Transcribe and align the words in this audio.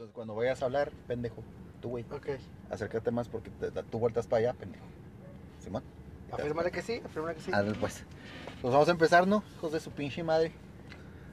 Entonces, 0.00 0.14
cuando 0.14 0.34
vayas 0.34 0.62
a 0.62 0.64
hablar, 0.64 0.90
pendejo, 1.06 1.42
tú, 1.82 1.90
güey, 1.90 2.06
Ok. 2.10 2.28
acércate 2.70 3.10
más 3.10 3.28
porque 3.28 3.50
te- 3.50 3.70
te- 3.70 3.82
tú 3.82 3.98
vueltas 3.98 4.26
para 4.26 4.40
allá, 4.48 4.52
pendejo. 4.58 4.86
Simón. 5.62 5.82
Afírmale 6.32 6.70
que 6.70 6.80
sí, 6.80 7.02
afírmale 7.04 7.34
que 7.34 7.42
sí. 7.42 7.50
A 7.52 7.60
ver, 7.60 7.78
pues. 7.78 8.02
Pues 8.62 8.72
vamos 8.72 8.88
a 8.88 8.92
empezar, 8.92 9.26
¿no? 9.26 9.44
Hijos 9.56 9.72
de 9.72 9.80
su 9.80 9.90
pinche 9.90 10.22
madre. 10.22 10.52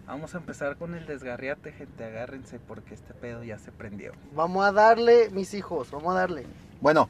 Vamos 0.06 0.36
a 0.36 0.40
empezar 0.40 0.76
con 0.76 0.96
el 0.96 1.06
desgarriate, 1.06 1.72
gente. 1.72 2.04
Agárrense 2.04 2.60
porque 2.60 2.94
este 2.96 3.14
pedo 3.14 3.42
ya 3.42 3.58
se 3.58 3.72
prendió. 3.72 4.12
Vamos 4.34 4.66
a 4.66 4.74
darle, 4.74 5.30
mis 5.30 5.54
hijos, 5.54 5.90
vamos 5.92 6.14
a 6.14 6.20
darle. 6.20 6.46
Bueno, 6.82 7.08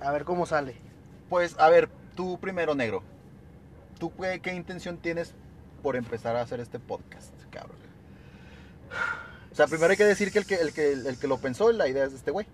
A 0.00 0.10
ver 0.10 0.24
cómo 0.24 0.46
sale. 0.46 0.74
pues, 1.28 1.56
a 1.60 1.68
ver, 1.70 1.88
tú 2.16 2.38
primero, 2.40 2.74
negro. 2.74 3.04
¿Tú 4.00 4.12
qué, 4.16 4.40
qué 4.40 4.52
intención 4.52 4.96
tienes 4.98 5.32
por 5.80 5.94
empezar 5.94 6.34
a 6.34 6.40
hacer 6.40 6.58
este 6.58 6.80
podcast, 6.80 7.32
cabrón? 7.52 7.81
O 9.52 9.54
sea, 9.54 9.66
primero 9.66 9.90
hay 9.90 9.96
que 9.96 10.04
decir 10.04 10.32
que 10.32 10.38
el 10.38 10.46
que, 10.46 10.54
el 10.56 10.72
que, 10.72 10.92
el 10.92 11.18
que 11.18 11.26
lo 11.28 11.38
pensó, 11.38 11.70
la 11.72 11.88
idea 11.88 12.04
es 12.04 12.10
de 12.12 12.16
este 12.16 12.30
güey. 12.30 12.46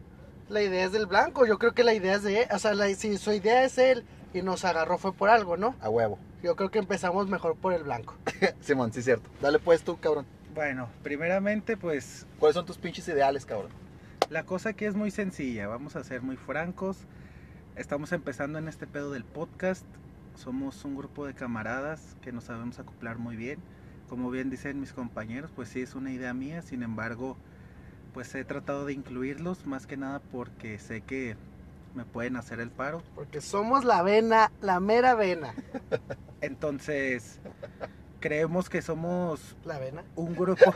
La 0.48 0.62
idea 0.62 0.84
es 0.84 0.92
del 0.92 1.06
blanco, 1.06 1.46
yo 1.46 1.58
creo 1.58 1.72
que 1.74 1.84
la 1.84 1.94
idea 1.94 2.14
es 2.16 2.22
de 2.22 2.42
él. 2.42 2.48
O 2.52 2.58
sea, 2.58 2.74
la- 2.74 2.92
si 2.94 3.18
su 3.18 3.32
idea 3.32 3.64
es 3.64 3.78
él 3.78 4.04
y 4.34 4.42
nos 4.42 4.64
agarró 4.64 4.98
fue 4.98 5.12
por 5.12 5.28
algo, 5.30 5.56
¿no? 5.56 5.74
A 5.80 5.88
huevo. 5.90 6.18
Yo 6.42 6.56
creo 6.56 6.70
que 6.70 6.78
empezamos 6.78 7.28
mejor 7.28 7.56
por 7.56 7.72
el 7.72 7.82
blanco. 7.84 8.16
Simón, 8.60 8.92
sí, 8.92 9.02
cierto. 9.02 9.28
Dale 9.40 9.58
pues 9.58 9.82
tú, 9.82 9.98
cabrón. 10.00 10.26
Bueno, 10.54 10.88
primeramente, 11.02 11.76
pues 11.76 12.26
¿Cuáles 12.40 12.54
son 12.54 12.66
tus 12.66 12.78
pinches 12.78 13.06
ideales, 13.08 13.44
cabrón? 13.46 13.70
la 14.30 14.42
cosa 14.44 14.70
aquí 14.70 14.84
es 14.84 14.94
muy 14.94 15.10
sencilla. 15.10 15.68
Vamos 15.68 15.96
a 15.96 16.04
ser 16.04 16.20
muy 16.22 16.36
francos. 16.36 16.96
Estamos 17.76 18.12
empezando 18.12 18.58
en 18.58 18.68
este 18.68 18.86
pedo 18.86 19.10
del 19.12 19.24
podcast. 19.24 19.84
Somos 20.34 20.84
un 20.84 20.96
grupo 20.96 21.26
de 21.26 21.34
camaradas 21.34 22.00
que 22.22 22.32
nos 22.32 22.44
sabemos 22.44 22.78
acoplar 22.78 23.18
muy 23.18 23.36
bien. 23.36 23.58
Como 24.08 24.30
bien 24.30 24.50
dicen 24.50 24.80
mis 24.80 24.92
compañeros, 24.92 25.50
pues 25.54 25.68
sí 25.68 25.80
es 25.82 25.94
una 25.94 26.10
idea 26.10 26.32
mía. 26.34 26.62
Sin 26.62 26.82
embargo, 26.82 27.36
pues 28.14 28.34
he 28.34 28.44
tratado 28.44 28.86
de 28.86 28.92
incluirlos 28.94 29.66
más 29.66 29.86
que 29.86 29.96
nada 29.96 30.20
porque 30.32 30.78
sé 30.78 31.02
que 31.02 31.36
me 31.94 32.04
pueden 32.04 32.36
hacer 32.36 32.60
el 32.60 32.70
paro. 32.70 33.02
Porque 33.14 33.40
somos 33.40 33.84
la 33.84 34.02
vena, 34.02 34.50
la 34.60 34.80
mera 34.80 35.14
vena. 35.14 35.54
Entonces, 36.40 37.38
creemos 38.20 38.68
que 38.70 38.80
somos 38.82 39.56
La 39.64 39.78
vena. 39.78 40.04
un 40.16 40.34
grupo. 40.34 40.74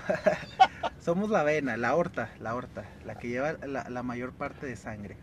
somos 1.00 1.30
la 1.30 1.42
vena, 1.42 1.76
la 1.76 1.94
horta, 1.96 2.30
la 2.40 2.54
horta, 2.54 2.84
la 3.06 3.14
que 3.18 3.28
lleva 3.28 3.52
la, 3.66 3.88
la 3.88 4.02
mayor 4.02 4.32
parte 4.32 4.66
de 4.66 4.76
sangre. 4.76 5.16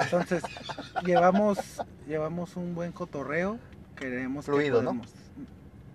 Entonces, 0.00 0.42
llevamos, 1.04 1.58
llevamos 2.06 2.56
un 2.56 2.74
buen 2.74 2.92
cotorreo. 2.92 3.58
Queremos 3.96 4.44
que 4.44 4.52
Fluido, 4.52 4.82
¿no? 4.82 4.90
podemos- 4.90 5.12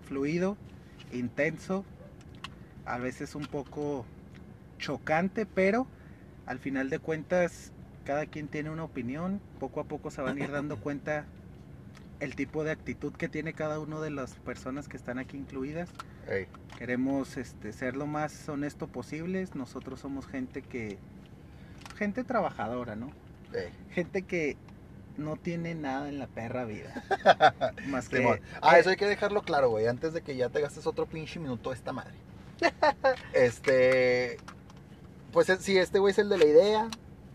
Fluido, 0.06 0.56
intenso, 1.12 1.84
a 2.86 2.98
veces 2.98 3.34
un 3.34 3.46
poco 3.46 4.04
chocante, 4.78 5.46
pero 5.46 5.86
al 6.46 6.58
final 6.58 6.90
de 6.90 6.98
cuentas, 6.98 7.72
cada 8.04 8.26
quien 8.26 8.48
tiene 8.48 8.70
una 8.70 8.84
opinión. 8.84 9.40
Poco 9.58 9.80
a 9.80 9.84
poco 9.84 10.10
se 10.10 10.22
van 10.22 10.38
a 10.38 10.44
ir 10.44 10.50
dando 10.50 10.76
cuenta 10.80 11.24
el 12.20 12.36
tipo 12.36 12.64
de 12.64 12.70
actitud 12.70 13.12
que 13.12 13.28
tiene 13.28 13.54
cada 13.54 13.80
una 13.80 14.00
de 14.00 14.10
las 14.10 14.34
personas 14.36 14.88
que 14.88 14.96
están 14.96 15.18
aquí 15.18 15.36
incluidas. 15.36 15.90
Ey. 16.28 16.46
Queremos 16.78 17.36
este, 17.36 17.72
ser 17.72 17.96
lo 17.96 18.06
más 18.06 18.48
honesto 18.48 18.86
posible. 18.86 19.46
Nosotros 19.54 20.00
somos 20.00 20.26
gente 20.26 20.62
que. 20.62 20.98
gente 21.96 22.24
trabajadora, 22.24 22.96
¿no? 22.96 23.10
Ey. 23.52 23.70
Gente 23.90 24.22
que 24.22 24.56
no 25.16 25.36
tiene 25.36 25.74
nada 25.74 26.08
en 26.08 26.18
la 26.18 26.26
perra 26.26 26.64
vida. 26.64 27.04
Más 27.86 28.08
que. 28.08 28.18
Simón. 28.18 28.40
Ah, 28.60 28.78
eso 28.78 28.90
hay 28.90 28.96
que 28.96 29.06
dejarlo 29.06 29.42
claro, 29.42 29.70
güey, 29.70 29.86
antes 29.86 30.12
de 30.12 30.22
que 30.22 30.36
ya 30.36 30.48
te 30.48 30.60
gastes 30.60 30.86
otro 30.86 31.06
pinche 31.06 31.38
minuto 31.38 31.72
esta 31.72 31.92
madre. 31.92 32.14
este. 33.32 34.38
Pues 35.32 35.48
eh, 35.48 35.58
sí, 35.60 35.78
este 35.78 35.98
güey 35.98 36.12
es 36.12 36.18
el 36.18 36.28
de 36.28 36.38
la 36.38 36.44
idea. 36.44 36.88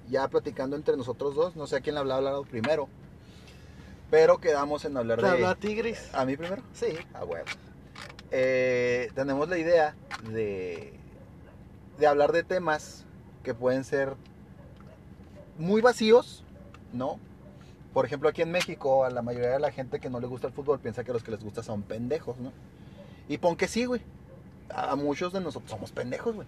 Ya 0.09 0.27
platicando 0.27 0.75
entre 0.75 0.97
nosotros 0.97 1.35
dos. 1.35 1.55
No 1.55 1.67
sé 1.67 1.77
a 1.77 1.81
quién 1.81 1.95
le 1.95 2.01
hablaba 2.01 2.19
hablado 2.19 2.43
primero. 2.43 2.89
Pero 4.09 4.39
quedamos 4.39 4.85
en 4.85 4.97
hablar 4.97 5.19
¿Te 5.19 5.27
habló 5.27 5.47
a 5.47 5.55
de. 5.55 5.61
Tigris? 5.61 6.09
¿A 6.13 6.25
mí 6.25 6.35
primero? 6.35 6.63
Sí. 6.73 6.97
Ah, 7.13 7.23
bueno. 7.23 7.45
Eh, 8.31 9.11
tenemos 9.15 9.47
la 9.49 9.57
idea 9.57 9.95
de. 10.31 10.93
de 11.97 12.07
hablar 12.07 12.31
de 12.31 12.43
temas 12.43 13.05
que 13.43 13.53
pueden 13.53 13.83
ser 13.83 14.15
muy 15.57 15.81
vacíos, 15.81 16.43
¿no? 16.93 17.19
Por 17.93 18.05
ejemplo, 18.05 18.29
aquí 18.29 18.41
en 18.43 18.51
México, 18.51 19.03
a 19.03 19.09
la 19.09 19.21
mayoría 19.21 19.49
de 19.49 19.59
la 19.59 19.71
gente 19.71 19.99
que 19.99 20.09
no 20.09 20.19
le 20.19 20.27
gusta 20.27 20.47
el 20.47 20.53
fútbol 20.53 20.79
piensa 20.79 21.03
que 21.03 21.11
los 21.13 21.23
que 21.23 21.31
les 21.31 21.43
gusta 21.43 21.63
son 21.63 21.81
pendejos, 21.81 22.37
¿no? 22.37 22.51
Y 23.27 23.37
pon 23.39 23.55
que 23.55 23.67
sí, 23.67 23.85
güey. 23.85 24.01
A 24.69 24.95
muchos 24.95 25.33
de 25.33 25.41
nosotros 25.41 25.71
somos 25.71 25.91
pendejos, 25.91 26.35
güey. 26.35 26.47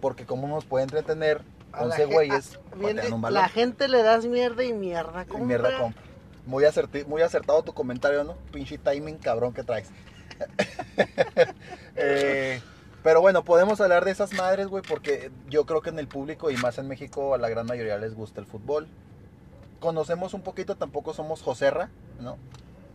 Porque 0.00 0.24
cómo 0.24 0.48
nos 0.48 0.64
puede 0.64 0.84
entretener 0.84 1.42
A 1.72 1.80
la 1.80 1.84
11 1.86 1.96
gen- 1.98 2.10
güeyes 2.12 2.58
pateando 2.70 3.02
di- 3.02 3.12
un 3.12 3.20
balón. 3.20 3.42
La 3.42 3.48
gente 3.48 3.88
le 3.88 4.02
das 4.02 4.24
mierda 4.26 4.64
y 4.64 4.72
mierda. 4.72 5.22
Y 5.22 5.26
compra. 5.26 5.46
mierda 5.46 5.78
compra. 5.78 6.02
Muy, 6.46 6.64
acerti- 6.64 7.06
muy 7.06 7.22
acertado 7.22 7.62
tu 7.62 7.72
comentario, 7.74 8.24
¿no? 8.24 8.34
Pinche 8.50 8.78
timing 8.78 9.18
cabrón 9.18 9.52
que 9.52 9.62
traes. 9.62 9.88
Eh, 11.96 12.60
pero 13.02 13.20
bueno, 13.20 13.44
podemos 13.44 13.80
hablar 13.80 14.04
de 14.04 14.10
esas 14.12 14.32
madres, 14.32 14.66
güey, 14.68 14.82
porque 14.82 15.30
yo 15.48 15.66
creo 15.66 15.82
que 15.82 15.90
en 15.90 15.98
el 15.98 16.08
público 16.08 16.50
y 16.50 16.56
más 16.56 16.78
en 16.78 16.88
México 16.88 17.34
a 17.34 17.38
la 17.38 17.48
gran 17.48 17.66
mayoría 17.66 17.98
les 17.98 18.14
gusta 18.14 18.40
el 18.40 18.46
fútbol. 18.46 18.86
Conocemos 19.82 20.32
un 20.32 20.42
poquito, 20.42 20.76
tampoco 20.76 21.12
somos 21.12 21.42
Joserra, 21.42 21.90
¿no? 22.20 22.38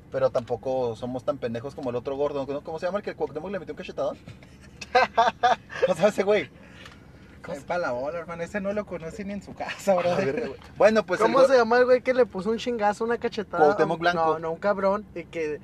Pero 0.10 0.30
tampoco 0.30 0.96
somos 0.96 1.26
tan 1.26 1.38
pendejos 1.38 1.76
como 1.76 1.90
el 1.90 1.98
otro 1.98 2.16
gordo, 2.16 2.48
¿no? 2.48 2.62
¿Cómo 2.62 2.80
se 2.80 2.86
llama 2.86 3.00
el 3.00 3.04
que 3.04 3.10
el 3.10 3.18
Cuauhtémoc 3.18 3.52
le 3.52 3.60
metió 3.60 3.74
un 3.74 3.78
cachetadón? 3.78 4.18
¿Cómo 5.82 5.94
se 5.94 5.96
llama 5.96 6.08
ese 6.08 6.24
güey? 6.24 6.50
para 7.68 7.80
la 7.80 7.92
bola, 7.92 8.20
hermano. 8.20 8.42
Ese 8.42 8.62
no 8.62 8.72
lo 8.72 8.86
conoce 8.86 9.26
ni 9.26 9.34
en 9.34 9.42
su 9.44 9.54
casa, 9.54 9.96
ver, 9.96 10.48
güey. 10.48 10.60
Bueno, 10.78 11.06
pues 11.06 11.20
¿Cómo 11.20 11.44
se 11.44 11.58
llama 11.58 11.78
el 11.80 11.86
güey 11.86 12.02
que 12.02 12.14
le 12.14 12.26
puso 12.26 12.52
un 12.52 12.58
chingazo, 12.58 13.04
una 13.04 13.18
cachetada? 13.18 13.66
Cuauhtémoc 13.66 14.00
Blanco. 14.00 14.26
No, 14.26 14.40
no, 14.40 14.52
un 14.52 14.60
cabrón. 14.60 15.06
Y 15.14 15.26
que 15.26 15.60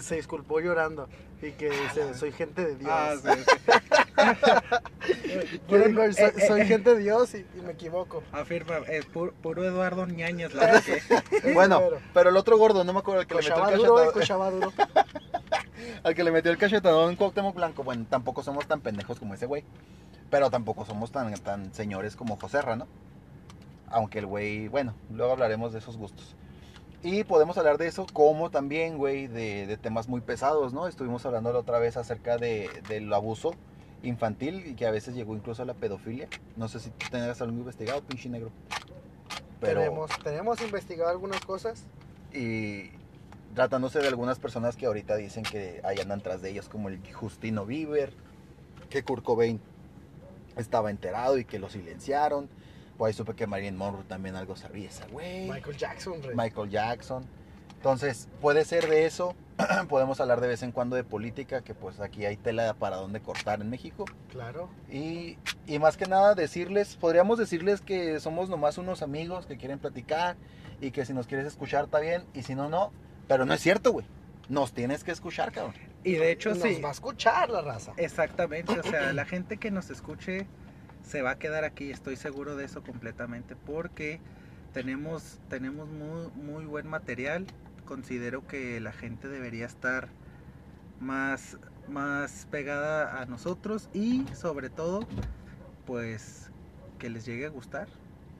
se 0.00 0.14
disculpó 0.14 0.60
llorando. 0.60 1.08
Y 1.42 1.50
que 1.52 1.70
dice, 1.70 2.14
soy 2.14 2.30
gente 2.30 2.64
de 2.64 2.76
Dios. 2.76 2.90
Ah, 2.92 3.14
sí, 3.20 3.30
sí. 3.44 3.72
Dijo, 5.68 6.12
soy, 6.12 6.24
eh, 6.26 6.32
eh, 6.36 6.46
soy 6.46 6.60
eh, 6.62 6.64
gente 6.66 6.94
de 6.94 7.00
Dios 7.02 7.34
y, 7.34 7.46
y 7.56 7.60
me 7.62 7.72
equivoco. 7.72 8.22
Afirma, 8.32 8.78
es 8.88 9.04
puro, 9.06 9.32
puro 9.42 9.64
Eduardo 9.64 10.06
Ñañez, 10.06 10.54
la 10.54 10.66
verdad 10.66 10.82
que. 10.84 11.52
Bueno, 11.52 11.78
Pero- 11.80 11.98
pero 12.14 12.30
el 12.30 12.36
otro 12.36 12.58
gordo, 12.58 12.84
no 12.84 12.92
me 12.92 13.00
acuerdo, 13.00 13.22
el 13.22 13.26
que 13.26 13.34
le 13.34 13.40
metió 13.42 13.64
el 14.02 14.08
eh, 14.08 14.12
cachetadón. 14.14 14.72
Al 16.04 16.14
que 16.14 16.24
le 16.24 16.30
metió 16.30 16.50
el 16.50 16.58
cachetadón 16.58 17.10
en 17.10 17.16
Cuauhtémoc 17.16 17.54
Blanco, 17.56 17.82
bueno, 17.82 18.06
tampoco 18.08 18.42
somos 18.42 18.66
tan 18.66 18.80
pendejos 18.80 19.18
como 19.18 19.34
ese 19.34 19.46
güey. 19.46 19.64
Pero 20.30 20.50
tampoco 20.50 20.84
somos 20.84 21.10
tan, 21.12 21.34
tan 21.34 21.74
señores 21.74 22.16
como 22.16 22.36
Joserra, 22.36 22.76
¿no? 22.76 22.86
Aunque 23.90 24.20
el 24.20 24.26
güey, 24.26 24.68
bueno, 24.68 24.94
luego 25.10 25.32
hablaremos 25.32 25.72
de 25.72 25.80
esos 25.80 25.96
gustos. 25.96 26.34
Y 27.02 27.24
podemos 27.24 27.58
hablar 27.58 27.78
de 27.78 27.88
eso 27.88 28.06
como 28.12 28.50
también, 28.50 28.96
güey, 28.96 29.26
de, 29.26 29.66
de 29.66 29.76
temas 29.76 30.08
muy 30.08 30.20
pesados, 30.20 30.72
¿no? 30.72 30.86
Estuvimos 30.86 31.26
hablando 31.26 31.52
la 31.52 31.58
otra 31.58 31.78
vez 31.80 31.96
acerca 31.96 32.38
de, 32.38 32.70
del 32.88 33.12
abuso 33.12 33.54
infantil 34.02 34.66
y 34.66 34.74
que 34.74 34.86
a 34.86 34.90
veces 34.90 35.14
llegó 35.14 35.34
incluso 35.36 35.62
a 35.62 35.64
la 35.64 35.74
pedofilia. 35.74 36.28
No 36.56 36.68
sé 36.68 36.80
si 36.80 36.90
tú 36.90 37.06
tengas 37.10 37.40
algo 37.40 37.56
investigado, 37.56 38.02
pinche 38.02 38.28
negro. 38.28 38.50
Pero, 39.60 39.80
Tenemos, 39.80 40.10
tenemos 40.24 40.60
investigado 40.62 41.10
algunas 41.10 41.40
cosas. 41.44 41.84
y 42.32 42.90
tratándose 43.54 43.98
de 44.00 44.08
algunas 44.08 44.38
personas 44.38 44.76
que 44.76 44.86
ahorita 44.86 45.14
dicen 45.16 45.42
que 45.44 45.80
ahí 45.84 45.98
andan 46.00 46.22
tras 46.22 46.40
de 46.40 46.50
ellos, 46.50 46.68
como 46.70 46.88
el 46.88 47.00
Justino 47.12 47.66
Bieber, 47.66 48.12
que 48.88 49.02
Kurt 49.04 49.22
Cobain 49.22 49.60
estaba 50.56 50.90
enterado 50.90 51.38
y 51.38 51.44
que 51.44 51.58
lo 51.58 51.68
silenciaron. 51.68 52.48
Por 52.96 53.08
ahí 53.08 53.12
supe 53.14 53.34
que 53.34 53.46
Marilyn 53.46 53.76
Monroe 53.76 54.04
también 54.04 54.36
algo 54.36 54.56
sabía 54.56 54.88
esa 54.88 55.06
güey. 55.06 55.48
Michael 55.50 55.76
Jackson, 55.76 56.22
rey. 56.22 56.34
Michael 56.34 56.70
Jackson. 56.70 57.24
Entonces, 57.76 58.28
puede 58.40 58.64
ser 58.64 58.88
de 58.88 59.06
eso. 59.06 59.34
Podemos 59.88 60.20
hablar 60.20 60.40
de 60.40 60.48
vez 60.48 60.62
en 60.62 60.72
cuando 60.72 60.96
de 60.96 61.04
política, 61.04 61.62
que 61.62 61.74
pues 61.74 62.00
aquí 62.00 62.24
hay 62.24 62.36
tela 62.36 62.74
para 62.74 62.96
dónde 62.96 63.20
cortar 63.20 63.60
en 63.60 63.70
México. 63.70 64.04
Claro. 64.30 64.68
Y, 64.90 65.38
y 65.66 65.78
más 65.78 65.96
que 65.96 66.06
nada 66.06 66.34
decirles, 66.34 66.96
podríamos 66.96 67.38
decirles 67.38 67.80
que 67.80 68.20
somos 68.20 68.48
nomás 68.48 68.78
unos 68.78 69.02
amigos 69.02 69.46
que 69.46 69.56
quieren 69.56 69.78
platicar 69.78 70.36
y 70.80 70.90
que 70.90 71.04
si 71.04 71.12
nos 71.12 71.26
quieres 71.26 71.46
escuchar 71.46 71.84
está 71.84 72.00
bien 72.00 72.24
y 72.34 72.42
si 72.42 72.54
no, 72.54 72.68
no. 72.68 72.92
Pero 73.28 73.44
no 73.44 73.54
es 73.54 73.60
cierto, 73.60 73.92
güey. 73.92 74.06
Nos 74.48 74.72
tienes 74.72 75.04
que 75.04 75.12
escuchar, 75.12 75.52
cabrón. 75.52 75.74
Y 76.04 76.14
de 76.14 76.32
hecho, 76.32 76.50
Nos 76.50 76.62
sí. 76.62 76.80
va 76.82 76.88
a 76.88 76.92
escuchar 76.92 77.48
la 77.48 77.62
raza. 77.62 77.92
Exactamente, 77.96 78.78
o 78.78 78.82
sea, 78.82 79.12
la 79.14 79.24
gente 79.24 79.56
que 79.56 79.70
nos 79.70 79.88
escuche 79.90 80.46
se 81.06 81.22
va 81.22 81.32
a 81.32 81.38
quedar 81.38 81.64
aquí, 81.64 81.90
estoy 81.90 82.16
seguro 82.16 82.56
de 82.56 82.64
eso 82.64 82.82
completamente, 82.82 83.54
porque 83.56 84.20
tenemos, 84.72 85.38
tenemos 85.48 85.88
muy, 85.88 86.28
muy 86.34 86.64
buen 86.64 86.88
material. 86.88 87.46
Considero 87.86 88.46
que 88.46 88.80
la 88.80 88.92
gente 88.92 89.28
debería 89.28 89.66
estar 89.66 90.08
más, 91.00 91.58
más 91.88 92.46
pegada 92.50 93.20
a 93.20 93.26
nosotros 93.26 93.88
y 93.92 94.26
sobre 94.34 94.70
todo, 94.70 95.06
pues 95.86 96.50
que 96.98 97.10
les 97.10 97.24
llegue 97.26 97.46
a 97.46 97.50
gustar. 97.50 97.88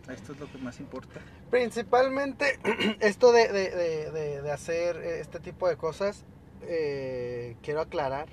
Esto 0.08 0.32
es 0.32 0.40
lo 0.40 0.50
que 0.50 0.58
más 0.58 0.80
importa. 0.80 1.20
Principalmente 1.50 2.58
esto 3.00 3.32
de, 3.32 3.48
de- 3.48 3.70
de- 3.70 4.10
de- 4.10 4.42
de 4.42 4.50
hacer 4.50 4.96
eh, 4.96 5.20
este 5.20 5.38
tipo 5.40 5.68
de 5.68 5.76
cosas, 5.76 6.24
eh, 6.62 7.56
quiero 7.62 7.80
aclarar, 7.80 8.28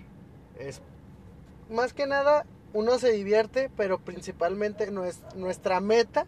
es 0.59 0.81
más 1.69 1.93
que 1.93 2.05
nada 2.07 2.45
uno 2.73 2.99
se 2.99 3.11
divierte, 3.11 3.69
pero 3.75 3.99
principalmente 3.99 4.91
nues- 4.91 5.23
nuestra 5.35 5.79
meta 5.79 6.25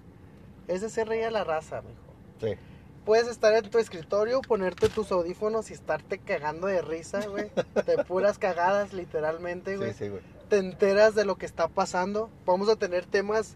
es 0.68 0.84
hacer 0.84 1.08
reír 1.08 1.26
a 1.26 1.32
la 1.32 1.44
raza, 1.44 1.82
mijo. 1.82 2.02
Sí. 2.40 2.56
Puedes 3.06 3.28
estar 3.28 3.54
en 3.54 3.70
tu 3.70 3.80
escritorio, 3.80 4.42
ponerte 4.42 4.90
tus 4.90 5.12
audífonos 5.12 5.72
y 5.72 5.74
estarte 5.74 6.20
cagando 6.20 6.68
de 6.68 6.82
risa, 6.82 7.26
güey. 7.28 7.52
De 7.86 8.04
puras 8.08 8.38
cagadas, 8.38 8.94
literalmente, 8.94 9.78
güey. 9.78 9.92
Sí, 9.94 10.06
sí, 10.06 10.10
güey. 10.10 10.22
Te 10.50 10.58
enteras 10.58 11.16
de 11.16 11.26
lo 11.26 11.38
que 11.38 11.46
está 11.46 11.68
pasando. 11.68 12.30
Vamos 12.46 12.70
a 12.70 12.76
tener 12.76 13.06
temas 13.06 13.56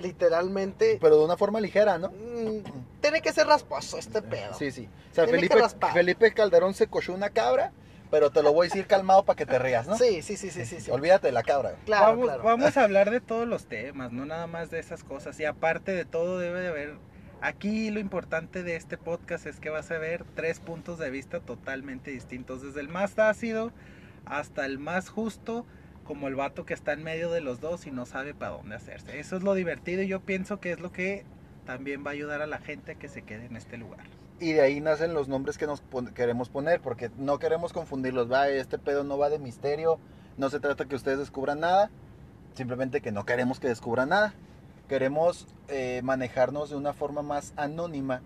literalmente... 0.00 0.98
Pero 1.00 1.18
de 1.18 1.24
una 1.24 1.36
forma 1.36 1.60
ligera, 1.60 1.98
¿no? 1.98 2.08
mm, 2.10 3.00
tiene 3.00 3.22
que 3.22 3.32
ser 3.32 3.46
rasposo 3.46 3.98
este 3.98 4.22
pedo. 4.22 4.54
Sí, 4.54 4.70
sí. 4.70 4.88
O 5.10 5.14
sea, 5.14 5.26
Felipe. 5.26 5.56
Felipe 5.92 6.32
Calderón 6.32 6.74
se 6.74 6.86
cochó 6.86 7.12
una 7.12 7.30
cabra, 7.30 7.72
pero 8.10 8.30
te 8.30 8.42
lo 8.42 8.52
voy 8.52 8.66
a 8.66 8.68
decir 8.68 8.86
calmado 8.86 9.24
para 9.24 9.36
que 9.36 9.46
te 9.46 9.58
rías, 9.58 9.86
¿no? 9.86 9.96
sí, 9.96 10.22
sí, 10.22 10.36
sí, 10.36 10.50
sí, 10.50 10.64
sí, 10.64 10.80
sí. 10.80 10.90
Olvídate 10.90 11.28
de 11.28 11.32
la 11.32 11.42
cabra. 11.42 11.70
güey. 11.70 11.84
Claro, 11.84 12.06
vamos, 12.06 12.24
claro. 12.24 12.42
vamos 12.42 12.76
a 12.76 12.84
hablar 12.84 13.10
de 13.10 13.20
todos 13.20 13.46
los 13.46 13.66
temas, 13.66 14.12
no 14.12 14.26
nada 14.26 14.46
más 14.46 14.70
de 14.70 14.78
esas 14.78 15.04
cosas. 15.04 15.38
Y 15.40 15.44
aparte 15.44 15.92
de 15.92 16.04
todo 16.04 16.38
debe 16.38 16.60
de 16.60 16.68
haber... 16.68 17.09
Aquí 17.42 17.90
lo 17.90 18.00
importante 18.00 18.62
de 18.62 18.76
este 18.76 18.98
podcast 18.98 19.46
es 19.46 19.60
que 19.60 19.70
vas 19.70 19.90
a 19.90 19.96
ver 19.96 20.24
tres 20.34 20.60
puntos 20.60 20.98
de 20.98 21.10
vista 21.10 21.40
totalmente 21.40 22.10
distintos. 22.10 22.60
Desde 22.60 22.80
el 22.80 22.88
más 22.88 23.18
ácido 23.18 23.72
hasta 24.26 24.66
el 24.66 24.78
más 24.78 25.08
justo, 25.08 25.64
como 26.04 26.28
el 26.28 26.34
vato 26.34 26.66
que 26.66 26.74
está 26.74 26.92
en 26.92 27.02
medio 27.02 27.30
de 27.30 27.40
los 27.40 27.60
dos 27.60 27.86
y 27.86 27.90
no 27.90 28.04
sabe 28.04 28.34
para 28.34 28.52
dónde 28.52 28.74
hacerse. 28.74 29.18
Eso 29.18 29.36
es 29.36 29.42
lo 29.42 29.54
divertido 29.54 30.02
y 30.02 30.08
yo 30.08 30.20
pienso 30.20 30.60
que 30.60 30.72
es 30.72 30.80
lo 30.80 30.92
que 30.92 31.24
también 31.64 32.04
va 32.04 32.10
a 32.10 32.12
ayudar 32.12 32.42
a 32.42 32.46
la 32.46 32.58
gente 32.58 32.92
a 32.92 32.94
que 32.96 33.08
se 33.08 33.22
quede 33.22 33.46
en 33.46 33.56
este 33.56 33.78
lugar. 33.78 34.04
Y 34.38 34.52
de 34.52 34.60
ahí 34.60 34.80
nacen 34.80 35.14
los 35.14 35.28
nombres 35.28 35.56
que 35.56 35.66
nos 35.66 35.82
queremos 36.14 36.50
poner, 36.50 36.80
porque 36.80 37.10
no 37.16 37.38
queremos 37.38 37.72
confundirlos. 37.72 38.28
Este 38.50 38.78
pedo 38.78 39.02
no 39.02 39.16
va 39.16 39.30
de 39.30 39.38
misterio, 39.38 39.98
no 40.36 40.50
se 40.50 40.60
trata 40.60 40.84
que 40.84 40.96
ustedes 40.96 41.18
descubran 41.18 41.60
nada, 41.60 41.90
simplemente 42.54 43.00
que 43.00 43.12
no 43.12 43.24
queremos 43.24 43.60
que 43.60 43.68
descubran 43.68 44.10
nada. 44.10 44.34
Queremos 44.90 45.46
eh, 45.68 46.00
manejarnos 46.02 46.68
de 46.70 46.74
una 46.74 46.92
forma 46.92 47.22
más 47.22 47.52
anónima, 47.56 48.22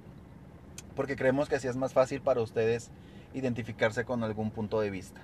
porque 0.96 1.14
creemos 1.14 1.46
que 1.46 1.56
así 1.56 1.68
es 1.68 1.76
más 1.76 1.92
fácil 1.92 2.22
para 2.22 2.40
ustedes 2.40 2.90
identificarse 3.34 4.06
con 4.06 4.24
algún 4.24 4.50
punto 4.50 4.80
de 4.80 4.88
vista. 4.88 5.20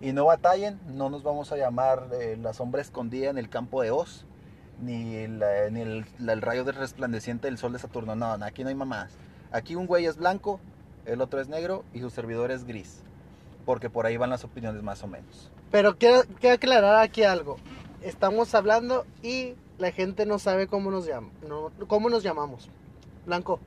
Y 0.00 0.12
no 0.12 0.24
batallen, 0.26 0.78
no 0.86 1.10
nos 1.10 1.24
vamos 1.24 1.50
a 1.50 1.56
llamar 1.56 2.10
eh, 2.20 2.38
la 2.40 2.52
sombra 2.52 2.80
escondida 2.80 3.28
en 3.28 3.38
el 3.38 3.48
campo 3.48 3.82
de 3.82 3.90
Oz, 3.90 4.24
ni, 4.80 5.26
la- 5.26 5.64
el, 5.64 6.06
la- 6.20 6.32
el 6.32 6.40
rayo 6.40 6.62
resplandeciente 6.70 7.48
del 7.48 7.58
sol 7.58 7.72
de 7.72 7.80
Saturno. 7.80 8.14
No, 8.14 8.38
no, 8.38 8.44
aquí 8.44 8.62
no 8.62 8.68
hay 8.68 8.76
mamadas. 8.76 9.10
Aquí 9.50 9.74
un 9.74 9.86
güey 9.88 10.06
es 10.06 10.16
blanco, 10.16 10.60
el 11.06 11.20
otro 11.20 11.40
es 11.40 11.48
negro 11.48 11.84
y 11.92 11.98
su 11.98 12.10
servidor 12.10 12.52
es 12.52 12.62
gris. 12.66 13.02
Porque 13.66 13.90
por 13.90 14.06
ahí 14.06 14.16
van 14.16 14.30
las 14.30 14.44
opiniones 14.44 14.80
más 14.84 15.02
o 15.02 15.08
menos. 15.08 15.50
Pero 15.72 15.98
quiero, 15.98 16.22
quiero 16.38 16.54
aclarar 16.54 17.02
aquí 17.02 17.24
algo. 17.24 17.56
Estamos 18.00 18.54
hablando 18.54 19.06
y 19.20 19.54
la 19.78 19.90
gente 19.92 20.26
no 20.26 20.38
sabe 20.38 20.66
cómo 20.66 20.90
nos 20.90 21.06
llama, 21.06 21.30
no, 21.48 21.70
cómo 21.88 22.08
nos 22.10 22.22
llamamos. 22.22 22.68
Blanco, 23.26 23.60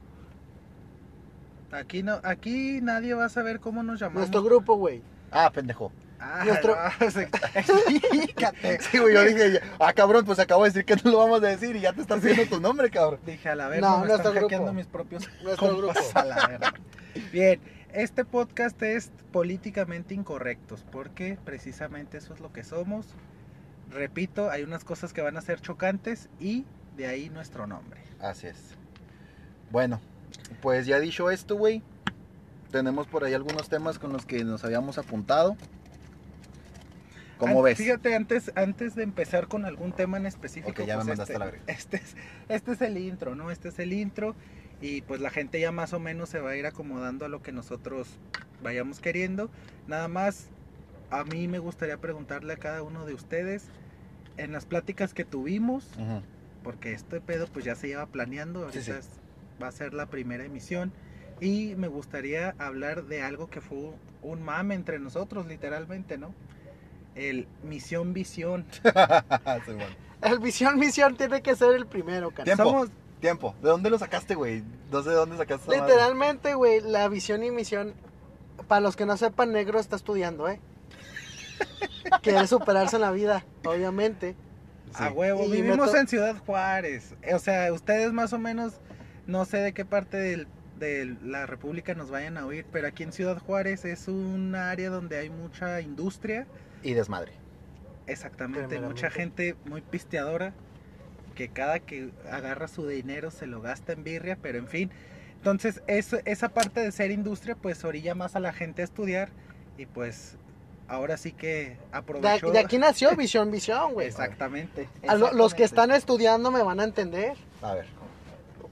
Aquí 1.72 2.02
no, 2.02 2.20
aquí 2.24 2.80
nadie 2.82 3.14
va 3.14 3.26
a 3.26 3.30
saber 3.30 3.60
cómo 3.60 3.84
nos 3.84 4.00
llamamos. 4.00 4.20
nuestro 4.22 4.42
grupo, 4.44 4.76
güey. 4.78 5.02
Ah, 5.32 5.52
pendejo. 5.52 5.92
Ah, 6.20 6.44
nuestro- 6.46 6.76
no, 7.02 7.12
se- 7.12 7.30
explícate. 7.54 8.80
Sí, 8.90 8.98
güey, 9.00 9.14
yo 9.14 9.22
dije, 9.24 9.52
ya, 9.54 9.60
ah, 9.80 9.92
cabrón, 9.94 10.24
pues 10.26 10.40
acabo 10.40 10.64
de 10.64 10.70
decir 10.70 10.86
que 10.86 10.96
no 11.04 11.12
lo 11.12 11.18
vamos 11.18 11.44
a 11.44 11.48
decir 11.48 11.76
y 11.76 11.82
ya 11.82 11.92
te 11.94 12.02
están 12.02 12.22
pidiendo 12.22 12.46
tu 12.46 12.62
nombre, 12.62 12.90
cabrón. 12.90 13.20
Dije, 13.26 13.50
a 13.50 13.56
la 13.56 13.68
vez, 13.68 13.82
No, 13.82 14.00
no, 14.00 14.06
me 14.06 14.14
están 14.14 14.34
hackeando 14.34 14.68
grupo. 14.68 14.74
mis 14.74 14.88
propios 14.88 15.30
Nuestro 15.44 15.76
compas, 15.76 15.96
grupo. 15.96 16.20
a 16.20 16.26
la 16.26 16.48
verga. 16.48 16.74
Bien, 17.34 17.60
este 17.94 18.24
podcast 18.24 18.82
es 18.82 19.12
políticamente 19.34 20.14
incorrectos, 20.14 20.86
porque 20.90 21.38
precisamente 21.44 22.18
eso 22.18 22.34
es 22.34 22.40
lo 22.40 22.54
que 22.54 22.64
somos. 22.64 23.08
Repito, 23.92 24.50
hay 24.50 24.64
unas 24.64 24.84
cosas 24.84 25.14
que 25.14 25.22
van 25.22 25.38
a 25.38 25.42
ser 25.42 25.62
chocantes 25.62 26.30
y 26.40 26.66
de 26.96 27.08
ahí 27.08 27.30
nuestro 27.30 27.68
nombre. 27.68 28.02
Así 28.20 28.48
es. 28.48 28.58
Bueno, 29.72 30.02
pues 30.62 30.86
ya 30.86 31.00
dicho 31.00 31.30
esto, 31.30 31.56
güey, 31.56 31.82
tenemos 32.72 33.08
por 33.08 33.24
ahí 33.24 33.34
algunos 33.34 33.70
temas 33.70 34.00
con 34.00 34.12
los 34.14 34.26
que 34.26 34.44
nos 34.44 34.64
habíamos 34.64 34.98
apuntado. 34.98 35.56
¿Cómo 37.38 37.60
An- 37.60 37.64
ves? 37.66 37.78
Fíjate, 37.78 38.16
antes, 38.16 38.52
antes 38.56 38.96
de 38.96 39.04
empezar 39.04 39.48
con 39.48 39.66
algún 39.66 39.92
tema 39.92 40.18
en 40.18 40.26
específico, 40.26 40.84
ya 40.84 40.98
me 40.98 41.04
mandaste 41.04 41.34
este, 41.34 41.36
a 41.36 41.40
la 41.40 41.46
verga. 41.46 41.62
este 41.68 41.98
es, 41.98 42.16
este 42.50 42.72
es 42.72 42.82
el 42.82 42.98
intro, 42.98 43.36
¿no? 43.36 43.52
Este 43.52 43.70
es 43.70 43.80
el 43.80 43.94
intro 43.94 44.36
y 44.82 45.02
pues 45.02 45.22
la 45.22 45.30
gente 45.30 45.60
ya 45.60 45.72
más 45.72 45.94
o 45.94 46.00
menos 46.00 46.30
se 46.30 46.40
va 46.40 46.52
a 46.52 46.56
ir 46.56 46.66
acomodando 46.66 47.26
a 47.26 47.30
lo 47.30 47.42
que 47.42 47.52
nosotros 47.52 48.08
vayamos 48.64 49.00
queriendo. 49.00 49.50
Nada 49.88 50.08
más, 50.08 50.48
a 51.10 51.24
mí 51.24 51.48
me 51.48 51.60
gustaría 51.60 51.98
preguntarle 51.98 52.54
a 52.54 52.58
cada 52.58 52.84
uno 52.84 53.06
de 53.06 53.14
ustedes, 53.14 53.66
en 54.38 54.52
las 54.52 54.66
pláticas 54.66 55.14
que 55.14 55.26
tuvimos, 55.26 55.86
porque 56.64 56.94
este 56.94 57.22
pedo 57.22 57.48
pues 57.48 57.66
ya 57.66 57.76
se 57.76 57.88
lleva 57.88 58.06
planeando, 58.08 58.66
ahorita 58.66 58.80
Sí, 58.80 58.86
sí. 58.92 58.98
es- 58.98 59.10
va 59.62 59.68
a 59.68 59.72
ser 59.72 59.94
la 59.94 60.06
primera 60.08 60.44
emisión 60.46 60.92
y 61.42 61.74
me 61.78 61.88
gustaría 61.88 62.54
hablar 62.60 63.06
de 63.06 63.24
algo 63.24 63.50
que 63.50 63.62
fue 63.62 63.92
un 64.22 64.44
mame 64.44 64.76
entre 64.76 65.00
nosotros 65.00 65.48
literalmente, 65.48 66.18
¿no? 66.18 66.34
El 67.16 67.48
misión 67.64 68.14
visión. 68.14 68.66
Sí, 69.66 69.72
bueno. 69.72 70.08
El 70.22 70.40
Visión 70.40 70.80
Misión 70.80 71.16
tiene 71.16 71.42
que 71.44 71.56
ser 71.56 71.76
el 71.76 71.86
primero, 71.86 72.32
cara. 72.32 72.44
Tiempo. 72.44 72.64
Somos 72.64 72.90
Tiempo. 73.22 73.56
¿De 73.62 73.70
dónde 73.70 73.90
lo 73.92 73.98
sacaste, 74.00 74.34
güey? 74.36 74.64
No 74.92 75.02
sé 75.04 75.10
de 75.10 75.16
dónde 75.16 75.38
sacaste. 75.38 75.72
Literalmente, 75.72 76.54
güey, 76.56 76.82
la 76.82 77.08
visión 77.08 77.44
y 77.44 77.50
misión, 77.52 77.94
para 78.68 78.82
los 78.82 78.96
que 78.96 79.06
no 79.08 79.16
sepan, 79.18 79.52
negro 79.52 79.80
está 79.80 79.96
estudiando, 79.96 80.48
¿eh? 80.50 80.60
Quiere 82.22 82.48
superarse 82.48 82.96
en 82.98 83.02
la 83.04 83.12
vida, 83.12 83.46
obviamente. 83.66 84.36
Sí. 84.98 85.04
a 85.04 85.12
huevo, 85.12 85.44
Y 85.46 85.52
vivimos 85.62 85.94
en 85.94 86.08
Ciudad 86.08 86.38
Juárez. 86.38 87.14
O 87.34 87.40
sea, 87.40 87.72
ustedes 87.74 88.14
más 88.14 88.32
o 88.34 88.40
menos 88.40 88.80
no 89.26 89.44
sé 89.44 89.58
de 89.58 89.74
qué 89.74 89.84
parte 89.84 90.16
del- 90.18 90.48
de 90.80 91.18
la 91.24 91.46
República 91.46 91.94
nos 91.96 92.10
vayan 92.12 92.38
a 92.38 92.46
oír, 92.46 92.66
pero 92.72 92.88
aquí 92.88 93.04
en 93.04 93.12
Ciudad 93.12 93.38
Juárez 93.40 93.84
es 93.84 94.08
un 94.08 94.56
área 94.56 94.90
donde 94.90 95.18
hay 95.18 95.30
mucha 95.30 95.82
industria 95.82 96.46
Y 96.84 96.94
desmadre. 96.94 97.34
Exactamente, 98.06 98.80
mucha 98.80 99.10
gente 99.10 99.56
muy 99.66 99.82
pisteadora 99.82 100.54
que 101.36 101.50
cada 101.50 101.80
que 101.80 102.12
agarra 102.32 102.68
su 102.68 102.88
dinero 102.88 103.30
se 103.32 103.46
lo 103.48 103.60
gasta 103.62 103.92
en 103.94 104.04
birria, 104.04 104.38
pero 104.42 104.58
en 104.60 104.68
fin. 104.68 104.92
Entonces, 105.36 105.82
eso, 105.88 106.18
esa 106.26 106.50
parte 106.50 106.80
de 106.80 106.92
ser 106.92 107.12
industria, 107.12 107.56
pues 107.56 107.84
orilla 107.84 108.16
más 108.16 108.36
a 108.36 108.40
la 108.40 108.54
gente 108.54 108.82
a 108.82 108.86
estudiar 108.86 109.30
y 109.78 109.86
pues 109.86 110.38
ahora 110.88 111.18
sí 111.18 111.32
que 111.32 111.48
De, 111.48 111.78
aprovechó. 111.92 112.52
de 112.52 112.60
aquí 112.60 112.78
nació 112.78 113.16
Visión 113.16 113.52
Visión, 113.52 113.94
güey. 113.94 114.08
Exactamente. 114.08 114.90
Los 115.34 115.54
que 115.54 115.64
están 115.64 115.92
estudiando 115.92 116.52
me 116.52 116.64
van 116.64 116.80
a 116.80 116.84
entender. 116.84 117.38
A 117.62 117.74
ver. 117.74 117.86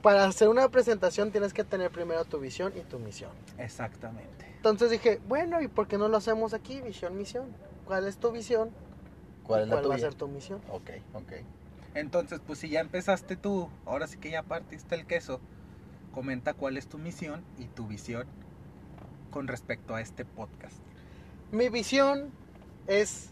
Para 0.01 0.25
hacer 0.25 0.49
una 0.49 0.69
presentación 0.69 1.31
tienes 1.31 1.53
que 1.53 1.63
tener 1.63 1.89
primero 1.91 2.25
tu 2.25 2.39
visión 2.39 2.71
y 2.75 2.81
tu 2.81 2.99
misión. 2.99 3.31
Exactamente. 3.57 4.45
Entonces 4.57 4.91
dije, 4.91 5.19
bueno, 5.27 5.61
¿y 5.61 5.67
por 5.67 5.87
qué 5.87 5.97
no 5.97 6.07
lo 6.07 6.17
hacemos 6.17 6.53
aquí? 6.53 6.79
Visión, 6.81 7.17
misión. 7.17 7.45
¿Cuál 7.85 8.07
es 8.07 8.17
tu 8.17 8.31
visión? 8.31 8.69
¿Cuál 9.43 9.61
es 9.61 9.67
¿Y 9.67 9.69
la 9.71 9.81
va 9.81 9.95
a 9.95 9.99
ser 9.99 10.13
tu 10.13 10.27
misión? 10.27 10.61
Ok, 10.69 10.89
ok. 11.13 11.31
Entonces, 11.95 12.39
pues 12.45 12.59
si 12.59 12.69
ya 12.69 12.81
empezaste 12.81 13.35
tú, 13.35 13.69
ahora 13.85 14.05
sí 14.07 14.17
que 14.17 14.29
ya 14.29 14.43
partiste 14.43 14.95
el 14.95 15.05
queso, 15.05 15.39
comenta 16.13 16.53
cuál 16.53 16.77
es 16.77 16.87
tu 16.87 16.97
misión 16.97 17.43
y 17.57 17.65
tu 17.65 17.87
visión 17.87 18.25
con 19.31 19.47
respecto 19.47 19.95
a 19.95 20.01
este 20.01 20.23
podcast. 20.25 20.77
Mi 21.55 21.69
visión 21.69 22.31
es 22.87 23.29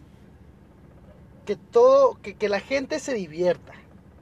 que 1.46 1.56
todo, 1.58 2.18
que, 2.22 2.36
que 2.36 2.48
la 2.48 2.62
gente 2.62 3.00
se 3.00 3.14
divierta. 3.14 3.74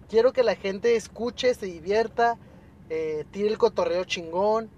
Quiero 0.10 0.34
que 0.34 0.44
la 0.44 0.56
gente 0.56 0.96
escuche, 0.96 1.54
se 1.54 1.68
divierta, 1.68 2.38
eh, 2.90 3.26
tire 3.32 3.48
el 3.48 3.58
cotorreo 3.60 4.04
chingón, 4.04 4.70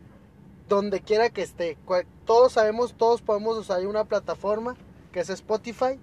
donde 0.67 0.99
quiera 0.99 1.29
que 1.29 1.41
esté. 1.41 1.77
Todos 2.25 2.53
sabemos, 2.53 2.95
todos 2.95 3.21
podemos 3.21 3.57
usar 3.57 3.85
una 3.87 4.03
plataforma 4.03 4.75
que 5.13 5.21
es 5.21 5.29
Spotify. 5.29 5.99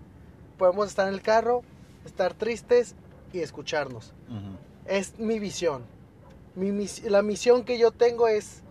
Podemos 0.57 0.89
estar 0.89 1.07
en 1.09 1.15
el 1.15 1.23
carro, 1.23 1.63
estar 2.07 2.33
tristes 2.35 2.95
y 3.35 3.41
escucharnos. 3.41 4.15
Es 4.87 5.19
mi 5.19 5.39
visión. 5.39 5.83
Mi 6.57 6.73
mis- 6.73 7.03
la 7.05 7.23
misión 7.23 7.65
que 7.65 7.79
yo 7.79 7.91
tengo 7.93 8.29
es 8.29 8.63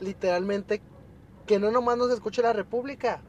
literalmente 0.00 0.80
que 1.46 1.58
no 1.58 1.70
nomás 1.70 1.98
nos 1.98 2.10
escuche 2.10 2.42
la 2.42 2.52
República, 2.52 3.20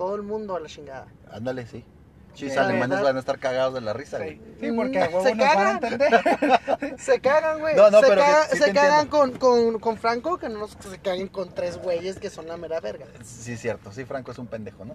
todo 0.00 0.14
el 0.16 0.22
mundo 0.22 0.56
a 0.56 0.60
la 0.60 0.66
chingada. 0.66 1.08
Ándale, 1.30 1.66
sí. 1.66 1.84
Sí, 2.32 2.46
los 2.46 2.56
alemanes 2.56 2.88
verdad. 2.90 3.02
van 3.04 3.16
a 3.16 3.20
estar 3.20 3.38
cagados 3.38 3.74
de 3.74 3.80
la 3.82 3.92
risa, 3.92 4.16
güey. 4.16 4.36
Sí, 4.36 4.42
sí, 4.60 4.72
porque 4.72 4.98
a 4.98 5.06
huevo 5.08 5.22
Se 5.24 5.34
nos 5.34 5.46
van 5.46 5.58
a 5.58 5.80
cagan. 5.80 5.92
entender. 5.92 6.98
Se 6.98 7.20
cagan, 7.20 7.60
güey. 7.60 7.76
No, 7.76 7.90
no, 7.90 8.00
se 8.00 8.06
pero 8.08 8.20
cagan, 8.22 8.48
sí- 8.50 8.58
se 8.58 8.72
cagan 8.72 9.08
con, 9.08 9.32
con, 9.32 9.78
con 9.78 9.98
Franco, 9.98 10.38
que 10.38 10.48
no 10.48 10.60
nos 10.60 10.70
se 10.70 10.98
caguen 11.00 11.28
con 11.28 11.52
tres 11.54 11.76
güeyes 11.76 12.18
que 12.18 12.30
son 12.30 12.46
la 12.48 12.56
mera 12.56 12.80
verga. 12.80 13.04
Sí, 13.24 13.56
cierto. 13.58 13.92
Sí, 13.92 14.04
Franco 14.06 14.30
es 14.32 14.38
un 14.38 14.46
pendejo, 14.46 14.84
¿no? 14.86 14.94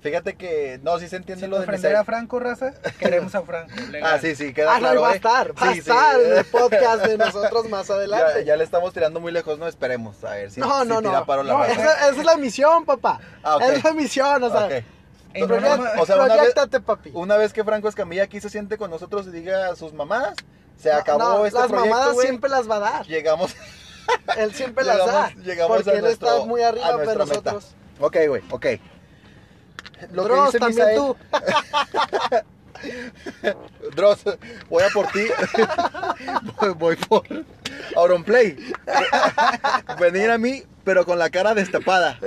Fíjate 0.00 0.36
que, 0.36 0.78
no, 0.84 0.98
sí 1.00 1.08
se 1.08 1.16
entiende 1.16 1.46
Si 1.46 1.50
lo 1.50 1.58
de 1.58 1.64
ofender 1.64 1.96
a 1.96 2.04
Franco, 2.04 2.38
raza, 2.38 2.72
queremos 3.00 3.34
a 3.34 3.42
Franco. 3.42 3.72
legal. 3.90 4.14
Ah, 4.14 4.18
sí, 4.20 4.36
sí, 4.36 4.54
queda 4.54 4.70
Ah, 4.70 4.74
no, 4.74 4.80
claro, 4.80 5.00
va 5.02 5.08
a 5.08 5.12
¿eh? 5.12 5.16
estar, 5.16 5.48
va 5.60 5.62
a 5.62 5.68
Sí, 5.68 5.72
sí. 5.74 5.78
estar 5.80 6.20
en 6.20 6.38
el 6.38 6.44
podcast 6.44 7.04
de 7.04 7.18
nosotros 7.18 7.68
más 7.70 7.88
Ya, 7.88 7.94
adelante. 7.94 8.44
ya 8.44 8.56
le 8.56 8.62
estamos 8.64 8.92
tirando 8.94 9.18
muy 9.18 9.32
lejos, 9.32 9.58
no 9.58 9.66
esperemos. 9.66 10.22
A 10.24 10.30
ver 10.32 10.50
si, 10.52 10.60
no, 10.60 10.82
si 10.82 10.88
no, 10.88 10.98
tira 11.00 11.12
no. 11.20 11.26
paro 11.26 11.42
la 11.42 11.52
No, 11.52 11.64
esa, 11.64 12.08
esa 12.10 12.10
es 12.20 12.24
la 12.24 12.36
misión, 12.36 12.84
papá. 12.84 13.18
Ah, 13.42 13.56
ok. 13.56 13.62
Es 13.62 13.82
la 13.84 13.92
misión, 13.92 14.42
o 14.42 14.50
sea, 14.50 14.66
Ok. 14.66 14.72
Y 15.34 15.40
no 15.42 15.48
Proyect- 15.48 15.76
nomás- 15.76 15.98
o 16.00 16.06
sea, 16.06 16.14
una 16.16 16.24
vez- 16.26 16.36
proyectate, 16.36 16.80
papi. 16.80 17.10
Una 17.12 17.36
vez 17.36 17.52
que 17.52 17.62
Franco 17.64 17.88
Escamilla 17.88 18.22
aquí 18.22 18.40
se 18.40 18.48
siente 18.50 18.78
con 18.78 18.90
nosotros 18.90 19.26
y 19.26 19.30
diga 19.30 19.74
sus 19.76 19.92
mamadas, 19.92 20.34
se 20.78 20.90
acabó 20.92 21.18
no, 21.18 21.44
este 21.44 21.58
las 21.58 21.68
proyecto, 21.68 21.90
mamadas 21.90 22.14
güey. 22.14 22.26
siempre 22.28 22.48
las 22.50 22.70
va 22.70 22.76
a 22.76 22.80
dar. 22.80 23.06
Llegamos, 23.06 23.54
Él 24.36 24.54
siempre 24.54 24.84
las 24.86 24.96
da. 24.98 25.04
llegamos, 25.30 25.44
llegamos 25.44 25.76
porque 25.76 25.90
a 25.90 25.94
él 25.94 26.00
nuestro, 26.02 26.28
está 26.34 26.46
muy 26.46 26.62
arriba 26.62 26.96
meta. 26.96 27.14
nosotros. 27.16 27.74
Ok, 28.00 28.16
güey, 28.28 28.42
ok. 28.50 28.66
Lo 30.12 30.22
que 30.24 30.28
Dross, 30.28 30.46
dice 30.46 30.58
también 30.58 30.88
Misael- 30.88 30.96
tú. 30.96 31.16
Dross, 33.96 34.22
voy 34.68 34.84
a 34.84 34.88
por 34.92 35.06
ti. 35.08 35.26
voy, 36.60 36.70
voy 36.78 36.96
por 36.96 37.22
Auronplay. 37.96 38.56
Venir 40.00 40.30
a 40.30 40.38
mí, 40.38 40.62
pero 40.84 41.04
con 41.04 41.18
la 41.18 41.30
cara 41.30 41.54
destapada. 41.54 42.18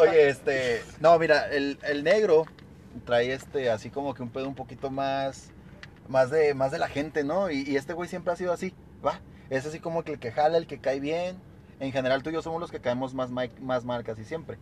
Oye, 0.00 0.28
este. 0.30 0.82
No, 1.00 1.18
mira, 1.18 1.48
el, 1.50 1.78
el 1.82 2.02
negro 2.04 2.46
trae 3.04 3.32
este, 3.32 3.70
así 3.70 3.90
como 3.90 4.14
que 4.14 4.22
un 4.22 4.30
pedo 4.30 4.48
un 4.48 4.54
poquito 4.54 4.90
más. 4.90 5.50
Más 6.08 6.30
de, 6.30 6.52
más 6.54 6.72
de 6.72 6.78
la 6.78 6.88
gente, 6.88 7.22
¿no? 7.22 7.50
Y, 7.50 7.62
y 7.62 7.76
este 7.76 7.92
güey 7.92 8.08
siempre 8.08 8.32
ha 8.32 8.36
sido 8.36 8.52
así, 8.52 8.74
¿va? 9.06 9.20
Es 9.50 9.64
así 9.66 9.78
como 9.78 10.02
que 10.02 10.12
el 10.12 10.18
que 10.18 10.32
jala, 10.32 10.58
el 10.58 10.66
que 10.66 10.78
cae 10.80 10.98
bien. 10.98 11.36
En 11.78 11.92
general, 11.92 12.22
tú 12.22 12.30
y 12.30 12.32
yo 12.32 12.42
somos 12.42 12.60
los 12.60 12.70
que 12.72 12.80
caemos 12.80 13.14
más, 13.14 13.30
más 13.30 13.84
mal 13.84 14.02
casi 14.02 14.24
siempre. 14.24 14.58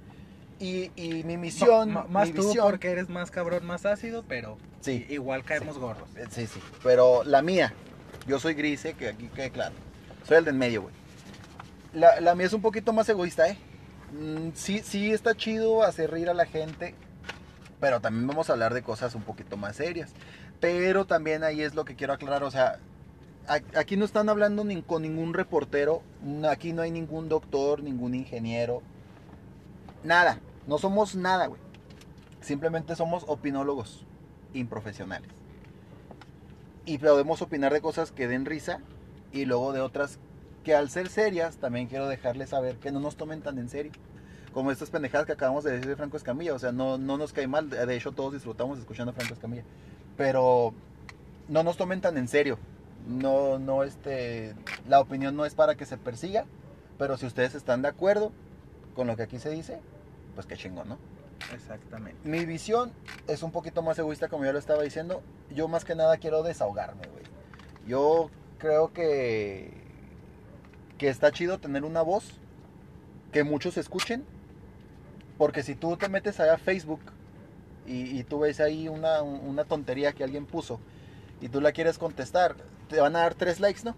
Y, 0.61 0.93
y 0.95 1.25
mi 1.25 1.37
misión. 1.37 1.93
Más 2.11 2.29
mi 2.29 2.35
tú 2.35 2.43
visión- 2.49 2.67
porque 2.71 2.91
eres 2.91 3.09
más 3.09 3.31
cabrón, 3.33 3.67
más 3.67 3.85
ácido, 3.87 4.25
pero 4.29 4.59
Sí. 4.83 5.07
igual 5.09 5.43
caemos 5.43 5.79
gordos. 5.79 6.09
Eh, 6.17 6.27
Sí, 6.31 6.47
sí. 6.47 6.61
Pero 6.85 7.25
la 7.25 7.43
mía, 7.43 7.73
yo 8.27 8.39
soy 8.39 8.55
grise, 8.55 8.93
que 8.95 9.09
aquí 9.09 9.29
quede 9.35 9.51
claro. 9.51 9.75
Soy 10.29 10.37
el 10.37 10.45
del 10.45 10.55
medio, 10.55 10.83
güey. 10.83 10.95
La, 11.95 12.21
la 12.21 12.35
mía 12.37 12.47
es 12.47 12.53
un 12.53 12.61
poquito 12.63 12.93
más 12.93 13.09
egoísta, 13.09 13.49
¿eh? 13.49 13.57
Mm, 14.13 14.51
sí, 14.55 14.81
sí 14.85 15.11
está 15.13 15.35
chido 15.35 15.83
hacer 15.83 16.11
reír 16.11 16.29
a 16.29 16.35
la 16.35 16.45
gente, 16.47 16.95
pero 17.81 18.01
también 18.01 18.27
vamos 18.27 18.49
a 18.51 18.53
hablar 18.53 18.75
de 18.75 18.83
cosas 18.83 19.15
un 19.15 19.23
poquito 19.23 19.57
más 19.57 19.77
serias. 19.77 20.13
Pero 20.61 21.07
también 21.07 21.43
ahí 21.43 21.63
es 21.63 21.75
lo 21.75 21.85
que 21.87 21.97
quiero 21.97 22.13
aclarar, 22.13 22.43
o 22.45 22.51
sea, 22.51 22.79
aquí 23.75 23.97
no 23.97 24.05
están 24.05 24.29
hablando 24.29 24.63
ni 24.63 24.83
con 24.83 25.03
ningún 25.03 25.33
reportero, 25.33 26.03
aquí 26.49 26.73
no 26.75 26.83
hay 26.83 26.91
ningún 26.91 27.29
doctor, 27.31 27.83
ningún 27.83 28.15
ingeniero, 28.15 28.83
nada, 30.05 30.39
no 30.71 30.79
somos 30.79 31.17
nada, 31.17 31.49
güey. 31.49 31.61
Simplemente 32.41 32.95
somos 32.95 33.25
opinólogos 33.27 34.07
improfesionales. 34.55 35.29
Y 36.87 36.99
podemos 36.99 37.43
opinar 37.43 37.73
de 37.73 37.81
cosas 37.81 38.13
que 38.13 38.29
den 38.29 38.47
risa 38.47 38.79
y 39.33 39.47
luego 39.47 39.73
de 39.73 39.81
otras 39.81 40.21
que 40.63 40.77
al 40.77 40.89
ser 40.89 41.09
serias 41.09 41.57
también 41.57 41.89
quiero 41.89 42.07
dejarles 42.07 42.51
saber 42.51 42.77
que 42.77 42.93
no 42.93 43.01
nos 43.01 43.17
tomen 43.17 43.43
tan 43.43 43.59
en 43.59 43.69
serio. 43.69 43.91
Como 44.53 44.71
estas 44.71 44.91
pendejadas 44.91 45.27
que 45.27 45.33
acabamos 45.33 45.65
de 45.65 45.73
decir 45.73 45.89
de 45.89 45.97
Franco 45.97 46.17
Escamilla. 46.17 46.55
O 46.55 46.59
sea, 46.61 46.71
no, 46.71 46.99
no 46.99 47.19
nos 47.19 47.33
cae 47.33 47.49
mal. 47.49 47.69
De 47.69 47.97
hecho, 47.97 48.13
todos 48.13 48.33
disfrutamos 48.33 48.79
escuchando 48.79 49.11
a 49.11 49.15
Franco 49.15 49.35
Escamilla. 49.35 49.65
Pero 50.17 50.73
no 51.49 51.65
nos 51.65 51.79
tomen 51.79 52.01
tan 52.01 52.17
en 52.17 52.29
serio. 52.29 52.61
No, 53.09 53.59
no, 53.59 53.83
este. 53.83 54.55
La 54.89 55.01
opinión 55.01 55.35
no 55.35 55.45
es 55.47 55.57
para 55.57 55.75
que 55.75 55.85
se 55.85 55.97
persiga. 55.97 56.45
Pero 56.97 57.17
si 57.17 57.27
ustedes 57.27 57.57
están 57.57 57.83
de 57.83 57.89
acuerdo 57.89 58.31
con 58.95 59.09
lo 59.09 59.17
que 59.17 59.25
aquí 59.25 59.41
se 59.41 59.51
dice, 59.51 59.81
pues 60.41 60.47
qué 60.47 60.57
chingón, 60.57 60.89
¿no? 60.89 60.99
Exactamente. 61.55 62.27
Mi 62.27 62.47
visión 62.47 62.93
es 63.27 63.43
un 63.43 63.53
poquito 63.53 63.83
más 63.83 63.99
egoísta, 63.99 64.29
como 64.29 64.47
ya 64.47 64.53
lo 64.53 64.59
estaba 64.59 64.83
diciendo. 64.83 65.23
Yo 65.51 65.69
más 65.69 65.85
que 65.85 65.95
nada 65.95 66.17
quiero 66.17 66.43
desahogarme, 66.43 67.07
güey. 67.09 67.25
Yo 67.87 68.31
creo 68.59 68.91
que, 68.95 69.71
que 70.97 71.09
está 71.09 71.31
chido 71.31 71.59
tener 71.59 71.85
una 71.85 72.01
voz 72.01 72.39
que 73.33 73.45
muchos 73.45 73.77
escuchen. 73.77 74.25
Porque 75.37 75.63
si 75.63 75.75
tú 75.75 75.97
te 75.99 76.09
metes 76.09 76.41
allá 76.41 76.55
a 76.55 76.59
Facebook 76.59 77.01
y, 77.87 78.19
y 78.19 78.25
tú 78.25 78.41
ves 78.41 78.61
ahí 78.61 78.89
una, 78.89 79.21
una 79.21 79.65
tontería 79.65 80.13
que 80.13 80.25
alguien 80.25 80.47
puso 80.47 80.81
y 81.43 81.51
tú 81.51 81.61
la 81.61 81.73
quieres 81.73 81.99
contestar, 81.99 82.57
te 82.89 82.99
van 82.99 83.15
a 83.17 83.21
dar 83.21 83.35
tres 83.35 83.61
likes, 83.61 83.81
¿no? 83.85 83.95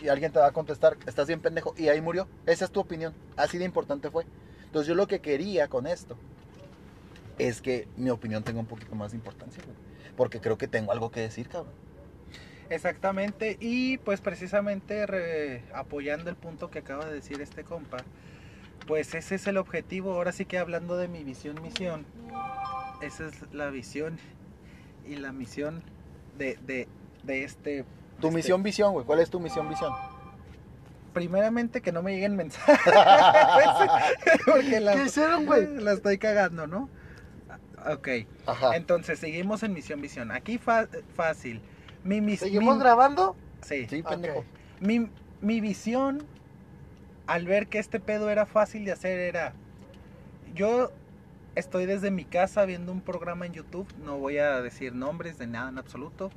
Y 0.00 0.08
alguien 0.08 0.30
te 0.30 0.38
va 0.38 0.46
a 0.46 0.52
contestar, 0.52 0.96
estás 1.06 1.26
bien 1.26 1.40
pendejo, 1.40 1.74
y 1.76 1.88
ahí 1.88 2.00
murió. 2.00 2.28
Esa 2.44 2.66
es 2.66 2.70
tu 2.70 2.78
opinión. 2.78 3.12
Así 3.36 3.58
de 3.58 3.64
importante 3.64 4.08
fue. 4.10 4.24
Entonces 4.76 4.88
yo 4.88 4.94
lo 4.94 5.06
que 5.06 5.20
quería 5.20 5.68
con 5.68 5.86
esto 5.86 6.18
es 7.38 7.62
que 7.62 7.88
mi 7.96 8.10
opinión 8.10 8.42
tenga 8.42 8.60
un 8.60 8.66
poquito 8.66 8.94
más 8.94 9.12
de 9.12 9.16
importancia, 9.16 9.62
güey. 9.64 9.74
Porque 10.18 10.38
creo 10.38 10.58
que 10.58 10.68
tengo 10.68 10.92
algo 10.92 11.10
que 11.10 11.20
decir, 11.20 11.48
cabrón. 11.48 11.72
Exactamente, 12.68 13.56
y 13.58 13.96
pues 13.96 14.20
precisamente 14.20 15.06
re- 15.06 15.62
apoyando 15.72 16.28
el 16.28 16.36
punto 16.36 16.70
que 16.70 16.80
acaba 16.80 17.06
de 17.06 17.14
decir 17.14 17.40
este 17.40 17.64
compa, 17.64 17.96
pues 18.86 19.14
ese 19.14 19.36
es 19.36 19.46
el 19.46 19.56
objetivo, 19.56 20.12
ahora 20.12 20.32
sí 20.32 20.44
que 20.44 20.58
hablando 20.58 20.98
de 20.98 21.08
mi 21.08 21.24
visión, 21.24 21.62
misión, 21.62 22.04
esa 23.00 23.28
es 23.28 23.50
la 23.54 23.70
visión 23.70 24.18
y 25.08 25.16
la 25.16 25.32
misión 25.32 25.82
de, 26.36 26.58
de, 26.66 26.86
de 27.22 27.44
este... 27.44 27.84
Tu 28.20 28.26
este- 28.26 28.36
misión, 28.36 28.62
visión, 28.62 28.92
güey. 28.92 29.06
¿Cuál 29.06 29.20
es 29.20 29.30
tu 29.30 29.40
misión, 29.40 29.70
visión? 29.70 29.94
Primeramente 31.16 31.80
que 31.80 31.92
no 31.92 32.02
me 32.02 32.12
lleguen 32.12 32.36
mensajes, 32.36 32.78
porque 34.44 34.80
la, 34.80 34.92
¿Qué 34.92 35.04
hicieron, 35.04 35.46
güey? 35.46 35.66
la 35.76 35.92
estoy 35.92 36.18
cagando, 36.18 36.66
¿no? 36.66 36.90
Ok, 37.90 38.08
Ajá. 38.44 38.76
entonces 38.76 39.18
seguimos 39.18 39.62
en 39.62 39.72
misión, 39.72 40.02
visión, 40.02 40.30
aquí 40.30 40.58
fácil. 40.58 41.62
Mi, 42.04 42.20
mis- 42.20 42.40
¿Seguimos 42.40 42.76
mi- 42.76 42.82
grabando? 42.82 43.34
Sí. 43.62 43.86
Sí, 43.88 44.02
pendejo. 44.02 44.44
Mi, 44.80 45.08
mi 45.40 45.62
visión 45.62 46.22
al 47.26 47.46
ver 47.46 47.68
que 47.68 47.78
este 47.78 47.98
pedo 47.98 48.28
era 48.28 48.44
fácil 48.44 48.84
de 48.84 48.92
hacer 48.92 49.18
era, 49.18 49.54
yo 50.54 50.92
estoy 51.54 51.86
desde 51.86 52.10
mi 52.10 52.26
casa 52.26 52.66
viendo 52.66 52.92
un 52.92 53.00
programa 53.00 53.46
en 53.46 53.54
YouTube, 53.54 53.88
no 54.04 54.18
voy 54.18 54.36
a 54.36 54.60
decir 54.60 54.94
nombres 54.94 55.38
de 55.38 55.46
nada 55.46 55.70
en 55.70 55.78
absoluto, 55.78 56.30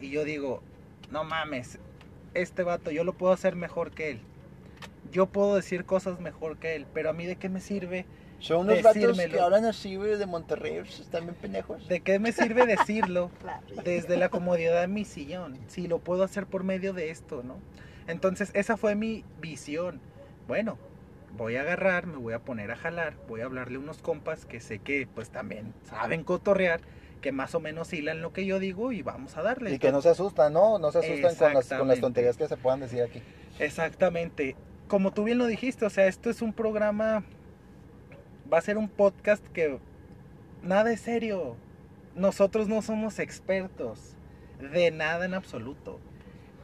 y 0.00 0.10
yo 0.10 0.24
digo, 0.24 0.64
no 1.12 1.22
mames, 1.22 1.78
este 2.40 2.62
vato 2.62 2.90
yo 2.90 3.04
lo 3.04 3.12
puedo 3.12 3.32
hacer 3.32 3.56
mejor 3.56 3.90
que 3.90 4.10
él. 4.10 4.20
Yo 5.12 5.26
puedo 5.26 5.56
decir 5.56 5.84
cosas 5.84 6.20
mejor 6.20 6.58
que 6.58 6.74
él, 6.76 6.86
pero 6.92 7.10
a 7.10 7.12
mí 7.12 7.26
de 7.26 7.36
qué 7.36 7.48
me 7.48 7.60
sirve, 7.60 8.06
Son 8.38 8.68
unos 8.68 8.82
vatos 8.82 9.18
que 9.18 9.40
hablan 9.40 9.64
así, 9.64 9.96
güey, 9.96 10.16
de 10.16 10.26
Monterrey. 10.26 10.76
Están 10.78 11.24
bien 11.24 11.36
pendejos. 11.36 11.88
de 11.88 12.00
qué 12.00 12.18
me 12.18 12.32
sirve 12.32 12.66
decirlo 12.66 13.30
desde 13.84 14.16
la 14.16 14.28
comodidad 14.28 14.80
de 14.80 14.88
mi 14.88 15.04
sillón. 15.04 15.58
Si 15.68 15.86
lo 15.86 15.98
puedo 15.98 16.22
hacer 16.24 16.46
por 16.46 16.64
medio 16.64 16.92
de 16.92 17.10
esto, 17.10 17.42
¿no? 17.42 17.58
Entonces, 18.08 18.50
esa 18.54 18.76
fue 18.76 18.94
mi 18.94 19.24
visión. 19.40 20.00
Bueno, 20.46 20.78
voy 21.36 21.56
a 21.56 21.62
agarrar, 21.62 22.06
me 22.06 22.16
voy 22.16 22.34
a 22.34 22.40
poner 22.40 22.70
a 22.70 22.76
jalar, 22.76 23.14
voy 23.28 23.40
a 23.40 23.44
hablarle 23.44 23.76
a 23.76 23.80
unos 23.80 23.98
compas 23.98 24.44
que 24.46 24.60
sé 24.60 24.78
que 24.78 25.06
pues 25.12 25.30
también 25.30 25.74
saben 25.84 26.24
cotorrear, 26.24 26.80
que 27.26 27.32
más 27.32 27.56
o 27.56 27.60
menos 27.60 27.92
hilan 27.92 28.22
lo 28.22 28.32
que 28.32 28.46
yo 28.46 28.60
digo 28.60 28.92
y 28.92 29.02
vamos 29.02 29.36
a 29.36 29.42
darle. 29.42 29.74
Y 29.74 29.80
que 29.80 29.90
no 29.90 30.00
se 30.00 30.10
asustan, 30.10 30.52
¿no? 30.52 30.78
No 30.78 30.92
se 30.92 31.00
asustan 31.00 31.34
con 31.34 31.54
las, 31.54 31.66
con 31.66 31.88
las 31.88 31.98
tonterías 31.98 32.36
que 32.36 32.46
se 32.46 32.56
puedan 32.56 32.78
decir 32.78 33.02
aquí. 33.02 33.20
Exactamente. 33.58 34.54
Como 34.86 35.12
tú 35.12 35.24
bien 35.24 35.36
lo 35.36 35.46
dijiste, 35.46 35.84
o 35.84 35.90
sea, 35.90 36.06
esto 36.06 36.30
es 36.30 36.40
un 36.40 36.52
programa, 36.52 37.24
va 38.52 38.58
a 38.58 38.60
ser 38.60 38.78
un 38.78 38.88
podcast 38.88 39.44
que 39.48 39.80
nada 40.62 40.92
es 40.92 41.00
serio. 41.00 41.56
Nosotros 42.14 42.68
no 42.68 42.80
somos 42.80 43.18
expertos 43.18 44.14
de 44.60 44.92
nada 44.92 45.24
en 45.24 45.34
absoluto. 45.34 45.98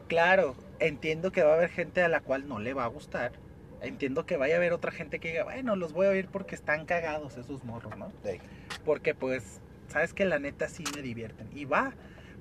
Claro, 0.07 0.55
entiendo 0.79 1.33
que 1.33 1.43
va 1.43 1.55
a 1.55 1.57
haber 1.57 1.71
gente 1.71 2.05
a 2.05 2.09
la 2.09 2.21
cual 2.21 2.47
no 2.47 2.61
le 2.61 2.73
va 2.73 2.85
a 2.85 2.87
gustar. 2.87 3.33
Entiendo 3.81 4.27
que 4.27 4.37
vaya 4.37 4.55
a 4.55 4.59
haber 4.59 4.73
otra 4.73 4.93
gente 4.93 5.19
que 5.19 5.33
diga, 5.33 5.43
bueno, 5.43 5.75
los 5.75 5.93
voy 5.93 6.07
a 6.07 6.11
oír 6.11 6.29
porque 6.31 6.55
están 6.55 6.87
cagados 6.87 7.37
esos 7.37 7.65
morros, 7.65 7.97
¿no? 7.99 8.13
Sí. 8.25 8.39
Porque 8.85 9.13
pues, 9.13 9.61
sabes 9.93 10.13
que 10.15 10.25
la 10.25 10.39
neta 10.39 10.69
sí 10.69 10.85
me 10.97 11.03
divierten. 11.03 11.49
Y 11.55 11.65
va. 11.67 11.93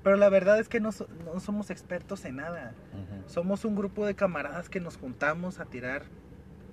Pero 0.02 0.16
la 0.16 0.28
verdad 0.28 0.58
es 0.58 0.68
que 0.68 0.80
no, 0.80 0.90
so- 0.90 1.06
no 1.24 1.38
somos 1.38 1.70
expertos 1.70 2.24
en 2.24 2.36
nada. 2.36 2.72
Somos 3.26 3.64
un 3.64 3.76
grupo 3.76 4.04
de 4.04 4.14
camaradas 4.16 4.68
que 4.68 4.80
nos 4.80 4.96
juntamos 4.96 5.60
a 5.60 5.64
tirar, 5.64 6.02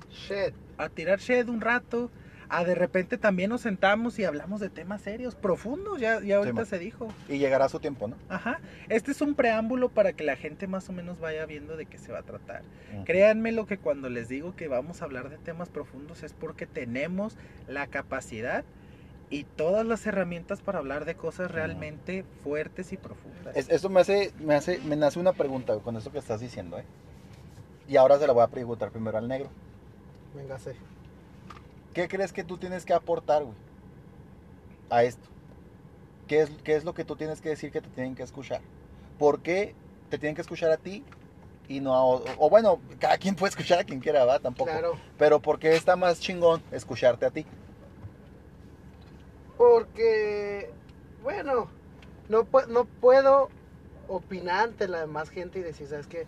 Shit. 0.09 0.53
a 0.77 0.89
tirar 0.89 1.19
shed 1.19 1.47
un 1.47 1.61
rato, 1.61 2.09
a 2.51 2.63
de 2.63 2.73
repente 2.73 3.19
también 3.19 3.51
nos 3.51 3.61
sentamos 3.61 4.17
y 4.17 4.23
hablamos 4.25 4.59
de 4.59 4.69
temas 4.69 5.03
serios, 5.03 5.35
profundos, 5.35 5.99
ya, 6.01 6.19
ya 6.21 6.37
ahorita 6.37 6.55
man. 6.55 6.65
se 6.65 6.79
dijo. 6.79 7.13
Y 7.27 7.37
llegará 7.37 7.69
su 7.69 7.79
tiempo, 7.79 8.07
¿no? 8.07 8.15
Ajá. 8.27 8.59
Este 8.87 9.11
es 9.11 9.21
un 9.21 9.35
preámbulo 9.35 9.89
para 9.89 10.13
que 10.13 10.23
la 10.23 10.35
gente 10.35 10.65
más 10.65 10.89
o 10.89 10.93
menos 10.93 11.19
vaya 11.19 11.45
viendo 11.45 11.77
de 11.77 11.85
qué 11.85 11.99
se 11.99 12.11
va 12.11 12.19
a 12.19 12.23
tratar. 12.23 12.63
Ujú. 12.95 13.05
Créanme 13.05 13.51
lo 13.51 13.67
que 13.67 13.77
cuando 13.77 14.09
les 14.09 14.27
digo 14.29 14.55
que 14.55 14.67
vamos 14.67 15.03
a 15.03 15.05
hablar 15.05 15.29
de 15.29 15.37
temas 15.37 15.69
profundos 15.69 16.23
es 16.23 16.33
porque 16.33 16.65
tenemos 16.65 17.37
la 17.67 17.85
capacidad 17.85 18.63
y 19.29 19.43
todas 19.43 19.85
las 19.85 20.05
herramientas 20.07 20.61
para 20.61 20.79
hablar 20.79 21.05
de 21.05 21.15
cosas 21.15 21.51
realmente 21.51 22.25
fuertes 22.43 22.91
y 22.93 22.97
profundas. 22.97 23.55
Es- 23.55 23.69
eso 23.69 23.89
me 23.89 24.01
hace, 24.01 24.33
me 24.39 24.55
hace, 24.55 24.79
me 24.79 24.95
nace 24.95 25.19
una 25.19 25.33
pregunta 25.33 25.77
con 25.79 25.95
eso 25.97 26.11
que 26.11 26.17
estás 26.19 26.39
diciendo, 26.41 26.77
¿eh? 26.79 26.85
Y 27.87 27.97
ahora 27.97 28.17
se 28.19 28.27
la 28.27 28.33
voy 28.33 28.43
a 28.43 28.47
preguntar 28.47 28.91
primero 28.91 29.17
al 29.17 29.27
negro. 29.27 29.49
Venga, 30.35 30.57
sí. 30.59 30.71
¿Qué 31.93 32.07
crees 32.07 32.31
que 32.33 32.43
tú 32.43 32.57
tienes 32.57 32.85
que 32.85 32.93
aportar, 32.93 33.43
güey? 33.43 33.55
A 34.89 35.03
esto. 35.03 35.27
¿Qué 36.27 36.41
es, 36.41 36.49
¿Qué 36.63 36.75
es 36.75 36.83
lo 36.83 36.93
que 36.93 37.03
tú 37.05 37.15
tienes 37.15 37.41
que 37.41 37.49
decir 37.49 37.71
que 37.71 37.81
te 37.81 37.89
tienen 37.89 38.15
que 38.15 38.23
escuchar? 38.23 38.61
¿Por 39.17 39.41
qué 39.41 39.75
te 40.09 40.17
tienen 40.17 40.35
que 40.35 40.41
escuchar 40.41 40.71
a 40.71 40.77
ti 40.77 41.03
y 41.67 41.79
no 41.81 41.93
a 41.95 42.03
o, 42.03 42.23
o 42.37 42.49
bueno, 42.49 42.79
cada 42.99 43.17
quien 43.17 43.35
puede 43.35 43.49
escuchar 43.49 43.79
a 43.79 43.83
quien 43.83 43.99
quiera, 43.99 44.25
va, 44.25 44.39
tampoco. 44.39 44.71
Claro. 44.71 44.93
Pero 45.17 45.39
¿por 45.39 45.59
qué 45.59 45.75
está 45.75 45.95
más 45.95 46.19
chingón 46.19 46.61
escucharte 46.71 47.25
a 47.25 47.31
ti? 47.31 47.45
Porque, 49.59 50.71
bueno, 51.21 51.67
no, 52.29 52.49
pu- 52.49 52.67
no 52.67 52.85
puedo 52.85 53.49
opinar 54.07 54.69
ante 54.69 54.87
la 54.87 55.01
demás 55.01 55.29
gente 55.29 55.59
y 55.59 55.63
decir, 55.63 55.85
¿sabes 55.89 56.07
qué? 56.07 56.25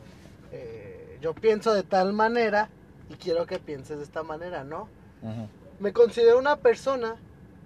Eh, 0.52 1.18
yo 1.22 1.34
pienso 1.34 1.74
de 1.74 1.84
tal 1.84 2.12
manera 2.12 2.68
y 3.10 3.14
quiero 3.14 3.46
que 3.46 3.58
pienses 3.58 4.00
de 4.00 4.04
esta 4.04 4.22
manera, 4.24 4.66
¿no? 4.66 4.90
Me 5.80 5.94
considero 5.94 6.38
una 6.40 6.58
persona 6.58 7.16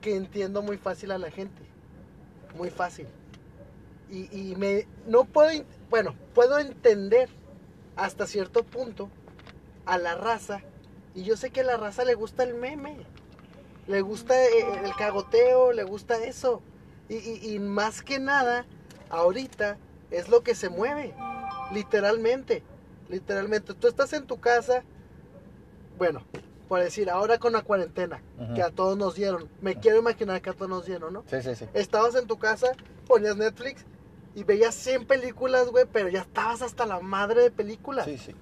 que 0.02 0.16
entiendo 0.16 0.62
muy 0.62 0.78
fácil 0.78 1.10
a 1.12 1.18
la 1.18 1.32
gente. 1.32 1.64
Muy 2.60 2.70
fácil. 2.70 3.08
Y, 4.12 4.52
y 4.52 4.56
me 4.58 4.86
no 5.08 5.24
puedo, 5.26 5.50
en- 5.50 5.66
bueno, 5.90 6.14
puedo 6.36 6.60
entender 6.60 7.28
hasta 7.96 8.28
cierto 8.28 8.64
punto 8.64 9.10
a 9.88 9.98
la 9.98 10.14
raza. 10.14 10.62
Y 11.16 11.24
yo 11.24 11.36
sé 11.38 11.50
que 11.50 11.62
a 11.62 11.64
la 11.64 11.78
raza 11.78 12.06
le 12.06 12.14
gusta 12.14 12.44
el 12.44 12.54
meme. 12.54 12.98
Le 13.88 14.02
gusta 14.02 14.44
eh, 14.46 14.82
el 14.84 14.96
cagoteo, 14.96 15.72
le 15.72 15.84
gusta 15.84 16.18
eso. 16.24 16.62
Y, 17.10 17.16
y- 17.18 17.54
y 17.56 17.60
más 17.60 18.02
que 18.02 18.20
nada, 18.20 18.66
ahorita 19.10 19.78
es 20.12 20.30
lo 20.30 20.42
que 20.42 20.56
se 20.56 20.70
mueve. 20.70 21.14
Literalmente. 21.72 22.64
Literalmente. 23.10 23.74
Tú 23.74 23.88
estás 23.88 24.14
en 24.14 24.26
tu 24.26 24.40
casa. 24.40 24.84
Bueno, 25.98 26.24
por 26.68 26.80
decir, 26.82 27.10
ahora 27.10 27.38
con 27.38 27.54
la 27.54 27.62
cuarentena, 27.62 28.22
que 28.56 28.62
a 28.64 28.70
todos 28.72 28.98
nos 28.98 29.16
dieron. 29.16 29.48
Me 29.62 29.76
quiero 29.80 30.00
imaginar 30.00 30.42
que 30.42 30.50
a 30.50 30.54
todos 30.54 30.70
nos 30.70 30.86
dieron, 30.86 31.14
¿no? 31.14 31.24
Sí, 31.30 31.42
sí, 31.42 31.56
sí. 31.56 31.66
Estabas 31.74 32.16
en 32.16 32.28
tu 32.28 32.38
casa, 32.38 32.72
ponías 33.08 33.38
Netflix 33.38 33.86
y 34.34 34.44
veías 34.44 34.76
100 34.76 35.06
películas, 35.06 35.68
güey, 35.70 35.86
pero 35.92 36.10
ya 36.10 36.22
estabas 36.22 36.62
hasta 36.62 36.86
la 36.86 37.00
madre 37.00 37.44
de 37.44 37.52
películas. 37.52 38.06
Sí, 38.06 38.18
sí. 38.18 38.36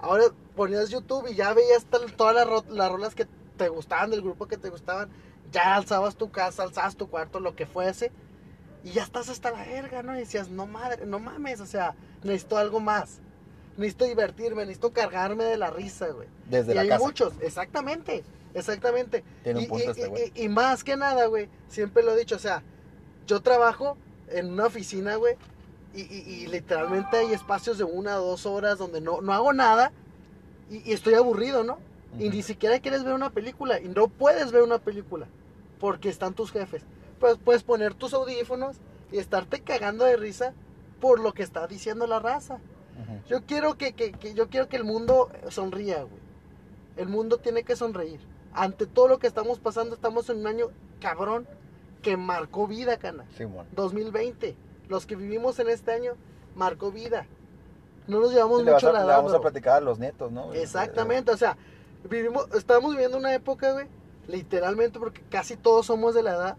Ahora 0.00 0.24
ponías 0.56 0.90
YouTube 0.90 1.28
y 1.30 1.34
ya 1.34 1.54
veías 1.54 1.86
todas 2.16 2.34
las, 2.34 2.46
ro- 2.46 2.64
las 2.68 2.90
rolas 2.90 3.14
que 3.14 3.26
te 3.64 3.68
gustaban, 3.68 4.10
del 4.10 4.22
grupo 4.22 4.46
que 4.48 4.56
te 4.56 4.70
gustaban. 4.70 5.10
Ya 5.52 5.74
alzabas 5.74 6.16
tu 6.16 6.30
casa, 6.30 6.62
alzabas 6.62 6.96
tu 6.96 7.08
cuarto, 7.10 7.40
lo 7.40 7.54
que 7.54 7.66
fuese. 7.66 8.10
Y 8.84 8.90
ya 8.92 9.02
estás 9.02 9.28
hasta 9.28 9.50
la 9.50 9.64
verga, 9.64 10.02
¿no? 10.02 10.16
Y 10.16 10.20
decías, 10.20 10.48
no 10.48 10.66
madre, 10.66 11.04
no 11.04 11.18
mames, 11.18 11.60
o 11.60 11.66
sea, 11.66 11.94
necesito 12.22 12.56
algo 12.56 12.80
más. 12.80 13.18
Necesito 13.76 14.06
divertirme, 14.06 14.62
necesito 14.62 14.92
cargarme 14.92 15.44
de 15.44 15.58
la 15.58 15.70
risa, 15.70 16.08
güey. 16.08 16.28
Desde 16.48 16.72
y 16.72 16.74
la 16.74 16.80
hay 16.82 16.88
casa. 16.88 17.04
muchos, 17.04 17.34
exactamente, 17.42 18.24
exactamente. 18.54 19.22
Tiene 19.42 19.58
un 19.60 19.64
Y- 19.66 19.68
punto 19.68 19.84
y, 19.84 19.88
este 19.90 20.02
y- 20.06 20.08
güey. 20.08 20.32
y- 20.34 20.42
y 20.44 20.48
más 20.48 20.82
que 20.84 20.96
nada, 20.96 21.26
güey, 21.26 21.48
siempre 21.68 22.02
lo 22.02 22.12
he 22.14 22.18
dicho, 22.18 22.36
o 22.36 22.40
sea, 22.40 22.62
yo 23.26 23.40
trabajo 23.42 23.98
en 24.28 24.52
una 24.52 24.66
oficina, 24.66 25.16
güey, 25.16 25.36
y, 25.94 26.02
y- 26.02 26.24
y 26.44 26.46
literalmente 26.46 27.18
hay 27.18 27.32
espacios 27.34 27.76
de 27.76 27.84
una 27.84 28.18
o 28.20 28.24
dos 28.24 28.46
horas 28.46 28.78
donde 28.78 29.00
no, 29.02 29.20
no 29.20 29.32
hago 29.34 29.52
nada 29.52 29.92
y, 30.70 30.88
y 30.88 30.92
estoy 30.94 31.14
aburrido, 31.14 31.64
¿no? 31.64 31.78
Y 32.18 32.28
ni 32.28 32.42
siquiera 32.42 32.78
quieres 32.80 33.04
ver 33.04 33.14
una 33.14 33.30
película 33.30 33.80
y 33.80 33.88
no 33.88 34.08
puedes 34.08 34.50
ver 34.52 34.62
una 34.62 34.78
película 34.78 35.26
porque 35.78 36.08
están 36.08 36.34
tus 36.34 36.50
jefes. 36.52 36.82
Pues 37.18 37.36
puedes 37.38 37.62
poner 37.62 37.94
tus 37.94 38.12
audífonos 38.14 38.76
y 39.12 39.18
estarte 39.18 39.60
cagando 39.60 40.04
de 40.04 40.16
risa 40.16 40.52
por 41.00 41.20
lo 41.20 41.32
que 41.32 41.42
está 41.42 41.66
diciendo 41.66 42.06
la 42.06 42.18
raza. 42.18 42.58
Yo 43.28 43.42
quiero 43.46 43.76
que, 43.78 43.92
que- 43.94 44.12
que- 44.12 44.34
yo 44.34 44.48
quiero 44.48 44.68
que 44.68 44.76
el 44.76 44.84
mundo 44.84 45.30
sonría, 45.48 46.02
güey. 46.02 46.20
El 46.96 47.08
mundo 47.08 47.38
tiene 47.38 47.62
que 47.62 47.74
sonreír. 47.76 48.20
Ante 48.52 48.86
todo 48.86 49.08
lo 49.08 49.18
que 49.18 49.26
estamos 49.26 49.58
pasando, 49.58 49.94
estamos 49.94 50.28
en 50.28 50.38
un 50.40 50.46
año 50.46 50.66
cabrón 51.00 51.46
que 52.02 52.16
marcó 52.18 52.66
vida, 52.66 52.98
cana. 52.98 53.24
Simón. 53.36 53.66
2020. 53.74 54.54
Los 54.88 55.06
que 55.06 55.16
vivimos 55.16 55.58
en 55.60 55.68
este 55.70 55.92
año 55.92 56.12
marcó 56.56 56.90
vida. 56.92 57.26
No 58.06 58.20
nos 58.20 58.32
llevamos 58.32 58.62
Sí, 58.64 58.70
mucho 58.70 58.88
a, 58.88 58.92
la 58.92 58.98
le 59.00 59.04
edad, 59.06 59.16
vamos 59.18 59.32
a 59.34 59.40
platicar 59.40 59.76
a 59.76 59.80
los 59.80 59.98
nietos, 59.98 60.30
¿no? 60.32 60.52
Exactamente, 60.52 61.30
o 61.30 61.36
sea, 61.36 61.56
vivimos, 62.08 62.46
estamos 62.54 62.92
viviendo 62.92 63.16
una 63.18 63.34
época, 63.34 63.72
güey, 63.72 63.86
literalmente 64.28 64.98
porque 64.98 65.22
casi 65.30 65.56
todos 65.56 65.86
somos 65.86 66.14
de 66.14 66.22
la 66.22 66.30
edad. 66.32 66.56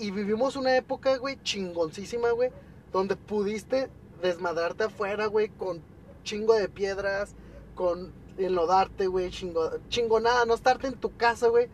Y, 0.00 0.06
y 0.06 0.10
vivimos 0.10 0.56
una 0.56 0.76
época, 0.76 1.16
güey, 1.18 1.38
chingoncísima, 1.42 2.30
güey, 2.30 2.50
donde 2.92 3.16
pudiste 3.16 3.88
desmadrarte 4.22 4.84
afuera, 4.84 5.26
güey, 5.26 5.48
con 5.50 5.80
chingo 6.24 6.54
de 6.54 6.68
piedras, 6.68 7.34
con 7.74 8.12
enlodarte, 8.38 9.06
güey, 9.06 9.30
chingo, 9.30 9.70
chingonada, 9.88 10.44
no 10.44 10.54
estarte 10.54 10.86
en 10.88 10.94
tu 10.94 11.16
casa, 11.16 11.48
güey, 11.48 11.68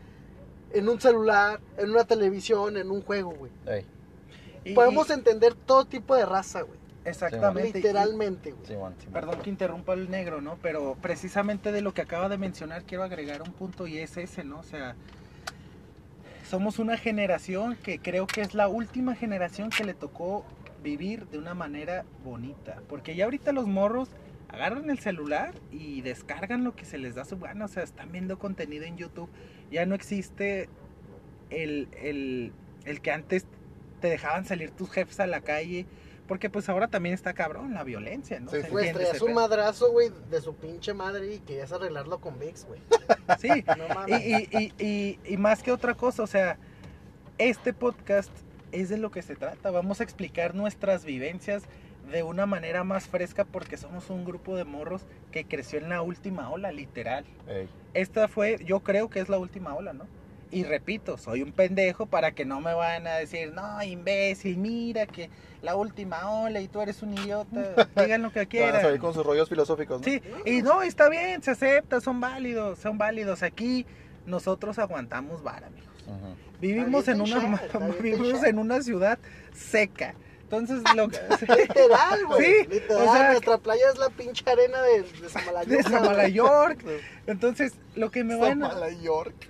en 0.72 0.88
un 0.88 1.00
celular, 1.00 1.60
en 1.76 1.90
una 1.90 2.04
televisión, 2.04 2.76
en 2.76 2.90
un 2.90 3.02
juego, 3.02 3.30
güey. 3.32 3.52
Podemos 4.74 5.08
y- 5.08 5.12
entender 5.12 5.54
todo 5.54 5.84
tipo 5.84 6.14
de 6.14 6.24
raza, 6.26 6.62
güey. 6.62 6.78
Exactamente. 7.04 7.78
Literalmente, 7.78 8.52
güey. 8.52 8.66
Simón, 8.66 8.94
Simón. 8.98 9.12
Perdón 9.12 9.40
que 9.42 9.50
interrumpa 9.50 9.94
el 9.94 10.10
negro, 10.10 10.40
¿no? 10.40 10.58
Pero 10.62 10.96
precisamente 11.00 11.72
de 11.72 11.80
lo 11.80 11.94
que 11.94 12.02
acaba 12.02 12.28
de 12.28 12.38
mencionar 12.38 12.84
quiero 12.84 13.04
agregar 13.04 13.42
un 13.42 13.52
punto 13.52 13.86
y 13.86 13.98
es 13.98 14.16
ese, 14.16 14.44
¿no? 14.44 14.60
O 14.60 14.62
sea, 14.62 14.96
somos 16.48 16.78
una 16.78 16.96
generación 16.96 17.76
que 17.76 17.98
creo 17.98 18.26
que 18.26 18.42
es 18.42 18.54
la 18.54 18.68
última 18.68 19.14
generación 19.14 19.70
que 19.70 19.84
le 19.84 19.94
tocó 19.94 20.44
vivir 20.82 21.26
de 21.28 21.38
una 21.38 21.54
manera 21.54 22.04
bonita. 22.24 22.82
Porque 22.88 23.14
ya 23.16 23.24
ahorita 23.24 23.52
los 23.52 23.66
morros 23.66 24.10
agarran 24.48 24.90
el 24.90 24.98
celular 24.98 25.54
y 25.70 26.02
descargan 26.02 26.62
lo 26.64 26.76
que 26.76 26.84
se 26.84 26.98
les 26.98 27.14
da 27.14 27.24
su 27.24 27.38
gana. 27.38 27.64
O 27.64 27.68
sea, 27.68 27.82
están 27.82 28.12
viendo 28.12 28.38
contenido 28.38 28.84
en 28.84 28.96
YouTube. 28.96 29.30
Ya 29.70 29.86
no 29.86 29.94
existe 29.94 30.68
el, 31.50 31.88
el, 32.02 32.52
el 32.84 33.00
que 33.00 33.12
antes 33.12 33.46
te 34.00 34.08
dejaban 34.08 34.44
salir 34.44 34.70
tus 34.72 34.90
jefes 34.90 35.20
a 35.20 35.26
la 35.26 35.40
calle. 35.40 35.86
Porque 36.32 36.48
pues 36.48 36.66
ahora 36.70 36.88
también 36.88 37.14
está 37.14 37.34
cabrón 37.34 37.74
la 37.74 37.84
violencia, 37.84 38.40
¿no? 38.40 38.50
Sí, 38.50 38.62
Se. 38.62 38.70
Güey, 38.70 38.86
entiende 38.88 39.10
traías 39.10 39.20
un 39.22 39.34
madrazo, 39.34 39.92
güey, 39.92 40.10
de 40.30 40.40
su 40.40 40.54
pinche 40.54 40.94
madre 40.94 41.34
y 41.34 41.40
querías 41.40 41.70
arreglarlo 41.72 42.20
con 42.22 42.38
Vicks, 42.38 42.64
güey. 42.64 42.80
Sí, 43.38 43.48
No 43.76 43.84
y, 43.84 43.94
mames. 43.94 44.22
y, 44.24 44.48
y, 44.50 44.72
y, 44.82 45.18
y 45.26 45.36
más 45.36 45.62
que 45.62 45.72
otra 45.72 45.92
cosa, 45.92 46.22
o 46.22 46.26
sea, 46.26 46.56
este 47.36 47.74
podcast 47.74 48.30
es 48.70 48.88
de 48.88 48.96
lo 48.96 49.10
que 49.10 49.20
se 49.20 49.36
trata. 49.36 49.70
Vamos 49.70 50.00
a 50.00 50.04
explicar 50.04 50.54
nuestras 50.54 51.04
vivencias 51.04 51.64
de 52.10 52.22
una 52.22 52.46
manera 52.46 52.82
más 52.82 53.08
fresca 53.08 53.44
porque 53.44 53.76
somos 53.76 54.08
un 54.08 54.24
grupo 54.24 54.56
de 54.56 54.64
morros 54.64 55.02
que 55.32 55.44
creció 55.44 55.80
en 55.80 55.90
la 55.90 56.00
última 56.00 56.48
ola, 56.48 56.72
literal. 56.72 57.26
Ey. 57.46 57.68
Esta 57.92 58.26
fue, 58.26 58.58
yo 58.64 58.80
creo 58.80 59.10
que 59.10 59.20
es 59.20 59.28
la 59.28 59.36
última 59.36 59.74
ola, 59.74 59.92
¿no? 59.92 60.06
Y 60.52 60.64
repito, 60.64 61.16
soy 61.16 61.40
un 61.42 61.50
pendejo 61.50 62.04
para 62.04 62.32
que 62.32 62.44
no 62.44 62.60
me 62.60 62.74
vayan 62.74 63.06
a 63.06 63.14
decir, 63.14 63.54
no, 63.54 63.82
imbécil, 63.82 64.58
mira 64.58 65.06
que 65.06 65.30
la 65.62 65.76
última 65.76 66.30
ola 66.30 66.60
y 66.60 66.68
tú 66.68 66.82
eres 66.82 67.02
un 67.02 67.14
idiota. 67.14 67.88
Digan 67.96 68.20
lo 68.20 68.30
que 68.30 68.44
Te 68.44 68.60
van 68.60 68.68
a 68.68 68.72
salir 68.72 68.82
quieran. 68.82 68.98
con 68.98 69.14
sus 69.14 69.24
rollos 69.24 69.48
filosóficos, 69.48 70.02
¿no? 70.02 70.04
Sí, 70.04 70.20
y 70.44 70.60
no, 70.60 70.82
está 70.82 71.08
bien, 71.08 71.42
se 71.42 71.52
acepta, 71.52 72.02
son 72.02 72.20
válidos, 72.20 72.78
son 72.78 72.98
válidos. 72.98 73.42
Aquí 73.42 73.86
nosotros 74.26 74.78
aguantamos 74.78 75.42
vara, 75.42 75.68
amigos. 75.68 75.88
Vivimos 76.60 77.08
en 77.08 77.22
una 77.22 77.60
vivimos 78.02 78.44
en 78.44 78.58
una 78.58 78.82
ciudad 78.82 79.18
seca. 79.54 80.14
Entonces 80.52 80.82
lo 80.96 81.08
que 81.08 81.18
Literal, 81.56 82.26
güey. 82.26 82.44
Sí, 82.44 82.66
Literal, 82.68 83.08
o 83.08 83.12
sea, 83.12 83.30
nuestra 83.30 83.58
playa 83.58 83.84
es 83.90 83.98
la 83.98 84.10
pinche 84.10 84.44
arena 84.50 84.82
de, 84.82 85.02
de 85.02 85.76
de. 85.76 85.82
Samalayork. 85.82 86.84
Entonces, 87.26 87.72
lo 87.94 88.10
que 88.10 88.22
me 88.22 88.36
van 88.36 88.62
a, 88.62 88.74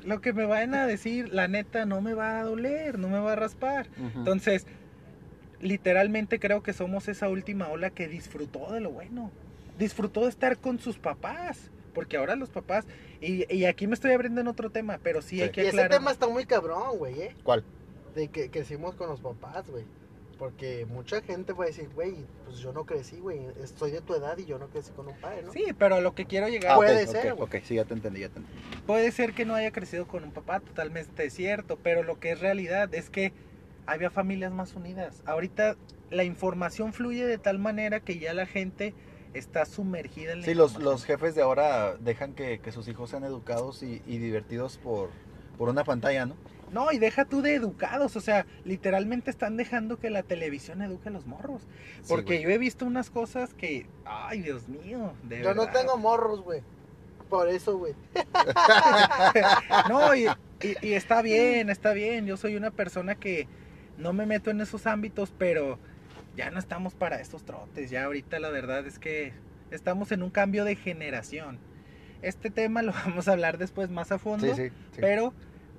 lo 0.05 0.21
que 0.21 0.33
me 0.33 0.47
van 0.47 0.75
a 0.75 0.87
decir, 0.87 1.33
la 1.35 1.49
neta 1.49 1.87
no 1.87 2.01
me 2.01 2.15
va 2.15 2.39
a 2.39 2.45
doler, 2.45 3.01
no 3.01 3.09
me 3.09 3.19
va 3.19 3.33
a 3.33 3.37
raspar. 3.37 3.89
Entonces, 4.15 4.65
literalmente 5.61 6.39
creo 6.39 6.63
que 6.63 6.73
somos 6.73 7.09
esa 7.09 7.29
última 7.29 7.69
ola 7.69 7.91
que 7.91 8.07
disfrutó 8.07 8.73
de 8.73 8.81
lo 8.81 8.91
bueno. 8.91 9.33
Disfrutó 9.79 10.23
de 10.23 10.29
estar 10.29 10.59
con 10.59 10.79
sus 10.79 10.99
papás. 10.99 11.71
Porque 11.95 12.17
ahora 12.17 12.37
los 12.37 12.49
papás, 12.49 12.87
y, 13.21 13.53
y 13.55 13.67
aquí 13.67 13.87
me 13.87 13.93
estoy 13.93 14.13
abriendo 14.13 14.41
en 14.41 14.49
otro 14.49 14.71
tema, 14.71 14.99
pero 15.03 15.21
sí, 15.21 15.37
Sí. 15.37 15.43
hay 15.43 15.49
Y 15.49 15.53
que 15.53 15.61
ese 15.61 15.69
aclarar. 15.71 15.91
tema 15.91 16.11
está 16.11 16.27
muy 16.27 16.47
cabrón, 16.47 16.97
güey, 16.97 17.21
¿eh? 17.21 17.37
¿Cuál? 17.43 17.65
De 18.15 18.29
que 18.29 18.51
crecimos 18.51 18.95
con 18.95 19.11
los 19.11 19.21
papás, 19.21 19.69
güey. 19.69 19.85
Porque 20.43 20.87
mucha 20.87 21.23
gente 21.23 21.53
va 21.53 21.63
a 21.63 21.67
decir, 21.69 21.89
güey, 21.95 22.17
pues 22.45 22.59
yo 22.59 22.73
no 22.73 22.85
crecí, 22.85 23.19
güey. 23.21 23.47
Estoy 23.63 23.93
de 23.93 24.01
tu 24.01 24.13
edad 24.13 24.37
y 24.39 24.45
yo 24.45 24.59
no 24.59 24.67
crecí 24.67 24.91
con 24.91 25.07
un 25.07 25.15
padre, 25.15 25.45
¿no? 25.45 25.53
Sí, 25.53 25.67
pero 25.79 25.95
a 25.95 26.01
lo 26.01 26.17
que 26.17 26.27
quiero 26.27 26.49
llegar 26.49 26.73
Ah, 26.73 26.77
Puede 26.79 27.07
ser, 27.07 27.35
güey. 27.35 27.45
Ok, 27.47 27.65
sí, 27.65 27.77
ya 27.77 27.85
te 27.85 27.95
entendí, 27.95 28.23
ya 28.23 28.29
te 28.29 28.41
entendí. 28.41 28.61
puede 28.85 29.13
ser 29.13 29.35
que 29.35 29.45
no 29.45 29.55
haya 29.55 29.71
crecido 29.71 30.09
con 30.09 30.25
un 30.25 30.33
papá, 30.33 30.59
totalmente 30.59 31.31
cierto, 31.31 31.79
pero 31.81 32.03
lo 32.03 32.19
que 32.19 32.33
es 32.33 32.41
realidad 32.41 32.93
es 32.93 33.09
que 33.09 33.33
había 33.87 34.11
familias 34.11 34.51
más 34.51 34.75
unidas. 34.75 35.23
Ahorita 35.27 35.77
la 36.11 36.25
información 36.25 36.93
fluye 36.93 37.25
de 37.25 37.39
tal 37.39 37.61
manera 37.61 38.01
que 38.01 38.19
ya 38.19 38.35
la 38.35 38.47
gente 38.47 38.95
está 39.35 39.65
sumergida 39.65 40.33
en 40.33 40.41
la 40.41 40.45
Sí, 40.45 40.55
los, 40.55 40.77
los 40.77 41.05
jefes 41.05 41.37
de 41.37 41.43
ahora 41.43 41.95
dejan 41.99 42.35
que, 42.35 42.59
que 42.59 42.73
sus 42.73 42.89
hijos 42.89 43.11
sean 43.11 43.23
educados 43.23 43.85
y, 43.85 44.03
y 44.09 44.19
divertidos 44.19 44.79
por, 44.79 45.11
por 45.57 45.69
una 45.69 45.85
pantalla, 45.85 46.27
¿no? 46.27 46.35
No, 46.73 46.91
y 46.91 46.99
deja 46.99 47.27
tú 47.27 47.43
de 47.43 47.55
educados, 47.55 48.17
o 48.17 48.21
sea, 48.21 48.47
literalmente 48.65 49.31
están 49.31 49.57
dejando 49.59 49.99
que 49.99 50.09
la 50.11 50.23
televisión 50.23 50.81
eduque 50.83 51.11
a 51.11 51.13
los 51.13 51.27
morros. 51.27 51.63
Porque 52.09 52.41
yo 52.41 52.49
he 52.49 52.57
visto 52.59 52.87
unas 52.87 53.11
cosas 53.11 53.53
que, 53.55 53.87
ay, 54.07 54.41
Dios 54.43 54.69
mío, 54.69 55.13
de 55.23 55.43
Yo 55.43 55.55
no 55.55 55.69
tengo 55.71 55.99
morros, 55.99 56.43
güey. 56.43 56.63
Por 57.29 57.49
eso, 57.49 57.77
güey. 57.79 57.95
No, 59.89 60.15
y, 60.15 60.27
y- 60.61 60.77
y 60.87 60.93
está 60.95 61.23
bien, 61.23 61.71
está 61.71 61.93
bien. 61.93 62.27
Yo 62.27 62.37
soy 62.37 62.57
una 62.57 62.71
persona 62.71 63.15
que 63.15 63.47
no 63.99 64.13
me 64.13 64.27
meto 64.27 64.51
en 64.51 64.61
esos 64.61 64.87
ámbitos, 64.87 65.33
pero 65.37 65.79
ya 66.37 66.51
no 66.51 66.59
estamos 66.59 66.95
para 66.95 67.21
estos 67.21 67.45
trotes. 67.45 67.91
Ya 67.91 68.05
ahorita 68.05 68.39
la 68.39 68.51
verdad 68.51 68.87
es 68.87 68.99
que 68.99 69.33
estamos 69.71 70.13
en 70.13 70.23
un 70.23 70.31
cambio 70.31 70.65
de 70.65 70.77
generación. 70.77 71.59
Este 72.23 72.51
tema 72.51 72.83
lo 72.83 72.93
vamos 73.07 73.29
a 73.29 73.33
hablar 73.33 73.59
después 73.59 73.91
más 73.91 74.13
a 74.13 74.19
fondo, 74.19 74.47
Sí, 74.55 74.69
sí, 74.69 74.69
sí. 74.93 75.01
pero 75.01 75.33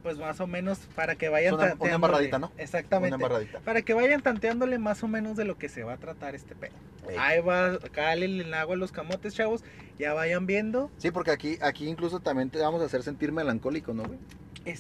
pues 0.04 0.18
más 0.20 0.40
o 0.42 0.48
menos 0.48 0.80
para 0.96 1.16
que 1.16 1.30
vayan 1.30 1.54
una- 1.56 1.76
una 1.80 1.94
embarradita, 1.94 2.38
¿no? 2.38 2.52
Exactamente. 2.58 3.16
Una 3.16 3.26
embarradita. 3.26 3.60
Para 3.62 3.82
que 3.82 3.94
vayan 3.94 4.22
tanteándole 4.22 4.78
más 4.78 5.02
o 5.04 5.08
menos 5.08 5.38
de 5.38 5.46
lo 5.46 5.58
que 5.58 5.70
se 5.70 5.84
va 5.84 5.94
a 5.94 5.98
tratar 5.98 6.36
este 6.36 6.54
pedo. 6.56 6.74
Ahí 7.18 7.40
va, 7.42 7.80
cálenle 7.92 8.44
el 8.44 8.54
agua 8.54 8.76
a 8.76 8.78
los 8.78 8.92
camotes, 8.92 9.34
chavos. 9.34 9.64
Ya 9.98 10.14
vayan 10.14 10.46
viendo. 10.46 10.92
Sí, 10.98 11.10
porque 11.12 11.32
aquí, 11.32 11.58
aquí 11.62 11.88
incluso 11.88 12.20
también 12.20 12.50
te 12.50 12.60
vamos 12.60 12.82
a 12.82 12.86
hacer 12.86 13.02
sentir 13.04 13.32
melancólico, 13.32 13.94
¿no, 13.94 14.04
güey? 14.04 14.20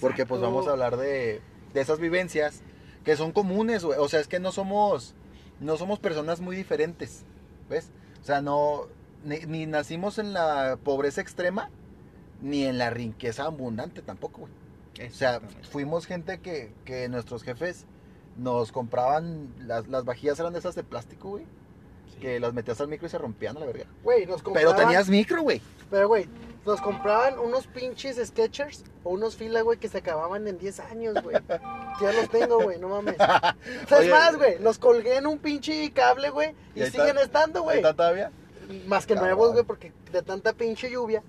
Porque 0.01 0.25
pues 0.25 0.41
vamos 0.41 0.67
a 0.67 0.71
hablar 0.71 0.97
de, 0.97 1.41
de 1.73 1.81
esas 1.81 1.99
vivencias 1.99 2.62
que 3.05 3.15
son 3.15 3.31
comunes, 3.31 3.83
güey. 3.83 3.97
O 3.99 4.07
sea, 4.09 4.19
es 4.19 4.27
que 4.27 4.39
no 4.39 4.51
somos, 4.51 5.15
no 5.59 5.77
somos 5.77 5.99
personas 5.99 6.39
muy 6.41 6.55
diferentes, 6.55 7.23
¿ves? 7.69 7.91
O 8.21 8.25
sea, 8.25 8.41
no, 8.41 8.88
ni, 9.25 9.39
ni 9.41 9.65
nacimos 9.65 10.19
en 10.19 10.33
la 10.33 10.77
pobreza 10.83 11.19
extrema, 11.21 11.69
ni 12.41 12.63
en 12.65 12.77
la 12.77 12.89
riqueza 12.89 13.43
abundante 13.43 14.01
tampoco, 14.01 14.41
güey. 14.41 14.53
O 14.99 15.13
sea, 15.13 15.41
fuimos 15.71 16.06
gente 16.06 16.39
que, 16.39 16.71
que 16.86 17.10
nuestros 17.10 17.43
jefes 17.43 17.86
nos 18.38 18.71
compraban, 18.71 19.53
las, 19.60 19.88
las 19.88 20.06
vajillas 20.06 20.39
eran 20.39 20.53
de 20.53 20.60
esas 20.60 20.75
de 20.75 20.84
plástico, 20.84 21.29
güey. 21.29 21.45
Sí. 22.13 22.19
Que 22.19 22.39
las 22.39 22.53
metías 22.53 22.79
al 22.82 22.88
micro 22.88 23.08
y 23.08 23.10
se 23.10 23.17
rompían 23.17 23.58
a 23.58 23.62
la 23.62 23.65
verga. 23.65 23.86
Güey, 24.03 24.25
nos 24.25 24.41
Pero 24.43 24.75
tenías 24.75 25.10
micro, 25.10 25.41
güey. 25.41 25.62
Pero, 25.89 26.08
güey, 26.08 26.27
nos 26.65 26.79
compraban 26.82 27.39
unos 27.39 27.67
pinches 27.67 28.17
Sketchers 28.25 28.84
o 29.03 29.12
unos 29.12 29.36
fila, 29.36 29.62
güey, 29.62 29.77
que 29.79 29.89
se 29.89 29.97
acababan 29.97 30.47
en 30.47 30.58
10 30.58 30.79
años, 30.82 31.15
güey. 31.23 31.38
Ya 32.01 32.12
los 32.12 32.27
tengo, 32.29 32.60
güey, 32.62 32.79
no 32.79 32.89
mames. 32.89 33.15
O 33.19 33.88
sea, 33.88 33.97
Oye. 33.99 34.06
es 34.08 34.12
más, 34.12 34.36
güey, 34.36 34.60
los 34.60 34.79
colgué 34.79 35.17
en 35.17 35.27
un 35.27 35.38
pinche 35.38 35.91
cable, 35.91 36.29
güey, 36.32 36.56
¿Y 36.75 36.84
siguen 36.86 37.10
está? 37.10 37.21
estando, 37.23 37.60
¿Ahí 37.60 37.63
güey. 37.65 37.77
está 37.77 37.93
todavía? 37.93 38.32
Más 38.88 39.06
que 39.06 39.13
Cabrón. 39.13 39.29
nuevos, 39.29 39.51
güey, 39.53 39.63
porque 39.63 39.91
de 40.12 40.21
tanta 40.23 40.53
pinche 40.53 40.89
lluvia, 40.89 41.21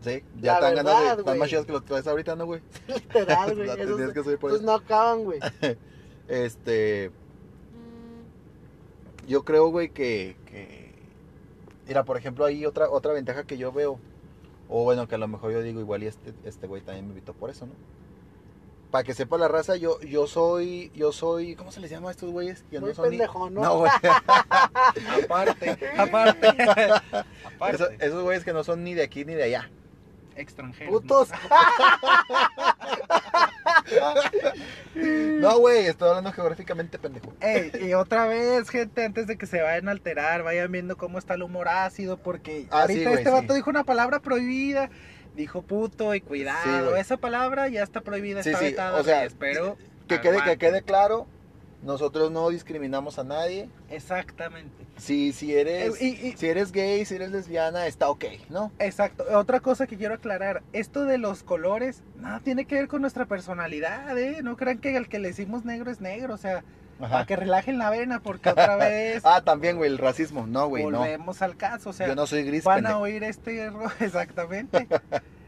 Sí, 0.00 0.22
ya 0.40 0.54
están 0.54 0.74
verdad, 0.76 1.18
Están 1.18 1.38
más 1.38 1.48
chidas 1.48 1.66
que 1.66 1.72
los 1.72 1.84
traes 1.84 2.06
ahorita, 2.06 2.36
¿no, 2.36 2.46
güey? 2.46 2.60
literal, 2.88 3.54
güey. 3.56 3.68
Esos- 3.68 3.76
tendrías 3.76 4.12
que 4.12 4.22
subir 4.22 4.38
por 4.38 4.50
Pues 4.50 4.62
eso. 4.62 4.66
no 4.70 4.76
acaban, 4.76 5.24
güey. 5.24 5.40
Este. 6.28 7.10
Yo 9.26 9.44
creo, 9.44 9.68
güey, 9.70 9.90
que, 9.90 10.36
que. 10.46 10.92
Mira, 11.86 12.04
por 12.04 12.16
ejemplo, 12.16 12.44
ahí 12.44 12.64
otra, 12.66 12.90
otra 12.90 13.12
ventaja 13.12 13.44
que 13.44 13.56
yo 13.58 13.72
veo. 13.72 13.98
O 14.68 14.84
bueno, 14.84 15.08
que 15.08 15.14
a 15.14 15.18
lo 15.18 15.28
mejor 15.28 15.52
yo 15.52 15.62
digo, 15.62 15.80
igual 15.80 16.02
y 16.02 16.06
este, 16.06 16.34
este 16.44 16.66
güey 16.66 16.82
también 16.82 17.06
me 17.06 17.12
invitó 17.12 17.32
por 17.32 17.48
eso, 17.50 17.66
¿no? 17.66 17.72
Para 18.90 19.04
que 19.04 19.14
sepa 19.14 19.36
la 19.38 19.48
raza, 19.48 19.76
yo, 19.76 20.00
yo 20.00 20.26
soy. 20.26 20.90
Yo 20.94 21.12
soy. 21.12 21.54
¿Cómo 21.56 21.72
se 21.72 21.80
les 21.80 21.90
llama 21.90 22.08
a 22.08 22.12
estos 22.12 22.30
güeyes? 22.30 22.62
Que 22.70 22.78
Muy 22.80 22.90
no 22.90 22.94
son 22.94 23.04
ni- 23.06 23.10
pendejo, 23.18 23.50
¿no? 23.50 23.62
No, 23.62 23.78
güey. 23.78 23.90
Aparte, 25.24 25.78
aparte. 25.96 26.48
aparte. 26.48 27.74
Esos, 27.74 27.88
esos 28.00 28.22
güeyes 28.22 28.44
que 28.44 28.52
no 28.52 28.64
son 28.64 28.84
ni 28.84 28.94
de 28.94 29.02
aquí 29.02 29.24
ni 29.24 29.34
de 29.34 29.44
allá. 29.44 29.70
Extranjeros. 30.38 30.92
Putos. 31.02 31.28
No, 34.94 35.58
güey, 35.60 35.86
estoy 35.86 36.08
hablando 36.08 36.32
geográficamente, 36.32 36.98
pendejo. 36.98 37.32
Ey, 37.40 37.70
y 37.80 37.94
otra 37.94 38.26
vez, 38.26 38.68
gente, 38.68 39.04
antes 39.04 39.26
de 39.26 39.36
que 39.38 39.46
se 39.46 39.62
vayan 39.62 39.88
a 39.88 39.92
alterar, 39.92 40.42
vayan 40.42 40.70
viendo 40.72 40.96
cómo 40.96 41.18
está 41.18 41.34
el 41.34 41.42
humor 41.42 41.68
ácido, 41.68 42.16
porque 42.16 42.66
Ah, 42.70 42.82
ahorita 42.82 43.10
sí, 43.10 43.16
este 43.18 43.24
sí. 43.24 43.30
vato 43.30 43.54
dijo 43.54 43.70
una 43.70 43.84
palabra 43.84 44.18
prohibida, 44.20 44.90
dijo 45.36 45.62
puto 45.62 46.14
y 46.14 46.20
cuidado, 46.20 46.96
esa 46.96 47.16
palabra 47.16 47.68
ya 47.68 47.82
está 47.82 48.00
prohibida, 48.00 48.40
está 48.40 48.58
vetada, 48.58 48.98
o 49.00 49.04
sea, 49.04 49.24
espero 49.24 49.76
Que 50.08 50.20
quede, 50.20 50.42
que 50.42 50.58
quede 50.58 50.82
claro, 50.82 51.26
nosotros 51.82 52.30
no 52.30 52.48
discriminamos 52.50 53.18
a 53.18 53.24
nadie. 53.24 53.68
Exactamente. 53.90 54.84
Si, 54.96 55.32
si 55.32 55.54
eres. 55.56 56.00
Eh, 56.00 56.04
y- 56.22 56.26
y- 56.28 56.36
Si 56.36 56.46
eres 56.46 56.72
gay, 56.72 57.04
si 57.04 57.14
eres 57.14 57.30
lesbiana, 57.30 57.86
está 57.86 58.08
ok, 58.10 58.24
¿no? 58.50 58.72
Exacto. 58.78 59.24
Otra 59.36 59.60
cosa 59.60 59.86
que 59.86 59.96
quiero 59.96 60.14
aclarar, 60.14 60.62
esto 60.72 61.04
de 61.04 61.18
los 61.18 61.42
colores, 61.42 62.02
nada 62.16 62.40
tiene 62.40 62.64
que 62.64 62.74
ver 62.74 62.88
con 62.88 63.00
nuestra 63.00 63.26
personalidad, 63.26 64.18
¿eh? 64.18 64.42
No 64.42 64.56
crean 64.56 64.78
que 64.78 64.96
el 64.96 65.08
que 65.08 65.18
le 65.18 65.28
decimos 65.28 65.64
negro 65.64 65.90
es 65.90 66.00
negro, 66.00 66.34
o 66.34 66.38
sea, 66.38 66.64
para 66.98 67.24
que 67.26 67.36
relajen 67.36 67.78
la 67.78 67.90
vena, 67.90 68.20
porque 68.20 68.48
otra 68.50 68.74
vez 68.76 69.22
Ah, 69.24 69.42
también, 69.44 69.76
güey, 69.76 69.88
el 69.88 69.98
racismo. 69.98 70.46
No, 70.48 70.66
güey, 70.68 70.84
no. 70.84 70.98
volvemos 70.98 71.42
al 71.42 71.56
caso, 71.56 71.90
o 71.90 71.92
sea, 71.92 72.08
Yo 72.08 72.16
no 72.16 72.26
soy 72.26 72.42
gris, 72.42 72.64
van 72.64 72.86
a 72.86 72.98
oír 72.98 73.22
este 73.22 73.70
ro- 73.70 73.90
exactamente. 74.00 74.88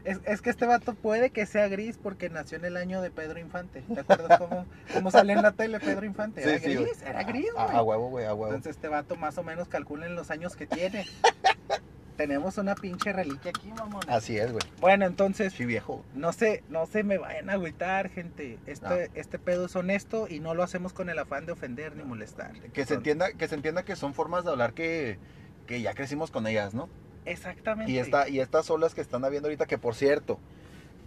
Es, 0.03 0.19
es 0.25 0.41
que 0.41 0.49
este 0.49 0.65
vato 0.65 0.95
puede 0.95 1.29
que 1.29 1.45
sea 1.45 1.67
gris 1.67 1.97
porque 2.01 2.29
nació 2.29 2.57
en 2.57 2.65
el 2.65 2.77
año 2.77 3.01
de 3.01 3.11
Pedro 3.11 3.39
Infante. 3.39 3.83
¿Te 3.93 3.99
acuerdas 3.99 4.39
cómo, 4.39 4.65
cómo 4.93 5.11
salió 5.11 5.35
en 5.35 5.43
la 5.43 5.51
tele 5.51 5.79
Pedro 5.79 6.05
Infante? 6.05 6.41
Era 6.41 6.57
Sí, 6.59 6.73
gris, 6.75 7.01
era 7.03 7.23
gris, 7.23 7.47
güey. 7.53 7.65
a 7.75 7.81
huevo, 7.83 8.09
güey, 8.09 8.25
a 8.25 8.33
huevo. 8.33 8.47
Entonces 8.53 8.75
este 8.77 8.87
vato 8.87 9.15
más 9.15 9.37
o 9.37 9.43
menos 9.43 9.67
calculen 9.67 10.15
los 10.15 10.31
años 10.31 10.55
que 10.55 10.65
tiene. 10.67 11.05
Tenemos 12.17 12.57
una 12.59 12.75
pinche 12.75 13.13
reliquia 13.13 13.49
aquí, 13.49 13.71
mamón. 13.71 14.01
Así 14.07 14.37
es, 14.37 14.51
güey. 14.51 14.61
Bueno, 14.79 15.05
entonces, 15.05 15.53
Sí, 15.53 15.65
viejo. 15.65 16.03
no 16.13 16.33
se, 16.33 16.63
no 16.69 16.85
se 16.85 17.03
me 17.03 17.17
vayan 17.17 17.49
a 17.49 17.53
agüitar, 17.53 18.09
gente. 18.09 18.59
Este, 18.67 18.87
No. 18.87 18.95
este 19.15 19.39
pedo 19.39 19.65
es 19.65 19.75
honesto 19.75 20.27
y 20.29 20.39
no 20.39 20.53
lo 20.53 20.61
hacemos 20.61 20.93
con 20.93 21.09
el 21.09 21.17
afán 21.17 21.45
de 21.47 21.53
ofender 21.53 21.95
ni 21.95 22.03
molestar. 22.03 22.51
Que 22.73 22.85
se 22.85 22.95
entienda, 22.95 23.31
que 23.33 23.47
se 23.47 23.55
entienda 23.55 23.83
que 23.83 23.95
son 23.95 24.13
formas 24.13 24.43
de 24.43 24.51
hablar 24.51 24.73
que, 24.73 25.17
que 25.65 25.81
ya 25.81 25.93
crecimos 25.95 26.29
con 26.29 26.45
ellas, 26.45 26.73
¿no? 26.75 26.89
Exactamente. 27.25 27.91
Y, 27.91 27.97
esta, 27.97 28.29
y 28.29 28.39
estas 28.39 28.69
olas 28.69 28.95
que 28.95 29.01
están 29.01 29.23
habiendo 29.25 29.47
ahorita, 29.47 29.65
que 29.65 29.77
por 29.77 29.95
cierto, 29.95 30.39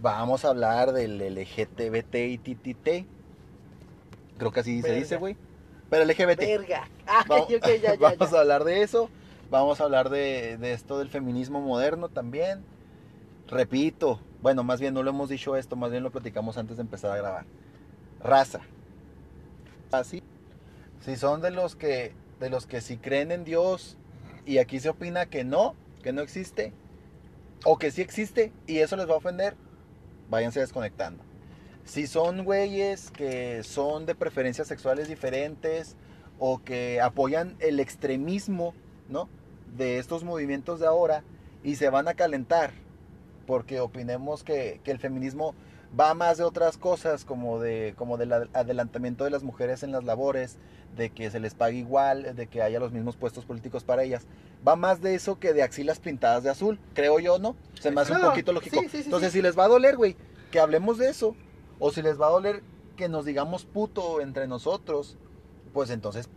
vamos 0.01 0.45
a 0.45 0.49
hablar 0.49 0.91
del 0.93 1.17
LGTBT 1.17 2.15
y 2.15 2.37
TTT. 2.37 3.07
Creo 4.37 4.51
que 4.51 4.59
así 4.59 4.81
se 4.81 4.93
dice, 4.95 5.17
güey. 5.17 5.37
Pero 5.89 6.05
LGBT. 6.05 6.39
Verga. 6.39 6.87
Ay, 7.05 7.25
Vamos, 7.27 7.47
ok, 7.47 7.67
ya, 7.67 7.75
ya, 7.75 7.95
vamos 7.99 8.31
ya. 8.31 8.37
a 8.37 8.41
hablar 8.41 8.63
de 8.63 8.81
eso. 8.81 9.09
Vamos 9.51 9.79
a 9.79 9.83
hablar 9.83 10.09
de, 10.09 10.57
de 10.57 10.73
esto 10.73 10.97
del 10.99 11.09
feminismo 11.09 11.61
moderno 11.61 12.09
también. 12.09 12.63
Repito, 13.47 14.19
bueno, 14.41 14.63
más 14.63 14.79
bien 14.79 14.93
no 14.93 15.03
lo 15.03 15.11
hemos 15.11 15.29
dicho 15.29 15.55
esto, 15.55 15.75
más 15.75 15.91
bien 15.91 16.01
lo 16.01 16.11
platicamos 16.11 16.57
antes 16.57 16.77
de 16.77 16.81
empezar 16.81 17.11
a 17.11 17.17
grabar. 17.17 17.45
Raza. 18.19 18.61
Así. 19.91 20.23
Si 21.01 21.15
son 21.15 21.41
de 21.41 21.51
los 21.51 21.75
que 21.75 22.13
de 22.39 22.49
los 22.49 22.65
que 22.65 22.81
si 22.81 22.97
creen 22.97 23.31
en 23.31 23.43
Dios 23.43 23.97
y 24.45 24.57
aquí 24.57 24.79
se 24.79 24.89
opina 24.89 25.27
que 25.27 25.43
no, 25.43 25.75
que 26.05 26.13
no 26.13 26.21
existe 26.21 26.71
o 27.63 27.79
que 27.79 27.89
sí 27.89 28.03
existe 28.03 28.53
y 28.67 28.77
eso 28.77 28.95
les 28.95 29.09
va 29.09 29.15
a 29.15 29.17
ofender, 29.17 29.55
váyanse 30.29 30.59
desconectando. 30.59 31.23
Si 31.83 32.05
son 32.05 32.45
güeyes 32.45 33.09
que 33.09 33.63
son 33.63 34.05
de 34.05 34.13
preferencias 34.13 34.67
sexuales 34.67 35.07
diferentes 35.07 35.95
o 36.37 36.63
que 36.63 37.01
apoyan 37.01 37.55
el 37.59 37.79
extremismo, 37.79 38.75
¿no? 39.09 39.29
De 39.75 39.97
estos 39.97 40.23
movimientos 40.23 40.79
de 40.79 40.85
ahora 40.85 41.23
y 41.63 41.77
se 41.77 41.89
van 41.89 42.07
a 42.07 42.13
calentar 42.13 42.71
porque 43.47 43.79
opinemos 43.79 44.43
que, 44.43 44.81
que 44.83 44.91
el 44.91 44.99
feminismo 44.99 45.55
va 45.97 46.13
más 46.13 46.37
de 46.37 46.43
otras 46.43 46.77
cosas 46.77 47.25
como 47.25 47.59
de 47.59 47.93
como 47.97 48.17
del 48.17 48.33
ad- 48.33 48.47
adelantamiento 48.53 49.23
de 49.23 49.29
las 49.29 49.43
mujeres 49.43 49.83
en 49.83 49.91
las 49.91 50.03
labores, 50.03 50.57
de 50.95 51.09
que 51.09 51.29
se 51.31 51.39
les 51.39 51.53
pague 51.53 51.77
igual, 51.77 52.35
de 52.35 52.47
que 52.47 52.61
haya 52.61 52.79
los 52.79 52.91
mismos 52.91 53.15
puestos 53.17 53.45
políticos 53.45 53.83
para 53.83 54.03
ellas. 54.03 54.25
Va 54.67 54.75
más 54.75 55.01
de 55.01 55.15
eso 55.15 55.39
que 55.39 55.53
de 55.53 55.63
axilas 55.63 55.99
pintadas 55.99 56.43
de 56.43 56.49
azul, 56.49 56.79
creo 56.93 57.19
yo, 57.19 57.37
¿no? 57.39 57.55
Se 57.79 57.91
me 57.91 58.01
hace 58.01 58.13
un 58.13 58.21
No, 58.21 58.29
poquito 58.29 58.51
lógico. 58.53 58.79
sí, 58.81 58.87
sí, 58.89 58.97
sí, 58.99 59.03
Entonces, 59.05 59.31
si 59.33 59.41
les 59.41 59.57
va 59.57 59.65
a 59.65 59.69
doler, 59.69 59.95
güey, 59.97 60.15
que 60.51 60.59
hablemos 60.59 60.97
de 60.97 61.09
eso, 61.09 61.35
o 61.79 61.91
si 61.91 62.01
les 62.01 62.19
va 62.19 62.27
a 62.27 62.31
doler 62.31 62.63
que 62.95 63.09
nos 63.09 63.25
digamos 63.25 63.65
puto 63.65 64.21
entre 64.21 64.47
nosotros, 64.47 65.17
pues 65.73 65.89
entonces 65.89 66.29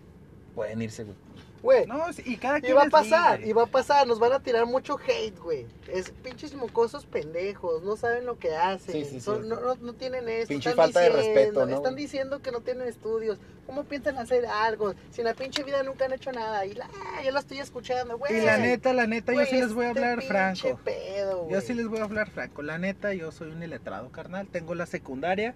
pueden 0.55 0.83
irse, 0.83 1.05
güey. 1.05 1.17
Güey, 1.63 1.87
No, 1.87 2.05
y 2.25 2.37
cada 2.37 2.59
y 2.59 2.63
quien 2.63 2.77
va 2.77 2.83
a 2.85 2.89
pasar, 2.91 3.39
libre. 3.39 3.51
y 3.51 3.53
va 3.53 3.63
a 3.65 3.67
pasar, 3.67 4.07
nos 4.07 4.19
van 4.19 4.33
a 4.33 4.41
tirar 4.41 4.65
mucho 4.67 4.97
hate, 5.07 5.37
güey. 5.39 5.67
Es 5.89 6.11
pinches 6.11 6.55
mocosos 6.55 7.05
pendejos, 7.07 7.83
no 7.83 7.97
saben 7.97 8.27
lo 8.27 8.39
que 8.39 8.55
hacen. 8.55 8.93
Sí, 8.95 9.05
sí, 9.05 9.11
sí. 9.15 9.21
Son- 9.21 9.49
no, 9.49 9.59
no, 9.61 9.75
no 9.75 9.93
tienen 9.95 10.29
esto. 10.29 10.49
Pinche 10.49 10.71
están 10.71 10.85
falta 10.87 11.01
de 11.01 11.07
diciendo- 11.09 11.35
respeto, 11.35 11.67
¿no, 11.67 11.77
Están 11.77 11.97
diciendo 11.97 12.41
que 12.43 12.53
no 12.53 12.61
tienen 12.61 12.87
estudios. 12.87 13.39
¿Cómo 13.67 13.85
piensan 13.85 14.17
hacer 14.19 14.47
algo? 14.47 14.95
Si 15.11 15.21
en 15.21 15.27
la 15.27 15.35
pinche 15.35 15.63
vida 15.63 15.83
nunca 15.83 16.07
han 16.07 16.13
hecho 16.13 16.33
nada. 16.33 16.65
Y 16.65 16.73
la, 16.75 16.89
yo 17.25 17.31
la 17.33 17.41
estoy 17.41 17.59
escuchando, 17.59 18.17
güey. 18.17 18.39
Y 18.39 18.41
la 18.41 18.57
neta, 18.57 18.93
la 18.95 19.07
neta, 19.07 19.33
yo 19.35 19.45
sí 19.45 19.57
les 19.57 19.75
voy 19.75 19.85
a 19.85 19.89
este 19.89 20.01
hablar 20.05 20.23
franco. 20.25 20.81
pedo, 20.85 21.49
Yo 21.51 21.61
sí 21.61 21.75
les 21.75 21.87
voy 21.89 21.99
a 21.99 22.05
hablar 22.05 22.31
franco. 22.31 22.63
La 22.63 22.79
neta, 22.79 23.13
yo 23.13 23.31
soy 23.31 23.51
un 23.51 23.63
iletrado, 23.63 24.11
carnal. 24.11 24.47
Tengo 24.47 24.75
la 24.75 24.87
secundaria. 24.87 25.55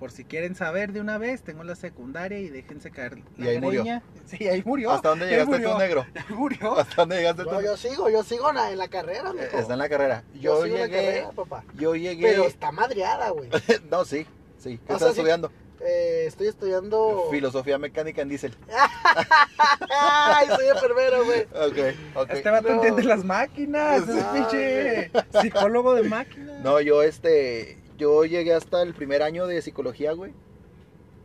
Por 0.00 0.10
si 0.10 0.24
quieren 0.24 0.54
saber 0.56 0.92
de 0.92 1.00
una 1.00 1.18
vez, 1.18 1.42
tengo 1.42 1.62
la 1.62 1.74
secundaria 1.76 2.38
y 2.40 2.48
déjense 2.48 2.90
caer 2.90 3.18
la 3.36 3.44
Y 3.44 3.48
ahí 3.50 3.60
murió. 3.60 3.82
greña. 3.82 4.02
Sí, 4.26 4.48
ahí 4.48 4.62
murió. 4.64 4.90
¿Hasta 4.92 5.10
dónde 5.10 5.26
llegaste 5.28 5.52
murió. 5.52 5.72
tú, 5.72 5.78
negro? 5.78 6.06
Ahí 6.14 6.34
murió. 6.34 6.78
¿Hasta 6.78 6.94
dónde 7.02 7.16
llegaste 7.18 7.44
tú? 7.44 7.50
No, 7.50 7.60
yo 7.60 7.76
sigo, 7.76 8.08
yo 8.08 8.22
sigo 8.24 8.48
en 8.48 8.56
la, 8.56 8.72
en 8.72 8.78
la 8.78 8.88
carrera, 8.88 9.32
mijo. 9.34 9.58
Está 9.58 9.74
en 9.74 9.78
la 9.78 9.88
carrera. 9.90 10.24
Yo 10.34 10.40
Yo 10.40 10.62
sigo 10.64 10.76
en 10.76 10.80
la 10.80 10.86
llegué, 10.88 11.04
carrera, 11.06 11.30
papá. 11.32 11.64
yo 11.74 11.94
llegué. 11.94 12.28
Pero 12.30 12.44
está 12.46 12.72
madreada, 12.72 13.28
güey. 13.30 13.50
no, 13.90 14.04
sí, 14.06 14.26
sí. 14.58 14.78
¿Qué 14.86 14.92
O 14.92 14.96
estás 14.96 14.98
sea, 15.00 15.08
sí. 15.12 15.18
estudiando? 15.20 15.52
Eh, 15.82 16.24
estoy 16.26 16.48
estudiando. 16.48 17.28
Filosofía 17.30 17.76
mecánica 17.78 18.22
en 18.22 18.28
diésel. 18.30 18.56
Ay, 19.90 20.48
soy 20.48 20.66
enfermero, 20.68 21.24
güey. 21.24 21.42
Ok, 21.42 21.96
ok. 22.14 22.30
Este 22.30 22.50
vato 22.50 22.68
No. 22.68 22.74
entiende 22.76 23.02
las 23.04 23.24
máquinas. 23.24 24.08
Es 24.08 24.24
pinche 24.24 25.10
psicólogo 25.40 25.94
de 25.94 26.02
máquinas. 26.08 26.60
No, 26.62 26.80
yo 26.80 27.02
este, 27.02 27.78
yo 28.00 28.24
llegué 28.24 28.54
hasta 28.54 28.82
el 28.82 28.94
primer 28.94 29.22
año 29.22 29.46
de 29.46 29.62
psicología, 29.62 30.12
güey. 30.12 30.32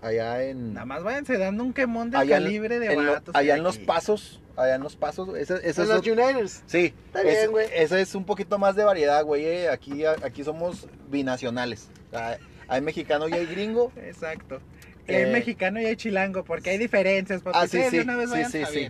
Allá 0.02 0.44
en, 0.44 0.74
Nada 0.74 0.86
más 0.86 1.04
váyanse 1.04 1.38
dando 1.38 1.64
un 1.64 1.74
quemón 1.74 2.12
de 2.12 2.28
calibre 2.28 2.78
de 2.80 2.94
en 2.94 3.06
lo- 3.06 3.14
vatos. 3.14 3.34
allá 3.36 3.56
en 3.56 3.64
los 3.64 3.80
pasos, 3.80 4.40
allá 4.56 4.76
en 4.76 4.84
los 4.84 4.96
pasos. 4.96 5.30
Ese, 5.30 5.56
ese 5.56 5.64
En 5.64 5.70
es 5.70 5.78
los 5.78 5.90
otro- 6.00 6.14
Uniters. 6.14 6.64
sí, 6.68 6.94
Está 7.08 7.24
bien, 7.24 7.36
ese- 7.36 7.48
güey. 7.48 7.68
ese 7.74 8.02
es 8.02 8.14
un 8.14 8.26
poquito 8.26 8.60
más 8.60 8.76
de 8.76 8.84
variedad, 8.84 9.24
güey. 9.24 9.46
eh. 9.46 9.70
Aquí, 9.70 10.06
aquí 10.06 10.44
somos 10.44 10.88
binacionales. 11.10 11.90
Sea, 12.12 12.38
Hay 12.68 12.82
mexicano 12.82 13.28
y 13.30 13.34
hay 13.34 13.46
gringo. 13.46 13.92
Exacto. 13.96 14.60
Y 15.08 15.12
Eh, 15.14 15.26
hay 15.26 15.32
mexicano 15.32 15.80
y 15.82 15.86
hay 15.86 15.96
chilango, 15.96 16.44
porque 16.44 16.72
hay 16.72 16.78
diferencias. 16.80 17.42
Ah, 17.54 17.68
sí, 17.68 17.80
sí, 17.90 18.00
una 18.00 18.16
vez 18.16 18.30
sí. 18.52 18.90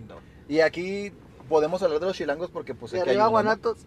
Y 0.49 0.59
aquí 0.61 1.11
podemos 1.49 1.81
hablar 1.83 1.99
de 1.99 2.05
los 2.07 2.17
chilangos 2.17 2.49
porque 2.51 2.73
pues 2.73 2.91
De 2.93 2.99
aquí 2.99 3.09
hay 3.09 3.15
arriba, 3.15 3.25
¿no? 3.25 3.31
Guanatos. 3.31 3.85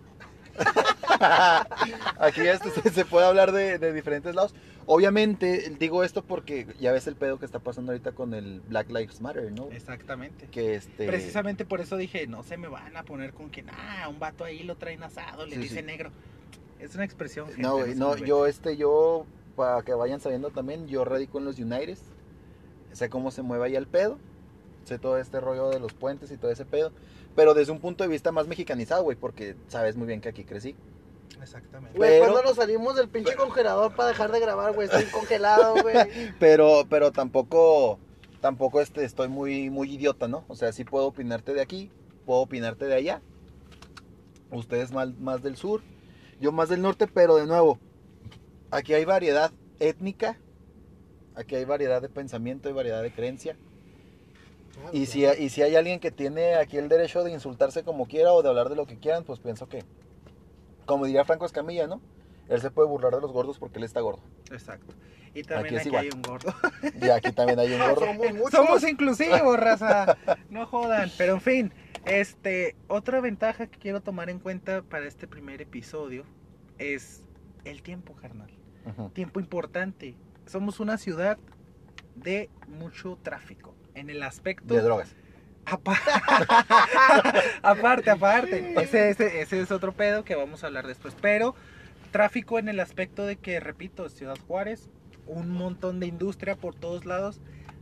Aquí 2.18 2.40
se, 2.82 2.90
se 2.90 3.04
puede 3.04 3.26
hablar 3.26 3.52
de, 3.52 3.78
de 3.78 3.92
diferentes 3.92 4.34
lados. 4.34 4.54
Obviamente, 4.86 5.74
digo 5.78 6.02
esto 6.02 6.22
porque 6.22 6.66
ya 6.80 6.92
ves 6.92 7.06
el 7.06 7.14
pedo 7.16 7.38
que 7.38 7.44
está 7.44 7.58
pasando 7.58 7.92
ahorita 7.92 8.12
con 8.12 8.32
el 8.32 8.60
Black 8.62 8.88
Lives 8.88 9.20
Matter, 9.20 9.52
¿no? 9.52 9.68
Exactamente. 9.70 10.46
Que 10.50 10.76
este. 10.76 11.06
Precisamente 11.06 11.64
por 11.64 11.80
eso 11.80 11.96
dije, 11.96 12.26
no 12.26 12.42
se 12.42 12.56
me 12.56 12.68
van 12.68 12.96
a 12.96 13.02
poner 13.02 13.32
con 13.34 13.50
que, 13.50 13.64
ah, 13.70 14.08
un 14.08 14.18
vato 14.18 14.44
ahí 14.44 14.62
lo 14.62 14.76
traen 14.76 15.02
asado, 15.02 15.44
le 15.46 15.56
Sí, 15.56 15.62
dice 15.62 15.80
sí. 15.80 15.82
negro. 15.82 16.10
Es 16.80 16.94
una 16.94 17.04
expresión. 17.04 17.46
gente, 17.48 17.60
No, 17.60 17.84
no, 17.86 18.16
yo, 18.16 18.46
este, 18.46 18.76
yo, 18.76 19.26
para 19.56 19.82
que 19.82 19.92
vayan 19.92 20.20
sabiendo 20.20 20.50
también, 20.50 20.86
yo 20.86 21.04
radico 21.04 21.38
en 21.38 21.44
los 21.44 21.58
United. 21.58 21.98
Sé 22.92 23.10
cómo 23.10 23.30
se 23.30 23.42
mueve 23.42 23.66
ahí 23.66 23.76
el 23.76 23.86
pedo. 23.86 24.18
Sé 24.84 24.98
todo 24.98 25.18
este 25.18 25.38
rollo 25.40 25.68
de 25.68 25.80
los 25.80 25.92
puentes 25.92 26.30
y 26.30 26.38
todo 26.38 26.50
ese 26.50 26.64
pedo. 26.64 26.92
Pero 27.38 27.54
desde 27.54 27.70
un 27.70 27.78
punto 27.78 28.02
de 28.02 28.10
vista 28.10 28.32
más 28.32 28.48
mexicanizado, 28.48 29.04
güey, 29.04 29.16
porque 29.16 29.54
sabes 29.68 29.94
muy 29.94 30.08
bien 30.08 30.20
que 30.20 30.28
aquí 30.28 30.42
crecí. 30.42 30.74
Exactamente. 31.40 31.96
Güey, 31.96 32.18
¿cuándo 32.18 32.42
nos 32.42 32.56
salimos 32.56 32.96
del 32.96 33.08
pinche 33.08 33.36
congelador 33.36 33.94
para 33.94 34.08
dejar 34.08 34.32
de 34.32 34.40
grabar, 34.40 34.74
güey? 34.74 34.88
Estoy 34.88 35.04
congelado, 35.04 35.80
güey. 35.80 35.94
Pero, 36.40 36.84
pero 36.90 37.12
tampoco, 37.12 38.00
tampoco 38.40 38.80
este, 38.80 39.04
estoy 39.04 39.28
muy, 39.28 39.70
muy 39.70 39.94
idiota, 39.94 40.26
¿no? 40.26 40.46
O 40.48 40.56
sea, 40.56 40.72
sí 40.72 40.82
puedo 40.82 41.06
opinarte 41.06 41.54
de 41.54 41.60
aquí, 41.60 41.92
puedo 42.26 42.40
opinarte 42.40 42.86
de 42.86 42.96
allá. 42.96 43.22
Ustedes 44.50 44.90
más, 44.90 45.16
más 45.20 45.40
del 45.40 45.54
sur, 45.54 45.82
yo 46.40 46.50
más 46.50 46.68
del 46.68 46.82
norte, 46.82 47.06
pero 47.06 47.36
de 47.36 47.46
nuevo, 47.46 47.78
aquí 48.72 48.94
hay 48.94 49.04
variedad 49.04 49.52
étnica, 49.78 50.40
aquí 51.36 51.54
hay 51.54 51.64
variedad 51.64 52.02
de 52.02 52.08
pensamiento 52.08 52.68
y 52.68 52.72
variedad 52.72 53.00
de 53.00 53.12
creencia. 53.12 53.56
Y 54.92 55.06
si, 55.06 55.24
y 55.24 55.48
si 55.50 55.62
hay 55.62 55.76
alguien 55.76 56.00
que 56.00 56.10
tiene 56.10 56.54
aquí 56.54 56.76
el 56.76 56.88
derecho 56.88 57.24
de 57.24 57.32
insultarse 57.32 57.82
como 57.82 58.06
quiera 58.06 58.32
o 58.32 58.42
de 58.42 58.48
hablar 58.48 58.68
de 58.68 58.76
lo 58.76 58.86
que 58.86 58.98
quieran, 58.98 59.24
pues 59.24 59.38
pienso 59.38 59.68
que, 59.68 59.84
como 60.86 61.06
diría 61.06 61.24
Franco 61.24 61.46
Escamilla, 61.46 61.86
¿no? 61.86 62.00
Él 62.48 62.60
se 62.60 62.70
puede 62.70 62.88
burlar 62.88 63.14
de 63.14 63.20
los 63.20 63.32
gordos 63.32 63.58
porque 63.58 63.78
él 63.78 63.84
está 63.84 64.00
gordo. 64.00 64.22
Exacto. 64.50 64.94
Y 65.34 65.42
también 65.42 65.78
Aquí 65.78 65.94
hay 65.94 66.08
un 66.08 66.22
gordo. 66.22 66.54
Y 67.00 67.08
aquí 67.10 67.32
también 67.32 67.58
hay 67.58 67.72
un 67.72 67.78
gordo. 67.88 68.06
Somos 68.06 68.32
muchos. 68.32 68.50
Somos 68.50 68.82
inclusivos, 68.84 69.58
raza. 69.58 70.16
No 70.48 70.66
jodan. 70.66 71.10
Pero 71.18 71.34
en 71.34 71.40
fin, 71.40 71.72
este, 72.06 72.74
otra 72.88 73.20
ventaja 73.20 73.66
que 73.66 73.78
quiero 73.78 74.00
tomar 74.00 74.30
en 74.30 74.38
cuenta 74.38 74.82
para 74.82 75.06
este 75.06 75.28
primer 75.28 75.60
episodio 75.60 76.24
es 76.78 77.22
el 77.64 77.82
tiempo, 77.82 78.14
carnal. 78.14 78.50
Tiempo 79.12 79.38
importante. 79.38 80.14
Somos 80.46 80.80
una 80.80 80.96
ciudad 80.96 81.36
de 82.14 82.48
mucho 82.66 83.18
tráfico. 83.22 83.74
En 83.98 84.10
el 84.10 84.22
aspecto. 84.22 84.74
De 84.74 84.80
drogas. 84.82 85.14
Apa- 85.66 85.98
aparte, 87.62 88.10
aparte. 88.10 88.74
Ese, 88.80 89.10
ese, 89.10 89.40
ese 89.42 89.60
es 89.60 89.70
otro 89.70 89.92
pedo 89.92 90.24
que 90.24 90.34
vamos 90.34 90.62
a 90.64 90.68
hablar 90.68 90.86
después. 90.86 91.14
Pero 91.20 91.54
tráfico 92.10 92.58
en 92.58 92.68
el 92.68 92.80
aspecto 92.80 93.26
de 93.26 93.36
que, 93.36 93.60
repito, 93.60 94.08
Ciudad 94.08 94.36
Juárez, 94.46 94.88
un 95.26 95.50
montón 95.50 96.00
de 96.00 96.06
industria 96.06 96.56
por 96.56 96.74
todos 96.74 97.04
lados. 97.04 97.40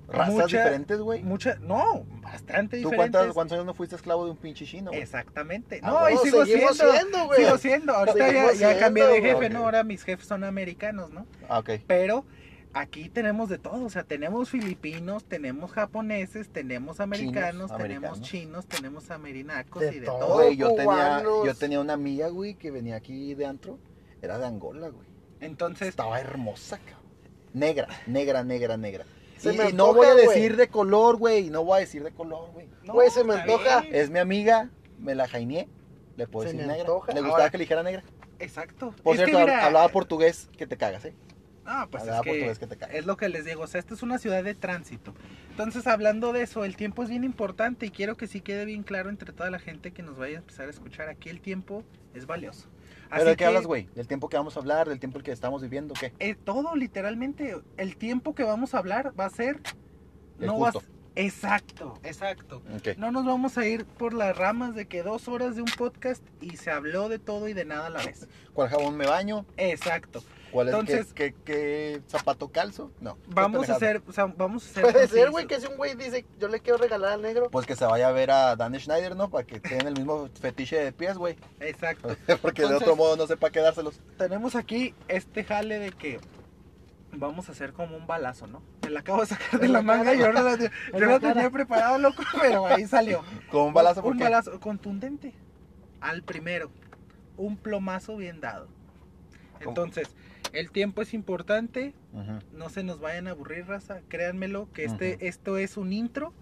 Razas 0.09 0.35
Mucha- 0.35 0.59
diferentes, 0.59 0.99
güey. 1.01 1.23
Mucha, 1.25 1.57
no, 1.61 2.05
bastante 2.23 2.81
¿Tú 2.81 2.91
diferentes. 2.91 3.11
cuántas, 3.13 3.35
cuántos 3.35 3.55
años 3.57 3.67
no 3.67 3.75
fuiste 3.75 3.97
esclavo 3.97 4.25
de 4.25 4.31
un 4.31 4.37
pinche 4.37 4.65
chino, 4.65 4.91
güey? 4.93 5.03
Exactamente. 5.03 5.81
Ah, 5.83 5.91
No, 5.91 6.11
y 6.11 6.17
sigo 6.19 6.45
siendo. 6.47 6.73
siendo, 6.75 7.27
güey. 7.27 7.45
sigo 7.45 7.59
siendo. 7.59 7.93
Ahorita 7.93 8.53
ya, 8.55 8.79
cambié 8.79 9.05
de 9.07 9.21
jefe. 9.21 9.49
¿no? 9.51 9.65
Ahora 9.65 9.83
mis 9.83 10.05
jefes 10.05 10.27
son 10.29 10.45
americanos, 10.45 11.11
¿no? 11.11 11.27
Ah, 11.49 11.59
ok. 11.59 11.71
Pero 11.89 12.25
aquí 12.79 13.09
tenemos 13.09 13.49
de 13.49 13.59
todo, 13.59 13.85
o 13.85 13.91
sea, 13.91 14.05
tenemos 14.05 14.51
filipinos, 14.51 15.25
tenemos 15.25 15.73
japoneses, 15.73 16.49
tenemos 16.51 17.01
americanos, 17.01 17.71
tenemos 17.77 18.11
americanos. 18.11 18.21
chinos, 18.23 18.67
tenemos 18.67 19.11
amerinacos 19.11 19.83
De 19.83 19.95
y 19.97 19.99
de 20.01 20.07
todo. 20.07 20.19
todo. 20.19 20.35
Güey, 20.35 20.57
yo 20.57 20.75
tenía, 20.75 21.23
yo 21.23 21.55
tenía 21.55 21.81
una 21.81 21.95
amiga, 21.95 22.29
güey, 22.29 22.55
que 22.55 22.71
venía 22.71 22.97
aquí 22.97 23.35
de 23.35 23.47
antro. 23.47 23.79
Era 24.23 24.39
de 24.39 24.47
Angola, 24.47 24.89
güey. 24.89 25.07
Entonces, 25.41 25.89
Estaba 25.89 26.21
hermosa, 26.21 26.79
cabrón. 26.79 27.05
Negra, 27.53 27.89
negra, 28.07 28.45
negra, 28.45 28.77
negra. 28.77 29.05
Se 29.39 29.53
y 29.55 29.59
me 29.59 29.71
y 29.71 29.73
no 29.73 29.89
antoja, 29.89 29.97
voy 29.99 30.07
a 30.07 30.15
decir 30.15 30.57
de 30.57 30.69
color, 30.69 31.17
güey. 31.17 31.51
No 31.51 31.65
voy 31.65 31.77
a 31.77 31.81
decir 31.81 32.03
de 32.03 32.11
color, 32.11 32.51
güey. 32.53 32.69
no, 32.85 32.95
Güey, 32.95 33.11
se 33.11 33.25
me 33.25 33.35
antoja. 33.35 33.81
bien. 33.83 33.95
Es 33.95 34.11
mi 34.11 34.19
amiga, 34.19 34.71
me 34.99 35.15
la 35.15 35.29
jaineé. 35.29 35.69
Le 36.17 36.27
puedo 36.27 36.47
Se 36.49 36.53
decir 36.55 36.67
me 36.67 36.73
negra. 36.75 36.89
antoja. 36.91 37.13
Le 37.13 37.21
gustaba 37.21 37.39
Ahora- 37.39 37.51
que 37.51 37.59
le 37.59 37.65
dijera 37.65 37.83
negra. 37.83 38.03
Exacto. 38.39 38.95
Por 39.03 39.15
Es 39.17 39.21
que 39.21 39.27
cierto, 39.31 39.47
mira, 39.47 39.65
hablaba 39.67 39.89
portugués 39.89 40.49
que 40.57 40.67
te 40.67 40.77
cagas, 40.77 41.05
¿eh? 41.07 41.15
No, 41.67 41.91
pues 41.91 42.05
es 42.05 42.09
que 42.09 42.15
portugués 42.17 42.59
que 42.59 42.67
te 42.67 42.77
cagas. 42.77 42.97
es 42.97 43.07
lo 43.07 43.17
que 43.17 43.29
les 43.29 43.45
digo, 43.45 43.63
o 43.63 43.67
sea, 43.67 43.81
esta 43.81 43.95
es 43.95 44.03
una 44.03 44.19
ciudad 44.19 44.45
de 44.45 44.55
tránsito. 44.55 45.15
Entonces, 45.51 45.87
hablando 45.87 46.33
de 46.33 46.43
eso, 46.43 46.65
el 46.65 46.77
tiempo 46.77 47.03
es 47.03 47.09
bien 47.09 47.25
importante 47.25 47.87
y 47.87 47.91
quiero 47.91 48.17
que 48.17 48.27
sí 48.27 48.41
quede 48.41 48.65
bien 48.65 48.83
claro 48.83 49.11
entre 49.11 49.33
toda 49.33 49.51
la 49.51 49.59
gente 49.59 49.91
que 49.91 50.03
nos 50.03 50.17
vaya 50.17 50.37
a 50.37 50.41
empezar 50.41 50.69
a 50.69 50.71
escuchar. 50.71 51.09
Aquí 51.09 51.29
el 51.29 51.41
tiempo 51.41 51.83
es 52.15 52.27
valioso. 52.27 52.69
¿Pero 53.11 53.25
de 53.25 53.31
qué 53.33 53.37
que, 53.37 53.45
hablas, 53.47 53.67
güey? 53.67 53.89
¿Del 53.95 54.07
tiempo 54.07 54.29
que 54.29 54.37
vamos 54.37 54.57
a 54.57 54.61
hablar? 54.61 54.89
¿Del 54.89 54.99
tiempo 54.99 55.21
que 55.21 55.33
estamos 55.33 55.63
viviendo? 55.63 55.95
¿Qué? 55.95 56.13
eh, 56.19 56.35
todo, 56.35 56.75
literalmente, 56.77 57.57
el 57.77 57.97
tiempo 57.97 58.35
que 58.35 58.45
vamos 58.45 58.75
a 58.75 58.79
hablar 58.79 59.13
va 59.19 59.27
a 59.27 59.31
ser... 59.31 59.61
El 60.39 60.47
no 60.47 60.59
va 60.59 60.69
a- 60.69 60.73
justo. 60.73 60.97
Exacto, 61.17 61.99
exacto. 62.03 62.63
No 62.99 63.11
nos 63.11 63.25
vamos 63.25 63.57
a 63.57 63.67
ir 63.67 63.87
por 63.87 64.13
las 64.13 64.37
ramas 64.37 64.75
de 64.75 64.87
que 64.87 65.03
dos 65.03 65.29
horas 65.29 65.57
de 65.57 65.63
un 65.63 65.69
podcast 65.79 66.23
y 66.43 66.59
se 66.59 66.71
habló 66.71 67.09
de 67.09 67.19
todo 67.19 67.49
y 67.49 67.55
de 67.55 67.65
nada 67.65 67.87
a 67.87 67.91
la 67.91 68.05
vez. 68.05 68.29
¿Cuál 68.53 68.69
jabón 68.69 68.99
me 68.99 69.07
baño? 69.07 69.47
Exacto. 69.57 70.23
¿Cuál 70.57 70.69
es 70.69 70.75
Entonces- 70.75 71.13
qué, 71.13 71.33
qué- 71.35 71.43
qué 71.45 72.03
zapato 72.09 72.49
calzo? 72.49 72.91
No. 73.01 73.19
Vamos 73.29 73.69
a 73.69 73.75
hacer, 73.77 74.03
o 74.09 74.13
sea, 74.13 74.25
vamos 74.25 74.65
a 74.67 74.71
hacer. 74.71 74.83
Puede 74.85 75.07
ser, 75.09 75.31
güey, 75.31 75.47
que 75.47 75.61
si 75.61 75.67
un 75.67 75.77
güey 75.77 75.95
dice, 75.95 76.25
yo 76.41 76.49
le 76.49 76.61
quiero 76.61 76.79
regalar 76.79 77.13
al 77.13 77.21
negro. 77.21 77.51
Pues 77.51 77.67
que 77.67 77.77
se 77.77 77.85
vaya 77.85 78.09
a 78.09 78.13
ver 78.13 78.31
a 78.31 78.57
Dan 78.57 78.75
Schneider, 78.81 79.15
¿no? 79.15 79.29
Para 79.29 79.45
que 79.47 79.61
tengan 79.61 79.89
el 79.89 79.95
mismo 79.95 80.31
fetiche 80.41 80.79
de 80.79 80.93
pies, 80.93 81.19
güey. 81.19 81.37
Exacto. 81.61 82.09
Porque 82.41 82.63
de 82.67 82.75
otro 82.75 82.97
modo 82.97 83.17
no 83.17 83.27
sepa 83.27 83.51
quedárselos. 83.51 84.01
Tenemos 84.17 84.55
aquí 84.57 84.95
este 85.09 85.45
jale 85.45 85.79
de 85.79 85.93
que 85.93 86.21
vamos 87.13 87.51
a 87.51 87.53
hacer 87.53 87.75
como 87.75 87.95
un 87.97 88.07
balazo, 88.07 88.47
¿no? 88.47 88.63
Me 88.83 88.89
la 88.91 89.01
acabo 89.01 89.21
de 89.21 89.27
sacar 89.27 89.61
de 89.61 89.69
la 89.69 89.75
la 89.75 89.83
manga, 89.83 90.05
cara. 90.05 90.17
yo 90.17 90.33
no 90.33 90.43
la, 90.43 90.57
yo 90.93 91.01
no 91.01 91.07
la 91.07 91.21
tenía 91.21 91.51
preparado, 91.51 91.99
loco, 91.99 92.23
pero 92.41 92.67
ahí 92.67 92.87
salió. 92.87 93.23
Con 93.51 93.63
un 93.67 93.75
balazo, 93.75 94.01
¿por 94.03 94.13
Un 94.13 94.19
qué? 94.19 94.25
balazo 94.25 94.59
contundente. 94.59 95.35
Al 96.01 96.23
primero. 96.23 96.71
Un 97.37 97.59
plomazo 97.59 98.17
bien 98.17 98.41
dado. 98.41 98.69
Entonces, 99.61 100.09
el 100.53 100.71
tiempo 100.71 101.03
es 101.03 101.15
importante. 101.15 101.95
No 102.53 102.69
se 102.69 102.83
nos 102.83 103.01
vayan 103.01 103.29
a 103.29 103.33
aburrir, 103.33 103.67
raza. 103.67 104.01
Créanmelo 104.09 104.69
que 104.73 104.85
este, 104.85 105.27
esto 105.29 105.59
es 105.59 105.77
un 105.77 105.93
intro 105.93 106.33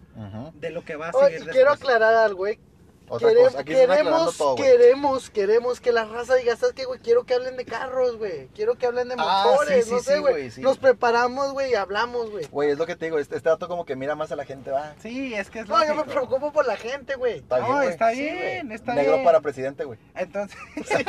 de 0.60 0.70
lo 0.70 0.84
que 0.84 0.96
va 0.96 1.08
a 1.08 1.10
Oh, 1.14 1.26
seguir 1.26 1.42
y 1.42 1.46
quiero 1.50 1.70
aclarar 1.72 2.14
algo, 2.14 2.38
güey. 2.38 2.58
Otra 3.06 3.28
Quere- 3.28 3.44
cosa, 3.44 3.60
aquí 3.60 3.72
se 3.74 3.82
están 3.82 3.98
aclarando 3.98 4.10
queremos, 4.30 4.36
todo, 4.38 4.54
queremos, 4.56 5.30
queremos 5.30 5.80
que 5.80 5.92
la 5.92 6.04
raza 6.06 6.36
diga, 6.36 6.56
¿sabes 6.56 6.74
qué, 6.74 6.86
güey? 6.86 7.00
Quiero 7.00 7.24
que 7.24 7.34
hablen 7.34 7.56
de 7.58 7.66
carros, 7.66 8.16
güey. 8.16 8.46
Quiero 8.54 8.76
que 8.76 8.86
hablen 8.86 9.08
de 9.08 9.16
Ah, 9.18 9.44
motores, 9.46 9.84
sí, 9.84 9.90
no 9.90 9.98
sí, 9.98 10.04
sé, 10.06 10.18
güey. 10.20 10.32
güey, 10.32 10.50
sí. 10.50 10.62
Nos 10.62 10.78
preparamos, 10.78 11.52
güey, 11.52 11.72
y 11.72 11.74
hablamos, 11.74 12.30
güey. 12.30 12.46
Güey, 12.46 12.70
es 12.70 12.78
lo 12.78 12.86
que 12.86 12.96
te 12.96 13.04
digo, 13.04 13.18
este, 13.18 13.36
este 13.36 13.48
dato 13.50 13.68
como 13.68 13.84
que 13.84 13.94
mira 13.94 14.14
más 14.14 14.32
a 14.32 14.36
la 14.36 14.46
gente, 14.46 14.70
va. 14.70 14.94
Sí, 15.00 15.34
es 15.34 15.50
que 15.50 15.60
es 15.60 15.68
No, 15.68 15.84
yo 15.86 15.94
me 15.94 16.04
preocupo 16.04 16.50
por 16.50 16.66
la 16.66 16.76
gente, 16.78 17.16
güey. 17.16 17.40
Está 17.40 17.58
no, 17.58 17.64
bien, 17.66 17.76
güey. 17.76 17.88
está 17.90 18.10
Sí, 18.12 18.22
bien, 18.22 18.72
está 18.72 18.94
Negro 18.94 19.12
bien. 19.12 19.24
para 19.24 19.40
presidente, 19.42 19.84
güey. 19.84 19.98
Entonces, 20.14 20.58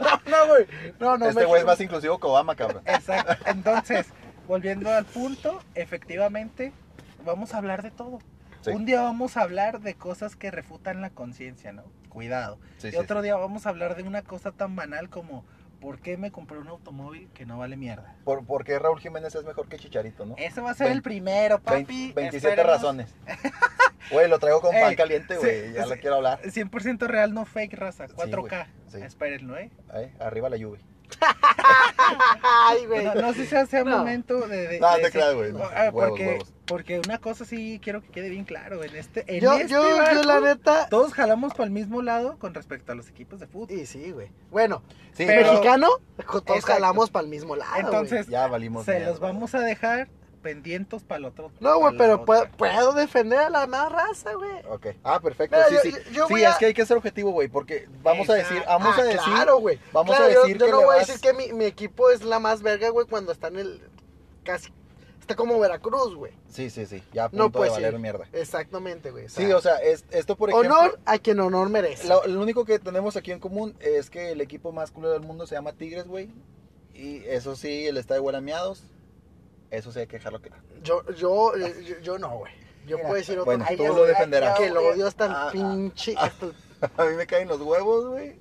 No, 0.00 0.20
no, 0.26 0.46
güey. 0.48 0.66
No, 0.98 1.16
no, 1.16 1.28
este 1.28 1.40
me- 1.40 1.46
güey 1.46 1.60
es 1.60 1.66
más 1.66 1.80
inclusivo 1.80 2.18
que 2.18 2.26
Obama, 2.26 2.56
cabrón. 2.56 2.82
Exacto. 2.86 3.34
Entonces, 3.46 4.06
volviendo 4.48 4.90
al 4.90 5.04
punto, 5.04 5.60
efectivamente, 5.76 6.72
vamos 7.24 7.54
a 7.54 7.58
hablar 7.58 7.82
de 7.84 7.92
todo. 7.92 8.18
Sí. 8.66 8.76
Un 8.76 8.84
día 8.84 9.00
vamos 9.02 9.36
a 9.36 9.42
hablar 9.42 9.80
de 9.80 9.94
cosas 9.94 10.34
que 10.34 10.50
refutan 10.50 11.00
la 11.00 11.10
conciencia, 11.10 11.72
¿no? 11.72 11.84
Cuidado. 12.08 12.58
Sí, 12.78 12.88
y 12.92 12.96
otro 12.96 13.22
día 13.22 13.36
vamos 13.36 13.66
a 13.66 13.68
hablar 13.68 13.94
de 13.94 14.02
una 14.02 14.22
cosa 14.22 14.50
tan 14.50 14.74
banal 14.74 15.08
como 15.08 15.44
¿por 15.80 16.00
qué 16.00 16.16
me 16.16 16.32
compré 16.32 16.58
un 16.58 16.68
automóvil 16.68 17.28
que 17.32 17.46
no 17.46 17.58
vale 17.58 17.76
mierda? 17.76 18.16
¿Por, 18.24 18.44
por 18.44 18.64
qué 18.64 18.78
Raúl 18.78 18.98
Jiménez 18.98 19.34
es 19.34 19.44
mejor 19.44 19.68
que 19.68 19.78
Chicharito, 19.78 20.26
no? 20.26 20.34
Ese 20.36 20.60
va 20.60 20.70
a 20.70 20.74
ser 20.74 20.90
el 20.90 21.02
primero, 21.02 21.60
papi. 21.60 22.12
27 22.12 22.36
Espérenos. 22.36 22.66
razones. 22.66 23.14
Güey, 24.08 24.28
lo 24.28 24.38
traigo 24.38 24.60
con 24.60 24.72
pan 24.72 24.94
caliente, 24.94 25.34
sí, 25.34 25.40
güey. 25.40 25.72
ya 25.72 25.82
sí. 25.82 25.90
le 25.90 25.98
quiero 25.98 26.14
hablar. 26.14 26.40
100% 26.42 27.08
real, 27.08 27.34
no 27.34 27.44
fake, 27.44 27.74
raza. 27.74 28.06
Sí, 28.06 28.14
4K. 28.14 28.48
güey, 28.48 28.64
sí. 28.86 28.98
Espérenlo, 29.02 29.58
¿eh? 29.58 29.72
Ay, 29.92 30.12
arriba 30.20 30.48
la 30.48 30.56
lluvia. 30.56 30.80
Ay, 32.42 32.86
güey. 32.86 33.04
No, 33.04 33.14
no 33.14 33.32
sé 33.34 33.46
si 33.46 33.66
sea, 33.66 33.84
No. 33.84 33.98
momento 33.98 34.46
de... 34.46 34.68
de- 34.68 34.80
No, 34.80 34.90
de 34.92 34.96
te 34.96 35.02
decir- 35.08 35.12
creas, 35.12 35.34
güey. 35.34 35.52
no. 35.52 35.64
Ah, 35.64 35.90
Huevos, 35.92 36.08
porque, 36.08 36.26
huevos. 36.26 36.52
porque 36.66 36.98
una 37.00 37.18
cosa 37.18 37.44
sí 37.44 37.80
quiero 37.82 38.00
que 38.02 38.08
quede 38.08 38.28
bien 38.28 38.44
claro. 38.44 38.82
En 38.84 38.94
este, 38.96 39.24
en 39.34 39.40
Yo, 39.40 39.54
este 39.54 39.68
yo, 39.68 40.22
la 40.24 40.40
neta. 40.40 40.88
todos 40.88 41.12
jalamos 41.12 41.52
para 41.52 41.64
el 41.64 41.70
mismo 41.70 42.02
lado 42.02 42.38
con 42.38 42.54
respecto 42.54 42.92
a 42.92 42.94
los 42.94 43.08
equipos 43.08 43.40
de 43.40 43.46
fútbol. 43.46 43.70
Y 43.78 43.86
sí, 43.86 44.10
güey. 44.12 44.28
Bueno, 44.50 44.82
Sí, 45.12 45.24
Pero- 45.26 45.50
mexicano, 45.52 45.88
todos 46.26 46.42
Exacto. 46.58 46.66
jalamos 46.74 47.08
para 47.10 47.24
el 47.24 47.30
mismo 47.30 47.56
lado. 47.56 47.72
Entonces, 47.78 48.26
ya 48.26 48.46
valimos. 48.48 48.84
se 48.84 48.92
mierda, 48.96 49.10
los 49.12 49.20
vamos 49.20 49.54
a 49.54 49.60
dejar 49.60 50.08
pendientes 50.46 51.02
para 51.02 51.18
el 51.18 51.24
otro. 51.24 51.50
No, 51.58 51.80
güey, 51.80 51.96
pero 51.96 52.24
puedo, 52.24 52.46
puedo 52.56 52.92
defender 52.92 53.40
a 53.40 53.50
la 53.50 53.66
más 53.66 53.90
raza, 53.90 54.32
güey. 54.34 54.64
Ok. 54.70 54.86
Ah, 55.02 55.18
perfecto. 55.18 55.56
Mira, 55.56 55.68
sí, 55.68 55.74
yo- 55.74 55.96
sí. 55.96 56.02
yo- 56.06 56.12
yo 56.12 56.26
sí, 56.28 56.44
es 56.44 56.54
a- 56.54 56.58
que 56.58 56.66
hay 56.66 56.74
que 56.74 56.86
ser 56.86 56.96
objetivo, 56.96 57.32
güey, 57.32 57.48
porque 57.48 57.88
vamos 58.04 58.30
a 58.30 58.34
decir, 58.34 58.62
vamos 58.64 58.94
Ah, 58.96 59.00
a 59.00 59.04
decir, 59.04 59.20
Claro, 59.24 59.58
güey. 59.58 59.80
vamos 59.92 60.14
Claro, 60.14 60.30
a 60.30 60.34
yo- 60.34 60.42
decir 60.42 60.56
yo, 60.58 60.66
que 60.66 60.70
no 60.70 60.78
le 60.78 60.84
voy 60.86 60.94
a 60.94 60.98
vas- 60.98 61.06
decir 61.08 61.20
que 61.20 61.32
mi, 61.32 61.52
mi 61.52 61.64
equipo 61.64 62.10
es 62.10 62.22
la 62.22 62.38
más 62.38 62.62
verga, 62.62 62.90
güey, 62.90 63.08
cuando 63.08 63.32
está 63.32 63.48
en 63.48 63.56
el 63.56 63.80
casi. 64.44 64.72
Está 65.20 65.34
como 65.34 65.58
Veracruz, 65.58 66.14
güey. 66.14 66.32
Sí, 66.48 66.70
sí, 66.70 66.86
sí. 66.86 67.02
Ya 67.12 67.24
a 67.24 67.28
No, 67.32 67.46
punto 67.46 67.58
pues, 67.58 67.70
de 67.74 67.82
valer 67.82 67.98
mierda. 67.98 68.28
Exactamente, 68.32 69.10
güey. 69.10 69.28
Sí, 69.28 69.50
o 69.50 69.60
sea, 69.60 69.78
es, 69.78 70.04
esto 70.12 70.36
por 70.36 70.50
ejemplo... 70.50 70.72
honor 70.78 71.00
a 71.04 71.18
quien 71.18 71.40
honor 71.40 71.68
merece. 71.68 72.06
Lo, 72.06 72.24
lo 72.28 72.40
único 72.40 72.64
que 72.64 72.78
tenemos 72.78 73.16
aquí 73.16 73.32
en 73.32 73.40
común 73.40 73.74
es 73.80 74.08
que 74.08 74.30
el 74.30 74.40
equipo 74.40 74.70
más 74.70 74.92
culero 74.92 75.14
del 75.14 75.22
mundo 75.22 75.44
se 75.48 75.56
llama 75.56 75.72
Tigres, 75.72 76.06
güey. 76.06 76.30
Y 76.94 77.24
eso 77.24 77.56
sí, 77.56 77.88
el 77.88 77.96
estadio 77.96 78.22
huele 78.22 78.38
a 78.38 78.40
miados. 78.40 78.84
Eso 79.70 79.92
sí 79.92 80.00
hay 80.00 80.06
que 80.06 80.16
dejarlo 80.16 80.40
claro. 80.40 80.62
Yo, 80.82 81.02
yo, 81.14 81.54
eh, 81.56 81.84
yo, 81.84 81.98
yo 82.00 82.18
no, 82.18 82.38
güey. 82.38 82.52
Yo 82.86 82.96
Mira, 82.96 83.08
puedo 83.08 83.18
decir 83.20 83.34
otro 83.38 83.46
bueno, 83.46 83.64
tú 83.76 83.84
lo 83.94 84.04
defenderás. 84.04 84.56
Que 84.58 84.66
el 84.66 84.76
odio 84.76 85.08
es 85.08 85.14
tan 85.16 85.32
Ah, 85.32 85.46
ah, 85.48 85.52
pinche. 85.52 86.14
ah. 86.16 86.24
hasta 86.26 86.46
el- 86.46 86.54
A 86.96 87.04
mí 87.04 87.16
me 87.16 87.26
caen 87.26 87.48
los 87.48 87.60
huevos, 87.60 88.06
güey. 88.06 88.36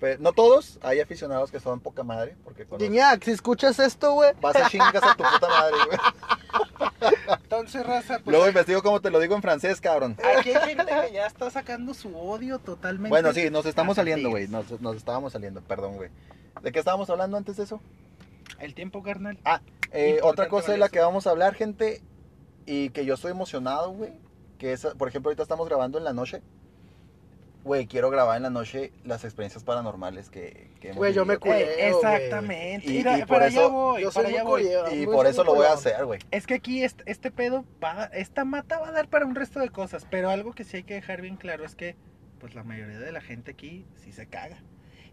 Pero 0.00 0.20
no 0.20 0.32
todos, 0.32 0.78
hay 0.82 1.00
aficionados 1.00 1.50
que 1.50 1.60
son 1.60 1.80
poca 1.80 2.02
madre. 2.02 2.34
Porque 2.44 2.66
Guiñac, 2.78 3.22
si 3.24 3.30
escuchas 3.32 3.78
esto, 3.78 4.12
güey. 4.12 4.32
vas 4.40 4.56
a 4.56 4.68
chingas 4.68 5.02
a 5.02 5.14
tu 5.14 5.22
puta 5.22 5.48
madre, 5.48 5.76
güey. 5.86 5.98
Entonces, 7.42 7.86
raza, 7.86 8.18
pues 8.18 8.26
Luego 8.32 8.48
investigo 8.48 8.82
cómo 8.82 9.00
te 9.00 9.10
lo 9.10 9.20
digo 9.20 9.34
en 9.34 9.42
francés, 9.42 9.80
cabrón. 9.80 10.16
aquí 10.38 10.50
hay 10.50 10.74
gente 10.74 10.86
que 10.86 11.12
ya 11.12 11.26
está 11.26 11.50
sacando 11.50 11.94
su 11.94 12.16
odio 12.16 12.58
totalmente. 12.58 13.10
Bueno, 13.10 13.32
sí, 13.32 13.50
nos 13.50 13.66
estamos 13.66 13.96
saliendo, 13.96 14.30
güey. 14.30 14.48
Nos, 14.48 14.80
nos 14.80 14.96
estábamos 14.96 15.32
saliendo, 15.32 15.60
perdón, 15.62 15.96
güey. 15.96 16.10
¿De 16.62 16.72
qué 16.72 16.78
estábamos 16.78 17.08
hablando 17.10 17.36
antes 17.36 17.56
de 17.56 17.64
eso? 17.64 17.80
El 18.64 18.74
tiempo, 18.74 19.02
carnal. 19.02 19.38
Ah, 19.44 19.60
eh, 19.92 20.20
otra 20.22 20.48
cosa 20.48 20.72
de 20.72 20.78
la 20.78 20.88
que 20.88 20.98
vamos 20.98 21.26
a 21.26 21.30
hablar, 21.30 21.54
gente, 21.54 22.00
y 22.66 22.88
que 22.90 23.04
yo 23.04 23.14
estoy 23.14 23.30
emocionado, 23.32 23.90
güey, 23.92 24.12
que 24.58 24.72
es, 24.72 24.86
por 24.98 25.06
ejemplo, 25.08 25.28
ahorita 25.28 25.42
estamos 25.42 25.68
grabando 25.68 25.98
en 25.98 26.04
la 26.04 26.14
noche. 26.14 26.40
Güey, 27.62 27.86
quiero 27.86 28.10
grabar 28.10 28.36
en 28.36 28.42
la 28.42 28.50
noche 28.50 28.92
las 29.04 29.24
experiencias 29.24 29.64
paranormales 29.64 30.28
que, 30.28 30.70
que 30.80 30.88
hemos 30.88 30.98
Güey, 30.98 31.14
yo 31.14 31.24
me 31.24 31.36
vivido. 31.36 31.40
cu- 31.40 31.52
Ey, 31.58 31.64
culero, 31.64 31.98
güey. 32.00 32.14
exactamente. 32.14 32.86
Y- 32.86 32.96
Mira, 32.98 33.16
y 33.18 33.20
por 33.20 33.28
para 33.28 33.46
eso- 33.46 33.60
allá 33.60 33.68
voy, 33.68 34.02
Yo 34.02 34.10
soy 34.10 34.32
muy 34.32 34.40
voy. 34.42 34.68
Y 34.92 35.06
muy 35.06 35.14
por 35.14 35.26
eso 35.26 35.44
lo 35.44 35.54
voy 35.54 35.66
a 35.66 35.72
hacer, 35.72 36.04
güey. 36.04 36.20
Es 36.30 36.46
que 36.46 36.54
aquí 36.54 36.82
este, 36.84 37.02
este 37.06 37.30
pedo 37.30 37.64
va, 37.82 38.04
esta 38.12 38.44
mata 38.44 38.78
va 38.80 38.88
a 38.88 38.92
dar 38.92 39.08
para 39.08 39.24
un 39.26 39.34
resto 39.34 39.60
de 39.60 39.70
cosas, 39.70 40.06
pero 40.10 40.28
algo 40.30 40.52
que 40.52 40.64
sí 40.64 40.78
hay 40.78 40.82
que 40.84 40.94
dejar 40.94 41.22
bien 41.22 41.36
claro 41.36 41.64
es 41.64 41.74
que 41.74 41.96
pues 42.38 42.54
la 42.54 42.64
mayoría 42.64 42.98
de 42.98 43.12
la 43.12 43.22
gente 43.22 43.52
aquí 43.52 43.86
sí 43.96 44.12
se 44.12 44.26
caga. 44.26 44.58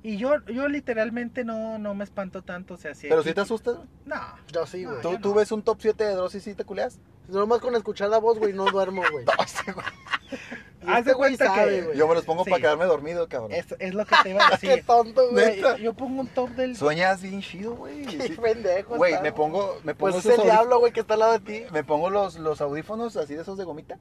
Y 0.04 0.18
yo 0.18 0.40
yo 0.48 0.68
literalmente 0.68 1.44
no 1.46 1.78
no 1.78 1.94
me 1.94 2.04
espanto 2.04 2.42
tanto, 2.42 2.74
o 2.74 2.78
sea, 2.78 2.96
si 2.96 3.08
Pero 3.08 3.22
si 3.24 3.34
te 3.34 3.42
asustas, 3.42 3.76
güey. 3.76 3.88
No. 4.06 4.16
Yo 4.52 4.66
sí, 4.66 4.84
güey. 4.84 4.96
No, 4.98 5.02
¿Tú, 5.02 5.12
yo 5.14 5.20
tú 5.20 5.30
no. 5.30 5.36
ves 5.36 5.52
un 5.52 5.62
top 5.62 5.78
7 5.80 6.04
de 6.04 6.16
Dross 6.16 6.36
y 6.36 6.40
sí 6.40 6.56
te 6.56 6.66
culeas? 6.66 7.00
Nomás 7.28 7.60
con 7.60 7.76
escuchar 7.76 8.10
la 8.10 8.18
voz, 8.18 8.40
güey, 8.40 8.52
no 8.54 8.66
duermo, 8.66 9.04
güey. 9.12 9.26
No, 9.38 9.44
ese 9.44 9.72
güey. 9.72 9.86
Haz 10.88 11.00
este 11.02 11.14
cuenta 11.14 11.44
que 11.46 11.56
sabe, 11.60 11.82
güey. 11.84 11.98
Yo 11.98 12.08
me 12.08 12.16
los 12.16 12.26
pongo 12.26 12.44
Sí. 12.44 12.50
para 12.50 12.62
quedarme 12.62 12.86
dormido, 12.86 13.28
cabrón. 13.30 13.52
Es, 13.52 13.68
es 13.78 13.94
lo 13.94 14.04
que 14.06 14.16
te 14.24 14.30
iba 14.32 14.44
a 14.48 14.50
Qué 14.60 14.68
decir. 14.70 14.86
tonto, 14.86 15.30
güey. 15.30 15.62
Yo 15.80 15.94
pongo 15.94 16.22
un 16.22 16.28
top 16.28 16.50
del 16.52 16.76
Sueñas 16.76 17.22
bien 17.22 17.42
chido, 17.42 17.76
güey. 17.76 18.04
Qué 18.08 18.28
Sí. 18.30 18.34
pendejo. 18.42 18.96
Güey, 18.98 19.12
está, 19.14 19.24
me 19.24 19.32
pongo, 19.32 19.80
me 19.84 19.94
pongo 19.94 20.14
Pues 20.14 20.26
es 20.26 20.38
el 20.40 20.44
diablo, 20.44 20.80
güey, 20.80 20.92
que 20.92 21.02
está 21.02 21.14
al 21.14 21.20
lado 21.20 21.34
de 21.34 21.40
ti. 21.42 21.64
Me 21.72 21.84
pongo 21.84 22.10
los, 22.10 22.40
los 22.40 22.60
audífonos 22.62 23.16
así 23.18 23.36
de 23.36 23.44
esos 23.44 23.58
de 23.60 23.66
gomita. 23.66 24.00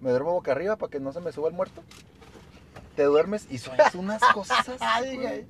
Me 0.00 0.10
duermo 0.10 0.32
boca 0.32 0.50
arriba 0.52 0.76
para 0.76 0.90
que 0.90 0.98
no 1.00 1.12
se 1.12 1.20
me 1.20 1.30
suba 1.32 1.48
el 1.48 1.54
muerto. 1.54 1.82
Te 2.96 3.02
duermes 3.04 3.46
y 3.50 3.58
sueñas 3.58 3.94
unas 3.94 4.22
cosas. 4.32 4.66
Güey. 5.00 5.44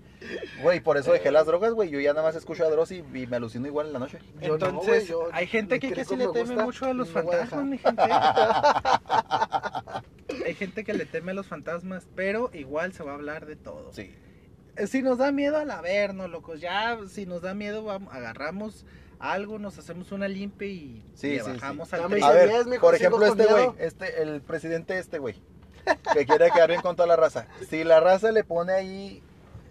güey. 0.63 0.81
Por 0.81 0.97
eso 0.97 1.13
dejé 1.13 1.31
las 1.31 1.47
drogas, 1.47 1.73
güey. 1.75 1.91
Yo 1.91 2.01
ya 2.01 2.13
nada 2.13 2.27
más 2.27 2.35
escucho 2.35 2.65
a 2.65 2.71
Dross 2.71 2.91
y, 2.91 3.05
y 3.15 3.27
me 3.27 3.37
alucino 3.37 3.67
igual 3.69 3.89
en 3.89 3.93
la 3.93 3.99
noche. 4.01 4.19
Yo 4.41 4.49
no, 4.49 4.55
Entonces, 4.55 4.89
güey, 4.89 5.07
yo- 5.07 5.29
hay 5.33 5.47
gente 5.47 5.79
que, 5.79 5.93
que 5.93 6.05
sí 6.05 6.17
le 6.17 6.27
me 6.27 6.33
teme 6.33 6.49
gusta 6.55 6.65
mucho 6.65 6.87
a 6.87 6.95
los 6.95 7.13
no 7.13 7.21
a 7.21 7.23
fantasmas, 7.23 7.65
mi 7.65 7.79
gente. 7.79 8.03
hay 10.47 10.55
gente 10.55 10.85
que 10.85 10.95
le 10.95 11.07
teme 11.07 11.33
a 11.33 11.35
los 11.35 11.47
fantasmas, 11.47 12.07
pero 12.15 12.51
igual 12.53 12.93
se 12.93 13.03
va 13.05 13.13
a 13.13 13.15
hablar 13.15 13.47
de 13.47 13.57
todo. 13.57 13.93
Sí. 13.93 14.15
Eh, 14.77 14.87
Si 14.87 15.03
nos 15.03 15.19
da 15.19 15.33
miedo 15.33 15.57
al 15.59 15.71
averno, 15.71 16.29
locos, 16.29 16.61
ya 16.61 16.99
si 17.09 17.27
nos 17.27 17.43
da 17.43 17.55
miedo, 17.55 17.85
vamos, 17.85 18.13
agarramos 18.13 18.85
algo, 19.19 19.59
nos 19.59 19.79
hacemos 19.79 20.13
una 20.13 20.29
limpia 20.29 20.69
y 20.69 21.03
Sí, 21.15 21.31
le 21.31 21.43
sí, 21.45 21.51
bajamos 21.53 21.89
sí. 21.89 21.97
al 21.97 22.03
A 22.23 22.31
ver, 22.31 22.51
por 22.81 22.95
ejemplo, 22.95 23.25
este 23.25 23.47
güey, 23.47 23.71
este, 23.79 24.23
el 24.23 24.43
presidente 24.43 24.99
este 24.99 25.19
güey, 25.19 25.37
que 26.13 26.27
quiere 26.27 26.51
quedar 26.51 26.69
bien 26.71 26.81
con 26.83 26.97
toda 26.97 27.07
la 27.09 27.17
raza. 27.17 27.47
Si 27.69 27.85
la 27.85 28.01
raza 28.01 28.33
le 28.33 28.45
pone 28.45 28.73
ahí 28.73 29.23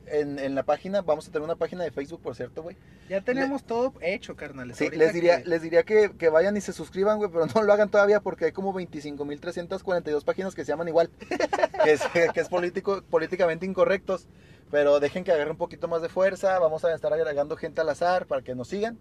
en, 0.08 0.38
en 0.39 0.54
la 0.56 0.63
página, 0.63 1.01
vamos 1.01 1.28
a 1.28 1.32
tener 1.32 1.43
una 1.43 1.56
página 1.56 1.84
de 1.84 1.91
Facebook, 1.91 2.21
por 2.21 2.36
cierto, 2.36 2.62
güey. 2.63 2.78
Ya 3.10 3.21
tenemos 3.21 3.63
todo 3.63 3.93
hecho, 4.01 4.36
carnales. 4.36 4.78
Sí, 4.78 4.89
les 4.89 5.13
diría, 5.13 5.41
que- 5.43 5.49
les 5.49 5.62
diría 5.62 5.84
que, 5.84 6.12
que 6.17 6.30
vayan 6.30 6.58
y 6.58 6.62
se 6.62 6.73
suscriban, 6.73 7.17
güey, 7.17 7.30
pero 7.32 7.45
no 7.54 7.63
lo 7.63 7.73
hagan 7.73 7.89
todavía 7.89 8.19
porque 8.19 8.45
hay 8.45 8.51
como 8.51 8.73
25.342 8.73 10.23
páginas 10.23 10.56
que 10.56 10.63
se 10.65 10.71
llaman 10.71 10.88
igual, 10.88 11.10
que 11.84 11.91
es, 11.93 12.01
que 12.34 12.39
es 12.39 12.49
político, 12.49 13.04
políticamente 13.10 13.65
incorrectos. 13.65 14.28
Pero 14.71 14.99
dejen 14.99 15.23
que 15.23 15.32
agarre 15.32 15.51
un 15.51 15.58
poquito 15.58 15.88
más 15.88 16.01
de 16.01 16.10
fuerza, 16.10 16.58
vamos 16.58 16.84
a 16.84 16.93
estar 16.93 17.13
agregando 17.13 17.56
gente 17.56 17.82
al 17.82 17.89
azar 17.89 18.25
para 18.25 18.41
que 18.41 18.56
nos 18.56 18.67
sigan. 18.67 18.97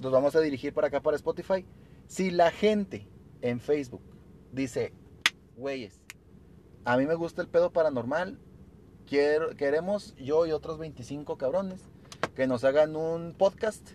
Los 0.00 0.10
vamos 0.12 0.34
a 0.34 0.40
dirigir 0.40 0.74
para 0.74 0.88
acá, 0.88 1.00
para 1.00 1.16
Spotify. 1.16 1.64
Si 2.08 2.30
la 2.32 2.50
gente 2.50 3.06
en 3.40 3.60
Facebook 3.60 4.02
dice, 4.52 4.92
güeyes, 5.56 6.00
a 6.86 6.96
mí 6.96 7.04
me 7.06 7.14
gusta 7.14 7.42
el 7.42 7.48
pedo 7.48 7.70
paranormal, 7.70 8.38
quiero, 9.06 9.54
queremos 9.56 10.14
yo 10.16 10.46
y 10.46 10.52
otros 10.52 10.78
25 10.78 11.36
cabrones 11.36 11.80
que 12.34 12.46
nos 12.46 12.64
hagan 12.64 12.96
un 12.96 13.34
podcast 13.36 13.90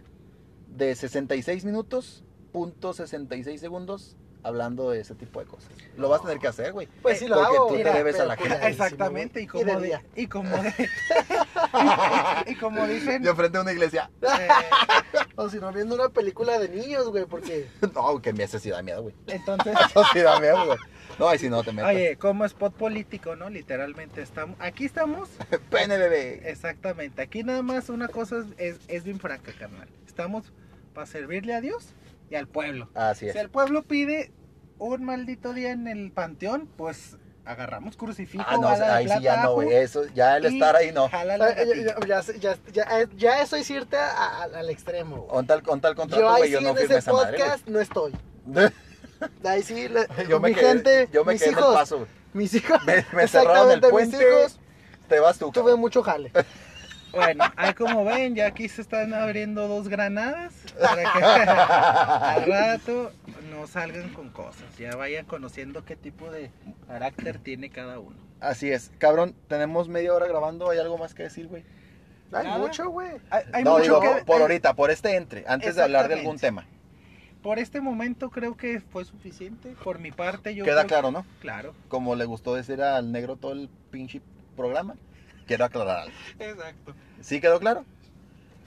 de 0.67 0.93
66 0.95 1.65
minutos, 1.65 2.23
punto 2.51 2.93
66 2.93 3.60
segundos, 3.60 4.15
hablando 4.43 4.89
de 4.89 4.99
ese 5.01 5.15
tipo 5.15 5.39
de 5.39 5.45
cosas. 5.45 5.69
Lo 5.97 6.10
vas 6.10 6.21
a 6.21 6.23
tener 6.25 6.39
que 6.39 6.47
hacer, 6.47 6.73
güey. 6.73 6.88
Pues 7.01 7.19
sí 7.19 7.27
lo 7.27 7.36
Porque 7.36 7.58
hago. 7.58 7.67
tú 7.67 7.75
te 7.77 7.84
debes 7.93 8.19
a 8.19 8.25
la 8.25 8.36
gente. 8.36 8.49
cuidadísimo, 8.56 8.86
Exactamente, 8.86 9.41
y 9.41 9.47
como, 9.47 9.63
de 9.65 9.75
de- 9.75 9.82
día. 9.88 10.04
y 10.15 10.27
como 10.27 10.58
de- 10.58 10.89
y 12.47 12.56
como 12.56 12.88
dicen, 12.88 13.23
Yo 13.23 13.36
frente 13.36 13.58
a 13.58 13.62
una 13.62 13.71
iglesia. 13.71 14.10
eh, 14.21 14.47
O 15.36 15.49
si 15.49 15.58
no, 15.60 15.71
viendo 15.71 15.95
una 15.95 16.10
película 16.10 16.60
de 16.60 16.69
niños, 16.69 17.10
güey, 17.10 17.25
porque... 17.25 17.69
No, 17.93 18.21
que 18.21 18.34
me 18.34 18.43
hace 18.43 18.60
sí 18.60 18.69
da 18.69 18.82
miedo, 18.82 19.04
güey. 19.04 19.15
entonces, 19.27 19.75
Eso 19.89 20.04
sí 20.13 20.19
da 20.19 20.39
miedo, 20.39 20.65
güey. 20.65 20.77
No, 21.22 21.30
ahí 21.30 21.38
si 21.40 21.50
no 21.50 21.64
te 21.64 21.72
metas. 21.72 21.92
oye, 21.94 22.18
como 22.18 22.46
spot 22.46 22.74
político, 22.74 23.36
¿no? 23.36 23.50
Literalmente 23.50 24.22
estamos, 24.22 24.58
aquí 24.60 24.86
estamos 24.86 25.30
Pene, 25.70 25.98
bebé. 25.98 26.50
Exactamente. 26.50 27.22
Aquí 27.22 27.44
nada 27.44 27.62
más 27.62 27.90
una 27.90 28.08
cosa 28.08 28.40
es, 28.40 28.46
es, 28.58 28.80
es 28.88 29.04
bien 29.04 29.20
franca, 29.20 29.52
carnal. 29.58 29.88
Estamos 30.08 30.52
para 30.94 31.06
servirle 31.08 31.54
a 31.54 31.62
Dios 31.62 31.94
y 32.30 32.36
al 32.36 32.48
pueblo. 32.48 32.90
Así 32.96 33.26
Si 33.26 33.30
es. 33.30 33.36
el 33.36 33.50
pueblo 33.50 33.84
pide 33.84 34.32
un 34.80 35.04
maldito 35.06 35.54
día 35.54 35.72
en 35.72 35.88
el 35.88 36.12
panteón, 36.12 36.68
pues 36.76 37.18
agarramos 37.46 37.98
crucifijo, 37.98 38.44
Ah, 38.48 38.58
no, 38.58 38.68
ahí 38.68 39.08
sí 39.08 39.22
ya 39.22 39.44
no, 39.44 39.54
güey. 39.56 39.74
Eso, 39.74 40.06
ya 40.14 40.38
el 40.38 40.46
estar 40.46 40.76
ahí 40.76 40.92
no. 40.92 41.10
ya, 41.12 41.56
ya, 42.06 42.22
ya, 42.22 42.22
ya, 42.40 42.56
ya, 42.72 43.10
ya 43.16 43.42
eso 43.42 43.56
es 43.56 43.70
irte 43.70 43.98
a- 43.98 44.10
a- 44.12 44.44
al 44.44 44.70
extremo. 44.70 45.28
Con 45.28 45.46
tal, 45.48 45.62
con 45.64 45.82
tal 45.82 45.96
contrato, 45.96 46.28
güey, 46.38 46.46
sí 46.50 46.52
yo 46.54 46.62
no 46.62 46.78
ese 46.78 46.98
esa 46.98 47.12
madre, 47.14 47.38
podcast 47.38 47.68
no 47.68 47.80
estoy. 47.80 48.14
Ahí 49.44 49.64
sí, 49.64 49.88
la- 49.88 50.08
Yo 50.28 50.40
me 50.40 50.50
mi 50.50 50.56
quedé, 50.56 50.68
gente, 50.68 51.10
yo 51.12 51.24
me 51.26 51.34
mis 51.34 51.42
quedé 51.42 51.52
en 51.52 51.58
el 51.58 51.62
hijos, 51.64 51.76
paso, 51.76 51.98
güey. 52.00 52.10
mis 52.34 52.54
hijos, 52.54 52.84
Me, 52.86 53.06
me 53.14 53.28
cerraron 53.28 53.72
el 53.72 53.78
exactamente, 53.80 53.88
mis 53.88 53.92
puente. 53.92 54.18
hijos, 54.30 54.60
Te 55.08 55.20
vas 55.20 55.38
tú. 55.38 55.52
tuve 55.52 55.76
mucho 55.76 56.02
jale. 56.04 56.32
Bueno, 57.14 57.44
ahí 57.58 57.74
como 57.74 58.06
ven, 58.06 58.36
ya 58.36 58.46
aquí 58.48 58.70
se 58.70 58.82
están 58.82 59.14
abriendo 59.14 59.68
dos 59.68 59.90
granadas 59.90 60.54
para 60.80 61.12
que 61.12 61.20
al 62.42 62.46
rato 62.46 63.12
no 63.52 63.68
salgan 63.68 64.14
con 64.14 64.30
cosas. 64.30 64.64
Ya 64.80 64.96
vayan 64.96 65.26
conociendo 65.26 65.84
qué 65.84 65.98
tipo 65.98 66.32
de 66.32 66.52
carácter 66.88 67.40
tiene 67.40 67.70
cada 67.70 68.00
uno. 68.00 68.16
Así 68.40 68.72
es. 68.72 68.92
Cabrón, 68.98 69.36
tenemos 69.50 69.90
media 69.90 70.14
hora 70.14 70.26
grabando. 70.26 70.70
¿Hay 70.70 70.80
algo 70.80 70.98
más 70.98 71.14
que 71.14 71.24
decir, 71.24 71.48
güey? 71.48 71.66
Hay 72.32 72.46
Nada. 72.46 72.60
mucho, 72.60 72.90
güey. 72.90 73.10
Hay, 73.30 73.44
hay 73.52 73.64
No, 73.66 73.72
mucho 73.72 73.84
digo, 73.84 74.00
que... 74.00 74.24
por 74.24 74.42
ahorita, 74.42 74.74
por 74.74 74.90
este 74.90 75.18
entre, 75.18 75.44
antes 75.50 75.76
de 75.76 75.84
hablar 75.84 76.08
de 76.08 76.14
algún 76.14 76.40
tema. 76.40 76.66
Por 77.41 77.58
este 77.60 77.82
momento 77.82 78.30
creo 78.30 78.56
que 78.56 78.80
fue 78.82 79.04
suficiente. 79.06 79.75
Por 79.84 79.99
mi 79.99 80.12
parte, 80.12 80.54
yo. 80.54 80.63
Queda 80.63 80.82
creo- 80.86 80.88
claro, 80.88 81.12
¿no? 81.12 81.25
Claro. 81.39 81.73
Como 81.88 82.15
le 82.15 82.25
gustó 82.25 82.54
decir 82.54 82.82
al 82.82 83.12
negro 83.12 83.36
todo 83.36 83.54
el 83.54 83.69
pinche 83.89 84.21
programa. 84.56 84.95
Quiero 85.47 85.65
aclarar 85.65 85.97
algo. 86.04 86.15
Exacto. 86.39 86.93
¿Sí 87.21 87.41
quedó 87.41 87.60
claro? 87.60 87.84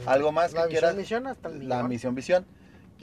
¿Algo 0.06 0.32
más 0.32 0.52
La 0.52 0.64
que 0.64 0.70
quieras? 0.70 0.96
misión, 0.96 1.22
misión 1.22 1.26
hasta 1.28 1.48
el 1.48 1.68
La 1.68 1.82
misión 1.84 2.14
visión. 2.14 2.46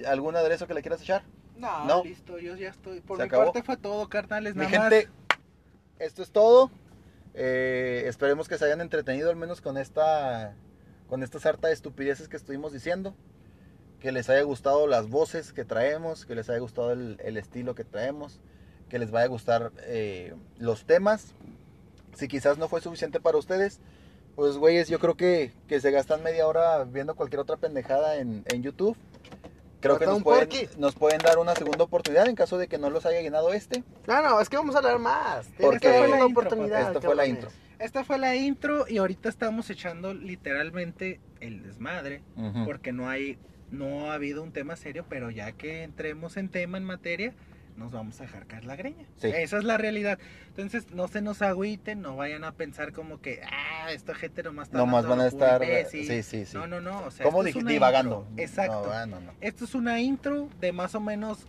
¿Algún 0.06 0.36
aderezo 0.36 0.68
que 0.68 0.74
le 0.74 0.82
quieras 0.82 1.02
echar? 1.02 1.24
No, 1.58 1.86
No. 1.86 2.04
listo, 2.04 2.38
yo 2.38 2.56
ya 2.56 2.70
estoy. 2.70 3.00
Por 3.02 3.18
¿Se 3.18 3.24
mi 3.24 3.28
acabó? 3.28 3.46
parte 3.46 3.64
fue 3.64 3.78
todo, 3.78 4.10
carnales. 4.10 4.56
Mi 4.56 4.66
Nada 4.66 4.90
gente, 4.90 5.10
esto 6.00 6.22
es 6.22 6.32
todo. 6.32 6.70
Eh, 7.34 8.04
esperemos 8.08 8.50
que 8.50 8.58
se 8.58 8.66
hayan 8.66 8.82
entretenido 8.82 9.30
al 9.30 9.38
menos 9.38 9.62
con 9.62 9.78
esta 9.78 10.54
con 11.08 11.24
esta 11.24 11.40
sarta 11.40 11.68
de 11.68 11.74
estupideces 11.74 12.28
que 12.28 12.36
estuvimos 12.38 12.72
diciendo. 12.74 13.14
Que 14.02 14.12
les 14.12 14.30
haya 14.30 14.42
gustado 14.42 14.88
las 14.88 15.08
voces 15.10 15.54
que 15.54 15.64
traemos, 15.64 16.26
que 16.26 16.36
les 16.36 16.50
haya 16.50 16.60
gustado 16.60 16.92
el, 16.92 17.18
el 17.24 17.38
estilo 17.38 17.76
que 17.76 17.84
traemos, 17.84 18.40
que 18.90 18.98
les 19.00 19.12
vaya 19.12 19.26
a 19.26 19.30
gustar 19.30 19.72
eh, 19.84 20.34
los 20.58 20.86
temas. 20.86 21.34
Si 22.16 22.28
quizás 22.28 22.58
no 22.58 22.68
fue 22.68 22.82
suficiente 22.82 23.20
para 23.20 23.38
ustedes, 23.38 23.80
pues 24.36 24.58
güeyes, 24.58 24.90
yo 24.90 25.00
creo 25.00 25.16
que, 25.16 25.52
que 25.68 25.80
se 25.80 25.92
gastan 25.92 26.24
media 26.24 26.48
hora 26.48 26.84
viendo 26.84 27.16
cualquier 27.16 27.40
otra 27.42 27.58
pendejada 27.58 28.18
en, 28.18 28.44
en 28.48 28.64
YouTube. 28.64 28.98
Creo 29.82 29.98
que 29.98 30.06
nos 30.06 30.22
pueden, 30.22 30.48
porky. 30.48 30.68
nos 30.78 30.94
pueden 30.96 31.20
dar 31.20 31.38
una 31.40 31.56
segunda 31.56 31.84
oportunidad 31.86 32.28
en 32.28 32.36
caso 32.36 32.58
de 32.58 32.68
que 32.68 32.78
no 32.78 32.90
los 32.90 33.06
haya 33.06 33.22
llenado 33.22 33.52
este. 33.54 33.84
No, 34.08 34.22
no, 34.22 34.40
es 34.42 34.48
que 34.50 34.58
vamos 34.58 34.76
a 34.76 34.80
hablar 34.80 35.00
más. 35.00 35.48
Porque- 35.60 35.88
Esta 35.88 35.98
fue 36.00 36.08
la 36.08 36.16
intro, 36.18 36.28
oportunidad. 36.28 36.82
Esta 36.88 37.02
fue 37.02 37.16
la 37.16 37.26
intro. 37.26 37.50
Esta 37.80 38.04
fue 38.04 38.18
la 38.20 38.36
intro 38.36 38.86
y 38.88 38.98
ahorita 39.00 39.28
estamos 39.30 39.70
echando 39.72 40.14
literalmente 40.14 41.20
el 41.40 41.64
desmadre 41.64 42.22
porque 42.66 42.92
no 42.92 43.10
hay 43.10 43.40
no 43.72 44.12
ha 44.12 44.16
habido 44.16 44.44
un 44.44 44.52
tema 44.52 44.76
serio, 44.76 45.06
pero 45.10 45.30
ya 45.32 45.52
que 45.54 45.84
entremos 45.84 46.38
en 46.38 46.50
tema, 46.50 46.78
en 46.78 46.84
materia, 46.84 47.34
nos 47.78 47.92
vamos 47.92 48.20
a 48.20 48.24
dejar 48.24 48.46
caer 48.48 48.66
la 48.66 48.76
greña. 48.76 49.06
Sí. 49.18 49.28
Esa 49.34 49.58
es 49.58 49.64
la 49.64 49.78
realidad. 49.78 50.20
Entonces, 50.50 50.92
no 50.92 51.08
se 51.08 51.22
nos 51.22 51.42
agüiten, 51.42 52.02
no 52.02 52.16
vayan 52.18 52.44
a 52.44 52.52
pensar 52.52 52.92
como 52.92 53.22
que, 53.22 53.42
ah, 53.44 53.92
esta 53.92 54.14
gente 54.14 54.44
nomás 54.44 54.68
está 54.68 54.78
Nomás 54.78 55.06
van 55.08 55.22
a 55.22 55.28
estar. 55.28 55.64
imbécil". 55.64 56.06
Sí, 56.06 56.22
sí, 56.24 56.46
sí. 56.46 56.58
No, 56.58 56.68
no, 56.68 56.82
no. 56.82 57.02
O 57.06 57.12
sea, 57.12 57.26
¿Cómo 57.26 57.44
esto 57.44 57.58
es 57.60 57.64
una 57.64 57.72
Divagando. 57.72 58.26
intro. 58.30 58.44
Exacto. 58.44 58.84
No, 58.88 58.92
ah, 58.92 59.06
no, 59.06 59.22
no. 59.22 59.32
Esto 59.40 59.66
es 59.66 59.74
una 59.74 60.00
intro 60.02 60.50
de 60.60 60.72
más 60.74 60.94
o 60.96 61.00
menos 61.00 61.48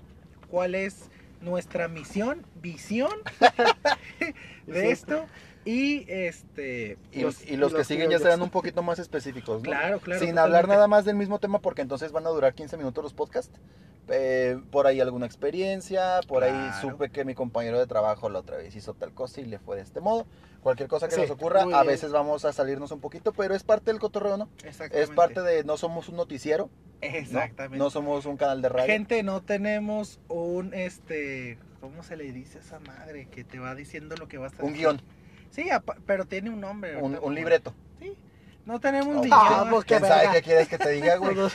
cuál 0.48 0.74
es 0.76 1.10
nuestra 1.40 1.88
misión, 1.88 2.46
visión 2.62 3.10
de 4.66 4.90
esto. 4.92 5.26
Y 5.64 6.04
este. 6.08 6.98
Y, 7.12 7.20
Los- 7.22 7.48
y 7.48 7.56
los 7.56 7.72
que 7.72 7.84
siguen 7.84 8.10
ya 8.10 8.18
serán 8.18 8.42
un 8.42 8.50
poquito 8.50 8.82
más 8.82 8.98
específicos, 8.98 9.58
¿no? 9.62 9.70
Claro, 9.70 10.00
claro. 10.00 10.20
Sin 10.20 10.30
totalmente. 10.30 10.40
hablar 10.40 10.68
nada 10.68 10.88
más 10.88 11.04
del 11.04 11.16
mismo 11.16 11.38
tema 11.38 11.60
porque 11.60 11.82
entonces 11.82 12.10
van 12.12 12.26
a 12.26 12.30
durar 12.30 12.54
15 12.54 12.76
minutos 12.76 13.02
los 13.04 13.14
podcasts. 13.14 13.58
Eh, 14.08 14.58
por 14.72 14.88
ahí 14.88 15.00
alguna 15.00 15.26
experiencia, 15.26 16.20
por 16.26 16.42
ahí 16.42 16.70
supe 16.80 17.10
que 17.10 17.24
mi 17.24 17.34
compañero 17.36 17.78
de 17.78 17.86
trabajo 17.86 18.28
la 18.28 18.40
otra 18.40 18.56
vez 18.56 18.74
hizo 18.74 18.94
tal 18.94 19.12
cosa 19.14 19.40
y 19.40 19.44
le 19.44 19.60
fue 19.60 19.76
de 19.76 19.82
este 19.82 20.00
modo. 20.00 20.26
Cualquier 20.60 20.88
cosa 20.88 21.08
que 21.08 21.14
Sí, 21.14 21.20
nos 21.20 21.30
ocurra, 21.30 21.62
a 21.62 21.84
veces 21.84 22.10
vamos 22.10 22.44
a 22.44 22.52
salirnos 22.52 22.90
un 22.90 23.00
poquito, 23.00 23.32
pero 23.32 23.54
es 23.54 23.62
parte 23.62 23.92
del 23.92 24.00
cotorreo, 24.00 24.36
¿no? 24.36 24.48
Exactamente. 24.64 25.02
Es 25.02 25.10
parte 25.10 25.40
de 25.42 25.62
no 25.64 25.76
somos 25.76 26.08
un 26.08 26.16
noticiero, 26.16 26.68
¿no? 27.00 27.08
Exactamente. 27.08 27.78
No 27.78 27.90
somos 27.90 28.26
un 28.26 28.36
canal 28.36 28.60
de 28.60 28.68
radio. 28.68 28.86
Gente, 28.92 29.22
no 29.22 29.40
tenemos 29.42 30.18
un 30.28 30.74
este. 30.74 31.58
¿Cómo 31.80 32.02
se 32.02 32.16
le 32.16 32.30
dice 32.32 32.58
a 32.58 32.60
esa 32.60 32.80
madre? 32.80 33.26
Que 33.26 33.44
te 33.44 33.60
va 33.60 33.74
diciendo 33.76 34.16
lo 34.16 34.26
que 34.28 34.38
vas 34.38 34.52
a 34.58 34.62
un 34.64 34.72
decir? 34.72 34.78
guion, 34.86 35.02
Sí, 35.52 35.70
apa- 35.70 35.96
pero 36.06 36.24
tiene 36.24 36.50
un 36.50 36.60
nombre. 36.60 36.96
un, 36.96 37.14
un 37.14 37.20
no- 37.20 37.30
libreto. 37.30 37.74
Sí. 38.00 38.16
No 38.64 38.78
tenemos 38.80 39.24
ni 39.24 39.28
Ah, 39.32 39.66
pues, 39.68 39.84
qué 39.84 39.96
¿Quién 39.98 40.08
sabe 40.08 40.28
qué 40.32 40.42
quieres 40.42 40.68
que 40.68 40.78
te 40.78 40.90
diga, 40.90 41.16
güey? 41.18 41.34
No, 41.34 41.48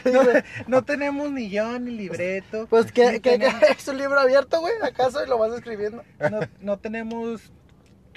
No 0.67 0.83
tenemos 0.83 1.31
ni 1.31 1.49
guion 1.49 1.85
ni 1.85 1.91
libreto. 1.91 2.67
Pues 2.69 2.91
que, 2.91 3.19
tenemos- 3.19 3.61
es 3.77 3.87
un 3.87 3.97
libro 3.97 4.19
abierto, 4.19 4.59
güey, 4.59 4.73
acaso 4.83 5.23
y 5.23 5.27
lo 5.27 5.37
vas 5.37 5.53
escribiendo. 5.53 6.03
no, 6.31 6.39
no 6.61 6.77
tenemos 6.77 7.51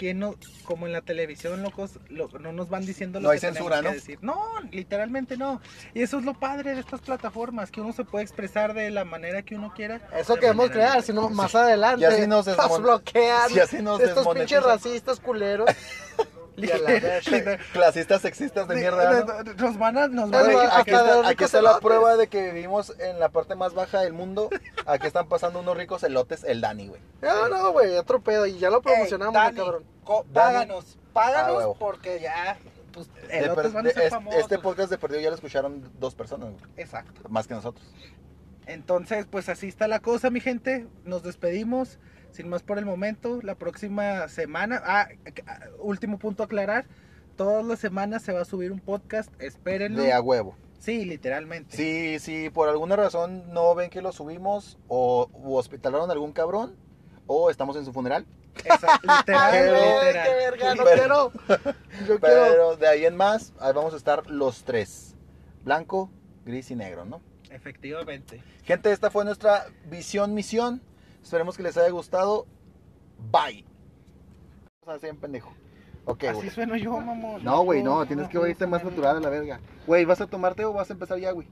que 0.01 0.15
no 0.15 0.35
como 0.65 0.87
en 0.87 0.95
la 0.95 1.03
televisión 1.03 1.63
locos 1.63 1.99
lo- 2.09 2.29
no 2.41 2.53
nos 2.53 2.71
van 2.71 2.87
diciendo 2.87 3.21
lo 3.21 3.25
No 3.25 3.31
hay 3.33 3.39
que 3.39 3.49
tenemos 3.49 3.71
que 3.71 3.83
¿no? 3.83 3.93
decir. 3.93 4.19
no 4.23 4.41
literalmente 4.73 5.37
no 5.37 5.61
y 5.93 6.01
eso 6.01 6.19
es 6.19 6.25
lo 6.25 6.33
padre 6.33 6.75
de 6.75 6.81
estas 6.81 7.03
plataformas 7.03 7.71
que 7.71 7.83
uno 7.83 7.93
se 7.93 8.05
puede 8.05 8.25
expresar 8.25 8.73
de 8.73 8.89
la 8.89 9.05
manera 9.05 9.43
que 9.43 9.57
uno 9.57 9.75
quiera 9.77 10.01
Eso 10.17 10.37
queremos 10.37 10.71
crear, 10.71 11.03
si 11.03 11.13
no, 11.13 11.29
más 11.29 11.55
adelante 11.55 12.01
Y 12.01 12.05
así 12.07 12.27
nos 12.27 12.47
nos 12.57 12.81
bloquean. 12.83 13.51
si 13.51 13.61
así 13.61 13.83
nos 13.83 14.01
estos 14.01 14.27
pinches 14.29 14.63
racistas 14.63 15.21
culeros. 15.21 15.69
Clasistas, 17.73 18.23
sexistas 18.23 18.69
de 18.69 18.77
mierda, 18.77 19.25
¿no? 19.25 19.43
nos 19.55 19.79
van 19.79 19.97
a 19.99 20.09
nos 20.09 20.31
van 20.31 20.45
Bueno, 20.45 20.59
Güey, 20.59 20.67
a 20.67 20.79
aquí 20.79 20.91
está, 20.91 21.29
aquí 21.29 21.45
está 21.45 21.63
la 21.63 21.79
prueba 21.81 22.17
de 22.17 22.29
que 22.29 22.53
vivimos 22.53 22.95
en 22.99 23.19
la 23.21 23.29
parte 23.31 23.55
más 23.55 23.75
baja 23.75 24.01
del 24.01 24.13
mundo. 24.13 24.51
Aquí 24.87 25.07
están 25.07 25.29
pasando 25.29 25.61
unos 25.61 25.77
ricos 25.77 26.03
elotes, 26.03 26.45
el 26.45 26.61
Dani, 26.61 26.89
güey. 26.89 27.01
No, 27.23 27.49
no, 27.49 27.73
güey, 27.73 27.97
otro 27.97 28.21
pedo. 28.21 28.47
Y 28.47 28.59
ya 28.59 28.71
lo 28.71 28.83
promocionamos, 28.83 29.35
Ey, 29.35 29.41
Dani, 29.43 29.57
cabrón. 29.57 29.85
páganos 30.33 30.97
Ah, 30.97 31.11
páganos 31.13 31.57
huevo. 31.57 31.77
porque 31.79 32.21
ya 32.21 32.57
pues 32.93 33.09
elotes 33.29 33.65
per- 33.65 33.73
van 33.73 33.87
a 33.87 33.91
ser 33.91 34.11
famosos 34.11 34.41
este 34.41 34.59
podcast 34.59 34.91
de 34.91 34.99
perdido 34.99 35.21
ya 35.21 35.29
lo 35.31 35.35
escucharon 35.37 35.91
dos 35.99 36.15
personas, 36.15 36.51
güey, 36.51 36.65
exacto 36.77 37.21
más 37.29 37.47
que 37.47 37.55
nosotros. 37.55 37.85
Entonces, 38.67 39.27
pues 39.29 39.49
así 39.49 39.67
está 39.69 39.89
la 39.89 39.99
cosa, 40.01 40.31
mi 40.31 40.41
gente. 40.41 40.87
Nos 41.05 41.23
despedimos. 41.23 41.99
Sin 42.33 42.49
más 42.49 42.63
por 42.63 42.79
el 42.79 42.85
momento. 42.87 43.41
La 43.43 43.55
próxima 43.55 44.29
semana. 44.29 44.81
Ah, 44.85 45.09
ah, 45.47 45.61
último 45.81 46.19
punto 46.19 46.43
a 46.43 46.47
aclarar. 46.47 46.87
Todas 47.37 47.65
las 47.65 47.79
semanas 47.79 48.23
se 48.23 48.33
va 48.33 48.43
a 48.43 48.45
subir 48.45 48.71
un 48.73 48.81
podcast. 48.81 49.31
Espérenlo. 49.41 50.03
De 50.03 50.13
a 50.13 50.21
huevo. 50.21 50.55
Sí, 50.79 51.05
literalmente. 51.05 51.77
Si, 51.77 52.19
si 52.19 52.49
por 52.51 52.69
alguna 52.69 52.97
razón 52.97 53.53
no 53.53 53.75
ven 53.75 53.91
que 53.91 54.01
lo 54.01 54.13
subimos 54.13 54.79
o 54.89 55.29
hospitalaron 55.45 56.09
a 56.09 56.13
algún 56.13 56.33
cabrón 56.33 56.75
o 57.27 57.51
estamos 57.51 57.77
en 57.77 57.85
su 57.85 57.93
funeral, 57.93 58.27
Esa- 58.65 58.99
literal, 59.03 59.51
Pero- 59.53 60.03
literal. 60.05 60.27
qué 60.27 60.35
verga, 60.35 60.75
no 60.75 60.85
Pero- 60.85 60.97
quiero. 60.97 61.33
Yo 62.09 62.19
quiero. 62.21 62.21
pero 62.21 62.77
de 62.77 62.89
ahí 62.89 63.05
en 63.05 63.15
más, 63.17 63.53
ahí 63.61 63.73
vamos 63.75 63.93
a 63.93 63.97
estar 63.99 64.27
los 64.31 64.65
tres. 64.65 65.15
Blanco, 65.65 66.11
gris 66.47 66.71
y 66.71 66.77
negro, 66.77 67.05
¿no? 67.05 67.21
Efectivamente. 67.51 68.43
Gente, 68.65 68.91
esta 68.93 69.11
fue 69.11 69.25
nuestra 69.25 69.67
visión, 69.91 70.33
misión. 70.35 70.81
Esperemos 71.23 71.57
que 71.57 71.63
les 71.63 71.77
haya 71.77 71.91
gustado. 71.91 72.47
Bye. 73.31 73.65
O 74.81 74.85
sea, 74.87 74.95
así 74.95 75.07
en 75.07 75.17
pendejo. 75.17 75.53
Ok, 76.07 76.25
Así 76.25 76.49
sueno 76.51 76.77
yo, 76.77 76.99
mamón. 76.99 77.45
No, 77.45 77.63
güey, 77.63 77.83
no, 77.83 78.05
tienes 78.07 78.29
que 78.29 78.39
oírte 78.39 78.67
más 78.67 78.83
natural 78.83 79.19
a 79.19 79.21
la 79.21 79.29
verga. 79.29 79.61
Güey, 79.87 80.05
¿vas 80.07 80.21
a 80.21 80.27
tomarte 80.27 80.65
o 80.65 80.73
vas 80.73 80.89
a 80.91 80.95
empezar 80.95 81.19
ya, 81.19 81.31
güey? 81.33 81.47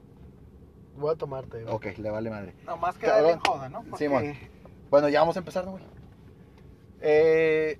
Voy 0.97 1.13
a 1.13 1.15
tomarte, 1.17 1.61
güey. 1.63 1.73
Ok, 1.73 1.97
le 1.99 2.09
vale 2.09 2.29
madre. 2.29 2.55
Nomás 2.65 2.97
que 2.97 3.05
Cabrón. 3.05 3.23
darle 3.23 3.33
en 3.33 3.39
joda, 3.39 3.69
¿no? 3.69 3.83
Porque- 3.83 3.97
Simón. 4.05 4.33
Bueno, 4.89 5.07
ya 5.07 5.19
vamos 5.21 5.35
a 5.35 5.39
empezar, 5.39 5.63
¿no, 5.65 5.71
güey? 5.71 5.83
Eh, 7.01 7.79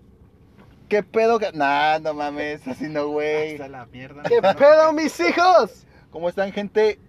¿Qué 0.88 1.04
pedo? 1.04 1.40
que- 1.40 1.52
Nah, 1.52 2.00
no 2.00 2.14
mames, 2.14 2.66
así 2.68 2.88
no, 2.88 3.08
güey. 3.10 3.54
Hasta 3.54 3.68
la 3.68 3.86
mierda. 3.88 4.24
¿Qué 4.24 4.40
no. 4.42 4.56
pedo, 4.56 4.94
mis 4.94 5.20
hijos? 5.20 5.86
¿Cómo 6.12 6.30
están, 6.30 6.52
gente? 6.52 7.00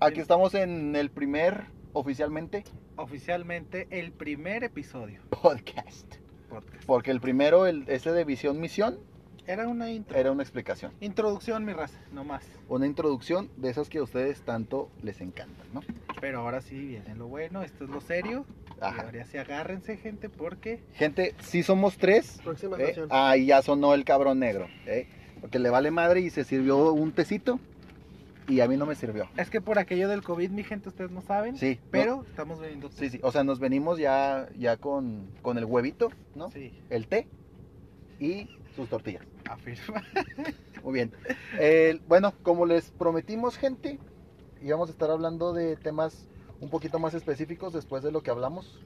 Aquí 0.00 0.20
estamos 0.20 0.54
en 0.54 0.96
el 0.96 1.10
primer, 1.10 1.66
oficialmente, 1.92 2.64
Oficialmente 3.04 3.86
el 3.90 4.12
primer 4.12 4.62
episodio. 4.62 5.22
podcast. 5.30 6.16
Podcast. 6.50 6.84
Porque 6.84 7.10
el 7.10 7.18
primero, 7.18 7.66
el, 7.66 7.84
ese 7.88 8.12
de 8.12 8.24
visión, 8.26 8.60
misión, 8.60 8.98
Era 9.46 9.66
una 9.68 9.90
intro. 9.90 10.18
era 10.18 10.30
una 10.30 10.42
explicación. 10.42 10.92
Introducción, 11.00 11.64
mi 11.64 11.72
raza, 11.72 11.98
no 12.12 12.24
más. 12.24 12.44
Una 12.68 12.84
introducción 12.84 13.48
de 13.56 13.70
esas 13.70 13.88
que 13.88 13.96
a 13.98 14.02
ustedes 14.02 14.42
tanto 14.42 14.90
les 15.02 15.22
encantan, 15.22 15.66
¿no? 15.72 15.80
Pero 16.20 16.40
ahora 16.40 16.60
sí 16.60 16.78
viene 16.78 17.14
lo 17.14 17.26
bueno, 17.26 17.62
esto 17.62 17.84
es 17.84 17.90
lo 17.90 18.02
serio. 18.02 18.44
Y 18.76 18.84
Ajá. 18.84 19.00
ahora 19.06 19.24
sí 19.24 19.38
agárrense, 19.38 19.96
gente, 19.96 20.28
porque 20.28 20.82
Gente, 20.92 21.34
si 21.40 21.62
somos 21.62 21.96
tres, 21.96 22.38
Próxima 22.44 22.76
¿eh? 22.78 22.96
ahí 23.08 23.46
ya 23.46 23.62
sonó 23.62 23.94
el 23.94 24.04
cabrón 24.04 24.40
negro, 24.40 24.68
¿eh? 24.84 25.08
Porque 25.40 25.58
le 25.58 25.70
vale 25.70 25.90
madre 25.90 26.20
y 26.20 26.28
se 26.28 26.44
sirvió 26.44 26.92
un 26.92 27.12
tecito 27.12 27.60
y 28.50 28.60
a 28.60 28.68
mí 28.68 28.76
no 28.76 28.86
me 28.86 28.94
sirvió. 28.94 29.28
es 29.36 29.48
que 29.50 29.60
por 29.60 29.78
aquello 29.78 30.08
del 30.08 30.22
COVID, 30.22 30.50
mi 30.50 30.64
gente, 30.64 30.88
ustedes 30.88 31.10
no 31.10 31.22
saben. 31.22 31.56
Sí, 31.56 31.78
no- 31.82 31.88
Pero 31.90 32.24
estamos 32.28 32.60
viendo. 32.60 32.90
sí, 32.90 33.08
sí, 33.10 33.20
o 33.22 33.30
sea, 33.32 33.44
nos 33.44 33.58
venimos 33.60 33.98
ya, 33.98 34.48
ya 34.56 34.76
con, 34.76 35.30
con 35.42 35.56
el 35.58 35.64
huevito, 35.64 36.10
¿no? 36.34 36.50
Sí, 36.50 36.72
El 36.90 37.06
té 37.06 37.26
y 38.18 38.48
sus 38.76 38.88
tortillas. 38.88 39.22
afirma. 39.48 40.02
Muy 40.84 40.94
bien. 40.94 41.12
Eh, 41.58 42.00
bueno, 42.06 42.34
como 42.42 42.66
les 42.66 42.90
prometimos, 42.92 43.56
gente, 43.56 43.98
íbamos 44.62 44.88
a 44.88 44.92
estar 44.92 45.10
hablando 45.10 45.52
de 45.52 45.76
temas 45.76 46.28
un 46.60 46.68
poquito 46.70 46.98
más 46.98 47.14
específicos 47.14 47.72
después 47.72 48.02
de 48.02 48.12
lo 48.12 48.22
que 48.22 48.30
hablamos. 48.30 48.78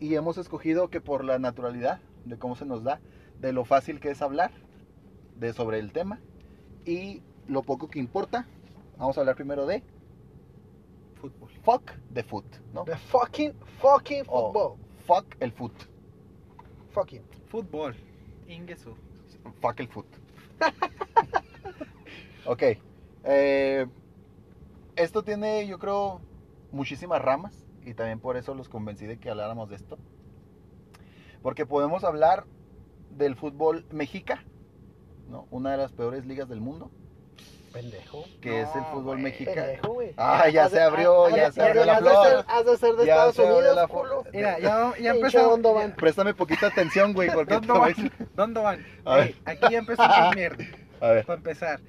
Y 0.00 0.14
hemos 0.16 0.38
escogido 0.38 0.88
que 0.88 1.00
por 1.00 1.24
la 1.24 1.38
naturalidad 1.38 2.00
de 2.24 2.36
cómo 2.36 2.56
se 2.56 2.64
nos 2.66 2.82
da, 2.84 3.00
de 3.40 3.52
lo 3.52 3.64
fácil 3.64 4.00
que 4.00 4.10
es 4.10 4.22
hablar 4.22 4.50
de 5.36 5.52
sobre 5.52 5.78
el 5.78 5.92
tema 5.92 6.20
y 6.84 7.22
lo 7.48 7.62
poco 7.62 7.88
que 7.88 7.98
importa, 7.98 8.46
vamos 8.98 9.16
a 9.16 9.20
hablar 9.20 9.36
primero 9.36 9.66
de 9.66 9.82
Fútbol. 11.20 11.50
fuck 11.62 11.92
the 12.12 12.22
foot, 12.22 12.44
¿no? 12.72 12.84
The 12.84 12.96
fucking, 12.96 13.52
fucking 13.80 14.24
O 14.28 14.52
football. 14.52 14.78
fuck 15.06 15.36
el 15.40 15.52
foot, 15.52 15.72
Fucking. 16.90 17.22
Fútbol. 17.48 17.94
Ingesu. 18.46 18.94
fuck 19.60 19.80
el 19.80 19.88
foot. 19.88 20.06
ok. 22.46 22.62
eh, 23.24 23.86
esto 24.96 25.24
tiene, 25.24 25.66
yo 25.66 25.78
creo, 25.78 26.20
muchísimas 26.70 27.20
ramas 27.20 27.66
y 27.84 27.94
también 27.94 28.20
por 28.20 28.36
eso 28.36 28.54
los 28.54 28.68
convencí 28.68 29.06
de 29.06 29.18
que 29.18 29.30
habláramos 29.30 29.68
de 29.70 29.76
esto. 29.76 29.98
Porque 31.42 31.66
podemos 31.66 32.04
hablar 32.04 32.44
del 33.10 33.34
fútbol 33.36 33.86
mexica, 33.90 34.44
¿no? 35.28 35.46
Una 35.50 35.72
de 35.72 35.76
las 35.78 35.92
peores 35.92 36.26
ligas 36.26 36.48
del 36.48 36.60
mundo, 36.60 36.90
Pendejo. 37.74 38.24
que 38.40 38.62
es 38.62 38.68
el 38.74 38.80
No, 38.82 38.86
fútbol 38.92 39.02
güey. 39.18 39.22
mexica. 39.24 39.52
Pendejo, 39.52 39.92
güey. 39.94 40.14
Ah, 40.16 40.48
ya 40.48 40.68
se 40.70 40.80
abrió, 40.80 41.28
ya 41.28 41.50
se 41.52 41.60
abrió 41.62 41.84
la 41.84 41.98
flor. 41.98 42.44
Has 42.48 42.64
de 42.64 42.76
ser 42.78 42.94
de 42.94 43.04
Ya 43.06 43.26
Estados 43.26 43.38
Unidos, 43.40 43.90
culo. 43.90 44.24
Mira, 44.32 44.58
ya, 44.60 44.92
ya 44.98 45.10
empezó. 45.10 45.42
Dondovan. 45.50 45.92
Préstame 45.96 46.32
poquita 46.34 46.68
atención, 46.68 47.12
güey, 47.12 47.30
porque 47.30 47.54
¿Dónde 47.54 47.72
a 47.72 47.78
van? 47.78 47.94
¿Dónde 48.34 48.60
van? 48.60 48.86
A 49.04 49.16
aquí 49.44 49.66
ya 49.70 49.78
empezó 49.78 50.02
la 50.02 50.30
mierda. 50.34 50.64
A 51.00 51.08
ver, 51.08 51.26
Para 51.26 51.36
empezar, 51.36 51.80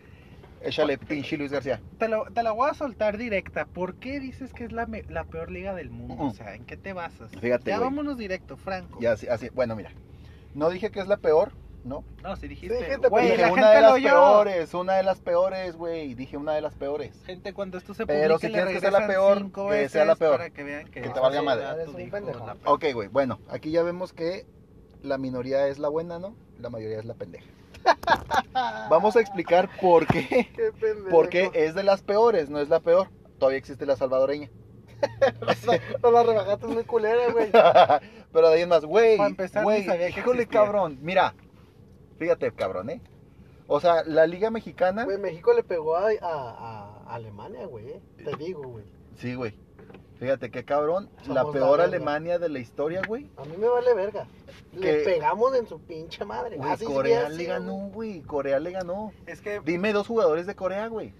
échale 0.62 0.98
pinche 0.98 1.38
Luis 1.38 1.52
García. 1.52 1.80
te, 2.00 2.08
lo- 2.10 2.26
te 2.26 2.42
la 2.44 2.52
voy 2.52 2.70
a 2.70 2.74
soltar 2.74 3.18
directa. 3.18 3.66
¿Por 3.66 3.96
qué 3.96 4.20
dices 4.20 4.52
que 4.54 4.66
es 4.66 4.72
la, 4.72 4.88
me- 4.88 5.04
la 5.04 5.24
peor 5.26 5.52
liga 5.52 5.74
del 5.76 5.92
mundo? 5.92 6.16
Ujú. 6.16 6.26
O 6.28 6.32
sea, 6.34 6.56
¿en 6.56 6.66
qué 6.66 6.76
te 6.76 6.92
basas? 6.94 7.30
Fíjate, 7.40 7.70
ya 7.70 7.78
güey. 7.78 7.90
vámonos 7.90 8.18
directo, 8.18 8.58
Franco. 8.58 9.00
Ya 9.00 9.12
así, 9.14 9.28
así, 9.28 9.50
bueno, 9.50 9.76
mira. 9.76 9.92
No 10.56 10.70
dije 10.70 10.90
que 10.90 11.00
es 11.00 11.08
la 11.08 11.18
peor, 11.18 11.52
¿no? 11.86 12.04
No, 12.24 12.36
si 12.36 12.48
dijiste, 12.48 12.78
Sí, 12.78 12.84
dijiste, 12.84 13.08
güey, 13.08 13.32
dije 13.32 13.42
la 13.44 13.52
una 13.54 13.62
gente 13.62 13.76
de 13.76 13.82
lo 13.82 13.88
las 13.88 13.94
oyó. 13.94 14.10
peores, 14.10 14.74
una 14.74 14.94
de 14.96 15.04
las 15.04 15.20
peores, 15.22 15.76
güey. 15.78 16.14
Dije 16.16 16.36
una 16.36 16.54
de 16.54 16.62
las 16.62 16.74
peores. 16.74 17.24
Gente, 17.26 17.54
cuando 17.54 17.78
esto 17.78 17.94
se 17.94 18.06
Pero 18.06 18.36
publique, 18.36 18.48
si 18.48 18.48
le 18.48 18.54
quieres 18.54 18.74
que 18.74 18.80
sea 18.82 18.92
la 18.92 19.08
peor, 19.08 19.52
que 19.52 19.90
sea 19.90 20.06
la 20.06 20.16
peor. 20.16 20.38
Para 20.38 20.50
que 20.50 20.64
vean 20.64 20.86
que, 20.90 21.02
Que 21.02 21.10
te 21.10 21.20
valga 21.20 21.42
madre. 21.42 21.66
Ok, 22.66 22.86
güey, 22.94 23.08
bueno, 23.08 23.40
aquí 23.50 23.72
ya 23.72 23.84
vemos 23.84 24.12
que 24.14 24.46
la 25.04 25.18
minoría 25.18 25.68
es 25.68 25.78
la 25.78 25.88
buena, 25.88 26.20
¿no? 26.20 26.36
La 26.60 26.70
mayoría 26.70 27.00
es 27.00 27.06
la 27.06 27.14
pendeja. 27.14 27.46
Vamos 28.90 29.16
a 29.16 29.22
explicar 29.22 29.70
por 29.80 30.08
qué. 30.08 30.50
Qué 30.56 30.72
pendejo. 30.80 31.10
Porque 31.12 31.52
es 31.54 31.76
de 31.76 31.84
las 31.84 32.02
peores, 32.02 32.50
no 32.50 32.60
es 32.60 32.68
la 32.70 32.80
peor. 32.80 33.10
todavía 33.38 33.60
existe 33.60 33.86
la 33.86 33.96
salvadoreña. 33.96 34.50
No 36.02 36.12
la 36.12 36.24
rebajaste 36.24 36.68
muy 36.68 36.84
culera, 36.84 37.32
güey. 37.32 37.52
Pero 38.34 38.50
de 38.50 38.56
ahí 38.56 38.62
en 38.62 38.70
más, 38.70 38.86
güey, 38.86 39.18
Pa' 39.18 39.28
empezar, 39.28 39.62
ni 39.62 39.86
güey, 39.86 40.10
híjole, 40.10 40.48
cabrón. 40.48 40.98
Mira, 41.02 41.36
fíjate, 42.18 42.52
cabrón, 42.52 42.90
¿eh? 42.90 43.02
O 43.68 43.80
sea, 43.80 44.04
la 44.06 44.28
Liga 44.28 44.52
Mexicana. 44.52 45.06
Güey, 45.06 45.18
México 45.18 45.54
le 45.54 45.64
pegó 45.64 45.96
a, 45.96 46.10
a- 46.22 47.02
a 47.08 47.16
Alemania, 47.16 47.66
güey. 47.66 48.00
Te 48.24 48.36
digo, 48.38 48.62
güey. 48.64 48.86
Sí, 49.18 49.34
güey. 49.36 49.56
Fíjate 50.20 50.50
qué 50.50 50.64
cabrón. 50.64 51.10
Somos 51.24 51.36
la 51.36 51.52
peor. 51.52 51.82
Alemania 51.82 52.40
de 52.40 52.48
la 52.48 52.60
historia, 52.60 53.02
güey. 53.08 53.30
A 53.38 53.44
mí 53.44 53.58
me 53.58 53.68
vale 53.68 53.94
verga. 53.94 54.28
Le 54.74 55.04
pegamos 55.04 55.54
en 55.56 55.68
su 55.68 55.80
pinche 55.82 56.24
madre. 56.24 56.58
Güey, 56.58 56.70
Así 56.72 56.86
Corea 56.86 57.28
le 57.28 57.36
así, 57.36 57.46
ganó, 57.46 57.90
güey. 57.90 58.22
Corea 58.22 58.60
le 58.60 58.72
ganó. 58.72 59.12
Es 59.26 59.42
que 59.42 59.60
Dime 59.60 59.92
dos 59.94 60.08
jugadores 60.08 60.46
de 60.48 60.56
Corea, 60.56 60.88
güey. 60.88 61.14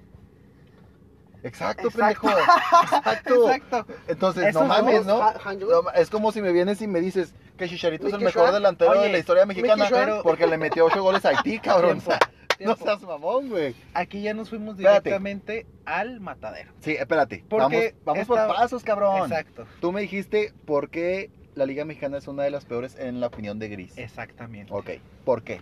Exacto, 1.44 1.88
Exacto. 1.90 2.28
pendejo. 2.28 2.40
Exacto. 2.98 3.52
Exacto. 3.52 3.94
Entonces, 4.08 4.48
Eso 4.48 4.62
no 4.62 4.68
mames, 4.68 5.06
¿no? 5.06 5.20
No, 5.20 5.92
Es 5.94 6.10
como 6.10 6.32
si 6.32 6.42
me 6.42 6.52
vienes 6.52 6.82
y 6.82 6.88
me 6.88 7.02
dices 7.02 7.34
que 7.58 7.70
Chicharito 7.70 8.08
es 8.08 8.14
el 8.14 8.22
mejor 8.22 8.52
delantero 8.52 9.02
de 9.02 9.10
la 9.10 9.18
historia 9.18 9.46
mexicana 9.46 9.86
Mickey 9.90 10.22
porque 10.24 10.48
le 10.48 10.58
metió 10.58 10.86
ocho 10.86 11.02
goles 11.02 11.26
a 11.26 11.30
Haití, 11.30 11.60
cabrón. 11.60 12.00
Tiempo, 12.00 12.16
no 12.60 12.76
seas 12.76 13.02
mamón, 13.02 13.50
güey. 13.50 13.76
Aquí 13.94 14.22
ya 14.22 14.34
nos 14.34 14.50
fuimos 14.50 14.78
Espérate. 14.78 15.10
directamente 15.10 15.66
al 15.86 16.20
matadero. 16.20 16.72
Sí, 16.82 16.92
espérate. 16.92 17.44
Porque 17.48 17.96
vamos 18.04 18.28
vamos 18.28 18.48
por 18.48 18.56
pasos, 18.56 18.84
cabrón. 18.84 19.24
Exacto. 19.24 19.66
Tú 19.80 19.92
me 19.92 20.02
dijiste 20.02 20.54
por 20.66 20.90
qué 20.90 21.32
la 21.56 21.66
Liga 21.66 21.86
Mexicana 21.86 22.18
es 22.18 22.28
una 22.28 22.44
de 22.44 22.52
las 22.52 22.66
peores 22.66 22.98
en 23.00 23.20
la 23.20 23.28
opinión 23.28 23.60
de 23.60 23.70
Gris. 23.70 23.98
Exactamente. 23.98 24.74
Ok, 24.74 24.92
¿por 25.24 25.44
qué? 25.44 25.62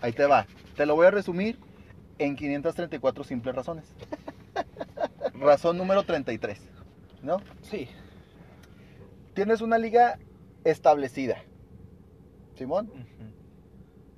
Ahí 0.00 0.12
te 0.12 0.26
va. 0.26 0.46
Te 0.76 0.86
lo 0.86 0.94
voy 0.94 1.06
a 1.06 1.10
resumir 1.10 1.58
en 2.18 2.36
534 2.36 3.24
simples 3.24 3.54
razones. 3.54 3.84
Razón 5.34 5.76
número 5.76 6.02
33, 6.02 6.60
¿no? 7.22 7.40
Sí. 7.62 7.88
Tienes 9.34 9.60
una 9.60 9.78
liga 9.78 10.18
establecida. 10.64 11.36
Simón, 12.54 12.90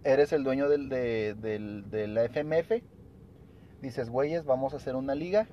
eres 0.04 0.32
el 0.32 0.44
dueño 0.44 0.68
del, 0.68 0.88
de, 0.88 1.34
del- 1.34 1.90
de 1.90 2.06
la 2.08 2.24
FMF. 2.24 2.82
Dices, 3.82 4.10
güeyes, 4.10 4.44
vamos 4.44 4.72
a 4.74 4.76
hacer 4.76 4.96
una 4.96 5.14
liga 5.14 5.46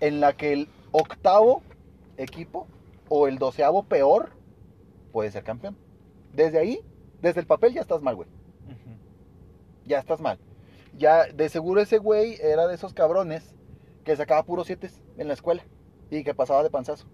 en 0.00 0.20
la 0.20 0.34
que 0.34 0.52
el 0.52 0.68
octavo 0.92 1.62
equipo 2.16 2.66
o 3.08 3.28
el 3.28 3.38
doceavo 3.38 3.82
peor 3.84 4.30
puede 5.12 5.30
ser 5.30 5.44
campeón. 5.44 5.76
Desde 6.34 6.58
ahí, 6.58 6.80
desde 7.22 7.40
el 7.40 7.46
papel 7.46 7.72
ya 7.74 7.80
estás 7.80 8.02
mal, 8.02 8.16
güey. 8.16 8.28
Ya 9.86 9.98
estás 9.98 10.20
mal. 10.20 10.38
Ya, 10.96 11.24
de 11.26 11.48
seguro 11.48 11.80
ese 11.80 11.98
güey 11.98 12.36
era 12.40 12.66
de 12.66 12.74
esos 12.74 12.94
cabrones 12.94 13.54
que 14.04 14.16
sacaba 14.16 14.44
puros 14.44 14.66
siete 14.66 14.90
en 15.18 15.28
la 15.28 15.34
escuela 15.34 15.62
y 16.10 16.24
que 16.24 16.34
pasaba 16.34 16.62
de 16.62 16.70
panzazo. 16.70 17.06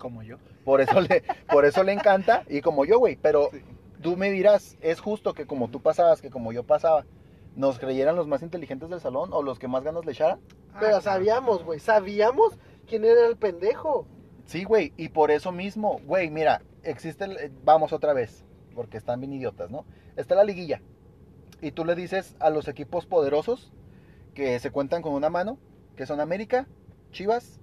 Como 0.00 0.22
yo. 0.24 0.38
Por 0.64 0.80
eso 0.80 1.00
le, 1.00 1.22
por 1.52 1.64
eso 1.66 1.84
le 1.84 1.92
encanta, 1.92 2.42
y 2.48 2.62
como 2.62 2.84
yo, 2.86 2.98
güey, 2.98 3.16
pero 3.20 3.50
Sí. 3.52 3.60
tú 4.02 4.16
me 4.16 4.30
dirás, 4.30 4.76
es 4.80 4.98
justo 4.98 5.34
que 5.34 5.46
como 5.46 5.68
tú 5.68 5.80
pasabas, 5.82 6.22
que 6.22 6.30
como 6.30 6.52
yo 6.52 6.64
pasaba, 6.64 7.04
nos 7.54 7.78
creyeran 7.78 8.16
los 8.16 8.26
más 8.26 8.42
inteligentes 8.42 8.88
del 8.88 9.00
salón 9.00 9.28
o 9.32 9.42
los 9.42 9.58
que 9.58 9.68
más 9.68 9.84
ganas 9.84 10.04
le 10.06 10.12
echaran. 10.12 10.40
Pero 10.80 10.96
Ah, 10.96 11.00
sabíamos, 11.02 11.64
güey. 11.64 11.80
Sabíamos 11.80 12.58
quién 12.88 13.04
era 13.04 13.26
el 13.26 13.36
pendejo. 13.36 14.06
Sí, 14.46 14.64
güey, 14.64 14.92
y 14.96 15.10
por 15.10 15.30
eso 15.30 15.52
mismo, 15.52 16.00
güey, 16.06 16.30
mira, 16.30 16.62
existe, 16.82 17.24
el- 17.26 17.52
vamos 17.62 17.92
otra 17.92 18.14
vez, 18.14 18.44
porque 18.74 18.96
están 18.96 19.20
bien 19.20 19.34
idiotas, 19.34 19.70
¿no? 19.70 19.84
Está 20.16 20.34
la 20.34 20.44
liguilla, 20.44 20.80
y 21.60 21.72
tú 21.72 21.84
le 21.84 21.94
dices 21.94 22.36
a 22.40 22.48
los 22.50 22.68
equipos 22.68 23.04
poderosos 23.04 23.70
que 24.34 24.58
se 24.60 24.70
cuentan 24.70 25.02
con 25.02 25.12
una 25.12 25.28
mano, 25.28 25.58
que 25.94 26.06
son 26.06 26.20
América, 26.20 26.66
Chivas, 27.12 27.59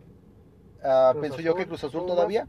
Cruz 0.81 1.21
pienso 1.21 1.39
yo 1.41 1.55
que 1.55 1.65
Cruz 1.65 1.83
Azul 1.83 2.01
Pumas. 2.01 2.15
todavía, 2.15 2.47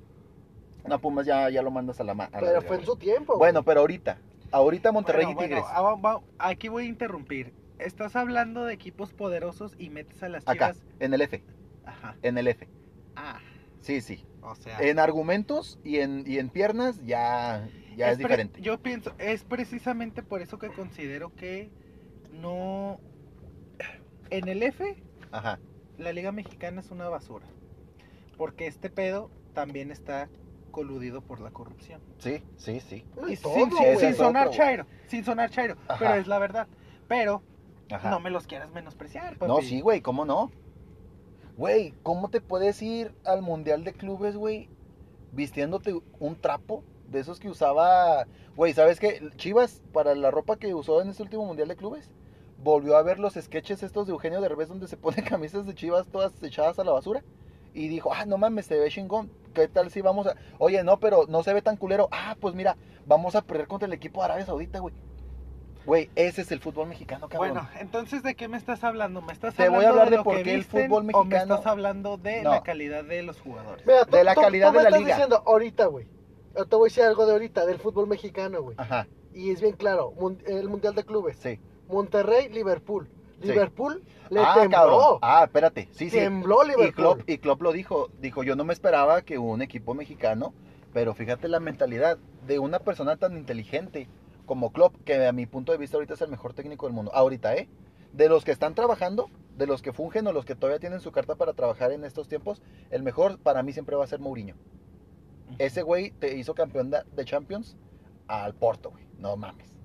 no, 0.86 1.00
Pumas 1.00 1.26
ya, 1.26 1.50
ya 1.50 1.62
lo 1.62 1.70
mandas 1.70 2.00
a 2.00 2.04
la 2.04 2.14
mano. 2.14 2.36
Pero 2.38 2.62
fue 2.62 2.76
en 2.76 2.84
su 2.84 2.96
tiempo. 2.96 3.36
Bueno, 3.38 3.60
güey. 3.60 3.64
pero 3.66 3.80
ahorita, 3.80 4.18
ahorita 4.50 4.92
Monterrey 4.92 5.26
Bueno, 5.26 5.40
y 5.40 5.44
Tigres, 5.44 5.64
bueno, 5.80 6.00
ah, 6.38 6.48
aquí 6.48 6.68
voy 6.68 6.84
a 6.84 6.86
interrumpir. 6.88 7.52
Estás 7.78 8.16
hablando 8.16 8.64
de 8.64 8.74
equipos 8.74 9.12
poderosos 9.12 9.74
y 9.78 9.90
metes 9.90 10.22
a 10.22 10.28
las 10.28 10.42
acá, 10.48 10.72
chivas. 10.72 10.86
en 11.00 11.14
el 11.14 11.20
F, 11.22 11.42
Ajá. 11.84 12.16
en 12.22 12.38
el 12.38 12.48
F, 12.48 12.68
Ah, 13.14 13.38
sí, 13.80 14.00
sí. 14.00 14.24
o 14.42 14.54
sea. 14.54 14.78
En 14.80 14.98
argumentos 14.98 15.78
y 15.84 15.98
en, 15.98 16.24
y 16.26 16.38
en 16.38 16.48
piernas 16.50 17.04
ya, 17.04 17.68
ya 17.96 18.10
es, 18.10 18.18
diferente. 18.18 18.60
Yo 18.60 18.78
pienso, 18.80 19.12
es 19.18 19.44
precisamente 19.44 20.22
por 20.22 20.42
eso 20.42 20.58
que 20.58 20.68
considero 20.68 21.32
que 21.34 21.70
no. 22.32 23.00
En 24.30 24.48
el 24.48 24.62
F, 24.62 24.96
Ajá, 25.30 25.58
la 25.98 26.12
Liga 26.12 26.32
Mexicana 26.32 26.80
es 26.80 26.90
una 26.90 27.08
basura. 27.08 27.46
Porque 28.38 28.66
este 28.66 28.88
pedo 28.88 29.30
también 29.52 29.90
está 29.90 30.30
coludido 30.70 31.20
por 31.20 31.40
la 31.40 31.50
corrupción. 31.50 32.00
sí, 32.18 32.42
sí, 32.56 32.80
sí. 32.80 33.04
Y 33.28 33.36
todo, 33.36 33.54
sin, 33.98 34.14
sonar 34.14 34.50
chairo, 34.50 34.86
sin 35.08 35.24
sonar 35.24 35.50
chairo, 35.50 35.76
Ajá. 35.88 35.98
pero 35.98 36.14
es 36.14 36.26
la 36.26 36.38
verdad. 36.38 36.68
Pero 37.08 37.42
Ajá. 37.90 38.10
no 38.10 38.20
me 38.20 38.30
los 38.30 38.46
quieras 38.46 38.70
menospreciar, 38.70 39.36
papi. 39.36 39.50
No, 39.50 39.60
sí, 39.60 39.80
güey, 39.80 40.00
¿cómo 40.00 40.24
no? 40.24 40.50
Güey, 41.56 41.92
¿cómo 42.04 42.30
te 42.30 42.40
puedes 42.40 42.80
ir 42.82 43.12
al 43.24 43.42
Mundial 43.42 43.82
de 43.82 43.92
Clubes, 43.92 44.36
güey, 44.36 44.68
vistiéndote 45.32 46.00
un 46.20 46.36
trapo 46.36 46.84
de 47.08 47.20
esos 47.20 47.40
que 47.40 47.48
usaba... 47.48 48.26
Güey, 48.54 48.72
¿sabes 48.74 49.00
qué? 49.00 49.28
Chivas, 49.36 49.82
para 49.92 50.14
la 50.14 50.30
ropa 50.30 50.56
que 50.56 50.74
usó 50.74 51.02
en 51.02 51.08
este 51.08 51.24
último 51.24 51.44
Mundial 51.44 51.66
de 51.66 51.76
Clubes, 51.76 52.12
volvió 52.62 52.96
a 52.96 53.02
ver 53.02 53.18
los 53.18 53.34
sketches 53.34 53.82
estos 53.82 54.06
de 54.06 54.12
Eugenio 54.12 54.40
Derbez 54.40 54.68
donde 54.68 54.86
se 54.86 54.96
ponen 54.96 55.24
camisas 55.28 55.66
de 55.66 55.74
Chivas 55.74 56.06
todas 56.08 56.40
echadas 56.42 56.78
a 56.78 56.84
la 56.84 56.92
basura. 56.92 57.24
Y 57.78 57.86
dijo, 57.88 58.12
ah, 58.12 58.24
no 58.26 58.38
mames, 58.38 58.66
se 58.66 58.76
ve 58.78 58.88
chingón. 58.90 59.30
¿Qué 59.54 59.68
tal 59.68 59.90
si 59.90 60.00
vamos 60.00 60.26
a...? 60.26 60.34
Oye, 60.58 60.82
no, 60.82 60.98
pero 60.98 61.26
no 61.28 61.42
se 61.44 61.54
ve 61.54 61.62
tan 61.62 61.76
culero. 61.76 62.08
Ah, 62.10 62.36
pues 62.40 62.54
mira, 62.54 62.76
vamos 63.06 63.36
a 63.36 63.42
perder 63.42 63.68
contra 63.68 63.86
el 63.86 63.92
equipo 63.92 64.20
de 64.20 64.24
Arabia 64.24 64.46
Saudita, 64.46 64.80
güey. 64.80 64.94
Güey, 65.86 66.10
ese 66.16 66.42
es 66.42 66.50
el 66.52 66.58
fútbol 66.60 66.88
mexicano, 66.88 67.28
cabrón. 67.28 67.52
Bueno, 67.54 67.68
entonces 67.80 68.22
¿de 68.22 68.34
qué 68.34 68.48
me 68.48 68.56
estás 68.56 68.82
hablando? 68.84 69.22
¿Me 69.22 69.32
estás 69.32 69.54
Te 69.54 69.68
voy 69.68 69.76
hablando 69.84 70.00
a 70.00 70.04
hablar 70.04 70.18
de, 70.18 70.24
por 70.24 70.42
qué 70.42 70.54
el 70.54 70.64
fútbol 70.64 71.02
o 71.02 71.04
me 71.04 71.12
mexicano- 71.12 71.54
estás 71.54 71.66
hablando 71.66 72.16
de 72.18 72.42
No. 72.42 72.50
la 72.50 72.62
calidad 72.62 73.04
de 73.04 73.22
los 73.22 73.40
jugadores? 73.40 73.86
Mira, 73.86 74.04
tú- 74.04 74.16
de 74.16 74.24
la 74.24 74.34
calidad 74.34 74.72
de 74.72 74.76
la 74.76 74.82
estás 74.88 75.00
liga. 75.00 75.14
diciendo 75.14 75.42
ahorita, 75.46 75.86
güey. 75.86 76.06
Te 76.54 76.76
voy 76.76 76.88
a 76.88 76.90
decir 76.90 77.04
algo 77.04 77.24
de 77.26 77.32
ahorita, 77.32 77.64
del 77.64 77.78
fútbol 77.78 78.08
mexicano, 78.08 78.60
güey. 78.60 78.76
Ajá, 78.78 79.06
Y 79.32 79.50
es 79.52 79.60
bien 79.62 79.76
claro, 79.76 80.12
el 80.46 80.68
Mundial 80.68 80.94
de 80.96 81.04
Clubes. 81.04 81.36
sí. 81.38 81.60
Monterrey, 81.88 82.48
Liverpool. 82.50 83.08
Sí. 83.40 83.48
Liverpool 84.30 84.38
le 84.38 84.60
ah, 84.60 84.62
tembló. 84.62 84.78
cabrón. 84.78 85.18
Ah, 85.22 85.44
espérate. 85.44 85.88
Sí, 85.92 86.10
sí. 86.10 86.16
tembló 86.16 86.64
Y 86.64 86.68
Liverpool. 86.68 86.94
Klopp, 86.94 87.28
y 87.28 87.38
Klopp 87.38 87.62
lo 87.62 87.72
dijo. 87.72 88.08
Dijo, 88.20 88.42
yo 88.42 88.56
no 88.56 88.64
me 88.64 88.72
esperaba 88.72 89.22
que 89.22 89.38
un 89.38 89.62
equipo 89.62 89.94
mexicano, 89.94 90.54
pero 90.92 91.14
fíjate 91.14 91.48
la 91.48 91.60
mentalidad 91.60 92.18
de 92.46 92.58
una 92.58 92.78
persona 92.78 93.16
tan 93.16 93.36
inteligente 93.36 94.08
como 94.46 94.72
Klopp, 94.72 94.96
que 95.04 95.26
a 95.26 95.32
mi 95.32 95.46
punto 95.46 95.72
de 95.72 95.78
vista 95.78 95.96
ahorita 95.96 96.14
es 96.14 96.22
el 96.22 96.30
mejor 96.30 96.54
técnico 96.54 96.86
del 96.86 96.94
mundo. 96.94 97.12
Ahorita, 97.14 97.54
¿eh? 97.54 97.68
De 98.12 98.28
los 98.28 98.44
que 98.44 98.50
están 98.50 98.74
trabajando, 98.74 99.28
de 99.56 99.66
los 99.66 99.82
que 99.82 99.92
fungen 99.92 100.26
o 100.26 100.32
los 100.32 100.46
que 100.46 100.54
todavía 100.54 100.80
tienen 100.80 101.00
su 101.00 101.12
carta 101.12 101.34
para 101.34 101.52
trabajar 101.52 101.92
en 101.92 102.04
estos 102.04 102.28
tiempos, 102.28 102.62
el 102.90 103.02
mejor 103.02 103.38
para 103.38 103.62
mí 103.62 103.72
siempre 103.72 103.96
va 103.96 104.04
a 104.04 104.08
ser 104.08 104.20
Mourinho. 104.20 104.54
Ese 105.58 105.82
güey 105.82 106.12
te 106.12 106.36
hizo 106.36 106.54
campeón 106.54 106.90
de, 106.90 107.02
de 107.14 107.24
Champions 107.24 107.76
al 108.26 108.54
Porto, 108.54 108.90
güey. 108.90 109.04
No 109.18 109.36
mames. 109.36 109.76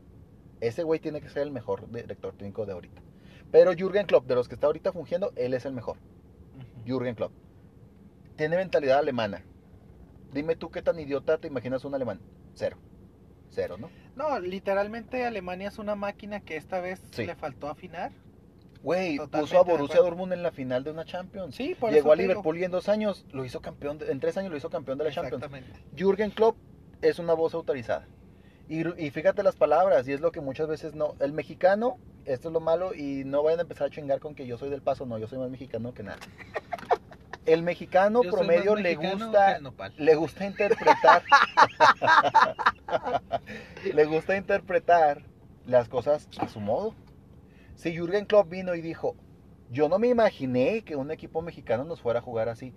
Ese 0.62 0.84
güey 0.84 1.00
tiene 1.02 1.20
que 1.20 1.30
ser 1.30 1.44
el 1.44 1.52
mejor 1.52 1.89
director 1.91 2.34
técnico 2.34 2.66
de 2.66 2.72
ahorita. 2.74 3.02
Pero 3.54 3.72
Jürgen 3.74 4.08
Klopp, 4.08 4.26
de 4.26 4.34
los 4.34 4.47
que 4.49 4.56
está 4.56 4.66
ahorita 4.66 4.91
fungiendo, 4.91 5.32
él 5.36 5.54
es 5.54 5.64
el 5.66 5.74
mejor. 5.74 5.97
Ujú. 6.58 6.86
Jürgen 6.88 7.14
Klopp. 7.14 7.32
Tiene 8.36 8.58
mentalidad 8.58 8.97
alemana. 8.97 9.43
Dime 10.34 10.56
tú 10.56 10.72
qué 10.72 10.82
tan 10.82 10.99
idiota 10.99 11.38
te 11.38 11.47
imaginas 11.49 11.86
un 11.86 11.93
alemán. 11.93 12.20
Cero. 12.56 12.78
Cero, 13.51 13.78
¿no? 13.80 13.91
No, 14.16 14.39
literalmente 14.39 15.24
Alemania 15.28 15.68
es 15.68 15.78
una 15.78 15.93
máquina 15.93 16.39
que 16.39 16.58
esta 16.58 16.82
vez 16.82 16.99
Sí. 17.12 17.28
le 17.28 17.36
faltó 17.36 17.68
afinar. 17.70 18.12
Güey, 18.82 19.18
puso 19.20 19.60
a 19.60 19.64
Borussia. 19.64 20.01
Dortmund 20.01 20.34
en 20.34 20.41
la 20.41 20.51
final 20.51 20.84
de 20.84 20.89
una 20.89 21.06
Champions. 21.06 21.54
Sí, 21.56 21.76
por 21.80 21.91
Llegó 21.91 22.08
eso 22.08 22.14
a 22.14 22.16
digo. 22.16 22.30
Liverpool 22.30 22.58
y 22.58 22.64
en 22.64 22.72
dos 22.72 22.89
años 22.89 23.24
lo 23.32 23.45
hizo 23.45 23.62
campeón, 23.62 23.99
de- 23.99 24.12
en 24.12 24.20
tres 24.20 24.36
años 24.38 24.49
lo 24.51 24.58
hizo 24.58 24.72
campeón 24.72 24.97
de 24.97 25.04
la 25.04 25.12
Champions. 25.12 25.43
Exactamente. 25.43 25.80
Jürgen 25.95 26.32
Klopp 26.32 26.58
es 27.04 27.20
una 27.20 27.34
voz 27.36 27.54
autorizada. 27.54 28.08
Y, 28.70 29.03
y 29.03 29.11
fíjate 29.11 29.43
las 29.43 29.55
palabras, 29.55 30.07
y 30.07 30.14
es 30.14 30.22
lo 30.22 30.32
que 30.32 30.41
muchas 30.41 30.68
veces 30.68 30.95
no. 30.95 31.16
El 31.20 31.34
mexicano, 31.34 31.97
esto 32.26 32.47
es 32.47 32.53
lo 32.53 32.59
malo, 32.59 32.93
y 32.93 33.24
no 33.26 33.43
vayan 33.43 33.59
a 33.59 33.64
empezar 33.64 33.88
a 33.88 33.89
chingar 33.89 34.20
con 34.20 34.36
que 34.36 34.47
yo 34.47 34.57
soy 34.57 34.70
del 34.70 34.82
paso, 34.82 35.05
no, 35.05 35.18
yo 35.18 35.28
soy 35.28 35.39
más 35.39 35.49
mexicano 35.49 35.93
que 35.93 36.03
nada. 36.03 36.20
El 37.45 37.61
mexicano 37.61 38.24
Yo 38.24 38.32
promedio 38.32 38.76
le 38.76 38.95
mexicano 38.95 39.26
gusta 39.26 39.59
le 39.97 40.16
gusta 40.16 40.45
interpretar 40.45 41.24
le 43.93 44.05
gusta 44.05 44.38
interpretar 44.38 45.24
las 45.66 45.89
cosas 45.89 46.28
a 46.38 46.47
su 46.47 46.59
modo. 46.59 46.95
Si 47.76 47.91
Jürgen 47.91 48.26
Klopp 48.26 48.49
vino 48.49 48.76
y 48.76 48.82
dijo, 48.82 49.16
yo 49.70 49.89
no 49.89 49.99
me 49.99 50.07
imaginé 50.07 50.84
que 50.84 50.95
un 50.95 51.11
equipo 51.11 51.41
mexicano 51.41 51.84
nos 51.84 52.01
fuera 52.01 52.20
a 52.20 52.22
jugar 52.22 52.47
así. 52.47 52.74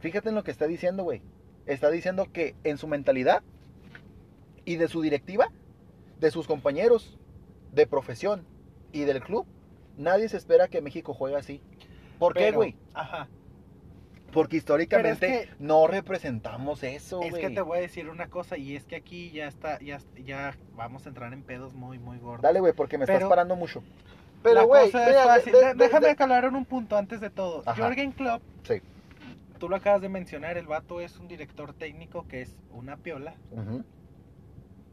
Fíjate 0.00 0.30
en 0.30 0.34
lo 0.34 0.44
que 0.44 0.50
está 0.50 0.66
diciendo, 0.66 1.04
güey. 1.04 1.22
Está 1.66 1.90
diciendo 1.90 2.26
que 2.32 2.56
en 2.64 2.78
su 2.78 2.88
mentalidad 2.88 3.42
y 4.68 4.76
de 4.76 4.86
su 4.88 5.00
directiva, 5.00 5.48
de 6.20 6.30
sus 6.30 6.46
compañeros 6.46 7.16
de 7.72 7.86
profesión 7.86 8.44
y 8.92 9.00
del 9.04 9.22
club, 9.22 9.46
nadie 9.96 10.28
se 10.28 10.36
espera 10.36 10.68
que 10.68 10.82
México 10.82 11.14
juegue 11.14 11.36
así. 11.36 11.62
¿Por 12.18 12.34
qué, 12.34 12.50
güey? 12.52 12.76
Ajá. 12.92 13.28
Porque 14.30 14.58
históricamente 14.58 15.26
Pero 15.26 15.40
es 15.40 15.46
que- 15.48 15.54
no 15.58 15.86
representamos 15.86 16.82
eso, 16.82 17.22
Es 17.22 17.32
que 17.32 17.48
te 17.48 17.62
voy 17.62 17.78
a 17.78 17.80
decir 17.80 18.10
una 18.10 18.28
cosa 18.28 18.58
y 18.58 18.76
es 18.76 18.84
que 18.84 18.96
aquí 18.96 19.30
ya 19.30 19.46
está, 19.48 19.78
ya, 19.80 20.00
ya 20.22 20.54
vamos 20.76 21.06
a 21.06 21.08
entrar 21.08 21.32
en 21.32 21.42
pedos 21.42 21.72
muy, 21.72 21.98
muy 21.98 22.18
gordos. 22.18 22.42
Dale, 22.42 22.60
güey, 22.60 22.74
porque 22.74 22.98
me 22.98 23.04
estás 23.04 23.24
parando 23.24 23.56
mucho. 23.56 23.82
Pero, 24.42 24.66
güey, 24.66 24.92
déjame 25.76 26.10
aclarar 26.10 26.52
un 26.52 26.66
punto 26.66 26.98
antes 26.98 27.22
de 27.22 27.30
todo. 27.30 27.62
Ajá. 27.64 27.82
Jorgen 27.82 28.12
Klopp, 28.12 28.42
Sí. 28.64 28.82
tú 29.58 29.70
lo 29.70 29.76
acabas 29.76 30.02
de 30.02 30.10
mencionar, 30.10 30.58
el 30.58 30.66
vato 30.66 31.00
es 31.00 31.18
un 31.18 31.26
director 31.26 31.72
técnico 31.72 32.26
que 32.28 32.42
es 32.42 32.54
una 32.70 32.98
piola. 32.98 33.34
Ujú, 33.50 33.82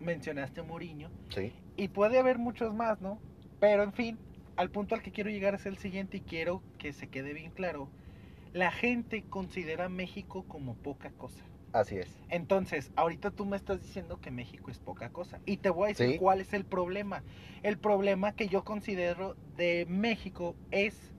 Mencionaste 0.06 0.62
Mourinho 0.62 1.10
Sí. 1.30 1.52
y 1.76 1.88
puede 1.88 2.20
haber 2.20 2.38
muchos 2.38 2.74
más, 2.74 3.02
¿no? 3.02 3.20
Pero 3.60 3.84
en 3.84 3.92
fin, 3.92 4.20
al 4.56 4.70
punto 4.70 4.94
al 4.96 5.02
que 5.02 5.12
quiero 5.12 5.30
llegar 5.32 5.56
es 5.56 5.66
el 5.66 5.78
siguiente 5.78 6.18
y 6.18 6.22
quiero 6.22 6.62
que 6.78 6.94
se 6.94 7.08
quede 7.10 7.34
bien 7.34 7.52
claro. 7.52 7.90
La 8.54 8.72
gente 8.72 9.24
considera 9.28 9.86
a 9.86 9.90
México 9.90 10.46
como 10.48 10.76
poca 10.76 11.10
cosa. 11.12 11.44
Así 11.74 11.98
es. 11.98 12.16
Entonces, 12.30 12.92
ahorita 12.96 13.32
tú 13.32 13.46
me 13.46 13.58
estás 13.58 13.82
diciendo 13.82 14.22
que 14.22 14.32
México 14.32 14.72
es 14.72 14.80
poca 14.80 15.10
cosa. 15.10 15.42
Y 15.46 15.58
te 15.58 15.70
voy 15.72 15.86
a 15.86 15.88
decir 15.90 16.12
Sí. 16.12 16.18
cuál 16.20 16.40
es 16.40 16.54
el 16.54 16.66
problema. 16.66 17.24
El 17.64 17.78
problema 17.80 18.32
que 18.34 18.48
yo 18.48 18.64
considero 18.64 19.36
de 19.58 19.86
México 19.90 20.56
es 20.72 21.14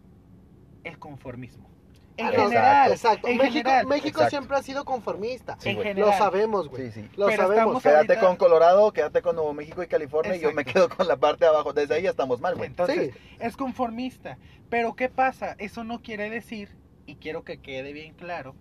el 0.85 0.99
conformismo. 0.99 1.76
En 2.19 2.29
general, 2.31 2.93
Exacto. 2.93 3.29
en 3.29 3.37
México, 3.37 3.53
general. 3.69 3.87
México 3.87 4.09
Exacto. 4.09 4.31
siempre 4.31 4.57
ha 4.57 4.63
sido 4.63 4.85
conformista. 4.85 5.57
Sí, 5.61 5.71
en 5.71 5.77
general. 5.83 6.11
Lo 6.11 6.17
sabemos, 6.17 6.69
güey. 6.69 6.91
Sí, 6.91 7.03
sí. 7.03 7.11
Lo 7.17 7.27
Pero 7.27 7.43
sabemos. 7.43 7.83
Quédate 7.83 8.15
ahorita- 8.15 8.21
con 8.27 8.37
Colorado, 8.37 8.93
quédate 8.93 9.21
con 9.23 9.37
Nuevo 9.37 9.53
México 9.53 9.83
y 9.83 9.87
California 9.87 10.35
y 10.37 10.41
yo 10.41 10.53
me 10.53 10.65
quedo 10.65 10.89
con 10.89 11.07
la 11.09 11.17
parte 11.17 11.45
de 11.45 11.51
abajo. 11.51 11.73
Desde 11.75 11.95
ahí 11.95 12.03
ya 12.05 12.11
estamos 12.11 12.41
mal, 12.41 12.55
güey. 12.55 12.69
Entonces, 12.71 13.13
Sí. 13.15 13.21
es 13.39 13.57
conformista. 13.57 14.39
Pero 14.71 14.95
¿qué 14.97 15.09
pasa? 15.09 15.57
Eso 15.59 15.85
no 15.85 16.01
quiere 16.03 16.31
decir, 16.31 16.71
y 17.05 17.17
quiero 17.17 17.45
que 17.45 17.61
quede 17.61 17.93
bien 17.93 18.15
claro, 18.15 18.55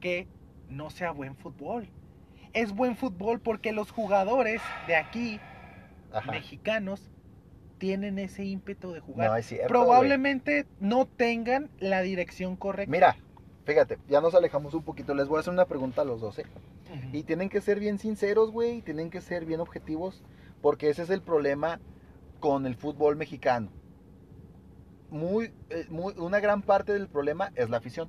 que 0.00 0.28
no 0.68 0.90
sea 0.90 1.10
buen 1.10 1.36
fútbol. 1.36 1.88
Es 2.52 2.72
buen 2.72 2.96
fútbol 2.96 3.40
porque 3.40 3.72
los 3.72 3.90
jugadores 3.90 4.62
de 4.86 4.96
aquí, 4.96 5.40
Ajá. 6.12 6.30
mexicanos, 6.30 7.10
tienen 7.78 8.18
ese 8.18 8.44
ímpetu 8.44 8.92
de 8.92 9.00
jugar. 9.00 9.30
No, 9.30 9.36
es 9.36 9.46
cierto, 9.46 9.68
Probablemente 9.68 10.66
no 10.80 11.06
tengan 11.06 11.70
la 11.78 12.02
dirección 12.02 12.56
correcta. 12.56 12.90
Mira, 12.90 13.16
fíjate, 13.64 13.98
ya 14.08 14.20
nos 14.20 14.34
alejamos 14.34 14.74
un 14.74 14.82
poquito. 14.82 15.14
Les 15.14 15.28
voy 15.28 15.36
a 15.38 15.40
hacer 15.40 15.52
una 15.52 15.66
pregunta 15.66 16.02
a 16.02 16.04
los 16.04 16.20
dos, 16.20 16.38
¿eh? 16.38 16.46
Ujú. 16.90 17.16
Y 17.16 17.22
tienen 17.24 17.48
que 17.48 17.60
ser 17.60 17.78
bien 17.80 17.98
sinceros, 17.98 18.50
güey. 18.50 18.78
y 18.78 18.82
Tienen 18.82 19.10
que 19.10 19.20
ser 19.20 19.44
bien 19.44 19.60
objetivos. 19.60 20.22
Porque 20.62 20.88
ese 20.88 21.02
es 21.02 21.10
el 21.10 21.20
problema 21.22 21.80
con 22.40 22.66
el 22.66 22.76
fútbol 22.76 23.16
mexicano. 23.16 23.70
Muy, 25.10 25.52
eh, 25.70 25.86
muy, 25.88 26.14
una 26.16 26.40
gran 26.40 26.62
parte 26.62 26.92
del 26.92 27.08
problema 27.08 27.52
es 27.54 27.70
la 27.70 27.76
afición. 27.76 28.08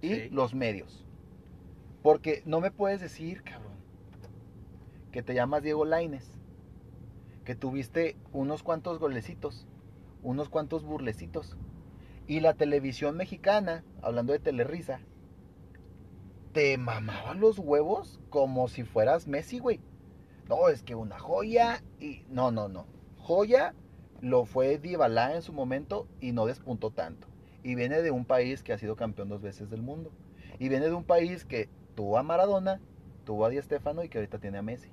Y 0.00 0.14
Sí. 0.14 0.28
los 0.30 0.54
medios. 0.54 1.04
Porque 2.02 2.42
no 2.46 2.60
me 2.60 2.70
puedes 2.70 3.00
decir, 3.00 3.42
cabrón, 3.42 3.72
que 5.12 5.22
te 5.22 5.34
llamas 5.34 5.62
Diego 5.62 5.84
Laines. 5.84 6.30
Que 7.48 7.54
tuviste 7.54 8.14
unos 8.34 8.62
cuantos 8.62 8.98
golecitos. 8.98 9.66
Unos 10.22 10.50
cuantos 10.50 10.84
burlecitos. 10.84 11.56
Y 12.26 12.40
la 12.40 12.52
televisión 12.52 13.16
mexicana, 13.16 13.86
hablando 14.02 14.34
de 14.34 14.38
Telerisa, 14.38 15.00
te 16.52 16.76
mamaban 16.76 17.40
los 17.40 17.58
huevos 17.58 18.20
como 18.28 18.68
si 18.68 18.84
fueras 18.84 19.26
Messi, 19.26 19.60
güey. 19.60 19.80
No, 20.46 20.68
es 20.68 20.82
que 20.82 20.94
una 20.94 21.18
joya 21.18 21.82
y... 21.98 22.26
No, 22.28 22.50
no, 22.50 22.68
no. 22.68 22.84
Joya 23.16 23.74
lo 24.20 24.44
fue 24.44 24.76
Dybala 24.76 25.34
en 25.34 25.40
su 25.40 25.54
momento 25.54 26.06
y 26.20 26.32
no 26.32 26.44
despuntó 26.44 26.90
tanto. 26.90 27.28
Y 27.62 27.76
viene 27.76 28.02
de 28.02 28.10
un 28.10 28.26
país 28.26 28.62
que 28.62 28.74
ha 28.74 28.78
sido 28.78 28.94
campeón 28.94 29.30
dos 29.30 29.40
veces 29.40 29.70
del 29.70 29.80
mundo. 29.80 30.12
Y 30.58 30.68
viene 30.68 30.84
de 30.84 30.94
un 30.94 31.04
país 31.04 31.46
que 31.46 31.70
tuvo 31.94 32.18
a 32.18 32.22
Maradona, 32.22 32.82
tuvo 33.24 33.46
a 33.46 33.48
Di 33.48 33.58
Stéfano 33.62 34.04
y 34.04 34.10
que 34.10 34.18
ahorita 34.18 34.38
tiene 34.38 34.58
a 34.58 34.62
Messi. 34.62 34.90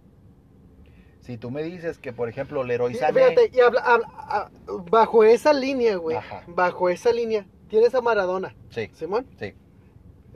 Si 1.25 1.37
tú 1.37 1.49
me 1.49 1.63
dices 1.63 1.97
que, 1.97 2.13
por 2.13 2.29
ejemplo, 2.29 2.63
Leroy 2.63 2.93
Sané... 2.93 3.13
fíjate, 3.29 3.49
y 3.51 3.59
habla- 3.59 3.81
habla- 3.81 4.07
ah, 4.15 4.49
bajo 4.91 5.23
esa 5.23 5.53
línea, 5.53 5.95
güey. 5.95 6.15
Ajá. 6.17 6.43
Bajo 6.47 6.87
esa 6.89 7.11
línea, 7.11 7.47
tienes 7.67 7.95
a 7.95 8.01
Maradona, 8.01 8.55
Sí, 8.69 8.91
Simón. 8.93 9.25
sí. 9.39 9.55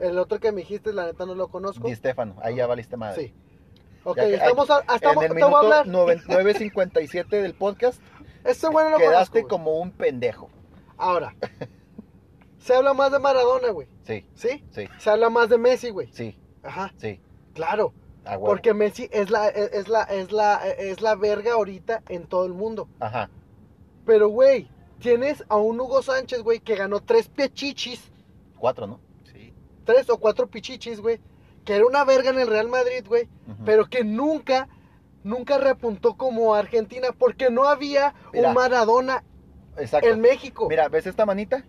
El 0.00 0.18
otro 0.18 0.40
que 0.40 0.50
me 0.50 0.62
dijiste, 0.62 0.92
la 0.92 1.04
neta 1.06 1.26
no 1.26 1.34
lo 1.36 1.46
conozco. 1.46 1.86
Di 1.86 1.94
Stéfano, 1.94 2.34
ahí 2.42 2.56
ya 2.56 2.66
valiste 2.66 2.96
madre. 2.96 3.22
Sí. 3.28 3.34
Ok, 4.02 4.16
que- 4.16 4.34
estamos, 4.34 4.68
a- 4.70 4.80
estamos 4.96 5.24
en 5.24 5.30
el 5.30 5.36
te 5.38 5.44
voy 5.44 5.54
a 5.54 5.60
minuto 5.60 5.74
hablar. 5.74 5.86
9.57 5.86 7.28
del 7.42 7.54
podcast, 7.54 8.02
Este 8.42 8.68
bueno 8.68 8.90
lo 8.90 8.96
quedaste 8.96 9.42
conozco, 9.42 9.48
como 9.48 9.78
un 9.78 9.92
pendejo. 9.92 10.50
Ahora, 10.96 11.36
se 12.58 12.74
habla 12.74 12.94
más 12.94 13.12
de 13.12 13.18
Maradona, 13.20 13.70
güey. 13.70 13.86
Sí, 14.02 14.26
¿Sí? 14.34 14.64
sí, 14.72 14.88
Se 14.98 15.10
habla 15.10 15.30
más 15.30 15.48
de 15.50 15.58
Messi, 15.58 15.90
güey. 15.90 16.08
sí, 16.12 16.36
Ajá, 16.64 16.92
sí. 16.96 17.20
claro. 17.54 17.92
Porque 18.38 18.74
Messi 18.74 19.08
es 19.12 19.30
la, 19.30 19.48
es 19.48 19.88
la, 19.88 20.02
es 20.04 20.30
la, 20.32 20.56
es 20.68 21.00
la 21.00 21.14
verga 21.14 21.54
ahorita 21.54 22.02
en 22.08 22.26
todo 22.26 22.44
el 22.46 22.52
mundo. 22.52 22.88
Ajá. 23.00 23.30
Pero, 24.04 24.28
güey, 24.28 24.68
tienes 24.98 25.44
a 25.48 25.56
un 25.56 25.80
Hugo 25.80 26.02
Sánchez, 26.02 26.42
güey, 26.42 26.60
que 26.60 26.76
ganó 26.76 27.00
tres 27.00 27.28
pichichis, 27.28 28.10
Cuatro, 28.58 28.86
¿no? 28.86 29.00
Sí. 29.32 29.54
tres 29.84 30.10
o 30.10 30.18
cuatro 30.18 30.46
pichichis, 30.48 31.00
güey, 31.00 31.18
que 31.64 31.74
era 31.76 31.86
una 31.86 32.04
verga 32.04 32.30
en 32.30 32.38
el 32.38 32.46
Real 32.46 32.68
Madrid, 32.68 33.04
güey, 33.08 33.26
pero 33.64 33.86
que 33.86 34.04
nunca, 34.04 34.68
nunca 35.24 35.56
repuntó 35.58 36.16
como 36.16 36.54
Argentina, 36.54 37.08
porque 37.16 37.50
no 37.50 37.64
había 37.64 38.14
Mira. 38.34 38.48
un 38.50 38.54
Maradona 38.54 39.24
Exacto. 39.78 40.08
en 40.08 40.20
México. 40.20 40.68
Mira, 40.68 40.88
¿ves 40.88 41.06
esta 41.06 41.24
manita? 41.24 41.64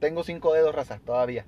Tengo 0.00 0.24
cinco 0.24 0.52
dedos, 0.54 0.74
raza, 0.74 1.00
todavía. 1.04 1.44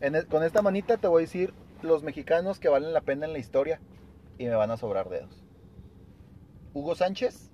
En 0.00 0.16
e- 0.16 0.24
con 0.26 0.42
esta 0.42 0.60
manita 0.62 0.96
te 0.98 1.06
voy 1.08 1.22
a 1.22 1.26
decir 1.26 1.54
los 1.84 2.02
mexicanos 2.02 2.58
que 2.60 2.68
valen 2.68 2.92
la 2.92 3.00
pena 3.00 3.26
en 3.26 3.32
la 3.32 3.38
historia 3.38 3.80
y 4.38 4.44
me 4.46 4.54
van 4.54 4.70
a 4.70 4.76
sobrar 4.76 5.08
dedos. 5.08 5.42
Hugo 6.74 6.94
Sánchez, 6.94 7.50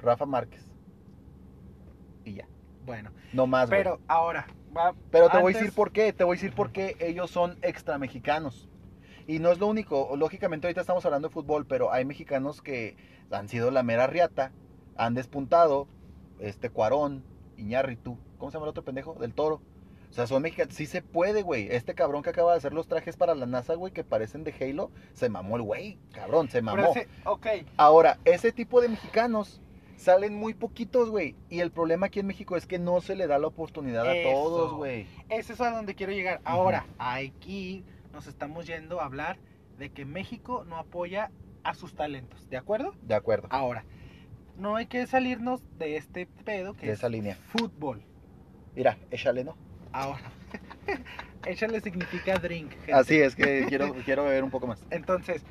Rafa 0.00 0.26
Márquez. 0.26 0.64
Y 2.24 2.34
ya. 2.34 2.48
Bueno, 2.84 3.10
No 3.32 3.46
más, 3.46 3.68
güey. 3.70 3.80
pero 3.82 4.00
ahora, 4.08 4.46
va- 4.76 4.94
Pero 5.10 5.28
te 5.30 5.38
voy 5.40 5.54
a 5.54 5.58
decir 5.58 5.72
por 5.74 5.90
qué, 5.92 6.12
te 6.12 6.24
voy 6.24 6.36
a 6.36 6.38
decir 6.40 6.54
por 6.54 6.70
qué 6.72 6.96
ellos 7.00 7.30
son 7.30 7.56
extra 7.62 7.98
mexicanos. 7.98 8.68
Y 9.26 9.38
no 9.38 9.50
es 9.50 9.58
lo 9.58 9.68
único, 9.68 10.14
lógicamente 10.16 10.66
ahorita 10.66 10.82
estamos 10.82 11.04
hablando 11.06 11.28
de 11.28 11.32
fútbol, 11.34 11.64
pero 11.66 11.90
hay 11.92 12.04
mexicanos 12.04 12.60
que 12.60 12.96
han 13.30 13.48
sido 13.48 13.70
la 13.70 13.82
mera 13.82 14.06
riata, 14.06 14.52
han 14.96 15.14
despuntado, 15.14 15.88
este 16.38 16.68
Cuarón, 16.68 17.24
Iñárritu, 17.56 18.18
¿cómo 18.36 18.50
se 18.50 18.56
llama 18.56 18.66
el 18.66 18.70
otro 18.70 18.84
pendejo? 18.84 19.14
Del 19.14 19.32
Toro. 19.32 19.62
O 20.14 20.16
sea, 20.16 20.28
son 20.28 20.42
mexicanos, 20.42 20.76
sí 20.76 20.86
se 20.86 21.02
puede, 21.02 21.42
güey. 21.42 21.66
Este 21.72 21.92
cabrón 21.96 22.22
que 22.22 22.30
acaba 22.30 22.52
de 22.52 22.58
hacer 22.58 22.72
los 22.72 22.86
trajes 22.86 23.16
para 23.16 23.34
la 23.34 23.46
NASA, 23.46 23.74
güey, 23.74 23.92
que 23.92 24.04
parecen 24.04 24.44
de 24.44 24.54
Halo, 24.60 24.92
se 25.12 25.28
mamó 25.28 25.56
el 25.56 25.62
güey, 25.62 25.98
cabrón, 26.12 26.48
se 26.48 26.62
mamó. 26.62 26.92
ese- 26.92 27.08
ok, 27.24 27.46
Ahora, 27.76 28.20
ese 28.24 28.52
tipo 28.52 28.80
de 28.80 28.88
mexicanos 28.90 29.60
salen 29.96 30.36
muy 30.36 30.54
poquitos, 30.54 31.10
güey. 31.10 31.34
Y 31.50 31.58
el 31.58 31.72
problema 31.72 32.06
aquí 32.06 32.20
en 32.20 32.26
México 32.28 32.56
es 32.56 32.64
que 32.64 32.78
no 32.78 33.00
se 33.00 33.16
le 33.16 33.26
da 33.26 33.40
la 33.40 33.48
oportunidad 33.48 34.08
a 34.08 34.14
todos, 34.22 34.74
güey. 34.74 35.08
Eso 35.30 35.52
es 35.52 35.60
a 35.60 35.72
donde 35.72 35.96
quiero 35.96 36.12
llegar. 36.12 36.40
Ahora, 36.44 36.86
aquí 36.98 37.84
nos 38.12 38.28
estamos 38.28 38.68
yendo 38.68 39.00
a 39.00 39.06
hablar 39.06 39.36
de 39.78 39.90
que 39.90 40.04
México 40.04 40.64
no 40.64 40.76
apoya 40.76 41.32
a 41.64 41.74
sus 41.74 41.92
talentos, 41.96 42.48
¿de 42.48 42.56
acuerdo? 42.56 42.94
De 43.02 43.16
acuerdo. 43.16 43.48
Ahora, 43.50 43.84
no 44.56 44.76
hay 44.76 44.86
que 44.86 45.04
salirnos 45.08 45.60
de 45.76 45.96
este 45.96 46.26
pedo 46.44 46.74
que 46.74 46.86
De 46.86 46.92
es 46.92 46.98
esa 47.00 47.08
línea. 47.08 47.34
fútbol. 47.48 48.00
Mira, 48.76 48.96
échale, 49.10 49.42
¿no? 49.42 49.56
Ahora, 49.94 50.22
échale 51.46 51.80
significa 51.80 52.36
drink. 52.38 52.72
gente. 52.72 52.92
Así 52.92 53.14
es 53.16 53.36
que 53.36 53.66
quiero, 53.68 53.94
quiero 54.04 54.24
beber 54.24 54.42
un 54.42 54.50
poco 54.50 54.66
más. 54.66 54.82
Entonces, 54.90 55.44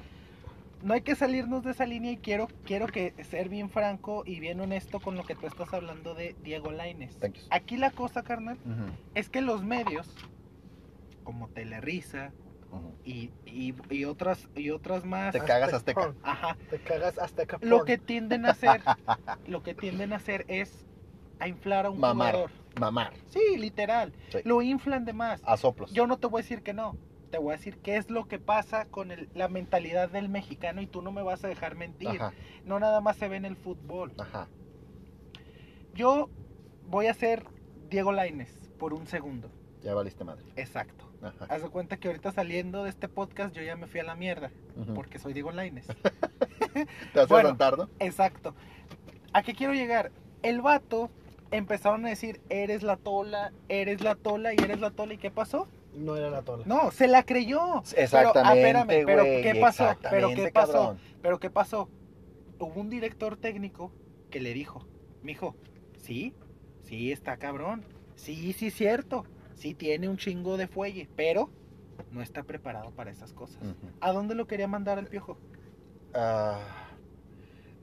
no 0.82 0.94
hay 0.94 1.02
que 1.02 1.16
salirnos 1.16 1.64
de 1.64 1.72
esa 1.72 1.86
línea 1.86 2.12
y 2.12 2.18
quiero, 2.18 2.50
quiero 2.66 2.88
que 2.88 3.14
ser 3.24 3.48
bien 3.48 3.70
franco 3.70 4.24
y 4.26 4.41
bien 4.41 4.60
honesto 4.60 5.00
con 5.00 5.16
lo 5.16 5.24
que 5.24 5.34
tú 5.36 5.48
estás 5.48 5.74
hablando 5.74 6.14
de 6.14 6.36
Diego 6.44 6.72
Laines. 6.74 7.16
Thank 7.20 7.36
you. 7.36 7.41
Aquí 7.52 7.78
la 7.78 7.89
cosa, 7.91 8.22
carnal, 8.24 8.58
es 9.16 9.30
que 9.30 9.39
los 9.41 9.64
medios, 9.64 10.14
como 11.24 11.48
Telerisa 11.48 12.34
ujú. 12.70 12.94
y, 13.06 13.32
y, 13.46 13.74
y 13.89 14.04
otras 14.04 14.50
y 14.58 14.72
otras 14.72 15.06
más, 15.06 15.32
Te 15.32 15.39
cagas 15.39 15.74
Azteca. 15.74 16.14
ajá, 16.22 16.58
Te 16.70 16.80
cagas 16.80 17.18
Azteca. 17.18 17.60
lo 17.62 17.86
que 17.86 17.98
tienden 17.98 18.46
a 18.46 18.50
hacer, 18.50 18.82
lo 19.48 19.64
que 19.64 19.74
tienden 19.74 20.12
a 20.12 20.18
hacer 20.18 20.44
es 20.50 20.86
a 21.39 21.48
inflar 21.48 21.86
a 21.86 21.91
un 21.91 22.00
Mamar. 22.02 22.32
jugador. 22.34 22.62
Mamar. 22.80 23.13
Sí, 23.30 23.57
literal. 23.57 24.13
Sí. 24.30 24.39
Lo 24.45 24.61
inflan 24.61 25.05
de 25.05 25.13
más. 25.13 25.41
A 25.45 25.57
soplos. 25.57 25.91
Yo 25.93 26.07
no 26.07 26.17
te 26.17 26.28
voy 26.28 26.39
a 26.39 26.43
decir 26.43 26.63
que 26.63 26.74
no. 26.74 26.97
Te 27.32 27.38
voy 27.39 27.53
a 27.53 27.57
decir 27.57 27.78
qué 27.80 27.97
es 27.97 28.09
lo 28.11 28.28
que 28.28 28.38
pasa 28.39 28.86
con 28.86 29.11
el- 29.11 29.30
la 29.34 29.47
mentalidad 29.47 30.09
del 30.09 30.30
mexicano 30.30 30.82
y 30.82 30.88
tú 30.88 31.01
no 31.01 31.11
me 31.11 31.24
vas 31.24 31.43
a 31.43 31.47
dejar 31.47 31.76
mentir. 31.76 32.09
Ajá, 32.09 32.34
No 32.65 32.80
nada 32.80 33.01
más 33.01 33.17
se 33.17 33.28
ve 33.28 33.38
en 33.38 33.45
el 33.45 33.55
fútbol. 33.55 34.13
ajá. 34.19 34.47
Yo 35.93 36.30
voy 36.88 37.07
a 37.07 37.13
ser 37.13 37.45
Diego 37.89 38.11
Laines 38.11 38.51
por 38.80 38.93
un 38.93 39.07
segundo. 39.07 39.49
Ya 39.84 39.93
valiste 39.93 40.24
madre. 40.24 40.45
Exacto. 40.55 41.05
Ajá. 41.21 41.45
Haz 41.49 41.61
de 41.63 41.69
cuenta 41.69 41.97
que 41.97 42.07
ahorita 42.07 42.32
saliendo 42.32 42.84
de 42.84 42.89
este 42.89 43.07
podcast 43.07 43.55
yo 43.55 43.61
ya 43.61 43.76
me 43.76 43.88
fui 43.88 43.99
a 43.99 44.03
la 44.03 44.15
mierda 44.15 44.51
porque 44.95 45.19
soy 45.19 45.34
Diego 45.34 45.51
Laines. 45.51 45.88
Te 46.74 47.19
vas 47.19 47.28
bueno. 47.28 47.36
a 47.36 47.43
levantar, 47.43 47.78
¿no? 47.78 47.89
Exacto. 47.99 48.55
¿A 49.32 49.41
qué 49.43 49.53
quiero 49.53 49.74
llegar? 49.74 50.11
El 50.41 50.61
vato 50.61 51.09
empezaron 51.58 52.06
a 52.06 52.10
decir, 52.10 52.41
eres 52.49 52.84
la 52.84 52.97
tola, 52.97 53.54
eres 53.70 54.01
la 54.01 54.16
tola 54.16 54.54
y 54.54 54.58
eres 54.64 54.80
la 54.80 54.91
tola. 54.91 55.14
¿Y 55.14 55.18
qué 55.18 55.32
pasó? 55.32 55.68
No 55.95 56.16
era 56.18 56.30
la 56.30 56.41
tola. 56.41 56.64
No, 56.66 56.91
se 56.91 57.08
la 57.08 57.24
creyó. 57.24 57.84
Exactamente, 57.95 58.34
Pero, 58.34 58.47
ah, 58.47 58.56
espérame, 58.56 59.06
pero 59.06 59.24
güey, 59.24 59.41
¿qué 59.43 59.56
pasó? 59.62 59.84
Pero 59.84 59.91
exactamente, 59.91 60.43
¿qué 60.45 60.51
pasó? 60.51 60.72
cabrón. 60.74 60.97
Pero 61.22 61.39
¿qué 61.39 61.49
pasó? 61.49 61.89
Hubo 62.60 62.80
un 62.82 62.89
director 62.89 63.38
técnico 63.38 63.91
que 64.32 64.39
le 64.39 64.54
dijo, 64.54 64.88
mijo, 65.22 65.56
sí, 65.97 66.34
sí 66.82 67.12
está 67.12 67.38
cabrón, 67.38 67.84
sí, 68.16 68.54
sí 68.54 68.72
cierto, 68.72 69.26
sí 69.54 69.74
tiene 69.76 70.10
un 70.10 70.18
chingo 70.18 70.58
de 70.58 70.68
fuelle, 70.68 71.08
pero 71.16 71.49
no 72.12 72.22
está 72.22 72.43
preparado 72.43 72.91
para 72.91 73.12
esas 73.12 73.34
cosas. 73.34 73.62
¿A 74.01 74.12
dónde 74.12 74.34
lo 74.34 74.47
quería 74.47 74.68
mandar 74.68 74.97
el 74.97 75.08
piojo? 75.08 75.38
Ah, 76.14 76.60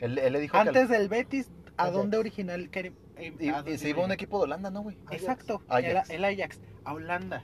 él, 0.01 0.19
él 0.19 0.33
le 0.33 0.41
dijo 0.41 0.53
que 0.55 0.59
Antes 0.59 0.89
del 0.89 1.09
Betis, 1.09 1.51
¿a 1.77 1.91
dónde 1.91 2.17
original? 2.17 2.71
quería- 2.71 2.93
Y, 3.21 3.79
se 3.79 3.89
iba 3.91 4.03
a 4.03 4.05
un 4.05 4.13
equipo 4.13 4.39
de 4.39 4.45
Holanda, 4.45 4.71
¿no, 4.71 4.83
güey? 4.83 4.97
Exacto, 5.11 5.63
Ajax. 5.69 6.11
El, 6.11 6.25
el 6.25 6.41
Ajax, 6.41 6.59
a 6.85 6.95
Holanda, 6.95 7.43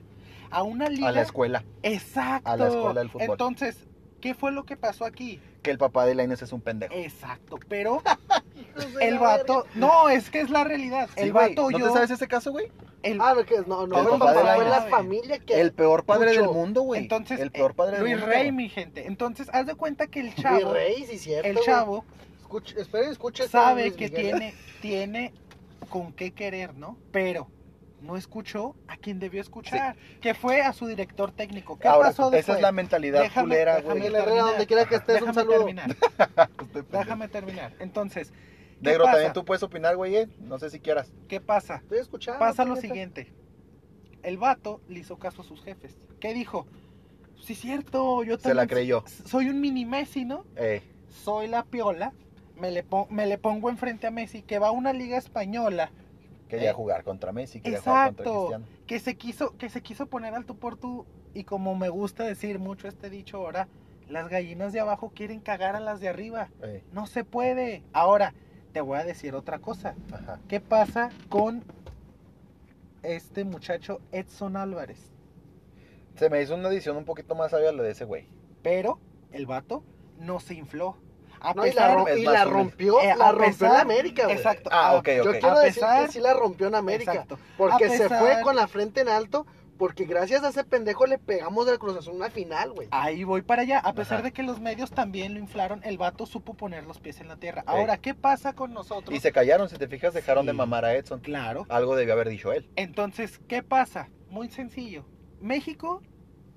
a 0.50 0.62
una 0.62 0.88
liga. 0.88 1.08
A 1.08 1.12
la 1.12 1.22
escuela. 1.22 1.64
Exacto. 1.82 2.50
A 2.50 2.56
la 2.56 2.68
escuela 2.68 3.00
del 3.00 3.10
fútbol. 3.10 3.28
Entonces, 3.30 3.76
¿qué 4.20 4.34
fue 4.34 4.52
lo 4.52 4.64
que 4.64 4.76
pasó 4.76 5.04
aquí? 5.04 5.40
Que 5.62 5.70
el 5.70 5.78
papá 5.78 6.06
de 6.06 6.14
Lainez 6.14 6.42
es 6.42 6.52
un 6.52 6.60
pendejo. 6.60 6.94
Exacto, 6.94 7.58
pero 7.68 8.02
el 9.00 9.14
la 9.14 9.20
vato, 9.20 9.66
no, 9.74 10.08
es 10.08 10.30
que 10.30 10.40
es 10.40 10.50
la 10.50 10.64
realidad. 10.64 11.08
Sí, 11.14 11.22
el 11.22 11.32
güey, 11.32 11.48
vato 11.50 11.70
¿No 11.70 11.78
yo, 11.78 11.86
te 11.88 11.92
sabes 11.92 12.10
ese 12.10 12.28
caso, 12.28 12.52
güey? 12.52 12.70
el- 13.02 13.20
Ah, 13.20 13.34
no, 13.36 13.44
que 13.44 13.56
no, 13.66 13.86
no, 13.86 13.98
El 13.98 14.04
el 14.04 14.10
papá 14.12 14.34
papá 14.34 14.52
de 14.58 14.64
la 14.64 14.80
la 14.80 14.82
familia 14.82 15.38
que. 15.38 15.60
El 15.60 15.72
peor 15.72 16.04
padre 16.04 16.28
Pucho. 16.30 16.40
del 16.42 16.50
mundo, 16.50 16.82
güey. 16.82 17.02
entonces, 17.02 17.40
el 17.40 17.50
peor 17.50 17.74
padre 17.74 17.96
eh, 17.96 17.98
del 17.98 18.02
Luis 18.04 18.14
mundo. 18.16 18.26
Rey, 18.26 18.38
cabrón. 18.38 18.56
mi 18.56 18.68
gente. 18.68 19.06
Entonces, 19.06 19.48
haz 19.52 19.66
de 19.66 19.74
cuenta 19.74 20.06
que 20.06 20.20
el 20.20 20.34
chavo, 20.34 20.72
rey, 20.72 21.04
sí, 21.06 21.18
cierto. 21.18 21.48
el 21.48 21.58
chavo 21.64 22.04
Escuche, 22.40 22.80
esperen, 22.80 23.10
escuche. 23.10 23.44
esto, 23.44 23.58
sabe 23.58 23.82
Luis 23.82 23.94
que 23.96 24.04
Miguel. 24.08 24.22
tiene, 24.22 24.54
tiene 24.80 25.32
con 25.88 26.12
qué 26.12 26.32
querer, 26.32 26.74
¿no? 26.74 26.98
Pero 27.12 27.48
no 28.00 28.16
escuchó 28.16 28.76
a 28.88 28.96
quien 28.96 29.18
debió 29.18 29.40
escuchar, 29.40 29.96
que 30.20 30.34
fue 30.34 30.60
a 30.62 30.72
su 30.72 30.86
director 30.86 31.32
técnico. 31.32 31.78
¿Qué 31.78 31.88
Ahora, 31.88 32.08
pasó 32.08 32.28
esa 32.28 32.36
después? 32.36 32.56
es 32.58 32.62
la 32.62 32.72
mentalidad 32.72 33.22
Déjame- 33.24 33.42
culera, 33.48 33.76
déjame 33.76 34.00
güey. 34.00 34.14
Herrera, 34.14 34.42
donde 34.42 34.66
quiera 34.66 34.84
que 34.84 34.94
estés, 34.96 35.22
un 35.22 35.28
Déjame 35.28 35.34
saludo. 35.34 35.56
terminar. 35.58 35.96
Déjame 36.92 37.28
terminar. 37.28 37.72
Entonces, 37.78 38.30
¿qué 38.30 38.36
Negro, 38.90 39.04
pasa? 39.04 39.12
también 39.16 39.32
tú 39.32 39.44
puedes 39.44 39.62
opinar, 39.62 39.96
güey. 39.96 40.16
eh. 40.16 40.28
No 40.40 40.58
sé 40.58 40.70
si 40.70 40.78
quieras. 40.80 41.12
¿Qué 41.28 41.40
pasa? 41.40 41.76
Estoy 41.76 41.98
escuchando. 41.98 42.38
Pasa 42.38 42.64
lo 42.64 42.76
siguiente. 42.76 43.32
El 44.22 44.38
vato 44.38 44.80
le 44.88 45.00
hizo 45.00 45.16
caso 45.18 45.42
a 45.42 45.44
sus 45.44 45.62
jefes. 45.62 45.96
¿Qué 46.20 46.34
dijo? 46.34 46.66
Sí, 47.40 47.54
cierto, 47.54 48.24
yo 48.24 48.38
Se 48.38 48.48
la 48.54 48.62
también 48.62 48.68
creyó. 48.68 49.04
Soy 49.24 49.48
un 49.48 49.60
mini 49.60 49.84
Messi, 49.84 50.24
¿no? 50.24 50.44
Eh, 50.56 50.82
Soy 51.24 51.46
la 51.48 51.64
piola. 51.64 52.12
Me 52.56 52.70
le, 52.70 52.82
pon- 52.82 53.06
me 53.10 53.26
le 53.26 53.38
pongo 53.38 53.68
enfrente 53.70 54.06
a 54.06 54.10
Messi, 54.10 54.42
que 54.42 54.58
va 54.58 54.68
a 54.68 54.70
una 54.70 54.92
liga 54.92 55.18
española, 55.18 55.90
quería 56.48 56.70
Eh, 56.70 56.74
jugar 56.74 57.04
contra 57.04 57.32
Messi, 57.32 57.60
quería 57.60 57.80
jugar 57.80 58.06
contra 58.08 58.24
Exacto. 58.24 58.40
Cristiano. 58.48 58.66
que 58.86 58.98
se 59.00 59.16
quiso, 59.16 59.56
que 59.58 59.68
se 59.68 59.82
quiso 59.82 60.06
poner 60.06 60.34
al 60.34 60.44
tú 60.46 60.56
por 60.56 60.76
tú. 60.76 61.04
Y 61.34 61.44
como 61.44 61.74
me 61.74 61.90
gusta 61.90 62.24
decir 62.24 62.58
mucho 62.58 62.88
este 62.88 63.10
dicho 63.10 63.36
ahora, 63.36 63.68
las 64.08 64.28
gallinas 64.28 64.72
de 64.72 64.80
abajo 64.80 65.12
quieren 65.14 65.40
cagar 65.40 65.76
a 65.76 65.80
las 65.80 66.00
de 66.00 66.08
arriba. 66.08 66.48
Eh, 66.62 66.82
No 66.92 67.06
se 67.06 67.24
puede. 67.24 67.82
Ahora, 67.92 68.32
te 68.72 68.80
voy 68.80 68.98
a 68.98 69.04
decir 69.04 69.34
otra 69.34 69.58
cosa. 69.58 69.94
ajá. 70.12 70.40
¿Qué 70.48 70.60
pasa 70.60 71.10
con 71.28 71.62
este 73.02 73.44
muchacho 73.44 74.00
Edson 74.12 74.56
Álvarez? 74.56 75.10
Se 76.16 76.30
me 76.30 76.40
hizo 76.40 76.54
una 76.54 76.68
edición 76.68 76.96
un 76.96 77.04
poquito 77.04 77.34
más 77.34 77.50
sabia 77.50 77.70
la 77.72 77.82
de 77.82 77.90
ese 77.90 78.04
güey. 78.06 78.26
Pero 78.62 78.98
el 79.32 79.44
vato 79.44 79.82
no 80.18 80.40
se 80.40 80.54
infló. 80.54 80.96
A 81.48 81.54
No, 81.54 81.66
y 81.66 81.72
la, 81.72 81.94
rom- 81.94 82.08
es 82.08 82.18
y 82.18 82.24
más 82.24 82.34
la 82.34 82.44
rompió, 82.44 83.00
eh, 83.00 83.14
la 83.16 83.30
rompió 83.32 83.46
pesar- 83.52 83.74
en 83.74 83.80
América, 83.80 84.24
güey. 84.24 84.36
Exacto. 84.36 84.70
Ah, 84.72 84.88
a- 84.90 84.94
ok, 84.96 85.08
Yo 85.16 85.22
ok. 85.24 85.30
quiero 85.32 85.48
A 85.50 85.60
decir 85.60 85.74
pesar- 85.82 86.06
que 86.06 86.12
sí 86.12 86.20
la 86.20 86.34
rompió 86.34 86.66
en 86.66 86.74
América. 86.74 87.12
Exacto. 87.12 87.38
Porque 87.56 87.88
se 87.90 88.08
fue 88.08 88.40
con 88.42 88.56
la 88.56 88.66
frente 88.66 89.00
en 89.00 89.08
alto. 89.08 89.46
Porque 89.78 90.06
gracias 90.06 90.42
a 90.42 90.48
ese 90.48 90.64
pendejo 90.64 91.04
le 91.04 91.18
pegamos 91.18 91.66
del 91.66 91.78
Cruz 91.78 91.98
Azul 91.98 92.14
una 92.14 92.30
final, 92.30 92.72
güey. 92.72 92.88
Ahí 92.92 93.24
voy 93.24 93.42
para 93.42 93.60
allá. 93.60 93.78
A 93.80 93.92
pesar 93.92 94.14
Ajá. 94.20 94.22
de 94.24 94.32
que 94.32 94.42
los 94.42 94.58
medios 94.58 94.90
también 94.90 95.34
lo 95.34 95.38
inflaron, 95.38 95.82
el 95.84 95.98
vato 95.98 96.24
supo 96.24 96.54
poner 96.54 96.84
los 96.86 96.98
pies 96.98 97.20
en 97.20 97.28
la 97.28 97.36
tierra. 97.36 97.60
Ey. 97.60 97.74
Ahora, 97.80 97.98
¿qué 97.98 98.14
pasa 98.14 98.54
con 98.54 98.72
nosotros? 98.72 99.14
Y 99.14 99.20
se 99.20 99.32
callaron, 99.32 99.68
si 99.68 99.76
te 99.76 99.86
fijas, 99.86 100.14
dejaron 100.14 100.46
de 100.46 100.54
mamar 100.54 100.86
a 100.86 100.94
Edson. 100.94 101.20
Claro. 101.20 101.66
Algo 101.68 101.94
debió 101.94 102.14
haber 102.14 102.30
dicho 102.30 102.54
él. 102.54 102.70
Entonces, 102.76 103.38
¿qué 103.48 103.62
pasa? 103.62 104.08
Muy 104.30 104.48
sencillo. 104.48 105.04
México 105.42 106.02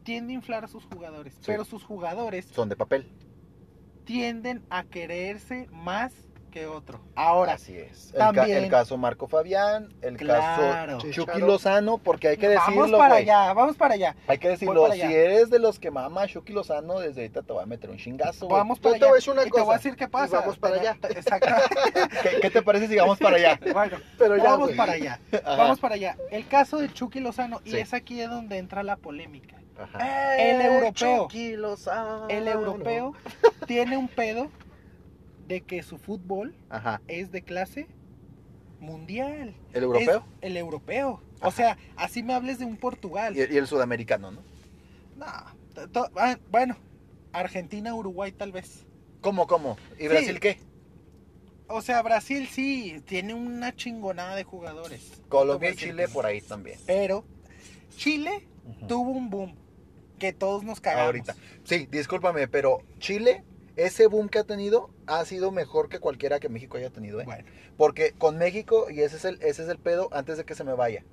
tiende 0.03 0.31
a 0.31 0.35
inflar 0.37 0.63
a 0.63 0.69
sus 0.69 0.85
jugadores, 0.85 1.33
Sí. 1.33 1.41
pero 1.45 1.65
sus 1.65 1.83
jugadores 1.83 2.45
Son 2.45 2.69
de 2.69 2.77
papel. 2.77 3.11
Tienden 4.05 4.63
a 4.69 4.83
quererse 4.83 5.67
más 5.71 6.13
que 6.51 6.65
otro. 6.65 6.99
Ahora, 7.13 7.53
Así 7.53 7.77
es. 7.77 8.07
El, 8.11 8.17
ca- 8.17 8.33
también- 8.33 8.63
el 8.63 8.69
caso 8.71 8.97
Marco 8.97 9.27
Fabián, 9.27 9.93
el 10.01 10.17
claro. 10.17 10.97
caso. 10.97 11.11
Chucky 11.11 11.39
Lozano, 11.41 11.99
porque 11.99 12.27
hay 12.29 12.37
que 12.37 12.49
decirlo, 12.49 12.81
vamos 12.81 12.97
para 12.97 13.15
allá, 13.17 13.53
vamos 13.53 13.77
para 13.77 13.93
allá. 13.93 14.15
Hay 14.25 14.39
que 14.39 14.49
decirlo, 14.49 14.81
Voy 14.87 14.95
si 14.99 15.03
eres 15.03 15.51
de 15.51 15.59
los 15.59 15.77
que 15.77 15.91
mama 15.91 16.23
a 16.23 16.27
Chucky 16.27 16.51
Lozano, 16.51 16.99
desde 17.01 17.21
ahorita 17.21 17.43
te 17.43 17.53
voy 17.53 17.61
a 17.61 17.67
meter 17.67 17.91
un 17.91 17.97
chingazo. 17.97 18.47
Vamos 18.47 18.79
Yo 18.79 18.81
para 18.81 18.93
te 18.95 18.99
voy 19.01 19.05
allá. 19.05 19.11
a 19.11 19.15
decir 19.17 19.33
una 19.33 19.43
y 19.45 19.51
te 19.51 19.61
voy 19.61 19.73
a 19.73 19.77
decir 19.77 19.95
qué 19.95 20.05
y 20.05 20.07
pasa. 20.07 20.39
vamos 20.39 20.57
para 20.57 20.75
allá. 20.77 20.97
Exacto. 21.09 21.49
¿Qué, 22.23 22.39
qué 22.41 22.49
te 22.49 22.61
parece 22.63 22.87
si 22.87 22.95
vamos 22.95 23.19
para 23.19 23.35
allá? 23.35 23.59
bueno, 23.71 23.97
Pero 24.17 24.37
ya, 24.37 24.43
vamos 24.45 24.67
güey. 24.69 24.75
para 24.77 24.93
allá. 24.93 25.19
Ajá. 25.31 25.55
Vamos 25.55 25.79
para 25.79 25.93
allá. 25.95 26.17
El 26.31 26.47
caso 26.47 26.79
de 26.79 26.91
Chucky 26.91 27.19
Lozano, 27.19 27.61
y 27.63 27.71
Sí. 27.73 27.77
es 27.77 27.93
aquí 27.93 28.19
donde 28.21 28.57
entra 28.57 28.81
la 28.81 28.95
polémica. 28.95 29.55
Ajá. 29.79 30.35
El 30.37 30.61
Eh, 30.61 30.65
europeo. 30.65 31.27
El 32.29 32.47
europeo 32.47 33.13
tiene 33.67 33.97
un 33.97 34.07
pedo 34.07 34.49
de 35.47 35.61
que 35.61 35.81
su 35.83 35.97
fútbol 35.97 36.53
Ajá. 36.69 37.01
es 37.07 37.31
de 37.31 37.41
clase 37.41 37.87
mundial. 38.79 39.55
¿El 39.73 39.83
europeo? 39.83 40.25
Es 40.41 40.49
el 40.49 40.57
europeo. 40.57 41.21
O 41.41 41.51
sea, 41.51 41.77
así 41.95 42.23
me 42.23 42.33
hables 42.33 42.59
de 42.59 42.65
un 42.65 42.77
Portugal. 42.77 43.35
Y, 43.35 43.39
y 43.53 43.57
el 43.57 43.67
sudamericano, 43.67 44.31
¿no? 44.31 44.41
No, 45.17 45.25
ah, 46.15 46.37
bueno, 46.51 46.75
Argentina, 47.31 47.93
Uruguay 47.95 48.31
tal 48.31 48.51
vez. 48.51 48.85
¿Cómo, 49.21 49.47
cómo? 49.47 49.77
¿Y 49.97 50.03
Sí. 50.03 50.07
Brasil 50.07 50.39
qué? 50.39 50.59
O 51.67 51.81
sea, 51.81 52.01
Brasil 52.01 52.47
sí, 52.47 53.01
tiene 53.05 53.33
una 53.33 53.75
chingonada 53.75 54.35
de 54.35 54.43
jugadores. 54.43 55.21
Colombia 55.29 55.69
y 55.71 55.75
Chile 55.75 56.07
por 56.07 56.25
ahí 56.25 56.41
también. 56.41 56.79
Pero 56.87 57.23
Chile 57.95 58.47
tuvo 58.87 59.11
un 59.11 59.29
boom 59.29 59.55
que 60.19 60.33
todos 60.33 60.63
nos 60.63 60.79
cagamos. 60.81 61.05
Ahorita. 61.07 61.35
Sí, 61.63 61.87
discúlpame, 61.89 62.47
pero 62.47 62.83
Chile, 62.99 63.43
ese 63.75 64.05
boom 64.07 64.29
que 64.29 64.39
ha 64.39 64.43
tenido, 64.43 64.91
ha 65.07 65.25
sido 65.25 65.51
mejor 65.51 65.89
que 65.89 65.99
cualquiera 65.99 66.39
que 66.39 66.49
México 66.49 66.77
haya 66.77 66.89
tenido, 66.91 67.19
¿eh? 67.21 67.25
Bueno, 67.25 67.45
Porque 67.77 68.11
con 68.11 68.37
México, 68.37 68.89
y 68.91 69.01
ese 69.01 69.15
es, 69.17 69.25
el, 69.25 69.35
ese 69.41 69.63
es 69.63 69.69
el 69.69 69.79
pedo 69.79 70.09
antes 70.11 70.37
de 70.37 70.45
que 70.45 70.53
se 70.53 70.63
me 70.63 70.73
vaya, 70.73 71.03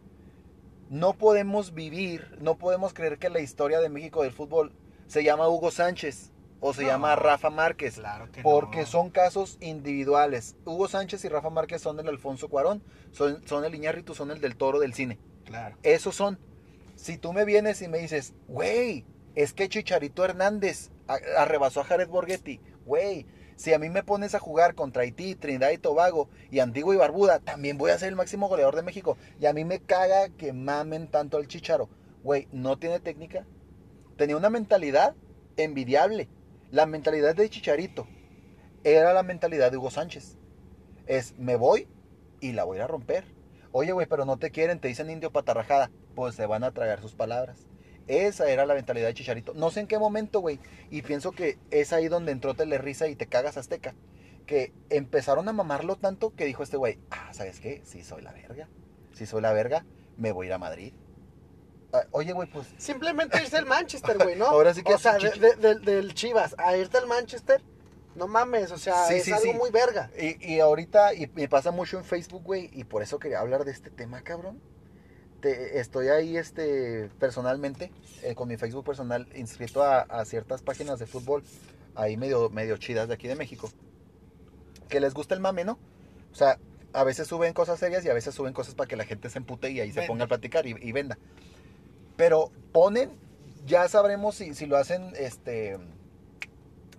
no 0.90 1.14
podemos 1.14 1.74
vivir, 1.74 2.36
no 2.40 2.58
podemos 2.58 2.92
creer 2.94 3.18
que 3.18 3.28
la 3.30 3.40
historia 3.40 3.80
de 3.80 3.88
México 3.88 4.22
del 4.22 4.32
fútbol 4.32 4.72
se 5.06 5.24
llama 5.24 5.48
Hugo 5.48 5.70
Sánchez 5.70 6.32
o 6.60 6.72
se 6.72 6.82
No. 6.82 6.88
llama 6.88 7.16
Rafa 7.16 7.50
Márquez. 7.50 7.96
claro 7.96 8.30
que 8.32 8.42
Porque 8.42 8.80
no. 8.80 8.86
son 8.86 9.10
casos 9.10 9.58
individuales. 9.60 10.56
Hugo 10.64 10.88
Sánchez 10.88 11.24
y 11.24 11.28
Rafa 11.28 11.50
Márquez 11.50 11.82
son 11.82 11.98
el 12.00 12.08
Alfonso 12.08 12.48
Cuarón, 12.48 12.82
son, 13.12 13.46
son 13.46 13.64
el 13.64 13.74
Iñárritu, 13.74 14.14
son 14.14 14.30
el 14.30 14.40
del 14.40 14.56
Toro 14.56 14.78
del 14.80 14.94
cine. 14.94 15.18
Claro. 15.44 15.76
Esos 15.82 16.14
son. 16.16 16.38
Si 16.96 17.18
tú 17.18 17.32
me 17.32 17.44
vienes 17.44 17.82
y 17.82 17.88
me 17.88 17.98
dices, 17.98 18.34
güey, 18.48 19.04
es 19.34 19.52
que 19.52 19.68
Chicharito 19.68 20.24
Hernández 20.24 20.90
arrebasó 21.36 21.80
a 21.80 21.84
Jared 21.84 22.08
Borghetti, 22.08 22.60
güey, 22.84 23.26
si 23.56 23.72
a 23.72 23.78
mí 23.78 23.88
me 23.88 24.02
pones 24.02 24.34
a 24.34 24.38
jugar 24.38 24.74
contra 24.74 25.02
Haití, 25.02 25.34
Trinidad 25.34 25.70
y 25.70 25.78
Tobago 25.78 26.28
y 26.50 26.60
Antigua 26.60 26.94
y 26.94 26.98
Barbuda, 26.98 27.38
también 27.38 27.78
voy 27.78 27.90
a 27.90 27.98
ser 27.98 28.08
el 28.10 28.16
máximo 28.16 28.48
goleador 28.48 28.76
de 28.76 28.82
México. 28.82 29.16
Y 29.40 29.46
a 29.46 29.54
mí 29.54 29.64
me 29.64 29.80
caga 29.80 30.28
que 30.28 30.52
mamen 30.52 31.08
tanto 31.08 31.38
al 31.38 31.48
Chicharo. 31.48 31.88
Güey, 32.22 32.48
no 32.52 32.78
tiene 32.78 33.00
técnica. 33.00 33.46
Tenía 34.18 34.36
una 34.36 34.50
mentalidad 34.50 35.14
envidiable. 35.56 36.28
La 36.70 36.84
mentalidad 36.84 37.34
de 37.34 37.48
Chicharito 37.48 38.06
era 38.84 39.14
la 39.14 39.22
mentalidad 39.22 39.70
de 39.70 39.78
Hugo 39.78 39.90
Sánchez. 39.90 40.36
Es, 41.06 41.34
me 41.38 41.56
voy 41.56 41.88
y 42.40 42.52
la 42.52 42.64
voy 42.64 42.78
a 42.78 42.86
romper. 42.86 43.35
Oye, 43.78 43.92
güey, 43.92 44.06
pero 44.06 44.24
no 44.24 44.38
te 44.38 44.50
quieren, 44.50 44.80
te 44.80 44.88
dicen 44.88 45.10
indio 45.10 45.30
patarrajada. 45.30 45.90
Pues 46.14 46.34
se 46.34 46.46
van 46.46 46.64
a 46.64 46.72
tragar 46.72 47.00
sus 47.02 47.14
palabras. 47.14 47.66
Esa 48.08 48.48
era 48.48 48.64
la 48.64 48.72
mentalidad 48.74 49.08
de 49.08 49.12
Chicharito. 49.14 49.52
No 49.52 49.70
sé 49.70 49.80
en 49.80 49.86
qué 49.86 49.98
momento, 49.98 50.40
güey. 50.40 50.60
Y 50.90 51.02
pienso 51.02 51.32
que 51.32 51.58
es 51.70 51.92
ahí 51.92 52.08
donde 52.08 52.32
entró 52.32 52.54
Telerisa 52.54 53.06
y 53.08 53.16
te 53.16 53.26
cagas 53.26 53.58
Azteca. 53.58 53.94
Que 54.46 54.72
empezaron 54.88 55.46
a 55.48 55.52
mamarlo 55.52 55.96
tanto 55.96 56.34
que 56.34 56.46
dijo 56.46 56.62
este 56.62 56.78
güey, 56.78 56.98
ah, 57.10 57.34
¿sabes 57.34 57.60
qué? 57.60 57.82
Sí 57.84 58.02
soy 58.02 58.22
la 58.22 58.32
verga. 58.32 58.68
Si 59.12 59.26
soy 59.26 59.42
la 59.42 59.52
verga, 59.52 59.84
me 60.16 60.32
voy 60.32 60.46
a 60.46 60.48
ir 60.48 60.52
a 60.54 60.58
Madrid. 60.58 60.94
Ah, 61.92 62.04
oye, 62.12 62.32
güey, 62.32 62.48
pues 62.48 62.72
Simplemente 62.78 63.38
irse 63.42 63.56
al 63.58 63.66
Manchester, 63.66 64.16
güey, 64.18 64.36
¿no? 64.36 64.46
Ahora 64.46 64.72
sí 64.72 64.82
que 64.82 64.94
O 64.94 64.98
sea, 64.98 65.18
Chichi- 65.18 65.38
de- 65.38 65.56
de- 65.56 65.74
de- 65.80 65.96
del 65.96 66.14
Chivas 66.14 66.54
a 66.58 66.76
irte 66.76 66.96
al 66.96 67.06
Manchester, 67.06 67.62
no 68.16 68.26
mames, 68.28 68.70
o 68.72 68.78
sea, 68.78 69.06
Sí, 69.06 69.14
es 69.16 69.24
sí, 69.24 69.32
algo 69.32 69.52
sí. 69.52 69.58
muy 69.58 69.70
verga. 69.70 70.10
Y, 70.18 70.54
y 70.54 70.60
ahorita, 70.60 71.14
y 71.14 71.26
me 71.34 71.48
pasa 71.48 71.70
mucho 71.70 71.98
en 71.98 72.04
Facebook, 72.04 72.42
güey, 72.42 72.70
y 72.72 72.84
por 72.84 73.02
eso 73.02 73.18
quería 73.18 73.40
hablar 73.40 73.64
de 73.64 73.72
este 73.72 73.90
tema, 73.90 74.22
cabrón. 74.22 74.60
Te- 75.40 75.78
estoy 75.80 76.08
ahí, 76.08 76.36
este, 76.36 77.10
personalmente, 77.18 77.92
eh, 78.22 78.34
con 78.34 78.48
mi 78.48 78.56
Facebook 78.56 78.84
personal, 78.84 79.28
inscrito 79.34 79.82
a, 79.82 80.00
a 80.00 80.24
ciertas 80.24 80.62
páginas 80.62 80.98
de 80.98 81.06
fútbol, 81.06 81.44
ahí 81.94 82.16
medio, 82.16 82.48
medio 82.50 82.76
chidas 82.78 83.08
de 83.08 83.14
aquí 83.14 83.28
de 83.28 83.36
México, 83.36 83.70
que 84.88 85.00
les 85.00 85.14
gusta 85.14 85.34
el 85.34 85.40
mame, 85.40 85.64
¿no? 85.64 85.78
O 86.32 86.34
sea, 86.34 86.58
A 86.92 87.04
veces 87.04 87.28
suben 87.28 87.52
cosas 87.52 87.78
serias 87.78 88.02
y 88.06 88.08
a 88.08 88.14
veces 88.14 88.34
suben 88.34 88.54
cosas 88.54 88.74
para 88.74 88.88
que 88.88 88.96
la 88.96 89.04
gente 89.04 89.28
se 89.28 89.38
empute 89.38 89.70
y 89.70 89.80
ahí 89.80 89.92
se 89.92 90.02
ponga 90.06 90.24
a 90.24 90.28
platicar 90.28 90.66
y, 90.66 90.74
y 90.80 90.92
venda. 90.92 91.18
Pero 92.16 92.50
ponen, 92.72 93.10
ya 93.66 93.86
sabremos 93.88 94.36
si, 94.36 94.54
si 94.54 94.64
lo 94.64 94.78
hacen 94.78 95.12
este 95.18 95.76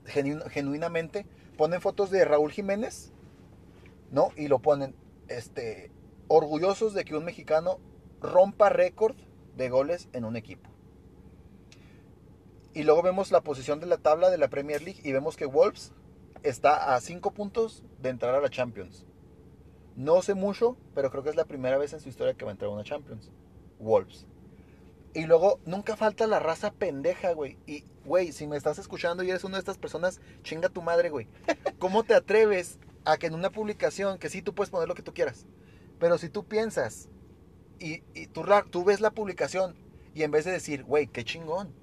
genu- 0.08 0.44
genuinamente, 0.50 1.26
ponen 1.58 1.82
fotos 1.82 2.10
de 2.10 2.26
Raúl 2.26 2.52
Jiménez, 2.52 3.12
¿no? 4.12 4.30
Y 4.36 4.48
lo 4.48 4.60
ponen 4.60 4.96
este 5.28 5.92
orgullosos 6.28 6.94
de 6.94 7.06
que 7.06 7.16
un 7.16 7.26
mexicano 7.26 7.80
rompa 8.22 8.70
récord 8.70 9.16
de 9.56 9.70
goles 9.70 10.10
en 10.14 10.26
un 10.26 10.36
equipo. 10.36 10.70
Y 12.74 12.84
luego 12.84 13.02
vemos 13.02 13.32
la 13.32 13.42
posición 13.42 13.80
de 13.80 13.88
la 13.88 13.98
tabla 13.98 14.30
de 14.30 14.38
la 14.38 14.50
Premier 14.50 14.82
League 14.82 15.02
y 15.04 15.12
vemos 15.12 15.36
que 15.36 15.46
Wolves 15.46 15.94
está 16.44 16.94
a 16.94 17.02
5 17.02 17.32
puntos 17.32 17.84
de 18.02 18.10
entrar 18.10 18.36
a 18.36 18.42
la 18.42 18.50
Champions. 18.50 19.06
No 19.96 20.22
sé 20.22 20.36
mucho, 20.36 20.78
pero 20.94 21.10
creo 21.10 21.24
que 21.24 21.32
es 21.32 21.36
la 21.36 21.46
primera 21.46 21.78
vez 21.80 21.94
en 21.94 22.00
su 22.00 22.10
historia 22.10 22.36
que 22.36 22.46
va 22.46 22.52
a 22.52 22.54
entrar 22.54 22.70
a 22.70 22.74
una 22.74 22.84
Champions. 22.84 23.32
Wolves. 23.80 24.28
Y 25.18 25.26
luego 25.26 25.60
nunca 25.66 25.96
falta 25.96 26.28
la 26.28 26.38
raza 26.38 26.72
pendeja, 26.72 27.34
güey. 27.34 27.58
Y, 27.66 27.86
güey, 28.06 28.32
si 28.32 28.46
me 28.46 28.56
estás 28.56 28.78
escuchando 28.78 29.24
y 29.24 29.32
eres 29.32 29.44
una 29.44 29.58
de 29.58 29.62
estas 29.62 29.80
personas, 29.80 30.22
chinga 30.44 30.70
tu 30.70 30.84
madre, 30.84 31.10
güey. 31.10 31.28
¿Cómo 31.80 32.04
te 32.04 32.14
atreves 32.14 32.78
a 33.04 33.18
que 33.18 33.26
en 33.26 33.34
una 33.34 33.50
publicación, 33.50 34.20
que 34.20 34.30
sí 34.30 34.44
tú 34.44 34.54
puedes 34.54 34.70
poner 34.70 34.88
lo 34.88 34.94
que 34.94 35.02
tú 35.02 35.16
quieras, 35.16 35.48
pero 36.00 36.20
si 36.20 36.30
tú 36.30 36.46
piensas 36.46 37.10
y, 37.80 38.04
y 38.14 38.28
tú, 38.28 38.46
tú 38.70 38.84
ves 38.84 39.02
la 39.02 39.10
publicación 39.10 39.76
y 40.14 40.22
en 40.22 40.30
vez 40.30 40.46
de 40.46 40.52
decir, 40.52 40.84
güey, 40.84 41.08
qué 41.08 41.24
chingón, 41.24 41.74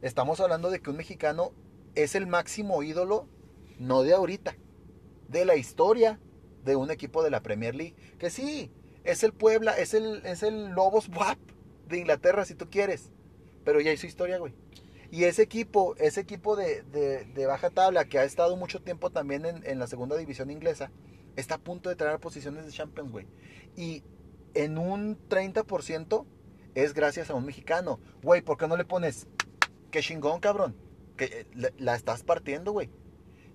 estamos 0.00 0.38
hablando 0.38 0.70
de 0.70 0.78
que 0.80 0.90
un 0.90 0.96
mexicano 0.96 1.50
es 1.96 2.14
el 2.14 2.28
máximo 2.28 2.84
ídolo, 2.84 3.26
no 3.80 4.02
de 4.02 4.14
ahorita, 4.14 4.54
de 5.26 5.44
la 5.44 5.56
historia 5.56 6.20
de 6.64 6.76
un 6.76 6.92
equipo 6.92 7.24
de 7.24 7.30
la 7.30 7.42
Premier 7.42 7.74
League. 7.74 7.96
Que 8.20 8.30
sí, 8.30 8.70
es 9.02 9.24
el 9.24 9.32
Puebla, 9.32 9.76
es 9.76 9.92
el, 9.92 10.24
es 10.24 10.44
el 10.44 10.68
Lobos 10.68 11.08
WAP 11.16 11.40
de 11.90 11.98
Inglaterra 11.98 12.44
si 12.44 12.54
tú 12.54 12.68
quieres, 12.70 13.10
pero 13.64 13.80
ya 13.80 13.92
hizo 13.92 14.06
historia, 14.06 14.38
güey. 14.38 14.54
Y 15.10 15.24
ese 15.24 15.42
equipo, 15.42 15.96
ese 15.96 16.20
equipo 16.20 16.54
de, 16.56 16.82
de- 16.82 17.46
baja 17.46 17.70
tabla 17.70 18.04
que 18.04 18.18
ha 18.18 18.24
estado 18.24 18.56
mucho 18.56 18.80
tiempo 18.80 19.10
también 19.10 19.44
en, 19.44 19.66
en 19.66 19.78
la 19.78 19.86
segunda 19.88 20.16
división 20.16 20.50
inglesa, 20.50 20.92
está 21.36 21.56
a 21.56 21.58
punto 21.58 21.88
de 21.90 21.96
traer 21.96 22.20
posiciones 22.20 22.64
de 22.64 22.72
Champions, 22.72 23.10
güey. 23.10 23.26
Y 23.76 24.04
en 24.54 24.78
un 24.78 25.18
30% 25.28 26.24
es 26.74 26.94
gracias 26.94 27.30
a 27.30 27.34
un 27.34 27.44
mexicano. 27.44 27.98
Güey, 28.22 28.42
¿por 28.42 28.56
qué 28.56 28.68
no 28.68 28.76
le 28.76 28.84
pones, 28.84 29.26
qué 29.90 30.00
chingón, 30.00 30.38
cabrón? 30.40 30.76
Que 31.16 31.24
eh, 31.24 31.72
la 31.78 31.96
estás 31.96 32.22
partiendo, 32.22 32.72
güey. 32.72 32.88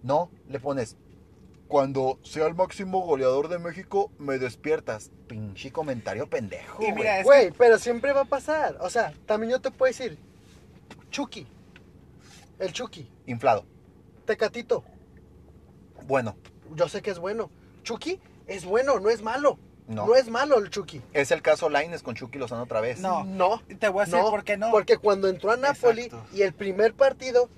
No, 0.04 0.30
le 0.50 0.60
pones, 0.60 0.98
cuando 1.68 2.20
sea 2.24 2.46
el 2.48 2.56
máximo 2.56 3.02
goleador 3.02 3.48
de 3.50 3.60
México, 3.60 4.12
me 4.20 4.38
despiertas. 4.38 5.12
Pinche 5.28 5.72
comentario 5.72 6.28
pendejo, 6.30 6.82
Y 6.82 6.86
güey. 6.86 6.96
mira, 6.96 7.20
es 7.20 7.26
Güey, 7.26 7.52
pero 7.52 7.80
siempre 7.80 8.14
va 8.14 8.22
a 8.22 8.26
pasar. 8.26 8.78
O 8.82 8.90
sea, 8.90 9.14
también 9.26 9.52
yo 9.52 9.60
te 9.62 9.72
puedo 9.72 9.90
decir, 9.92 10.18
Chucky, 11.10 11.48
el 12.60 12.72
Chucky, 12.72 13.10
Inflado. 13.26 13.66
Tecatito, 14.26 14.84
Bueno, 16.08 16.36
yo 16.76 16.88
sé 16.88 17.02
que 17.02 17.12
es 17.12 17.20
bueno. 17.20 17.50
Chucky 17.84 18.20
es 18.48 18.66
bueno, 18.66 19.00
no 19.00 19.10
es 19.10 19.22
malo. 19.24 19.58
no. 19.88 20.06
No, 20.08 20.16
es 20.16 20.30
malo 20.30 20.58
el 20.60 20.70
Chucky. 20.70 21.02
Es 21.14 21.32
el 21.32 21.42
caso 21.42 21.70
Laines 21.70 22.04
con 22.04 22.16
Chucky 22.16 22.38
Lozano 22.38 22.64
otra 22.64 22.82
vez. 22.82 23.00
No. 23.00 23.24
No. 23.24 23.62
Te 23.80 23.88
voy 23.90 24.02
a 24.04 24.06
decir 24.06 24.20
no, 24.20 24.30
por 24.30 24.44
qué 24.44 24.58
no. 24.58 24.70
Porque 24.72 24.98
cuando 24.98 25.28
entró 25.28 25.52
a 25.52 25.58
Napoli 25.58 26.04
Exacto. 26.04 26.28
y 26.36 26.42
el 26.44 26.54
primer 26.54 26.94
partido, 26.94 27.50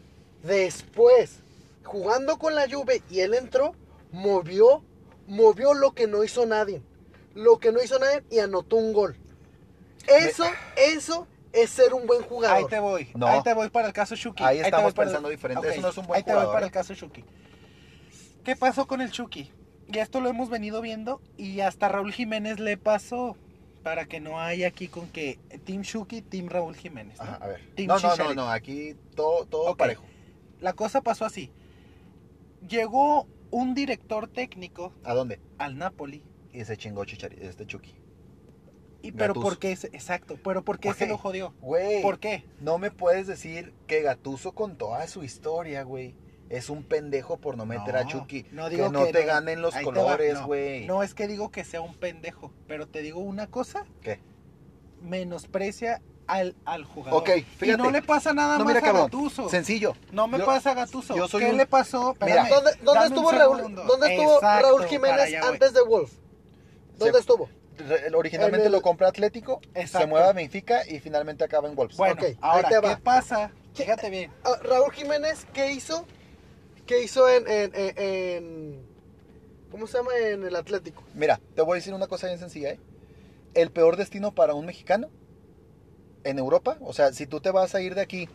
después, 0.44 1.40
jugando 1.84 2.38
con 2.38 2.56
la 2.56 2.70
Juve 2.70 3.02
y 3.10 3.20
él 3.22 3.34
entró, 3.34 3.74
movió, 4.12 4.84
movió 5.28 5.74
lo 5.74 5.94
que 5.94 6.08
no 6.08 6.24
hizo 6.24 6.46
nadie. 6.46 6.82
Lo 7.34 7.60
que 7.60 7.72
no 7.72 7.82
hizo 7.82 8.00
nadie 8.00 8.24
y 8.32 8.40
anotó 8.40 8.78
un 8.78 8.94
gol. 8.94 9.16
Eso, 10.08 10.46
eso 10.76 11.28
es 11.54 11.70
ser 11.70 11.94
un 11.94 12.08
buen 12.08 12.22
jugador. 12.24 12.58
Ahí 12.58 12.66
te 12.66 12.80
voy. 12.80 13.10
No. 13.16 13.28
Ahí 13.28 13.44
te 13.44 13.54
voy 13.54 13.70
para 13.70 13.88
el 13.88 13.94
caso 13.94 14.16
Chucky. 14.16 14.44
Ahí 14.44 14.60
estamos 14.60 14.90
el- 14.90 14.94
pensando 14.96 15.30
diferente. 15.30 15.70
Eso 15.70 15.82
no 15.82 15.90
es 15.90 15.98
un 15.98 16.08
buen 16.08 16.18
Ahí 16.18 16.24
te 16.24 16.32
voy 16.32 16.40
jugador, 16.40 16.54
para 16.54 16.66
el 16.66 16.72
caso 16.72 16.96
Chucky. 16.96 17.24
¿Qué 18.44 18.56
pasó 18.56 18.88
con 18.88 19.02
el 19.02 19.12
Chucky? 19.12 19.52
Y 19.92 20.00
esto 20.00 20.20
lo 20.22 20.30
hemos 20.30 20.50
venido 20.50 20.82
viendo 20.82 21.22
y 21.38 21.60
hasta 21.62 21.88
Raúl 21.90 22.12
Jiménez 22.14 22.60
le 22.60 22.78
pasó 22.78 23.38
para 23.84 24.06
que 24.06 24.20
no 24.20 24.40
haya 24.40 24.68
aquí 24.68 24.88
con 24.88 25.08
que 25.10 25.40
Team 25.66 25.84
Chucky, 25.84 26.22
Team 26.22 26.48
Raúl 26.50 26.76
Jiménez. 26.76 27.18
¿no? 27.18 27.24
Ajá, 27.24 27.36
a 27.36 27.48
ver. 27.48 27.62
Team 27.76 27.88
No, 27.88 28.00
no, 28.00 28.16
no, 28.16 28.34
no, 28.34 28.50
aquí 28.52 28.96
todo, 29.16 29.46
todo 29.46 29.76
parejo. 29.78 30.04
La 30.60 30.74
cosa 30.74 31.02
pasó 31.02 31.24
así. 31.26 31.52
Llegó 32.68 33.28
un 33.52 33.74
director 33.74 34.28
técnico 34.28 34.94
¿A 35.04 35.14
dónde? 35.14 35.40
al 35.58 35.78
Napoli. 35.78 36.24
Y 36.54 36.64
se 36.66 36.78
chingó 36.78 37.06
Chichari, 37.06 37.38
este 37.42 37.66
Chucky. 37.66 37.96
Y, 39.04 39.12
pero 39.12 39.34
Gattuso. 39.34 39.48
¿por 39.48 39.60
qué? 39.60 39.72
Exacto. 39.72 40.38
Pero 40.44 40.64
¿por 40.64 40.80
qué 40.80 40.90
¿Por 40.90 40.98
se 40.98 41.08
lo 41.08 41.18
jodió? 41.18 41.54
Güey, 41.62 42.02
¿Por 42.02 42.20
qué? 42.20 42.46
no 42.60 42.78
me 42.80 42.90
puedes 42.92 43.28
decir 43.28 43.74
que 43.86 44.02
Gatuso 44.02 44.54
con 44.54 44.76
toda 44.78 45.08
su 45.08 45.24
historia, 45.24 45.84
güey, 45.84 46.16
es 46.50 46.70
un 46.70 46.84
pendejo 46.84 47.38
por 47.38 47.58
no 47.58 47.66
meter 47.66 47.96
a 47.98 48.04
No, 48.06 48.10
Chucky. 48.10 48.46
no 48.52 48.70
que 48.70 48.78
no 48.90 49.06
que 49.06 49.12
te 49.14 49.22
no. 49.22 49.28
ganen 49.28 49.62
los 49.62 49.76
colores, 49.76 50.34
no. 50.36 50.48
güey. 50.48 50.86
No 50.88 51.04
es 51.04 51.14
que 51.14 51.28
digo 51.28 51.52
que 51.52 51.64
sea 51.64 51.82
un 51.82 51.94
pendejo, 51.94 52.52
pero 52.68 52.88
te 52.88 53.02
digo 53.02 53.20
una 53.20 53.48
cosa, 53.48 53.86
¿Qué? 54.02 54.20
menosprecia 55.02 56.02
al, 56.28 56.56
al 56.66 56.84
jugador. 56.84 57.22
Ok, 57.22 57.30
Y 57.38 57.42
fíjate. 57.42 57.78
no 57.82 57.90
le 57.92 58.02
pasa 58.02 58.34
nada 58.34 58.58
No, 58.58 58.66
más 58.66 58.68
mira, 58.74 58.80
a 58.80 58.84
cabrón. 58.84 59.04
Gattuso. 59.06 59.50
Sencillo. 59.50 59.96
No 60.12 60.28
me 60.28 60.38
Yo- 60.38 60.46
pasa 60.46 60.72
a 60.72 60.86
yo 60.86 61.28
soy 61.28 61.44
¿Qué 61.44 61.50
un- 61.52 61.58
le 61.58 61.66
pasó? 61.66 62.16
Mira. 62.22 62.44
Espérame, 62.44 62.50
¿Dónde, 62.84 63.06
estuvo, 63.06 63.32
Raúl. 63.32 63.76
¿dónde 63.76 64.08
estuvo 64.16 64.36
Exacto, 64.36 64.68
Raúl 64.68 64.86
Jiménez 64.86 65.20
allá 65.22 65.48
antes 65.48 65.74
de 65.74 65.82
Wolf? 65.84 66.12
¿Dónde 66.98 67.14
Se- 67.14 67.20
estuvo? 67.20 67.50
Re- 67.78 68.14
Originalmente 68.16 68.62
En 68.62 68.66
el- 68.68 68.72
lo 68.72 68.82
compra 68.82 69.08
Atlético, 69.08 69.62
se 69.86 70.08
mueve 70.08 70.28
a 70.28 70.34
Benfica 70.34 70.82
y 70.88 71.00
finalmente 71.00 71.44
acaba 71.44 71.68
en 71.70 71.76
Wolves. 71.76 71.96
Bueno, 71.96 72.16
ahora, 72.42 72.68
¿qué 72.70 72.80
va. 72.80 72.98
pasa? 72.98 73.52
Fíjate 73.76 74.10
bien. 74.10 74.32
Ah, 74.44 74.58
Raúl 74.64 74.92
Jiménez, 74.92 75.46
¿qué 75.54 75.72
hizo? 75.72 76.06
¿Qué 76.88 77.04
hizo 77.04 77.30
en, 77.30 77.48
en, 77.48 77.72
en- 77.76 77.94
en- 77.98 78.88
¿Cómo 79.70 79.86
se 79.86 79.98
llama? 79.98 80.12
En 80.18 80.44
el 80.44 80.56
Atlético. 80.56 81.04
Mira, 81.14 81.40
te 81.56 81.62
voy 81.62 81.74
a 81.74 81.76
decir 81.76 81.94
una 81.94 82.08
cosa 82.08 82.28
bien 82.28 82.40
sencilla, 82.40 82.72
¿eh? 82.72 82.80
El 83.54 83.70
peor 83.72 83.96
destino 83.98 84.34
para 84.34 84.54
un 84.56 84.66
mexicano 84.66 85.10
en 86.30 86.40
Europa, 86.40 86.78
o 86.82 86.94
sea, 86.94 87.14
si 87.14 87.26
tú 87.28 87.40
te 87.40 87.52
vas 87.52 87.74
a 87.76 87.82
ir 87.82 87.96
de 87.96 88.02
aquí, 88.02 88.28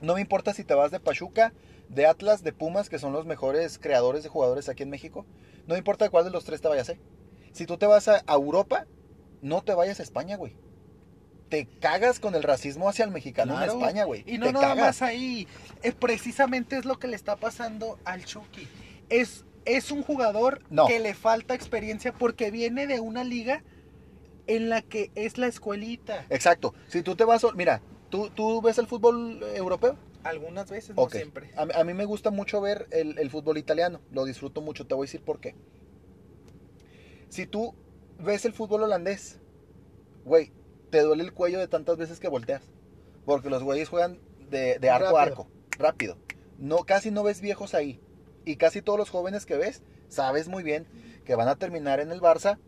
no 0.00 0.14
me 0.14 0.20
importa 0.20 0.54
si 0.54 0.64
te 0.64 0.74
vas 0.74 0.90
de 0.90 1.00
Pachuca, 1.00 1.52
de 1.88 2.06
Atlas, 2.06 2.42
de 2.42 2.52
Pumas, 2.52 2.88
que 2.88 2.98
son 2.98 3.12
los 3.12 3.26
mejores 3.26 3.78
creadores 3.78 4.22
de 4.22 4.28
jugadores 4.28 4.68
aquí 4.68 4.82
en 4.82 4.90
México, 4.90 5.26
no 5.66 5.74
me 5.74 5.78
importa 5.78 6.08
cuál 6.10 6.24
de 6.24 6.30
los 6.30 6.44
tres 6.44 6.60
te 6.60 6.68
vayas, 6.68 6.88
¿eh? 6.90 6.98
Si 7.52 7.66
tú 7.66 7.76
te 7.78 7.86
vas 7.86 8.08
a, 8.08 8.22
a 8.26 8.34
Europa, 8.34 8.86
no 9.42 9.62
te 9.62 9.74
vayas 9.74 10.00
a 10.00 10.02
España, 10.02 10.36
güey. 10.36 10.54
Te 11.48 11.66
cagas 11.80 12.20
con 12.20 12.34
el 12.34 12.42
racismo 12.42 12.88
hacia 12.88 13.04
el 13.06 13.10
mexicano 13.10 13.54
Claro. 13.56 13.72
en 13.72 13.78
España, 13.78 14.04
güey. 14.04 14.22
Y 14.26 14.36
no 14.38 14.46
Te 14.46 14.52
nada 14.52 14.68
cagas. 14.68 14.84
más 14.86 15.02
ahí. 15.02 15.48
Eh, 15.82 15.92
precisamente 15.92 16.76
es 16.76 16.84
lo 16.84 16.98
que 16.98 17.06
le 17.08 17.16
está 17.16 17.36
pasando 17.36 17.98
al 18.04 18.24
Chucky. 18.24 18.68
Es, 19.08 19.44
es 19.64 19.90
un 19.90 20.02
jugador 20.02 20.60
No. 20.68 20.86
que 20.86 21.00
le 21.00 21.14
falta 21.14 21.54
experiencia 21.54 22.12
porque 22.12 22.50
viene 22.50 22.86
de 22.86 23.00
una 23.00 23.24
liga 23.24 23.62
en 24.48 24.68
la 24.68 24.82
que 24.82 25.10
es 25.14 25.38
la 25.38 25.46
escuelita. 25.46 26.26
Exacto. 26.30 26.74
Si 26.88 27.02
tú 27.02 27.14
te 27.14 27.24
vas, 27.24 27.46
mira, 27.54 27.80
¿tú, 28.10 28.30
tú 28.30 28.60
ves 28.60 28.78
el 28.78 28.86
fútbol 28.88 29.40
europeo? 29.54 29.96
Algunas 30.24 30.68
veces, 30.68 30.90
Ok. 30.96 31.12
no 31.14 31.18
siempre. 31.20 31.50
A, 31.56 31.64
mí- 31.66 31.72
a 31.74 31.84
mí 31.84 31.94
me 31.94 32.04
gusta 32.04 32.30
mucho 32.30 32.60
ver 32.60 32.88
el, 32.90 33.16
el 33.18 33.30
fútbol 33.30 33.56
italiano, 33.58 34.00
lo 34.10 34.24
disfruto 34.24 34.60
mucho, 34.60 34.86
te 34.86 34.94
voy 34.94 35.04
a 35.04 35.06
decir 35.06 35.22
por 35.22 35.38
qué. 35.40 35.54
Si 37.28 37.46
tú 37.46 37.74
ves 38.18 38.44
el 38.44 38.52
fútbol 38.52 38.82
holandés, 38.82 39.38
güey, 40.24 40.52
te 40.90 41.00
duele 41.00 41.22
el 41.22 41.32
cuello 41.32 41.58
de 41.58 41.68
tantas 41.68 41.96
veces 41.96 42.18
que 42.20 42.28
volteas. 42.28 42.62
Porque 43.24 43.50
los 43.50 43.62
güeyes 43.62 43.88
juegan 43.88 44.18
de, 44.50 44.78
de 44.78 44.90
arco 44.90 45.18
a 45.18 45.22
arco, 45.22 45.48
rápido. 45.78 46.16
No, 46.58 46.78
casi 46.78 47.10
no 47.10 47.22
ves 47.22 47.40
viejos 47.40 47.74
ahí. 47.74 48.00
Y 48.44 48.56
casi 48.56 48.80
todos 48.80 48.98
los 48.98 49.10
jóvenes 49.10 49.44
que 49.44 49.56
ves, 49.56 49.82
sabes 50.08 50.48
muy 50.48 50.62
bien 50.62 50.86
que 51.24 51.34
van 51.34 51.48
a 51.48 51.56
terminar 51.56 52.00
en 52.00 52.10
el 52.10 52.20
Barça, 52.22 52.58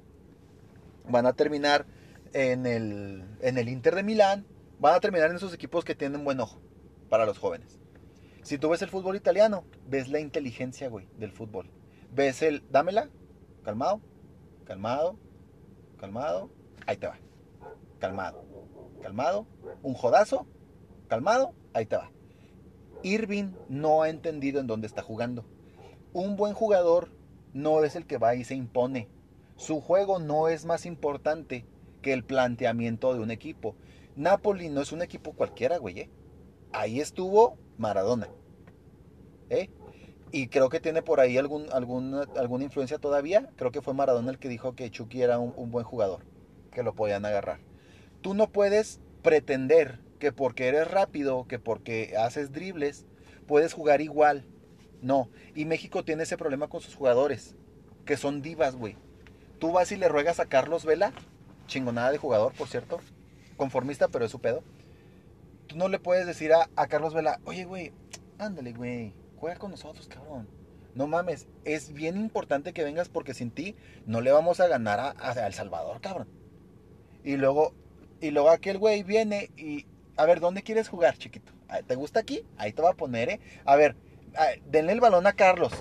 van 1.10 1.26
a 1.26 1.34
terminar 1.34 1.86
en 2.32 2.66
el, 2.66 3.24
en 3.40 3.58
el 3.58 3.68
Inter 3.68 3.94
de 3.94 4.02
Milán, 4.02 4.46
van 4.78 4.94
a 4.94 5.00
terminar 5.00 5.30
en 5.30 5.36
esos 5.36 5.54
equipos 5.54 5.84
que 5.84 5.94
tienen 5.94 6.24
buen 6.24 6.40
ojo 6.40 6.60
para 7.08 7.26
los 7.26 7.38
jóvenes. 7.38 7.78
Si 8.42 8.58
tú 8.58 8.70
ves 8.70 8.82
el 8.82 8.88
fútbol 8.88 9.16
italiano, 9.16 9.64
ves 9.86 10.08
la 10.08 10.20
inteligencia, 10.20 10.88
güey, 10.88 11.06
del 11.18 11.32
fútbol. 11.32 11.70
Ves 12.12 12.42
el, 12.42 12.64
dámela, 12.70 13.10
calmado, 13.62 14.00
calmado, 14.64 15.18
calmado, 15.98 16.50
ahí 16.86 16.96
te 16.96 17.06
va. 17.06 17.18
Calmado, 17.98 18.44
calmado, 19.02 19.46
un 19.82 19.94
jodazo, 19.94 20.46
calmado, 21.08 21.54
ahí 21.74 21.84
te 21.84 21.96
va. 21.96 22.10
Irving 23.02 23.52
no 23.68 24.02
ha 24.02 24.08
entendido 24.08 24.60
en 24.60 24.66
dónde 24.66 24.86
está 24.86 25.02
jugando. 25.02 25.44
Un 26.12 26.36
buen 26.36 26.54
jugador 26.54 27.10
no 27.52 27.84
es 27.84 27.96
el 27.96 28.06
que 28.06 28.18
va 28.18 28.34
y 28.34 28.44
se 28.44 28.54
impone. 28.54 29.08
Su 29.60 29.82
juego 29.82 30.18
no 30.18 30.48
es 30.48 30.64
más 30.64 30.86
importante 30.86 31.66
que 32.00 32.14
el 32.14 32.24
planteamiento 32.24 33.12
de 33.12 33.20
un 33.20 33.30
equipo. 33.30 33.76
Napoli 34.16 34.70
no 34.70 34.80
es 34.80 34.90
un 34.90 35.02
equipo 35.02 35.34
cualquiera, 35.34 35.76
güey. 35.76 36.00
¿eh? 36.00 36.10
Ahí 36.72 36.98
estuvo 36.98 37.58
Maradona. 37.76 38.30
¿eh? 39.50 39.68
Y 40.32 40.46
creo 40.46 40.70
que 40.70 40.80
tiene 40.80 41.02
por 41.02 41.20
ahí 41.20 41.36
algún, 41.36 41.66
algún, 41.72 42.14
alguna 42.38 42.64
influencia 42.64 42.96
todavía. 42.96 43.50
Creo 43.56 43.70
que 43.70 43.82
fue 43.82 43.92
Maradona 43.92 44.30
el 44.30 44.38
que 44.38 44.48
dijo 44.48 44.74
que 44.74 44.90
Chucky 44.90 45.20
era 45.20 45.38
un, 45.38 45.52
un 45.54 45.70
buen 45.70 45.84
jugador, 45.84 46.24
que 46.72 46.82
lo 46.82 46.94
podían 46.94 47.26
agarrar. 47.26 47.60
Tú 48.22 48.32
no 48.32 48.50
puedes 48.50 48.98
pretender 49.20 50.00
que 50.18 50.32
porque 50.32 50.68
eres 50.68 50.90
rápido, 50.90 51.46
que 51.46 51.58
porque 51.58 52.14
haces 52.16 52.50
dribles, 52.50 53.04
puedes 53.46 53.74
jugar 53.74 54.00
igual. 54.00 54.46
No. 55.02 55.28
Y 55.54 55.66
México 55.66 56.02
tiene 56.02 56.22
ese 56.22 56.38
problema 56.38 56.68
con 56.68 56.80
sus 56.80 56.94
jugadores, 56.94 57.56
que 58.06 58.16
son 58.16 58.40
divas, 58.40 58.74
güey. 58.74 58.96
Tú 59.60 59.72
vas 59.72 59.92
y 59.92 59.96
le 59.96 60.08
ruegas 60.08 60.40
a 60.40 60.46
Carlos 60.46 60.86
Vela, 60.86 61.12
chingonada 61.66 62.10
de 62.10 62.18
jugador, 62.18 62.54
por 62.54 62.66
cierto, 62.66 62.98
conformista, 63.58 64.08
pero 64.08 64.24
es 64.24 64.30
su 64.30 64.40
pedo. 64.40 64.64
Tú 65.66 65.76
no 65.76 65.88
le 65.88 65.98
puedes 65.98 66.26
decir 66.26 66.54
a, 66.54 66.70
a 66.76 66.86
Carlos 66.88 67.12
Vela, 67.12 67.40
oye, 67.44 67.64
güey, 67.64 67.92
ándale, 68.38 68.72
güey, 68.72 69.14
juega 69.36 69.58
con 69.58 69.70
nosotros, 69.70 70.08
cabrón. 70.08 70.48
No 70.94 71.06
mames, 71.06 71.46
es 71.64 71.92
bien 71.92 72.16
importante 72.16 72.72
que 72.72 72.82
vengas 72.82 73.10
porque 73.10 73.34
sin 73.34 73.50
ti 73.50 73.76
no 74.06 74.22
le 74.22 74.32
vamos 74.32 74.60
a 74.60 74.66
ganar 74.66 74.98
a, 74.98 75.14
a 75.18 75.46
El 75.46 75.52
Salvador, 75.52 76.00
cabrón. 76.00 76.26
Y 77.22 77.36
luego, 77.36 77.74
y 78.22 78.30
luego 78.30 78.48
aquel 78.48 78.78
güey 78.78 79.02
viene 79.02 79.50
y, 79.58 79.86
a 80.16 80.24
ver, 80.24 80.40
¿dónde 80.40 80.62
quieres 80.62 80.88
jugar, 80.88 81.18
chiquito? 81.18 81.52
Ah, 81.68 81.82
¿Te 81.86 81.96
gusta 81.96 82.18
aquí? 82.18 82.46
Ahí 82.56 82.72
te 82.72 82.80
va 82.80 82.90
a 82.90 82.96
poner, 82.96 83.28
¿eh? 83.28 83.40
A 83.66 83.76
ver, 83.76 83.94
ah, 84.36 84.48
denle 84.66 84.92
el 84.92 85.00
balón 85.00 85.26
a 85.26 85.34
Carlos. 85.34 85.72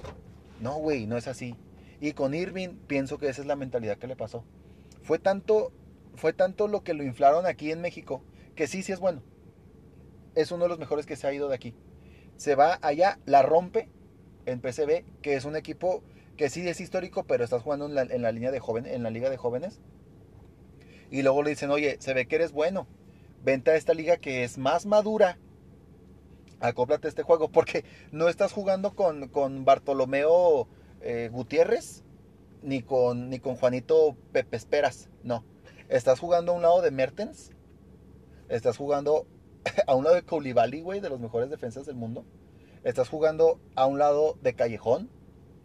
No, 0.60 0.76
güey, 0.76 1.08
no 1.08 1.16
es 1.16 1.28
así. 1.30 1.56
Y 2.02 2.14
con 2.14 2.34
Irving 2.34 2.78
pienso 2.88 3.18
que 3.18 3.28
esa 3.28 3.42
es 3.42 3.48
la 3.48 3.56
mentalidad 3.56 3.98
que 3.98 4.08
le 4.08 4.16
pasó. 4.16 4.44
Fue 5.02 5.20
tanto, 5.20 5.72
fue 6.16 6.34
tanto 6.34 6.68
lo 6.68 6.84
que 6.84 6.94
lo 6.94 7.04
inflaron 7.04 7.46
aquí 7.46 7.72
en 7.72 7.82
México, 7.82 8.24
que 8.56 8.68
sí, 8.68 8.84
sí 8.84 8.92
es 8.92 9.00
bueno. 9.00 9.22
Es 10.36 10.52
uno 10.52 10.64
de 10.64 10.70
los 10.70 10.80
mejores 10.80 11.06
que 11.06 11.16
se 11.16 11.28
ha 11.28 11.34
ido 11.34 11.50
de 11.50 11.56
aquí. 11.56 11.76
Se 12.38 12.56
va 12.56 12.80
allá, 12.82 13.20
la 13.26 13.42
rompe 13.42 13.90
en 14.46 14.62
PCB, 14.62 15.04
que 15.22 15.36
es 15.36 15.46
un 15.46 15.56
equipo 15.56 16.04
que 16.38 16.50
sí 16.50 16.66
es 16.68 16.80
histórico, 16.80 17.26
pero 17.26 17.44
estás 17.44 17.64
jugando 17.64 17.86
en 17.88 17.96
la, 17.96 18.04
en 18.04 18.22
la 18.22 18.32
línea 18.32 18.52
de 18.52 18.62
en 18.86 19.04
la 19.04 19.10
liga 19.10 19.30
de 19.30 19.38
jóvenes. 19.38 19.82
Y 21.12 21.22
luego 21.22 21.44
le 21.44 21.50
dicen, 21.50 21.72
oye, 21.72 21.98
se 22.00 22.14
ve 22.14 22.28
que 22.28 22.36
eres 22.36 22.52
bueno. 22.52 22.88
Vente 23.44 23.72
a 23.72 23.76
esta 23.76 23.94
liga 23.94 24.18
que 24.18 24.44
es 24.44 24.58
más 24.58 24.86
madura. 24.86 25.38
Acóplate 26.60 27.08
a 27.08 27.10
este 27.10 27.24
juego. 27.24 27.50
Porque 27.50 27.84
no 28.12 28.30
estás 28.30 28.54
jugando 28.54 28.96
con, 28.96 29.28
con 29.30 29.66
Bartolomeo 29.66 30.68
eh, 31.02 31.30
Gutiérrez 31.32 32.04
ni 32.62 32.82
con, 32.82 33.30
ni 33.30 33.40
con 33.40 33.56
Juanito 33.56 34.16
Pepe 34.32 34.58
Esperas. 34.58 35.10
No. 35.24 35.44
Estás 35.88 36.20
jugando 36.20 36.52
a 36.52 36.56
un 36.56 36.62
lado 36.62 36.82
de 36.82 36.92
Mertens. 36.92 37.52
Estás 38.48 38.78
jugando 38.78 39.28
a 39.88 39.96
un 39.96 40.04
lado 40.04 40.16
de 40.16 40.24
Koulibaly, 40.24 40.82
güey, 40.82 41.00
de 41.00 41.10
los 41.10 41.20
mejores 41.20 41.50
defensas 41.50 41.86
del 41.86 41.96
mundo. 41.96 42.26
Estás 42.84 43.10
jugando 43.10 43.60
a 43.76 43.86
un 43.86 44.00
lado 44.00 44.38
de 44.42 44.54
Callejón, 44.54 45.10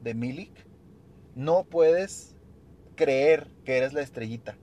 de 0.02 0.14
Milik. 0.14 0.66
No 1.34 1.64
puedes 1.64 2.34
creer 2.96 3.48
que 3.64 3.76
eres 3.76 3.92
la 3.92 4.02
estrellita. 4.02 4.56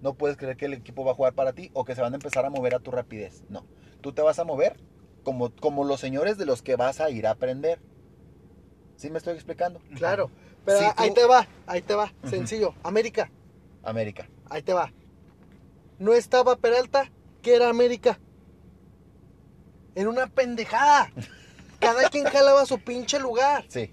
No 0.00 0.14
puedes 0.14 0.36
creer 0.36 0.56
que 0.56 0.66
el 0.66 0.74
equipo 0.74 1.04
va 1.04 1.12
a 1.12 1.14
jugar 1.14 1.34
para 1.34 1.54
ti 1.54 1.70
o 1.72 1.84
que 1.84 1.94
se 1.94 2.02
van 2.02 2.12
a 2.12 2.16
empezar 2.16 2.44
a 2.44 2.50
mover 2.50 2.74
a 2.74 2.80
tu 2.80 2.90
rapidez. 2.90 3.44
No. 3.48 3.66
Tú 4.00 4.12
te 4.12 4.22
vas 4.22 4.38
a 4.38 4.44
mover 4.44 4.76
como, 5.22 5.54
como 5.56 5.84
los 5.84 6.00
señores 6.00 6.36
de 6.36 6.46
los 6.46 6.62
que 6.62 6.76
vas 6.76 7.00
a 7.00 7.10
ir 7.10 7.26
a 7.26 7.30
aprender. 7.30 7.80
¿Sí 8.96 9.10
me 9.10 9.18
estoy 9.18 9.34
explicando? 9.34 9.80
Claro. 9.96 10.30
Pero 10.64 10.78
Sí, 10.80 10.86
ahí 10.96 11.08
tú- 11.08 11.14
te 11.14 11.24
va, 11.26 11.46
ahí 11.66 11.82
te 11.82 11.94
va. 11.94 12.12
Sencillo. 12.24 12.74
América, 12.82 13.30
América. 13.82 14.28
ahí 14.48 14.62
te 14.62 14.72
va. 14.72 14.92
No 15.98 16.14
estaba 16.14 16.56
Peralta, 16.56 17.10
que 17.42 17.54
era 17.54 17.68
América. 17.68 18.18
En 19.94 20.08
una 20.08 20.26
pendejada. 20.26 21.12
Cada 21.80 22.08
quien 22.10 22.24
jalaba 22.24 22.64
su 22.66 22.78
pinche 22.80 23.18
lugar. 23.20 23.64
Sí. 23.68 23.92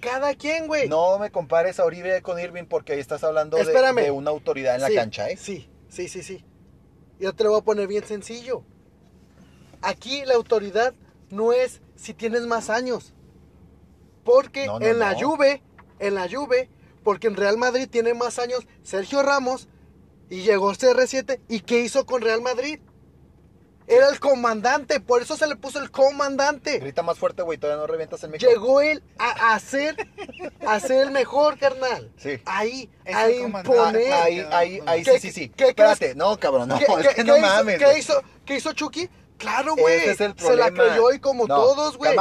Cada 0.00 0.34
quien, 0.34 0.66
güey. 0.66 0.86
No 0.88 1.18
me 1.18 1.30
compares 1.30 1.80
a 1.80 1.84
Oribe 1.84 2.20
con 2.20 2.38
Irving 2.38 2.64
porque 2.64 2.92
ahí 2.92 3.00
estás 3.00 3.24
hablando 3.24 3.56
de, 3.56 4.10
una 4.10 4.30
autoridad 4.30 4.74
en 4.74 4.82
la 4.82 4.88
Sí, 4.88 4.94
cancha, 4.96 5.30
¿eh? 5.30 5.36
Sí, 5.38 5.66
sí, 5.88 6.08
sí, 6.08 6.22
sí. 6.22 6.44
Yo 7.18 7.32
te 7.32 7.44
lo 7.44 7.50
voy 7.50 7.60
a 7.60 7.64
poner 7.64 7.86
bien 7.86 8.04
sencillo. 8.04 8.64
Aquí 9.80 10.24
la 10.26 10.34
autoridad 10.34 10.92
no 11.30 11.52
es 11.54 11.80
si 11.96 12.12
tienes 12.12 12.42
más 12.46 12.68
años. 12.68 13.13
Porque 14.24 14.66
No, 14.66 14.78
no, 14.78 14.86
en 14.86 14.98
la 14.98 15.12
no. 15.12 15.18
Juve, 15.20 15.62
en 15.98 16.14
la 16.14 16.28
Juve, 16.28 16.68
porque 17.02 17.26
en 17.26 17.36
Real 17.36 17.58
Madrid 17.58 17.88
tiene 17.90 18.14
más 18.14 18.38
años 18.38 18.66
Sergio 18.82 19.22
Ramos 19.22 19.68
y 20.30 20.42
llegó 20.42 20.72
CR7 20.72 21.40
y 21.48 21.60
¿qué 21.60 21.80
hizo 21.80 22.06
con 22.06 22.22
Real 22.22 22.40
Madrid? 22.40 22.80
Era 23.86 24.08
el 24.08 24.18
comandante, 24.18 24.98
por 24.98 25.20
eso 25.20 25.36
se 25.36 25.46
le 25.46 25.56
puso 25.56 25.78
el 25.78 25.90
comandante. 25.90 26.78
Grita 26.78 27.02
más 27.02 27.18
fuerte, 27.18 27.42
güey, 27.42 27.58
todavía 27.58 27.82
no 27.82 27.86
revientas 27.86 28.24
el 28.24 28.30
micro. 28.30 28.48
Llegó 28.48 28.80
él 28.80 29.02
a, 29.18 29.58
ser 29.60 29.94
a 30.66 30.80
ser 30.80 31.02
el 31.02 31.10
mejor, 31.10 31.58
carnal. 31.58 32.10
Sí. 32.16 32.40
Ahí, 32.46 32.88
Es 33.04 33.14
a 33.14 33.30
imponer. 33.30 34.10
Ah, 34.10 34.22
ahí, 34.24 34.46
ahí, 34.52 34.80
ahí, 34.86 35.02
¿Qué- 35.02 35.20
sí, 35.20 35.28
sí, 35.28 35.32
sí. 35.32 35.48
qué 35.50 35.68
Espérate, 35.68 35.98
crees? 35.98 36.16
no, 36.16 36.38
cabrón, 36.40 36.70
no, 36.70 36.78
¿Qué, 36.78 36.86
es 36.86 37.08
qué- 37.08 37.14
que 37.16 37.24
no 37.24 37.34
qué 37.34 37.40
hizo, 37.40 37.46
mames. 37.48 37.78
¿qué 37.78 37.84
güey. 37.84 37.98
hizo, 37.98 38.22
¿Qué 38.46 38.56
hizo 38.56 38.72
Chucky? 38.72 39.10
Claro, 39.36 39.76
güey. 39.76 39.96
Ese 39.98 40.10
es 40.12 40.20
el 40.22 40.34
Se 40.38 40.56
la 40.56 40.70
creyó 40.70 41.12
y 41.12 41.18
como 41.18 41.46
No, 41.46 41.54
todos, 41.54 41.98
güey. 41.98 42.16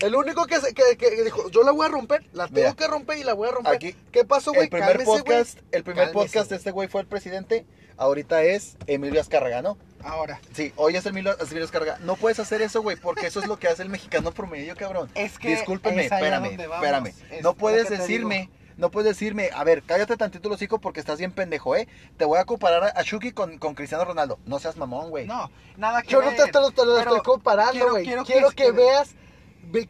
El 0.00 0.14
único 0.14 0.46
que, 0.46 0.60
se- 0.60 0.74
que, 0.74 0.96
que 0.96 1.22
dijo, 1.24 1.50
yo 1.50 1.62
la 1.62 1.72
voy 1.72 1.86
a 1.86 1.88
romper, 1.88 2.24
la 2.32 2.46
tengo 2.46 2.60
Mira, 2.60 2.72
que 2.74 2.86
romper 2.86 3.18
y 3.18 3.24
la 3.24 3.34
voy 3.34 3.48
a 3.48 3.52
romper. 3.52 3.74
aquí, 3.74 3.94
¿Qué 4.12 4.24
pasó, 4.24 4.50
güey? 4.52 4.64
el 4.64 4.70
primer 4.70 4.88
Cálmese, 4.98 5.10
podcast, 5.10 5.58
el 5.72 5.82
primer 5.84 6.04
Cálmese, 6.06 6.26
podcast 6.26 6.50
de 6.50 6.56
este 6.56 6.70
güey 6.70 6.88
fue 6.88 7.00
el 7.00 7.06
presidente, 7.06 7.66
ahorita 7.96 8.42
es 8.42 8.76
Emilio 8.86 9.20
Azcárraga, 9.20 9.62
¿no? 9.62 9.76
Ahora, 10.04 10.40
Sí, 10.54 10.72
hoy 10.76 10.94
es 10.96 11.04
Emilio, 11.06 11.36
Emilio 11.40 11.64
Azcárraga. 11.64 11.98
No 12.02 12.14
puedes 12.16 12.38
hacer 12.38 12.62
eso, 12.62 12.82
güey, 12.82 12.96
porque 12.96 13.26
eso 13.26 13.40
es 13.40 13.48
lo 13.48 13.58
que 13.58 13.66
hace 13.68 13.82
el 13.82 13.88
mexicano 13.88 14.30
promedio, 14.32 14.76
cabrón. 14.76 15.10
es 15.14 15.38
que 15.38 15.48
Discúlpeme, 15.48 16.06
es 16.06 16.12
espérame, 16.12 16.44
espérame. 16.60 17.12
Es 17.32 17.42
No 17.42 17.54
puedes 17.54 17.90
decirme, 17.90 18.48
no 18.76 18.92
puedes 18.92 19.08
decirme, 19.08 19.50
a 19.52 19.64
ver, 19.64 19.82
cállate 19.82 20.16
tantito 20.16 20.46
el 20.46 20.54
hocico 20.54 20.78
porque 20.80 21.00
estás 21.00 21.18
bien 21.18 21.32
pendejo, 21.32 21.74
¿eh? 21.74 21.88
Te 22.16 22.24
voy 22.24 22.38
a 22.38 22.44
comparar 22.44 22.92
a- 22.94 23.02
Chucky 23.02 23.32
con, 23.32 23.58
con 23.58 23.74
Cristiano 23.74 24.04
Ronaldo. 24.04 24.38
No 24.46 24.60
seas 24.60 24.76
mamón, 24.76 25.10
güey. 25.10 25.26
No, 25.26 25.50
nada 25.76 26.02
que 26.02 26.10
Yo 26.10 26.22
no 26.22 26.30
te, 26.30 26.44
te 26.46 26.60
lo, 26.60 26.70
te 26.70 26.84
lo 26.84 26.94
Pero 26.94 26.98
estoy 27.16 27.20
comparando, 27.22 27.72
quiero- 27.72 27.90
güey. 27.90 28.04
quiero 28.04 28.24
Quiero, 28.24 28.50
que- 28.50 28.54
que, 28.66 28.70
veas, 28.70 29.14
ve- 29.14 29.18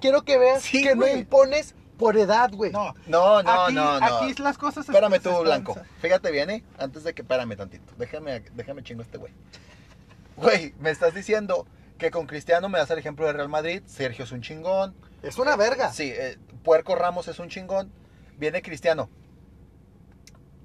quiero 0.00 0.22
que 0.24 0.38
veas 0.38 0.62
Sí, 0.62 0.82
que 0.82 0.94
no 0.94 1.06
impones 1.06 1.74
por 1.98 2.16
edad, 2.16 2.50
güey. 2.52 2.70
No, 2.70 2.94
No, 3.06 3.42
no, 3.42 3.64
aquí, 3.64 3.74
no, 3.74 4.00
no. 4.00 4.06
aquí 4.06 4.34
las 4.40 4.56
cosas 4.56 4.88
Espérame 4.88 5.20
tú, 5.20 5.36
Blanco. 5.40 5.76
Fíjate 6.00 6.30
bien, 6.30 6.50
¿eh? 6.50 6.64
Antes 6.78 7.04
de 7.04 7.14
que 7.14 7.22
espérame 7.22 7.56
tantito. 7.56 7.92
Déjame, 7.98 8.40
déjame 8.54 8.82
chingo 8.82 9.02
a 9.02 9.04
este 9.04 9.18
güey. 9.18 9.32
Güey, 10.36 10.74
me 10.78 10.90
estás 10.90 11.14
diciendo 11.14 11.66
que 11.98 12.10
con 12.12 12.26
Cristiano 12.26 12.68
me 12.68 12.78
das 12.78 12.90
el 12.90 12.98
ejemplo 12.98 13.26
de 13.26 13.32
Real 13.32 13.48
Madrid. 13.48 13.82
Sergio 13.86 14.24
es 14.24 14.32
un 14.32 14.40
chingón. 14.42 14.94
Es 15.22 15.38
una 15.38 15.56
verga. 15.56 15.92
Sí, 15.92 16.12
eh, 16.14 16.38
Puerco 16.62 16.94
Ramos 16.94 17.26
es 17.26 17.40
un 17.40 17.48
chingón. 17.48 17.90
Viene 18.36 18.62
Cristiano. 18.62 19.10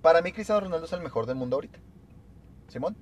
Para 0.03 0.21
mí 0.21 0.31
Cristiano 0.31 0.61
Ronaldo 0.61 0.85
es 0.85 0.93
el 0.93 1.01
mejor 1.01 1.25
del 1.25 1.35
mundo 1.35 1.55
ahorita. 1.55 1.79
Simón. 2.67 2.95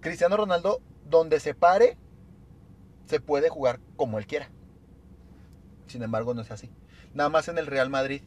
Cristiano 0.00 0.36
Ronaldo, 0.36 0.80
donde 1.04 1.38
se 1.40 1.54
pare, 1.54 1.96
se 3.06 3.20
puede 3.20 3.48
jugar 3.48 3.78
como 3.96 4.18
él 4.18 4.26
quiera. 4.26 4.50
Sin 5.86 6.02
embargo, 6.02 6.34
no 6.34 6.42
es 6.42 6.50
así. 6.50 6.70
Nada 7.14 7.30
más 7.30 7.48
en 7.48 7.58
el 7.58 7.66
Real 7.66 7.90
Madrid. 7.90 8.22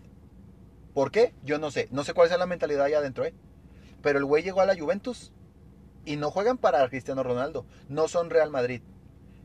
¿Por 0.94 1.12
qué? 1.12 1.34
Yo 1.44 1.60
no 1.60 1.72
sé. 1.72 1.88
No 1.92 2.04
sé 2.04 2.14
cuál 2.14 2.32
es 2.32 2.38
la 2.38 2.46
mentalidad 2.46 2.86
allá 2.86 3.00
adentro, 3.00 3.26
¿eh? 3.26 3.34
Pero 4.02 4.20
el 4.20 4.26
güey 4.26 4.44
llegó 4.44 4.62
a 4.62 4.66
la 4.66 4.78
Juventus 4.78 5.32
y 6.06 6.16
no 6.16 6.32
juegan 6.32 6.58
para 6.58 6.88
Cristiano 6.90 7.24
Ronaldo. 7.24 7.66
No 7.88 8.08
son 8.08 8.30
Real 8.30 8.50
Madrid. 8.50 8.82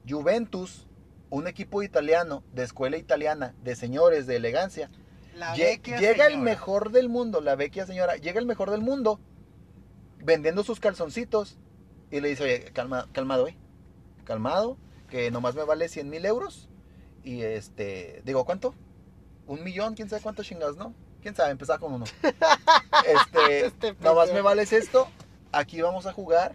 Juventus, 0.08 0.86
un 1.30 1.46
equipo 1.46 1.82
italiano, 1.82 2.42
de 2.52 2.62
escuela 2.62 2.96
italiana, 2.96 3.54
de 3.62 3.76
señores, 3.76 4.26
de 4.26 4.36
elegancia. 4.36 4.90
La 5.36 5.54
llega 5.54 6.26
el 6.26 6.38
mejor 6.38 6.92
del 6.92 7.08
mundo, 7.08 7.40
la 7.40 7.56
vecchia 7.56 7.86
señora, 7.86 8.16
llega 8.16 8.38
el 8.38 8.46
mejor 8.46 8.70
del 8.70 8.82
mundo 8.82 9.18
vendiendo 10.22 10.62
sus 10.62 10.78
calzoncitos 10.78 11.58
y 12.10 12.20
le 12.20 12.28
dice, 12.28 12.44
oye, 12.44 12.64
calma, 12.72 13.08
calmado, 13.12 13.48
eh, 13.48 13.56
calmado, 14.24 14.78
que 15.10 15.32
nomás 15.32 15.56
me 15.56 15.64
vale 15.64 15.88
100 15.88 16.08
mil 16.08 16.24
euros 16.24 16.68
y 17.25 17.43
este, 17.43 18.22
digo, 18.25 18.45
¿cuánto? 18.45 18.75
Un 19.47 19.64
millón, 19.64 19.95
quién 19.95 20.09
sabe 20.09 20.22
cuántos 20.22 20.47
chingados, 20.47 20.77
¿no? 20.77 20.95
Quién 21.22 21.35
sabe, 21.35 21.51
empezar 21.51 21.81
con 21.81 21.95
uno. 21.95 22.05
Este, 23.07 23.66
Este 23.66 23.93
nomás 24.01 24.27
pendejo. 24.27 24.35
me 24.35 24.41
vales 24.41 24.72
esto, 24.72 25.09
aquí 25.53 25.83
vamos 25.83 26.07
a 26.07 26.12
jugar 26.12 26.55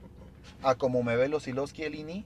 a 0.64 0.76
como 0.76 1.04
me 1.04 1.16
ve 1.16 1.28
los 1.28 1.48
hilos 1.48 1.74
Chiellini, 1.74 2.26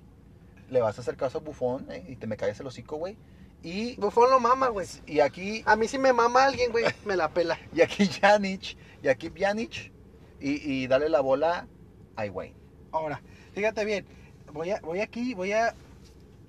le 0.70 0.82
vas 0.82 0.98
a 0.98 1.02
hacer 1.02 1.18
caso 1.18 1.39
a 1.39 1.41
Bufón 1.41 1.91
eh, 1.91 2.06
y 2.08 2.16
te 2.16 2.28
me 2.28 2.38
calles 2.38 2.60
el 2.60 2.68
hocico, 2.68 2.98
güey. 2.98 3.18
Y, 3.64 3.96
Bufón 3.96 4.30
lo 4.30 4.39
mama, 4.39 4.68
güey. 4.68 4.88
y 5.08 5.20
aquí 5.20 5.64
A 5.66 5.76
mí 5.76 5.88
si 5.88 5.98
me 5.98 6.12
mama 6.14 6.46
alguien, 6.46 6.72
güey, 6.72 6.86
me 7.06 7.16
la 7.16 7.30
pela. 7.30 7.58
y 7.74 7.82
aquí 7.82 8.08
Janic, 8.08 8.78
y 9.02 9.08
aquí 9.08 9.30
Pjanic, 9.30 9.91
y, 10.39 10.72
y 10.72 10.88
dale 10.88 11.10
la 11.10 11.22
bola 11.22 11.68
a 12.16 12.26
Wayne. 12.26 12.56
Ahora, 12.91 13.22
fíjate 13.54 13.86
bien, 13.86 14.06
voy 14.52 14.72
a, 14.72 14.80
voy 14.82 15.00
aquí, 15.00 15.34
voy 15.34 15.52
a, 15.54 15.76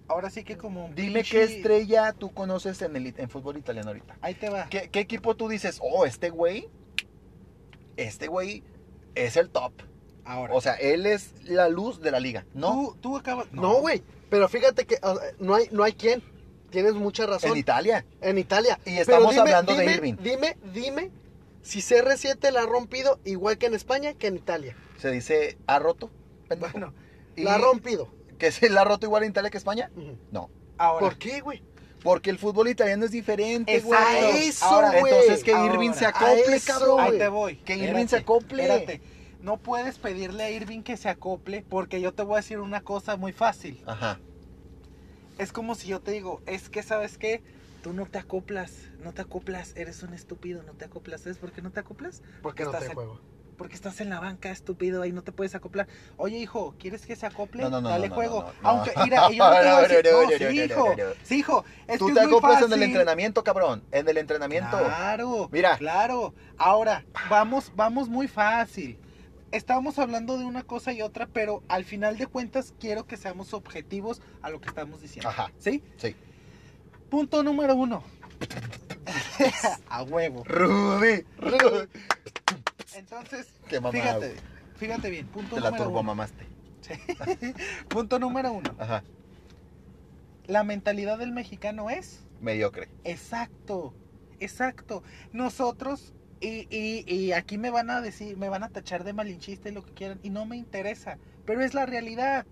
ahora 0.08 0.30
sí 0.30 0.44
que 0.44 0.56
como 0.56 0.90
Dime 0.94 1.20
pinche- 1.20 1.30
qué 1.30 1.42
estrella 1.44 2.12
tú 2.12 2.32
conoces 2.32 2.80
en 2.82 2.96
el 2.96 3.14
en 3.16 3.28
fútbol 3.30 3.56
italiano 3.56 3.88
ahorita. 3.88 4.16
Ahí 4.20 4.34
te 4.34 4.48
va. 4.50 4.68
¿Qué, 4.68 4.88
qué 4.90 5.00
equipo 5.00 5.34
tú 5.36 5.48
dices, 5.48 5.78
oh, 5.82 6.06
este 6.06 6.30
güey, 6.30 6.68
este 7.96 8.26
güey 8.26 8.62
es 9.14 9.36
el 9.36 9.50
top? 9.50 9.72
Ahora, 10.26 10.54
O 10.54 10.60
sea, 10.60 10.74
él 10.74 11.04
es 11.04 11.32
la 11.44 11.68
luz 11.68 12.00
de 12.00 12.10
la 12.10 12.18
liga, 12.18 12.46
¿no? 12.54 12.72
tú, 12.72 12.96
tú 13.00 13.16
acabas, 13.18 13.52
No, 13.52 13.74
güey. 13.80 14.02
Pero 14.30 14.48
fíjate 14.48 14.86
que 14.86 14.96
no 15.38 15.54
hay, 15.54 15.68
no 15.70 15.84
hay 15.84 15.92
quien. 15.92 16.22
tienes 16.70 16.94
mucha 16.94 17.26
razón. 17.26 17.50
En 17.52 17.56
Italia. 17.58 18.04
En 18.22 18.38
Italia. 18.38 18.78
Y 18.86 18.96
estamos 18.96 19.36
hablando 19.36 19.74
de 19.76 19.84
Irving. 19.92 20.14
Dime, 20.22 20.56
dime 20.72 21.10
si 21.62 21.80
CR7 21.80 22.50
la 22.50 22.62
ha 22.62 22.66
rompido 22.66 23.20
igual 23.24 23.58
que 23.58 23.66
en 23.66 23.74
España 23.74 24.14
que 24.14 24.26
en 24.26 24.36
Italia. 24.36 24.74
Se 24.98 25.10
dice, 25.10 25.56
¿ha 25.66 25.78
roto? 25.78 26.10
pendejo? 26.48 26.72
Bueno, 26.72 26.92
Y 27.36 27.42
la 27.42 27.54
ha 27.54 27.58
rompido. 27.58 28.08
¿Que 28.38 28.52
se 28.52 28.68
la 28.68 28.82
ha 28.82 28.84
roto 28.84 29.06
igual 29.06 29.24
en 29.24 29.30
Italia 29.30 29.50
que 29.50 29.58
España? 29.58 29.90
No. 30.30 30.50
Ahora, 30.78 31.00
¿Por 31.06 31.18
qué, 31.18 31.40
güey? 31.40 31.62
Porque 32.02 32.28
el 32.28 32.38
fútbol 32.38 32.68
italiano 32.68 33.06
es 33.06 33.10
diferente, 33.10 33.80
güey. 33.80 33.98
A 33.98 34.28
eso, 34.38 34.64
Ahora, 34.66 35.00
güey. 35.00 35.12
Entonces 35.12 35.42
que 35.42 35.54
Ahora, 35.54 35.72
Irving 35.72 35.92
se 35.92 36.04
acople, 36.04 36.56
eso, 36.56 36.72
cabrón. 36.72 37.00
ahí 37.00 37.18
te 37.18 37.28
voy. 37.28 37.56
Que 37.56 37.74
Irving 37.76 37.86
Espérate, 37.86 38.08
se 38.08 38.16
acople. 38.16 38.62
Espérate. 38.62 39.00
No 39.40 39.56
puedes 39.56 39.98
pedirle 39.98 40.42
a 40.42 40.50
Irving 40.50 40.82
que 40.82 40.96
se 40.96 41.08
acople 41.08 41.64
porque 41.68 42.00
yo 42.00 42.12
te 42.12 42.22
voy 42.22 42.34
a 42.34 42.36
decir 42.36 42.60
una 42.60 42.82
cosa 42.82 43.16
muy 43.16 43.32
fácil. 43.32 43.82
Ajá. 43.86 44.20
Es 45.38 45.52
como 45.52 45.74
si 45.74 45.88
yo 45.88 46.00
te 46.00 46.12
digo, 46.12 46.42
es 46.46 46.68
que 46.68 46.82
sabes 46.82 47.18
qué, 47.18 47.42
tú 47.82 47.92
no 47.92 48.06
te 48.06 48.18
acoplas, 48.18 48.72
no 49.02 49.12
te 49.12 49.22
acoplas, 49.22 49.74
eres 49.76 50.02
un 50.02 50.14
estúpido, 50.14 50.62
no 50.62 50.72
te 50.72 50.84
acoplas. 50.84 51.22
¿Sabes 51.22 51.38
por 51.38 51.52
qué 51.52 51.62
no 51.62 51.72
te 51.72 51.80
acoplas? 51.80 52.22
¿Por 52.42 52.54
qué 52.54 52.64
no 52.64 52.72
te 52.72 52.88
juego? 52.88 53.20
Porque 53.56 53.74
estás 53.74 54.00
en 54.00 54.10
la 54.10 54.20
banca, 54.20 54.50
estúpido, 54.50 55.02
ahí 55.02 55.12
no 55.12 55.22
te 55.22 55.32
puedes 55.32 55.54
acoplar. 55.54 55.86
Oye, 56.16 56.38
hijo, 56.38 56.74
¿quieres 56.78 57.06
que 57.06 57.16
se 57.16 57.26
acople? 57.26 57.62
No, 57.62 57.70
no, 57.70 57.80
no, 57.80 57.88
Dale 57.88 58.08
juego. 58.08 58.52
Aunque, 58.62 58.92
mira, 59.04 59.30
yo 59.30 59.44
no 59.44 59.50
te 60.02 60.12
voy 60.12 60.24
a 60.24 60.28
decir, 60.28 60.48
sí, 60.50 60.60
hijo, 60.60 60.94
sí, 61.22 61.38
hijo, 61.38 61.64
es 61.86 61.98
Tú 61.98 62.08
que 62.08 62.14
te 62.14 62.20
es 62.20 62.26
muy 62.26 62.36
acoplas 62.36 62.62
en 62.62 62.72
el 62.72 62.82
entrenamiento, 62.82 63.44
cabrón. 63.44 63.82
En 63.92 64.08
el 64.08 64.16
entrenamiento. 64.16 64.78
Claro, 64.78 65.48
Mira. 65.52 65.76
claro. 65.76 66.34
Ahora, 66.58 67.04
vamos, 67.28 67.72
vamos 67.74 68.08
muy 68.08 68.28
fácil. 68.28 68.98
Estamos 69.52 69.98
hablando 70.00 70.36
de 70.36 70.44
una 70.44 70.64
cosa 70.64 70.92
y 70.92 71.00
otra, 71.00 71.28
pero 71.32 71.62
al 71.68 71.84
final 71.84 72.18
de 72.18 72.26
cuentas 72.26 72.74
quiero 72.80 73.06
que 73.06 73.16
seamos 73.16 73.54
objetivos 73.54 74.20
a 74.42 74.50
lo 74.50 74.60
que 74.60 74.68
estamos 74.68 75.00
diciendo. 75.00 75.28
Ajá. 75.28 75.52
¿Sí? 75.58 75.82
Sí. 75.96 76.16
Punto 77.08 77.44
número 77.44 77.76
uno. 77.76 78.02
a 79.88 80.02
huevo. 80.02 80.44
Rudy. 80.44 81.24
Rudy. 81.38 81.88
Entonces, 82.96 83.48
Qué 83.68 83.80
mamá. 83.80 83.92
fíjate, 83.92 84.28
güey. 84.28 84.40
fíjate 84.76 85.10
bien. 85.10 85.26
Punto 85.28 85.56
Te 85.56 85.60
la 85.60 85.70
número 85.70 85.84
uno. 85.84 85.90
turbomamaste. 85.90 86.46
Punto 87.88 88.18
número 88.18 88.52
uno. 88.52 88.74
Ajá. 88.78 89.02
La 90.46 90.62
mentalidad 90.64 91.18
del 91.18 91.32
mexicano 91.32 91.88
es 91.90 92.20
Mediocre. 92.40 92.88
Exacto, 93.04 93.94
exacto. 94.40 95.02
Nosotros, 95.32 96.12
y, 96.40 96.66
y, 96.68 97.04
y 97.10 97.32
aquí 97.32 97.56
me 97.56 97.70
van 97.70 97.88
a 97.88 98.02
decir, 98.02 98.36
me 98.36 98.50
van 98.50 98.62
a 98.62 98.68
tachar 98.68 99.04
de 99.04 99.14
malinchista 99.14 99.70
y 99.70 99.72
lo 99.72 99.82
que 99.82 99.92
quieran, 99.94 100.20
y 100.22 100.28
no 100.28 100.44
me 100.44 100.56
interesa, 100.58 101.16
pero 101.46 101.62
es 101.62 101.72
la 101.72 101.86
realidad. 101.86 102.44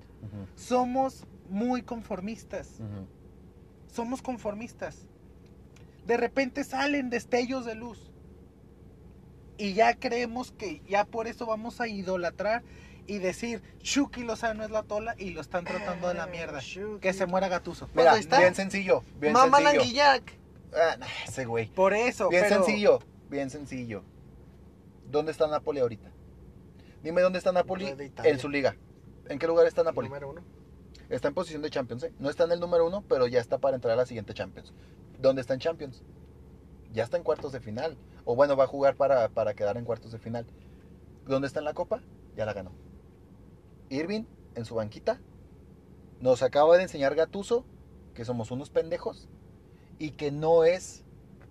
Somos 0.55 1.27
muy 1.51 1.83
conformistas, 1.83 2.79
somos 3.93 4.23
conformistas. 4.23 5.07
De 6.07 6.17
repente 6.17 6.63
salen 6.65 7.11
destellos 7.11 7.67
de 7.67 7.75
luz. 7.75 8.12
Y 9.59 9.75
ya 9.75 9.95
creemos 9.95 10.53
que 10.53 10.81
ya 10.89 11.05
por 11.05 11.27
eso 11.27 11.47
vamos 11.47 11.81
a 11.81 11.89
idolatrar 11.89 12.63
y 13.07 13.19
decir, 13.19 13.63
Chucky 13.81 14.23
Lozano 14.23 14.65
es 14.65 14.71
la 14.71 14.83
tola 14.83 15.15
y 15.19 15.31
lo 15.31 15.41
están 15.41 15.65
tratando 15.65 16.09
de 16.09 16.15
la 16.15 16.27
mierda. 16.27 16.61
Que 17.01 17.13
se 17.13 17.27
muera 17.27 17.49
Gatuso. 17.49 17.87
Pues 17.89 17.97
Mira, 18.05 18.13
ahí 18.13 18.21
está. 18.21 18.39
bien 18.39 18.55
sencillo. 18.55 19.03
Bien 19.21 19.33
Mamá 19.33 19.59
sencillo. 19.59 19.79
Languillac. 19.81 20.33
Ah, 20.75 20.97
nah, 20.99 21.07
ese 21.27 21.45
güey. 21.45 21.67
Por 21.69 21.93
eso, 21.95 22.29
Bien 22.29 22.45
pero- 22.49 22.65
sencillo. 22.65 22.99
Bien 23.29 23.51
sencillo. 23.51 24.03
¿Dónde 25.11 25.33
está 25.33 25.47
Napoli 25.47 25.81
ahorita? 25.81 26.11
Dime 27.03 27.21
dónde 27.21 27.39
está 27.39 27.53
Napoli 27.53 27.95
en 28.25 28.39
su 28.39 28.49
liga. 28.49 28.77
¿En 29.29 29.39
qué 29.39 29.47
lugar 29.47 29.67
está 29.67 29.83
Napoli? 29.83 30.09
Número 30.09 30.31
uno. 30.31 30.43
Está 31.11 31.29
en 31.29 31.35
posición 31.35 31.61
de 31.61 31.69
Champions, 31.71 32.05
¿eh? 32.05 32.13
No 32.19 32.31
está 32.31 32.45
en 32.45 32.53
el 32.53 32.61
número 32.61 32.87
uno, 32.87 33.05
pero 33.09 33.27
ya 33.27 33.41
está 33.41 33.59
para 33.59 33.75
entrar 33.75 33.93
a 33.93 33.97
la 33.97 34.07
siguiente 34.07 34.33
Champions. 34.33 34.73
¿Dónde 35.21 35.41
está 35.43 35.53
en 35.55 35.61
Champions? 35.61 36.03
Ya 36.93 37.05
está 37.05 37.17
en 37.17 37.23
cuartos 37.23 37.53
de 37.53 37.61
final. 37.61 37.97
O 38.25 38.35
bueno, 38.37 38.57
va 38.57 38.65
a 38.65 38.69
jugar 38.69 38.97
para, 38.97 39.29
para 39.29 39.55
quedar 39.55 39.77
en 39.77 39.85
cuartos 39.85 40.13
de 40.13 40.19
final. 40.19 40.47
¿Dónde 41.27 41.47
está 41.47 41.61
en 41.61 41.65
la 41.65 41.75
Copa? 41.75 42.01
Ya 42.37 42.45
la 42.45 42.53
ganó. 42.53 42.73
Irving, 43.89 44.25
en 44.55 44.65
su 44.65 44.75
banquita, 44.75 45.21
nos 46.21 46.43
acaba 46.43 46.77
de 46.77 46.85
enseñar 46.85 47.15
Gatuso 47.15 47.65
que 48.15 48.25
somos 48.25 48.51
unos 48.51 48.71
pendejos 48.71 49.29
y 49.99 50.11
que 50.13 50.31
no 50.31 50.65
es 50.65 51.05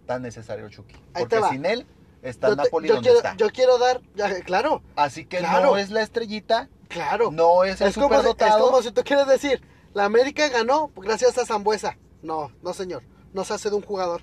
tan 0.06 0.22
necesario 0.22 0.70
Chucky. 0.70 0.96
Porque 1.14 1.40
sin 1.50 1.66
él 1.66 1.86
está 2.22 2.50
Yo, 2.50 2.56
te- 2.56 2.64
Napoli 2.64 2.88
yo 2.88 2.96
donde 2.96 3.10
quiero, 3.10 3.18
está. 3.26 3.38
yo 3.38 3.50
quiero 3.50 3.78
dar, 3.78 4.02
ya, 4.16 4.42
claro, 4.42 4.82
Así 4.96 5.26
que 5.26 5.38
Claro. 5.40 5.72
no 5.72 5.78
es 5.78 5.90
la 5.92 6.02
estrellita, 6.02 6.70
claro. 6.88 7.32
no 7.32 7.64
es 7.64 7.82
el 7.82 7.90
es, 7.90 7.96
como 7.98 8.22
si, 8.22 8.30
es 8.30 8.56
como 8.60 8.82
si 8.82 8.92
tú 8.92 9.02
quieres 9.04 9.28
decir, 9.28 9.62
la 9.94 10.06
América 10.06 10.48
ganó 10.50 10.92
gracias 10.96 11.38
a 11.38 11.46
Zambuesa. 11.46 11.98
No, 12.22 12.52
no 12.62 12.74
señor, 12.74 13.04
no 13.34 13.44
se 13.44 13.54
hace 13.54 13.70
de 13.70 13.76
un 13.76 13.82
jugador. 13.82 14.22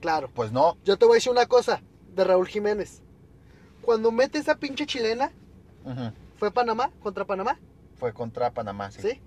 Claro. 0.00 0.30
Pues 0.34 0.52
no. 0.52 0.76
Yo 0.84 0.96
te 0.98 1.04
voy 1.04 1.14
a 1.14 1.16
decir 1.16 1.32
una 1.32 1.46
cosa 1.46 1.82
de 2.14 2.24
Raúl 2.24 2.48
Jiménez. 2.48 3.02
Cuando 3.82 4.10
mete 4.12 4.38
esa 4.38 4.54
pinche 4.56 4.86
chilena. 4.86 5.30
¿fue 6.38 6.50
Panamá? 6.50 6.90
¿Contra 7.02 7.24
Panamá? 7.24 7.58
Fue 7.96 8.12
contra 8.12 8.50
Panamá, 8.50 8.90
sí. 8.90 9.02
¿Sí? 9.02 9.20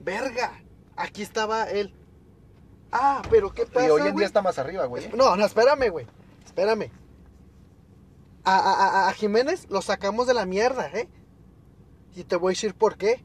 Verga. 0.00 0.60
Aquí 0.96 1.22
estaba 1.22 1.64
él. 1.70 1.94
Ah, 2.90 3.22
pero 3.30 3.52
¿qué 3.52 3.66
pasa, 3.66 3.86
Y 3.86 3.90
hoy 3.90 4.00
en 4.00 4.06
güey? 4.08 4.16
día 4.16 4.26
está 4.26 4.42
más 4.42 4.58
arriba, 4.58 4.86
güey. 4.86 5.08
No, 5.14 5.36
no, 5.36 5.44
espérame, 5.44 5.90
güey. 5.90 6.06
Espérame. 6.44 6.90
A, 8.44 8.56
a- 8.56 8.72
a- 9.04 9.08
a 9.08 9.12
Jiménez 9.12 9.66
lo 9.68 9.82
sacamos 9.82 10.26
de 10.26 10.34
la 10.34 10.46
mierda, 10.46 10.88
¿eh? 10.88 11.08
Y 12.16 12.24
te 12.24 12.36
voy 12.36 12.52
a 12.52 12.54
decir 12.54 12.74
por 12.74 12.96
qué. 12.96 13.22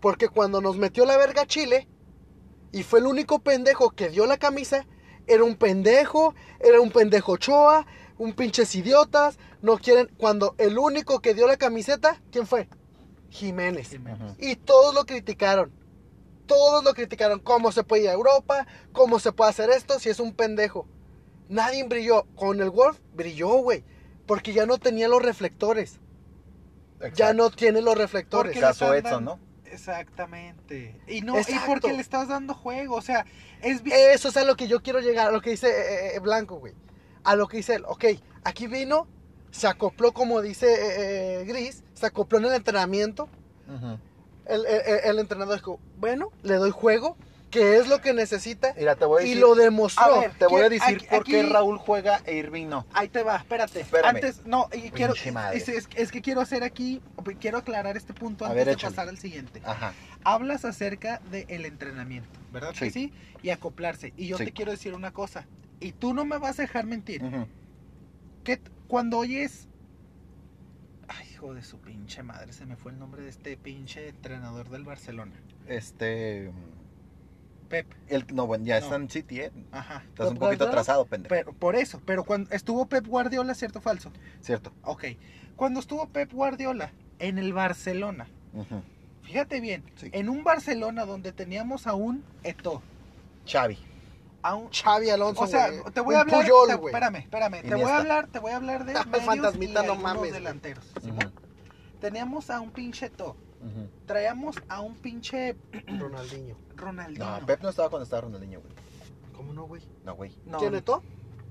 Porque 0.00 0.28
cuando 0.28 0.60
nos 0.60 0.76
metió 0.76 1.04
la 1.04 1.16
verga 1.16 1.46
Chile, 1.46 1.86
y 2.72 2.82
fue 2.82 2.98
el 2.98 3.06
único 3.06 3.38
pendejo 3.38 3.90
que 3.90 4.10
dio 4.10 4.26
la 4.26 4.36
camisa, 4.36 4.84
era 5.28 5.44
un 5.44 5.56
pendejo, 5.56 6.34
era 6.60 6.80
un 6.80 6.90
pendejo 6.90 7.32
Ochoa, 7.32 7.86
un 8.18 8.32
pinches 8.32 8.74
idiotas, 8.74 9.38
no 9.62 9.78
quieren... 9.78 10.10
Cuando 10.18 10.54
el 10.58 10.78
único 10.78 11.20
que 11.20 11.34
dio 11.34 11.46
la 11.46 11.56
camiseta, 11.56 12.20
¿quién 12.32 12.46
fue? 12.46 12.68
Jiménez. 13.30 13.90
Y 14.38 14.56
todos 14.56 14.94
lo 14.94 15.04
criticaron. 15.04 15.70
Todos 16.46 16.82
lo 16.82 16.94
criticaron. 16.94 17.40
¿Cómo 17.40 17.72
se 17.72 17.84
puede 17.84 18.04
ir 18.04 18.08
a 18.08 18.14
Europa? 18.14 18.66
¿Cómo 18.92 19.18
se 19.18 19.32
puede 19.32 19.50
hacer 19.50 19.70
esto 19.70 19.98
si 19.98 20.08
es 20.08 20.18
un 20.18 20.32
pendejo? 20.32 20.88
Nadie 21.48 21.84
brilló. 21.84 22.26
Con 22.34 22.60
el 22.60 22.70
Wolf 22.70 22.98
brilló, 23.14 23.48
güey. 23.58 23.84
Porque 24.26 24.52
ya 24.52 24.64
no 24.66 24.78
tenía 24.78 25.08
los 25.08 25.22
reflectores. 25.22 26.00
Ya 27.14 27.34
no 27.34 27.50
tiene 27.50 27.82
los 27.82 27.96
reflectores. 27.96 28.58
Caso 28.58 28.94
Edson, 28.94 29.24
dando- 29.26 29.36
¿no? 29.36 29.48
Exactamente. 29.70 31.00
Y 31.06 31.20
no, 31.20 31.36
Exacto. 31.36 31.62
y 31.64 31.66
porque 31.68 31.92
le 31.92 32.00
estás 32.00 32.28
dando 32.28 32.54
juego, 32.54 32.96
o 32.96 33.02
sea, 33.02 33.26
es 33.62 33.82
bien. 33.82 33.96
Eso 34.12 34.28
es 34.28 34.36
a 34.36 34.44
lo 34.44 34.56
que 34.56 34.68
yo 34.68 34.82
quiero 34.82 35.00
llegar. 35.00 35.28
A 35.28 35.30
lo 35.32 35.40
que 35.40 35.50
dice 35.50 35.68
eh, 35.68 36.16
eh, 36.16 36.18
Blanco, 36.20 36.56
güey. 36.56 36.74
A 37.24 37.36
lo 37.36 37.46
que 37.48 37.58
dice 37.58 37.74
él. 37.74 37.84
Ok, 37.86 38.04
aquí 38.44 38.66
vino, 38.66 39.06
se 39.50 39.66
acopló, 39.66 40.12
como 40.12 40.40
dice 40.40 40.66
eh, 40.72 41.40
eh, 41.40 41.44
Gris, 41.44 41.82
se 41.94 42.06
acopló 42.06 42.38
en 42.38 42.46
el 42.46 42.54
entrenamiento. 42.54 43.28
El, 44.46 44.64
el- 44.66 44.82
el- 44.86 45.00
el 45.04 45.18
entrenador 45.18 45.56
dijo, 45.56 45.78
bueno, 45.98 46.32
le 46.42 46.54
doy 46.54 46.70
juego, 46.70 47.16
que 47.50 47.76
es 47.76 47.88
lo 47.88 48.00
que 48.00 48.12
necesita. 48.14 48.72
Mira, 48.78 48.94
te 48.96 49.04
voy 49.04 49.22
a 49.22 49.26
Y 49.26 49.34
lo 49.34 49.54
demostró. 49.54 50.02
A 50.04 50.20
ver, 50.20 50.32
te 50.38 50.46
voy 50.46 50.62
a 50.62 50.68
¿quién- 50.68 50.80
decir 50.80 50.96
aquí- 50.96 51.06
por 51.10 51.24
qué 51.24 51.40
aquí- 51.40 51.50
Raúl 51.50 51.78
juega 51.78 52.20
e 52.24 52.36
Irving 52.36 52.66
no. 52.68 52.86
Ahí 52.94 53.08
te 53.08 53.22
va, 53.22 53.36
espérate. 53.36 53.80
Espérame. 53.80 54.14
Antes, 54.16 54.44
no, 54.46 54.68
y 54.72 54.90
quiero, 54.90 55.14
es, 55.52 55.68
es- 55.68 55.88
es 55.94 56.10
que 56.12 56.22
quiero 56.22 56.40
hacer 56.40 56.62
aquí, 56.62 57.02
quiero 57.40 57.58
aclarar 57.58 57.96
este 57.96 58.14
punto 58.14 58.44
A 58.44 58.48
antes 58.48 58.56
ver, 58.60 58.66
de 58.68 58.72
échale. 58.72 58.94
pasar 58.94 59.08
al 59.10 59.18
siguiente. 59.18 59.60
Ajá. 59.64 59.92
Hablas 60.28 60.66
acerca 60.66 61.22
del 61.30 61.64
entrenamiento, 61.64 62.28
¿verdad 62.52 62.74
que 62.74 62.90
Sí. 62.90 63.08
sí? 63.08 63.12
Y 63.42 63.48
acoplarse. 63.48 64.12
Y 64.14 64.26
yo 64.26 64.36
Sí. 64.36 64.44
te 64.44 64.52
quiero 64.52 64.70
decir 64.72 64.92
una 64.92 65.10
cosa, 65.10 65.46
y 65.80 65.92
tú 65.92 66.12
no 66.12 66.26
me 66.26 66.36
vas 66.36 66.58
a 66.58 66.62
dejar 66.62 66.84
mentir, 66.84 67.22
que 68.44 68.60
cuando 68.88 69.16
oyes... 69.16 69.68
Ay, 71.08 71.26
hijo 71.32 71.54
de 71.54 71.62
su 71.62 71.78
pinche 71.78 72.22
madre, 72.22 72.52
se 72.52 72.66
me 72.66 72.76
fue 72.76 72.92
el 72.92 72.98
nombre 72.98 73.22
de 73.22 73.30
este 73.30 73.56
pinche 73.56 74.08
entrenador 74.08 74.68
del 74.68 74.84
Barcelona. 74.84 75.32
Este. 75.66 76.52
Pep, 77.70 77.86
El, 78.08 78.26
no, 78.34 78.46
bueno, 78.46 78.66
ya 78.66 78.78
No. 78.80 78.84
está 78.84 78.96
en 78.96 79.08
City, 79.08 79.40
¿eh? 79.40 79.52
ajá. 79.72 80.02
Estás 80.08 80.28
un 80.28 80.34
¿Pep 80.34 80.40
poquito 80.40 80.64
atrasado, 80.68 81.06
pendejo. 81.06 81.34
Pero 81.34 81.52
por 81.54 81.74
eso, 81.76 82.02
pero 82.04 82.24
cuando 82.24 82.50
estuvo 82.54 82.86
Pep 82.86 83.06
Guardiola, 83.06 83.54
¿cierto 83.54 83.78
o 83.78 83.82
falso? 83.82 84.12
Cierto. 84.42 84.72
Ok. 84.82 85.04
Cuando 85.56 85.80
estuvo 85.80 86.06
Pep 86.10 86.30
Guardiola 86.32 86.92
en 87.18 87.38
el 87.38 87.54
Barcelona, 87.54 88.26
Ujú. 88.52 88.82
Fíjate 89.28 89.60
bien, 89.60 89.84
Sí. 89.96 90.08
en 90.12 90.28
un 90.28 90.42
Barcelona 90.42 91.04
donde 91.04 91.32
teníamos 91.32 91.86
a 91.86 91.94
un 91.94 92.24
Eto, 92.42 92.82
Xavi. 93.46 93.78
a 94.42 94.54
un... 94.54 94.70
Xavi 94.70 95.10
Alonso, 95.10 95.42
O 95.42 95.46
sea, 95.46 95.70
güey. 95.70 95.92
te 95.92 96.00
voy 96.00 96.14
a 96.14 96.20
hablar, 96.20 96.40
Puyol, 96.42 96.68
te- 96.68 96.74
güey. 96.74 96.94
espérame, 96.94 97.16
espérame, 97.16 97.62
te 97.62 97.74
voy 97.74 97.90
a 97.90 97.96
hablar, 97.98 98.26
te 98.28 98.38
voy 98.38 98.52
a 98.52 98.56
hablar 98.56 98.84
de 98.84 98.92
medios 99.06 99.24
Fantasmita, 99.24 99.84
y 99.84 99.86
no 99.86 99.94
mames, 99.96 100.32
delanteros. 100.32 100.84
Teníamos 102.00 102.48
a 102.50 102.60
un 102.60 102.70
pinche 102.70 103.06
Eto, 103.06 103.36
traíamos 104.06 104.56
a 104.68 104.80
un 104.80 104.94
pinche 104.96 105.56
Ronaldinho. 105.98 106.56
Ronaldinho. 106.76 107.40
No, 107.40 107.46
Pep 107.46 107.60
no 107.60 107.68
estaba 107.70 107.90
cuando 107.90 108.04
estaba 108.04 108.22
Ronaldinho, 108.22 108.60
güey. 108.60 108.72
¿Cómo 109.36 109.52
no, 109.52 109.64
güey? 109.66 109.82
No, 110.04 110.14
güey. 110.14 110.32
No, 110.46 110.58
¿Tiene 110.58 110.80
todo? 110.82 111.02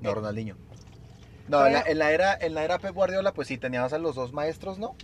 No, 0.01 0.09
Eh. 0.11 0.15
Ronaldinho. 0.15 0.55
No, 1.49 1.65
en 1.65 1.73
la, 1.73 1.79
Traía- 1.83 1.91
en 1.91 1.99
la 1.99 2.11
era, 2.11 2.33
en 2.39 2.53
la 2.53 2.63
era 2.63 2.79
Pep 2.79 2.93
Guardiola, 2.93 3.33
pues 3.33 3.47
sí, 3.47 3.57
teníamos 3.57 3.93
a 3.93 3.97
los 3.97 4.15
dos 4.15 4.33
maestros, 4.33 4.79
¿no? 4.79 4.95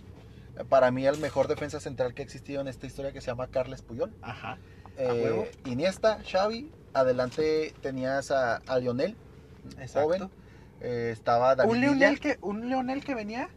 Para 0.68 0.90
mí, 0.90 1.06
el 1.06 1.18
mejor 1.18 1.48
defensa 1.48 1.80
central 1.80 2.14
que 2.14 2.22
ha 2.22 2.24
existido 2.24 2.60
en 2.60 2.68
esta 2.68 2.86
historia 2.86 3.12
que 3.12 3.20
se 3.20 3.26
llama 3.28 3.48
Carles 3.48 3.82
Puyol. 3.82 4.12
Ajá. 4.22 4.58
Eh. 4.96 5.50
Iniesta, 5.66 6.20
Xavi 6.22 6.70
adelante 6.92 7.74
tenías 7.82 8.30
a, 8.30 8.56
a 8.58 8.78
Lionel, 8.78 9.16
Exacto. 9.80 10.00
joven. 10.08 10.30
eh, 10.80 11.10
estaba 11.12 11.56
David 11.56 11.72
Un 11.72 11.80
Leonel, 11.80 12.20
que, 12.20 12.38
un 12.40 12.68
Leonel 12.68 13.04
que 13.04 13.14
venía 13.16 13.48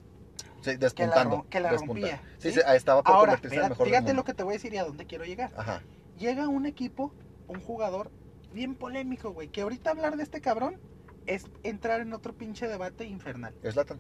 sí, 0.62 0.72
que 0.72 0.72
la, 0.74 0.78
despuntando. 0.80 1.46
que 1.50 1.60
la 1.60 1.72
despuntando. 1.72 2.08
rompía. 2.10 2.22
Sí, 2.40 2.52
¿sí? 2.52 2.60
estaba 2.74 3.04
por 3.04 3.14
Ahora, 3.14 3.34
convertirse 3.34 3.56
en 3.58 3.64
el 3.64 3.70
mejor 3.70 3.88
fíjate 3.88 4.14
lo 4.16 4.24
que 4.24 4.34
te 4.34 4.42
voy 4.44 4.54
a 4.54 4.58
decir 4.58 4.74
y 4.74 4.78
a 4.78 4.84
dónde 4.86 5.06
quiero 5.06 5.24
llegar. 5.26 5.52
Ajá. 5.56 5.84
Llega 6.18 6.48
un 6.48 6.66
equipo, 6.66 7.14
un 7.48 7.62
jugador 7.62 8.10
bien 8.54 8.74
polémico, 8.74 9.32
güey, 9.34 9.50
que 9.50 9.62
ahorita 9.62 9.92
hablar 9.92 10.18
de 10.18 10.24
este 10.24 10.42
cabrón 10.42 10.80
es 11.28 11.46
entrar 11.62 12.02
en 12.02 12.14
otro 12.14 12.34
pinche 12.34 12.68
debate 12.68 13.06
infernal. 13.06 13.54
Zlatan, 13.70 14.00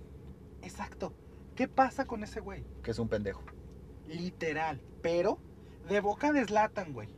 Exacto. 0.63 1.13
¿Qué 1.57 1.67
pasa 1.67 2.05
con 2.05 2.23
ese 2.23 2.39
güey? 2.39 2.63
que 2.83 2.91
es 2.91 2.99
un 2.99 3.09
pendejo. 3.09 3.41
Literal. 4.07 4.79
Pero 5.01 5.39
de 5.89 6.01
boca 6.01 6.31
de 6.31 6.45
Zlatan, 6.45 6.93
güey. 6.93 7.09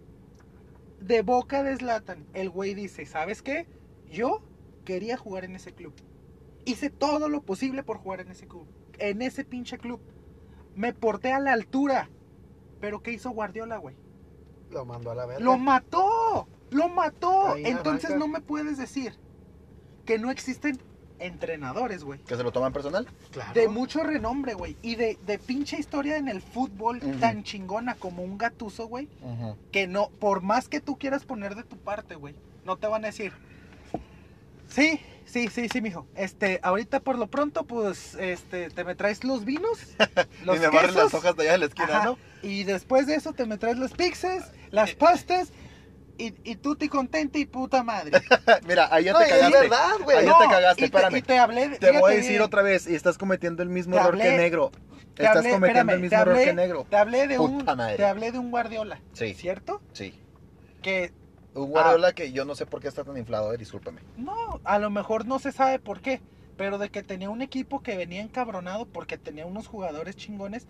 De 1.02 1.22
boca 1.24 1.61
de 1.61 1.76
Zlatan. 1.76 2.26
El 2.34 2.49
güey 2.49 2.74
dice, 2.74 3.06
¿sabes 3.06 3.41
qué? 3.41 3.68
Yo 4.10 4.41
quería 4.86 5.18
jugar 5.18 5.44
en 5.44 5.57
ese 5.57 5.74
club. 5.74 5.94
Hice 6.64 6.90
todo 6.90 7.28
lo 7.28 7.41
posible 7.41 7.84
por 7.84 7.98
jugar 7.98 8.22
en 8.22 8.32
ese 8.32 8.48
club. 8.48 8.66
En 8.98 9.22
ese 9.22 9.44
pinche 9.44 9.78
club. 9.78 9.99
Me 10.74 10.94
porté 10.94 11.34
a 11.34 11.41
la 11.41 11.52
altura. 11.52 12.10
Pero 12.80 13.03
¿qué 13.03 13.11
hizo 13.11 13.32
Guardiola, 13.32 13.76
güey? 13.76 13.98
Lo 14.72 14.86
mandó 14.86 15.11
a 15.11 15.16
la 15.16 15.26
verga. 15.26 15.44
Lo 15.44 15.57
mató. 15.57 16.48
Lo 16.72 16.88
mató. 16.88 17.49
Ahí 17.49 17.66
Entonces 17.66 18.16
no 18.16 18.30
me 18.30 18.40
puedes 18.40 18.78
decir 18.78 19.20
que 20.06 20.18
no 20.18 20.32
existen 20.32 20.80
entrenadores, 21.19 22.03
güey. 22.03 22.19
Que 22.19 22.35
se 22.35 22.43
lo 22.43 22.51
toman 22.51 22.73
personal. 22.73 23.07
Claro. 23.31 23.53
De 23.53 23.67
mucho 23.67 24.03
renombre, 24.03 24.53
güey. 24.53 24.77
Y 24.81 24.95
de, 24.95 25.17
de 25.25 25.39
pinche 25.39 25.77
historia 25.77 26.17
en 26.17 26.27
el 26.27 26.41
fútbol 26.41 26.99
tan 27.19 27.43
chingona 27.43 27.95
como 27.95 28.23
un 28.23 28.37
gatuso, 28.37 28.87
güey. 28.87 29.07
Que 29.71 29.87
no, 29.87 30.09
por 30.19 30.41
más 30.41 30.67
que 30.67 30.81
tú 30.81 30.97
quieras 30.97 31.25
poner 31.25 31.55
de 31.55 31.63
tu 31.63 31.77
parte, 31.77 32.15
güey, 32.15 32.35
no 32.65 32.77
te 32.77 32.87
van 32.87 33.03
a 33.03 33.07
decir. 33.07 33.33
Sí, 34.69 34.99
sí, 35.25 35.47
sí, 35.47 35.67
sí, 35.67 35.81
mijo. 35.81 36.05
Este, 36.15 36.59
ahorita 36.61 36.99
por 36.99 37.17
lo 37.17 37.27
pronto, 37.27 37.63
pues, 37.63 38.15
este, 38.15 38.69
te 38.69 38.83
me 38.83 38.95
traes 38.95 39.23
los 39.23 39.45
vinos, 39.45 39.79
los 40.45 40.57
y 40.57 40.59
me 40.59 40.67
barren 40.67 40.93
las 40.93 41.05
quesos, 41.05 41.13
hojas 41.15 41.35
de 41.35 41.43
allá 41.43 41.51
de 41.53 41.57
la 41.57 41.65
esquina, 41.65 41.87
ajá, 41.87 42.05
¿no? 42.05 42.17
Y 42.43 42.63
después 42.63 43.07
de 43.07 43.15
eso 43.15 43.33
te 43.33 43.45
me 43.45 43.57
traes 43.57 43.77
los 43.77 43.91
pizzas, 43.91 44.51
las 44.71 44.93
pastas, 44.93 45.51
y, 46.19 46.35
y 46.43 46.55
tú 46.57 46.75
te 46.75 46.89
contenta 46.89 47.37
y 47.39 47.45
puta 47.45 47.83
madre. 47.83 48.11
Mira, 48.67 48.87
ahí 48.93 49.05
ya 49.05 49.13
No, 49.13 49.19
te 49.19 49.25
es 49.25 49.31
cagaste. 49.31 49.59
verdad, 49.59 49.89
güey. 50.03 50.17
Ahí 50.17 50.25
ya 50.25 50.37
te 50.37 50.47
cagaste, 50.47 50.81
y 50.81 50.85
espérame. 50.85 51.15
y 51.17 51.21
te 51.21 51.37
hablé, 51.39 51.69
Te 51.79 51.91
voy 51.99 52.11
a 52.13 52.15
decir 52.15 52.31
bien, 52.31 52.41
otra 52.41 52.61
vez, 52.61 52.87
y 52.87 52.95
estás 52.95 53.17
cometiendo 53.17 53.63
el 53.63 53.69
mismo 53.69 53.95
error 53.97 54.17
que 54.17 54.37
negro. 54.37 54.71
Estás 55.17 55.37
hablé- 55.37 55.51
cometiendo 55.51 55.93
el 55.93 55.99
mismo 56.01 56.17
error 56.17 56.35
que 56.37 56.53
negro. 56.53 56.85
Te 56.89 56.95
hablé 56.97 57.27
de 57.27 57.39
un, 57.39 57.65
madre. 57.65 57.97
te 57.97 58.05
hablé 58.05 58.31
de 58.31 58.39
un 58.39 58.51
Guardiola, 58.51 59.01
Sí, 59.13 59.33
¿cierto? 59.33 59.81
sí. 59.93 60.13
Que 60.81 61.11
Un 61.53 61.69
Guardiola 61.71 62.13
que 62.13 62.31
yo 62.31 62.45
no 62.45 62.55
sé 62.55 62.65
por 62.65 62.81
qué 62.81 62.87
está 62.87 63.03
tan 63.03 63.17
inflado, 63.17 63.53
eh, 63.53 63.57
discúlpeme. 63.57 64.01
No, 64.17 64.33
a 64.63 64.79
lo 64.79 64.89
mejor 64.89 65.25
no 65.25 65.39
se 65.39 65.51
sabe 65.51 65.79
por 65.79 65.99
qué, 65.99 66.21
pero 66.55 66.77
de 66.77 66.89
que 66.89 67.03
tenía 67.03 67.29
un 67.29 67.41
equipo 67.41 67.81
que 67.81 67.97
venía 67.97 68.21
encabronado 68.21 68.85
porque 68.85 69.17
tenía 69.17 69.45
unos 69.45 69.67
jugadores 69.67 70.15
chingones. 70.15 70.67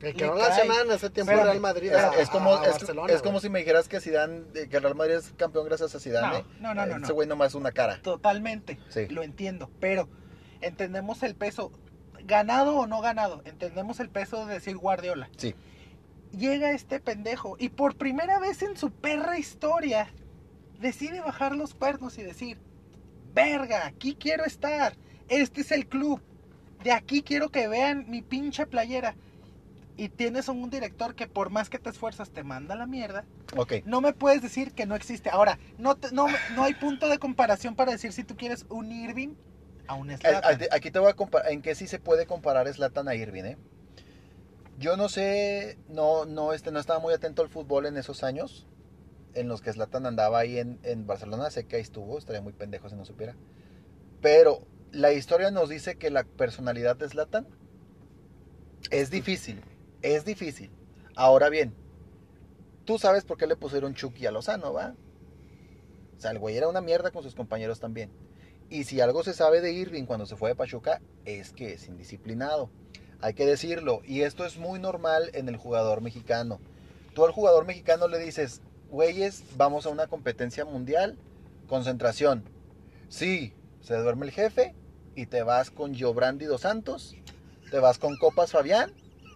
Que 0.00 0.14
no 0.26 0.34
la 0.34 0.50
semana 0.54 0.94
ese 0.94 1.10
tiempo 1.10 1.32
Real 1.32 1.60
Madrid. 1.60 1.92
Es, 2.18 2.30
como, 2.30 2.54
a 2.56 2.64
es, 2.64 2.70
Barcelona, 2.72 3.12
es 3.12 3.20
como 3.20 3.38
si 3.38 3.50
me 3.50 3.58
dijeras 3.58 3.86
que 3.86 4.00
Zidane, 4.00 4.44
que 4.68 4.76
el 4.76 4.82
Real 4.82 4.94
Madrid 4.94 5.14
es 5.16 5.32
campeón 5.36 5.66
gracias 5.66 5.94
a 5.94 6.00
Zidane. 6.00 6.44
No, 6.58 6.74
no, 6.74 6.86
no, 6.86 6.86
no, 6.86 6.96
Ese 6.96 7.08
no. 7.08 7.14
güey 7.14 7.28
nomás 7.28 7.48
es 7.48 7.54
una 7.54 7.70
cara. 7.70 8.00
Totalmente, 8.00 8.78
Sí. 8.88 9.08
lo 9.08 9.22
entiendo, 9.22 9.70
pero 9.78 10.08
entendemos 10.62 11.22
el 11.22 11.34
peso, 11.34 11.70
ganado 12.24 12.76
o 12.76 12.86
no 12.86 13.02
ganado, 13.02 13.42
entendemos 13.44 14.00
el 14.00 14.08
peso 14.08 14.46
de 14.46 14.54
decir 14.54 14.76
Guardiola. 14.78 15.28
Sí. 15.36 15.54
Llega 16.32 16.70
este 16.70 16.98
pendejo 17.00 17.56
y 17.58 17.68
por 17.68 17.96
primera 17.96 18.38
vez 18.38 18.62
en 18.62 18.76
su 18.78 18.90
perra 18.90 19.38
historia 19.38 20.08
decide 20.80 21.20
bajar 21.20 21.54
los 21.54 21.74
cuernos 21.74 22.16
y 22.16 22.22
decir, 22.22 22.58
verga, 23.34 23.86
aquí 23.86 24.16
quiero 24.18 24.44
estar, 24.46 24.94
este 25.28 25.60
es 25.60 25.72
el 25.72 25.86
club, 25.86 26.22
de 26.82 26.92
aquí 26.92 27.22
quiero 27.22 27.50
que 27.50 27.68
vean 27.68 28.06
mi 28.08 28.22
pinche 28.22 28.64
playera. 28.66 29.14
Y 30.00 30.08
tienes 30.08 30.48
un 30.48 30.70
director 30.70 31.14
que 31.14 31.26
por 31.26 31.50
más 31.50 31.68
que 31.68 31.78
te 31.78 31.90
esfuerzas 31.90 32.30
te 32.30 32.42
manda 32.42 32.72
a 32.74 32.78
la 32.78 32.86
mierda. 32.86 33.26
Ok. 33.54 33.74
No 33.84 34.00
me 34.00 34.14
puedes 34.14 34.40
decir 34.40 34.72
que 34.72 34.86
no 34.86 34.94
existe. 34.94 35.28
Ahora, 35.28 35.58
no, 35.76 35.94
te- 35.96 36.10
no, 36.12 36.26
no 36.56 36.64
hay 36.64 36.72
punto 36.72 37.06
de 37.06 37.18
comparación 37.18 37.74
para 37.76 37.92
decir 37.92 38.12
si 38.14 38.24
tú 38.24 38.34
quieres 38.34 38.64
un 38.70 38.90
Irving 38.92 39.34
a 39.88 39.94
un 39.96 40.08
Zlatan. 40.16 40.62
eh, 40.62 40.68
Aquí 40.72 40.90
te 40.90 40.98
voy 41.00 41.10
a 41.10 41.14
comparar, 41.14 41.52
en 41.52 41.60
qué 41.60 41.74
sí 41.74 41.86
se 41.86 41.98
puede 41.98 42.24
comparar 42.24 42.66
Zlatan 42.72 43.08
a 43.08 43.14
Irving, 43.14 43.44
¿eh? 43.44 43.56
Yo 44.78 44.96
no 44.96 45.10
sé, 45.10 45.76
no, 45.90 46.24
no, 46.24 46.54
este, 46.54 46.72
no 46.72 46.80
estaba 46.80 46.98
muy 46.98 47.12
atento 47.12 47.42
al 47.42 47.50
fútbol 47.50 47.84
en 47.84 47.98
esos 47.98 48.24
años, 48.24 48.66
en 49.34 49.48
los 49.48 49.60
que 49.60 49.70
Zlatan 49.70 50.06
andaba 50.06 50.38
ahí 50.38 50.58
en, 50.58 50.78
en 50.82 51.06
Barcelona, 51.06 51.50
sé 51.50 51.66
que 51.66 51.76
ahí 51.76 51.82
estuvo, 51.82 52.16
estaría 52.16 52.40
muy 52.40 52.54
pendejo 52.54 52.88
si 52.88 52.94
no 52.96 53.04
supiera. 53.04 53.36
Pero 54.22 54.66
la 54.92 55.12
historia 55.12 55.50
nos 55.50 55.68
dice 55.68 55.96
que 55.96 56.08
la 56.08 56.24
personalidad 56.24 56.96
de 56.96 57.06
Zlatan 57.06 57.46
es 58.90 59.10
difícil, 59.10 59.60
es 60.02 60.24
difícil. 60.24 60.70
Ahora 61.16 61.48
bien, 61.48 61.74
tú 62.84 62.98
sabes 62.98 63.24
por 63.24 63.36
qué 63.36 63.46
le 63.46 63.56
pusieron 63.56 63.94
Chucky 63.94 64.26
a 64.26 64.30
Lozano, 64.30 64.72
¿va? 64.72 64.94
O 66.16 66.20
sea, 66.20 66.30
el 66.30 66.38
güey 66.38 66.56
era 66.56 66.68
una 66.68 66.80
mierda 66.80 67.10
con 67.10 67.22
sus 67.22 67.34
compañeros 67.34 67.80
también. 67.80 68.10
Y 68.68 68.84
si 68.84 69.00
algo 69.00 69.24
se 69.24 69.34
sabe 69.34 69.60
de 69.60 69.72
Irving 69.72 70.04
cuando 70.04 70.26
se 70.26 70.36
fue 70.36 70.50
de 70.50 70.54
Pachuca 70.54 71.00
es 71.24 71.52
que 71.52 71.72
es 71.72 71.88
indisciplinado. 71.88 72.70
Hay 73.20 73.34
que 73.34 73.46
decirlo. 73.46 74.00
Y 74.04 74.22
esto 74.22 74.44
es 74.44 74.58
muy 74.58 74.78
normal 74.78 75.30
en 75.34 75.48
el 75.48 75.56
jugador 75.56 76.00
mexicano. 76.00 76.60
Tú 77.14 77.24
al 77.24 77.32
jugador 77.32 77.66
mexicano 77.66 78.06
le 78.06 78.18
dices, 78.18 78.62
güeyes, 78.88 79.42
vamos 79.56 79.86
a 79.86 79.90
una 79.90 80.06
competencia 80.06 80.64
mundial, 80.64 81.18
concentración. 81.68 82.44
Sí, 83.08 83.54
se 83.80 83.96
duerme 83.96 84.26
el 84.26 84.32
jefe 84.32 84.74
y 85.14 85.26
te 85.26 85.42
vas 85.42 85.70
con 85.70 85.94
Giobrandi 85.94 86.44
dos 86.44 86.60
Santos, 86.60 87.16
te 87.70 87.78
vas 87.80 87.98
con 87.98 88.16
Copas 88.16 88.52
Fabián, 88.52 88.92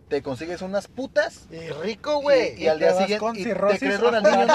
te 0.08 0.22
consigues 0.22 0.60
unas 0.62 0.86
putas 0.86 1.46
Y 1.50 1.58
rico, 1.82 2.20
güey. 2.20 2.60
y, 2.60 2.64
y 2.64 2.68
al 2.68 2.78
día 2.78 2.92
siguiente 2.94 3.40
y 3.40 3.44
te 3.44 3.54
crees 3.78 4.00
Ronaldinho. 4.00 4.46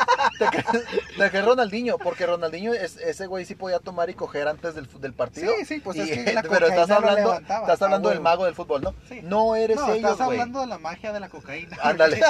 te, 0.38 0.46
crees, 0.46 0.84
te 1.18 1.30
crees 1.30 1.44
Ronaldinho, 1.44 1.98
porque 1.98 2.26
Ronaldinho, 2.26 2.72
es, 2.72 2.96
ese 2.96 3.26
güey 3.26 3.44
sí 3.44 3.54
podía 3.54 3.80
tomar 3.80 4.08
y 4.08 4.14
coger 4.14 4.46
antes 4.48 4.74
del, 4.76 4.88
del 5.00 5.12
partido. 5.14 5.52
Sí, 5.58 5.64
sí, 5.64 5.80
pues 5.80 5.96
Y- 5.96 6.02
es 6.10 6.24
que 6.24 6.32
la 6.32 6.42
pero 6.42 6.68
estás 6.68 6.90
hablando, 6.90 7.34
estás 7.34 7.82
hablando 7.82 8.08
del 8.08 8.18
huevo. 8.18 8.24
mago 8.30 8.44
del 8.44 8.54
fútbol, 8.54 8.82
¿no? 8.82 8.94
Sí. 9.08 9.20
No 9.24 9.56
eres 9.56 9.76
No, 9.76 9.92
ellos, 9.92 10.12
estás 10.12 10.26
hablando 10.26 10.60
de 10.60 10.66
la 10.68 10.78
magia 10.78 11.12
de 11.12 11.20
la 11.20 11.28
cocaína. 11.28 11.76
Ándale. 11.82 12.20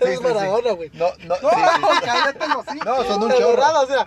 Eres. 0.00 0.20
Maradona, 0.20 0.72
güey. 0.72 0.90
No, 0.94 1.06
no, 1.26 1.34
No, 1.40 1.88
cállate 2.04 2.48
los 2.48 2.56
hocico. 2.68 2.84
No, 2.84 3.04
son 3.04 3.22
un 3.22 3.30
chorro. 3.32 3.80
o 3.80 3.86
sea. 3.86 4.06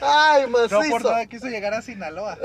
Ay, 0.00 0.42
No 0.46 0.52
por 0.52 0.78
macizo. 0.78 0.98
nada 1.10 1.26
quiso 1.26 1.46
llegar 1.48 1.74
a 1.74 1.82
Sinaloa. 1.82 2.38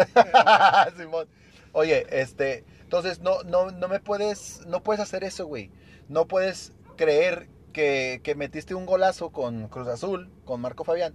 Simón. 0.97 1.27
Oye, 1.73 2.07
este, 2.09 2.63
entonces 2.89 3.19
no, 3.19 3.43
no, 3.43 3.69
no 3.69 3.87
me 3.87 3.99
puedes, 3.99 4.65
no 4.65 4.81
puedes 4.81 4.99
hacer 4.99 5.23
eso, 5.23 5.45
güey. 5.45 5.69
No 6.07 6.27
puedes 6.27 6.73
creer 6.97 7.47
que, 7.71 8.19
que 8.23 8.33
metiste 8.33 8.73
un 8.73 8.87
golazo 8.87 9.29
con 9.29 9.67
Cruz 9.67 9.87
Azul, 9.87 10.31
con 10.43 10.59
Marco 10.59 10.83
Fabián, 10.83 11.13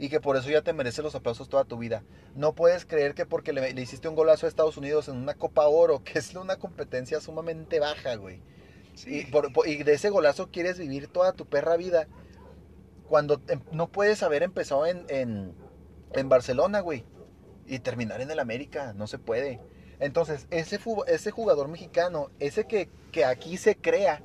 y 0.00 0.08
que 0.08 0.18
por 0.20 0.36
eso 0.36 0.50
ya 0.50 0.62
te 0.62 0.72
mereces 0.72 1.04
los 1.04 1.14
aplausos 1.14 1.48
toda 1.48 1.62
tu 1.64 1.78
vida. 1.78 2.02
No 2.34 2.52
puedes 2.56 2.84
creer 2.84 3.14
que 3.14 3.26
porque 3.26 3.52
le, 3.52 3.72
le 3.74 3.80
hiciste 3.80 4.08
un 4.08 4.16
golazo 4.16 4.46
a 4.46 4.48
Estados 4.48 4.76
Unidos 4.76 5.06
en 5.06 5.18
una 5.18 5.34
Copa 5.34 5.68
Oro, 5.68 6.02
que 6.02 6.18
es 6.18 6.34
una 6.34 6.56
competencia 6.56 7.20
sumamente 7.20 7.78
baja, 7.78 8.16
güey. 8.16 8.42
Y, 9.06 9.26
por- 9.26 9.52
por- 9.52 9.68
y 9.68 9.84
de 9.84 9.92
ese 9.92 10.10
golazo 10.10 10.50
quieres 10.50 10.80
vivir 10.80 11.06
toda 11.06 11.32
tu 11.34 11.46
perra 11.46 11.76
vida. 11.76 12.08
Cuando 13.08 13.40
em- 13.46 13.62
no 13.70 13.86
puedes 13.88 14.24
haber 14.24 14.42
empezado 14.42 14.84
en, 14.86 15.04
en, 15.10 15.54
en 16.12 16.28
Barcelona, 16.28 16.80
güey. 16.80 17.04
Y 17.68 17.78
terminar 17.78 18.20
en 18.20 18.32
el 18.32 18.40
América. 18.40 18.94
No 18.94 19.06
se 19.06 19.18
puede. 19.20 19.60
Entonces, 20.00 20.46
ese, 20.50 20.78
ese 21.06 21.30
jugador 21.30 21.68
mexicano, 21.68 22.30
ese 22.40 22.66
que, 22.66 22.88
que 23.12 23.24
aquí 23.24 23.56
se 23.56 23.76
crea. 23.76 24.22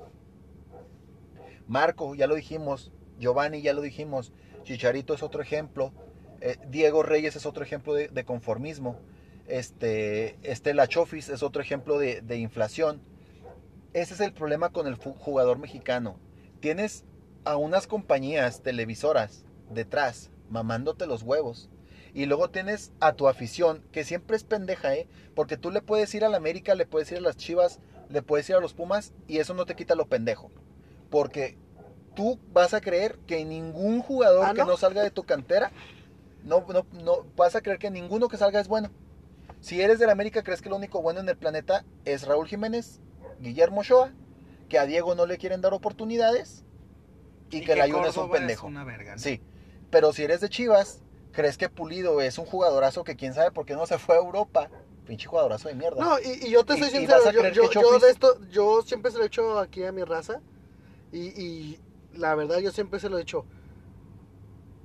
Marco, 1.67 2.15
ya 2.15 2.27
lo 2.27 2.35
dijimos. 2.35 2.91
Giovanni, 3.19 3.61
ya 3.61 3.73
lo 3.73 3.81
dijimos. 3.81 4.31
Chicharito 4.63 5.13
es 5.13 5.23
otro 5.23 5.41
ejemplo. 5.41 5.93
eh, 6.41 6.57
Diego 6.69 7.03
Reyes 7.03 7.35
es 7.35 7.45
otro 7.45 7.63
ejemplo 7.63 7.93
de, 7.93 8.23
conformismo. 8.25 8.97
Este, 9.47 10.37
Estela 10.43 10.87
Chofis 10.87 11.29
es 11.29 11.43
otro 11.43 11.61
ejemplo 11.61 11.99
de, 11.99 12.37
inflación. 12.37 13.01
Ese 13.93 14.13
es 14.13 14.19
el 14.19 14.33
problema 14.33 14.69
con 14.69 14.87
el 14.87 14.95
jugador 14.95 15.57
mexicano. 15.57 16.19
Tienes 16.59 17.03
a 17.45 17.55
unas 17.55 17.87
compañías 17.87 18.61
televisoras 18.61 19.43
detrás 19.69 20.29
mamándote 20.49 21.07
los 21.07 21.23
huevos. 21.23 21.69
Y 22.13 22.25
luego 22.25 22.49
tienes 22.49 22.91
a 22.99 23.13
tu 23.13 23.27
afición, 23.27 23.83
que 23.91 24.03
siempre 24.03 24.35
es 24.35 24.43
pendeja, 24.43 24.95
¿eh? 24.95 25.07
Porque 25.35 25.57
tú 25.57 25.71
le 25.71 25.81
puedes 25.81 26.13
ir 26.15 26.25
a 26.25 26.29
la 26.29 26.37
América, 26.37 26.75
le 26.75 26.85
puedes 26.85 27.11
ir 27.11 27.19
a 27.19 27.21
las 27.21 27.37
Chivas, 27.37 27.79
le 28.09 28.21
puedes 28.21 28.49
ir 28.49 28.55
a 28.55 28.59
los 28.59 28.73
Pumas, 28.73 29.13
y 29.27 29.37
eso 29.37 29.53
no 29.53 29.65
te 29.65 29.75
quita 29.75 29.95
lo 29.95 30.07
pendejo. 30.07 30.49
Porque 31.09 31.57
tú 32.15 32.39
vas 32.51 32.73
a 32.73 32.81
creer 32.81 33.17
que 33.27 33.45
ningún 33.45 34.01
jugador 34.01 34.45
¿Ah, 34.47 34.53
que 34.53 34.65
no? 34.65 34.77
salga 34.77 35.03
de 35.03 35.11
tu 35.11 35.23
cantera, 35.23 35.71
no, 36.43 36.65
no, 36.67 36.85
no, 37.03 37.25
vas 37.35 37.55
a 37.55 37.61
creer 37.61 37.79
que 37.79 37.91
ninguno 37.91 38.27
que 38.27 38.37
salga 38.37 38.59
es 38.59 38.67
bueno. 38.67 38.89
Si 39.61 39.81
eres 39.81 39.99
de 39.99 40.05
la 40.05 40.13
América, 40.13 40.43
crees 40.43 40.61
que 40.61 40.69
lo 40.69 40.77
único 40.77 41.01
bueno 41.01 41.19
en 41.19 41.29
el 41.29 41.37
planeta 41.37 41.85
es 42.05 42.25
Raúl 42.25 42.47
Jiménez, 42.47 43.01
Guillermo 43.39 43.81
Ochoa, 43.81 44.13
que 44.69 44.79
a 44.79 44.85
Diego 44.85 45.15
no 45.15 45.25
le 45.25 45.37
quieren 45.37 45.61
dar 45.61 45.73
oportunidades, 45.73 46.63
y, 47.51 47.61
que, 47.61 47.75
la 47.75 47.85
Ayuna 47.85 48.09
es 48.09 48.17
un 48.17 48.29
pendejo. 48.29 48.67
una 48.67 48.83
verga, 48.83 49.13
¿no? 49.13 49.19
Sí, 49.19 49.41
pero 49.89 50.13
si 50.13 50.23
eres 50.23 50.39
de 50.39 50.49
Chivas, 50.49 51.01
crees 51.31 51.57
que 51.57 51.69
Pulido 51.69 52.21
es 52.21 52.37
un 52.37 52.45
jugadorazo 52.45 53.03
que 53.03 53.15
quién 53.15 53.33
sabe 53.33 53.51
por 53.51 53.65
qué 53.65 53.73
no 53.75 53.85
se 53.85 53.97
fue 53.97 54.15
a 54.15 54.19
Europa. 54.19 54.69
Pinche 55.05 55.27
jugadorazo 55.27 55.69
de 55.69 55.75
mierda. 55.75 55.99
No, 56.03 56.19
y, 56.19 56.47
y 56.47 56.51
yo 56.51 56.63
te 56.63 56.73
soy 56.77 56.87
y 56.87 56.91
sincero, 56.91 57.21
a 57.25 57.31
yo, 57.31 57.49
yo, 57.49 57.71
yo 57.71 57.99
de 57.99 58.11
esto, 58.11 58.39
yo 58.51 58.81
siempre 58.83 59.11
se 59.11 59.17
lo 59.17 59.23
he 59.23 59.27
hecho 59.27 59.57
aquí 59.59 59.83
a 59.83 59.91
mi 59.91 60.03
raza. 60.03 60.41
Y, 61.11 61.19
y 61.41 61.79
la 62.13 62.35
verdad, 62.35 62.59
yo 62.59 62.71
siempre 62.71 62.99
se 62.99 63.09
lo 63.09 63.17
he 63.17 63.21
dicho. 63.21 63.45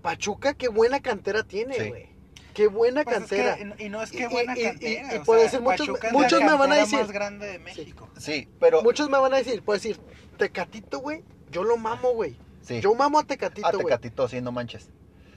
Pachuca, 0.02 0.54
qué 0.54 0.68
buena 0.68 1.00
cantera 1.00 1.42
tiene, 1.42 1.74
Sí. 1.74 1.88
güey. 1.88 2.08
Qué 2.54 2.68
buena 2.68 3.02
Pues 3.02 3.16
es 3.16 3.20
cantera. 3.22 3.56
que- 3.56 3.84
y 3.84 3.88
no 3.88 4.00
es 4.02 4.12
que 4.12 4.22
Y- 4.22 4.26
buena 4.26 4.56
y- 4.56 4.60
y- 4.60 4.64
cantera. 4.64 5.14
y 5.16 5.18
puede 5.20 5.42
decir 5.42 5.60
muchos- 5.60 5.88
muchos 6.12 6.40
me 6.40 6.56
van 6.56 6.72
a 6.72 6.76
decir- 6.76 7.00
más 7.00 7.10
grande 7.10 7.46
de 7.46 7.58
México. 7.58 8.08
Sí, 8.16 8.48
pero 8.60 8.80
Muchos 8.82 9.10
me 9.10 9.18
van 9.18 9.34
a 9.34 9.38
decir, 9.38 9.62
puedo 9.62 9.76
decir, 9.76 9.98
Tecatito, 10.38 11.00
güey. 11.00 11.24
Yo 11.50 11.64
lo 11.64 11.76
mamo, 11.76 12.12
güey. 12.12 12.36
sí. 12.62 12.80
Yo 12.80 12.94
mamo 12.94 13.18
a 13.18 13.24
Tecatito, 13.24 13.68
güey. 13.72 13.84
Tecatito, 13.86 14.28
sí, 14.28 14.40
no 14.40 14.52
manches. 14.52 14.88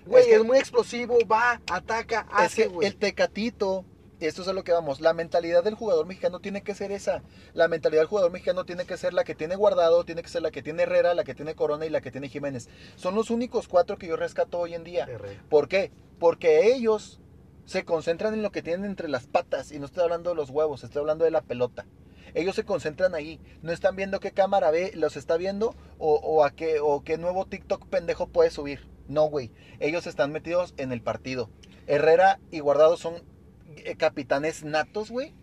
Güey, 0.07 0.23
es 0.23 0.29
que- 0.29 0.35
es 0.35 0.43
muy 0.43 0.57
explosivo, 0.57 1.17
va, 1.31 1.61
ataca, 1.71 2.21
es 2.29 2.35
hace, 2.35 2.61
que 2.63 2.67
güey. 2.69 2.87
el 2.87 2.95
Tecatito, 2.97 3.85
esto 4.19 4.41
es 4.41 4.47
a 4.47 4.53
lo 4.53 4.63
que 4.63 4.71
vamos, 4.71 4.99
la 4.99 5.13
mentalidad 5.13 5.63
del 5.63 5.75
jugador 5.75 6.05
mexicano 6.07 6.39
tiene 6.39 6.63
que 6.63 6.73
ser 6.73 6.91
esa. 6.91 7.21
La 7.53 7.67
mentalidad 7.67 8.01
del 8.01 8.07
jugador 8.07 8.31
mexicano 8.31 8.65
tiene 8.65 8.85
que 8.85 8.97
ser 8.97 9.13
la 9.13 9.23
que 9.23 9.35
tiene 9.35 9.55
Guardado, 9.55 10.03
tiene 10.05 10.23
que 10.23 10.29
ser 10.29 10.41
la 10.41 10.49
que 10.51 10.63
tiene 10.63 10.83
Herrera, 10.83 11.13
la 11.13 11.23
que 11.23 11.35
tiene 11.35 11.53
Corona 11.55 11.85
y 11.85 11.89
la 11.89 12.01
que 12.01 12.11
tiene 12.11 12.29
Jiménez. 12.29 12.67
Son 12.95 13.13
los 13.13 13.29
únicos 13.29 13.67
cuatro 13.67 13.97
que 13.97 14.07
yo 14.07 14.15
rescato 14.15 14.59
hoy 14.59 14.73
en 14.73 14.83
día. 14.83 15.05
Herrera. 15.07 15.43
¿Por 15.49 15.67
qué? 15.67 15.91
Porque 16.19 16.73
ellos 16.73 17.19
se 17.65 17.85
concentran 17.85 18.33
en 18.33 18.41
lo 18.41 18.51
que 18.51 18.63
tienen 18.63 18.85
entre 18.85 19.09
las 19.09 19.27
patas 19.27 19.71
y 19.71 19.77
no 19.79 19.85
estoy 19.85 20.01
hablando 20.03 20.29
de 20.31 20.35
los 20.37 20.49
huevos, 20.49 20.83
estoy 20.83 21.01
hablando 21.01 21.25
de 21.25 21.31
la 21.31 21.41
pelota. 21.41 21.85
Ellos 22.33 22.55
se 22.55 22.65
concentran 22.65 23.13
ahí, 23.13 23.39
no 23.61 23.71
están 23.71 23.95
viendo 23.95 24.19
qué 24.19 24.31
cámara 24.31 24.71
ve, 24.71 24.91
los 24.95 25.15
está 25.17 25.37
viendo 25.37 25.75
o, 25.97 26.15
o 26.15 26.43
a 26.43 26.51
qué, 26.51 26.79
o 26.81 27.03
qué 27.03 27.17
nuevo 27.17 27.45
TikTok 27.45 27.85
pendejo 27.87 28.27
puede 28.27 28.49
subir. 28.51 28.87
No, 29.07 29.25
güey. 29.25 29.51
Ellos 29.79 30.07
están 30.07 30.31
metidos 30.31 30.73
en 30.77 30.91
el 30.91 31.01
partido. 31.01 31.49
Herrera 31.87 32.39
y 32.51 32.59
Guardado 32.59 32.97
son 32.97 33.23
eh, 33.75 33.95
capitanes 33.95 34.63
natos, 34.63 35.09
güey. 35.09 35.33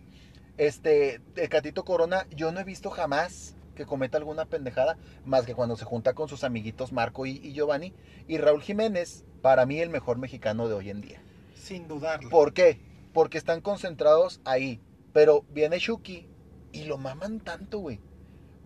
Este, 0.56 1.20
el 1.36 1.48
Catito 1.48 1.84
Corona, 1.84 2.26
yo 2.30 2.52
no 2.52 2.60
he 2.60 2.64
visto 2.64 2.90
jamás 2.90 3.56
que 3.74 3.86
cometa 3.86 4.18
alguna 4.18 4.44
pendejada, 4.44 4.96
más 5.24 5.44
que 5.46 5.54
cuando 5.54 5.76
se 5.76 5.84
junta 5.84 6.14
con 6.14 6.28
sus 6.28 6.44
amiguitos 6.44 6.92
Marco 6.92 7.26
y, 7.26 7.32
y 7.42 7.52
Giovanni. 7.52 7.92
Y 8.28 8.38
Raúl 8.38 8.62
Jiménez, 8.62 9.24
para 9.42 9.66
mí 9.66 9.80
el 9.80 9.90
mejor 9.90 10.18
mexicano 10.18 10.68
de 10.68 10.74
hoy 10.74 10.90
en 10.90 11.00
día. 11.00 11.20
Sin 11.54 11.88
dudarlo. 11.88 12.30
¿Por 12.30 12.52
qué? 12.52 12.80
Porque 13.12 13.38
están 13.38 13.60
concentrados 13.60 14.40
ahí. 14.44 14.80
Pero 15.12 15.44
viene 15.50 15.78
Shuki 15.78 16.28
y 16.72 16.84
lo 16.84 16.98
maman 16.98 17.40
tanto, 17.40 17.78
güey. 17.78 18.00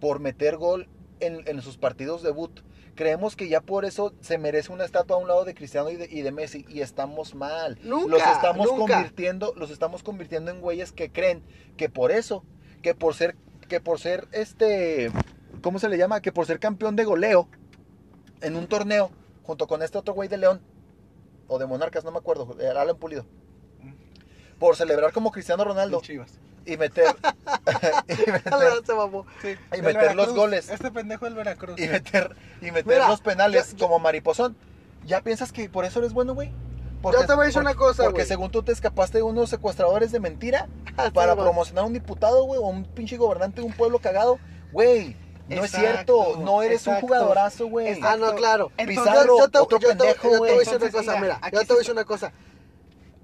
Por 0.00 0.20
meter 0.20 0.56
gol 0.56 0.88
en, 1.20 1.46
en 1.46 1.62
sus 1.62 1.76
partidos 1.78 2.22
debut. 2.22 2.60
Creemos 2.98 3.36
que 3.36 3.48
ya 3.48 3.60
por 3.60 3.84
eso 3.84 4.12
se 4.22 4.38
merece 4.38 4.72
una 4.72 4.84
estatua 4.84 5.14
a 5.14 5.20
un 5.20 5.28
lado 5.28 5.44
de 5.44 5.54
Cristiano 5.54 5.88
y 5.88 5.94
de, 5.94 6.08
y 6.10 6.22
de 6.22 6.32
Messi. 6.32 6.66
Y 6.68 6.80
estamos 6.80 7.36
mal. 7.36 7.78
Nunca, 7.84 8.08
los 8.10 8.22
estamos 8.22 8.66
nunca. 8.66 8.94
convirtiendo, 8.94 9.54
los 9.54 9.70
estamos 9.70 10.02
convirtiendo 10.02 10.50
en 10.50 10.60
güeyes 10.60 10.90
que 10.90 11.12
creen 11.12 11.44
que 11.76 11.88
por 11.88 12.10
eso, 12.10 12.42
que 12.82 12.96
por 12.96 13.14
ser, 13.14 13.36
que 13.68 13.80
por 13.80 14.00
ser 14.00 14.26
este, 14.32 15.12
¿cómo 15.62 15.78
se 15.78 15.88
le 15.88 15.96
llama? 15.96 16.20
Que 16.20 16.32
por 16.32 16.46
ser 16.46 16.58
campeón 16.58 16.96
de 16.96 17.04
goleo 17.04 17.48
en 18.40 18.56
un 18.56 18.66
torneo, 18.66 19.12
junto 19.44 19.68
con 19.68 19.84
este 19.84 19.96
otro 19.96 20.14
güey 20.14 20.28
de 20.28 20.38
León, 20.38 20.60
o 21.46 21.60
de 21.60 21.66
Monarcas, 21.66 22.02
no 22.02 22.10
me 22.10 22.18
acuerdo, 22.18 22.56
el 22.58 22.76
Alan 22.76 22.96
Pulido. 22.96 23.26
Por 24.58 24.74
celebrar 24.74 25.12
como 25.12 25.30
Cristiano 25.30 25.62
Ronaldo 25.62 26.00
Chivas. 26.00 26.40
Y 26.68 26.76
meter, 26.76 27.06
y 29.76 29.82
meter, 29.82 30.14
los 30.14 30.34
goles. 30.34 30.68
Este 30.70 30.90
pendejo 30.90 31.24
del 31.24 31.34
Veracruz. 31.34 31.78
y 31.80 31.88
meter, 31.88 32.36
y 32.60 32.66
meter 32.66 32.86
Mira, 32.86 33.08
los 33.08 33.20
penales 33.20 33.74
como 33.78 33.98
mariposón. 33.98 34.56
¿Ya 35.06 35.22
piensas 35.22 35.52
que 35.52 35.68
por 35.70 35.84
eso 35.84 36.00
eres 36.00 36.12
bueno, 36.12 36.34
güey? 36.34 36.50
Yo 37.02 37.24
te 37.26 37.32
voy 37.34 37.44
a 37.44 37.46
decir 37.46 37.54
porque- 37.54 37.58
una 37.60 37.74
cosa, 37.74 38.04
Porque 38.04 38.24
según 38.24 38.50
tú 38.50 38.62
te 38.62 38.72
escapaste 38.72 39.18
de 39.18 39.22
unos 39.22 39.48
secuestradores 39.50 40.10
de 40.12 40.18
mentira 40.20 40.68
Ah, 40.96 41.10
para 41.14 41.34
sí, 41.34 41.40
promocionar 41.40 41.84
a 41.84 41.86
un 41.86 41.92
diputado, 41.92 42.42
güey, 42.44 42.60
o 42.60 42.66
un 42.66 42.84
pinche 42.84 43.16
gobernante 43.16 43.60
de 43.60 43.66
un 43.66 43.72
pueblo 43.72 44.00
cagado. 44.00 44.38
Güey, 44.72 45.16
no 45.48 45.64
es 45.64 45.70
cierto. 45.70 46.36
No 46.40 46.60
eres 46.62 46.86
un 46.88 46.96
jugadorazo, 46.96 47.68
güey. 47.68 48.00
Ah, 48.02 48.16
no, 48.18 48.34
claro. 48.34 48.72
Entonces, 48.76 49.04
Pizarro, 49.04 49.38
yo 49.38 49.48
te, 49.48 49.58
otro 49.58 49.78
yo 49.78 49.88
pendejo, 49.88 50.24
yo 50.24 50.30
te 50.32 50.38
güey. 50.38 50.38
voy 50.38 50.56
a 50.56 50.58
decir 50.58 50.76
una 50.82 50.90
cosa, 50.90 51.20
mira, 51.20 51.40
yo 51.52 51.60
te 51.60 51.66
voy 51.66 51.76
a 51.76 51.78
decir 51.78 51.92
una 51.92 52.04
cosa. 52.04 52.32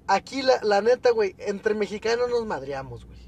Aquí 0.07 0.41
la, 0.41 0.53
la 0.63 0.81
neta, 0.81 1.11
güey, 1.11 1.35
entre 1.39 1.73
mexicanos 1.73 2.29
nos 2.29 2.45
madreamos, 2.45 3.05
güey. 3.05 3.24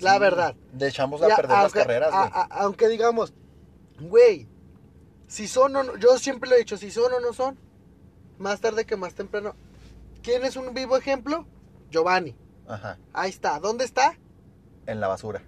La 0.00 0.14
Sí, 0.14 0.18
verdad. 0.20 0.54
Le 0.78 0.88
echamos 0.88 1.20
a 1.22 1.28
Ya, 1.28 1.36
perder 1.36 1.58
las 1.58 1.72
carreras, 1.72 2.10
güey. 2.12 2.30
aunque 2.50 2.88
digamos, 2.88 3.32
güey, 4.00 4.48
si 5.26 5.48
son 5.48 5.74
o 5.76 5.82
no, 5.82 5.96
yo 5.96 6.18
siempre 6.18 6.48
lo 6.48 6.56
he 6.56 6.60
dicho, 6.60 6.76
si 6.76 6.90
son 6.90 7.12
o 7.12 7.20
no 7.20 7.32
son, 7.32 7.58
más 8.38 8.60
tarde 8.60 8.86
que 8.86 8.96
más 8.96 9.14
temprano. 9.14 9.54
¿Quién 10.22 10.44
es 10.44 10.56
un 10.56 10.72
vivo 10.74 10.96
ejemplo? 10.96 11.46
Giovanni. 11.90 12.36
Ajá, 12.68 12.98
Ahí 13.12 13.30
está. 13.30 13.58
¿Dónde 13.60 13.84
está? 13.84 14.16
en 14.86 15.00
la 15.00 15.08
basura. 15.08 15.42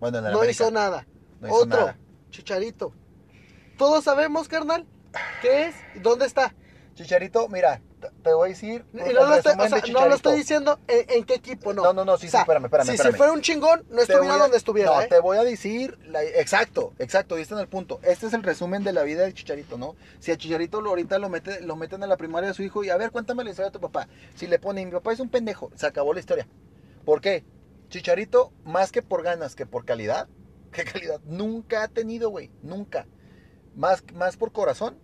Bueno, 0.00 0.18
en 0.18 0.26
el 0.26 0.32
No 0.32 0.38
América. 0.38 0.62
hizo 0.64 0.70
nada. 0.70 1.06
No 1.40 1.48
hizo 1.48 1.56
Otro, 1.56 1.78
nada. 1.80 1.98
Chicharito. 2.30 2.92
Todos 3.76 4.04
sabemos, 4.04 4.48
carnal, 4.48 4.86
qué 5.42 5.66
es 5.68 5.74
y 5.94 5.98
dónde 5.98 6.24
está. 6.26 6.54
Chicharito, 6.94 7.48
mira, 7.48 7.82
te- 8.00 8.32
voy 8.32 8.48
a 8.48 8.52
decir. 8.52 8.84
Y 8.92 8.96
no 8.98 9.04
lo, 9.04 9.34
estoy, 9.34 9.52
resumen 9.52 9.66
o 9.66 9.68
sea, 9.68 9.68
de 9.68 9.70
no 9.70 9.76
lo 9.76 9.80
Chicharito. 9.86 10.14
estoy 10.16 10.36
diciendo 10.36 10.78
en, 10.88 11.10
en 11.10 11.24
qué 11.24 11.34
equipo, 11.34 11.72
no. 11.72 11.82
No, 11.82 11.92
no, 11.92 12.04
no, 12.04 12.16
sí, 12.18 12.26
O 12.26 12.30
sea, 12.30 12.40
sí, 12.40 12.42
espérame, 12.42 12.64
espérame, 12.66 12.86
si 12.90 12.96
se 12.98 13.12
fuera 13.12 13.32
un 13.32 13.40
chingón, 13.42 13.84
no 13.90 14.00
estuviera 14.02 14.34
a- 14.34 14.38
donde 14.38 14.56
estuviera, 14.56 14.90
No, 14.94 15.00
¿eh? 15.02 15.06
te 15.08 15.18
voy 15.20 15.38
a 15.38 15.44
decir, 15.44 15.98
la- 16.06 16.22
exacto, 16.22 16.92
exacto, 16.98 17.36
diste 17.36 17.54
en 17.54 17.60
el 17.60 17.68
punto. 17.68 17.98
Este 18.02 18.26
es 18.26 18.32
el 18.34 18.42
resumen 18.42 18.84
de 18.84 18.92
la 18.92 19.02
vida 19.02 19.24
de 19.24 19.32
Chicharito, 19.34 19.78
¿no? 19.78 19.96
Si 20.18 20.30
a 20.32 20.36
Chicharito 20.36 20.80
lo, 20.80 20.90
ahorita 20.90 21.18
lo, 21.18 21.28
mete, 21.28 21.60
lo 21.62 21.76
meten 21.76 22.02
a 22.02 22.06
la 22.06 22.16
primaria 22.16 22.48
de 22.48 22.54
su 22.54 22.62
hijo 22.62 22.84
y 22.84 22.90
a 22.90 22.96
ver, 22.96 23.10
cuéntame 23.10 23.44
la 23.44 23.50
historia 23.50 23.70
de 23.70 23.72
tu 23.78 23.80
papá. 23.80 24.08
Si 24.34 24.46
le 24.46 24.58
ponen, 24.58 24.86
mi 24.88 24.92
papá 24.92 25.12
es 25.12 25.20
un 25.20 25.28
pendejo, 25.28 25.70
se 25.74 25.86
acabó 25.86 26.12
la 26.14 26.20
historia. 26.20 26.46
¿Por 27.04 27.20
qué? 27.20 27.44
Chicharito, 27.88 28.52
más 28.64 28.90
que 28.92 29.00
por 29.02 29.22
ganas 29.22 29.54
que 29.54 29.64
por 29.66 29.84
calidad, 29.84 30.28
¿qué 30.72 30.84
calidad? 30.84 31.20
Nunca 31.24 31.82
ha 31.84 31.88
tenido, 31.88 32.30
güey, 32.30 32.50
nunca. 32.62 33.06
Más, 33.74 34.02
más 34.14 34.36
por 34.36 34.52
corazón, 34.52 34.98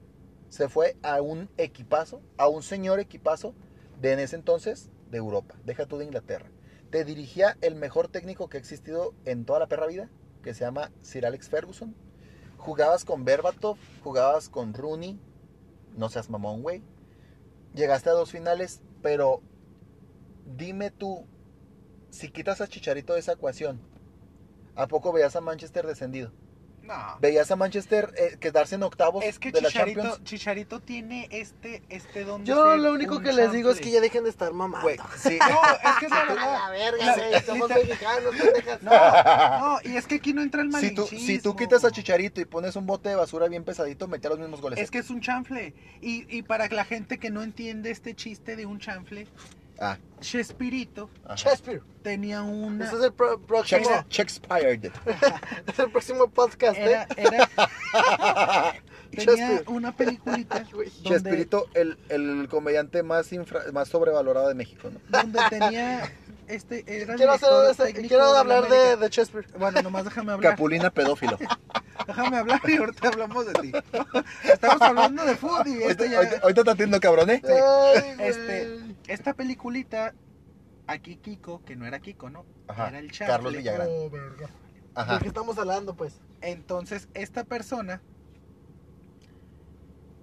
se 0.52 0.68
fue 0.68 0.98
a 1.02 1.22
un 1.22 1.48
equipazo, 1.56 2.20
a 2.36 2.46
un 2.46 2.62
señor 2.62 3.00
equipazo 3.00 3.54
de 4.02 4.12
en 4.12 4.18
ese 4.18 4.36
entonces 4.36 4.90
de 5.10 5.16
Europa, 5.16 5.54
deja 5.64 5.86
tú 5.86 5.96
de 5.96 6.04
Inglaterra. 6.04 6.50
Te 6.90 7.06
dirigía 7.06 7.56
el 7.62 7.74
mejor 7.74 8.08
técnico 8.08 8.50
que 8.50 8.58
ha 8.58 8.60
existido 8.60 9.14
en 9.24 9.46
toda 9.46 9.60
la 9.60 9.66
perra 9.66 9.86
vida, 9.86 10.10
que 10.42 10.52
se 10.52 10.60
llama 10.60 10.92
Sir 11.00 11.24
Alex 11.24 11.48
Ferguson. 11.48 11.96
Jugabas 12.58 13.06
con 13.06 13.24
Berbatov, 13.24 13.78
jugabas 14.04 14.50
con 14.50 14.74
Rooney, 14.74 15.18
no 15.96 16.10
seas 16.10 16.28
mamón, 16.28 16.60
güey. 16.60 16.82
Llegaste 17.72 18.10
a 18.10 18.12
dos 18.12 18.30
finales, 18.30 18.82
pero 19.00 19.40
dime 20.44 20.90
tú, 20.90 21.24
si 22.10 22.28
quitas 22.28 22.60
a 22.60 22.68
Chicharito 22.68 23.14
de 23.14 23.20
esa 23.20 23.32
ecuación, 23.32 23.80
¿a 24.74 24.86
poco 24.86 25.14
veías 25.14 25.34
a 25.34 25.40
Manchester 25.40 25.86
descendido? 25.86 26.30
No. 26.82 27.16
¿Veías 27.20 27.50
a 27.50 27.56
Manchester 27.56 28.12
eh, 28.18 28.36
quedarse 28.40 28.74
en 28.74 28.82
octavos 28.82 29.24
Es 29.24 29.38
que 29.38 29.52
de 29.52 29.60
la 29.60 29.68
Chicharito, 29.68 30.00
Champions? 30.02 30.24
Chicharito 30.24 30.80
tiene 30.80 31.28
este, 31.30 31.82
este 31.88 32.24
don 32.24 32.42
de 32.42 32.48
Yo 32.48 32.70
ser 32.72 32.80
lo 32.80 32.92
único 32.92 33.16
un 33.18 33.22
que 33.22 33.32
les 33.32 33.52
digo 33.52 33.70
es 33.70 33.80
que 33.80 33.90
ya 33.90 34.00
dejen 34.00 34.24
de 34.24 34.30
estar 34.30 34.52
mamando. 34.52 34.82
Güey, 34.86 34.96
sí. 35.16 35.38
No, 35.48 35.90
es 35.90 35.98
que 36.00 36.06
es 36.06 36.10
la 36.10 36.20
A 36.22 36.26
verdad. 36.26 36.58
la 36.58 36.70
verga, 36.70 37.06
La- 37.06 37.14
güey, 37.16 37.42
somos 37.42 37.68
literal- 37.68 37.86
mexicanos, 37.88 38.34
pendejas. 38.36 38.82
No, 38.82 39.60
no, 39.60 39.78
y 39.84 39.96
es 39.96 40.06
que 40.06 40.16
aquí 40.16 40.32
no 40.32 40.42
entra 40.42 40.62
el 40.62 40.72
Si 40.72 40.90
tú, 40.94 41.02
malinchismo. 41.02 41.26
si 41.26 41.38
tú 41.38 41.56
quitas 41.56 41.84
a 41.84 41.90
Chicharito 41.92 42.40
y 42.40 42.44
pones 42.46 42.74
un 42.76 42.86
bote 42.86 43.08
de 43.10 43.14
basura 43.14 43.46
bien 43.48 43.64
pesadito, 43.64 44.08
mete 44.08 44.28
los 44.28 44.38
mismos 44.38 44.60
goles. 44.60 44.78
Es 44.80 44.90
que 44.90 44.98
es 44.98 45.10
un 45.10 45.20
chanfle. 45.20 45.74
Y, 46.00 46.26
y 46.36 46.42
para 46.42 46.68
la 46.68 46.84
gente 46.84 47.18
que 47.18 47.30
no 47.30 47.42
entiende 47.42 47.90
este 47.90 48.14
chiste 48.14 48.56
de 48.56 48.66
un 48.66 48.80
chanfle, 48.80 49.28
Ah, 49.80 49.96
Chespirito. 50.20 51.10
Shakespeare. 51.34 51.82
tenía 52.02 52.42
una... 52.42 52.84
Ese 52.86 52.96
es 52.96 53.02
el 53.02 53.12
pro- 53.12 53.40
próximo, 53.40 53.80
Shakespeare. 54.08 54.92
es 55.66 55.78
el 55.78 55.90
próximo 55.90 56.28
podcast, 56.28 56.78
Era, 56.78 57.02
¿eh? 57.02 57.06
era, 57.16 57.48
tenía 59.10 59.24
Shakespeare. 59.24 59.64
una 59.66 59.96
peliculita 59.96 60.60
donde, 60.72 60.92
Chespirito, 61.02 61.66
el, 61.74 61.98
el 62.08 62.46
comediante 62.48 63.02
más, 63.02 63.32
infra- 63.32 63.70
más 63.72 63.88
sobrevalorado 63.88 64.48
de 64.48 64.54
México, 64.54 64.90
¿no? 64.90 65.00
donde 65.08 65.40
tenía... 65.50 66.12
Este, 66.48 66.84
era 67.02 67.14
Quiero, 67.14 67.32
hacer 67.32 67.48
director 67.48 67.86
técnico 67.86 68.08
quiero 68.08 68.24
hablar 68.36 68.68
de, 68.68 68.96
de 68.96 69.08
Shakespeare. 69.08 69.46
Bueno, 69.58 69.80
nomás 69.82 70.04
déjame 70.04 70.32
hablar. 70.32 70.52
Capulina 70.52 70.90
pedófilo. 70.90 71.38
Déjame 72.06 72.36
hablar 72.36 72.60
y 72.66 72.76
ahorita 72.76 73.08
hablamos 73.08 73.46
de 73.46 73.52
ti. 73.52 73.72
Estamos 74.52 74.82
hablando 74.82 75.24
de 75.24 75.36
fútbol 75.36 75.68
y 75.68 75.82
Ahorita, 75.84 75.90
este 75.90 76.10
ya... 76.10 76.16
ahorita- 76.18 76.40
ahorita 76.42 76.64
te 76.64 76.70
atiendo, 76.72 77.00
cabrón, 77.00 77.30
¿eh? 77.30 77.40
Ay. 77.44 78.16
Este, 78.18 78.80
esta 79.06 79.34
peliculita, 79.34 80.12
aquí 80.88 81.16
Kiko, 81.16 81.62
que 81.64 81.76
no 81.76 81.86
era 81.86 82.00
Kiko, 82.00 82.28
¿no? 82.28 82.44
Ajá, 82.66 82.88
Era 82.88 82.98
el 82.98 83.12
chanfle. 83.12 83.26
Carlos 83.34 83.52
Villagrán. 83.56 83.86
Oh, 83.88 84.10
verga. 84.10 84.50
Ajá. 84.96 85.14
¿De 85.14 85.20
qué 85.20 85.28
estamos 85.28 85.56
hablando, 85.58 85.94
pues? 85.94 86.20
Entonces, 86.40 87.08
esta 87.14 87.44
persona 87.44 88.02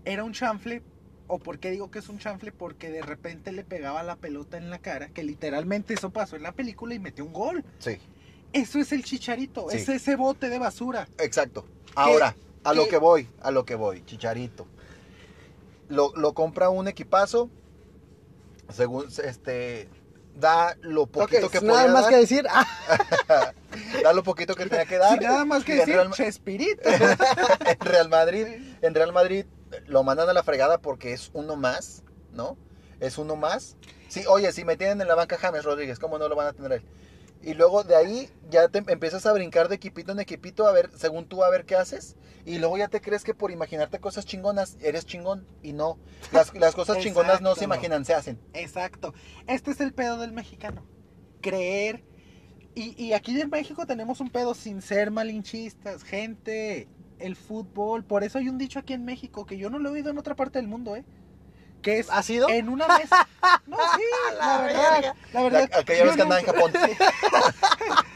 era 0.03 0.23
un 0.25 0.33
chanfle. 0.33 0.83
¿O 1.31 1.37
por 1.39 1.59
qué 1.59 1.69
digo 1.71 1.89
que 1.91 1.99
es 1.99 2.09
un 2.09 2.17
chanfle? 2.19 2.51
Porque 2.51 2.89
de 2.89 3.01
repente 3.03 3.51
le 3.51 3.63
pegaba 3.63 4.01
la 4.03 4.15
pelota 4.17 4.57
en 4.57 4.69
la 4.69 4.79
cara, 4.79 5.09
que 5.09 5.23
literalmente 5.23 5.93
eso 5.93 6.09
pasó 6.09 6.35
en 6.35 6.43
la 6.43 6.51
película 6.51 6.93
y 6.95 6.99
metió 6.99 7.23
un 7.23 7.31
gol. 7.33 7.63
Sí, 7.79 7.97
Eso 8.51 8.79
es 8.79 8.91
el 8.91 9.03
chicharito, 9.03 9.67
Sí. 9.69 9.77
es 9.77 9.87
ese 9.89 10.15
bote 10.15 10.49
de 10.49 10.57
basura. 10.59 11.07
exacto. 11.19 11.65
Ahora, 11.95 12.35
A 12.63 12.73
lo 12.73 12.87
que 12.89 12.97
voy, 12.97 13.29
a 13.41 13.51
lo 13.51 13.63
que 13.63 13.75
voy, 13.75 14.03
Chicharito. 14.05 14.65
Lo, 15.87 16.11
lo 16.15 16.33
compra 16.33 16.69
un 16.69 16.87
equipazo, 16.87 17.49
según, 18.73 19.05
este, 19.23 19.87
da 20.35 20.75
lo 20.81 21.05
poquito 21.07 21.49
que 21.49 21.61
nada 21.61 21.81
podía 21.81 21.93
más 21.93 22.01
dar, 22.03 22.11
que 22.11 22.17
decir. 22.17 22.45
Ah, 22.49 22.65
da 24.03 24.13
lo 24.13 24.23
poquito 24.23 24.55
que 24.55 24.65
tenía 24.65 24.85
que 24.85 24.97
dar. 24.97 25.11
Sin 25.19 25.27
nada 25.27 25.45
más 25.45 25.63
que 25.63 25.73
en 25.73 25.77
decir, 25.79 25.95
Real- 25.95 26.11
Chespirito. 26.11 26.89
en 26.89 27.79
Real 27.81 28.09
Madrid, 28.09 28.45
en 28.81 28.93
Real 28.95 29.13
Madrid 29.13 29.45
lo 29.87 30.03
mandan 30.03 30.29
a 30.29 30.33
la 30.33 30.43
fregada 30.43 30.79
porque 30.79 31.13
es 31.13 31.29
uno 31.33 31.55
más, 31.55 32.03
¿no? 32.31 32.57
Es 32.99 33.17
uno 33.17 33.35
más. 33.35 33.77
Sí, 34.07 34.23
oye, 34.27 34.51
si 34.51 34.65
me 34.65 34.77
tienen 34.77 35.01
en 35.01 35.07
la 35.07 35.15
banca 35.15 35.37
James 35.37 35.63
Rodríguez, 35.63 35.99
¿cómo 35.99 36.17
no 36.17 36.27
lo 36.27 36.35
van 36.35 36.47
a 36.47 36.53
tener 36.53 36.71
él? 36.73 36.83
Y 37.41 37.53
luego 37.53 37.83
de 37.83 37.95
ahí 37.95 38.29
ya 38.49 38.67
te 38.67 38.79
empiezas 38.79 39.25
a 39.25 39.31
brincar 39.31 39.69
de 39.69 39.75
equipito 39.75 40.11
en 40.11 40.19
equipito 40.19 40.67
a 40.67 40.73
ver, 40.73 40.89
según 40.97 41.25
tú, 41.25 41.43
a 41.43 41.49
ver 41.49 41.65
qué 41.65 41.75
haces. 41.75 42.17
Y 42.45 42.57
luego 42.57 42.77
ya 42.77 42.89
te 42.89 42.99
crees 42.99 43.23
que 43.23 43.33
por 43.33 43.51
imaginarte 43.51 43.99
cosas 43.99 44.25
chingonas, 44.25 44.77
eres 44.81 45.05
chingón. 45.05 45.47
Y 45.63 45.71
no. 45.71 45.97
Las, 46.33 46.53
las 46.53 46.75
cosas 46.75 46.97
chingonas 47.01 47.39
no 47.41 47.55
se 47.55 47.63
imaginan, 47.63 48.03
se 48.03 48.13
hacen. 48.13 48.41
Exacto. 48.53 49.13
Este 49.47 49.71
es 49.71 49.79
el 49.79 49.93
pedo 49.93 50.17
del 50.17 50.33
mexicano. 50.33 50.85
Creer. 51.41 52.03
Y, 52.75 53.01
y 53.01 53.13
aquí 53.13 53.39
en 53.39 53.49
México 53.49 53.85
tenemos 53.85 54.19
un 54.19 54.29
pedo 54.29 54.53
sin 54.53 54.81
ser 54.81 55.09
malinchistas. 55.09 56.03
Gente, 56.03 56.89
el 57.19 57.35
fútbol. 57.35 58.03
Por 58.03 58.23
eso 58.23 58.37
hay 58.37 58.49
un 58.49 58.57
dicho 58.57 58.79
aquí 58.79 58.93
en 58.93 59.05
México 59.05 59.45
que 59.45 59.57
yo 59.57 59.69
no 59.69 59.79
lo 59.79 59.89
he 59.89 59.93
oído 59.93 60.09
en 60.11 60.17
otra 60.17 60.35
parte 60.35 60.59
del 60.59 60.67
mundo, 60.67 60.95
¿eh? 60.95 61.03
Que 61.81 61.99
es 61.99 62.09
¿Ha 62.09 62.21
sido? 62.23 62.49
en 62.49 62.67
una 62.69 62.87
mesa. 62.97 63.27
No, 63.67 63.77
sí, 63.95 64.01
la, 64.37 64.45
La 64.57 64.61
verdad. 64.61 64.91
verga. 64.93 65.15
La 65.31 65.41
verdad. 65.43 65.69
La- 65.71 65.77
aquella 65.79 66.03
vez 66.05 66.15
que 66.15 66.21
andaba 66.23 66.41
en 66.41 66.45
nunca- 66.45 66.59
Japón. 66.59 66.73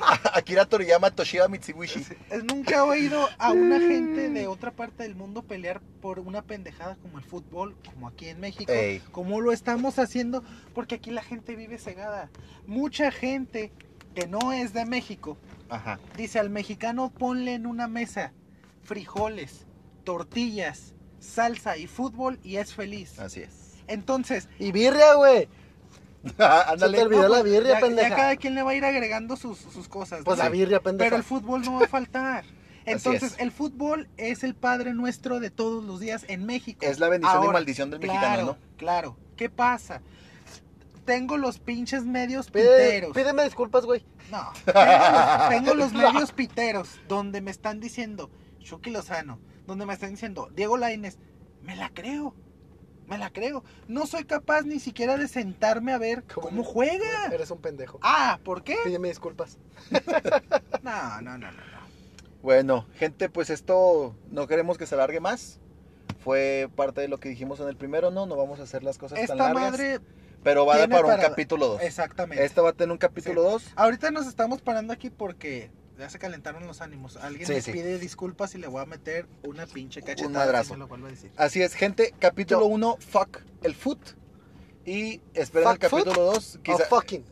Akira 0.33 0.65
Toriyama, 0.65 1.11
Toshiba 1.11 1.47
Mitsubishi. 1.47 2.05
Es- 2.29 2.43
Nunca 2.43 2.77
he 2.77 2.81
oído 2.81 3.29
a 3.37 3.51
una 3.51 3.79
gente 3.79 4.29
de 4.29 4.47
otra 4.47 4.71
parte 4.71 5.03
del 5.03 5.15
mundo 5.15 5.43
pelear 5.43 5.79
por 6.01 6.19
una 6.19 6.41
pendejada 6.41 6.95
como 6.97 7.17
el 7.19 7.23
fútbol, 7.23 7.75
como 7.85 8.07
aquí 8.07 8.27
en 8.27 8.39
México, 8.39 8.71
Ey. 8.71 8.99
como 9.11 9.39
lo 9.41 9.51
estamos 9.51 9.97
haciendo, 9.99 10.43
porque 10.73 10.95
aquí 10.95 11.11
la 11.11 11.23
gente 11.23 11.55
vive 11.55 11.77
cegada. 11.77 12.29
Mucha 12.67 13.11
gente 13.11 13.71
que 14.15 14.27
no 14.27 14.51
es 14.51 14.73
de 14.73 14.85
México 14.85 15.37
Ajá. 15.69 15.99
dice 16.17 16.39
al 16.39 16.49
mexicano 16.49 17.09
ponle 17.11 17.53
en 17.55 17.65
una 17.65 17.87
mesa 17.87 18.31
frijoles, 18.83 19.65
tortillas, 20.03 20.93
salsa 21.19 21.77
y 21.77 21.87
fútbol 21.87 22.39
y 22.43 22.57
es 22.57 22.73
feliz. 22.73 23.19
Así 23.19 23.41
es. 23.41 23.73
Entonces, 23.87 24.47
Y 24.59 24.71
birria, 24.71 25.13
güey. 25.15 25.47
Ándale. 26.37 26.97
Te 26.97 27.03
olvidó 27.03 27.23
no, 27.23 27.29
la 27.35 27.43
birria, 27.43 27.73
ya- 27.75 27.79
pendeja. 27.81 28.09
ya 28.09 28.15
cada 28.15 28.35
quien 28.37 28.55
le 28.55 28.63
va 28.63 28.71
a 28.71 28.75
ir 28.75 28.85
agregando 28.85 29.35
sus, 29.35 29.57
sus 29.57 29.87
cosas. 29.89 30.21
Pues 30.23 30.37
¿no? 30.37 30.43
la 30.43 30.49
birria, 30.49 30.79
pendeja. 30.81 31.05
Pero 31.07 31.17
el 31.17 31.23
fútbol 31.23 31.61
no 31.63 31.79
va 31.79 31.85
a 31.85 31.89
faltar. 31.89 32.45
Entonces, 32.85 33.33
es. 33.33 33.39
el 33.39 33.51
fútbol 33.51 34.07
es 34.17 34.43
el 34.43 34.55
padre 34.55 34.93
nuestro 34.93 35.39
de 35.39 35.49
todos 35.49 35.83
los 35.83 35.99
días 35.99 36.25
en 36.27 36.45
México. 36.45 36.79
Es 36.85 36.99
la 36.99 37.07
bendición 37.09 37.43
y 37.43 37.47
maldición 37.47 37.89
del 37.89 37.99
claro, 38.01 38.19
mexicano, 38.19 38.45
¿no? 38.45 38.57
Claro. 38.77 39.17
¿Qué 39.37 39.49
pasa? 39.49 40.01
Tengo 41.05 41.37
los 41.37 41.59
pinches 41.59 42.05
medios 42.05 42.49
Pide- 42.51 42.63
piteros. 42.77 43.13
pídeme 43.15 43.43
disculpas, 43.43 43.85
güey. 43.85 44.05
No. 44.31 44.51
Tengo 44.65 44.73
los, 44.75 45.49
tengo 45.49 45.73
los 45.73 45.93
medios 45.93 46.31
piteros 46.31 46.89
donde 47.09 47.41
me 47.41 47.51
están 47.51 47.79
diciendo 47.81 48.29
Chucky 48.63 48.89
Lozano, 48.89 49.39
donde 49.67 49.85
me 49.85 49.93
están 49.93 50.11
diciendo 50.11 50.49
Diego 50.55 50.77
Lainez. 50.77 51.17
Me 51.61 51.75
la 51.75 51.89
creo. 51.89 52.33
Me 53.07 53.17
la 53.17 53.29
creo. 53.31 53.63
No 53.87 54.05
soy 54.07 54.23
capaz 54.23 54.61
ni 54.63 54.79
siquiera 54.79 55.17
de 55.17 55.27
sentarme 55.27 55.91
a 55.93 55.97
ver 55.97 56.23
cómo 56.33 56.63
juega. 56.63 57.27
Eres 57.31 57.51
un 57.51 57.59
pendejo. 57.59 57.99
Ah, 58.01 58.39
¿por 58.43 58.63
qué? 58.63 58.77
Pídeme 58.83 59.09
disculpas. 59.09 59.57
No, 60.83 61.21
no, 61.21 61.37
no, 61.37 61.51
no. 61.51 61.57
no. 61.57 61.83
Bueno, 62.41 62.85
gente, 62.95 63.29
pues 63.29 63.49
esto 63.49 64.15
no 64.31 64.47
queremos 64.47 64.77
que 64.77 64.85
se 64.85 64.95
alargue 64.95 65.19
más. 65.19 65.59
Fue 66.19 66.69
parte 66.75 67.01
de 67.01 67.07
lo 67.07 67.19
que 67.19 67.29
dijimos 67.29 67.59
en 67.59 67.67
el 67.67 67.77
primero, 67.77 68.11
¿no? 68.11 68.25
No 68.25 68.35
vamos 68.35 68.59
a 68.59 68.63
hacer 68.63 68.83
las 68.83 68.97
cosas 68.97 69.15
tan 69.15 69.23
Esta 69.23 69.35
largas. 69.35 69.71
madre 69.71 69.99
pero 70.43 70.65
va 70.65 70.75
a 70.75 70.79
dar 70.79 70.89
para 70.89 71.01
un 71.05 71.11
para- 71.11 71.23
capítulo 71.29 71.67
2. 71.67 71.81
Exactamente. 71.83 72.43
Esta 72.43 72.61
va 72.61 72.71
a 72.71 72.73
tener 72.73 72.91
un 72.91 72.97
capítulo 72.97 73.43
2. 73.43 73.71
Ahorita 73.77 74.11
nos 74.11 74.27
estamos 74.27 74.61
parando 74.61 74.91
aquí 74.91 75.09
porque 75.09 75.71
ya 75.97 76.09
se 76.09 76.19
calentaron 76.19 76.65
los 76.67 76.81
ánimos. 76.81 77.17
Alguien 77.17 77.45
Sí, 77.47 77.53
me 77.53 77.61
sí. 77.61 77.71
pide 77.71 77.99
disculpas 77.99 78.55
y 78.55 78.57
le 78.57 78.67
voy 78.67 78.81
a 78.81 78.85
meter 78.85 79.27
una 79.43 79.65
pinche 79.67 80.01
cachetada. 80.01 80.29
madrazo. 80.29 80.75
lo 80.75 80.87
vuelvo 80.87 81.07
a 81.07 81.11
decir. 81.11 81.31
Así 81.37 81.61
es, 81.61 81.73
gente, 81.73 82.13
capítulo 82.19 82.61
Yo- 82.61 82.65
1, 82.67 82.97
fuck 82.99 83.39
el 83.61 83.75
foot. 83.75 83.99
Y 84.85 85.21
esperen 85.33 85.69
el 85.69 85.79
capítulo 85.79 86.23
2. 86.25 86.59
Oh, 86.67 86.77
fucking. 86.89 87.23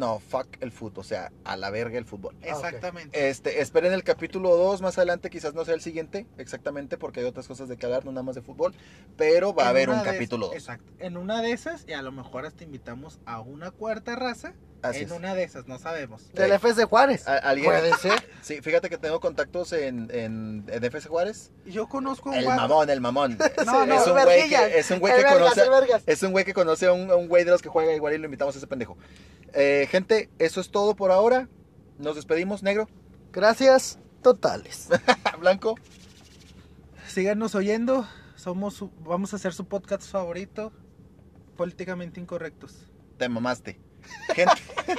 No, 0.00 0.18
fuck 0.18 0.48
el 0.60 0.72
foot, 0.72 0.98
o 0.98 1.04
sea, 1.04 1.30
a 1.44 1.56
la 1.56 1.70
verga 1.70 1.96
el 1.98 2.04
fútbol. 2.04 2.34
Ah. 2.42 2.46
Exactamente. 2.48 3.28
Este, 3.28 3.60
esperen 3.60 3.92
el 3.92 4.02
capítulo 4.02 4.56
2 4.56 4.80
más 4.82 4.98
adelante, 4.98 5.30
quizás 5.30 5.54
no 5.54 5.64
sea 5.64 5.74
el 5.74 5.80
siguiente, 5.82 6.26
exactamente, 6.38 6.96
porque 6.98 7.20
hay 7.20 7.26
otras 7.26 7.46
cosas 7.46 7.68
de 7.68 7.76
que 7.76 7.86
hablar, 7.86 8.04
no 8.04 8.10
nada 8.10 8.22
más 8.24 8.34
de 8.34 8.42
fútbol, 8.42 8.74
pero 9.16 9.54
va 9.54 9.66
a 9.66 9.68
haber 9.68 9.90
un 9.90 10.00
capítulo 10.00 10.46
esas- 10.54 10.76
2. 10.76 10.76
Exacto. 10.78 10.92
En 11.04 11.16
una 11.16 11.42
de 11.42 11.52
esas, 11.52 11.84
y 11.86 11.92
a 11.92 12.02
lo 12.02 12.10
mejor 12.10 12.46
hasta 12.46 12.64
invitamos 12.64 13.20
a 13.26 13.40
una 13.40 13.70
cuarta 13.70 14.16
raza. 14.16 14.54
Así 14.82 15.00
en 15.00 15.08
es. 15.08 15.12
una 15.12 15.34
de 15.34 15.42
esas, 15.42 15.66
no 15.68 15.78
sabemos. 15.78 16.32
Del 16.32 16.52
FC 16.52 16.84
Juárez. 16.86 17.28
Alguien- 17.28 17.66
Puede 17.70 17.92
ser. 17.98 18.12
Sí, 18.40 18.62
fíjate 18.62 18.88
que 18.88 18.96
tengo 18.96 19.20
contactos 19.20 19.74
en, 19.74 20.08
en, 20.10 20.64
en 20.66 20.82
FC 20.84 21.06
Juárez. 21.10 21.52
Yo 21.66 21.86
conozco 21.86 22.30
a 22.30 22.32
un 22.32 22.38
El 22.38 22.46
mamón, 22.46 22.88
el 22.88 23.00
mamón. 23.02 23.36
No, 23.66 23.84
no, 23.84 23.94
es 24.00 24.06
un 24.06 24.14
güey 24.14 24.48
que, 24.48 24.78
es 24.78 24.90
un 24.90 24.98
güey 24.98 25.14
que 25.14 25.22
vergas, 25.22 25.54
conoce, 25.54 26.02
es 26.06 26.22
un 26.22 26.32
güey 26.32 26.46
que 26.46 26.54
conoce 26.54 26.86
a 26.86 26.94
un, 26.94 27.10
a 27.10 27.16
un 27.16 27.28
güey 27.28 27.44
de 27.44 27.50
los 27.50 27.60
que 27.60 27.68
juega 27.68 27.92
igual 27.92 28.14
y 28.14 28.18
lo 28.18 28.24
invitamos 28.24 28.54
a 28.54 28.58
ese 28.58 28.66
pendejo. 28.66 28.96
Eh, 29.52 29.86
gente, 29.90 30.30
eso 30.38 30.60
es 30.60 30.70
todo 30.70 30.94
por 30.96 31.10
ahora. 31.10 31.48
Nos 31.98 32.16
despedimos, 32.16 32.62
negro, 32.62 32.88
Gracias 33.32 33.98
totales. 34.22 34.88
blanco. 35.38 35.76
Síganos 37.06 37.54
oyendo. 37.54 38.06
Somos 38.34 38.74
su- 38.74 38.90
vamos 39.04 39.32
a 39.32 39.36
hacer 39.36 39.52
su 39.52 39.66
podcast 39.66 40.02
favorito. 40.10 40.72
Políticamente 41.56 42.20
incorrectos. 42.20 42.86
Te 43.18 43.28
mamaste. 43.28 43.78
Gente, 44.34 44.52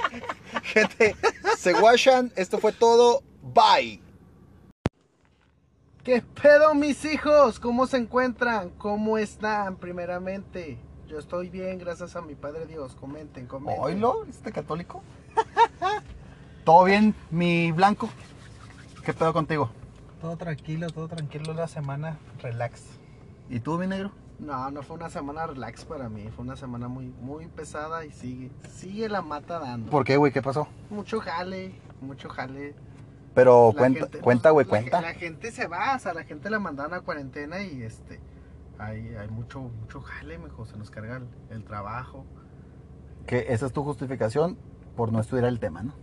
gente, 0.63 1.15
se 1.57 1.73
guachan. 1.73 2.31
Esto 2.35 2.59
fue 2.59 2.72
todo. 2.72 3.23
Bye. 3.41 3.99
¿Qué 6.03 6.22
pedo, 6.41 6.73
mis 6.73 7.03
hijos? 7.05 7.59
¿Cómo 7.59 7.88
se 7.88 7.97
encuentran? 7.97 8.69
¿Cómo 8.72 9.18
están? 9.18 9.76
Primeramente, 9.77 10.77
yo 11.11 11.19
estoy 11.19 11.49
bien, 11.49 11.77
gracias 11.77 12.15
a 12.15 12.21
mi 12.21 12.35
Padre 12.35 12.65
Dios. 12.65 12.95
Comenten, 12.95 13.45
comenten. 13.45 13.83
¿Oílo? 13.83 14.23
¿Este 14.29 14.53
católico? 14.53 15.03
¿Todo 16.63 16.85
bien, 16.85 17.13
mi 17.31 17.73
blanco? 17.73 18.09
¿Qué 19.03 19.13
pedo 19.13 19.33
contigo? 19.33 19.69
Todo 20.21 20.38
tranquilo, 20.38 20.89
todo 20.89 21.09
tranquilo 21.09 21.53
la 21.53 21.67
semana. 21.67 22.17
Relax. 22.41 22.83
¿Y 23.49 23.59
tú, 23.59 23.77
mi 23.77 23.88
negro? 23.88 24.11
No, 24.39 24.71
no 24.71 24.83
fue 24.83 24.95
una 24.95 25.09
semana 25.09 25.45
relax 25.47 25.83
para 25.83 26.07
mí. 26.07 26.29
Fue 26.33 26.45
una 26.45 26.55
semana 26.55 26.88
muy, 26.88 27.07
muy 27.21 27.47
pesada 27.47 28.05
y 28.05 28.11
sigue, 28.11 28.49
sigue 28.69 29.09
la 29.09 29.21
mata 29.21 29.59
dando. 29.59 29.91
¿Por 29.91 30.05
qué, 30.05 30.15
güey? 30.15 30.31
¿Qué 30.31 30.41
pasó? 30.41 30.67
Mucho 30.89 31.19
jale, 31.19 31.73
mucho 31.99 32.29
jale. 32.29 32.73
Pero 33.35 33.71
La 33.73 33.79
cuenta, 33.79 33.99
gente- 34.01 34.19
cuenta, 34.19 34.49
güey, 34.51 34.65
la- 34.65 34.69
cuenta. 34.69 35.01
La, 35.01 35.13
gente 35.13 35.51
se 35.51 35.67
va, 35.67 35.95
o 35.95 35.99
sea, 35.99 36.13
la 36.13 36.23
gente 36.23 36.49
la 36.49 36.59
mandaron 36.59 36.93
a 36.93 37.01
cuarentena 37.01 37.61
y 37.63 37.83
este, 37.83 38.19
hay, 38.81 39.15
hay 39.15 39.27
mucho, 39.29 39.61
mucho 39.61 40.01
jale, 40.01 40.37
mejor 40.37 40.67
se 40.67 40.77
nos 40.77 40.91
carga 40.91 41.17
el, 41.17 41.27
el 41.49 41.63
trabajo. 41.63 42.25
Que 43.25 43.53
esa 43.53 43.65
es 43.67 43.73
tu 43.73 43.83
justificación 43.83 44.57
por 44.95 45.11
no 45.11 45.19
estudiar 45.19 45.45
el 45.45 45.59
tema, 45.59 45.83
¿no? 45.83 45.93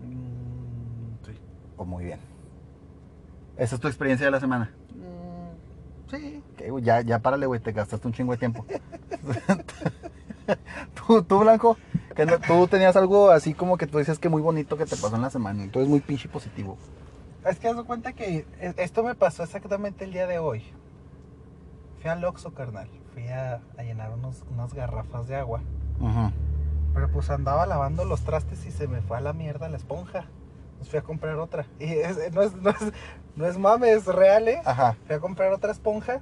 Mm, 0.00 1.26
sí. 1.26 1.32
O 1.76 1.84
muy 1.84 2.04
bien. 2.04 2.20
Esa 3.56 3.74
es 3.74 3.80
tu 3.80 3.88
experiencia 3.88 4.26
de 4.26 4.30
la 4.30 4.40
semana. 4.40 4.72
Mm, 4.94 6.10
sí. 6.10 6.42
Ok, 6.54 6.68
güey, 6.70 6.84
ya, 6.84 7.00
ya 7.02 7.18
párale, 7.18 7.46
güey, 7.46 7.60
te 7.60 7.72
gastaste 7.72 8.06
un 8.06 8.14
chingo 8.14 8.32
de 8.32 8.38
tiempo. 8.38 8.64
tú, 11.06 11.22
tú, 11.22 11.38
Blanco, 11.40 11.76
que 12.14 12.26
no- 12.26 12.38
tú 12.38 12.66
tenías 12.68 12.96
algo 12.96 13.30
así 13.30 13.54
como 13.54 13.76
que 13.76 13.86
tú 13.86 13.98
dices 13.98 14.18
que 14.18 14.28
muy 14.28 14.42
bonito 14.42 14.76
que 14.76 14.84
te 14.86 14.96
pasó 14.96 15.16
en 15.16 15.22
la 15.22 15.30
semana. 15.30 15.64
Y 15.64 15.68
tú 15.68 15.78
eres 15.80 15.88
muy 15.88 16.00
pinche 16.00 16.28
positivo. 16.28 16.78
Es 17.44 17.58
que 17.58 17.68
haz 17.68 17.76
de 17.76 17.84
cuenta 17.84 18.12
que 18.12 18.46
e- 18.60 18.74
esto 18.76 19.02
me 19.02 19.14
pasó 19.14 19.42
exactamente 19.42 20.04
el 20.04 20.12
día 20.12 20.26
de 20.26 20.38
hoy. 20.38 20.62
Fui 22.02 22.10
al 22.10 22.22
Oxxo, 22.24 22.52
carnal. 22.52 22.88
Fui 23.14 23.28
a, 23.28 23.60
a 23.78 23.82
llenar 23.82 24.10
unos, 24.12 24.44
unas 24.50 24.74
garrafas 24.74 25.28
de 25.28 25.36
agua. 25.36 25.60
Pero 26.94 27.10
pues 27.10 27.30
andaba 27.30 27.64
lavando 27.64 28.04
los 28.04 28.20
trastes 28.22 28.66
y 28.66 28.70
se 28.70 28.86
me 28.88 29.00
fue 29.00 29.16
a 29.16 29.20
la 29.20 29.32
mierda 29.32 29.68
la 29.68 29.76
esponja. 29.76 30.24
Pues 30.78 30.90
fui 30.90 30.98
a 30.98 31.02
comprar 31.02 31.36
otra. 31.36 31.66
Y 31.78 31.84
es- 31.92 32.32
no, 32.34 32.42
es, 32.42 32.54
no, 32.56 32.70
es, 32.70 32.92
no 33.36 33.46
es 33.46 33.56
mame, 33.58 33.92
es 33.92 34.06
real, 34.06 34.48
¿eh? 34.48 34.60
Ajá. 34.64 34.96
Fui 35.06 35.14
a 35.16 35.20
comprar 35.20 35.52
otra 35.52 35.70
esponja. 35.72 36.20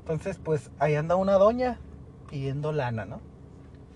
Entonces, 0.00 0.38
pues 0.42 0.70
ahí 0.78 0.94
anda 0.94 1.16
una 1.16 1.34
doña 1.34 1.78
pidiendo 2.30 2.72
lana, 2.72 3.04
¿no? 3.04 3.20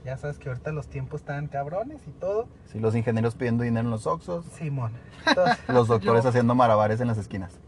Ya 0.05 0.17
sabes 0.17 0.39
que 0.39 0.49
ahorita 0.49 0.73
los 0.73 0.89
tiempos 0.89 1.21
están 1.23 1.49
cabrones 1.49 2.01
y 2.07 2.11
todo. 2.13 2.47
Sí, 2.67 2.79
los 2.79 2.95
ingenieros 2.95 3.35
pidiendo 3.35 3.65
dinero 3.65 3.87
en 3.87 3.91
los 3.91 4.07
Oxxos. 4.07 4.45
Simón. 4.57 4.93
Entonces, 5.27 5.59
Los 5.69 5.89
doctores 5.89 6.23
Yo- 6.23 6.29
haciendo 6.31 6.55
malabares 6.55 7.01
en 7.01 7.09
las 7.09 7.19
esquinas. 7.19 7.59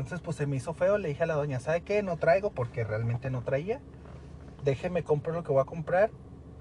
Entonces, 0.00 0.20
pues 0.24 0.36
se 0.38 0.46
me 0.46 0.56
hizo 0.56 0.72
feo. 0.72 0.98
Le 0.98 1.08
dije 1.08 1.22
a 1.22 1.26
la 1.26 1.34
doña, 1.34 1.60
¿sabe 1.60 1.82
qué? 1.82 2.02
No 2.02 2.16
traigo 2.16 2.50
porque 2.50 2.84
realmente 2.84 3.30
no 3.30 3.42
traía. 3.42 3.80
Déjeme 4.64 5.04
comprar 5.04 5.36
lo 5.36 5.44
que 5.44 5.52
voy 5.52 5.60
a 5.60 5.66
comprar. 5.66 6.10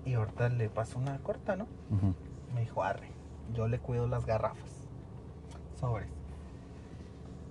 Y 0.05 0.13
ahorita 0.13 0.49
le 0.49 0.69
paso 0.69 0.99
una 0.99 1.17
corta, 1.19 1.55
¿no? 1.55 1.67
Me 2.53 2.61
dijo, 2.61 2.83
arre, 2.83 3.11
yo 3.53 3.67
le 3.67 3.79
cuido 3.79 4.07
las 4.07 4.25
garrafas. 4.25 4.69
Sobres. 5.79 6.09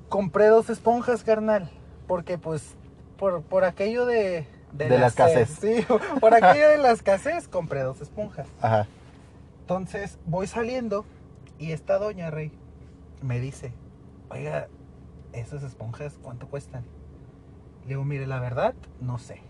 compré 0.09 0.47
dos 0.47 0.69
esponjas, 0.69 1.24
carnal. 1.24 1.70
Porque 2.06 2.36
pues, 2.36 2.74
por, 3.16 3.43
por 3.43 3.65
aquello 3.65 4.05
de... 4.06 4.47
De 4.73 4.98
la 4.98 5.06
escasez. 5.06 5.48
Sí, 5.60 5.86
por 6.20 6.35
aquello 6.35 6.69
de 6.69 6.77
la 6.78 6.90
escasez, 6.93 7.48
compré 7.48 7.81
dos 7.82 8.02
esponjas. 8.02 8.47
Ajá. 8.60 8.86
Entonces 9.62 10.19
voy 10.27 10.47
saliendo 10.47 11.06
y 11.59 11.73
esta 11.73 11.98
doña 11.98 12.31
Rey 12.31 12.52
me 13.23 13.40
dice, 13.40 13.73
oiga, 14.31 14.69
esas 15.40 15.62
esponjas, 15.62 16.19
¿cuánto 16.23 16.48
cuestan? 16.48 16.85
Le 17.82 17.89
digo, 17.89 18.05
mire, 18.05 18.27
la 18.27 18.40
verdad, 18.40 18.74
no 19.01 19.19
sé. 19.19 19.40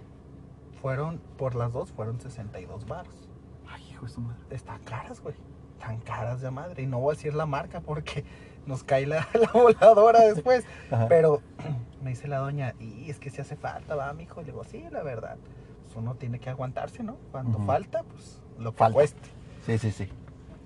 Fueron, 0.81 1.19
por 1.37 1.55
las 1.55 1.73
dos, 1.73 1.93
fueron 1.93 2.21
62 2.21 2.87
baros. 2.87 3.29
Ay, 3.69 3.83
hijo 3.91 4.07
de 4.07 4.13
su 4.13 4.21
madre. 4.21 4.39
Están 4.51 4.81
caras, 4.83 5.21
güey. 5.21 5.35
Tan 5.81 6.01
caras 6.01 6.41
de 6.41 6.51
madre. 6.51 6.83
Y 6.85 6.87
no 6.87 7.01
voy 7.01 7.13
a 7.13 7.17
decir 7.17 7.35
la 7.35 7.47
marca 7.47 7.81
porque 7.81 8.25
nos 8.67 8.85
cae 8.85 9.07
la, 9.07 9.27
la 9.35 9.51
voladora 9.53 10.21
después. 10.21 10.65
Pero 11.09 11.43
me 12.03 12.11
dice 12.11 12.29
la 12.29 12.39
doña, 12.39 12.75
y 12.79 13.11
es 13.11 13.19
que 13.19 13.31
si 13.31 13.41
hace 13.41 13.57
falta, 13.57 13.97
va, 13.97 14.13
mijo. 14.13 14.41
Le 14.41 14.47
digo, 14.47 14.63
sí, 14.65 14.85
la 14.91 15.03
verdad. 15.03 15.37
Pues 15.85 15.97
uno 15.97 16.15
tiene 16.15 16.39
que 16.39 16.51
aguantarse, 16.51 17.03
¿no? 17.03 17.17
Cuando 17.33 17.59
falta, 17.61 18.03
pues 18.05 18.41
lo 18.59 18.73
que 18.73 18.79
Falta. 18.79 18.95
cueste. 18.95 19.29
Sí, 19.65 19.79
sí, 19.79 19.91
sí. 19.91 20.09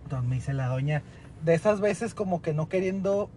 Entonces 0.03 0.29
me 0.29 0.35
dice 0.35 0.53
la 0.53 0.67
doña, 0.67 1.03
de 1.43 1.55
esas 1.55 1.81
veces 1.81 2.13
como 2.15 2.43
que 2.43 2.53
no 2.55 2.69
queriendo, 2.69 3.31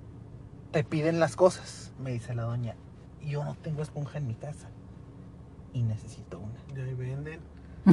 te 0.71 0.83
piden 0.83 1.19
las 1.19 1.35
cosas. 1.35 1.91
Me 1.99 2.11
dice 2.11 2.35
la 2.35 2.43
doña, 2.43 2.75
yo 3.21 3.43
no 3.43 3.55
tengo 3.55 3.81
esponja 3.81 4.17
en 4.17 4.27
mi 4.27 4.35
casa 4.35 4.67
y 5.73 5.83
necesito 5.83 6.39
una. 6.39 6.59
Y 6.75 6.81
ahí 6.81 6.93
venden. 6.93 7.39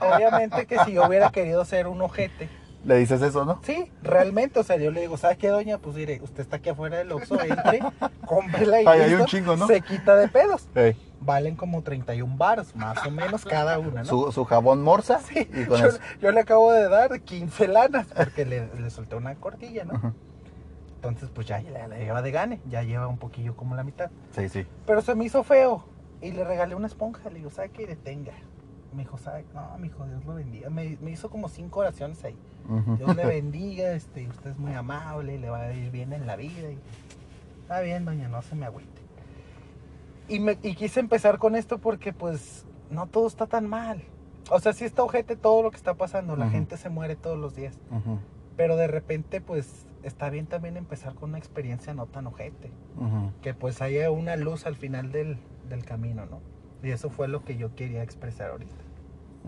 Obviamente 0.00 0.66
que 0.66 0.78
si 0.84 0.94
yo 0.94 1.06
hubiera 1.06 1.30
querido 1.30 1.64
ser 1.64 1.86
un 1.86 2.02
ojete, 2.02 2.48
Le 2.84 2.96
dices 2.96 3.22
eso, 3.22 3.44
¿no? 3.44 3.60
sí, 3.62 3.90
realmente, 4.02 4.58
o 4.58 4.64
sea, 4.64 4.76
yo 4.76 4.90
le 4.90 5.02
digo, 5.02 5.16
¿sabes 5.16 5.38
qué, 5.38 5.48
doña? 5.48 5.78
Pues 5.78 5.94
mire, 5.96 6.20
usted 6.22 6.40
está 6.40 6.56
aquí 6.56 6.70
afuera 6.70 6.98
del 6.98 7.12
Oxxo, 7.12 7.40
entre, 7.40 7.80
cómprela 8.26 8.82
y 8.82 8.86
Ay, 8.86 9.00
hay 9.02 9.14
un 9.14 9.26
chingo, 9.26 9.56
¿no? 9.56 9.66
se 9.68 9.80
quita 9.82 10.16
de 10.16 10.26
pedos. 10.28 10.66
Ey, 10.74 10.96
Valen 11.24 11.56
como 11.56 11.82
31 11.82 12.36
baros, 12.36 12.76
más 12.76 13.04
o 13.06 13.10
menos 13.10 13.44
cada 13.44 13.78
una, 13.78 14.02
¿no? 14.02 14.04
su, 14.04 14.30
su 14.32 14.44
jabón 14.44 14.82
morsa 14.82 15.20
Sí, 15.20 15.48
y 15.52 15.64
con 15.64 15.80
yo, 15.80 15.86
eso. 15.88 15.98
yo 16.20 16.30
le 16.32 16.40
acabo 16.40 16.70
de 16.72 16.88
dar 16.88 17.20
15 17.20 17.68
lanas 17.68 18.06
porque 18.14 18.44
le, 18.44 18.68
le 18.76 18.90
solté 18.90 19.16
una 19.16 19.34
cortilla, 19.36 19.84
¿no? 19.84 20.14
Entonces, 20.96 21.30
pues 21.34 21.46
ya, 21.46 21.60
la 21.60 21.98
lleva 21.98 22.22
de 22.22 22.30
gane, 22.30 22.60
ya 22.68 22.82
lleva 22.82 23.08
un 23.08 23.18
poquillo 23.18 23.56
como 23.56 23.74
la 23.74 23.84
mitad. 23.84 24.10
Sí, 24.34 24.48
sí. 24.48 24.66
Pero 24.86 25.02
se 25.02 25.14
me 25.14 25.24
hizo 25.24 25.44
feo 25.44 25.84
y 26.22 26.32
le 26.32 26.44
regalé 26.44 26.74
una 26.74 26.86
esponja. 26.86 27.28
Le 27.28 27.36
digo, 27.36 27.50
¿sabe 27.50 27.70
qué? 27.70 27.86
Detenga. 27.86 28.32
Me 28.94 29.02
dijo, 29.02 29.18
¿sabe? 29.18 29.44
No, 29.52 29.76
mi 29.78 29.88
hijo, 29.88 30.06
Dios 30.06 30.24
lo 30.24 30.34
bendiga. 30.34 30.70
Me, 30.70 30.96
me 31.02 31.10
hizo 31.10 31.28
como 31.28 31.48
cinco 31.48 31.80
oraciones 31.80 32.22
ahí. 32.24 32.38
Dios 32.96 33.14
le 33.16 33.26
bendiga, 33.26 33.92
este, 33.92 34.26
usted 34.28 34.50
es 34.52 34.58
muy 34.58 34.72
amable, 34.72 35.38
le 35.38 35.50
va 35.50 35.62
a 35.62 35.72
ir 35.74 35.90
bien 35.90 36.12
en 36.12 36.26
la 36.26 36.36
vida. 36.36 36.70
Y, 36.70 36.78
Está 37.62 37.80
bien, 37.80 38.04
doña, 38.04 38.28
no 38.28 38.40
se 38.42 38.54
me 38.54 38.64
agüite. 38.66 38.93
Y, 40.28 40.40
me, 40.40 40.58
y 40.62 40.74
quise 40.74 41.00
empezar 41.00 41.38
con 41.38 41.54
esto 41.54 41.78
porque, 41.78 42.12
pues, 42.12 42.66
no 42.90 43.06
todo 43.06 43.26
está 43.26 43.46
tan 43.46 43.68
mal. 43.68 44.02
O 44.50 44.58
sea, 44.60 44.72
sí 44.72 44.84
está 44.84 45.02
ojete 45.02 45.36
todo 45.36 45.62
lo 45.62 45.70
que 45.70 45.76
está 45.76 45.94
pasando. 45.94 46.36
La 46.36 46.50
gente 46.50 46.76
se 46.76 46.88
muere 46.88 47.16
todos 47.16 47.38
los 47.38 47.54
días. 47.54 47.78
Pero 48.56 48.76
de 48.76 48.86
repente, 48.86 49.40
pues, 49.40 49.86
está 50.02 50.30
bien 50.30 50.46
también 50.46 50.76
empezar 50.76 51.14
con 51.14 51.30
una 51.30 51.38
experiencia 51.38 51.94
no 51.94 52.06
tan 52.06 52.26
ojete. 52.26 52.70
Que 53.42 53.54
pues 53.54 53.80
haya 53.82 54.10
una 54.10 54.36
luz 54.36 54.66
al 54.66 54.76
final 54.76 55.12
del, 55.12 55.38
del 55.68 55.84
camino, 55.84 56.26
¿no? 56.26 56.40
Y 56.82 56.90
eso 56.90 57.08
fue 57.08 57.28
lo 57.28 57.42
que 57.42 57.56
yo 57.56 57.74
quería 57.74 58.02
expresar 58.02 58.50
ahorita. 58.50 58.74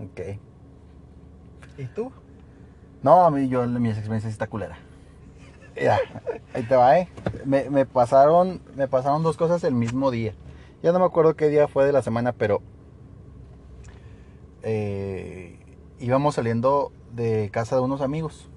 Ok. 0.03 0.39
¿Y 1.79 1.85
tú? 1.87 2.11
No, 3.03 3.25
a 3.25 3.31
mí 3.31 3.49
yo, 3.49 3.67
mi 3.67 3.91
experiencia 3.91 4.31
sí 4.31 4.33
está 4.33 4.47
culera. 4.47 4.79
Mira, 5.77 5.99
ahí 6.55 6.63
te 6.63 6.75
va, 6.75 6.99
¿eh? 6.99 7.09
Me, 7.45 7.69
me 7.69 7.85
pasaron, 7.85 8.63
me 8.75 8.89
pasaron 8.89 9.23
dos 9.23 9.37
cosas 9.37 9.63
el 9.65 9.75
mismo 9.75 10.11
día. 10.11 10.35
Ya 10.87 10.93
no 10.93 11.01
me 11.01 11.05
acuerdo 11.05 11.35
qué 11.35 11.49
día 11.49 11.67
fue 11.67 11.85
de 11.85 11.91
la 11.91 12.01
semana, 12.01 12.31
pero 12.31 12.63
eh, 14.63 15.59
íbamos 15.99 16.37
saliendo 16.37 16.93
de 17.13 17.51
casa 17.53 17.75
de 17.75 17.83
unos 17.83 18.03
amigos. 18.03 18.49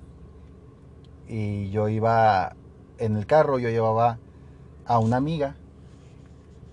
Y 1.28 1.72
yo 1.72 1.90
iba 1.90 2.56
en 3.00 3.18
el 3.18 3.26
carro, 3.26 3.58
yo 3.58 3.70
llevaba 3.70 4.20
a 4.86 5.00
una 5.00 5.18
amiga 5.18 5.56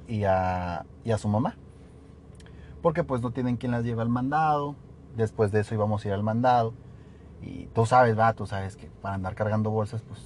y 0.07 0.25
a, 0.25 0.85
y 1.05 1.13
a 1.13 1.17
su 1.17 1.29
mamá. 1.29 1.57
Porque 2.83 3.03
pues 3.03 3.23
no 3.23 3.31
tienen 3.31 3.57
quien 3.57 3.73
las 3.73 3.83
lleve 3.83 4.03
al 4.03 4.11
mandado. 4.11 4.77
Después 5.17 5.53
de 5.53 5.61
eso 5.61 5.75
íbamos 5.75 6.05
a 6.05 6.09
ir 6.09 6.13
al 6.13 6.23
mandado. 6.23 6.75
Y 7.41 7.69
tú 7.69 7.87
sabes, 7.87 8.19
va, 8.19 8.35
tú 8.35 8.45
sabes 8.45 8.77
que 8.77 8.91
para 9.01 9.15
andar 9.15 9.35
cargando 9.35 9.71
bolsas, 9.71 10.03
pues. 10.03 10.21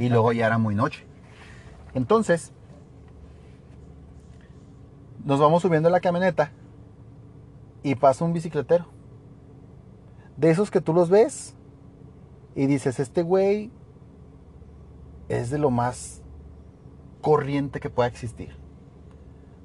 Y 0.00 0.08
luego 0.08 0.32
ya 0.32 0.46
era 0.46 0.56
muy 0.56 0.74
noche. 0.74 1.04
Entonces, 1.92 2.53
nos 5.24 5.40
vamos 5.40 5.62
subiendo 5.62 5.88
a 5.88 5.92
la 5.92 6.00
camioneta 6.00 6.52
y 7.82 7.94
pasa 7.94 8.24
un 8.24 8.32
bicicletero. 8.32 8.86
De 10.36 10.50
esos 10.50 10.70
que 10.70 10.80
tú 10.80 10.92
los 10.92 11.10
ves 11.10 11.54
y 12.54 12.66
dices, 12.66 13.00
este 13.00 13.22
güey 13.22 13.70
es 15.28 15.50
de 15.50 15.58
lo 15.58 15.70
más 15.70 16.22
corriente 17.20 17.80
que 17.80 17.90
pueda 17.90 18.08
existir. 18.08 18.56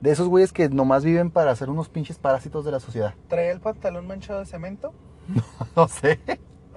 De 0.02 0.12
esos 0.12 0.30
güeyes 0.30 0.54
que 0.54 0.70
nomás 0.70 1.04
viven 1.04 1.30
para 1.30 1.54
ser 1.56 1.70
unos 1.70 1.90
pinches 1.90 2.18
parásitos 2.18 2.64
de 2.64 2.72
la 2.72 2.80
sociedad. 2.80 3.14
¿Traía 3.28 3.52
el 3.52 3.60
pantalón 3.60 4.08
manchado 4.08 4.40
de 4.40 4.46
cemento? 4.46 4.94
No 5.76 5.88
sé. 5.88 6.20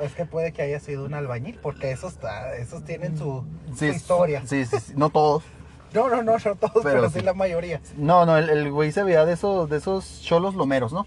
Es 0.00 0.14
que 0.14 0.26
puede 0.26 0.52
que 0.52 0.62
haya 0.62 0.80
sido 0.80 1.04
un 1.04 1.14
albañil, 1.14 1.58
porque 1.62 1.92
esos, 1.92 2.18
esos 2.58 2.82
tienen 2.84 3.16
su, 3.16 3.44
su 3.76 3.84
historia. 3.84 4.44
Sí, 4.46 4.64
sí, 4.64 4.80
sí. 4.80 4.92
No 4.96 5.10
todos. 5.10 5.44
No, 5.94 6.08
no, 6.08 6.22
no, 6.22 6.36
no 6.38 6.54
todos, 6.56 6.82
pero, 6.82 6.82
Pero 6.82 7.10
sí. 7.10 7.20
la 7.20 7.34
mayoría. 7.34 7.80
No, 7.96 8.24
no, 8.26 8.36
el, 8.38 8.48
el 8.50 8.70
güey 8.72 8.92
se 8.92 9.02
veía 9.02 9.24
de 9.26 9.34
esos, 9.34 9.68
de 9.68 9.76
esos 9.76 10.20
cholos 10.22 10.54
lomeros, 10.54 10.92
¿no? 10.92 11.06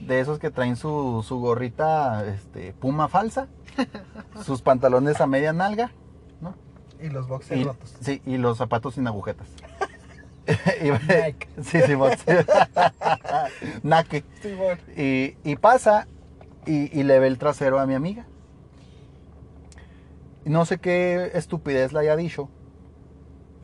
De 0.00 0.20
esos 0.20 0.38
que 0.38 0.50
traen 0.50 0.76
su, 0.76 1.22
su 1.26 1.38
gorrita 1.38 2.24
este, 2.26 2.72
puma 2.72 3.08
falsa, 3.08 3.48
sus 4.44 4.62
pantalones 4.62 5.20
a 5.20 5.26
media 5.26 5.52
nalga, 5.52 5.92
¿no? 6.40 6.54
Y 7.02 7.10
los 7.10 7.28
boxers 7.28 7.60
Y, 7.60 7.64
rotos. 7.64 7.94
sí, 8.00 8.22
y 8.24 8.38
los 8.38 8.56
zapatos 8.58 8.94
sin 8.94 9.06
agujetas. 9.06 9.46
Y- 10.82 10.90
Nike. 10.90 11.48
Sí, 11.62 11.80
sí. 11.82 11.94
Nike. 13.82 14.24
Sí, 14.42 14.54
bueno. 14.54 14.80
Y, 14.96 15.36
y 15.44 15.56
pasa 15.56 16.08
y, 16.66 16.98
y 16.98 17.02
le 17.04 17.18
ve 17.20 17.26
el 17.28 17.38
trasero 17.38 17.78
a 17.78 17.86
mi 17.86 17.94
amiga. 17.94 18.24
No 20.44 20.64
sé 20.64 20.78
qué 20.78 21.30
estupidez 21.34 21.92
le 21.92 22.00
haya 22.00 22.16
dicho, 22.16 22.48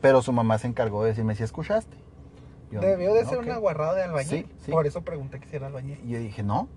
pero 0.01 0.21
su 0.21 0.31
mamá 0.31 0.57
se 0.57 0.67
encargó 0.67 1.03
de 1.03 1.09
decirme 1.09 1.35
si 1.35 1.43
escuchaste. 1.43 1.97
Yo, 2.71 2.81
Debió 2.81 3.13
de 3.13 3.25
ser 3.25 3.39
una 3.39 3.57
guarrada 3.57 3.95
de 3.95 4.03
albañil. 4.03 4.29
Sí, 4.29 4.45
sí. 4.65 4.71
Por 4.71 4.87
eso 4.87 5.01
pregunté 5.01 5.39
que 5.39 5.47
si 5.47 5.55
era 5.55 5.67
albañil. 5.67 5.99
Y 6.03 6.09
yo 6.09 6.19
dije, 6.19 6.43
no. 6.43 6.67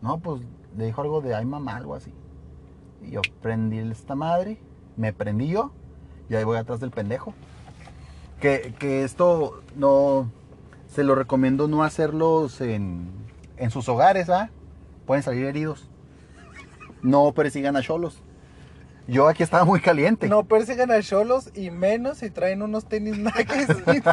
No, 0.00 0.18
pues 0.18 0.42
le 0.76 0.86
dijo 0.86 1.02
algo 1.02 1.20
de 1.20 1.34
ay 1.34 1.44
mamá, 1.44 1.76
algo 1.76 1.94
así. 1.94 2.12
Y 3.02 3.10
yo 3.10 3.20
prendí 3.40 3.78
esta 3.78 4.14
madre, 4.14 4.58
me 4.96 5.12
prendí 5.12 5.48
yo, 5.48 5.72
y 6.28 6.34
ahí 6.34 6.44
voy 6.44 6.56
atrás 6.56 6.80
del 6.80 6.90
pendejo. 6.90 7.34
Que, 8.40 8.74
que 8.78 9.04
esto 9.04 9.62
no 9.76 10.30
se 10.88 11.04
lo 11.04 11.14
recomiendo 11.14 11.68
no 11.68 11.84
hacerlos 11.84 12.60
en, 12.60 13.08
en 13.56 13.70
sus 13.70 13.88
hogares, 13.88 14.28
¿va? 14.28 14.50
Pueden 15.06 15.22
salir 15.22 15.44
heridos. 15.44 15.88
No 17.02 17.32
persigan 17.32 17.76
a 17.76 17.82
cholos. 17.82 18.22
Yo 19.08 19.28
aquí 19.28 19.42
estaba 19.42 19.64
muy 19.64 19.80
caliente. 19.80 20.28
No 20.28 20.44
persigan 20.44 20.90
a 20.92 21.00
cholos 21.02 21.50
y 21.54 21.70
menos 21.70 22.18
si 22.18 22.30
traen 22.30 22.62
unos 22.62 22.86
tenis 22.86 23.18
Nike. 23.18 23.66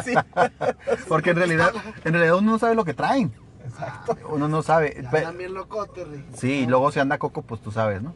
sí. 0.04 0.14
Porque 1.08 1.30
en 1.30 1.36
realidad, 1.36 1.70
en 2.04 2.12
realidad 2.12 2.36
uno 2.38 2.52
no 2.52 2.58
sabe 2.58 2.74
lo 2.74 2.84
que 2.84 2.94
traen. 2.94 3.32
Exacto. 3.64 4.16
Uno 4.30 4.48
no 4.48 4.62
sabe. 4.62 5.02
Bien 5.38 5.54
locotes, 5.54 6.08
Rick. 6.08 6.24
Sí, 6.34 6.52
y 6.62 6.66
luego 6.66 6.90
si 6.90 6.98
anda 6.98 7.18
coco, 7.18 7.42
pues 7.42 7.60
tú 7.60 7.70
sabes, 7.70 8.02
¿no? 8.02 8.14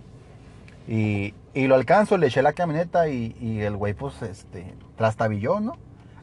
Y, 0.88 1.32
y 1.55 1.66
lo 1.68 1.76
alcanzo, 1.76 2.18
le 2.18 2.26
eché 2.26 2.42
la 2.42 2.52
camioneta 2.52 3.09
y, 3.09 3.36
y 3.40 3.60
el 3.60 3.76
güey, 3.76 3.94
pues, 3.94 4.20
este, 4.22 4.74
trastabilló, 4.96 5.60
¿no? 5.60 5.76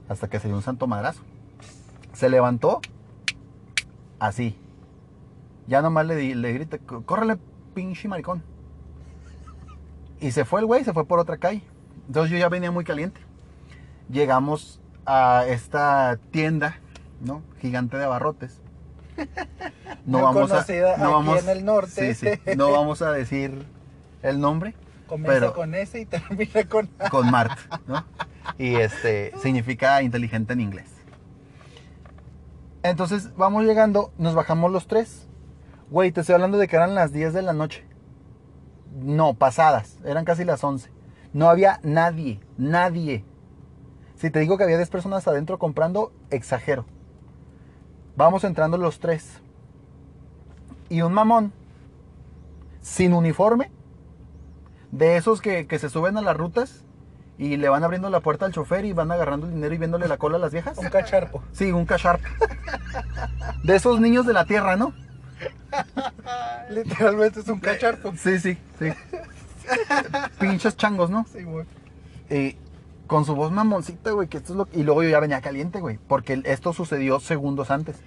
Hasta 0.09 0.27
que 0.29 0.39
se 0.39 0.47
dio 0.49 0.57
un 0.57 0.61
santo 0.63 0.85
madrazo. 0.85 1.21
Se 2.13 2.29
levantó, 2.29 2.81
así. 4.19 4.57
Ya 5.67 5.81
nomás 5.81 6.05
le, 6.05 6.15
di- 6.15 6.35
le 6.35 6.51
grita, 6.53 6.77
"C- 6.77 6.83
córrele, 7.05 7.37
pinche 7.73 8.07
maricón. 8.07 8.43
Y 10.21 10.31
se 10.31 10.45
fue 10.45 10.61
el 10.61 10.65
güey, 10.65 10.85
se 10.85 10.93
fue 10.93 11.05
por 11.05 11.19
otra 11.19 11.37
calle. 11.37 11.63
Entonces 12.07 12.31
yo 12.31 12.37
ya 12.37 12.47
venía 12.47 12.71
muy 12.71 12.85
caliente. 12.85 13.19
Llegamos 14.09 14.79
a 15.05 15.45
esta 15.47 16.17
tienda, 16.31 16.77
¿no? 17.19 17.41
Gigante 17.59 17.97
de 17.97 18.05
abarrotes. 18.05 18.61
Muy 20.05 20.21
conocida 20.21 20.93
aquí 20.95 21.39
en 21.39 21.49
el 21.49 21.65
norte. 21.65 22.13
Sí, 22.13 22.27
sí. 22.45 22.55
No 22.55 22.71
vamos 22.71 23.01
a 23.01 23.11
decir 23.11 23.65
el 24.23 24.39
nombre 24.39 24.73
Comienza 25.11 25.39
Pero- 25.41 25.53
con 25.53 25.75
S 25.75 25.99
y 25.99 26.05
termina 26.05 26.63
con 26.69 26.89
A. 26.97 27.09
con 27.09 27.29
Mart, 27.29 27.59
¿no? 27.85 28.05
Y 28.57 28.75
este 28.75 29.33
significa 29.43 30.01
inteligente 30.01 30.53
en 30.53 30.61
inglés. 30.61 30.89
Entonces 32.81 33.35
vamos 33.35 33.65
llegando, 33.65 34.13
nos 34.17 34.35
bajamos 34.35 34.71
los 34.71 34.87
tres. 34.87 35.27
Güey, 35.89 36.13
te 36.13 36.21
estoy 36.21 36.35
hablando 36.35 36.57
de 36.57 36.69
que 36.69 36.77
eran 36.77 36.95
las 36.95 37.11
10 37.11 37.33
de 37.33 37.41
la 37.41 37.51
noche. 37.51 37.83
No, 38.91 39.33
pasadas, 39.35 39.97
eran 40.03 40.25
casi 40.25 40.43
las 40.43 40.63
11. 40.63 40.91
No 41.33 41.49
había 41.49 41.79
nadie, 41.83 42.39
nadie. 42.57 43.23
Si 44.15 44.29
te 44.29 44.39
digo 44.39 44.57
que 44.57 44.63
había 44.63 44.77
10 44.77 44.89
personas 44.89 45.27
adentro 45.27 45.57
comprando, 45.57 46.11
exagero. 46.29 46.85
Vamos 48.15 48.43
entrando 48.43 48.77
los 48.77 48.99
tres. 48.99 49.41
Y 50.89 51.01
un 51.01 51.13
mamón, 51.13 51.53
sin 52.81 53.13
uniforme, 53.13 53.71
de 54.91 55.15
esos 55.15 55.41
que, 55.41 55.67
que 55.67 55.79
se 55.79 55.89
suben 55.89 56.17
a 56.17 56.21
las 56.21 56.35
rutas 56.35 56.83
y 57.37 57.57
le 57.57 57.69
van 57.69 57.83
abriendo 57.83 58.09
la 58.09 58.19
puerta 58.19 58.45
al 58.45 58.51
chofer 58.51 58.85
y 58.85 58.93
van 58.93 59.11
agarrando 59.11 59.47
el 59.47 59.53
dinero 59.53 59.73
y 59.73 59.77
viéndole 59.77 60.07
la 60.07 60.17
cola 60.17 60.35
a 60.35 60.39
las 60.39 60.51
viejas. 60.51 60.77
Un 60.77 60.89
cacharpo. 60.89 61.41
Sí, 61.53 61.71
un 61.71 61.85
cacharpo. 61.85 62.27
De 63.63 63.75
esos 63.75 63.99
niños 63.99 64.27
de 64.27 64.33
la 64.33 64.45
tierra, 64.45 64.75
¿no? 64.75 64.93
Literalmente 66.69 67.39
es 67.39 67.47
un 67.47 67.59
cacharpo. 67.59 68.13
Sí, 68.15 68.39
sí, 68.39 68.57
sí. 68.79 68.89
Pinches 70.39 70.75
changos, 70.77 71.09
¿no? 71.09 71.25
Sí, 71.31 71.43
güey. 71.43 71.65
Y 72.29 72.57
con 73.07 73.25
su 73.25 73.35
voz 73.35 73.51
mamoncita, 73.51 74.11
güey, 74.11 74.27
que 74.27 74.37
esto 74.37 74.53
es 74.53 74.57
lo 74.57 74.67
Y 74.71 74.83
luego 74.83 75.03
yo 75.03 75.09
ya 75.09 75.19
venía 75.19 75.41
caliente, 75.41 75.81
güey, 75.81 75.99
porque 76.07 76.41
esto 76.45 76.71
sucedió 76.71 77.19
segundos 77.19 77.69
antes. 77.69 78.01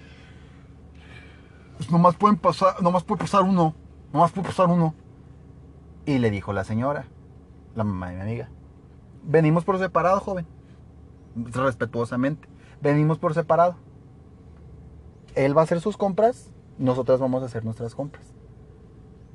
Pues 1.76 1.90
nomás 1.90 2.16
pueden 2.16 2.36
pasar, 2.38 2.82
nomás 2.82 3.04
puede 3.04 3.20
pasar 3.20 3.42
uno, 3.42 3.74
nomás 4.12 4.32
puede 4.32 4.48
pasar 4.48 4.68
uno. 4.68 4.94
Y 6.06 6.18
le 6.18 6.30
dijo 6.30 6.52
la 6.52 6.64
señora, 6.64 7.06
la 7.74 7.84
mamá 7.84 8.08
de 8.08 8.16
mi 8.16 8.22
amiga, 8.22 8.48
venimos 9.24 9.64
por 9.64 9.78
separado, 9.78 10.20
joven. 10.20 10.46
Respetuosamente, 11.34 12.48
venimos 12.80 13.18
por 13.18 13.34
separado. 13.34 13.76
Él 15.34 15.56
va 15.56 15.62
a 15.62 15.64
hacer 15.64 15.80
sus 15.80 15.96
compras, 15.96 16.50
nosotras 16.78 17.20
vamos 17.20 17.42
a 17.42 17.46
hacer 17.46 17.64
nuestras 17.64 17.94
compras. 17.94 18.24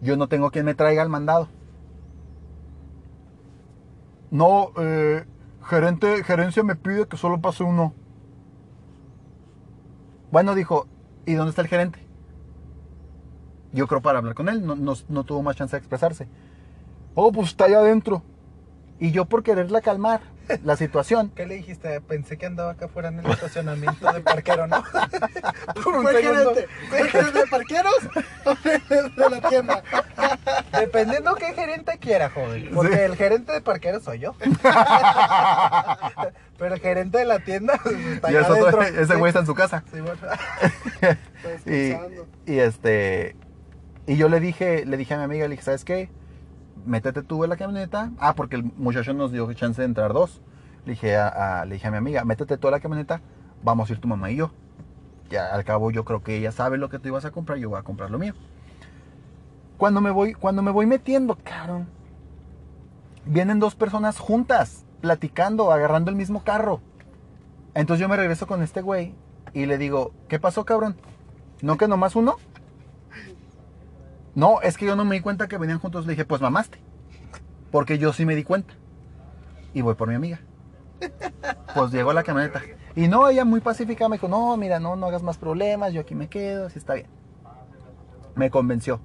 Yo 0.01 0.17
no 0.17 0.27
tengo 0.27 0.51
quien 0.51 0.65
me 0.65 0.75
traiga 0.75 1.03
el 1.03 1.09
mandado. 1.09 1.47
No, 4.31 4.71
eh, 4.77 5.25
gerente, 5.63 6.23
gerencia 6.23 6.63
me 6.63 6.75
pide 6.75 7.07
que 7.07 7.17
solo 7.17 7.41
pase 7.41 7.63
uno. 7.63 7.93
Bueno, 10.31 10.55
dijo, 10.55 10.87
¿y 11.25 11.33
dónde 11.33 11.49
está 11.49 11.61
el 11.61 11.67
gerente? 11.67 11.99
Yo 13.71 13.87
creo 13.87 14.01
para 14.01 14.19
hablar 14.19 14.33
con 14.35 14.49
él, 14.49 14.65
no, 14.65 14.75
no- 14.75 14.93
no 15.09 15.23
tuvo 15.23 15.43
más 15.43 15.55
chance 15.55 15.75
de 15.75 15.79
expresarse. 15.79 16.27
Oh, 17.15 17.31
pues 17.31 17.49
está 17.49 17.65
allá 17.65 17.79
adentro. 17.79 18.23
Y 19.01 19.11
yo 19.11 19.25
por 19.25 19.43
quererla 19.43 19.79
calmar 19.81 20.19
la 20.63 20.75
situación. 20.75 21.31
¿Qué 21.35 21.45
le 21.45 21.55
dijiste? 21.55 22.01
Pensé 22.01 22.37
que 22.37 22.45
andaba 22.47 22.71
acá 22.71 22.85
afuera 22.85 23.07
en 23.09 23.19
el 23.19 23.31
estacionamiento 23.31 24.11
de 24.11 24.19
parquero, 24.21 24.67
¿no? 24.67 24.83
Por 25.83 25.95
un 25.95 26.03
¿Fue 26.03 26.21
segundo. 26.21 26.53
gerente? 26.53 26.67
¿Fue 26.89 27.09
gerente 27.09 27.39
de 27.39 27.47
parqueros 27.47 27.95
o 28.45 28.55
de, 29.25 29.29
la 29.29 29.49
tienda? 29.49 29.83
Dependiendo 30.73 31.35
qué 31.35 31.53
gerente 31.53 31.97
quiera, 31.99 32.29
joven. 32.29 32.71
Porque 32.73 32.95
Sí. 32.95 33.01
el 33.03 33.15
gerente 33.15 33.51
de 33.53 33.61
parquero 33.61 33.99
soy 34.01 34.19
yo. 34.19 34.35
Pero 36.57 36.73
el 36.75 36.81
gerente 36.81 37.17
de 37.19 37.25
la 37.25 37.39
tienda 37.39 37.79
pues, 37.81 37.95
está 37.95 38.31
Y 38.31 38.35
allá 38.35 38.45
es 38.45 38.49
otro- 38.51 38.81
adentro. 38.81 39.01
ese 39.03 39.15
güey 39.15 39.29
está 39.29 39.39
en 39.39 39.45
su 39.45 39.55
casa. 39.55 39.83
Sí, 39.93 39.99
bueno. 40.01 40.17
Y, 41.65 42.51
y 42.51 42.59
este 42.59 43.35
y 44.07 44.17
yo 44.17 44.27
le 44.27 44.39
dije 44.39 44.85
le 44.85 44.97
dije 44.97 45.13
a 45.13 45.17
mi 45.17 45.23
amiga 45.23 45.45
le 45.47 45.51
dije 45.51 45.63
sabes 45.63 45.85
qué 45.85 46.09
métete 46.85 47.21
tú 47.23 47.43
en 47.43 47.49
la 47.49 47.57
camioneta. 47.57 48.11
Ah 48.19 48.33
porque 48.35 48.55
el 48.55 48.63
muchacho 48.63 49.13
nos 49.13 49.31
dio 49.31 49.51
chance 49.53 49.81
de 49.81 49.85
entrar 49.85 50.13
dos. 50.13 50.41
Le 50.85 50.91
dije 50.93 51.17
a, 51.17 51.61
a- 51.61 51.65
le 51.65 51.75
dije 51.75 51.87
a 51.87 51.91
mi 51.91 51.97
amiga 51.97 52.23
métete 52.25 52.57
tú 52.57 52.67
en 52.67 52.71
la 52.71 52.79
camioneta 52.79 53.21
vamos 53.63 53.89
a 53.89 53.93
ir 53.93 53.99
tu 53.99 54.07
mamá 54.07 54.31
y 54.31 54.37
yo 54.37 54.51
ya 55.29 55.53
al 55.53 55.63
cabo 55.65 55.91
yo 55.91 56.05
creo 56.05 56.23
que 56.23 56.37
ella 56.37 56.51
sabe 56.51 56.77
lo 56.77 56.89
que 56.89 56.97
tú 56.97 57.09
ibas 57.09 57.25
a 57.25 57.31
comprar 57.31 57.57
yo 57.59 57.69
voy 57.69 57.79
a 57.79 57.83
comprar 57.83 58.09
lo 58.09 58.17
mío. 58.19 58.33
Cuando 59.77 60.01
me 60.01 60.09
voy 60.11 60.33
cuando 60.33 60.61
me 60.61 60.71
voy 60.71 60.85
metiendo 60.85 61.37
cabrón 61.43 61.87
vienen 63.25 63.59
dos 63.59 63.75
personas 63.75 64.17
juntas 64.19 64.85
platicando 65.01 65.71
agarrando 65.71 66.09
el 66.09 66.15
mismo 66.17 66.43
carro. 66.43 66.81
Entonces 67.73 68.01
yo 68.01 68.09
me 68.09 68.17
regreso 68.17 68.47
con 68.47 68.61
este 68.63 68.81
güey 68.81 69.13
y 69.53 69.65
le 69.65 69.77
digo 69.77 70.11
qué 70.27 70.39
pasó 70.39 70.65
cabrón 70.65 70.95
¿No 71.61 71.77
que 71.77 71.87
nomás 71.87 72.15
uno? 72.15 72.37
No, 74.39 74.61
es 74.61 74.77
que 74.77 74.85
yo 74.85 74.95
no 74.95 75.03
me 75.03 75.15
di 75.15 75.21
cuenta 75.21 75.49
que 75.49 75.57
venían 75.57 75.79
juntos. 75.79 76.05
Le 76.05 76.13
dije, 76.13 76.23
pues 76.23 76.39
mamaste. 76.39 76.79
Porque 77.71 77.97
yo 77.97 78.13
sí 78.13 78.25
me 78.25 78.35
di 78.35 78.45
cuenta. 78.45 78.73
Y 79.73 79.81
voy 79.81 79.95
por 79.95 80.07
mi 80.07 80.15
amiga. 80.15 80.39
Pues 81.75 81.91
llegó 81.91 82.13
la 82.13 82.23
camioneta. 82.23 82.61
Y 82.95 83.09
no, 83.09 83.27
ella 83.27 83.43
muy 83.43 83.59
pacífica 83.59 84.07
me 84.07 84.15
dijo, 84.15 84.29
no, 84.29 84.55
mira, 84.55 84.79
no, 84.79 84.95
no 84.95 85.07
hagas 85.07 85.23
más 85.23 85.37
problemas, 85.37 85.91
yo 85.91 85.99
aquí 85.99 86.15
me 86.15 86.29
quedo, 86.29 86.67
así 86.67 86.79
está 86.79 86.93
bien. 86.93 87.07
Me 88.35 88.49
convenció. 88.49 89.01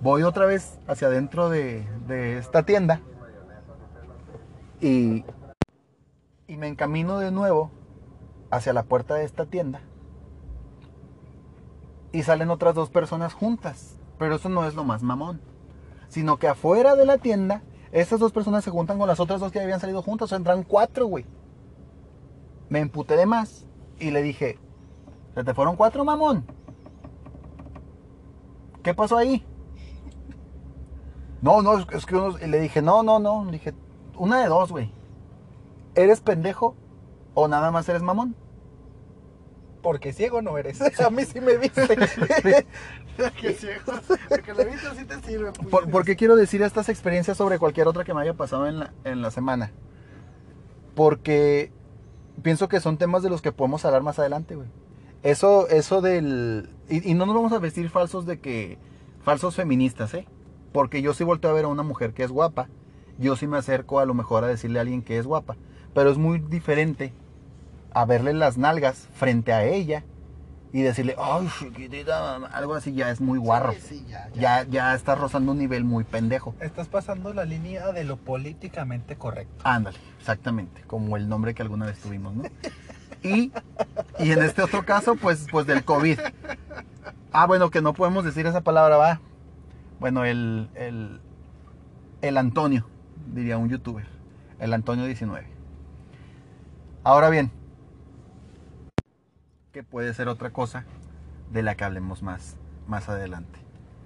Voy 0.00 0.22
otra 0.22 0.46
vez 0.46 0.78
hacia 0.86 1.08
adentro 1.08 1.50
de, 1.50 1.84
de 2.06 2.38
esta 2.38 2.62
tienda. 2.62 3.00
Y, 4.80 5.24
y 6.46 6.56
me 6.56 6.68
encamino 6.68 7.18
de 7.18 7.32
nuevo 7.32 7.72
hacia 8.52 8.72
la 8.72 8.84
puerta 8.84 9.16
de 9.16 9.24
esta 9.24 9.46
tienda 9.46 9.80
y 12.12 12.22
salen 12.22 12.50
otras 12.50 12.76
dos 12.76 12.88
personas 12.88 13.34
juntas. 13.34 13.99
Pero 14.20 14.34
eso 14.36 14.50
no 14.50 14.66
es 14.66 14.74
lo 14.74 14.84
más 14.84 15.02
mamón. 15.02 15.40
Sino 16.08 16.36
que 16.36 16.46
afuera 16.46 16.94
de 16.94 17.06
la 17.06 17.16
tienda, 17.16 17.62
esas 17.90 18.20
dos 18.20 18.32
personas 18.32 18.62
se 18.62 18.70
juntan 18.70 18.98
con 18.98 19.08
las 19.08 19.18
otras 19.18 19.40
dos 19.40 19.50
que 19.50 19.60
habían 19.60 19.80
salido 19.80 20.02
juntas. 20.02 20.26
O 20.26 20.28
sea, 20.28 20.36
entran 20.36 20.62
cuatro, 20.62 21.06
güey. 21.06 21.24
Me 22.68 22.80
emputé 22.80 23.16
de 23.16 23.24
más 23.24 23.66
y 23.98 24.10
le 24.10 24.22
dije, 24.22 24.58
¿se 25.34 25.42
te 25.42 25.54
fueron 25.54 25.74
cuatro, 25.74 26.04
mamón? 26.04 26.44
¿Qué 28.82 28.92
pasó 28.94 29.16
ahí? 29.16 29.42
No, 31.40 31.62
no, 31.62 31.78
es 31.78 32.04
que 32.04 32.14
unos- 32.16 32.42
y 32.42 32.46
le 32.46 32.60
dije, 32.60 32.82
no, 32.82 33.02
no, 33.02 33.18
no. 33.20 33.46
Le 33.46 33.52
dije, 33.52 33.72
una 34.18 34.40
de 34.40 34.48
dos, 34.48 34.70
güey. 34.70 34.92
¿Eres 35.94 36.20
pendejo 36.20 36.74
o 37.32 37.48
nada 37.48 37.70
más 37.70 37.88
eres 37.88 38.02
mamón? 38.02 38.36
Porque 39.82 40.12
ciego 40.12 40.42
no 40.42 40.58
eres. 40.58 40.80
A 41.00 41.10
mí 41.10 41.24
sí 41.24 41.40
me 41.40 41.56
viste. 41.56 41.86
Ciego. 43.54 43.92
Porque 44.28 44.54
la 44.54 44.64
vista 44.64 44.94
sí 44.94 45.04
te 45.04 45.20
sirve. 45.20 45.52
Por, 45.52 45.66
puñetas. 45.66 45.90
¿Por 45.90 46.04
qué 46.04 46.16
quiero 46.16 46.36
decir 46.36 46.62
estas 46.62 46.88
experiencias 46.88 47.36
sobre 47.36 47.58
cualquier 47.58 47.88
otra 47.88 48.04
que 48.04 48.14
me 48.14 48.22
haya 48.22 48.34
pasado 48.34 48.66
en 48.66 48.80
la, 48.80 48.92
en 49.04 49.22
la 49.22 49.30
semana? 49.30 49.72
Porque 50.94 51.72
pienso 52.42 52.68
que 52.68 52.80
son 52.80 52.96
temas 52.96 53.22
de 53.22 53.30
los 53.30 53.42
que 53.42 53.52
podemos 53.52 53.84
hablar 53.84 54.02
más 54.02 54.18
adelante, 54.18 54.56
güey. 54.56 54.68
Eso, 55.22 55.68
eso 55.68 56.00
del... 56.00 56.70
Y, 56.88 57.10
y 57.10 57.14
no 57.14 57.26
nos 57.26 57.34
vamos 57.34 57.52
a 57.52 57.58
vestir 57.58 57.90
falsos 57.90 58.26
de 58.26 58.40
que... 58.40 58.78
Falsos 59.22 59.54
feministas, 59.54 60.14
¿eh? 60.14 60.26
Porque 60.72 61.02
yo 61.02 61.12
sí 61.12 61.24
volteo 61.24 61.50
a 61.50 61.54
ver 61.54 61.66
a 61.66 61.68
una 61.68 61.82
mujer 61.82 62.14
que 62.14 62.24
es 62.24 62.30
guapa. 62.30 62.68
Yo 63.18 63.36
sí 63.36 63.46
me 63.46 63.58
acerco 63.58 64.00
a 64.00 64.06
lo 64.06 64.14
mejor 64.14 64.44
a 64.44 64.46
decirle 64.46 64.78
a 64.78 64.82
alguien 64.82 65.02
que 65.02 65.18
es 65.18 65.26
guapa. 65.26 65.56
Pero 65.92 66.10
es 66.10 66.16
muy 66.16 66.38
diferente 66.38 67.12
a 67.92 68.04
verle 68.04 68.32
las 68.34 68.58
nalgas 68.58 69.08
frente 69.14 69.52
a 69.52 69.64
ella 69.64 70.04
y 70.72 70.82
decirle, 70.82 71.16
ay, 71.18 71.48
chiquitita, 71.58 72.20
mamá", 72.20 72.46
algo 72.48 72.74
así 72.74 72.92
ya 72.92 73.10
es 73.10 73.20
muy 73.20 73.38
guarro. 73.38 73.72
Sí, 73.72 73.80
sí, 73.80 74.06
ya, 74.08 74.28
ya. 74.34 74.40
Ya, 74.62 74.70
ya 74.70 74.94
está 74.94 75.14
rozando 75.16 75.52
un 75.52 75.58
nivel 75.58 75.84
muy 75.84 76.04
pendejo. 76.04 76.54
Estás 76.60 76.88
pasando 76.88 77.32
la 77.34 77.44
línea 77.44 77.92
de 77.92 78.04
lo 78.04 78.16
políticamente 78.16 79.16
correcto. 79.16 79.62
Ándale, 79.64 79.98
exactamente, 80.18 80.82
como 80.86 81.16
el 81.16 81.28
nombre 81.28 81.54
que 81.54 81.62
alguna 81.62 81.86
vez 81.86 81.98
tuvimos, 81.98 82.34
¿no? 82.34 82.44
Y, 83.22 83.52
y 84.18 84.30
en 84.30 84.42
este 84.42 84.62
otro 84.62 84.84
caso, 84.84 85.14
pues, 85.16 85.46
pues 85.50 85.66
del 85.66 85.84
COVID. 85.84 86.18
Ah, 87.32 87.46
bueno, 87.46 87.70
que 87.70 87.82
no 87.82 87.92
podemos 87.92 88.24
decir 88.24 88.46
esa 88.46 88.62
palabra, 88.62 88.96
va. 88.96 89.20
Bueno, 89.98 90.24
el, 90.24 90.68
el, 90.74 91.20
el 92.22 92.38
Antonio, 92.38 92.86
diría 93.34 93.58
un 93.58 93.68
youtuber. 93.68 94.06
El 94.58 94.72
Antonio 94.72 95.04
19. 95.04 95.46
Ahora 97.04 97.28
bien, 97.28 97.50
que 99.72 99.82
puede 99.82 100.12
ser 100.14 100.28
otra 100.28 100.50
cosa 100.50 100.84
de 101.50 101.62
la 101.62 101.74
que 101.74 101.84
hablemos 101.84 102.22
más, 102.22 102.56
más 102.86 103.08
adelante. 103.08 103.58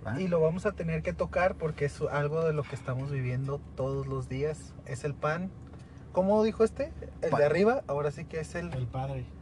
¿va? 0.06 0.20
Y 0.20 0.28
lo 0.28 0.40
vamos 0.40 0.66
a 0.66 0.72
tener 0.72 1.02
que 1.02 1.12
tocar 1.12 1.56
porque 1.56 1.86
es 1.86 2.00
algo 2.10 2.44
de 2.44 2.52
lo 2.52 2.62
que 2.62 2.74
estamos 2.74 3.10
viviendo 3.10 3.60
todos 3.76 4.06
los 4.06 4.28
días. 4.28 4.74
Es 4.86 5.04
el 5.04 5.14
pan. 5.14 5.50
¿Cómo 6.12 6.42
dijo 6.44 6.64
este? 6.64 6.92
El 7.22 7.30
de 7.30 7.44
arriba. 7.44 7.82
Ahora 7.86 8.10
sí 8.10 8.24
que 8.24 8.40
es 8.40 8.54
el... 8.54 8.72
El 8.72 8.86
padre. 8.86 9.26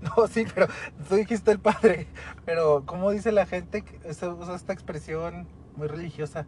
No, 0.00 0.26
sí, 0.28 0.46
pero 0.54 0.66
tú 1.10 1.16
dijiste 1.16 1.50
el 1.50 1.58
padre. 1.58 2.06
Pero 2.46 2.84
¿cómo 2.86 3.10
dice 3.10 3.32
la 3.32 3.44
gente? 3.44 3.82
que 3.82 4.14
se 4.14 4.28
usa 4.28 4.54
esta 4.54 4.72
expresión 4.72 5.46
muy 5.76 5.88
religiosa. 5.88 6.46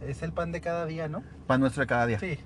Es 0.00 0.22
el 0.22 0.32
pan 0.32 0.50
de 0.50 0.62
cada 0.62 0.86
día, 0.86 1.06
¿no? 1.06 1.22
Pan 1.46 1.60
nuestro 1.60 1.82
de 1.82 1.88
cada 1.88 2.06
día. 2.06 2.18
Sí. 2.18 2.38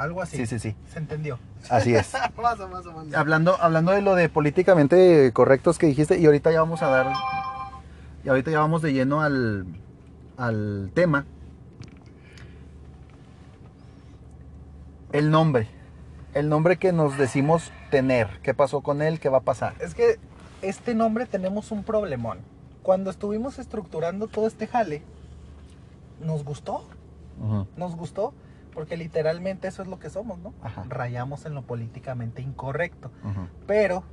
Algo 0.00 0.22
así. 0.22 0.38
sí, 0.38 0.46
sí. 0.46 0.58
sí. 0.58 0.74
Se 0.90 0.98
entendió. 0.98 1.38
Así 1.68 1.94
es. 1.94 2.14
Más 2.42 2.58
o 2.58 2.68
más 2.68 2.86
o. 2.86 3.04
Hablando, 3.14 3.58
hablando 3.60 3.92
de 3.92 4.00
lo 4.00 4.14
de 4.14 4.30
políticamente 4.30 5.30
correctos 5.34 5.76
que 5.76 5.88
dijiste, 5.88 6.18
y 6.18 6.24
ahorita 6.24 6.50
ya 6.50 6.60
vamos 6.60 6.80
a 6.80 6.88
dar, 6.88 7.12
y 8.24 8.30
ahorita 8.30 8.50
ya 8.50 8.60
vamos 8.60 8.80
de 8.80 8.94
lleno 8.94 9.20
al, 9.20 9.66
al 10.38 10.90
tema. 10.94 11.26
El 15.12 15.30
nombre, 15.30 15.68
el 16.32 16.48
nombre 16.48 16.78
que 16.78 16.92
nos 16.92 17.18
decimos 17.18 17.70
tener, 17.90 18.40
qué 18.42 18.54
pasó 18.54 18.80
con 18.80 19.02
él, 19.02 19.20
qué 19.20 19.28
va 19.28 19.38
a 19.38 19.42
pasar. 19.42 19.74
Es 19.80 19.94
que 19.94 20.18
este 20.62 20.94
nombre 20.94 21.26
tenemos 21.26 21.72
un 21.72 21.84
problemón. 21.84 22.38
Cuando 22.82 23.10
estuvimos 23.10 23.58
estructurando 23.58 24.28
todo 24.28 24.46
este 24.46 24.66
jale, 24.66 25.02
nos 26.24 26.42
gustó. 26.42 26.86
nos 27.76 27.96
gustó, 27.96 28.32
Porque 28.72 28.96
literalmente 28.96 29.68
eso 29.68 29.82
es 29.82 29.88
lo 29.88 29.98
que 29.98 30.10
somos, 30.10 30.38
¿no? 30.38 30.54
Ajá. 30.62 30.84
Rayamos 30.88 31.44
en 31.46 31.54
lo 31.54 31.62
políticamente 31.62 32.42
incorrecto. 32.42 33.10
Pero 33.66 34.04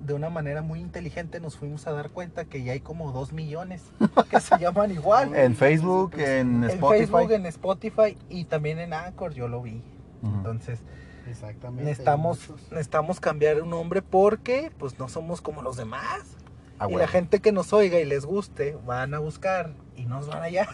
de 0.00 0.14
una 0.14 0.30
manera 0.30 0.62
muy 0.62 0.80
inteligente 0.80 1.40
nos 1.40 1.56
fuimos 1.56 1.86
a 1.86 1.92
dar 1.92 2.10
cuenta 2.10 2.46
que 2.46 2.62
ya 2.62 2.72
hay 2.72 2.80
como 2.80 3.12
dos 3.12 3.32
millones 3.32 3.84
que 4.30 4.40
se 4.40 4.58
llaman 4.60 4.90
igual. 4.90 5.34
En 5.34 5.54
Facebook, 5.54 6.14
en 6.14 6.64
en 6.64 6.70
Spotify. 6.70 7.06
Facebook, 7.06 7.32
en 7.32 7.46
Spotify 7.46 8.18
y 8.28 8.44
también 8.44 8.78
en 8.78 8.92
Anchor, 8.92 9.34
yo 9.34 9.48
lo 9.48 9.62
vi. 9.62 9.82
Entonces, 10.22 10.80
Exactamente. 11.28 11.84
necesitamos, 11.84 13.20
cambiar 13.20 13.62
un 13.62 13.70
nombre 13.70 14.02
porque 14.02 14.70
pues 14.78 14.98
no 14.98 15.08
somos 15.08 15.40
como 15.40 15.62
los 15.62 15.76
demás. 15.76 16.36
Ah, 16.78 16.88
y 16.90 16.94
la 16.94 17.06
gente 17.06 17.40
que 17.40 17.52
nos 17.52 17.74
oiga 17.74 18.00
y 18.00 18.06
les 18.06 18.24
guste, 18.24 18.78
van 18.86 19.12
a 19.12 19.18
buscar 19.18 19.74
y 20.00 20.06
nos 20.06 20.26
van 20.28 20.38
a 20.38 20.44
hallar. 20.44 20.68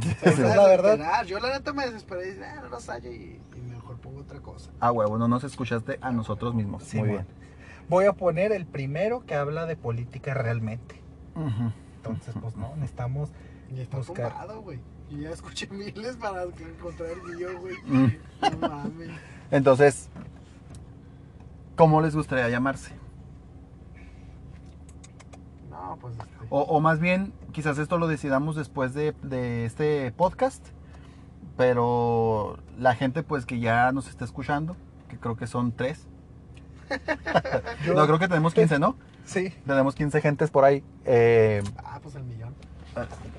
Sí, 0.00 0.10
Esa 0.22 0.30
es 0.30 0.38
la 0.56 0.66
verdad. 0.66 0.92
Desesperar. 0.98 1.26
Yo 1.26 1.40
la 1.40 1.50
neta 1.52 1.72
me 1.72 1.86
desesperé 1.86 2.28
y 2.28 2.30
dije, 2.32 2.44
ah, 2.44 2.60
no 2.62 2.68
los 2.68 2.88
hallo 2.88 3.10
y, 3.12 3.40
y 3.56 3.60
mejor 3.60 3.96
pongo 3.98 4.20
otra 4.20 4.40
cosa. 4.40 4.70
Ah, 4.80 4.92
huevo, 4.92 5.18
no 5.18 5.28
nos 5.28 5.44
escuchaste 5.44 5.98
a 6.00 6.10
nosotros 6.12 6.54
mismos. 6.54 6.84
Sí, 6.84 6.98
Muy 6.98 7.08
bien. 7.10 7.26
Voy 7.88 8.04
a 8.04 8.12
poner 8.12 8.52
el 8.52 8.66
primero 8.66 9.24
que 9.24 9.34
habla 9.34 9.64
de 9.66 9.76
política 9.76 10.34
realmente. 10.34 11.00
Entonces, 11.96 12.34
pues 12.40 12.56
no, 12.56 12.74
necesitamos 12.76 13.30
Y 13.74 13.80
está 13.80 13.96
Buscar. 13.98 14.30
tumbado, 14.30 14.62
güey. 14.62 14.78
Yo 15.10 15.18
ya 15.18 15.30
escuché 15.30 15.66
miles 15.70 16.16
para 16.16 16.42
encontrar 16.44 17.10
el 17.10 17.22
mío, 17.34 17.48
güey. 17.60 17.76
Mm. 17.86 18.12
No 18.60 18.68
mames. 18.68 19.10
Entonces, 19.50 20.08
¿cómo 21.76 22.02
les 22.02 22.14
gustaría 22.14 22.48
llamarse? 22.50 22.92
No, 25.70 25.96
pues 26.00 26.14
este. 26.18 26.28
O, 26.50 26.60
o 26.62 26.80
más 26.80 27.00
bien, 27.00 27.32
quizás 27.52 27.78
esto 27.78 27.98
lo 27.98 28.06
decidamos 28.08 28.56
después 28.56 28.94
de, 28.94 29.14
de 29.22 29.64
este 29.64 30.12
podcast, 30.12 30.64
pero 31.56 32.58
la 32.78 32.94
gente 32.94 33.22
pues 33.22 33.46
que 33.46 33.58
ya 33.60 33.90
nos 33.92 34.08
está 34.08 34.24
escuchando, 34.24 34.76
que 35.08 35.16
creo 35.18 35.36
que 35.36 35.46
son 35.46 35.72
tres. 35.72 36.06
Yo- 37.84 37.94
No, 37.94 38.06
creo 38.06 38.18
que 38.18 38.28
tenemos 38.28 38.54
15, 38.54 38.78
¿no? 38.78 38.96
Sí, 39.24 39.52
Tenemos 39.66 39.94
15 39.94 40.20
gentes 40.22 40.50
por 40.50 40.64
ahí. 40.64 40.82
eh, 41.04 41.62
Ah, 41.84 41.98
pues 42.02 42.14
el 42.14 42.24
millón. 42.24 42.54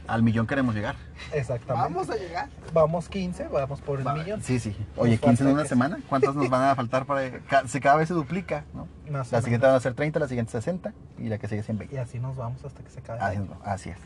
Al 0.10 0.24
millón 0.24 0.48
queremos 0.48 0.74
llegar. 0.76 0.96
exactamente. 1.34 1.94
Vamos 1.94 2.10
a 2.10 2.16
llegar. 2.16 2.50
Vamos 2.74 3.10
15, 3.10 3.48
vamos 3.48 3.82
por 3.82 4.00
el 4.00 4.08
Va- 4.08 4.14
millón. 4.16 4.42
Sí, 4.42 4.60
sí. 4.60 4.76
Oye, 4.98 5.18
15 5.18 5.44
en 5.44 5.50
una 5.52 5.64
que- 5.64 5.70
semana. 5.70 6.00
¿Cuántos 6.10 6.36
nos 6.36 6.50
van 6.50 6.64
a 6.70 6.76
faltar 6.76 7.06
para.? 7.06 7.22
Si 7.68 7.80
cada 7.80 7.96
vez 7.98 8.08
se 8.08 8.14
duplica, 8.14 8.64
¿no? 8.74 8.88
Más 9.12 9.32
o 9.32 9.36
La 9.36 9.42
siguiente 9.42 9.66
menos. 9.66 9.74
van 9.74 9.76
a 9.76 9.80
ser 9.80 9.94
30, 9.94 10.20
la 10.20 10.28
siguiente 10.28 10.52
60 10.52 10.94
y 11.18 11.30
la 11.30 11.38
que 11.38 11.48
sigue 11.48 11.64
120. 11.64 11.96
Y 11.96 11.98
así 11.98 12.20
nos 12.20 12.36
vamos 12.36 12.64
hasta 12.66 12.84
que 12.84 12.90
se 12.90 13.00
acabe. 13.00 13.20
el 13.20 13.26
Así, 13.26 13.38
es, 13.42 13.68
así 13.68 13.90
es. 13.92 13.98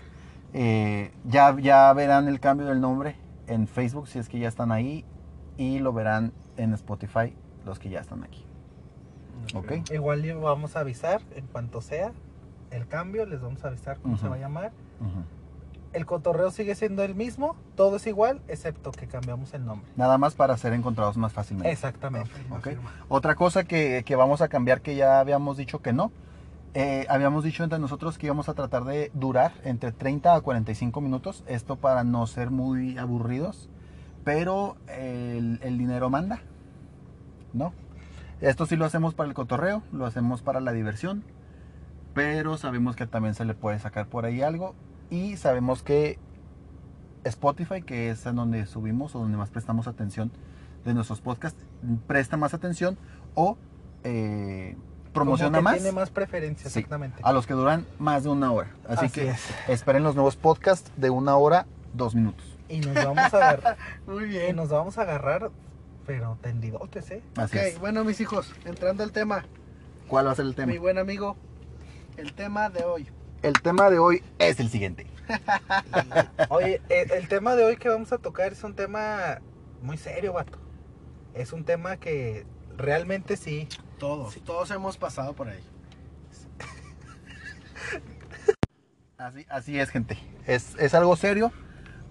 Eh, 0.54 1.12
ya, 1.26 1.56
ya 1.60 1.92
verán 1.94 2.28
el 2.28 2.40
cambio 2.40 2.68
del 2.68 2.80
nombre 2.80 3.16
en 3.48 3.68
Facebook 3.68 4.08
si 4.08 4.20
es 4.20 4.30
que 4.30 4.40
ya 4.40 4.48
están 4.48 4.72
ahí 4.72 5.04
y 5.58 5.80
lo 5.80 5.94
verán 5.94 6.32
en 6.58 6.74
Spotify 6.74 7.36
los 7.66 7.80
que 7.80 7.90
ya 7.90 8.00
están 8.02 8.24
aquí. 8.24 8.46
¿Ok? 9.56 9.90
Igual 9.92 10.22
vamos 10.42 10.76
a 10.76 10.82
avisar 10.82 11.22
en 11.36 11.46
cuanto 11.48 11.82
sea 11.82 12.12
el 12.72 12.88
cambio, 12.88 13.26
les 13.26 13.42
vamos 13.42 13.64
a 13.66 13.68
avisar 13.68 13.98
cómo 14.00 14.18
se 14.18 14.28
va 14.28 14.36
a 14.36 14.40
llamar. 14.40 14.72
Ujú. 15.00 15.24
El 15.94 16.06
cotorreo 16.06 16.50
sigue 16.52 16.74
siendo 16.76 17.04
el 17.04 17.14
mismo, 17.16 17.56
todo 17.76 17.98
es 17.98 18.08
igual, 18.08 18.42
excepto 18.48 18.92
que 18.92 19.08
cambiamos 19.08 19.54
el 19.54 19.64
nombre. 19.66 19.88
Nada 19.96 20.18
más 20.18 20.34
para 20.34 20.58
ser 20.58 20.74
encontrados 20.74 21.18
más 21.18 21.34
fácilmente. 21.34 21.72
Exactamente. 21.72 22.32
Otra 23.10 23.36
cosa 23.36 23.64
que, 23.64 24.04
que 24.06 24.16
vamos 24.16 24.42
a 24.42 24.48
cambiar 24.48 24.82
que 24.82 24.96
ya 24.96 25.20
habíamos 25.20 25.56
dicho 25.58 25.82
que 25.82 25.94
no. 25.94 26.12
eh, 26.74 27.06
habíamos 27.10 27.44
dicho 27.44 27.64
entre 27.64 27.78
nosotros 27.78 28.18
que 28.18 28.26
íbamos 28.26 28.50
a 28.50 28.56
tratar 28.56 28.84
de 28.86 29.12
durar 29.14 29.54
entre 29.64 29.92
30 29.92 30.34
a 30.34 30.42
45 30.42 31.00
minutos. 31.02 31.44
Esto 31.48 31.76
para 31.76 32.04
no 32.04 32.26
ser 32.26 32.50
muy 32.50 32.98
aburridos. 32.98 33.70
Pero 34.24 34.78
el, 34.88 35.60
el 35.62 35.78
dinero 35.78 36.10
manda. 36.10 36.42
¿No? 37.54 37.72
Esto 38.42 38.66
sí 38.66 38.76
lo 38.76 38.86
hacemos 38.86 39.14
para 39.14 39.28
el 39.30 39.36
cotorreo, 39.36 39.84
lo 39.92 40.06
hacemos 40.08 40.42
para 40.42 40.60
la 40.60 40.72
diversión. 40.72 41.24
Pero 42.16 42.58
sabemos 42.58 42.96
que 42.96 43.06
también 43.06 43.36
se 43.36 43.46
le 43.46 43.54
puede 43.54 43.78
sacar 43.80 44.08
por 44.08 44.26
ahí 44.26 44.42
algo. 44.42 44.74
Y 45.10 45.38
sabemos 45.38 45.84
que 45.84 46.18
Spotify, 47.24 47.82
que 47.82 48.10
es 48.10 48.26
en 48.26 48.36
donde 48.36 48.66
subimos 48.66 49.16
o 49.16 49.20
donde 49.20 49.38
más 49.38 49.50
prestamos 49.50 49.88
atención 49.88 50.32
de 50.86 50.94
nuestros 50.94 51.22
podcasts, 51.22 51.64
presta 52.08 52.36
más 52.38 52.54
atención 52.54 52.98
o 53.36 53.58
eh, 54.04 54.76
promociona 55.14 55.58
Como 55.58 55.60
que 55.60 55.64
más 55.64 55.74
Tiene 55.76 55.92
más 55.94 56.10
preferencia, 56.10 56.70
Sí. 56.70 56.80
exactamente. 56.80 57.22
a 57.24 57.32
los 57.32 57.48
que 57.48 57.54
duran 57.54 57.86
más 58.00 58.24
de 58.24 58.30
una 58.30 58.52
hora. 58.52 58.72
Así, 58.88 59.06
Así 59.06 59.20
que 59.22 59.30
es. 59.30 59.40
esperen 59.70 60.04
los 60.04 60.16
nuevos 60.16 60.36
podcasts 60.36 60.92
de 60.98 61.10
una 61.10 61.36
hora, 61.38 61.66
dos 61.94 62.16
minutos. 62.16 62.46
Y 62.68 62.80
nos 62.80 62.96
vamos 62.96 63.34
a 63.34 63.38
agarrar, 63.38 63.78
Muy 64.08 64.24
y 64.24 64.28
bien. 64.28 64.56
nos 64.56 64.70
vamos 64.70 64.98
a 64.98 65.04
agarrar, 65.04 65.52
pero 66.08 66.38
tendidotes, 66.42 67.12
¿eh? 67.12 67.22
Así 67.38 67.58
ok, 67.58 67.64
es. 67.64 67.80
bueno, 67.80 68.04
mis 68.04 68.20
hijos, 68.20 68.54
entrando 68.66 69.04
al 69.04 69.12
tema. 69.12 69.46
¿Cuál 70.08 70.28
va 70.28 70.32
a 70.32 70.36
ser 70.36 70.46
el 70.46 70.56
tema? 70.56 70.72
Mi 70.72 70.80
buen 70.80 70.98
amigo, 70.98 71.38
el 72.18 72.34
tema 72.34 72.70
de 72.70 72.84
hoy. 72.84 73.08
El 73.44 73.62
tema 73.62 73.90
de 73.90 74.00
hoy 74.00 74.24
es 74.40 74.60
el 74.60 74.70
siguiente. 74.70 75.06
Oye, 76.50 76.82
el, 76.90 77.12
el 77.12 77.28
tema 77.28 77.56
de 77.56 77.64
hoy 77.66 77.78
que 77.78 77.90
vamos 77.90 78.12
a 78.14 78.18
tocar 78.18 78.52
es 78.54 78.64
un 78.64 78.74
tema 78.76 79.40
muy 79.82 79.98
serio, 79.98 80.34
vato. 80.34 80.58
Es 81.34 81.52
un 81.54 81.64
tema 81.66 81.98
que 81.98 82.46
realmente 82.78 83.36
sí. 83.38 83.68
Todos, 84.00 84.36
todos 84.44 84.72
hemos 84.72 84.98
pasado 84.98 85.34
por 85.34 85.50
ahí. 85.50 85.64
Así, 89.18 89.46
así 89.50 89.80
es, 89.80 89.90
gente. 89.90 90.18
Es, 90.46 90.76
es 90.80 90.94
algo 90.94 91.16
serio 91.16 91.52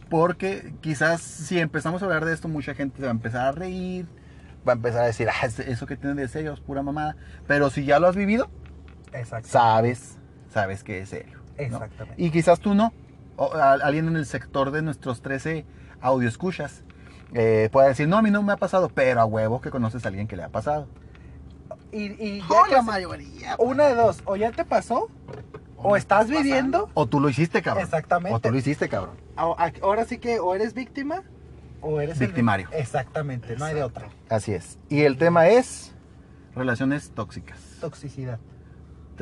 porque 0.08 0.74
quizás 0.80 1.20
si 1.22 1.58
empezamos 1.58 2.02
a 2.02 2.04
hablar 2.06 2.24
de 2.24 2.32
esto, 2.34 2.48
mucha 2.48 2.74
gente 2.74 2.96
se 2.98 3.02
va 3.04 3.08
a 3.08 3.12
empezar 3.12 3.46
a 3.46 3.52
reír, 3.52 4.06
va 4.66 4.72
a 4.72 4.76
empezar 4.76 5.02
a 5.02 5.06
decir, 5.06 5.28
ah, 5.30 5.46
es- 5.46 5.58
eso 5.58 5.86
que 5.86 5.96
tienen 5.96 6.16
de 6.16 6.28
serio 6.28 6.52
es 6.52 6.60
pura 6.60 6.82
mamada. 6.82 7.16
Pero 7.46 7.70
si 7.70 7.84
ya 7.84 7.98
lo 7.98 8.08
has 8.08 8.16
vivido, 8.16 8.50
Exacto. 9.12 9.48
sabes, 9.48 10.18
sabes 10.52 10.84
que 10.84 11.00
es 11.00 11.08
serio. 11.08 11.38
¿no? 11.56 11.62
Exactamente. 11.64 12.22
Y 12.22 12.30
quizás 12.30 12.60
tú 12.60 12.74
no, 12.74 12.92
o 13.36 13.52
a- 13.54 13.72
alguien 13.72 14.08
en 14.08 14.16
el 14.16 14.26
sector 14.26 14.70
de 14.70 14.82
nuestros 14.82 15.20
13 15.22 15.64
audio 16.00 16.28
escuchas 16.28 16.82
eh, 17.34 17.68
puede 17.72 17.88
decir, 17.88 18.08
no, 18.08 18.18
a 18.18 18.22
mí 18.22 18.30
no 18.30 18.42
me 18.42 18.52
ha 18.52 18.56
pasado, 18.56 18.90
pero 18.94 19.20
a 19.20 19.24
huevo 19.24 19.60
que 19.60 19.70
conoces 19.70 20.04
a 20.04 20.08
alguien 20.08 20.26
que 20.28 20.36
le 20.36 20.42
ha 20.42 20.48
pasado. 20.50 20.86
Y, 21.90 22.04
y 22.22 22.40
ya 22.40 22.46
Oh, 22.50 22.66
la 22.70 22.82
mayoría. 22.82 23.56
una 23.58 23.86
de 23.86 23.94
dos, 23.94 24.20
o 24.24 24.36
ya 24.36 24.50
te 24.50 24.64
pasó, 24.64 25.08
o 25.76 25.96
estás 25.96 26.26
está 26.28 26.38
viviendo, 26.42 26.90
O 26.94 27.06
tú 27.06 27.20
lo 27.20 27.28
hiciste, 27.28 27.60
cabrón. 27.62 27.84
Exactamente. 27.84 28.34
O 28.36 28.40
tú 28.40 28.50
lo 28.50 28.58
hiciste, 28.58 28.88
cabrón. 28.88 29.16
ahora 29.36 30.04
sí 30.04 30.18
que 30.18 30.38
o 30.40 30.54
eres 30.54 30.74
víctima 30.74 31.22
o 31.80 32.00
eres 32.00 32.20
el- 32.20 32.28
Victimario. 32.28 32.68
Exactamente, 32.72 33.56
no 33.56 33.64
hay 33.64 33.74
de 33.74 33.82
otra. 33.82 34.08
Así 34.28 34.52
es. 34.52 34.78
Y 34.88 35.02
el 35.02 35.16
tema 35.18 35.48
es 35.48 35.94
relaciones 36.54 37.10
tóxicas. 37.10 37.58
Toxicidad. 37.80 38.38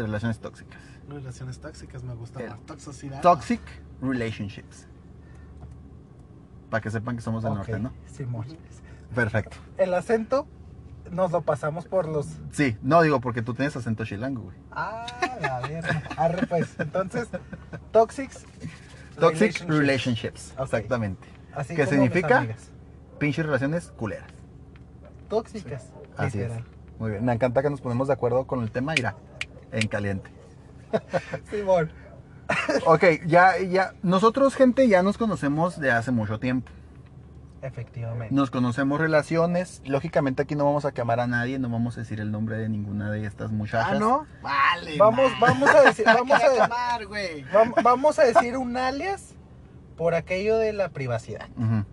De 0.00 0.06
relaciones 0.06 0.38
tóxicas. 0.38 0.80
Relaciones 1.10 1.58
tóxicas 1.58 2.02
me 2.02 2.14
gusta 2.14 2.40
El 2.40 2.50
más. 2.50 2.60
Toxicidad. 2.60 3.20
Toxic 3.20 3.60
relationships. 4.00 4.86
Para 6.70 6.80
que 6.80 6.90
sepan 6.90 7.16
que 7.16 7.22
somos 7.22 7.42
del 7.42 7.52
norte, 7.52 7.78
¿no? 7.78 7.92
Simón. 8.06 8.46
Perfecto. 9.14 9.58
El 9.76 9.92
acento 9.92 10.46
nos 11.10 11.32
lo 11.32 11.42
pasamos 11.42 11.84
por 11.84 12.08
los. 12.08 12.28
Sí, 12.50 12.78
no 12.80 13.02
digo 13.02 13.20
porque 13.20 13.42
tú 13.42 13.52
tienes 13.52 13.76
acento 13.76 14.06
chilango, 14.06 14.40
güey. 14.40 14.56
Ah, 14.70 15.04
la 15.38 15.60
verga. 15.60 16.02
Arre, 16.16 16.46
pues. 16.46 16.74
Entonces, 16.78 17.28
toxics. 17.92 18.46
Toxic 19.18 19.68
relationships. 19.68 20.54
Exactamente. 20.58 21.28
Así 21.52 21.74
¿Qué 21.74 21.86
significa? 21.86 22.46
Pinches 23.18 23.44
relaciones 23.44 23.92
culeras. 23.98 24.30
Tóxicas. 25.28 25.92
Así 26.16 26.40
es. 26.40 26.52
Muy 26.98 27.10
bien. 27.10 27.24
Me 27.24 27.34
encanta 27.34 27.60
que 27.60 27.68
nos 27.68 27.82
ponemos 27.82 28.08
de 28.08 28.14
acuerdo 28.14 28.46
con 28.46 28.62
el 28.62 28.70
tema, 28.70 28.94
irá. 28.96 29.14
En 29.72 29.88
caliente. 29.88 30.30
Simón. 31.50 31.90
Ok, 32.86 33.04
ya, 33.26 33.58
ya. 33.58 33.94
Nosotros, 34.02 34.54
gente, 34.56 34.88
ya 34.88 35.02
nos 35.02 35.16
conocemos 35.18 35.78
de 35.78 35.92
hace 35.92 36.10
mucho 36.10 36.40
tiempo. 36.40 36.70
Efectivamente. 37.62 38.34
Nos 38.34 38.50
conocemos 38.50 38.98
relaciones. 39.00 39.82
Lógicamente 39.84 40.42
aquí 40.42 40.54
no 40.56 40.64
vamos 40.64 40.84
a 40.86 40.92
quemar 40.92 41.20
a 41.20 41.26
nadie, 41.26 41.58
no 41.58 41.68
vamos 41.68 41.96
a 41.96 42.00
decir 42.00 42.18
el 42.20 42.32
nombre 42.32 42.56
de 42.56 42.68
ninguna 42.70 43.10
de 43.10 43.24
estas 43.26 43.52
muchachas. 43.52 43.92
Ah, 43.96 43.98
¿no? 43.98 44.26
Vale. 44.42 44.96
Vamos, 44.98 45.30
vamos 45.38 45.68
a 45.68 45.82
decir, 45.82 46.04
vamos 46.06 46.40
a, 46.42 46.52
quemar, 46.62 47.06
güey. 47.06 47.44
vam- 47.52 47.74
vamos 47.82 48.18
a 48.18 48.24
decir 48.24 48.56
un 48.56 48.76
alias 48.78 49.34
por 49.96 50.14
aquello 50.14 50.56
de 50.56 50.72
la 50.72 50.88
privacidad. 50.88 51.48
Ujú, 51.56 51.84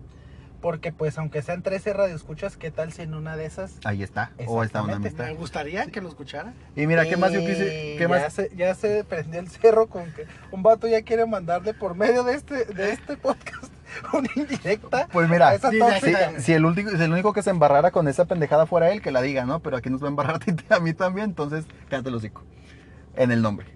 Porque 0.60 0.92
pues 0.92 1.16
aunque 1.18 1.40
sean 1.42 1.62
13 1.62 1.92
radioescuchas, 1.92 2.56
¿qué 2.56 2.70
tal 2.70 2.92
si 2.92 3.02
en 3.02 3.14
una 3.14 3.36
de 3.36 3.46
esas? 3.46 3.76
Ahí 3.84 4.02
está. 4.02 4.32
O 4.46 4.64
está 4.64 4.82
una 4.82 4.96
amistad. 4.96 5.26
Me 5.26 5.34
gustaría 5.34 5.86
que 5.86 6.00
lo 6.00 6.08
escuchara. 6.08 6.52
Y 6.74 6.86
mira, 6.86 7.04
¿qué 7.04 7.16
más 7.16 7.32
yo 7.32 7.40
quise? 7.40 7.96
¿Qué 7.96 8.00
ya 8.00 8.08
más? 8.08 8.32
Se, 8.32 8.50
ya 8.56 8.74
se 8.74 9.04
prendió 9.04 9.38
el 9.40 9.48
cerro 9.48 9.86
con 9.86 10.12
que 10.12 10.26
un 10.50 10.62
vato 10.62 10.88
ya 10.88 11.02
quiere 11.02 11.26
mandarle 11.26 11.74
por 11.74 11.94
medio 11.94 12.24
de 12.24 12.34
este, 12.34 12.64
de 12.64 12.92
este 12.92 13.16
podcast 13.16 13.72
una 14.12 14.28
indirecta. 14.34 15.08
Pues 15.12 15.28
mira, 15.28 15.58
sí, 15.58 15.80
si, 16.00 16.42
si 16.42 16.52
el, 16.52 16.64
último, 16.64 16.90
si 16.90 17.02
el 17.02 17.12
único 17.12 17.32
que 17.32 17.42
se 17.42 17.50
embarrara 17.50 17.90
con 17.90 18.08
esa 18.08 18.24
pendejada 18.24 18.66
fuera 18.66 18.90
él, 18.90 19.02
que 19.02 19.10
la 19.10 19.22
diga, 19.22 19.44
¿no? 19.44 19.60
Pero 19.60 19.76
aquí 19.76 19.90
nos 19.90 20.02
va 20.02 20.06
a 20.06 20.10
embarrar 20.10 20.36
a 20.36 20.38
ti 20.38 20.52
y 20.52 20.72
a 20.74 20.80
mí 20.80 20.92
también, 20.92 21.30
entonces 21.30 21.64
cállate 21.88 22.08
el 22.08 22.14
hocico. 22.16 22.42
En 23.16 23.32
el 23.32 23.42
nombre. 23.42 23.66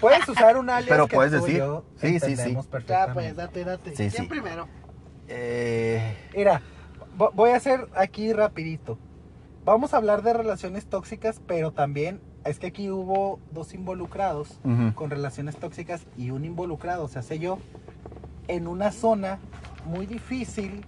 Puedes 0.00 0.26
usar 0.28 0.56
un 0.56 0.70
alias 0.70 0.88
Pero 0.88 1.06
que 1.06 1.16
puedes 1.16 1.32
tú 1.32 1.38
y 1.38 1.52
decir. 1.52 1.58
yo 1.58 1.84
Sí, 2.00 2.20
sí, 2.20 2.36
sí. 2.36 2.56
Ya, 2.86 3.12
pues, 3.12 3.36
date, 3.36 3.64
date. 3.64 3.90
Sí, 3.90 4.08
¿Quién 4.08 4.10
sí. 4.10 4.22
primero? 4.22 4.68
Eh, 5.30 6.16
Mira, 6.36 6.60
vo- 7.16 7.30
voy 7.34 7.50
a 7.50 7.56
hacer 7.56 7.88
aquí 7.96 8.32
rapidito. 8.32 8.98
Vamos 9.64 9.94
a 9.94 9.98
hablar 9.98 10.22
de 10.22 10.32
relaciones 10.32 10.86
tóxicas, 10.86 11.40
pero 11.46 11.70
también 11.72 12.20
es 12.44 12.58
que 12.58 12.66
aquí 12.68 12.90
hubo 12.90 13.38
dos 13.52 13.74
involucrados 13.74 14.58
con 14.94 15.10
relaciones 15.10 15.56
tóxicas 15.56 16.06
y 16.16 16.30
un 16.30 16.44
involucrado, 16.44 17.04
o 17.04 17.08
sea, 17.08 17.22
sé 17.22 17.38
yo, 17.38 17.58
en 18.48 18.66
una 18.66 18.90
zona 18.90 19.38
muy 19.84 20.06
difícil. 20.06 20.84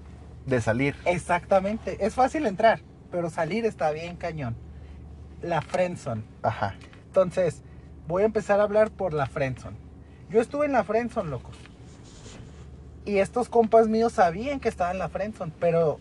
De 0.46 0.60
salir. 0.60 0.96
Exactamente, 1.04 2.04
es 2.04 2.14
fácil 2.14 2.46
entrar, 2.46 2.80
pero 3.10 3.30
salir 3.30 3.64
está 3.66 3.90
bien 3.92 4.16
cañón. 4.16 4.56
La 5.42 5.60
friendzone. 5.60 6.22
Ajá. 6.42 6.74
Entonces, 7.06 7.62
voy 8.08 8.22
a 8.22 8.26
empezar 8.26 8.58
a 8.58 8.64
hablar 8.64 8.90
por 8.90 9.12
la 9.12 9.26
friendzone. 9.26 9.76
Yo 10.30 10.40
estuve 10.40 10.66
en 10.66 10.72
la 10.72 10.82
friendzone, 10.82 11.28
locos. 11.30 11.56
Y 13.04 13.18
estos 13.18 13.48
compas 13.48 13.88
míos 13.88 14.12
sabían 14.12 14.60
que 14.60 14.68
estaba 14.68 14.90
en 14.92 14.98
la 14.98 15.08
friendzone, 15.08 15.52
pero 15.58 15.98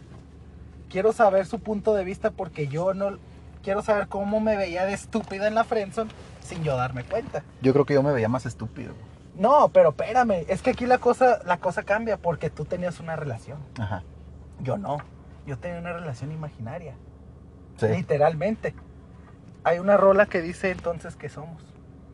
quiero 0.90 1.14
saber 1.14 1.46
su 1.46 1.60
punto 1.60 1.94
de 1.96 2.04
vista 2.04 2.32
porque 2.32 2.68
yo 2.68 2.94
no 2.94 3.18
quiero 3.64 3.82
saber 3.82 4.08
cómo 4.08 4.40
me 4.40 4.56
veía 4.58 4.86
de 4.86 4.94
estúpida 4.94 5.48
en 5.48 5.56
la 5.56 5.64
friendzone 5.64 6.12
sin 6.42 6.64
yo 6.64 6.76
darme 6.78 7.04
cuenta. 7.04 7.44
Yo 7.62 7.74
creo 7.74 7.86
que 7.86 7.94
yo 7.96 8.04
me 8.04 8.12
veía 8.12 8.30
más 8.30 8.46
estúpido. 8.46 8.94
No, 9.36 9.70
pero 9.70 9.90
espérame, 9.90 10.46
es 10.48 10.62
que 10.62 10.72
aquí 10.72 10.86
la 10.86 10.98
cosa 10.98 11.40
la 11.46 11.58
cosa 11.58 11.84
cambia 11.84 12.18
porque 12.18 12.50
tú 12.50 12.66
tenías 12.66 13.00
una 13.00 13.16
relación. 13.16 13.58
Ajá. 13.80 14.04
Yo 14.60 14.78
no. 14.78 14.98
Yo 15.48 15.58
tenía 15.58 15.80
una 15.80 15.94
relación 15.94 16.32
imaginaria, 16.32 16.94
Sí. 17.78 17.88
literalmente. 17.88 18.76
Hay 19.64 19.80
una 19.80 19.98
rola 19.98 20.26
que 20.28 20.42
dice 20.42 20.70
entonces 20.72 21.16
que 21.16 21.30
somos. 21.30 21.64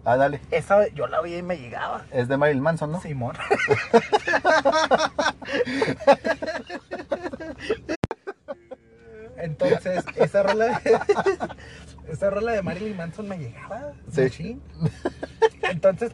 Ah, 0.09 0.15
dale. 0.15 0.39
Esa 0.51 0.87
yo 0.87 1.07
la 1.07 1.19
vi 1.19 1.35
y 1.35 1.41
me 1.41 1.57
llegaba. 1.57 2.05
Es 2.13 2.29
de 2.29 2.37
Marilyn 2.37 2.63
Manson, 2.63 2.93
¿no? 2.93 3.01
Simón. 3.01 3.35
Entonces, 9.35 10.05
esa 10.15 10.43
rola 10.43 10.79
de, 10.79 10.97
esa 12.07 12.29
rola 12.29 12.53
de 12.53 12.61
Marilyn 12.61 12.95
Manson 12.95 13.27
me 13.27 13.37
llegaba. 13.37 13.91
Sí. 14.09 14.21
machín. 14.21 14.61
Entonces, 15.63 16.13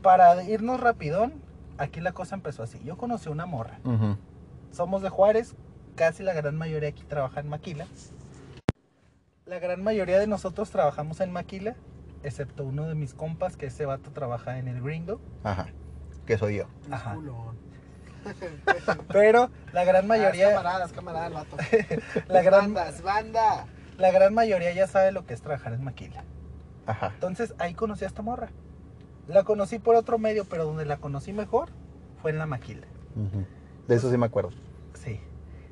para 0.00 0.42
irnos 0.44 0.80
rapidón, 0.80 1.34
aquí 1.76 2.00
la 2.00 2.12
cosa 2.12 2.34
empezó 2.34 2.62
así. 2.62 2.80
Yo 2.82 2.96
conocí 2.96 3.28
una 3.28 3.44
morra. 3.44 3.78
Somos 4.70 5.02
de 5.02 5.10
Juárez, 5.10 5.54
casi 5.96 6.22
la 6.22 6.32
gran 6.32 6.56
mayoría 6.56 6.88
aquí 6.88 7.04
trabaja 7.04 7.40
en 7.40 7.50
Maquila. 7.50 7.86
La 9.44 9.58
gran 9.58 9.82
mayoría 9.82 10.18
de 10.18 10.26
nosotros 10.26 10.70
trabajamos 10.70 11.20
en 11.20 11.30
Maquila, 11.30 11.76
excepto 12.22 12.64
uno 12.64 12.86
de 12.86 12.94
mis 12.94 13.14
compas, 13.14 13.56
que 13.56 13.66
ese 13.66 13.86
vato 13.86 14.10
trabaja 14.10 14.58
en 14.58 14.68
el 14.68 14.80
Gringo. 14.82 15.20
Ajá. 15.44 15.68
Que 16.26 16.38
soy 16.38 16.56
yo. 16.58 16.66
Ajá. 16.90 17.16
Pero 19.12 19.50
la 19.72 19.84
gran 19.84 19.96
Ah, 19.96 20.00
es 20.00 20.06
mayoría, 20.06 20.50
camarada, 20.50 20.84
es 20.84 20.92
camarada 20.92 21.26
el 21.26 21.32
vato. 21.34 21.56
la 22.28 22.42
gran, 22.42 22.74
banda, 22.74 22.88
es 22.88 23.02
banda. 23.02 23.66
la 23.98 24.10
gran 24.12 24.32
mayoría 24.34 24.72
ya 24.72 24.86
sabe 24.86 25.12
lo 25.12 25.26
que 25.26 25.34
es 25.34 25.42
trabajar 25.42 25.72
en 25.72 25.82
Maquila. 25.84 26.24
Ajá. 26.86 27.10
Entonces 27.14 27.54
ahí 27.58 27.74
conocí 27.74 28.04
a 28.04 28.08
esta 28.08 28.22
morra. 28.22 28.50
La 29.28 29.44
conocí 29.44 29.78
por 29.78 29.94
otro 29.96 30.18
medio, 30.18 30.44
pero 30.44 30.64
donde 30.64 30.84
la 30.84 30.96
conocí 30.98 31.32
mejor 31.32 31.70
fue 32.20 32.30
en 32.32 32.38
la 32.38 32.46
Maquila. 32.46 32.86
Ujú. 33.16 33.44
De 33.88 33.94
eso 33.96 34.10
sí 34.10 34.16
me 34.16 34.26
acuerdo. 34.26 34.50
Sí. 34.94 35.20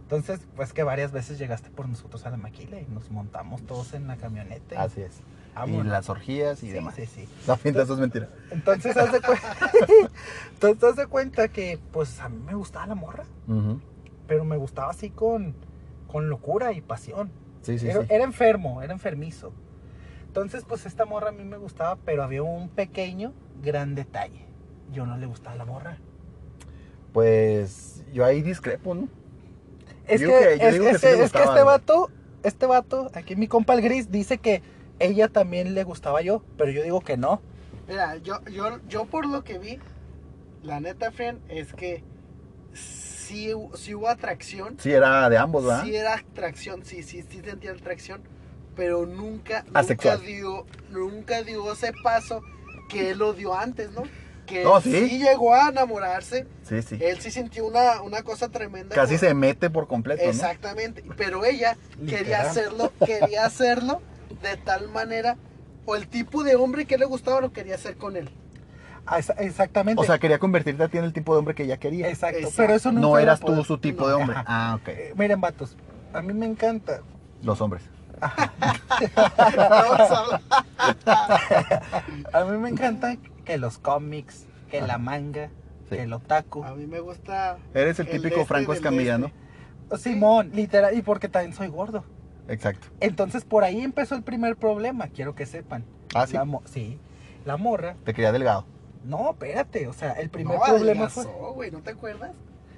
Entonces, 0.02 0.40
pues 0.56 0.72
que 0.72 0.82
varias 0.82 1.12
veces 1.12 1.38
llegaste 1.38 1.70
por 1.70 1.88
nosotros 1.88 2.26
a 2.26 2.30
la 2.30 2.36
Maquila 2.36 2.80
y 2.80 2.86
nos 2.86 3.10
montamos 3.12 3.62
todos 3.62 3.94
en 3.94 4.08
la 4.08 4.16
camioneta. 4.16 4.74
y 4.74 4.78
Así 4.78 5.02
es. 5.02 5.20
Vámonos. 5.54 5.86
Y 5.86 5.88
las 5.88 6.08
orgías 6.08 6.62
y 6.62 6.66
Sí, 6.68 6.72
demás. 6.72 6.94
sí, 6.94 7.06
sí. 7.06 7.28
No, 7.46 7.56
pinta, 7.56 7.82
eso 7.82 7.94
es 7.94 7.98
mentira. 8.00 8.28
Entonces, 8.50 8.96
haz 8.96 9.12
de, 9.12 9.20
cu- 9.20 9.32
Entonces, 10.54 10.84
haz 10.84 10.96
de 10.96 11.06
cuenta 11.06 11.48
que, 11.48 11.78
pues, 11.92 12.20
a 12.20 12.28
mí 12.28 12.38
me 12.44 12.54
gustaba 12.54 12.86
la 12.86 12.94
morra, 12.94 13.24
pero 14.26 14.44
me 14.44 14.56
gustaba 14.56 14.90
así 14.90 15.10
con, 15.10 15.54
con 16.06 16.28
locura 16.28 16.72
y 16.72 16.80
pasión. 16.80 17.30
Sí, 17.62 17.78
sí, 17.78 17.88
era, 17.88 18.00
sí. 18.02 18.06
era 18.10 18.24
enfermo, 18.24 18.82
era 18.82 18.92
enfermizo. 18.92 19.52
Entonces, 20.26 20.64
pues, 20.66 20.86
esta 20.86 21.04
morra 21.04 21.28
a 21.30 21.32
mí 21.32 21.44
me 21.44 21.56
gustaba, 21.58 21.96
pero 22.04 22.22
había 22.22 22.42
un 22.42 22.68
pequeño, 22.68 23.32
gran 23.62 23.94
detalle. 23.94 24.44
Yo 24.92 25.06
no 25.06 25.16
le 25.16 25.26
gustaba 25.26 25.56
la 25.56 25.64
morra. 25.64 25.98
Pues 27.12 28.04
yo 28.12 28.24
ahí 28.24 28.42
discrepo, 28.42 28.94
¿no? 28.94 29.08
Es 30.06 30.20
que, 30.20 30.54
es, 30.54 30.60
que 30.80 30.98
sí 30.98 31.06
es 31.06 31.20
este 31.20 31.62
vato, 31.62 32.10
este 32.42 32.66
vato, 32.66 33.10
aquí 33.14 33.36
mi 33.36 33.46
compa 33.48 33.74
el 33.74 33.80
gris, 33.82 34.10
dice 34.10 34.38
que 34.38 34.62
ella 35.00 35.28
también 35.28 35.74
le 35.74 35.82
gustaba 35.82 36.20
yo, 36.22 36.42
pero 36.56 36.70
yo 36.70 36.82
digo 36.82 37.00
que 37.00 37.16
no. 37.16 37.40
Mira, 37.88 38.16
yo, 38.18 38.40
yo, 38.44 38.78
yo 38.88 39.06
por 39.06 39.26
lo 39.26 39.42
que 39.42 39.58
vi, 39.58 39.78
la 40.62 40.78
neta, 40.78 41.10
friend, 41.10 41.40
es 41.48 41.72
que 41.72 42.04
sí, 42.72 43.52
sí 43.74 43.94
hubo 43.94 44.08
atracción. 44.08 44.76
Sí, 44.78 44.92
era 44.92 45.28
de 45.28 45.38
ambos, 45.38 45.64
¿verdad? 45.64 45.82
Sí 45.84 45.96
era 45.96 46.14
atracción, 46.14 46.84
sí, 46.84 47.02
sí, 47.02 47.24
sí 47.28 47.40
sentía 47.44 47.72
atracción, 47.72 48.22
pero 48.76 49.06
nunca, 49.06 49.64
nunca 49.64 50.16
dio, 50.18 50.66
nunca 50.90 51.42
dio 51.42 51.72
ese 51.72 51.92
paso 52.04 52.42
que 52.88 53.10
él 53.10 53.18
lo 53.18 53.32
dio 53.32 53.54
antes, 53.56 53.90
¿no? 53.92 54.02
Que 54.46 54.64
No, 54.64 54.78
él 54.78 54.82
sí. 54.82 55.08
sí 55.08 55.18
llegó 55.18 55.54
a 55.54 55.68
enamorarse, 55.68 56.46
Sí, 56.62 56.82
sí. 56.82 56.98
él 57.00 57.20
sí 57.20 57.30
sintió 57.30 57.64
una, 57.66 58.02
una 58.02 58.22
cosa 58.22 58.48
tremenda. 58.48 58.94
Casi 58.94 59.16
se 59.16 59.32
mete 59.32 59.70
por 59.70 59.86
completo, 59.88 60.22
¿no? 60.24 60.30
Exactamente, 60.30 61.04
pero 61.16 61.44
ella 61.44 61.76
quería 62.06 62.42
hacerlo, 62.42 62.92
quería 63.04 63.46
hacerlo 63.46 64.02
de 64.42 64.56
tal 64.56 64.88
manera, 64.88 65.36
o 65.86 65.96
el 65.96 66.06
tipo 66.08 66.42
de 66.44 66.56
hombre 66.56 66.84
que 66.86 66.98
le 66.98 67.04
gustaba 67.06 67.40
lo 67.40 67.52
quería 67.52 67.74
hacer 67.74 67.96
con 67.96 68.16
él. 68.16 68.30
Ah, 69.06 69.18
esa- 69.18 69.32
exactamente. 69.34 70.00
O 70.00 70.04
sea, 70.04 70.18
quería 70.18 70.38
convertirte 70.38 70.82
a 70.84 70.88
ti 70.88 70.98
en 70.98 71.04
el 71.04 71.12
tipo 71.12 71.32
de 71.32 71.38
hombre 71.40 71.54
que 71.54 71.64
ella 71.64 71.78
quería. 71.78 72.08
exacto. 72.08 72.38
exacto. 72.38 72.56
Pero 72.58 72.74
eso 72.74 72.92
nunca 72.92 73.06
No 73.08 73.18
eras 73.18 73.40
tú 73.40 73.64
su 73.64 73.78
tipo 73.78 74.02
No, 74.02 74.08
de 74.08 74.14
hombre. 74.14 74.36
ajá. 74.36 74.44
Ah, 74.46 74.74
ok. 74.80 74.88
Eh, 74.88 75.14
miren, 75.16 75.40
vatos, 75.40 75.76
a 76.12 76.22
mí 76.22 76.32
me 76.32 76.46
encanta. 76.46 77.00
Los 77.42 77.60
hombres. 77.60 77.82
A 82.32 82.44
mí 82.44 82.58
me 82.58 82.68
encanta 82.68 83.16
que 83.44 83.58
los 83.58 83.78
cómics, 83.78 84.46
que 84.70 84.80
la 84.82 84.98
manga, 84.98 85.48
Sí. 85.88 85.96
que 85.96 86.02
el 86.02 86.12
otaku. 86.12 86.62
A 86.64 86.74
mí 86.74 86.86
me 86.86 87.00
gusta. 87.00 87.58
Eres 87.74 87.98
el 87.98 88.06
El 88.06 88.12
típico 88.12 88.36
este 88.36 88.46
Franco 88.46 88.72
Escamilla, 88.72 89.14
de 89.14 89.18
¿no? 89.18 89.26
este. 89.90 90.10
Simón, 90.10 90.50
literal, 90.54 90.94
y 90.96 91.02
porque 91.02 91.28
también 91.28 91.52
soy 91.54 91.66
gordo. 91.68 92.04
Exacto. 92.48 92.88
Entonces 93.00 93.44
por 93.44 93.64
ahí 93.64 93.80
empezó 93.80 94.14
el 94.14 94.22
primer 94.22 94.56
problema, 94.56 95.08
quiero 95.08 95.34
que 95.34 95.46
sepan. 95.46 95.84
Ah, 96.14 96.26
sí. 96.26 96.34
La 96.34 96.46
sí. 96.64 96.98
La 97.44 97.56
morra. 97.56 97.96
Te 98.04 98.12
quería 98.12 98.32
delgado. 98.32 98.66
No, 99.04 99.30
espérate, 99.30 99.86
o 99.86 99.92
sea, 99.92 100.12
el 100.12 100.28
primer 100.28 100.58
No, 100.58 100.64
problema 100.64 101.04
adelgazó, 101.04 101.22
fue. 101.22 101.52
güey, 101.52 101.70
¿no 101.70 101.80
te 101.80 101.90
acuerdas? 101.90 102.32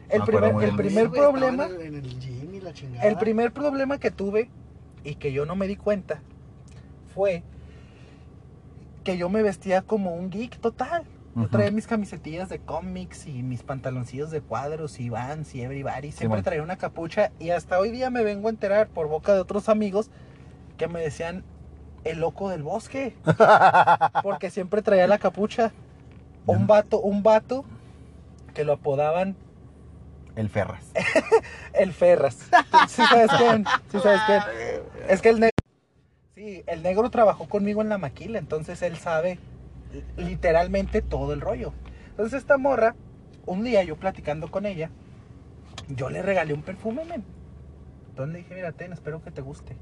El 0.09 0.23
primer, 0.23 0.55
el 0.63 0.77
primer 0.77 1.07
Sí, 1.07 1.13
problema. 1.13 1.67
En 1.67 1.73
el, 1.75 1.81
en 1.83 1.95
el 1.97 2.21
gym 2.21 2.55
y 2.55 2.61
la 2.61 2.73
chingada. 2.73 3.09
El 3.09 3.17
primer 3.17 3.53
problema 3.53 3.99
que 3.99 4.11
tuve 4.11 4.51
y 5.05 5.15
que 5.17 5.33
yo 5.33 5.47
no 5.47 5.57
me 5.57 5.67
di 5.67 5.77
cuenta 5.77 6.21
fue 7.15 7.43
que 9.05 9.17
yo 9.17 9.29
me 9.29 9.43
vestía 9.43 9.83
como 9.83 10.15
un 10.15 10.31
geek 10.31 10.59
total. 10.61 11.05
Yo 11.35 11.49
traía 11.49 11.71
mis 11.71 11.87
camisetillas 11.87 12.51
de 12.51 12.59
cómics 12.59 13.27
y 13.27 13.43
mis 13.43 13.63
pantaloncillos 13.63 14.31
de 14.31 14.43
cuadros 14.43 15.01
y 15.01 15.09
Vans 15.09 15.55
y 15.55 15.63
Everybody. 15.63 16.13
Siempre 16.13 16.43
traía 16.43 16.63
una 16.63 16.77
capucha 16.77 17.33
y 17.39 17.51
hasta 17.51 17.79
hoy 17.79 17.91
día 17.91 18.11
me 18.11 18.23
vengo 18.23 18.49
a 18.49 18.51
enterar 18.51 18.89
por 18.89 19.09
boca 19.09 19.33
de 19.33 19.41
otros 19.41 19.71
amigos 19.71 20.11
que 20.77 20.89
me 20.89 21.01
decían 21.01 21.43
el 22.05 22.21
loco 22.21 22.51
del 22.51 22.63
bosque. 22.63 23.17
Porque 24.23 24.51
siempre 24.51 24.83
traía 24.83 25.07
la 25.07 25.19
capucha. 25.19 25.73
Un 26.45 26.67
vato, 26.67 27.01
un 27.01 27.23
vato 27.23 27.65
que 28.53 28.65
lo 28.65 28.75
apodaban 28.75 29.35
El 30.37 30.51
Ferras. 30.51 30.85
el 31.73 31.95
Ferras. 31.95 32.51
¿Sí 32.89 33.03
sabes 33.09 33.31
quién? 33.39 33.65
¿Sí 33.91 34.01
sabes 34.01 34.21
quién? 34.27 34.43
Es 35.09 35.23
que 35.23 35.31
el 35.31 35.41
negro. 35.41 35.53
Sí, 36.35 36.63
el 36.67 36.83
negro 36.83 37.09
trabajó 37.11 37.49
conmigo 37.49 37.81
en 37.81 37.89
la 37.89 37.99
maquila, 37.99 38.39
entonces 38.39 38.83
él 38.83 38.97
sabe 38.97 39.39
literalmente 40.17 41.03
todo 41.03 41.33
el 41.33 41.41
rollo. 41.41 41.73
Entonces, 42.11 42.41
esta 42.41 42.59
morra, 42.59 42.95
un 43.47 43.65
día 43.65 43.83
yo 43.83 43.97
platicando 43.97 44.51
con 44.51 44.67
ella, 44.67 44.91
yo 45.89 46.11
le 46.11 46.23
regalé 46.23 46.55
un 46.55 46.63
perfume, 46.63 47.05
men. 47.05 47.25
Entonces 48.11 48.33
le 48.33 48.39
dije, 48.41 48.55
mira, 48.55 48.73
ten, 48.73 48.93
espero 48.93 49.23
que 49.23 49.31
te 49.31 49.41
guste. 49.41 49.77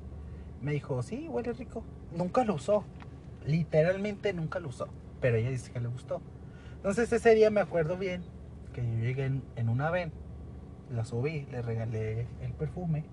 Me 0.61 0.73
dijo, 0.73 1.03
sí, 1.03 1.29
huele 1.29 1.53
rico. 1.53 1.85
Nunca 2.17 2.45
lo 2.45 2.55
usó. 2.55 2.85
Literalmente 3.45 4.33
nunca 4.33 4.61
lo 4.61 4.69
usó. 4.69 4.89
Pero 5.21 5.37
ella 5.37 5.51
dice 5.51 5.73
que 5.73 5.81
le 5.81 5.89
gustó. 5.89 6.21
Entonces 6.77 7.13
ese 7.13 7.35
día 7.35 7.51
me 7.51 7.61
acuerdo 7.61 7.97
bien 7.97 8.23
que 8.73 8.83
yo 8.83 8.99
llegué 8.99 9.25
en, 9.25 9.43
en 9.57 9.69
una 9.69 9.91
ven, 9.91 10.13
la 10.91 11.05
subí, 11.05 11.47
le 11.51 11.61
regalé 11.61 12.27
el 12.41 12.53
perfume 12.53 13.05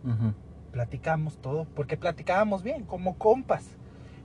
platicamos 0.78 1.38
todo, 1.42 1.66
porque 1.76 1.98
platicábamos 1.98 2.62
bien, 2.62 2.84
como 2.84 3.18
compas. 3.18 3.66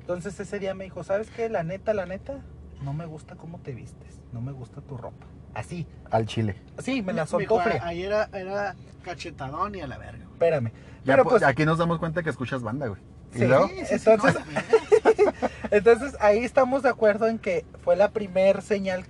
Entonces 0.01 0.39
ese 0.39 0.59
día 0.59 0.75
me 0.75 0.85
dijo, 0.85 1.03
¿sabes 1.03 1.31
qué? 1.31 1.49
La 1.49 1.63
neta, 1.63 1.95
la 1.95 2.05
neta, 2.05 2.41
no 2.83 2.93
me 2.93 3.07
gusta 3.07 3.37
cómo 3.37 3.59
te 3.59 3.73
vistes, 3.73 4.21
no 4.33 4.41
me 4.41 4.53
gusta 4.53 4.81
tu 4.81 4.97
ropa. 4.97 5.27
Así, 5.55 5.87
Al 6.11 6.27
chile. 6.27 6.57
sí, 6.79 7.03
me 7.03 7.13
la 7.13 7.27
soltó 7.27 7.61
fría. 7.61 7.85
Ahí 7.85 8.03
era, 8.03 8.29
era 8.33 8.75
cachetadón 9.03 9.75
y 9.75 9.81
a 9.81 9.87
la 9.87 9.99
verga. 9.99 10.25
Espérame. 10.33 10.73
Ya, 11.05 11.15
Pero 11.15 11.25
pues, 11.25 11.43
aquí 11.43 11.65
nos 11.65 11.79
damos 11.79 11.99
cuenta 11.99 12.23
que 12.23 12.31
escuchas 12.31 12.63
banda, 12.63 12.87
güey. 12.87 13.01
¿Y 13.35 13.39
Sí. 13.39 13.47
luego? 13.47 13.69
Sí, 13.69 13.75
Entonces- 13.91 14.35
no, 14.35 15.33
entonces 15.71 16.17
ahí 16.21 16.39
estamos 16.45 16.83
de 16.83 16.89
acuerdo 16.91 17.29
en 17.29 17.39
que 17.39 17.65
fue 17.83 17.97
la 17.97 18.11
primer 18.11 18.63
señal 18.63 19.05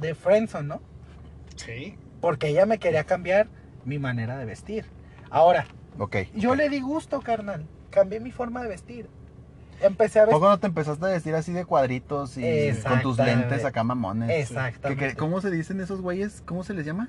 de 0.00 0.14
Friendzone, 0.14 0.68
¿no? 0.68 0.80
Sí. 1.56 1.96
Porque 2.20 2.48
ella 2.48 2.66
me 2.66 2.78
quería 2.78 3.04
cambiar 3.04 3.48
mi 3.84 3.98
manera 3.98 4.36
de 4.38 4.44
vestir. 4.44 4.86
Ahora, 5.30 5.66
Ok. 5.98 6.16
yo 6.34 6.54
le 6.54 6.68
di 6.68 6.80
gusto, 6.80 7.20
carnal. 7.20 7.66
Cambié 7.90 8.20
mi 8.20 8.30
forma 8.32 8.62
de 8.62 8.68
vestir. 8.68 9.08
Empecé 9.84 10.20
a 10.20 10.22
vestir. 10.22 10.34
¿Poco 10.34 10.48
no 10.48 10.58
te 10.58 10.66
empezaste 10.66 11.04
a 11.04 11.08
vestir 11.08 11.34
así 11.34 11.52
de 11.52 11.64
cuadritos 11.64 12.36
y 12.36 12.40
con 12.40 13.00
tus 13.02 13.18
Exactamente. 13.18 13.24
lentes 13.24 13.64
acá 13.64 13.84
mamones? 13.84 14.30
Exactamente. 14.30 15.02
¿Qué- 15.04 15.10
qué- 15.12 15.16
¿Cómo 15.16 15.40
se 15.40 15.50
dicen 15.50 15.80
esos 15.80 16.00
güeyes? 16.00 16.42
¿Cómo 16.46 16.64
se 16.64 16.74
les 16.74 16.84
llama? 16.86 17.08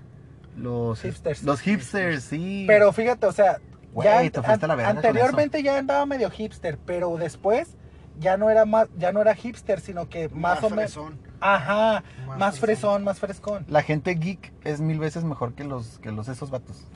Los 0.57 1.01
Hipsters. 1.01 1.43
Los 1.43 1.61
hipsters, 1.61 2.23
sí. 2.23 2.63
Pero 2.67 2.93
fíjate, 2.93 3.25
o 3.27 3.31
sea, 3.31 3.59
Güey, 3.93 4.07
ya 4.07 4.29
te 4.29 4.41
fuiste 4.41 4.65
a 4.65 4.67
la 4.67 4.75
verga 4.75 4.89
con 4.93 4.97
anteriormente 5.05 5.63
ya 5.63 5.77
andaba 5.77 6.05
medio 6.05 6.29
hipster, 6.29 6.77
pero 6.85 7.15
después 7.17 7.75
ya 8.19 8.37
no 8.37 8.49
era 8.49 8.65
más, 8.65 8.87
ya 8.97 9.11
no 9.11 9.21
era 9.21 9.35
hipster, 9.35 9.79
sino 9.81 10.07
que 10.09 10.29
más, 10.29 10.59
o 10.63 10.69
menos. 10.69 10.93
fresón. 10.93 11.19
Ajá, 11.41 12.03
Más 12.25 12.37
más, 12.39 12.59
fresón. 12.59 12.61
fresón, 12.61 13.03
más 13.03 13.19
frescón. 13.19 13.65
La 13.67 13.83
gente 13.83 14.15
geek 14.15 14.53
es 14.63 14.79
mil 14.81 14.99
veces 14.99 15.23
mejor 15.25 15.53
que 15.53 15.63
los 15.65 15.99
que 15.99 16.11
los 16.11 16.27
esos 16.29 16.49
vatos. 16.49 16.87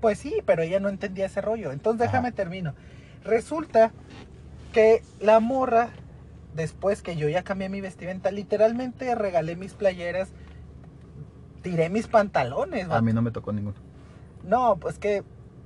Pues 0.00 0.18
sí, 0.18 0.36
pero 0.46 0.62
ella 0.62 0.80
no 0.80 0.88
entendía 0.88 1.26
ese 1.26 1.40
rollo. 1.42 1.72
Entonces 1.72 2.02
Ajá. 2.08 2.12
déjame 2.18 2.32
termino. 2.32 2.74
Resulta 3.22 3.92
que 4.74 5.02
la 5.20 5.40
morra, 5.40 5.88
después 6.54 7.00
que 7.00 7.16
yo 7.16 7.28
ya 7.28 7.44
cambié 7.44 7.68
mi 7.70 7.80
vestimenta, 7.80 8.30
literalmente 8.30 9.14
regalé 9.14 9.56
mis 9.56 9.72
playeras, 9.72 10.28
tiré 11.62 11.88
mis 11.88 12.08
pantalones. 12.08 12.90
A 12.90 13.00
mí 13.00 13.12
no 13.12 13.22
me 13.22 13.30
tocó 13.30 13.52
ninguno. 13.52 13.76
No, 14.42 14.76
pues 14.76 14.98
que 14.98 15.22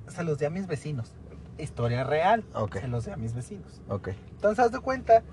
se 0.07 0.23
los 0.23 0.37
di 0.39 0.45
a 0.45 0.49
mis 0.49 0.67
vecinos. 0.67 1.13
Historia 1.57 2.05
real. 2.05 2.45
Ok. 2.53 2.77
Se 2.77 2.87
los 2.87 3.05
di 3.05 3.11
a 3.11 3.17
mis 3.17 3.33
vecinos. 3.33 3.81
Ok. 3.89 4.09
Entonces 4.31 4.63
haz 4.63 4.71
de 4.71 4.79
cuenta. 4.79 5.23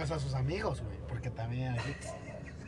O 0.00 0.06
sea, 0.06 0.18
sus 0.20 0.34
amigos, 0.34 0.82
güey. 0.82 0.96
Porque 1.08 1.30
también. 1.30 1.74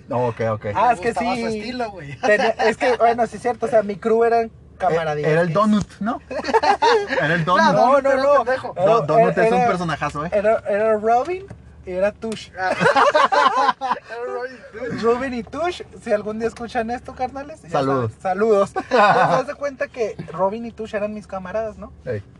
No, 0.08 0.26
ok, 0.28 0.40
ok. 0.52 0.66
Ah, 0.74 0.92
es 0.92 1.00
que 1.00 1.14
sí. 1.14 1.40
su 1.40 1.46
estilo, 1.46 1.90
güey. 1.90 2.18
tenía- 2.20 2.48
es 2.50 2.76
que, 2.76 2.96
bueno, 2.96 3.26
sí 3.26 3.36
es 3.36 3.42
cierto. 3.42 3.66
O 3.66 3.68
sea, 3.68 3.82
mi 3.82 3.96
crew 3.96 4.24
eran 4.24 4.50
Eh, 4.90 5.22
Era 5.30 5.40
el 5.42 5.52
Donut, 5.52 5.86
¿no? 6.00 6.20
Era 7.20 7.34
el 7.34 7.44
Donut. 7.44 7.72
No, 7.72 8.00
no, 8.00 8.10
era 8.10 8.22
no. 8.22 8.42
Era- 8.42 8.84
Do- 8.86 9.02
Donut 9.02 9.32
era- 9.36 9.46
es 9.46 9.52
un 9.52 9.58
era- 9.58 9.68
personajazo, 9.68 10.24
¿eh? 10.26 10.30
Era, 10.32 10.62
era 10.68 10.96
Robin 10.96 11.44
y 11.86 11.90
era 11.92 12.12
Tush. 12.12 12.48
Robin 15.02 15.34
y 15.34 15.42
Tush, 15.42 15.82
si 16.02 16.12
algún 16.12 16.38
día 16.38 16.48
escuchan 16.48 16.90
esto, 16.90 17.14
carnales. 17.14 17.60
Saludos. 17.68 18.12
saben, 18.12 18.22
saludos. 18.22 18.70
Entonces, 18.76 18.98
haz 19.00 19.46
de 19.46 19.54
cuenta 19.54 19.88
que 19.88 20.16
Robin 20.32 20.64
y 20.66 20.72
Tush 20.72 20.94
eran 20.94 21.14
mis 21.14 21.26
camaradas, 21.26 21.78
¿no? 21.78 21.92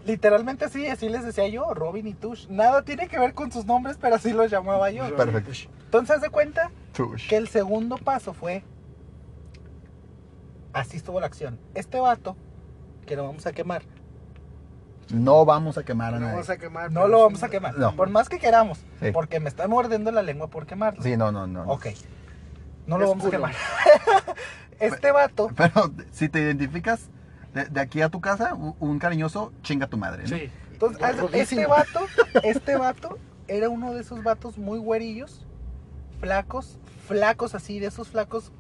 Literalmente 0.07 0.65
así, 0.65 0.87
así 0.89 1.09
les 1.09 1.25
decía 1.25 1.47
yo, 1.49 1.73
Robin 1.75 2.07
y 2.07 2.15
Tush. 2.15 2.47
Nada 2.49 2.83
tiene 2.83 3.09
que 3.09 3.19
ver 3.19 3.35
con 3.35 3.53
sus 3.53 3.65
nombres, 3.67 3.97
pero 4.01 4.17
así 4.17 4.33
los 4.33 4.51
llamaba 4.51 4.91
yo. 4.91 5.15
Perfecto. 5.17 5.53
Entonces, 5.85 6.17
haz 6.17 6.23
de 6.23 6.31
cuenta 6.31 6.71
Tush. 6.93 7.29
que 7.29 7.37
el 7.37 7.49
segundo 7.49 7.99
paso 7.99 8.35
fue. 8.35 8.63
Así 10.75 10.97
estuvo 10.97 11.21
la 11.21 11.27
acción. 11.27 11.59
Este 11.75 11.99
vato, 12.01 12.37
que 13.07 13.17
lo 13.17 13.25
vamos 13.25 13.47
a 13.47 13.53
quemar, 13.53 13.83
No 15.11 15.45
vamos 15.45 15.77
a 15.79 15.85
quemar 15.85 16.15
a 16.15 16.19
No 16.19 16.21
nadie. 16.21 16.33
vamos 16.35 16.51
a 16.51 16.57
quemar. 16.57 16.91
no 16.91 17.07
lo 17.09 17.21
vamos 17.23 17.43
a 17.43 17.49
quemar. 17.49 17.79
No. 17.79 17.95
Por 17.95 18.09
más 18.11 18.29
que 18.29 18.39
queramos, 18.39 18.79
Sí. 19.01 19.11
porque 19.13 19.39
me 19.41 19.49
está 19.49 19.69
mordiendo 19.69 20.11
la 20.11 20.23
lengua 20.23 20.49
por 20.49 20.67
quemarlo. 20.67 21.03
Sí, 21.03 21.17
no, 21.17 21.31
no, 21.31 21.47
no. 21.47 21.63
Ok. 21.65 21.87
No 22.87 22.99
lo 22.99 23.05
Es 23.05 23.11
vamos 23.11 23.27
a 23.27 23.31
quemar. 23.31 23.55
este 24.81 25.13
vato. 25.13 25.51
Pero 25.57 25.93
si 26.11 26.29
te 26.29 26.41
identificas 26.41 27.09
de, 27.53 27.67
de 27.67 27.81
aquí 27.81 28.01
a 28.03 28.09
tu 28.09 28.21
casa, 28.21 28.55
un 28.55 28.99
cariñoso, 28.99 29.53
chinga 29.63 29.87
tu 29.87 29.97
madre, 29.99 30.23
¿no? 30.23 30.37
Sí. 30.37 30.51
Entonces, 30.73 31.01
este 31.35 31.67
vato, 31.67 32.01
este 32.43 32.77
vato 32.77 33.19
era 33.47 33.69
uno 33.69 33.95
de 33.95 34.01
esos 34.01 34.23
vatos 34.25 34.59
muy 34.59 34.79
güerillos, 34.79 35.47
flacos, 36.21 36.79
flacos 37.07 37.55
así, 37.55 37.79
de 37.79 37.87
esos 37.87 38.09
flacos, 38.09 38.53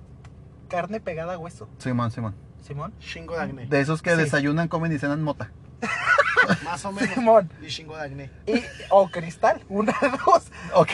carne 0.74 1.00
pegada 1.00 1.34
a 1.34 1.38
hueso. 1.38 1.68
Simón, 1.78 2.10
Simón. 2.10 2.34
Simón. 2.60 2.92
Chingo 2.98 3.34
de 3.36 3.42
acné. 3.42 3.66
De 3.66 3.80
esos 3.80 4.02
que 4.02 4.10
Sí. 4.12 4.16
desayunan, 4.16 4.68
comen 4.68 4.92
y 4.92 4.98
cenan 4.98 5.22
mota. 5.22 5.50
Más 6.64 6.84
o 6.84 6.92
menos. 6.92 7.14
Simón. 7.14 7.50
Y 7.62 7.66
chingo 7.68 7.96
de 7.96 8.02
acné. 8.02 8.30
Y, 8.46 8.62
o 8.90 9.08
cristal, 9.08 9.62
una 9.68 9.94
dos. 10.26 10.50
Ok. 10.74 10.88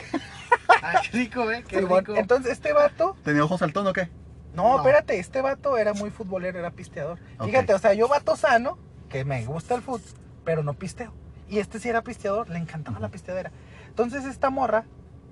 Ah, 0.82 1.00
qué 1.02 1.18
rico, 1.18 1.50
eh. 1.50 1.64
Qué 1.66 1.78
Simón. 1.80 2.00
rico. 2.04 2.16
Entonces, 2.16 2.52
este 2.52 2.72
vato, 2.72 3.16
¿Tenía 3.24 3.44
ojos 3.44 3.60
saltón 3.60 3.86
o 3.86 3.92
qué? 3.92 4.08
no, 4.54 4.64
No. 4.64 4.76
espérate, 4.78 5.18
este 5.18 5.40
vato 5.42 5.76
era 5.78 5.92
muy 5.94 6.10
futbolero, 6.10 6.58
era 6.58 6.70
pisteador. 6.70 7.18
Fíjate, 7.44 7.72
o 7.74 7.78
sea, 7.78 7.94
yo 7.94 8.08
vato 8.08 8.36
sano, 8.36 8.78
que 9.08 9.24
me 9.24 9.44
gusta 9.46 9.74
el 9.74 9.82
fútbol, 9.82 10.02
pero 10.44 10.62
no 10.62 10.74
pisteo. 10.74 11.12
Y 11.48 11.58
este 11.58 11.78
sí 11.80 11.88
era 11.88 12.02
pisteador, 12.02 12.48
le 12.48 12.58
encantaba 12.58 12.98
la 13.00 13.08
pisteadera. 13.08 13.50
Entonces, 13.88 14.24
esta 14.24 14.50
morra 14.50 14.84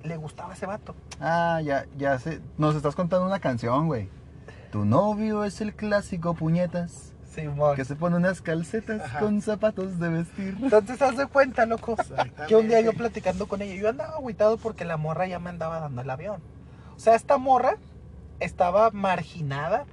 le 0.04 0.16
gustaba 0.16 0.54
ese 0.54 0.66
vato. 0.66 0.94
Ah, 1.20 1.60
ya, 1.64 1.86
ya 1.96 2.18
sé. 2.18 2.40
Nos 2.58 2.74
estás 2.76 2.94
contando 2.94 3.26
una 3.26 3.40
canción, 3.40 3.86
güey. 3.86 4.08
Tu 4.70 4.84
novio 4.84 5.44
es 5.44 5.60
el 5.60 5.74
clásico 5.74 6.34
puñetas 6.34 7.14
Simón. 7.34 7.76
que 7.76 7.84
se 7.84 7.96
pone 7.96 8.16
unas 8.16 8.42
calcetas 8.42 9.00
Ajá. 9.02 9.20
con 9.20 9.40
zapatos 9.40 9.98
de 9.98 10.08
vestir. 10.08 10.56
Entonces, 10.60 11.00
haz 11.00 11.16
de 11.16 11.26
cuenta, 11.26 11.64
loco, 11.66 11.96
que 12.46 12.56
un 12.56 12.68
día 12.68 12.80
yo 12.80 12.92
platicando 12.92 13.46
con 13.46 13.62
ella, 13.62 13.74
yo 13.74 13.88
andaba 13.88 14.14
agüitado 14.16 14.58
porque 14.58 14.84
la 14.84 14.96
morra 14.96 15.26
ya 15.26 15.38
me 15.38 15.50
andaba 15.50 15.80
dando 15.80 16.02
el 16.02 16.10
avión. 16.10 16.40
O 16.96 16.98
sea, 16.98 17.14
esta 17.14 17.38
morra 17.38 17.76
estaba 18.40 18.90
marginada 18.90 19.86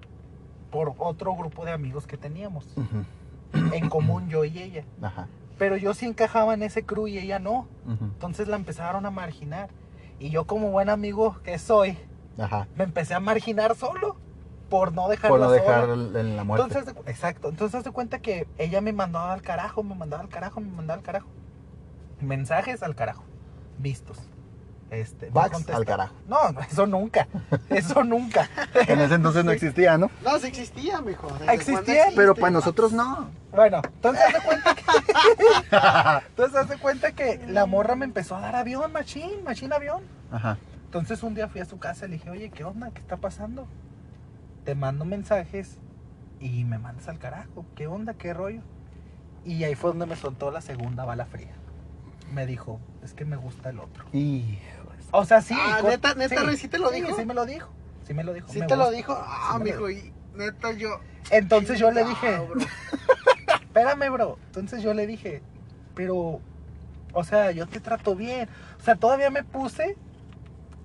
por 0.72 0.94
otro 0.98 1.36
grupo 1.36 1.64
de 1.66 1.72
amigos 1.72 2.06
que 2.08 2.18
teníamos, 2.18 2.68
en 3.54 3.90
común 3.90 4.28
yo 4.28 4.44
y 4.44 4.60
ella. 4.60 4.84
Ajá. 5.02 5.28
Pero 5.58 5.78
yo 5.78 5.94
sí 5.94 6.06
encajaba 6.06 6.54
en 6.54 6.64
ese 6.64 6.84
crew 6.84 7.08
y 7.08 7.18
ella 7.18 7.40
no. 7.40 7.68
Entonces 7.88 8.48
la 8.50 8.58
empezaron 8.58 9.06
a 9.06 9.12
marginar. 9.12 9.70
Y 10.20 10.30
yo 10.32 10.46
como 10.46 10.72
buen 10.72 10.90
amigo 10.90 11.38
que 11.44 11.58
soy, 11.60 11.98
Ajá. 12.38 12.68
me 12.76 12.84
empecé 12.84 13.14
a 13.14 13.20
marginar 13.22 13.76
solo 13.76 14.18
por 14.70 14.94
no 14.94 15.08
dejarla 15.08 15.30
Por 15.30 15.40
no 15.40 15.52
dejar 15.52 15.90
en 15.90 16.36
la 16.36 16.44
muerte. 16.44 16.68
Entonces, 16.68 16.96
exacto. 17.06 17.50
Entonces, 17.50 17.76
haz 17.76 17.84
de 17.84 17.92
cuenta 17.92 18.20
que 18.20 18.48
ella 18.58 18.82
me 18.82 18.94
mandaba 18.94 19.34
al 19.34 19.42
carajo, 19.42 19.84
me 19.84 19.96
mandaba 19.96 20.24
al 20.24 20.30
carajo, 20.30 20.62
me 20.62 20.72
mandaba 20.72 20.98
al 21.00 21.06
carajo. 21.06 21.28
Mensajes 22.22 22.84
al 22.84 22.96
carajo. 22.96 23.24
Vistos. 23.78 24.18
Este, 24.92 25.30
Vax 25.32 25.68
al 25.70 25.86
carajo. 25.86 26.14
No, 26.28 26.38
eso 26.62 26.86
nunca. 26.86 27.28
Eso 27.70 28.04
nunca. 28.04 28.50
En 28.88 29.00
ese 29.00 29.16
entonces 29.16 29.44
no 29.44 29.52
existía, 29.52 29.98
¿no? 29.98 30.12
No, 30.24 30.38
sí 30.38 30.48
existía, 30.48 31.02
mijo. 31.02 31.28
¿Desde 31.40 31.54
Existía? 31.54 32.06
Pero 32.16 32.36
para 32.36 32.52
nosotros 32.52 32.94
no. 32.94 33.30
Bueno, 33.52 33.82
entonces 33.84 34.24
haz 34.26 34.34
de 34.34 34.42
cuenta 34.42 34.76
que. 34.76 34.84
entonces 36.30 36.56
haz 36.56 36.70
de 36.70 36.78
cuenta 36.78 37.12
que 37.14 37.42
la 37.48 37.66
morra 37.66 37.96
me 37.96 38.06
empezó 38.06 38.36
a 38.36 38.42
dar 38.42 38.56
avión, 38.56 38.92
machín, 38.92 39.44
machín 39.44 39.74
avión. 39.74 40.04
Ajá. 40.32 40.58
Entonces 40.86 41.24
un 41.24 41.34
día 41.34 41.48
fui 41.48 41.62
a 41.62 41.66
su 41.66 41.80
casa 41.80 42.06
y 42.06 42.10
le 42.10 42.14
dije, 42.18 42.30
oye, 42.30 42.50
¿qué 42.52 42.64
onda? 42.64 42.92
¿Qué 42.92 43.02
está 43.02 43.18
pasando? 43.18 43.68
Te 44.66 44.76
mando 44.76 45.06
mensajes 45.06 45.78
y 46.40 46.64
me 46.66 46.78
mandas 46.80 47.08
al 47.08 47.20
carajo. 47.20 47.66
¿Qué 47.76 47.88
onda? 47.88 48.14
¿Qué 48.16 48.34
rollo? 48.34 48.62
Y 49.46 49.64
ahí 49.64 49.76
fue 49.76 49.92
donde 49.92 50.08
me 50.08 50.16
soltó 50.16 50.50
la 50.52 50.62
segunda 50.62 51.06
bala 51.06 51.26
fría. 51.26 51.54
Me 52.34 52.46
dijo, 52.48 52.80
es 53.04 53.14
que 53.14 53.26
me 53.26 53.36
gusta 53.36 53.70
el 53.70 53.80
otro. 53.80 54.06
Hijo. 54.12 54.60
O 55.12 55.24
sea, 55.24 55.42
sí. 55.42 55.56
Ah, 55.58 55.78
con- 55.82 55.92
¿neta- 55.92 56.16
neta, 56.16 56.44
Rey, 56.44 56.58
sí 56.58 56.68
te 56.68 56.80
lo 56.80 56.90
dijo? 56.92 57.16
Sí, 57.16 57.26
me 57.26 57.34
lo 57.36 57.46
dijo. 57.46 57.70
Sí 58.08 58.14
me 58.14 58.24
lo 58.24 58.34
dijo. 58.34 58.48
Sí 58.50 58.60
me 58.60 58.66
te 58.68 58.76
lo 58.76 58.90
dijo. 58.92 59.14
Ah, 59.18 59.52
Sí 59.54 59.60
me 59.60 59.66
mijo. 59.66 59.80
lo- 59.82 59.90
Y 59.92 60.12
neta, 60.36 60.72
yo. 60.74 61.00
Entonces 61.32 61.80
yo 61.80 61.92
le 61.92 62.04
dije, 62.04 62.38
bro. 62.40 62.56
espérame, 63.62 64.12
bro. 64.12 64.38
Entonces 64.48 64.82
yo 64.82 64.94
le 64.94 65.06
dije, 65.08 65.42
pero, 65.94 66.42
o 67.14 67.24
sea, 67.24 67.52
yo 67.52 67.68
te 67.68 67.80
trato 67.80 68.16
bien. 68.16 68.50
O 68.80 68.84
sea, 68.84 68.96
todavía 68.96 69.30
me 69.30 69.44
puse, 69.44 69.96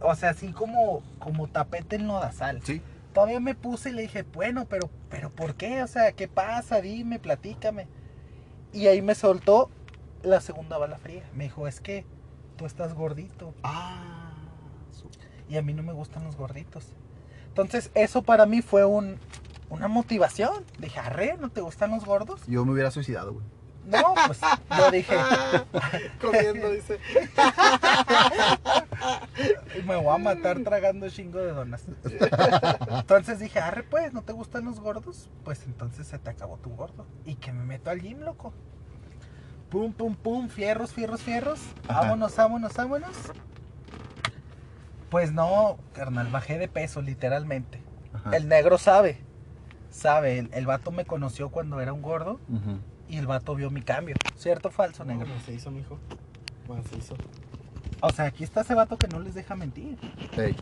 o 0.01 0.15
sea, 0.15 0.31
así 0.31 0.52
como, 0.52 1.02
como 1.19 1.48
tapete 1.48 1.97
en 1.97 2.07
lodazal. 2.07 2.61
Sí. 2.62 2.82
Todavía 3.12 3.41
me 3.41 3.55
puse 3.55 3.91
y 3.91 3.93
le 3.93 4.03
dije, 4.03 4.23
bueno, 4.23 4.66
pero, 4.69 4.89
pero 5.09 5.31
¿por 5.31 5.55
qué? 5.57 5.82
O 5.82 5.87
sea, 5.87 6.12
¿qué 6.12 6.28
pasa? 6.28 6.81
Dime, 6.81 7.19
platícame. 7.19 7.89
Y 8.73 8.87
ahí 8.87 9.03
me 9.03 9.15
soltó 9.15 9.69
la 10.23 10.41
segunda 10.41 10.78
bala 10.78 10.97
fría. 10.99 11.24
Me 11.35 11.45
dijo, 11.45 11.66
es 11.66 11.81
que 11.81 12.05
tú 12.57 12.66
estás 12.66 12.95
gordito 12.95 13.55
Ah. 13.62 14.32
y 15.49 15.57
a 15.57 15.62
mí 15.62 15.73
no 15.74 15.82
me 15.82 15.93
gustan 15.93 16.23
los 16.24 16.37
gorditos. 16.37 16.93
Entonces, 17.49 17.91
eso 17.95 18.23
para 18.23 18.47
mí 18.47 18.62
fue 18.62 18.85
un, 18.85 19.19
una 19.70 19.89
motivación. 19.89 20.65
Dije, 20.78 21.01
arre, 21.01 21.37
¿no 21.41 21.49
te 21.49 21.61
gustan 21.61 21.91
los 21.91 22.05
gordos? 22.05 22.41
Yo 22.47 22.65
me 22.65 22.73
hubiera 22.73 22.93
suicidado, 22.93 23.32
güey. 23.35 23.47
No, 23.86 24.15
pues 24.27 24.40
yo 24.77 24.90
dije, 24.90 25.16
Comiendo, 26.20 26.70
dice. 26.70 26.98
me 29.86 29.97
voy 29.97 30.15
a 30.15 30.19
matar 30.19 30.61
tragando 30.61 31.09
chingo 31.09 31.39
de 31.39 31.52
donas. 31.52 31.85
Entonces 32.89 33.40
dije, 33.40 33.59
arre, 33.59 33.82
pues, 33.82 34.12
¿no 34.12 34.23
te 34.23 34.32
gustan 34.32 34.65
los 34.65 34.81
gordos? 34.81 35.28
Pues 35.44 35.65
entonces 35.65 36.07
se 36.07 36.19
te 36.19 36.31
acabó 36.31 36.59
tu 36.59 36.70
gordo. 36.70 37.07
Y 37.24 37.36
que 37.36 37.52
me 37.52 37.65
meto 37.65 37.90
al 37.90 38.01
gym, 38.01 38.20
loco. 38.20 38.52
Pum, 39.70 39.93
pum, 39.93 40.15
pum, 40.15 40.48
fierros, 40.48 40.93
fierros, 40.93 41.23
fierros. 41.23 41.61
Ajá. 41.89 42.02
Vámonos, 42.02 42.36
vámonos, 42.36 42.74
vámonos. 42.74 43.16
Pues 45.11 45.32
no, 45.32 45.78
carnal, 45.93 46.28
bajé 46.28 46.59
de 46.59 46.69
peso, 46.69 47.02
literalmente. 47.02 47.82
Ajá. 48.12 48.36
El 48.36 48.48
negro 48.48 48.78
sabe. 48.78 49.19
Sabe, 49.90 50.39
el, 50.39 50.51
el 50.52 50.66
vato 50.66 50.93
me 50.93 51.05
conoció 51.05 51.48
cuando 51.48 51.81
era 51.81 51.93
un 51.93 52.01
gordo 52.01 52.39
Ujú. 52.48 52.78
Y 53.11 53.16
el 53.16 53.27
vato 53.27 53.55
vio 53.55 53.70
mi 53.70 53.82
cambio. 53.82 54.15
¿Cierto 54.37 54.69
o 54.69 54.70
falso, 54.70 55.05
negro? 55.05 55.27
Bueno, 55.27 55.43
se 55.43 55.53
hizo, 55.53 55.70
mijo. 55.70 55.99
Bueno, 56.66 56.85
se 56.85 56.97
hizo. 56.97 57.16
O 58.01 58.11
sea, 58.11 58.27
aquí 58.27 58.45
está 58.45 58.61
ese 58.61 58.74
vato 58.74 58.97
que 58.97 59.09
no 59.09 59.19
les 59.19 59.35
deja 59.35 59.57
mentir. 59.57 59.99
Ey. 60.37 60.57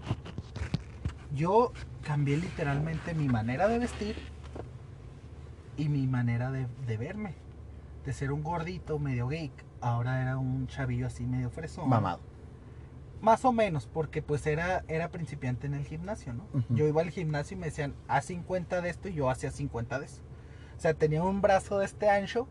Yo 1.34 1.72
cambié 2.02 2.38
literalmente 2.38 3.12
mi 3.14 3.28
manera 3.28 3.68
de 3.68 3.78
vestir 3.78 4.16
y 5.76 5.88
mi 5.88 6.06
manera 6.06 6.50
de, 6.50 6.66
de 6.86 6.96
verme. 6.96 7.34
De 8.06 8.14
ser 8.14 8.32
un 8.32 8.42
gordito 8.42 8.98
medio 8.98 9.28
geek, 9.28 9.52
ahora 9.82 10.22
era 10.22 10.38
un 10.38 10.66
chavillo 10.66 11.06
así 11.06 11.26
medio 11.26 11.50
fresón. 11.50 11.88
Mamado. 11.88 12.20
Más 13.20 13.44
o 13.44 13.52
menos, 13.52 13.86
porque 13.86 14.22
pues 14.22 14.46
era, 14.46 14.84
era 14.88 15.10
principiante 15.10 15.66
en 15.66 15.74
el 15.74 15.84
gimnasio, 15.84 16.32
¿no? 16.32 16.44
Yo 16.70 16.86
iba 16.86 17.02
al 17.02 17.10
gimnasio 17.10 17.56
y 17.56 17.60
me 17.60 17.66
decían, 17.66 17.94
haz 18.06 18.26
50 18.26 18.80
de 18.80 18.88
esto 18.88 19.08
y 19.08 19.14
yo 19.14 19.28
hacía 19.28 19.50
50 19.50 19.98
de 19.98 20.06
eso. 20.06 20.22
O 20.78 20.80
sea, 20.80 20.94
tenía 20.94 21.24
un 21.24 21.40
brazo 21.40 21.80
de 21.80 21.86
este 21.86 22.08
ancho, 22.08 22.46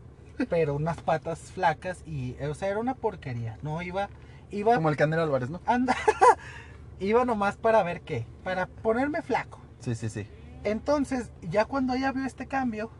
pero 0.50 0.74
unas 0.74 1.00
patas 1.00 1.40
flacas 1.50 2.06
y, 2.06 2.36
o 2.42 2.54
sea, 2.54 2.68
era 2.68 2.78
una 2.78 2.94
porquería. 2.94 3.58
No 3.62 3.80
iba, 3.80 4.10
iba, 4.50 4.74
Como 4.74 4.90
el 4.90 4.98
Canelo 4.98 5.22
Álvarez, 5.22 5.48
¿no? 5.48 5.62
anda, 5.64 5.96
iba 7.00 7.24
nomás 7.24 7.56
para 7.56 7.82
ver 7.82 8.02
qué, 8.02 8.26
para 8.44 8.66
ponerme 8.66 9.22
flaco. 9.22 9.60
Sí, 9.80 9.94
sí, 9.94 10.10
sí. 10.10 10.26
Entonces, 10.62 11.30
ya 11.40 11.64
cuando 11.64 11.94
ella 11.94 12.12
vio 12.12 12.26
este 12.26 12.46
cambio, 12.46 12.90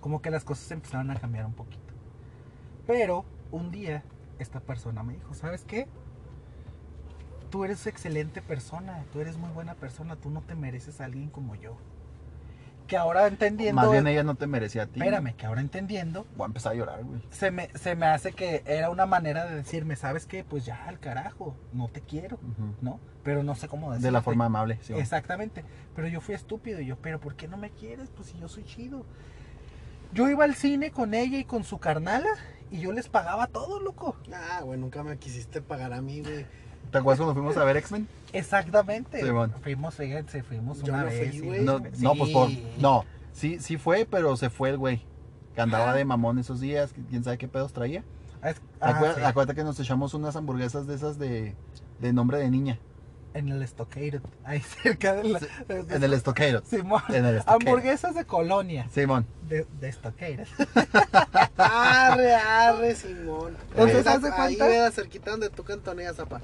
como 0.00 0.20
que 0.20 0.30
las 0.30 0.44
cosas 0.44 0.70
empezaron 0.70 1.10
a 1.10 1.16
cambiar 1.18 1.46
un 1.46 1.54
poquito. 1.54 1.94
Pero 2.86 3.24
un 3.50 3.70
día 3.70 4.04
esta 4.38 4.60
persona 4.60 5.02
me 5.02 5.14
dijo, 5.14 5.32
¿sabes 5.32 5.64
qué? 5.64 5.88
Tú 7.48 7.64
eres 7.64 7.86
excelente 7.86 8.42
persona, 8.42 9.06
tú 9.10 9.20
eres 9.20 9.38
muy 9.38 9.48
buena 9.52 9.74
persona, 9.74 10.16
tú 10.16 10.28
no 10.28 10.42
te 10.42 10.54
mereces 10.54 11.00
a 11.00 11.06
alguien 11.06 11.30
como 11.30 11.54
yo. 11.54 11.78
Que 12.88 12.96
ahora 12.96 13.28
entendiendo... 13.28 13.80
Más 13.80 13.90
bien 13.90 14.06
ella 14.08 14.24
no 14.24 14.34
te 14.34 14.46
merecía 14.46 14.82
a 14.84 14.86
ti. 14.86 14.98
Espérame, 14.98 15.34
que 15.36 15.46
ahora 15.46 15.60
entendiendo, 15.60 16.26
Voy 16.36 16.44
a 16.44 16.46
empezar 16.46 16.72
a 16.72 16.74
llorar, 16.74 17.04
güey. 17.04 17.20
se 17.30 17.50
me, 17.50 17.68
se 17.78 17.94
me 17.94 18.06
hace 18.06 18.32
que 18.32 18.64
era 18.66 18.90
una 18.90 19.06
manera 19.06 19.44
de 19.46 19.54
decirme, 19.54 19.94
¿sabes 19.94 20.26
qué? 20.26 20.42
Pues 20.42 20.64
ya, 20.64 20.86
al 20.86 20.98
carajo, 20.98 21.54
no 21.72 21.88
te 21.88 22.00
quiero. 22.00 22.40
¿no? 22.80 22.98
Pero 23.22 23.42
no 23.42 23.54
sé 23.54 23.68
cómo 23.68 23.90
decirlo. 23.90 24.06
De 24.06 24.12
la 24.12 24.22
forma 24.22 24.46
amable, 24.46 24.78
sí. 24.80 24.94
Exactamente. 24.94 25.64
Pero 25.94 26.08
yo 26.08 26.20
fui 26.20 26.34
estúpido. 26.34 26.80
Y 26.80 26.86
yo, 26.86 26.96
pero 26.96 27.20
¿por 27.20 27.36
qué 27.36 27.46
no 27.46 27.56
me 27.58 27.70
quieres? 27.70 28.08
Pues 28.10 28.28
si 28.28 28.38
yo 28.38 28.48
soy 28.48 28.64
chido. 28.64 29.04
Yo 30.14 30.28
iba 30.30 30.44
al 30.44 30.54
cine 30.54 30.90
con 30.90 31.12
ella 31.12 31.38
y 31.38 31.44
con 31.44 31.64
su 31.64 31.78
carnala 31.78 32.30
y 32.70 32.80
yo 32.80 32.92
les 32.92 33.08
pagaba 33.08 33.46
todo, 33.48 33.80
loco. 33.80 34.16
Ah, 34.32 34.62
güey, 34.62 34.78
nunca 34.78 35.02
me 35.02 35.18
quisiste 35.18 35.60
pagar 35.60 35.92
a 35.92 36.00
mí, 36.00 36.22
güey. 36.22 36.46
¿Te 36.90 36.98
acuerdas 36.98 37.18
cuando 37.18 37.34
fuimos 37.34 37.56
a 37.56 37.64
ver 37.64 37.76
X-Men? 37.78 38.08
Exactamente. 38.32 39.22
Sí, 39.22 39.30
bueno. 39.30 39.54
Fuimos, 39.62 39.94
fíjense, 39.94 40.42
fuimos 40.42 40.82
Yo 40.82 40.92
una 40.92 41.04
no 41.04 41.10
fui, 41.10 41.18
vez. 41.20 41.34
y- 41.34 41.40
güey. 41.40 41.60
No, 41.64 41.78
Sí. 41.78 42.02
no, 42.02 42.14
pues 42.14 42.30
por. 42.30 42.48
No, 42.78 43.04
sí, 43.32 43.58
sí 43.60 43.76
fue, 43.76 44.06
pero 44.10 44.36
se 44.36 44.50
fue 44.50 44.70
el 44.70 44.78
güey. 44.78 45.02
Que 45.54 45.60
andaba 45.62 45.90
Ah. 45.90 45.94
de 45.94 46.04
mamón 46.04 46.38
esos 46.38 46.60
días, 46.60 46.92
quién 47.10 47.24
sabe 47.24 47.36
qué 47.38 47.48
pedos 47.48 47.72
traía. 47.72 48.04
Ah, 48.40 48.50
es- 48.50 48.60
Acuérdate, 48.80 49.20
sí. 49.20 49.26
acuérdate 49.26 49.56
que 49.56 49.64
nos 49.64 49.80
echamos 49.80 50.14
unas 50.14 50.36
hamburguesas 50.36 50.86
de 50.86 50.94
esas 50.94 51.18
de, 51.18 51.54
de 52.00 52.12
nombre 52.12 52.38
de 52.38 52.50
niña. 52.50 52.78
En 53.34 53.48
el 53.50 53.62
Stockade, 53.66 54.20
ahí 54.44 54.60
cerca 54.60 55.14
de 55.14 55.24
la. 55.24 55.38
De- 55.40 55.94
En 55.96 56.02
el 56.02 56.12
estocado. 56.14 56.62
Simón. 56.64 57.02
En 57.08 57.24
el. 57.26 57.42
Hamburguesas 57.46 58.14
de 58.14 58.24
colonia. 58.24 58.86
Simón. 58.90 59.26
De, 59.48 59.66
de 59.80 59.92
Stockade. 59.92 60.46
Arre, 61.56 62.34
arre, 62.34 62.94
Simón. 62.94 63.56
Entonces, 63.70 64.06
Ahí- 64.06 64.14
haz 64.16 64.22
de 64.22 64.28
Ahí 64.28 64.56
cuenta- 64.56 64.68
era 64.74 64.90
cerquita 64.90 65.30
donde 65.32 65.50
tú 65.50 65.64
cantoneas, 65.64 66.16
zapá. 66.16 66.40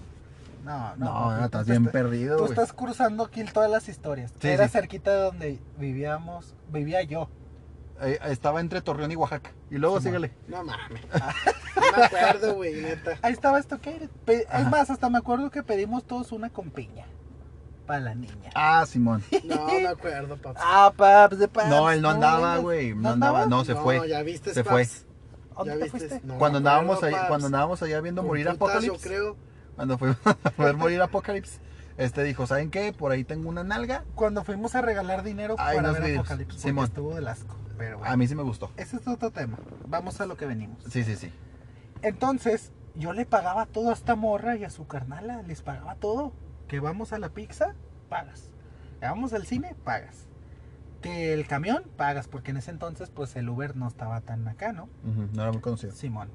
No, 0.65 0.97
No, 0.97 1.05
no. 1.31 1.37
no, 1.39 1.45
estás 1.45 1.67
bien 1.67 1.85
perdido, 1.87 2.37
Tú 2.37 2.43
güey. 2.45 2.53
estás 2.53 2.73
cruzando 2.73 3.25
aquí 3.25 3.45
todas 3.45 3.71
las 3.71 3.89
historias. 3.89 4.33
Sí, 4.41 4.49
Era 4.49 4.67
sí. 4.67 4.73
cerquita 4.73 5.11
de 5.13 5.17
donde 5.23 5.61
vivíamos, 5.79 6.55
vivía 6.71 7.03
yo. 7.03 7.29
Eh, 8.01 8.19
estaba 8.25 8.61
entre 8.61 8.81
Torreón 8.81 9.13
y 9.13 9.17
Oaxaca. 9.17 9.53
Y 9.71 9.77
luego 9.77 10.01
Simón. 10.01 10.23
síguele. 10.23 10.35
No 10.49 10.65
mames. 10.65 11.03
No 11.77 11.83
me 11.99 12.05
acuerdo, 12.05 12.55
güey, 12.55 12.81
neta. 12.83 13.19
Ahí 13.23 13.33
estaba 13.33 13.59
esto 13.59 13.81
que 13.81 14.09
Es 14.27 14.71
más, 14.71 14.91
hasta 14.91 15.11
me 15.11 15.19
acuerdo 15.19 15.51
que 15.51 15.63
pedimos 15.65 16.05
todos 16.05 16.31
una 16.33 16.49
con 16.51 16.71
piña. 16.71 17.05
Para 17.85 17.99
la 18.01 18.15
niña. 18.15 18.51
Ah, 18.55 18.85
Simón. 18.87 19.23
No 19.45 19.67
me 19.67 19.87
acuerdo, 19.89 20.37
papá. 20.37 20.61
Ah, 20.63 20.93
paps, 20.97 21.39
de 21.39 21.49
paps. 21.49 21.69
No, 21.69 21.91
él 21.91 22.01
no 22.01 22.11
andaba, 22.11 22.59
güey. 22.59 22.95
No 22.95 23.11
andaba, 23.11 23.47
no, 23.47 23.65
se 23.65 23.75
no, 23.75 23.83
fue. 23.83 24.09
ya 24.09 24.23
viste, 24.23 24.55
Se 24.55 24.63
paps. 24.65 24.73
fue. 24.73 24.83
¿A 25.53 25.59
¿Dónde 25.59 25.73
¿Ya 25.73 25.79
te 25.79 25.83
viste? 25.85 25.99
fuiste? 26.09 26.21
No 26.27 26.39
Cuando 26.39 26.59
andábamos 26.59 26.97
acuerdo, 26.97 27.07
allá, 27.09 27.17
paps. 27.19 27.29
cuando 27.29 27.47
andábamos 27.47 27.83
allá 27.83 28.01
viendo 28.01 28.23
Con 28.23 28.29
morir 28.29 28.49
Apocalipsis. 28.49 29.03
Yo 29.03 29.09
creo. 29.09 29.37
Cuando 29.77 29.99
fuimos 29.99 30.19
a 30.27 30.63
ver 30.63 30.77
morir 30.77 31.01
Apocalipsis. 31.03 31.61
Este 31.97 32.25
dijo, 32.25 32.47
¿saben 32.47 32.71
qué? 32.71 32.93
Por 32.93 33.13
ahí 33.13 33.23
tengo 33.25 33.49
una 33.49 33.63
nalga. 33.63 34.05
Cuando 34.15 34.43
fuimos 34.45 34.75
a 34.75 34.83
regalar 34.83 35.23
dinero 35.23 35.55
Ay, 35.59 35.77
para 35.77 35.89
nos 35.89 36.01
ver 36.01 36.17
porque 36.17 36.47
Simón. 36.57 36.85
estuvo 36.87 37.15
del 37.15 37.29
asco. 37.29 37.57
Pero 37.79 37.99
bueno, 37.99 38.13
A 38.13 38.17
mí 38.17 38.27
sí 38.27 38.35
me 38.35 38.43
gustó. 38.43 38.71
ese 38.77 38.97
es 38.97 39.07
otro 39.09 39.31
tema. 39.31 39.59
Vamos 39.87 40.21
a 40.21 40.27
lo 40.27 40.37
que 40.37 40.47
venimos. 40.47 40.83
Sí, 40.91 41.05
sí, 41.05 41.15
sí. 41.17 41.31
Entonces, 42.03 42.73
yo 42.95 43.13
le 43.13 43.27
pagaba 43.27 43.67
todo 43.67 43.91
a 43.91 43.93
esta 43.93 44.15
morra 44.17 44.57
y 44.57 44.65
a 44.65 44.71
su 44.71 44.87
carnala. 44.87 45.43
Les 45.43 45.63
pagaba 45.63 45.95
todo. 45.97 46.33
Que 46.69 46.81
vamos 46.81 47.13
a 47.13 47.19
la 47.19 47.29
pizza, 47.29 47.75
pagas. 48.09 48.51
Que 49.01 49.07
vamos 49.07 49.33
al 49.33 49.47
cine, 49.47 49.75
pagas. 49.85 50.27
Que 51.01 51.33
el 51.33 51.47
camión, 51.47 51.85
pagas. 51.97 52.27
Porque 52.29 52.51
en 52.51 52.57
ese 52.57 52.71
entonces, 52.73 53.11
pues 53.11 53.37
el 53.37 53.49
Uber 53.49 53.77
no 53.77 53.87
estaba 53.89 54.21
tan 54.21 54.47
acá, 54.49 54.73
¿no? 54.73 54.89
No 55.33 55.43
era 55.43 55.53
muy 55.53 55.61
conocido. 55.61 55.93
Simón. 55.93 56.29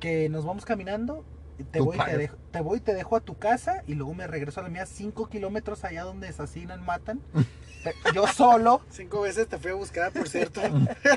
Que 0.00 0.28
nos 0.28 0.44
vamos 0.44 0.64
caminando. 0.64 1.24
Te 1.64 1.80
voy, 1.80 1.96
y 1.96 2.00
te, 2.00 2.18
dejo, 2.18 2.36
te 2.50 2.60
voy 2.60 2.78
y 2.78 2.80
te 2.80 2.94
dejo 2.94 3.16
a 3.16 3.20
tu 3.20 3.36
casa 3.38 3.82
y 3.86 3.94
luego 3.94 4.14
me 4.14 4.26
regreso 4.26 4.60
a 4.60 4.62
la 4.62 4.68
mía 4.68 4.86
5 4.86 5.28
kilómetros 5.28 5.84
allá 5.84 6.04
donde 6.04 6.28
asesinan, 6.28 6.84
matan. 6.84 7.20
Te- 7.84 7.94
Yo 8.14 8.26
solo. 8.26 8.82
Cinco 8.90 9.20
veces 9.22 9.48
te 9.48 9.58
fui 9.58 9.70
a 9.70 9.74
buscar, 9.74 10.12
por 10.12 10.28
cierto. 10.28 10.60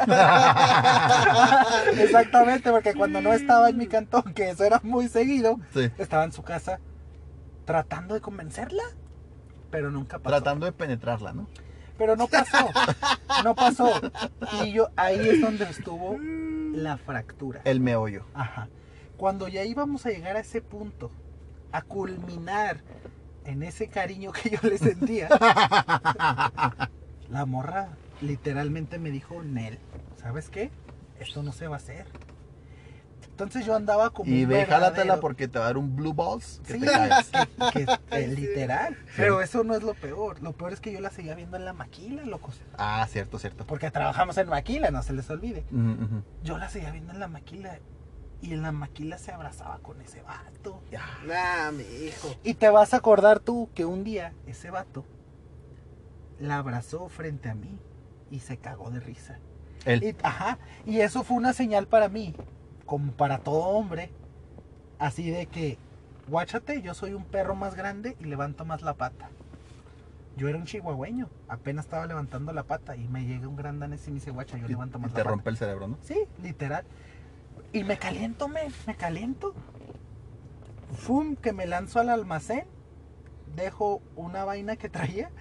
Exactamente, 1.97 2.71
porque 2.71 2.93
cuando 2.93 3.21
no 3.21 3.33
estaba 3.33 3.69
en 3.69 3.77
mi 3.77 3.87
cantón, 3.87 4.33
que 4.33 4.49
eso 4.49 4.63
era 4.63 4.79
muy 4.83 5.07
seguido, 5.07 5.59
Sí. 5.73 5.89
estaba 5.97 6.23
en 6.23 6.31
su 6.31 6.43
casa 6.43 6.79
tratando 7.65 8.13
de 8.13 8.21
convencerla, 8.21 8.83
pero 9.71 9.91
nunca 9.91 10.19
pasó. 10.19 10.35
Tratando 10.37 10.65
de 10.65 10.71
penetrarla, 10.71 11.33
¿no? 11.33 11.47
Pero 11.97 12.15
no 12.15 12.27
pasó, 12.27 12.57
no 13.43 13.55
pasó. 13.55 13.91
Y 14.63 14.71
yo 14.71 14.89
ahí 14.95 15.19
es 15.27 15.41
donde 15.41 15.65
estuvo 15.65 16.17
la 16.19 16.97
fractura. 16.97 17.61
El 17.65 17.81
meollo. 17.81 18.25
Ajá. 18.33 18.69
Cuando 19.19 19.49
ya 19.49 19.65
íbamos 19.65 20.05
a 20.05 20.11
llegar 20.11 20.37
a 20.37 20.39
ese 20.39 20.61
punto, 20.61 21.11
a 21.73 21.81
culminar 21.81 22.77
en 23.43 23.63
ese 23.63 23.89
cariño 23.89 24.31
que 24.31 24.51
yo 24.51 24.59
le 24.63 24.77
sentía, 24.77 25.27
la 27.29 27.45
morra 27.45 27.89
literalmente 28.21 28.97
me 28.97 29.11
dijo, 29.11 29.43
Nel, 29.43 29.77
¿sabes 30.21 30.49
qué? 30.49 30.71
Esto 31.19 31.43
no 31.43 31.51
se 31.51 31.67
va 31.67 31.75
a 31.75 31.79
hacer. 31.79 32.05
Entonces 33.29 33.65
yo 33.65 33.75
andaba 33.75 34.09
como 34.09 34.31
Y 34.31 34.45
ve, 34.45 34.65
jálatela 34.65 35.19
porque 35.19 35.47
te 35.49 35.59
va 35.59 35.65
a 35.65 35.67
dar 35.69 35.77
un 35.77 35.95
blue 35.95 36.13
balls 36.13 36.61
que 36.65 36.73
Sí, 36.73 36.79
te 36.79 36.85
caes. 36.85 37.29
que- 37.73 37.85
que- 37.85 37.97
Sí. 38.25 38.35
literal. 38.35 38.97
Pero 39.17 39.41
eso 39.41 39.63
no 39.65 39.75
es 39.75 39.83
lo 39.83 39.93
peor. 39.95 40.41
Lo 40.41 40.53
peor 40.53 40.71
es 40.73 40.79
que 40.81 40.91
yo 40.93 40.99
la 41.01 41.09
seguía 41.09 41.35
viendo 41.35 41.55
en 41.57 41.63
la 41.65 41.73
maquila, 41.73 42.23
locos. 42.23 42.59
Ah, 42.77 43.05
cierto, 43.09 43.37
cierto. 43.39 43.65
Porque 43.65 43.91
trabajamos 43.91 44.37
en 44.37 44.47
maquila, 44.49 44.91
no 44.91 45.03
se 45.03 45.11
les 45.13 45.29
olvide. 45.29 45.63
Yo 46.43 46.57
la 46.57 46.69
seguía 46.69 46.91
viendo 46.91 47.11
en 47.13 47.19
la 47.19 47.27
maquila. 47.27 47.77
Y 48.41 48.53
en 48.53 48.61
la 48.61 48.71
maquila 48.71 49.17
se 49.17 49.31
abrazaba 49.31 49.79
con 49.79 50.01
ese 50.01 50.21
vato. 50.21 50.81
Nah, 51.27 51.71
mi 51.71 51.83
hijo. 51.83 52.29
Y 52.43 52.53
te 52.53 52.69
vas 52.69 52.93
a 52.93 52.97
acordar 52.97 53.39
tú 53.39 53.69
que 53.75 53.83
un 53.85 54.03
día 54.03 54.33
ese 54.47 54.71
vato 54.71 55.03
la 56.39 56.57
abrazó 56.57 57.09
frente 57.09 57.49
a 57.49 57.55
mí 57.55 57.77
y 58.31 58.39
se 58.39 58.57
cagó 58.57 58.91
de 58.91 59.01
risa. 59.01 59.39
Él. 59.85 60.03
Y, 60.03 60.15
ajá, 60.23 60.57
y 60.85 60.99
eso 61.01 61.23
fue 61.23 61.37
una 61.37 61.53
señal 61.53 61.87
para 61.87 62.07
mí, 62.09 62.33
como 62.85 63.11
para 63.11 63.39
todo 63.39 63.59
hombre, 63.59 64.11
así 64.99 65.29
de 65.29 65.45
que, 65.47 65.77
guáchate, 66.29 66.81
yo 66.81 66.93
soy 66.93 67.13
un 67.13 67.25
perro 67.25 67.55
más 67.55 67.75
grande 67.75 68.15
y 68.19 68.25
levanto 68.25 68.63
más 68.65 68.81
la 68.81 68.93
pata. 68.93 69.29
Yo 70.37 70.47
era 70.47 70.57
un 70.57 70.63
chihuahueño, 70.65 71.29
apenas 71.49 71.85
estaba 71.85 72.05
levantando 72.07 72.53
la 72.53 72.63
pata 72.63 72.95
y 72.95 73.07
me 73.09 73.25
llega 73.25 73.47
un 73.49 73.57
gran 73.57 73.79
danés 73.79 74.07
y 74.07 74.11
me 74.11 74.15
dice, 74.15 74.31
guacha, 74.31 74.57
yo 74.57 74.65
Y, 74.65 74.69
levanto 74.69 74.97
más 74.99 75.11
te 75.11 75.17
la 75.17 75.23
pata. 75.25 75.31
rompe 75.31 75.49
el 75.49 75.57
cerebro, 75.57 75.87
¿no? 75.89 75.97
Sí, 76.01 76.15
literal. 76.41 76.85
Y 77.71 77.83
me 77.83 77.97
caliento, 77.97 78.47
me, 78.47 78.61
me 78.87 78.95
caliento. 78.95 79.53
Fum, 80.93 81.35
que 81.35 81.53
me 81.53 81.67
lanzo 81.67 81.99
al 81.99 82.09
almacén, 82.09 82.65
dejo 83.55 84.01
una 84.15 84.43
vaina 84.43 84.75
que 84.75 84.89
traía 84.89 85.31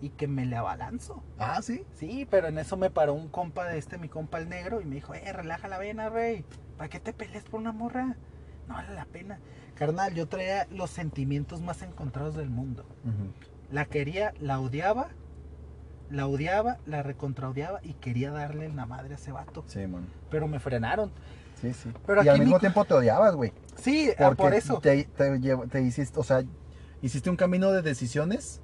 y 0.00 0.10
que 0.10 0.26
me 0.26 0.46
le 0.46 0.56
abalanzo. 0.56 1.22
Ah, 1.38 1.60
sí. 1.62 1.84
Sí, 1.94 2.26
pero 2.30 2.48
en 2.48 2.58
eso 2.58 2.76
me 2.76 2.90
paró 2.90 3.14
un 3.14 3.28
compa 3.28 3.64
de 3.64 3.78
este, 3.78 3.98
mi 3.98 4.08
compa 4.08 4.38
el 4.38 4.48
negro, 4.48 4.80
y 4.80 4.84
me 4.84 4.96
dijo, 4.96 5.14
eh, 5.14 5.32
relaja 5.32 5.68
la 5.68 5.78
vena, 5.78 6.08
rey. 6.08 6.44
¿Para 6.76 6.88
qué 6.88 7.00
te 7.00 7.12
peleas 7.12 7.44
por 7.44 7.60
una 7.60 7.72
morra? 7.72 8.16
No 8.66 8.74
vale 8.74 8.94
la 8.94 9.04
pena. 9.04 9.38
Carnal, 9.74 10.14
yo 10.14 10.26
traía 10.26 10.66
los 10.70 10.90
sentimientos 10.90 11.60
más 11.60 11.82
encontrados 11.82 12.34
del 12.34 12.50
mundo. 12.50 12.84
La 13.70 13.84
quería, 13.86 14.32
la 14.40 14.60
odiaba, 14.60 15.08
la 16.10 16.26
odiaba, 16.26 16.78
la 16.86 17.02
recontraodiaba 17.02 17.80
y 17.82 17.94
quería 17.94 18.30
darle 18.30 18.68
la 18.68 18.86
madre 18.86 19.14
a 19.14 19.16
ese 19.16 19.32
vato. 19.32 19.64
Sí, 19.66 19.86
man. 19.86 20.06
Pero 20.30 20.48
me 20.48 20.60
frenaron. 20.60 21.12
Sí, 21.72 21.72
sí. 21.84 21.92
Pero 22.06 22.22
y 22.22 22.28
al 22.28 22.38
mi 22.38 22.44
mismo 22.44 22.60
tiempo 22.60 22.84
te 22.84 22.94
odiabas, 22.94 23.34
güey. 23.34 23.52
Sí, 23.76 24.10
ah, 24.12 24.26
Porque 24.26 24.42
por 24.42 24.54
eso. 24.54 24.78
Te, 24.80 25.04
te, 25.04 25.38
te 25.38 25.82
hiciste, 25.82 26.18
o 26.18 26.22
sea, 26.22 26.42
hiciste 27.02 27.30
un 27.30 27.36
camino 27.36 27.70
de 27.72 27.82
decisiones 27.82 28.60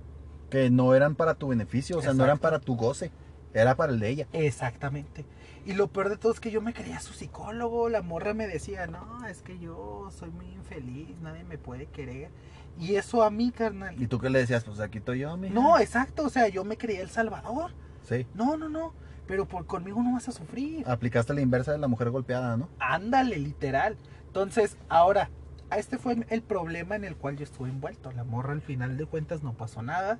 que 0.51 0.70
no 0.70 0.94
eran 0.94 1.14
para 1.14 1.35
tu 1.35 1.48
beneficio, 1.48 1.98
o 1.98 2.02
sea, 2.02 2.12
no 2.12 2.24
eran 2.24 2.39
para 2.39 2.59
tu 2.59 2.77
goce, 2.77 3.12
era 3.55 3.77
para 3.77 3.93
el 3.93 4.01
de 4.01 4.09
ella. 4.09 4.27
Exactamente. 4.32 5.24
Y 5.66 5.74
lo 5.74 5.89
peor 5.89 6.09
de 6.09 6.16
todo 6.16 6.32
es 6.32 6.40
que 6.40 6.51
yo 6.51 6.62
me 6.62 6.72
creía 6.72 7.01
su 7.01 7.12
psicólogo. 7.12 7.89
La 7.89 8.02
morra 8.02 8.35
me 8.35 8.47
decía, 8.47 8.86
no, 8.86 9.27
es 9.27 9.43
que 9.43 9.59
yo 9.59 10.09
soy 10.10 10.31
muy 10.31 10.47
infeliz, 10.47 11.20
nadie 11.20 11.44
me 11.44 11.59
puede 11.59 11.86
querer. 11.86 12.31
Y 12.78 12.94
eso 12.97 13.22
a 13.22 13.31
mí, 13.31 13.51
carnal. 13.51 14.01
¿Y 14.01 14.06
tú 14.06 14.18
qué 14.18 14.31
le 14.31 14.39
decías? 14.39 14.64
Pues 14.64 14.81
aquí 14.81 14.98
estoy 14.98 15.20
yo, 15.20 15.36
mija. 15.36 15.55
No, 15.55 15.78
exacto, 15.78 16.24
o 16.24 16.31
sea, 16.31 16.48
yo 16.48 16.64
me 16.64 16.78
creía 16.78 17.02
el 17.02 17.10
salvador. 17.10 17.72
Sí. 18.09 18.27
No, 18.35 18.56
no, 18.56 18.68
no. 18.68 18.94
Pero 19.31 19.47
por 19.47 19.65
conmigo 19.65 20.02
no 20.02 20.15
vas 20.15 20.28
a 20.28 20.32
sufrir. 20.32 20.82
Aplicaste 20.89 21.32
la 21.32 21.40
inversa 21.40 21.70
de 21.70 21.78
la 21.78 21.86
mujer 21.86 22.11
golpeada, 22.11 22.57
¿no? 22.57 22.69
Ándale, 22.81 23.39
literal. 23.39 23.97
Entonces, 24.27 24.77
ahora, 24.89 25.31
este 25.77 25.98
fue 25.98 26.27
el 26.31 26.43
problema 26.43 26.97
en 26.97 27.05
el 27.05 27.15
cual 27.15 27.36
yo 27.36 27.44
estuve 27.44 27.69
envuelto. 27.69 28.11
La 28.11 28.24
morra 28.24 28.55
al 28.55 28.61
final 28.61 28.97
de 28.97 29.07
cuentas 29.07 29.44
no 29.44 29.52
pasó 29.55 29.82
nada. 29.82 30.19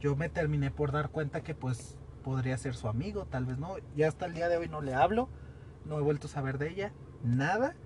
Yo 0.00 0.16
me 0.16 0.28
terminé 0.28 0.72
por 0.72 0.90
dar 0.90 1.10
cuenta 1.10 1.42
que 1.42 1.54
pues 1.54 1.96
podría 2.24 2.58
ser 2.58 2.74
su 2.74 2.88
amigo, 2.88 3.26
tal 3.26 3.46
vez 3.46 3.58
no. 3.58 3.76
Ya 3.94 4.08
hasta 4.08 4.26
el 4.26 4.34
día 4.34 4.48
de 4.48 4.56
hoy 4.56 4.68
no 4.68 4.80
le 4.82 4.92
hablo, 4.92 5.28
no 5.84 5.96
he 5.96 6.02
vuelto 6.02 6.26
a 6.26 6.30
saber 6.30 6.58
de 6.58 6.70
ella, 6.70 6.92
nada. 7.22 7.76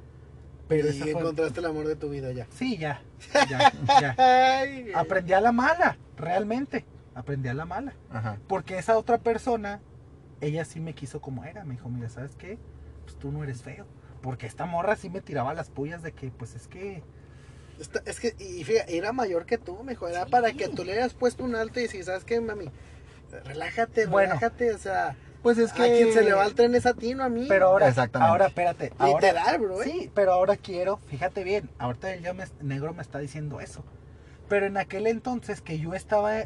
Pero 0.68 0.86
y 0.86 0.90
esa 0.92 1.04
fue- 1.04 1.20
encontraste 1.20 1.60
el 1.60 1.66
amor 1.66 1.86
de 1.86 1.96
tu 1.96 2.08
vida 2.08 2.32
ya. 2.32 2.46
Sí, 2.48 2.78
ya, 2.78 3.02
ya, 3.50 3.70
ya. 4.00 4.16
Aprendí 4.98 5.34
a 5.34 5.42
la 5.42 5.52
mala, 5.52 5.98
realmente. 6.16 6.86
Aprendí 7.14 7.50
a 7.50 7.54
la 7.54 7.66
mala. 7.66 7.92
Ajá. 8.10 8.38
Porque 8.48 8.78
esa 8.78 8.96
otra 8.96 9.18
persona, 9.18 9.82
ella 10.42 10.64
sí 10.66 10.80
me 10.80 10.94
quiso 10.94 11.20
como 11.22 11.44
era. 11.44 11.64
Me 11.64 11.72
dijo, 11.76 11.88
mira, 11.88 12.08
¿sabes 12.10 12.36
qué? 12.36 12.58
Pues 13.04 13.16
tú 13.16 13.32
no 13.32 13.42
eres 13.42 13.62
feo. 13.62 13.86
Porque 14.20 14.46
esta 14.46 14.66
morra 14.66 14.96
sí 14.96 15.08
me 15.08 15.20
tiraba 15.22 15.54
las 15.54 15.70
pullas 15.70 16.02
de 16.02 16.12
que, 16.12 16.30
pues 16.30 16.54
es 16.54 16.68
que... 16.68 17.02
Está- 17.80 18.02
es 18.04 18.20
que, 18.20 18.34
y 18.38 18.62
fíjate, 18.62 18.96
era 18.96 19.12
mayor 19.12 19.46
que 19.46 19.56
tú, 19.58 19.82
mijo. 19.82 20.06
Era 20.06 20.24
Sí. 20.26 20.30
para 20.30 20.52
que 20.52 20.68
tú 20.68 20.84
le 20.84 20.92
hayas 20.92 21.14
puesto 21.14 21.42
un 21.44 21.56
alto 21.56 21.80
y 21.80 21.84
decir, 21.84 22.04
¿sabes 22.04 22.24
qué, 22.24 22.40
mami? 22.40 22.70
Relájate, 23.44 24.06
Bueno. 24.06 24.34
relájate. 24.34 24.72
O 24.74 24.78
sea, 24.78 25.16
Pues 25.42 25.58
es 25.58 25.72
a 25.72 25.74
quien 25.74 26.12
se 26.12 26.22
le 26.22 26.32
va 26.34 26.44
el 26.46 26.54
tren 26.54 26.74
es 26.76 26.86
a 26.86 26.94
ti, 26.94 27.14
no 27.14 27.24
a 27.24 27.28
mí. 27.28 27.46
Pero 27.48 27.66
ahora, 27.68 27.88
Exactamente. 27.88 28.30
ahora, 28.30 28.46
espérate. 28.46 28.92
Ahora, 28.98 29.14
Literal, 29.28 29.58
bro. 29.58 29.82
¿eh? 29.82 29.84
Sí, 29.84 30.10
pero 30.14 30.32
ahora 30.34 30.56
quiero, 30.56 30.98
fíjate 31.08 31.42
bien, 31.42 31.68
ahorita 31.78 32.12
el 32.14 32.22
ya 32.22 32.32
me, 32.34 32.44
negro 32.60 32.94
me 32.94 33.02
está 33.02 33.18
diciendo 33.18 33.60
eso. 33.60 33.82
Pero 34.48 34.66
en 34.66 34.76
aquel 34.76 35.06
entonces 35.08 35.60
que 35.62 35.78
yo 35.80 35.94
estaba 35.94 36.44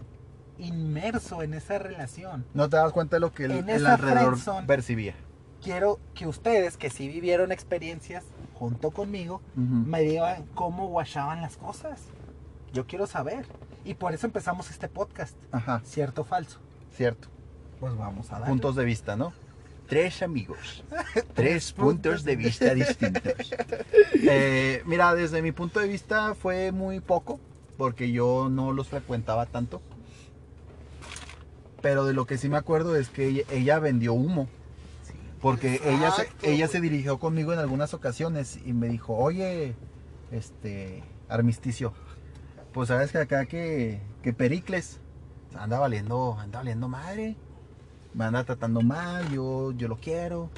inmerso 0.58 1.42
en 1.42 1.54
esa 1.54 1.78
relación, 1.78 2.44
No 2.54 2.68
te 2.68 2.76
das 2.76 2.92
cuenta 2.92 3.16
de 3.16 3.20
lo 3.20 3.32
que 3.32 3.44
el, 3.44 3.52
En 3.52 3.68
el 3.68 3.86
alrededor 3.86 4.36
friendzone. 4.38 4.66
percibía. 4.66 5.14
quiero 5.62 5.98
que 6.14 6.26
ustedes 6.26 6.76
que 6.76 6.90
sí 6.90 7.08
vivieron 7.08 7.52
experiencias 7.52 8.24
junto 8.54 8.90
conmigo, 8.90 9.42
Ujú. 9.56 9.64
me 9.64 10.00
digan 10.02 10.44
cómo 10.54 10.86
washaban 10.86 11.42
las 11.42 11.56
cosas. 11.56 12.00
Yo 12.72 12.86
quiero 12.86 13.06
saber. 13.06 13.46
Y 13.84 13.94
por 13.94 14.12
eso 14.14 14.26
empezamos 14.26 14.70
este 14.70 14.88
podcast. 14.88 15.34
Ajá, 15.52 15.80
¿Cierto 15.84 16.22
o 16.22 16.24
falso? 16.24 16.58
cierto. 16.96 17.28
Pues 17.80 17.94
vamos 17.96 18.32
a 18.32 18.38
dar. 18.38 18.48
Puntos 18.48 18.74
de 18.76 18.84
vista, 18.84 19.16
¿no? 19.16 19.32
Tres 19.88 20.22
amigos. 20.22 20.82
Tres 21.34 21.72
puntos 21.72 22.24
de 22.24 22.36
vista 22.36 22.72
distintos. 22.74 23.22
Eh, 24.28 24.82
mira, 24.86 25.14
desde 25.14 25.40
mi 25.42 25.52
punto 25.52 25.78
de 25.78 25.86
vista 25.86 26.34
fue 26.34 26.72
muy 26.72 26.98
poco, 27.00 27.38
porque 27.76 28.10
yo 28.10 28.48
no 28.50 28.72
los 28.72 28.88
frecuentaba 28.88 29.46
tanto. 29.46 29.80
Pero 31.86 32.04
de 32.04 32.14
lo 32.14 32.26
que 32.26 32.36
sí 32.36 32.48
me 32.48 32.56
acuerdo 32.56 32.96
es 32.96 33.10
que 33.10 33.28
ella, 33.28 33.42
ella 33.48 33.78
vendió 33.78 34.12
humo. 34.12 34.48
Porque 35.40 35.80
ella 35.84 36.10
se, 36.10 36.28
ella 36.42 36.66
se 36.66 36.80
dirigió 36.80 37.20
conmigo 37.20 37.52
en 37.52 37.60
algunas 37.60 37.94
ocasiones 37.94 38.58
y 38.66 38.72
me 38.72 38.88
dijo, 38.88 39.16
oye, 39.16 39.76
este, 40.32 41.04
armisticio, 41.28 41.92
pues 42.72 42.88
sabes 42.88 43.12
que 43.12 43.18
acá 43.18 43.46
que, 43.46 44.00
que 44.20 44.32
Pericles 44.32 44.98
anda 45.54 45.78
valiendo, 45.78 46.36
anda 46.40 46.58
valiendo 46.58 46.88
madre. 46.88 47.36
Me 48.14 48.24
anda 48.24 48.42
tratando 48.42 48.80
mal, 48.80 49.30
yo, 49.30 49.70
yo 49.70 49.86
lo 49.86 49.98
quiero. 49.98 50.50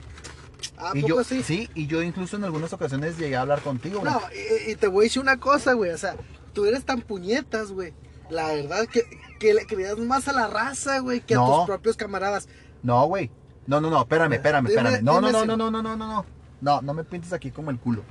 ¿A 0.79 0.97
y 0.97 1.03
poco 1.03 1.09
yo, 1.09 1.25
sí? 1.25 1.69
y 1.75 1.87
yo 1.89 2.03
incluso 2.03 2.39
en 2.39 2.45
algunas 2.45 2.73
ocasiones 2.73 3.19
llegué 3.19 3.37
a 3.37 3.43
hablar 3.43 3.61
contigo. 3.61 4.01
No, 4.03 4.19
y, 4.67 4.71
y 4.71 4.77
te 4.77 4.87
voy 4.87 5.05
a 5.05 5.07
decir 5.09 5.21
una 5.21 5.39
cosa, 5.39 5.75
güey. 5.75 5.91
O 5.91 5.99
sea, 5.99 6.17
tú 6.55 6.65
eres 6.65 6.87
tan 6.87 7.03
puñetas, 7.03 7.71
güey. 7.71 7.93
La 8.31 8.49
verdad 8.49 8.87
que, 8.87 9.05
que 9.39 9.55
le 9.55 9.67
creías 9.67 9.99
más 9.99 10.29
a 10.29 10.33
la 10.33 10.47
raza, 10.49 10.99
güey, 11.01 11.21
que 11.21 11.35
a 11.35 11.39
No. 11.39 11.57
tus 11.59 11.67
propios 11.67 11.97
camaradas. 11.97 12.49
No, 12.83 13.07
güey. 13.07 13.31
No, 13.67 13.81
no, 13.81 13.91
no, 13.91 14.01
espérame, 14.01 14.33
espérame, 14.35 14.67
espérame. 14.67 15.03
No, 15.03 15.21
no, 15.21 15.29
dime 15.29 15.33
no, 15.33 15.41
si- 15.43 15.47
no, 15.47 15.57
no, 15.57 15.71
no, 15.71 15.83
no, 15.83 15.97
no, 15.97 16.07
no. 16.07 16.27
No, 16.61 16.81
no 16.83 16.95
me 16.95 17.05
pintes 17.05 17.33
aquí 17.33 17.51
como 17.51 17.71
el 17.71 17.79
culo. 17.79 18.03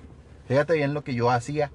Fíjate 0.47 0.73
bien 0.73 0.93
lo 0.93 1.03
que 1.03 1.13
yo 1.13 1.29
hacía. 1.31 1.71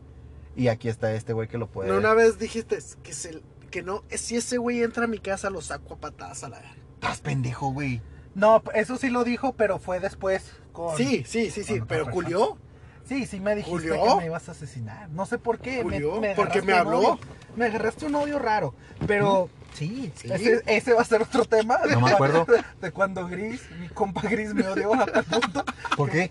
Y 0.57 0.69
aquí 0.69 0.89
está 0.89 1.13
este 1.15 1.33
güey 1.33 1.49
que 1.49 1.59
lo 1.59 1.67
puede. 1.67 1.91
No, 1.91 1.97
una 1.99 2.15
vez 2.15 2.39
dijiste 2.39 2.79
que, 3.03 3.13
se, 3.13 3.43
que 3.71 3.83
no, 3.83 4.05
si 4.11 4.37
ese 4.37 4.59
güey 4.59 4.83
entra 4.83 5.05
a 5.05 5.09
mi 5.09 5.19
casa, 5.19 5.51
lo 5.51 5.61
saco 5.63 5.95
a 5.95 5.97
patadas 5.99 6.45
a 6.45 6.49
la 6.49 6.59
verga. 6.59 6.75
Estás 6.95 7.21
pendejo, 7.21 7.73
güey. 7.73 8.01
No, 8.35 8.63
eso 8.75 8.97
sí 8.97 9.11
lo 9.11 9.25
dijo, 9.25 9.53
pero 9.55 9.79
fue 9.79 9.99
después 10.01 10.53
con... 10.73 10.97
Sí, 10.97 11.25
sí, 11.27 11.51
sí, 11.51 11.65
sí, 11.65 11.81
pero 11.87 12.05
persona. 12.05 12.13
Julio. 12.13 12.59
Sí, 13.13 13.27
sí 13.27 13.41
me 13.41 13.55
dijiste 13.55 13.89
que 13.91 14.15
me 14.17 14.27
ibas 14.27 14.49
a 14.49 14.53
asesinar. 14.53 15.11
No 15.11 15.27
sé 15.27 15.39
por 15.39 15.59
qué. 15.59 15.83
¿Julió? 15.83 16.21
Me, 16.21 16.35
¿Porque 16.35 16.63
me 16.63 16.73
habló? 16.73 16.99
odio. 16.99 17.19
Me 17.57 17.67
agarraste 17.67 18.07
un 18.07 18.15
odio 18.15 18.39
raro. 18.39 18.75
Pero 19.07 19.51
sí, 19.75 20.11
Sí. 20.15 20.33
Ese, 20.33 20.63
ese 20.67 20.95
va 20.95 21.03
a 21.03 21.05
ser 21.05 21.21
otro 21.23 21.45
tema. 21.45 21.79
No 21.91 22.01
me 22.01 22.13
acuerdo. 22.13 22.47
De 22.81 22.91
cuando 22.91 23.27
Gris, 23.29 23.63
mi 23.81 23.89
compa 23.89 24.23
Gris 24.23 24.55
me 24.55 24.67
odió 24.67 24.95
a 24.95 25.05
tal 25.05 25.25
punto. 25.25 25.65
¿Por 25.97 26.11
qué? 26.11 26.31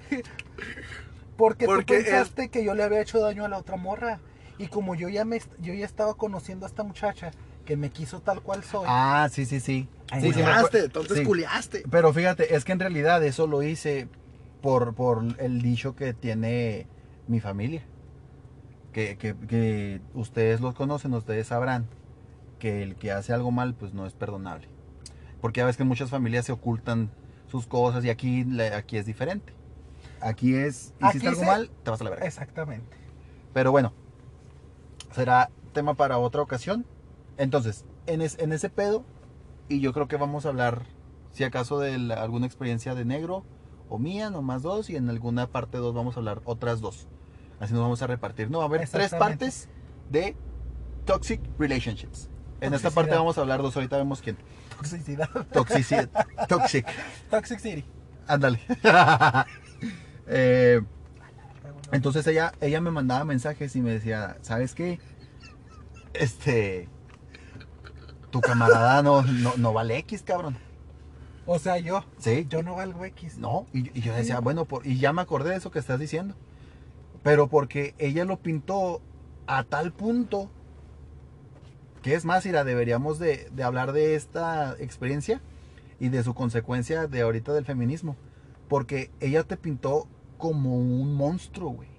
Porque, 1.38 1.66
Porque 1.66 1.95
tú 1.95 2.03
pensaste 2.03 2.49
que 2.49 2.64
yo 2.64 2.74
le 2.74 2.84
había 2.84 3.02
hecho 3.02 3.20
daño 3.20 3.45
a 3.45 3.48
la 3.48 3.58
otra 3.58 3.78
morra. 3.78 4.20
Y 4.58 4.68
como 4.68 4.95
yo 4.95 5.08
ya 5.10 5.26
me 5.26 5.40
yo 5.60 5.74
ya 5.74 5.86
estaba 5.86 6.16
conociendo 6.16 6.66
a 6.66 6.70
esta 6.70 6.84
muchacha 6.84 7.32
que 7.66 7.78
me 7.78 7.90
quiso 7.91 8.22
tal 8.22 8.41
cual 8.41 8.64
soy. 8.64 8.86
Ah, 8.88 9.28
sí, 9.32 9.45
sí, 9.45 9.60
sí. 9.60 9.88
Ay, 10.12 10.22
Sí, 10.22 10.34
sí, 10.34 10.40
me 10.40 10.45
Culiaste, 10.45 10.80
entonces 10.86 11.18
sí. 11.20 11.24
culiaste. 11.24 11.84
Pero 11.90 12.12
fíjate, 12.14 12.56
es 12.56 12.64
que 12.66 12.72
en 12.72 12.80
realidad 12.80 13.24
eso 13.24 13.48
lo 13.48 13.64
hice 13.64 14.08
por, 14.61 14.93
por 14.95 15.23
el 15.39 15.61
dicho 15.61 15.95
que 15.95 16.13
tiene 16.13 16.88
mi 17.27 17.39
familia. 17.39 17.83
Que, 18.93 19.17
que, 19.17 19.35
que 19.47 20.01
ustedes 20.13 20.59
los 20.61 20.75
conocen, 20.75 21.13
ustedes 21.13 21.47
sabrán 21.47 21.88
que 22.59 22.83
el 22.83 22.95
que 22.95 23.11
hace 23.11 23.33
algo 23.33 23.49
mal, 23.51 23.73
pues 23.73 23.93
no 23.93 24.05
es 24.05 24.13
perdonable. 24.13 24.67
Porque 25.39 25.59
ya 25.59 25.65
ves 25.65 25.77
que 25.77 25.83
muchas 25.83 26.09
familias 26.09 26.45
se 26.45 26.51
ocultan 26.51 27.09
sus 27.47 27.67
cosas 27.67 28.03
y 28.05 28.09
aquí, 28.09 28.45
aquí 28.75 28.97
es 28.97 29.05
diferente. 29.05 29.53
Aquí 30.19 30.53
es, 30.55 30.93
hiciste 31.01 31.17
Aquí 31.19 31.27
algo 31.27 31.39
se- 31.41 31.45
mal, 31.47 31.71
te 31.83 31.89
vas 31.91 32.01
a 32.01 32.03
la 32.03 32.09
verga. 32.11 32.25
Exactamente. 32.25 32.95
Pero 33.53 33.71
bueno, 33.71 33.93
será 35.13 35.49
tema 35.73 35.93
para 35.95 36.17
otra 36.19 36.41
ocasión. 36.41 36.85
Entonces, 37.38 37.85
en, 38.07 38.21
es- 38.21 38.38
en 38.39 38.51
ese 38.51 38.69
pedo, 38.69 39.03
y 39.69 39.79
yo 39.79 39.93
creo 39.93 40.07
que 40.07 40.17
vamos 40.17 40.45
a 40.45 40.49
hablar, 40.49 40.83
si 41.31 41.43
acaso, 41.43 41.79
de 41.79 41.97
la- 41.97 42.21
alguna 42.21 42.45
experiencia 42.45 42.93
de 42.93 43.05
negro 43.05 43.43
o 43.91 43.99
mía, 43.99 44.30
nomás 44.30 44.61
dos, 44.61 44.89
y 44.89 44.95
en 44.95 45.09
alguna 45.09 45.47
parte 45.47 45.77
dos 45.77 45.93
vamos 45.93 46.15
a 46.15 46.22
hablar 46.22 46.41
otras 46.45 46.80
dos. 46.80 47.07
Así 47.59 47.73
nos 47.73 47.81
vamos 47.81 48.01
a 48.01 48.07
repartir. 48.07 48.49
No, 48.49 48.59
va 48.59 48.63
a 48.63 48.68
haber 48.68 48.88
tres 48.88 49.11
partes 49.11 49.68
de 50.09 50.38
Toxic 51.05 51.41
Relationships. 51.59 52.30
En 52.61 52.73
esta 52.73 52.89
parte 52.89 53.13
vamos 53.13 53.38
a 53.38 53.41
hablar 53.41 53.61
dos, 53.61 53.76
ahorita 53.76 53.97
vemos 53.97 54.22
quién. 54.22 54.38
Toxicidad. 54.77 55.30
Toxicidad. 55.51 56.09
Toxic. 56.47 56.88
Toxic 57.30 57.59
City. 57.59 57.85
Ándale. 58.27 58.59
Eh, 60.34 60.80
entonces 61.91 62.26
ella, 62.27 62.53
ella 62.61 62.80
me 62.80 62.91
mandaba 62.91 63.26
mensajes 63.26 63.76
y 63.76 63.81
me 63.81 63.91
decía, 63.91 64.38
¿sabes 64.41 64.73
qué? 64.73 64.99
Este, 66.13 66.88
tu 68.30 68.39
camarada 68.39 69.03
no, 69.03 69.23
no, 69.23 69.55
no 69.57 69.73
vale 69.73 69.97
X, 69.97 70.23
cabrón. 70.23 70.57
O 71.45 71.59
sea, 71.59 71.77
yo. 71.80 72.03
Sí, 72.19 72.45
Yo 72.49 72.63
no 72.63 72.76
valgo 72.76 73.03
X. 73.05 73.38
no. 73.38 73.65
Y, 73.73 73.97
y 73.97 74.01
yo 74.01 74.13
decía, 74.13 74.39
bueno, 74.39 74.65
por- 74.65 74.85
y 74.85 74.97
ya 74.99 75.11
me 75.13 75.22
acordé 75.22 75.49
de 75.51 75.55
eso 75.57 75.72
que 75.72 75.80
estás 75.80 75.99
diciendo. 75.99 76.35
Pero 77.23 77.47
porque 77.47 77.93
ella 77.97 78.26
lo 78.26 78.38
pintó 78.38 79.01
a 79.47 79.63
tal 79.63 79.91
punto 79.91 80.49
que 82.01 82.15
es 82.15 82.26
más, 82.26 82.45
Ira, 82.47 82.63
deberíamos 82.63 83.19
de, 83.19 83.47
de 83.53 83.63
hablar 83.63 83.91
de 83.91 84.15
esta 84.15 84.76
experiencia 84.80 85.39
y 85.99 86.09
de 86.09 86.23
su 86.23 86.34
consecuencia 86.34 87.05
de 87.07 87.22
ahorita 87.22 87.53
del 87.53 87.65
feminismo. 87.65 88.15
Porque 88.68 89.11
ella 89.19 89.43
te 89.43 89.55
pintó 89.57 90.07
como 90.39 90.77
un 90.77 91.13
monstruo, 91.13 91.69
güey. 91.72 91.89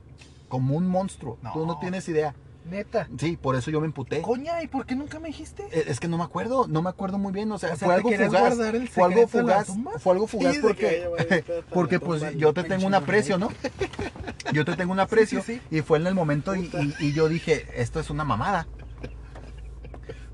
Como 0.49 0.77
un 0.77 0.89
monstruo. 0.89 1.39
Tú 1.53 1.67
No. 1.67 1.79
tienes 1.79 2.09
idea. 2.09 2.35
Neta. 2.65 3.09
Sí, 3.19 3.37
por 3.37 3.57
eso 3.57 3.71
yo 3.73 3.81
me 3.81 3.87
emputé. 3.87 4.23
Coña, 4.23 4.63
¿y 4.63 4.69
por 4.69 4.87
qué 4.87 4.95
nunca 4.95 5.19
me 5.19 5.29
dijiste? 5.29 5.65
Eh, 5.73 5.85
Es 5.89 5.99
que 5.99 6.07
no 6.09 6.17
me 6.17 6.25
acuerdo, 6.25 6.67
no 6.69 6.81
me 6.81 6.91
acuerdo 6.91 7.19
muy 7.19 7.33
bien, 7.33 7.51
o 7.51 7.59
sea, 7.59 7.73
O 7.73 7.77
sea, 7.77 7.87
fue 7.89 7.95
¿te 7.95 8.17
algo 8.17 8.27
fugaz. 8.29 8.41
guardar 8.57 8.77
el 8.77 8.89
Fue 8.89 9.05
algo 9.05 9.27
fugaz, 9.29 9.67
fue 9.99 10.13
algo 10.13 10.27
fugaz 10.29 10.55
Sí, 10.55 10.61
de 10.63 10.75
que 10.75 11.09
porque 11.09 11.45
porque 11.75 12.01
pues 12.01 12.37
yo 12.37 12.53
te 12.55 12.63
tengo 12.65 12.87
un 12.87 12.95
aprecio, 12.95 13.37
¿no? 13.39 13.49
Yo 14.53 14.65
te 14.65 14.77
tengo 14.77 14.93
un 14.93 15.01
aprecio 15.01 15.43
sí, 15.43 15.61
y 15.71 15.81
fue 15.81 15.99
en 15.99 16.07
el 16.07 16.15
momento 16.15 16.55
y, 16.55 16.65
y- 16.67 16.95
y 17.07 17.13
yo 17.13 17.29
dije, 17.29 17.67
esto 17.75 18.01
es 18.01 18.11
una 18.11 18.23
mamada. 18.25 18.67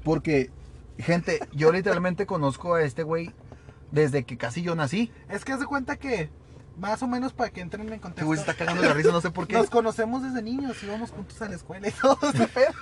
Porque, 0.02 0.50
gente, 0.98 1.40
yo 1.52 1.70
literalmente 1.72 2.26
conozco 2.26 2.74
a 2.74 2.82
este 2.82 3.02
güey 3.02 3.30
desde 3.92 4.24
que 4.24 4.36
casi 4.36 4.62
yo 4.62 4.74
nací. 4.74 5.12
Es 5.28 5.44
que 5.44 5.52
haz 5.52 5.60
de 5.60 5.66
cuenta 5.66 5.96
que, 5.96 6.30
más 6.78 7.02
o 7.02 7.08
menos 7.08 7.32
para 7.32 7.50
que 7.50 7.60
entren 7.60 7.92
en 7.92 7.98
contexto. 8.00 8.26
güey 8.26 8.38
se 8.38 8.42
está 8.48 8.54
cagando 8.54 8.82
la 8.82 8.92
risa, 8.94 9.10
no 9.10 9.20
sé 9.20 9.30
por 9.30 9.46
qué. 9.46 9.54
Nos 9.54 9.68
conocemos 9.70 10.22
desde 10.22 10.42
niños, 10.42 10.82
íbamos 10.82 11.10
juntos 11.10 11.40
a 11.42 11.48
la 11.48 11.56
escuela 11.56 11.88
y 11.88 11.90
todo 12.00 12.18
ese 12.32 12.46
pedo. 12.48 12.72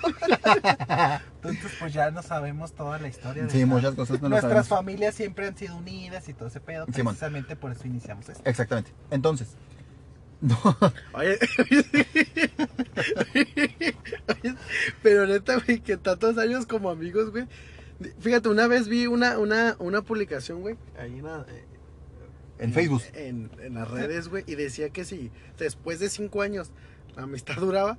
Entonces, 1.35 1.71
pues 1.79 1.93
ya 1.93 2.11
no 2.11 2.21
sabemos 2.23 2.73
toda 2.73 2.99
la 2.99 3.07
historia. 3.07 3.43
de 3.43 3.49
Sí, 3.49 3.57
esa- 3.59 3.65
muchas 3.67 3.95
cosas 3.95 4.17
no 4.21 4.23
lo 4.23 4.29
Nuestras 4.29 4.51
sabemos. 4.51 4.67
familias 4.67 5.15
siempre 5.15 5.47
han 5.47 5.57
sido 5.57 5.75
unidas 5.77 6.27
y 6.29 6.33
todo 6.33 6.47
ese 6.47 6.59
pedo. 6.59 6.85
Simón. 6.93 7.13
Precisamente 7.15 7.55
por 7.55 7.71
eso 7.71 7.87
iniciamos 7.87 8.29
esto. 8.29 8.41
Exactamente. 8.45 8.91
Entonces, 9.11 9.49
no, 10.41 10.55
Oye, 11.13 11.39
oye, 11.59 11.85
pero 15.01 15.25
neta, 15.27 15.55
güey, 15.59 15.79
que 15.79 15.97
tantos 15.97 16.37
años 16.37 16.65
como 16.65 16.89
amigos, 16.89 17.31
güey. 17.31 17.47
Fíjate, 18.19 18.49
una 18.49 18.67
vez 18.67 18.87
vi 18.87 19.07
una, 19.07 19.39
una, 19.39 19.75
una 19.79 20.03
publicación, 20.03 20.61
güey, 20.61 20.77
ahí 20.99 21.17
en 21.17 21.25
en 22.59 22.73
Facebook. 22.73 23.03
En, 23.13 23.51
en 23.61 23.75
las 23.75 23.89
redes, 23.89 24.29
güey. 24.29 24.43
Y 24.47 24.55
decía 24.55 24.89
que 24.89 25.05
si 25.05 25.31
después 25.57 25.99
de 25.99 26.09
cinco 26.09 26.41
años 26.41 26.71
la 27.15 27.23
amistad 27.23 27.55
duraba, 27.57 27.97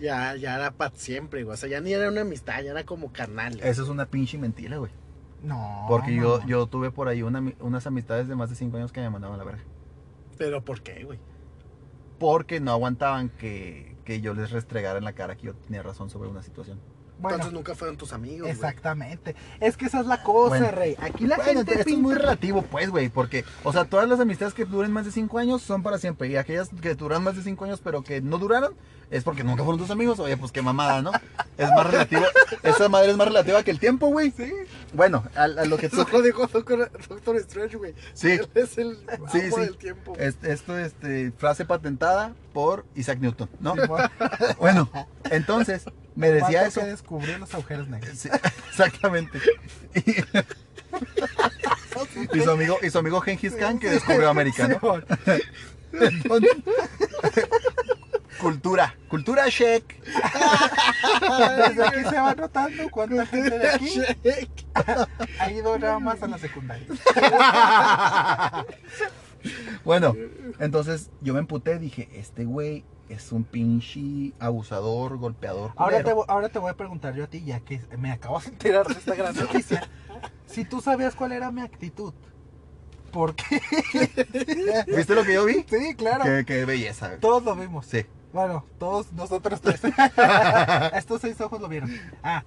ya, 0.00 0.36
ya 0.36 0.56
era 0.56 0.70
para 0.70 0.94
siempre, 0.94 1.44
güey. 1.44 1.54
O 1.54 1.56
sea, 1.56 1.68
ya 1.68 1.80
ni 1.80 1.92
era 1.92 2.08
una 2.08 2.22
amistad, 2.22 2.62
ya 2.62 2.70
era 2.70 2.84
como 2.84 3.12
carnal. 3.12 3.60
Eso 3.60 3.82
es 3.82 3.88
una 3.88 4.06
pinche 4.06 4.38
mentira, 4.38 4.78
güey. 4.78 4.92
No. 5.42 5.86
Porque 5.88 6.14
yo, 6.14 6.40
no. 6.40 6.46
yo 6.46 6.66
tuve 6.66 6.90
por 6.90 7.08
ahí 7.08 7.22
una, 7.22 7.52
unas 7.60 7.86
amistades 7.86 8.28
de 8.28 8.34
más 8.34 8.50
de 8.50 8.56
5 8.56 8.76
años 8.76 8.92
que 8.92 9.00
me 9.00 9.10
mandaban 9.10 9.36
a 9.36 9.38
la 9.38 9.44
verga. 9.44 9.62
Pero 10.36 10.64
¿por 10.64 10.82
qué, 10.82 11.04
güey? 11.04 11.18
Porque 12.18 12.60
no 12.60 12.72
aguantaban 12.72 13.28
que, 13.28 13.96
que 14.04 14.20
yo 14.20 14.34
les 14.34 14.50
restregara 14.50 14.98
en 14.98 15.04
la 15.04 15.12
cara 15.12 15.36
que 15.36 15.46
yo 15.46 15.54
tenía 15.54 15.82
razón 15.82 16.10
sobre 16.10 16.28
una 16.28 16.42
situación. 16.42 16.80
Bueno, 17.18 17.36
Entonces 17.36 17.52
nunca 17.52 17.74
fueron 17.74 17.96
tus 17.96 18.12
amigos, 18.12 18.42
güey. 18.42 18.52
exactamente. 18.52 19.34
Es 19.60 19.76
que 19.76 19.86
esa 19.86 20.00
es 20.00 20.06
la 20.06 20.22
cosa, 20.22 20.50
Bueno. 20.60 20.70
rey. 20.70 20.96
Aquí 21.00 21.26
la 21.26 21.36
Bueno, 21.36 21.52
gente 21.60 21.74
esto 21.80 21.90
es 21.90 21.98
muy 21.98 22.14
relativo, 22.14 22.62
pues, 22.62 22.90
güey, 22.90 23.08
porque, 23.08 23.44
o 23.64 23.72
sea, 23.72 23.84
todas 23.86 24.08
las 24.08 24.20
amistades 24.20 24.54
que 24.54 24.64
duren 24.64 24.92
más 24.92 25.04
de 25.04 25.10
5 25.12 25.38
años 25.38 25.62
son 25.62 25.82
para 25.82 25.98
siempre. 25.98 26.28
Y 26.28 26.36
aquellas 26.36 26.68
que 26.80 26.94
duran 26.94 27.24
más 27.24 27.36
de 27.36 27.42
5 27.42 27.64
años, 27.64 27.80
pero 27.82 28.02
que 28.02 28.20
no 28.20 28.38
duraron, 28.38 28.74
es 29.10 29.24
porque 29.24 29.42
nunca 29.42 29.64
fueron 29.64 29.80
tus 29.80 29.90
amigos. 29.90 30.18
Oye, 30.20 30.36
pues 30.36 30.52
qué 30.52 30.62
mamada, 30.62 31.02
¿no? 31.02 31.10
Es 31.56 31.68
más 31.70 31.90
relativo. 31.90 32.22
Esa 32.62 32.88
madre 32.88 33.10
es 33.10 33.16
más 33.16 33.26
relativa 33.26 33.62
que 33.64 33.70
el 33.70 33.80
tiempo, 33.80 34.08
güey. 34.08 34.30
Sí. 34.36 34.52
Bueno, 34.92 35.24
a, 35.34 35.44
a 35.44 35.64
lo 35.64 35.76
que 35.78 35.88
tú. 35.88 36.02
Eso 36.02 36.08
lo 36.12 36.22
dijo 36.22 36.46
Doctor, 36.46 36.90
Doctor 37.08 37.36
Strange, 37.38 37.76
güey. 37.78 37.94
Sí. 38.14 38.32
Él 38.32 38.48
es 38.54 38.78
el 38.78 38.98
amo 39.12 39.26
sí. 39.32 39.40
del 39.40 39.76
tiempo. 39.76 40.14
Es- 40.18 40.36
Esto, 40.42 40.78
este, 40.78 41.32
frase 41.32 41.64
patentada 41.64 42.34
por 42.52 42.84
Isaac 42.94 43.18
Newton, 43.20 43.48
¿no? 43.60 43.74
Bueno, 44.58 44.90
entonces, 45.30 45.84
me 46.18 46.30
decía 46.32 46.66
eso. 46.66 46.80
que 46.80 46.86
descubrió 46.86 47.38
los 47.38 47.54
agujeros 47.54 47.88
negros. 47.88 48.18
Sí, 48.18 48.28
exactamente. 48.70 49.38
Y, 49.94 50.10
y 52.36 52.40
su 52.40 52.50
amigo, 52.50 52.78
y 52.82 52.90
su 52.90 52.98
amigo 52.98 53.20
Gengis 53.20 53.54
Khan 53.54 53.78
que 53.78 53.88
descubrió 53.88 54.28
América, 54.28 54.66
¿no? 54.68 55.00
Entonces, 55.92 56.56
cultura, 58.40 58.96
cultura 59.08 59.48
check. 59.48 59.84
Desde 61.56 61.86
aquí 61.86 62.00
se 62.10 62.20
va 62.20 62.34
notando 62.34 62.90
cuánta 62.90 63.24
gente 63.26 63.56
de 63.58 63.70
aquí 63.70 64.02
ha 65.38 65.50
ido 65.52 65.78
nada 65.78 66.00
más 66.00 66.22
a 66.22 66.26
la 66.26 66.38
secundaria. 66.38 66.86
Bueno, 69.84 70.16
entonces 70.58 71.10
yo 71.20 71.32
me 71.32 71.40
emputé, 71.40 71.78
dije, 71.78 72.08
este 72.12 72.44
güey 72.44 72.84
es 73.08 73.32
un 73.32 73.44
pinche 73.44 74.32
abusador, 74.38 75.16
golpeador. 75.18 75.72
Ahora 75.76 75.98
te, 75.98 76.02
culero". 76.04 76.16
voy- 76.16 76.24
ahora 76.28 76.48
te 76.48 76.58
voy 76.58 76.70
a 76.70 76.74
preguntar 76.76 77.14
yo 77.14 77.24
a 77.24 77.26
ti, 77.26 77.42
ya 77.44 77.60
que 77.60 77.80
me 77.98 78.10
acabas 78.12 78.44
de 78.44 78.50
enterar 78.50 78.86
de 78.86 78.94
esta 78.94 79.14
gran 79.14 79.34
noticia. 79.34 79.88
Si 80.46 80.64
tú 80.64 80.80
sabías 80.80 81.14
cuál 81.14 81.32
era 81.32 81.50
mi 81.50 81.60
actitud. 81.60 82.12
¿Por 83.12 83.34
qué? 83.34 83.60
¿Viste 84.86 85.14
lo 85.14 85.24
que 85.24 85.34
yo 85.34 85.44
vi? 85.46 85.64
Sí, 85.68 85.94
claro. 85.96 86.24
Qué, 86.24 86.44
qué 86.46 86.64
belleza. 86.66 87.16
Todos 87.20 87.42
lo 87.42 87.56
vimos. 87.56 87.86
Sí. 87.86 88.04
Bueno, 88.32 88.64
todos 88.78 89.12
nosotros 89.14 89.60
tres. 89.62 89.80
Estos 90.94 91.22
seis 91.22 91.40
ojos 91.40 91.60
lo 91.60 91.68
vieron. 91.68 91.90
Ah, 92.22 92.44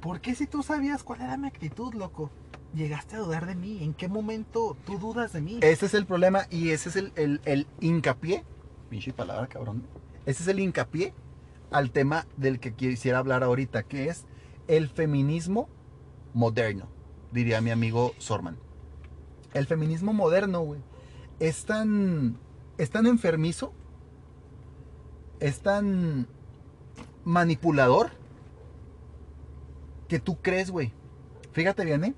¿por 0.00 0.20
qué 0.20 0.34
si 0.34 0.46
tú 0.48 0.62
sabías 0.64 1.04
cuál 1.04 1.20
era 1.20 1.36
mi 1.36 1.46
actitud, 1.46 1.94
loco? 1.94 2.30
Llegaste 2.74 3.16
a 3.16 3.20
dudar 3.20 3.46
de 3.46 3.54
mí. 3.54 3.82
¿En 3.84 3.94
qué 3.94 4.08
momento 4.08 4.76
tú 4.84 4.98
dudas 4.98 5.32
de 5.32 5.40
mí? 5.40 5.58
Ese 5.62 5.86
es 5.86 5.94
el 5.94 6.06
problema 6.06 6.46
y 6.50 6.70
ese 6.70 6.88
es 6.88 6.96
el, 6.96 7.12
el, 7.16 7.40
el 7.44 7.66
hincapié. 7.80 8.44
Pinche 8.90 9.12
palabra, 9.12 9.46
cabrón. 9.46 9.84
Ese 10.26 10.42
es 10.42 10.48
el 10.48 10.58
hincapié 10.58 11.14
al 11.70 11.92
tema 11.92 12.26
del 12.36 12.58
que 12.58 12.74
quisiera 12.74 13.18
hablar 13.18 13.44
ahorita, 13.44 13.84
que 13.84 14.08
es 14.08 14.26
el 14.66 14.88
feminismo 14.88 15.68
moderno, 16.34 16.88
diría 17.30 17.60
mi 17.60 17.70
amigo 17.70 18.12
Sorman. 18.18 18.58
El 19.54 19.66
feminismo 19.66 20.12
moderno, 20.12 20.62
güey, 20.62 20.80
es 21.38 21.64
tan, 21.64 22.36
es 22.78 22.90
tan 22.90 23.06
enfermizo, 23.06 23.72
es 25.38 25.60
tan 25.60 26.26
manipulador, 27.24 28.10
que 30.08 30.18
tú 30.18 30.38
crees, 30.42 30.72
güey. 30.72 30.92
Fíjate 31.52 31.84
bien, 31.84 32.04
¿eh? 32.04 32.14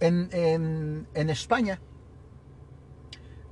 En, 0.00 0.28
en, 0.32 1.08
en 1.14 1.30
España, 1.30 1.80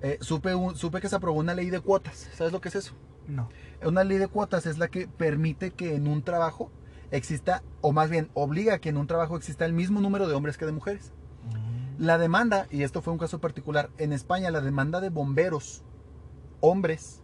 eh, 0.04 0.18
supe, 0.20 0.54
un- 0.54 0.76
supe 0.76 1.00
que 1.00 1.08
se 1.08 1.16
aprobó 1.16 1.40
una 1.40 1.54
ley 1.54 1.70
de 1.70 1.80
cuotas. 1.80 2.28
¿Sabes 2.34 2.52
lo 2.52 2.60
que 2.60 2.68
es 2.68 2.76
eso? 2.76 2.92
No. 3.26 3.48
Una 3.84 4.04
ley 4.04 4.18
de 4.18 4.28
cuotas 4.28 4.66
es 4.66 4.78
la 4.78 4.88
que 4.88 5.08
permite 5.08 5.70
que 5.72 5.94
en 5.96 6.06
un 6.06 6.22
trabajo 6.22 6.70
exista, 7.10 7.62
o 7.80 7.92
más 7.92 8.10
bien 8.10 8.28
obliga 8.34 8.74
a 8.74 8.78
que 8.78 8.90
en 8.90 8.96
un 8.98 9.06
trabajo 9.06 9.36
exista 9.36 9.64
el 9.64 9.72
mismo 9.72 10.00
número 10.00 10.28
de 10.28 10.34
hombres 10.34 10.56
que 10.58 10.66
de 10.66 10.72
mujeres. 10.72 11.12
La 11.98 12.18
demanda, 12.18 12.66
y 12.70 12.82
esto 12.82 13.02
fue 13.02 13.12
un 13.12 13.18
caso 13.18 13.40
particular, 13.40 13.88
en 13.98 14.12
España 14.12 14.50
la 14.50 14.60
demanda 14.60 15.00
de 15.00 15.10
bomberos, 15.10 15.82
hombres, 16.60 17.22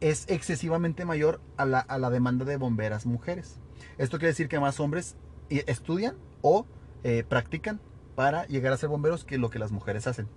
es 0.00 0.24
excesivamente 0.28 1.04
mayor 1.04 1.40
a 1.56 1.64
la, 1.64 1.78
a 1.80 1.98
la 1.98 2.10
demanda 2.10 2.44
de 2.44 2.56
bomberas 2.56 3.06
mujeres. 3.06 3.58
Esto 3.98 4.18
quiere 4.18 4.32
decir 4.32 4.48
que 4.48 4.60
más 4.60 4.78
hombres 4.80 5.16
eh, 5.50 5.64
estudian 5.66 6.16
o 6.42 6.66
eh, 7.02 7.24
practican 7.26 7.80
para 8.14 8.46
llegar 8.46 8.72
a 8.72 8.76
ser 8.76 8.88
bomberos 8.88 9.24
que 9.24 9.38
lo 9.38 9.50
que 9.50 9.58
las 9.58 9.72
mujeres 9.72 10.06
hacen. 10.06 10.28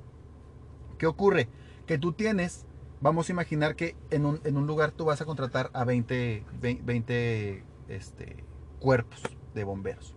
¿Qué 0.97 1.05
ocurre? 1.05 1.49
Que 1.87 1.97
tú 1.97 2.11
tienes, 2.13 2.65
vamos 3.01 3.29
a 3.29 3.31
imaginar 3.31 3.75
que 3.75 3.95
en 4.11 4.25
un, 4.25 4.39
en 4.43 4.57
un 4.57 4.67
lugar 4.67 4.91
tú 4.91 5.05
vas 5.05 5.21
a 5.21 5.25
contratar 5.25 5.69
a 5.73 5.83
20, 5.85 6.43
20, 6.61 6.83
20, 6.83 7.63
este, 7.87 8.43
cuerpos 8.79 9.21
de 9.55 9.63
bomberos. 9.63 10.13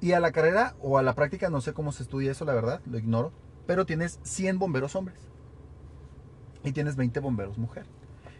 Y 0.00 0.12
a 0.12 0.20
la 0.20 0.32
carrera 0.32 0.74
o 0.80 0.98
a 0.98 1.02
la 1.02 1.14
práctica, 1.14 1.50
no 1.50 1.60
sé 1.60 1.72
cómo 1.72 1.92
se 1.92 2.02
estudia 2.02 2.32
eso, 2.32 2.44
la 2.44 2.54
verdad, 2.54 2.80
lo 2.86 2.98
ignoro, 2.98 3.32
pero 3.66 3.86
tienes 3.86 4.18
100 4.22 4.58
bomberos 4.58 4.96
hombres 4.96 5.18
y 6.64 6.72
tienes 6.72 6.96
20 6.96 7.20
bomberos 7.20 7.56
mujer, 7.58 7.86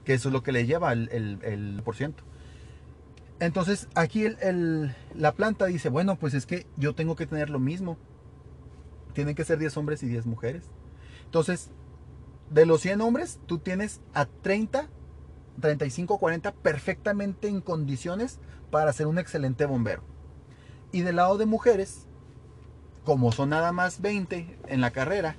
que 0.05 0.15
eso 0.15 0.29
es 0.29 0.33
lo 0.33 0.43
que 0.43 0.53
le 0.53 0.67
lleva 0.67 0.93
el, 0.93 1.81
por 1.85 1.97
ciento. 1.97 2.25
Entonces 3.39 3.89
aquí 3.95 4.25
el- 4.25 4.95
la 5.15 5.33
planta 5.33 5.67
dice, 5.67 5.89
bueno, 5.89 6.17
pues 6.17 6.35
es 6.35 6.47
que 6.47 6.67
yo 6.77 6.95
tengo 6.95 7.17
que 7.17 7.27
tener 7.27 7.49
lo 7.49 7.59
mismo. 7.59 7.97
Tienen 9.15 9.35
que 9.35 9.45
ser 9.45 9.59
10 9.59 9.77
hombres 9.77 10.03
y 10.03 10.09
10 10.09 10.27
mujeres. 10.27 10.71
Entonces, 11.31 11.71
de 12.51 12.67
los 12.67 12.81
100 12.81 13.01
hombres, 13.03 13.39
tú 13.47 13.59
tienes 13.59 14.01
a 14.15 14.27
30, 14.27 14.89
35, 15.61 16.19
40 16.19 16.51
perfectamente 16.51 17.47
en 17.47 17.61
condiciones 17.61 18.41
para 18.73 18.93
ser 18.93 19.07
un 19.07 19.17
excelente 19.17 19.65
bombero. 19.65 20.03
Y 20.91 21.03
del 21.03 21.15
lado 21.17 21.39
de 21.39 21.47
mujeres, 21.47 22.09
como 23.05 23.31
son 23.31 23.51
nada 23.51 23.71
más 23.71 24.01
20 24.01 24.59
en 24.67 24.81
la 24.81 24.91
carrera, 24.91 25.37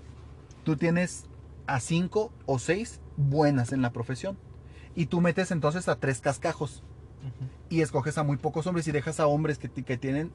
tú 0.64 0.78
tienes 0.78 1.26
a 1.68 1.82
5 1.82 2.32
o 2.46 2.58
6 2.58 3.02
buenas 3.18 3.74
en 3.74 3.82
la 3.82 3.92
profesión. 3.92 4.38
Y 4.96 5.08
tú 5.08 5.20
metes 5.20 5.52
entonces 5.52 5.90
a 5.90 5.98
3 5.98 6.22
cascajos 6.22 6.84
y 7.70 7.82
escoges 7.82 8.18
a 8.18 8.24
muy 8.24 8.38
pocos 8.38 8.66
hombres 8.66 8.88
y 8.88 8.94
dejas 8.94 9.20
a 9.20 9.28
hombres 9.28 9.58
que 9.58 9.68
tienen, 9.98 10.32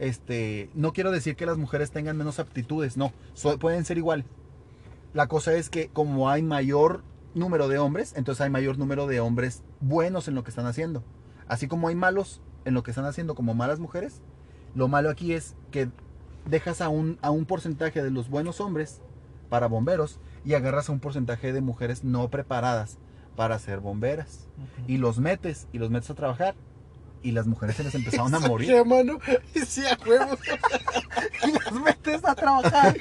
este, 0.00 0.68
no 0.74 0.92
quiero 0.92 1.12
decir 1.12 1.36
que 1.36 1.46
las 1.46 1.58
mujeres 1.58 1.92
tengan 1.92 2.16
menos 2.16 2.40
aptitudes, 2.40 2.96
no, 2.96 3.12
so- 3.34 3.56
pueden 3.60 3.84
ser 3.84 3.98
iguales. 3.98 4.26
La 5.16 5.28
cosa 5.28 5.54
es 5.54 5.70
que 5.70 5.88
como 5.88 6.28
hay 6.28 6.42
mayor 6.42 7.02
número 7.32 7.68
de 7.68 7.78
hombres, 7.78 8.12
entonces 8.16 8.42
hay 8.42 8.50
mayor 8.50 8.76
número 8.76 9.06
de 9.06 9.18
hombres 9.18 9.62
buenos 9.80 10.28
en 10.28 10.34
lo 10.34 10.44
que 10.44 10.50
están 10.50 10.66
haciendo. 10.66 11.02
Así 11.48 11.68
como 11.68 11.88
hay 11.88 11.94
malos 11.94 12.42
en 12.66 12.74
lo 12.74 12.82
que 12.82 12.90
están 12.90 13.06
haciendo 13.06 13.34
como 13.34 13.54
malas 13.54 13.78
mujeres, 13.78 14.20
lo 14.74 14.88
malo 14.88 15.08
aquí 15.08 15.32
es 15.32 15.54
que 15.70 15.88
dejas 16.44 16.82
a 16.82 16.90
un, 16.90 17.18
a 17.22 17.30
un 17.30 17.46
porcentaje 17.46 18.02
de 18.02 18.10
los 18.10 18.28
buenos 18.28 18.60
hombres 18.60 19.00
para 19.48 19.68
bomberos 19.68 20.20
y 20.44 20.52
agarras 20.52 20.90
a 20.90 20.92
un 20.92 21.00
porcentaje 21.00 21.54
de 21.54 21.62
mujeres 21.62 22.04
no 22.04 22.28
preparadas 22.28 22.98
para 23.36 23.58
ser 23.58 23.80
bomberas 23.80 24.48
y 24.86 24.98
los 24.98 25.18
metes 25.18 25.66
y 25.72 25.78
los 25.78 25.88
metes 25.88 26.10
a 26.10 26.14
trabajar 26.14 26.56
y 27.22 27.32
las 27.32 27.46
mujeres 27.46 27.76
se 27.76 27.84
les 27.84 27.94
empezaron 27.94 28.34
a 28.34 28.38
morir 28.48 28.68
¿Qué, 28.68 28.84
mano? 28.84 29.18
Y 29.54 29.60
sí, 29.60 29.82
a 29.86 29.96
huevos. 30.06 30.38
Y 31.46 31.52
los 31.52 31.80
metes 31.82 32.24
a 32.24 32.34
trabajar. 32.34 32.96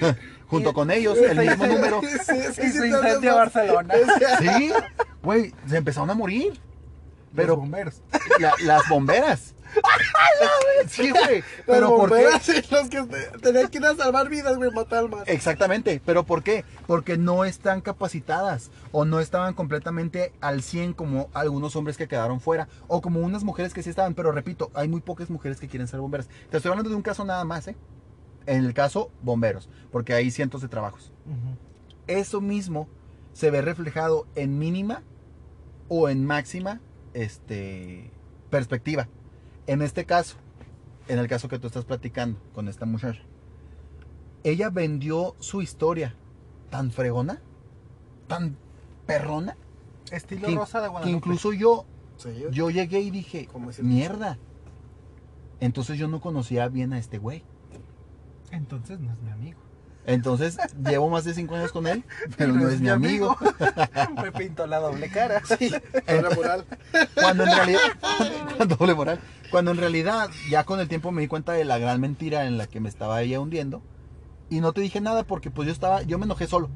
Junto 0.47 0.73
con 0.73 0.91
ellos 0.91 1.17
el 1.17 1.37
mismo 1.37 1.65
número 1.67 2.01
Y 2.03 2.93
hablas 2.93 3.21
más. 3.21 3.35
Barcelona. 3.35 3.93
sí 4.39 4.71
güey 5.23 5.53
se 5.67 5.77
empezaron 5.77 6.09
a 6.09 6.13
morir 6.13 6.53
Pero 6.53 6.61
pero 7.35 7.57
bomberos. 7.57 8.01
la- 8.39 8.53
las 8.63 8.87
bomberas 8.89 9.53
sí 10.87 11.09
güey 11.09 11.39
Las 11.39 11.45
pero 11.65 11.89
por 11.95 12.09
qué 12.09 12.15
bomberas, 12.23 12.41
sí, 12.43 12.53
los 12.71 12.89
que 12.89 13.03
te- 13.03 13.39
tenían 13.39 13.67
que 13.67 13.77
ir 13.79 13.85
a 13.85 13.95
salvar 13.95 14.29
vidas, 14.29 14.55
güey, 14.55 14.71
matar 14.71 14.99
al 14.99 15.09
mar. 15.09 15.23
Exactamente, 15.25 16.01
pero 16.05 16.23
¿por 16.23 16.43
qué? 16.43 16.63
Porque 16.87 17.17
no 17.17 17.43
están 17.43 17.81
capacitadas 17.81 18.69
o 18.93 19.03
no 19.03 19.19
estaban 19.19 19.53
completamente 19.53 20.31
al 20.39 20.61
100 20.61 20.93
como 20.93 21.29
algunos 21.33 21.75
hombres 21.75 21.97
que 21.97 22.07
quedaron 22.07 22.39
fuera 22.39 22.69
o 22.87 23.01
como 23.01 23.19
unas 23.19 23.43
mujeres 23.43 23.73
que 23.73 23.83
sí 23.83 23.89
estaban, 23.89 24.13
pero 24.13 24.31
repito, 24.31 24.71
hay 24.75 24.87
muy 24.87 25.01
pocas 25.01 25.29
mujeres 25.29 25.59
que 25.59 25.67
quieren 25.67 25.87
ser 25.89 25.99
bomberas. 25.99 26.27
Te 26.49 26.57
estoy 26.57 26.69
hablando 26.71 26.89
de 26.89 26.95
un 26.95 27.01
caso 27.01 27.25
nada 27.25 27.43
más, 27.43 27.67
¿eh? 27.67 27.75
En 28.47 28.63
el 28.63 28.73
caso 28.73 29.11
bomberos, 29.23 29.69
porque 29.91 30.13
hay 30.13 30.31
cientos 30.31 30.61
de 30.61 30.67
trabajos. 30.67 31.11
Eso 32.07 32.41
mismo 32.41 32.87
se 33.33 33.49
ve 33.51 33.61
reflejado 33.61 34.27
en 34.35 34.59
mínima 34.59 35.01
o 35.89 36.09
en 36.09 36.25
máxima 36.25 36.79
este, 37.13 38.11
perspectiva. 38.49 39.07
En 39.67 39.81
este 39.81 40.05
caso, 40.05 40.37
en 41.07 41.19
el 41.19 41.27
caso 41.27 41.47
que 41.47 41.57
tú 41.59 41.67
estás 41.67 41.85
platicando 41.85 42.39
con 42.53 42.67
esta 42.67 42.85
muchacha, 42.85 43.21
ella 44.43 44.69
vendió 44.69 45.35
su 45.39 45.61
historia 45.63 46.15
tan 46.69 46.91
fregona, 46.91 47.41
tan 48.27 48.57
perrona, 49.07 49.57
Estilo 50.11 50.47
que, 50.47 50.55
Rosa 50.55 50.81
de 50.81 50.85
que 50.85 50.91
Guadalupe. 50.91 51.17
incluso 51.17 51.51
yo, 51.51 51.85
yo 52.51 52.69
llegué 52.69 52.99
y 52.99 53.09
dije, 53.09 53.47
¿Cómo 53.51 53.71
es 53.71 53.79
el- 53.79 53.85
mierda. 53.85 54.37
Entonces 55.59 55.97
yo 55.97 56.07
no 56.07 56.21
conocía 56.21 56.67
bien 56.67 56.93
a 56.93 56.99
este 56.99 57.17
güey. 57.17 57.43
Entonces 58.55 58.99
no 58.99 59.11
es 59.11 59.21
mi 59.21 59.31
amigo. 59.31 59.59
Entonces 60.07 60.57
llevo 60.87 61.09
más 61.09 61.23
de 61.23 61.33
cinco 61.33 61.55
años 61.55 61.71
con 61.71 61.87
él, 61.87 62.03
pero 62.37 62.53
no, 62.53 62.69
es 62.69 62.79
mi 62.79 62.89
amigo. 62.89 63.35
Me 64.21 64.31
pintó 64.31 64.67
la 64.67 64.79
doble 64.79 65.09
cara. 65.09 65.41
Sí, 65.45 65.71
doble 66.07 66.35
moral. 66.35 66.65
Cuando 67.15 67.43
en 67.43 67.55
realidad, 67.55 67.79
cuando, 68.57 68.75
doble 68.75 68.93
moral. 68.93 69.19
Cuando 69.51 69.71
en 69.71 69.77
realidad 69.77 70.29
ya 70.49 70.63
con 70.63 70.79
el 70.79 70.87
tiempo 70.87 71.11
me 71.11 71.21
di 71.21 71.27
cuenta 71.27 71.53
de 71.53 71.65
la 71.65 71.77
gran 71.77 71.99
mentira 71.99 72.45
en 72.45 72.57
la 72.57 72.67
que 72.67 72.79
me 72.79 72.89
estaba 72.89 73.21
ella 73.21 73.39
hundiendo. 73.39 73.81
Y 74.49 74.61
no 74.61 74.73
te 74.73 74.81
dije 74.81 75.01
nada 75.01 75.23
porque 75.23 75.49
pues 75.49 75.65
yo 75.65 75.71
estaba, 75.73 76.03
yo 76.03 76.19
me 76.19 76.25
enojé 76.25 76.45
solo. 76.47 76.69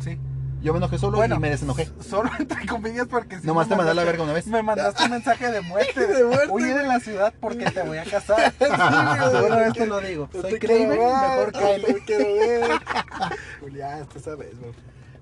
Sí. 0.00 0.18
Yo 0.66 0.72
me 0.72 0.78
enojé 0.78 0.98
solo 0.98 1.24
y 1.24 1.28
me 1.28 1.48
desenojé. 1.48 1.88
Solo 2.00 2.28
entre 2.40 2.66
comillas 2.66 3.06
porque 3.06 3.38
si 3.38 3.46
Nomás 3.46 3.68
te 3.68 3.76
mandé 3.76 3.94
la 3.94 4.02
verga 4.02 4.24
una 4.24 4.32
vez. 4.32 4.48
Me 4.48 4.64
mandaste 4.64 5.04
un 5.04 5.10
mensaje 5.12 5.52
de 5.52 5.60
muerte. 5.60 6.04
De 6.08 6.24
muerte, 6.24 6.48
Huye 6.50 6.74
de 6.74 6.82
la 6.82 6.98
ciudad 6.98 7.32
porque 7.40 7.70
te 7.70 7.82
voy 7.82 7.98
a 7.98 8.04
casar. 8.04 8.52
güey. 8.58 8.70
Una 8.72 9.56
vez 9.58 9.72
te 9.74 9.86
lo 9.86 10.00
digo. 10.00 10.28
No 10.34 10.42
Soy 10.42 10.58
ver, 10.58 10.88
mejor 10.88 11.52
no 11.54 11.60
cáele. 11.60 11.94
te 11.94 12.04
quiero 12.04 12.24
ver. 12.34 12.70
Julián, 13.60 14.08
tú 14.12 14.18
sabes, 14.18 14.58
güey. 14.58 14.72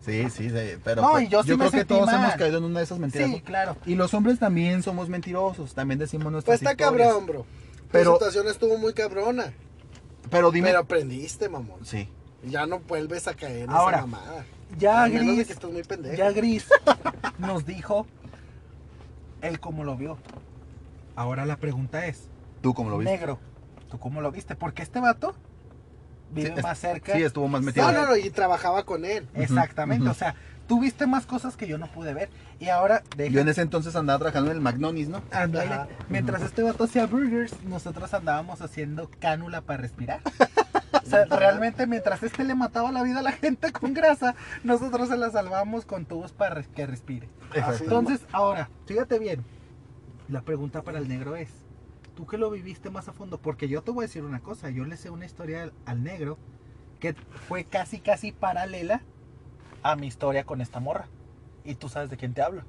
Sí, 0.02 0.30
sí, 0.30 0.48
sí, 0.48 0.78
pero 0.82 1.02
No, 1.02 1.10
pues, 1.12 1.24
y 1.24 1.28
yo 1.28 1.42
sí 1.42 1.50
me 1.50 1.56
creo 1.58 1.70
que 1.72 1.84
todos 1.84 2.06
mal. 2.06 2.14
hemos 2.24 2.34
caído 2.36 2.56
en 2.58 2.64
una 2.64 2.78
de 2.78 2.84
esas 2.86 2.98
mentiras. 2.98 3.28
Sí, 3.28 3.36
¿no? 3.36 3.42
claro. 3.44 3.76
Y 3.84 3.96
los 3.96 4.14
hombres 4.14 4.38
también 4.38 4.82
somos 4.82 5.10
mentirosos, 5.10 5.74
también 5.74 5.98
decimos 5.98 6.32
nuestras 6.32 6.58
Pues 6.58 6.70
está 6.70 6.82
historias. 6.84 7.08
cabrón, 7.10 7.26
bro. 7.26 7.46
Pero- 7.92 8.12
La 8.12 8.16
situación 8.18 8.48
estuvo 8.48 8.78
muy 8.78 8.94
cabrona. 8.94 9.52
Pero 10.30 10.50
dime. 10.50 10.68
Pero 10.68 10.78
aprendiste, 10.80 11.50
mamón. 11.50 11.84
Sí. 11.84 12.08
Ya 12.48 12.66
no 12.66 12.80
vuelves 12.80 13.26
a 13.28 13.34
caer 13.34 13.64
en 13.64 13.70
Ahora, 13.70 13.98
esa 13.98 14.06
mamada. 14.06 14.44
Ya 14.78 15.04
A 15.04 15.08
menos 15.08 15.26
de 15.26 15.32
Gris, 15.34 15.46
que 15.46 15.52
estás 15.52 15.70
muy 15.70 15.82
pendejo. 15.82 16.16
ya 16.16 16.30
Gris 16.32 16.66
nos 17.38 17.64
dijo 17.64 18.06
él 19.42 19.60
cómo 19.60 19.84
lo 19.84 19.96
vio. 19.96 20.18
Ahora 21.16 21.46
la 21.46 21.56
pregunta 21.56 22.06
es, 22.06 22.28
¿Tú 22.60 22.74
cómo 22.74 22.90
lo 22.90 22.98
viste? 22.98 23.12
negro, 23.12 23.38
¿tú 23.90 23.98
cómo 23.98 24.20
lo 24.20 24.32
viste? 24.32 24.56
Porque 24.56 24.82
este 24.82 25.00
vato 25.00 25.34
vive 26.32 26.54
Sí, 26.56 26.62
más 26.62 26.78
cerca. 26.78 27.12
Sí, 27.14 27.22
estuvo 27.22 27.46
más 27.46 27.62
metido. 27.62 27.90
No, 27.92 28.00
no, 28.00 28.06
no, 28.08 28.16
y 28.16 28.30
trabajaba 28.30 28.84
con 28.84 29.04
él. 29.04 29.28
Exactamente, 29.34 30.02
Ujú. 30.04 30.10
o 30.12 30.14
sea, 30.14 30.34
tú 30.66 30.80
viste 30.80 31.06
más 31.06 31.26
cosas 31.26 31.56
que 31.56 31.68
yo 31.68 31.78
no 31.78 31.86
pude 31.92 32.14
ver. 32.14 32.30
Y 32.58 32.68
ahora, 32.68 33.02
deja- 33.16 33.30
Yo 33.32 33.40
en 33.40 33.48
ese 33.48 33.60
entonces 33.62 33.94
andaba 33.94 34.18
trabajando 34.18 34.50
en 34.50 34.56
el 34.56 34.62
McDonald's, 34.62 35.08
¿no? 35.08 35.22
Ajá. 35.30 35.86
mientras 36.08 36.42
este 36.42 36.62
vato 36.62 36.84
hacía 36.84 37.06
burgers, 37.06 37.54
nosotros 37.64 38.12
andábamos 38.14 38.60
haciendo 38.60 39.08
cánula 39.20 39.60
para 39.60 39.82
respirar. 39.82 40.20
O 41.02 41.06
sea, 41.06 41.24
realmente 41.24 41.86
mientras 41.86 42.22
este 42.22 42.44
le 42.44 42.54
mataba 42.54 42.92
la 42.92 43.02
vida 43.02 43.20
a 43.20 43.22
la 43.22 43.32
gente 43.32 43.72
con 43.72 43.94
grasa, 43.94 44.34
nosotros 44.62 45.08
se 45.08 45.16
la 45.16 45.30
salvamos 45.30 45.84
con 45.86 46.06
tubos 46.06 46.32
para 46.32 46.62
que 46.62 46.86
respire. 46.86 47.28
Exacto. 47.54 47.84
Entonces, 47.84 48.26
ahora, 48.32 48.68
fíjate 48.86 49.18
bien. 49.18 49.44
La 50.28 50.42
pregunta 50.42 50.82
para 50.82 50.98
el 50.98 51.08
negro 51.08 51.36
es, 51.36 51.50
¿tú 52.16 52.26
que 52.26 52.38
lo 52.38 52.50
viviste 52.50 52.90
más 52.90 53.08
a 53.08 53.12
fondo? 53.12 53.38
Porque 53.38 53.68
yo 53.68 53.82
te 53.82 53.90
voy 53.90 54.04
a 54.04 54.06
decir 54.06 54.24
una 54.24 54.40
cosa, 54.40 54.70
yo 54.70 54.84
le 54.84 54.96
sé 54.96 55.10
una 55.10 55.26
historia 55.26 55.64
al, 55.64 55.72
al 55.84 56.02
negro 56.02 56.38
que 57.00 57.14
fue 57.48 57.64
casi, 57.64 58.00
casi 58.00 58.32
paralela 58.32 59.02
a 59.82 59.96
mi 59.96 60.06
historia 60.06 60.44
con 60.44 60.60
esta 60.60 60.80
morra. 60.80 61.08
Y 61.64 61.74
tú 61.74 61.88
sabes 61.88 62.10
de 62.10 62.16
quién 62.16 62.34
te 62.34 62.42
hablo. 62.42 62.62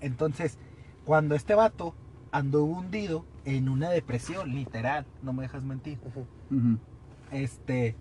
Entonces, 0.00 0.58
cuando 1.04 1.34
este 1.34 1.54
vato 1.54 1.94
andó 2.30 2.64
hundido 2.64 3.26
en 3.44 3.68
una 3.68 3.90
depresión, 3.90 4.54
literal, 4.54 5.06
no 5.22 5.32
me 5.32 5.42
dejas 5.42 5.62
mentir. 5.62 5.98
Este, 7.32 7.96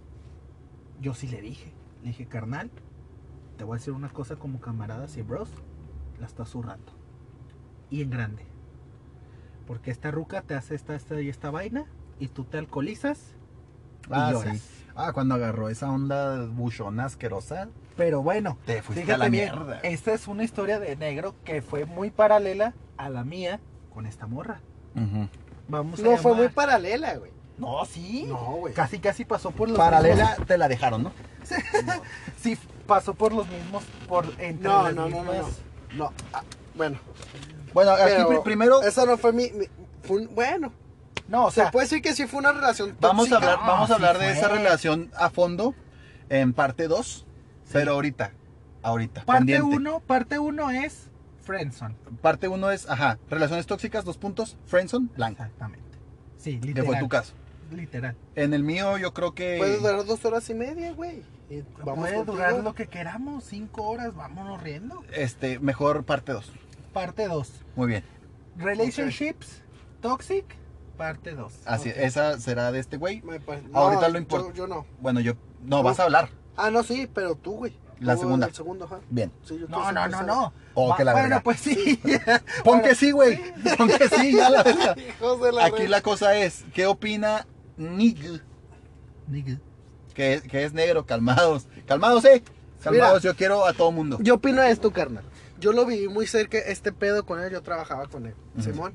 yo 0.99 1.13
sí 1.13 1.27
le 1.27 1.41
dije, 1.41 1.73
le 2.03 2.09
dije, 2.09 2.25
carnal, 2.27 2.69
te 3.57 3.63
voy 3.63 3.75
a 3.75 3.79
decir 3.79 3.93
una 3.93 4.09
cosa 4.09 4.35
como 4.35 4.59
camaradas 4.59 5.17
y 5.17 5.21
bros, 5.21 5.49
la 6.19 6.25
estás 6.27 6.49
zurrando. 6.49 6.91
Y 7.89 8.01
en 8.01 8.09
grande. 8.09 8.45
Porque 9.67 9.91
esta 9.91 10.11
ruca 10.11 10.41
te 10.41 10.53
hace 10.55 10.75
esta, 10.75 10.95
esta 10.95 11.21
y 11.21 11.29
esta 11.29 11.51
vaina, 11.51 11.85
y 12.19 12.27
tú 12.27 12.43
te 12.43 12.57
alcoholizas 12.57 13.35
y 14.07 14.13
Ah, 14.13 14.31
lloras. 14.31 14.57
sí. 14.59 14.63
Ah, 14.95 15.13
cuando 15.13 15.35
agarró 15.35 15.69
esa 15.69 15.89
onda 15.89 16.45
buchona 16.47 17.05
asquerosa, 17.05 17.69
Pero 17.95 18.21
bueno, 18.21 18.57
te 18.65 18.81
fuiste 18.81 19.03
fíjate 19.05 19.13
a 19.15 19.17
la 19.25 19.29
bien, 19.29 19.53
mierda. 19.55 19.79
esta 19.81 20.13
es 20.13 20.27
una 20.27 20.43
historia 20.43 20.79
de 20.79 20.95
negro 20.97 21.35
que 21.45 21.61
fue 21.61 21.85
muy 21.85 22.09
paralela 22.11 22.73
a 22.97 23.09
la 23.09 23.23
mía 23.23 23.59
con 23.93 24.05
esta 24.05 24.27
morra. 24.27 24.59
Vamos 25.69 25.99
a 25.99 26.03
No, 26.03 26.17
fue 26.17 26.33
muy 26.35 26.49
paralela, 26.49 27.15
güey. 27.17 27.31
No, 27.61 27.85
sí. 27.85 28.25
No, 28.27 28.37
güey. 28.57 28.73
Casi, 28.73 28.99
casi 28.99 29.23
pasó 29.23 29.51
por 29.51 29.69
los 29.69 29.77
Paralela 29.77 30.35
te 30.47 30.57
la 30.57 30.67
dejaron, 30.67 31.03
¿no? 31.03 31.11
Sí, 32.41 32.57
pasó 32.87 33.13
por 33.13 33.31
los 33.33 33.47
mismos. 33.47 33.83
Por 34.07 34.25
entre 34.39 34.67
No, 34.67 34.83
las 34.83 34.93
no, 34.95 35.07
no, 35.09 35.23
no, 35.23 35.33
no. 35.33 35.47
No, 35.95 36.13
ah, 36.33 36.43
bueno. 36.75 36.97
Bueno, 37.73 37.91
aquí 37.91 38.13
Pero 38.27 38.43
primero 38.43 38.81
Esa 38.81 39.05
no 39.05 39.17
fue 39.17 39.31
mi. 39.31 39.49
mi- 39.51 39.67
fue 40.03 40.17
un- 40.21 40.33
bueno, 40.35 40.73
No, 41.27 41.45
o 41.45 41.51
se 41.51 41.61
sea, 41.61 41.71
puede 41.71 41.85
decir 41.85 42.01
que 42.01 42.13
sí 42.15 42.25
fue 42.27 42.39
una 42.39 42.51
relación 42.51 42.97
vamos 42.99 43.27
a 43.27 43.29
tóxica. 43.35 43.51
hablar, 43.53 43.67
vamos 43.67 43.83
a 43.83 43.87
sí 43.87 43.93
hablar 43.93 44.17
de 44.17 44.31
esa 44.31 44.47
relación 44.49 45.11
a 45.15 45.29
fondo 45.29 45.75
en 46.29 46.53
parte 46.53 46.87
2, 46.87 47.25
pero 47.71 47.91
ahorita, 47.93 48.31
ahorita, 48.81 49.23
parte 49.23 49.39
pendiente. 49.39 49.75
uno, 49.75 49.99
parte 49.99 50.39
uno 50.39 50.71
es 50.71 51.07
Friendzone. 51.43 51.95
Parte 52.21 52.47
1 52.47 52.71
es, 52.71 52.89
ajá, 52.89 53.17
relaciones 53.29 53.65
tóxicas, 53.67 54.03
dos 54.05 54.17
puntos, 54.17 54.57
friendzone, 54.65 55.09
blanca, 55.15 55.43
Exactamente. 55.45 55.97
Sí, 56.37 56.59
que 56.59 56.67
literal. 56.67 56.87
fue 56.87 56.99
tu 56.99 57.09
caso. 57.09 57.33
Literal. 57.71 58.15
En 58.35 58.53
el 58.53 58.63
mío 58.63 58.97
yo 58.97 59.13
creo 59.13 59.33
que... 59.33 59.57
Puede 59.57 59.77
durar 59.77 60.05
dos 60.05 60.23
horas 60.25 60.49
y 60.49 60.53
media, 60.53 60.91
güey. 60.93 61.23
Y 61.49 61.63
vamos 61.79 61.99
Puede 61.99 62.15
contigo. 62.15 62.33
durar 62.37 62.53
lo 62.63 62.75
que 62.75 62.87
queramos, 62.87 63.45
cinco 63.45 63.83
horas, 63.83 64.15
vámonos 64.15 64.61
riendo. 64.61 65.03
Este, 65.13 65.59
mejor 65.59 66.03
parte 66.03 66.31
2. 66.33 66.51
Parte 66.93 67.27
2. 67.27 67.51
Muy 67.75 67.87
bien. 67.87 68.03
Relationships 68.57 69.61
Toxic, 70.01 70.45
parte 70.97 71.31
2. 71.31 71.53
Así, 71.65 71.91
esa 71.95 72.39
será 72.39 72.71
de 72.71 72.79
este 72.79 72.97
güey. 72.97 73.23
Ahorita 73.73 74.07
no, 74.07 74.13
lo 74.13 74.17
importa. 74.19 74.47
Yo, 74.49 74.53
yo 74.53 74.67
no. 74.67 74.85
Bueno, 74.99 75.19
yo... 75.19 75.33
No, 75.63 75.83
vas 75.83 75.99
a 75.99 76.03
hablar. 76.03 76.29
Ah, 76.57 76.71
no, 76.71 76.83
sí, 76.83 77.09
pero 77.13 77.35
tú, 77.35 77.53
güey. 77.53 77.73
La 77.99 78.17
segunda. 78.17 78.47
El 78.47 78.53
segundo, 78.55 78.85
ajá. 78.85 78.99
Bien. 79.11 79.31
Sí, 79.43 79.59
yo 79.59 79.67
No, 79.67 79.91
no, 79.91 80.07
no, 80.07 80.23
no. 80.23 80.53
Oh, 80.73 80.89
Va- 80.89 80.97
que 80.97 81.03
la 81.05 81.11
bueno, 81.11 81.25
verga. 81.29 81.43
pues 81.43 81.59
sí. 81.59 82.01
Pon 82.63 82.79
Bueno, 82.79 82.83
que 82.83 82.95
sí, 82.95 83.11
güey. 83.11 83.39
Pon 83.77 83.87
que 83.89 84.09
sí, 84.09 84.35
ya 84.35 84.49
la 84.49 84.63
verga. 84.63 84.95
Hijos 85.19 85.41
de 85.41 85.51
la 85.51 85.65
Aquí 85.65 85.87
la 85.87 86.01
cosa 86.01 86.35
es, 86.35 86.65
¿qué 86.73 86.87
opina 86.87 87.45
Nigel? 87.89 88.41
Nigga. 89.27 89.59
Que 90.13 90.33
es, 90.35 90.41
que 90.43 90.63
es 90.65 90.73
negro, 90.73 91.05
calmados. 91.05 91.67
Calmados, 91.85 92.25
eh. 92.25 92.43
Calmados, 92.83 93.21
yo 93.23 93.35
quiero 93.35 93.65
a 93.65 93.73
todo 93.73 93.91
mundo. 93.91 94.17
Yo 94.21 94.35
opino 94.35 94.61
esto, 94.63 94.91
carnal. 94.91 95.23
Yo 95.59 95.71
lo 95.71 95.85
viví 95.85 96.07
muy 96.07 96.25
cerca, 96.25 96.57
este 96.57 96.91
pedo 96.91 97.25
con 97.25 97.39
él, 97.39 97.51
yo 97.51 97.61
trabajaba 97.61 98.07
con 98.07 98.25
él. 98.25 98.33
Simón, 98.59 98.93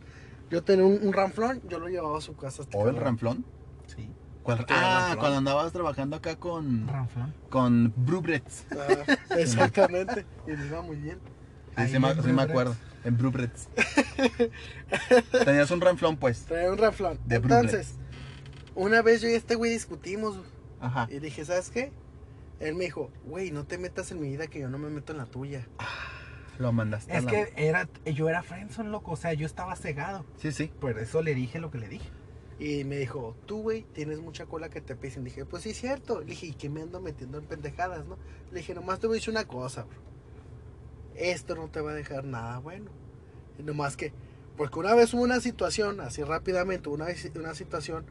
yo 0.51 0.63
tenía 0.65 0.85
un, 0.85 0.99
un 1.03 1.13
ranflón, 1.13 1.63
yo 1.69 1.79
lo 1.79 1.89
llevaba 1.89 2.19
a 2.19 2.21
su 2.21 2.35
casa. 2.37 2.63
Este 2.63 2.77
¿O 2.77 2.81
el 2.81 2.87
cabrón. 2.95 3.05
ranflón? 3.05 3.45
Sí. 3.87 4.11
¿Cuál- 4.43 4.67
¿Qué 4.67 4.75
era 4.75 4.83
Ah, 4.83 4.99
ranflón? 5.01 5.19
cuando 5.21 5.39
andabas 5.39 5.73
trabajando 5.73 6.17
acá 6.17 6.37
con, 6.37 6.89
Ranflón. 6.89 7.35
con 7.49 7.93
Brubrets. 7.97 8.65
Ah, 8.73 9.17
exactamente. 9.39 10.27
y 10.47 10.51
me 10.51 10.67
iba 10.67 10.83
muy 10.83 10.97
bien. 10.97 11.19
Sí, 11.25 11.73
Ahí 11.77 11.89
sí, 11.93 11.99
me, 12.01 12.15
sí 12.15 12.31
acuerdo. 12.41 12.75
En 13.05 13.17
Brubrets. 13.17 13.69
Tenías 15.45 15.71
un 15.71 15.81
ranflón, 15.81 16.17
pues. 16.17 16.45
Traía 16.47 16.71
un 16.71 16.79
ranflón. 16.79 17.19
De 17.25 17.37
Entonces, 17.37 17.95
una 18.77 19.03
vez 19.03 19.21
yo 19.23 19.29
y 19.29 19.33
este 19.35 19.57
güey 19.57 19.73
discutimos 19.73 20.39
Ajá. 20.81 21.09
y 21.11 21.19
dije, 21.19 21.45
¿sabes 21.45 21.71
qué? 21.71 21.91
Él 22.61 22.75
me 22.77 22.85
dijo, 22.85 23.11
güey, 23.27 23.51
no 23.51 23.65
te 23.67 23.77
metas 23.79 24.13
en 24.13 24.21
mi 24.21 24.29
vida 24.29 24.47
que 24.47 24.61
yo 24.61 24.69
no 24.69 24.79
me 24.79 24.89
meto 24.89 25.13
en 25.13 25.19
la 25.19 25.27
tuya. 25.27 25.67
Lo 26.59 26.73
mandaste. 26.73 27.13
a 27.13 27.19
Es 27.19 27.25
la- 27.25 27.31
que 27.31 27.53
era, 27.57 27.89
yo 28.07 28.29
era 28.31 28.43
friendzone, 28.43 28.89
loco. 28.89 29.11
O 29.13 29.17
sea, 29.17 29.35
yo 29.35 29.45
estaba 29.45 29.77
cegado. 29.77 30.25
Sí, 30.39 30.53
sí. 30.53 30.71
Por 30.81 30.99
eso 30.99 31.21
le 31.23 31.35
dije 31.35 31.59
lo 31.59 31.71
que 31.71 31.79
le 31.79 31.89
dije. 31.89 32.09
Y 32.59 32.85
me 32.85 32.97
dijo, 32.97 33.37
tú, 33.45 33.61
güey, 33.61 33.83
tienes 33.93 34.21
mucha 34.21 34.47
cola 34.47 34.71
que 34.71 34.81
te 34.81 34.97
pisen. 34.97 35.25
Dije, 35.25 35.45
pues 35.45 35.65
sí, 35.65 35.75
cierto. 35.75 36.21
Le 36.21 36.27
dije, 36.29 36.47
¿y 36.47 36.53
qué 36.55 36.71
me 36.71 36.81
ando 36.81 37.01
metiendo 37.03 37.37
en 37.37 37.45
pendejadas, 37.45 38.07
no? 38.07 38.17
Le 38.53 38.61
dije, 38.61 38.75
nomás 38.75 39.01
te 39.01 39.07
voy 39.07 39.17
a 39.17 39.19
decir 39.19 39.33
una 39.33 39.47
cosa, 39.47 39.83
bro. 39.85 39.99
Esto 41.15 41.55
no 41.55 41.69
te 41.69 41.81
va 41.83 41.91
a 41.93 41.95
dejar 41.95 42.25
nada 42.25 42.59
bueno. 42.61 42.91
Y 43.59 43.63
nomás 43.63 43.97
que, 43.99 44.13
porque 44.57 44.79
una 44.79 44.95
vez 44.95 45.13
hubo 45.13 45.23
una 45.23 45.41
situación, 45.41 46.01
así 46.01 46.23
rápidamente, 46.23 46.89
una, 46.89 47.07
una 47.35 47.55
situación, 47.55 48.07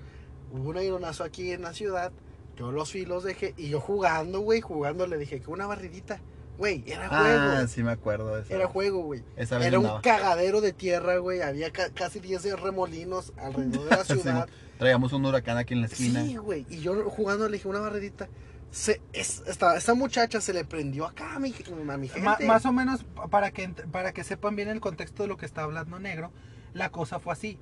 hubo 0.55 0.69
un 0.69 0.77
aeronazo 0.77 1.23
aquí 1.23 1.51
en 1.51 1.61
la 1.63 1.73
ciudad. 1.73 2.11
Yo 2.57 2.71
los 2.71 2.91
filos 2.91 3.23
dejé, 3.23 3.53
y 3.57 3.69
yo 3.69 3.79
jugando, 3.81 4.39
güey, 4.39 4.61
jugando, 4.61 5.07
le 5.07 5.17
dije 5.17 5.41
que 5.41 5.51
una 5.51 5.65
barridita. 5.67 6.19
Güey, 6.57 6.85
era 6.87 7.09
juego. 7.09 7.25
Ah, 7.57 7.65
sí 7.67 7.83
me 7.83 7.91
acuerdo 7.91 8.33
de 8.33 8.43
eso. 8.43 8.53
Era 8.55 8.65
juego, 8.67 9.01
güey. 9.03 9.23
Era 9.35 9.77
un 9.77 10.01
cagadero 10.01 10.61
de 10.61 10.71
tierra, 10.71 11.17
güey. 11.17 11.41
Había 11.41 11.69
ca- 11.71 11.89
casi 11.89 12.21
10 12.21 12.61
remolinos 12.61 13.33
alrededor 13.37 13.83
de 13.83 13.89
la 13.89 14.03
Sí, 14.05 14.13
ciudad. 14.19 14.47
Traíamos 14.77 15.11
un 15.11 15.25
huracán 15.25 15.57
aquí 15.57 15.73
en 15.73 15.81
la 15.81 15.87
esquina. 15.87 16.23
Sí, 16.23 16.37
güey. 16.37 16.65
Y 16.69 16.79
yo 16.79 17.09
jugando 17.09 17.49
le 17.49 17.57
dije 17.57 17.67
una 17.67 17.79
barredita. 17.79 18.29
Se, 18.71 19.01
es, 19.11 19.43
esta, 19.47 19.75
esta 19.75 19.93
muchacha 19.95 20.39
se 20.39 20.53
le 20.53 20.63
prendió 20.63 21.05
acá 21.05 21.35
a 21.35 21.39
mi, 21.39 21.53
a 21.89 21.97
mi 21.97 22.07
gente. 22.07 22.21
Ma- 22.25 22.37
más 22.45 22.65
o 22.65 22.71
menos, 22.71 23.05
para 23.29 23.51
que, 23.51 23.67
ent- 23.69 23.89
para 23.91 24.13
que 24.13 24.23
sepan 24.23 24.55
bien 24.55 24.69
el 24.69 24.79
contexto 24.79 25.23
de 25.23 25.27
lo 25.29 25.35
que 25.35 25.45
está 25.45 25.63
hablando 25.63 25.99
Negro, 25.99 26.31
la 26.73 26.89
cosa 26.89 27.19
fue 27.19 27.33
así. 27.33 27.59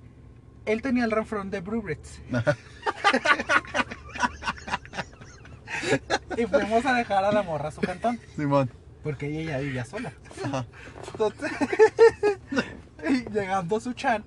Él 0.66 0.82
tenía 0.82 1.06
el 1.06 1.12
ranflón 1.12 1.50
de 1.52 1.62
Brubrits. 1.62 2.20
y 6.38 6.46
fuimos 6.46 6.86
a 6.86 6.94
dejar 6.94 7.24
a 7.26 7.32
la 7.32 7.44
morra 7.44 7.70
a 7.70 7.72
su 7.72 7.82
cantón. 7.82 8.20
Simón. 8.36 8.70
Porque 9.04 9.28
ella 9.28 9.52
ya 9.52 9.58
vivía 9.60 9.86
sola. 9.86 10.14
Ajá. 10.46 10.66
Entonces, 11.12 11.52
y 13.10 13.30
llegando 13.30 13.78
a 13.78 13.82
su 13.82 13.94
chan, 13.94 14.24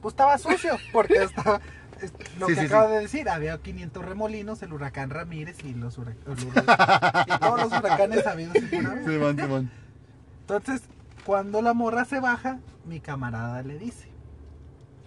pues 0.00 0.12
estaba 0.12 0.38
sucio. 0.38 0.76
Porque 0.92 1.22
estaba. 1.24 1.60
es- 2.00 2.12
Lo 2.38 2.46
Sí, 2.46 2.54
que 2.54 2.60
sí, 2.60 2.66
acaba 2.66 2.86
sí. 2.86 2.92
de 2.94 3.00
decir, 3.00 3.28
había 3.28 3.58
500 3.58 4.04
remolinos, 4.04 4.62
el 4.62 4.72
huracán 4.72 5.10
Ramírez 5.10 5.56
y 5.64 5.74
los 5.74 5.98
hura- 5.98 6.14
el 6.26 6.32
huracán- 6.32 7.24
y 7.26 7.38
todos 7.40 7.60
los 7.62 7.72
huracanes 7.80 8.26
habidos. 8.26 8.56
Simón, 8.70 9.36
Simón. 9.36 9.70
Entonces, 10.42 10.82
cuando 11.24 11.60
la 11.60 11.74
morra 11.74 12.04
se 12.04 12.20
baja, 12.20 12.60
mi 12.84 13.00
camarada 13.00 13.62
le 13.62 13.78
dice 13.78 14.08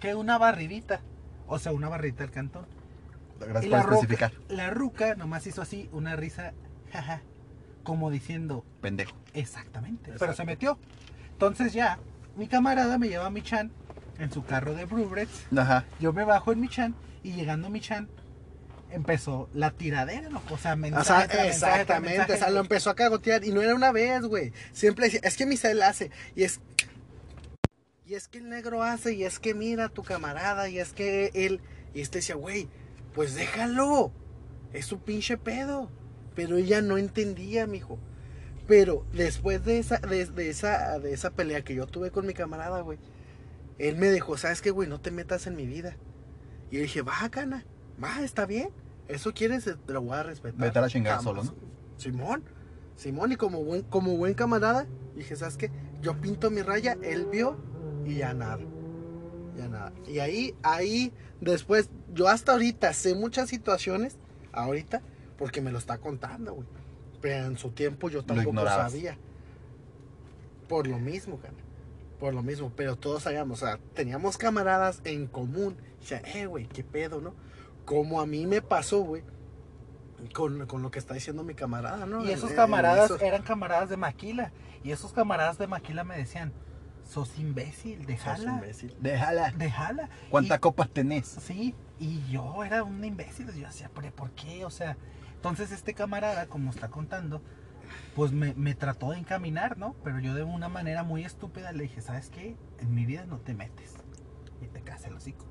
que 0.02 0.14
una 0.14 0.36
barridita, 0.36 1.00
o 1.46 1.58
sea, 1.58 1.72
una 1.72 1.88
barrita 1.88 2.24
del 2.24 2.30
cantón. 2.32 2.66
Gracias 3.40 3.64
Y 3.64 3.68
por 3.68 3.78
la 3.78 3.82
ruca, 3.82 3.94
especificar. 3.94 4.32
la 4.48 4.70
ruca 4.70 5.14
nomás 5.14 5.46
hizo 5.46 5.62
así 5.62 5.88
una 5.92 6.14
risa, 6.16 6.52
jaja, 6.92 7.22
como 7.84 8.10
diciendo, 8.10 8.64
Pendejo. 8.80 9.16
exactamente, 9.34 10.12
pero 10.18 10.34
se 10.34 10.44
metió. 10.44 10.78
Entonces 11.32 11.72
ya, 11.72 11.98
mi 12.36 12.46
camarada 12.46 12.98
me 12.98 13.08
lleva 13.08 13.26
a 13.26 13.30
mi 13.30 13.42
chan 13.42 13.72
en 14.18 14.30
su 14.30 14.44
carro 14.44 14.74
de 14.74 14.84
Brubrets, 14.84 15.46
Ajá. 15.56 15.84
yo 15.98 16.12
me 16.12 16.24
bajo 16.24 16.52
en 16.52 16.60
mi 16.60 16.68
chan 16.68 16.94
y 17.22 17.32
llegando 17.32 17.66
a 17.68 17.70
mi 17.70 17.80
chan 17.80 18.08
empezó 18.90 19.48
la 19.54 19.70
tiradera, 19.70 20.28
¿no? 20.28 20.42
o 20.50 20.58
sea, 20.58 20.76
mensaje 20.76 21.02
O 21.02 21.04
sea, 21.04 21.18
mensaje 21.18 21.48
exactamente, 21.48 22.18
mensaje. 22.18 22.32
o 22.34 22.36
sea, 22.36 22.50
lo 22.50 22.60
empezó 22.60 22.90
a 22.90 22.94
cagotear 22.94 23.42
y 23.44 23.50
no 23.50 23.62
era 23.62 23.74
una 23.74 23.90
vez, 23.90 24.22
güey. 24.22 24.52
Siempre 24.72 25.06
decía, 25.06 25.20
es 25.22 25.36
que 25.36 25.46
Misael 25.46 25.82
hace, 25.82 26.10
y 26.36 26.42
es... 26.44 26.60
Y 28.04 28.14
es 28.14 28.26
que 28.28 28.38
el 28.38 28.48
negro 28.48 28.82
hace, 28.82 29.14
y 29.14 29.24
es 29.24 29.38
que 29.38 29.54
mira 29.54 29.86
a 29.86 29.88
tu 29.88 30.02
camarada, 30.02 30.68
y 30.68 30.78
es 30.78 30.92
que 30.92 31.30
él... 31.34 31.60
Y 31.94 32.00
este 32.00 32.18
decía, 32.18 32.34
güey, 32.34 32.68
pues 33.14 33.34
déjalo. 33.34 34.12
Es 34.72 34.86
su 34.86 34.98
pinche 34.98 35.36
pedo. 35.36 35.90
Pero 36.34 36.56
ella 36.56 36.80
no 36.80 36.98
entendía, 36.98 37.66
mijo. 37.66 37.98
Pero 38.66 39.04
después 39.12 39.64
de 39.64 39.78
esa, 39.78 39.98
de, 39.98 40.26
de 40.26 40.50
esa, 40.50 40.98
de 40.98 41.12
esa 41.12 41.30
pelea 41.30 41.62
que 41.62 41.74
yo 41.74 41.86
tuve 41.86 42.10
con 42.10 42.26
mi 42.26 42.32
camarada, 42.32 42.80
güey, 42.80 42.98
él 43.78 43.96
me 43.96 44.06
dejó, 44.06 44.36
¿sabes 44.36 44.62
qué, 44.62 44.70
güey? 44.70 44.88
No 44.88 45.00
te 45.00 45.10
metas 45.10 45.46
en 45.46 45.56
mi 45.56 45.66
vida. 45.66 45.96
Y 46.70 46.76
yo 46.76 46.82
dije, 46.82 47.02
va, 47.02 47.28
cana, 47.30 47.64
va, 48.02 48.22
está 48.22 48.46
bien. 48.46 48.70
Eso 49.08 49.34
quieres, 49.34 49.64
te 49.64 49.92
lo 49.92 50.00
voy 50.00 50.16
a 50.16 50.22
respetar. 50.22 50.58
Vete 50.58 50.78
a 50.78 50.82
la 50.82 50.88
chingada 50.88 51.20
solo, 51.20 51.44
¿no? 51.44 51.54
Simón, 51.98 52.44
Simón, 52.96 53.32
y 53.32 53.36
como 53.36 53.62
buen, 53.62 53.82
como 53.82 54.16
buen 54.16 54.34
camarada, 54.34 54.86
dije, 55.14 55.36
¿sabes 55.36 55.56
qué? 55.56 55.70
Yo 56.00 56.18
pinto 56.20 56.50
mi 56.50 56.62
raya, 56.62 56.96
él 57.02 57.26
vio 57.26 57.58
y 58.06 58.16
ya 58.16 58.34
nada. 58.34 58.58
Ya 59.56 59.68
nada. 59.68 59.92
Y 60.08 60.18
ahí, 60.18 60.54
ahí, 60.62 61.12
después, 61.40 61.90
yo 62.14 62.28
hasta 62.28 62.52
ahorita 62.52 62.92
sé 62.92 63.14
muchas 63.14 63.48
situaciones, 63.50 64.16
ahorita, 64.52 65.02
porque 65.36 65.60
me 65.60 65.70
lo 65.72 65.78
está 65.78 65.98
contando, 65.98 66.54
güey. 66.54 66.66
Pero 67.20 67.46
en 67.46 67.58
su 67.58 67.70
tiempo 67.70 68.08
yo 68.08 68.24
tampoco 68.24 68.56
sabía. 68.90 69.16
Por 70.68 70.86
lo 70.86 70.98
mismo, 70.98 71.38
cara. 71.38 71.54
Por 72.18 72.34
lo 72.34 72.42
mismo, 72.42 72.72
pero 72.76 72.96
todos 72.96 73.24
sabíamos, 73.24 73.62
o 73.62 73.66
sea, 73.66 73.78
teníamos 73.94 74.38
camaradas 74.38 75.00
en 75.04 75.26
común. 75.26 75.76
O 76.00 76.04
sea, 76.04 76.22
eh, 76.34 76.46
güey, 76.46 76.66
qué 76.66 76.84
pedo, 76.84 77.20
¿no? 77.20 77.34
Como 77.84 78.20
a 78.20 78.26
mí 78.26 78.46
me 78.46 78.62
pasó, 78.62 79.00
güey, 79.00 79.22
con, 80.32 80.66
con 80.66 80.82
lo 80.82 80.90
que 80.92 81.00
está 81.00 81.14
diciendo 81.14 81.42
mi 81.42 81.54
camarada, 81.54 82.06
¿no? 82.06 82.24
Y 82.24 82.30
esos 82.30 82.52
camaradas 82.52 83.06
esos- 83.06 83.22
eran 83.22 83.42
camaradas 83.42 83.88
de 83.90 83.96
Maquila. 83.96 84.52
Y 84.84 84.92
esos 84.92 85.12
camaradas 85.12 85.58
de 85.58 85.66
Maquila 85.66 86.04
me 86.04 86.16
decían, 86.16 86.52
sos 87.12 87.38
imbécil, 87.38 87.98
Sos 87.98 88.06
déjala, 88.06 88.52
imbécil. 88.54 88.96
Déjala. 89.00 89.50
déjala. 89.52 90.08
¿Cuántas 90.30 90.58
copas 90.60 90.88
tenés? 90.88 91.26
Sí, 91.26 91.74
y 92.00 92.22
yo 92.30 92.64
era 92.64 92.82
un 92.82 93.04
imbécil. 93.04 93.46
Yo 93.46 93.66
decía, 93.66 93.90
¿pero 93.94 94.10
por 94.14 94.30
qué? 94.30 94.64
O 94.64 94.70
sea, 94.70 94.96
entonces 95.34 95.72
este 95.72 95.94
camarada, 95.94 96.46
como 96.46 96.70
está 96.70 96.88
contando, 96.88 97.42
pues 98.16 98.32
me, 98.32 98.54
me 98.54 98.74
trató 98.74 99.10
de 99.10 99.18
encaminar, 99.18 99.76
¿no? 99.76 99.94
Pero 100.02 100.20
yo 100.20 100.34
de 100.34 100.42
una 100.42 100.68
manera 100.68 101.02
muy 101.02 101.24
estúpida 101.24 101.72
le 101.72 101.84
dije, 101.84 102.00
¿sabes 102.00 102.30
qué? 102.30 102.56
En 102.78 102.94
mi 102.94 103.04
vida 103.04 103.26
no 103.26 103.38
te 103.38 103.54
metes. 103.54 103.94
Y 104.62 104.66
te 104.68 104.80
caes 104.80 105.04
el 105.04 105.14
hocico. 105.14 105.46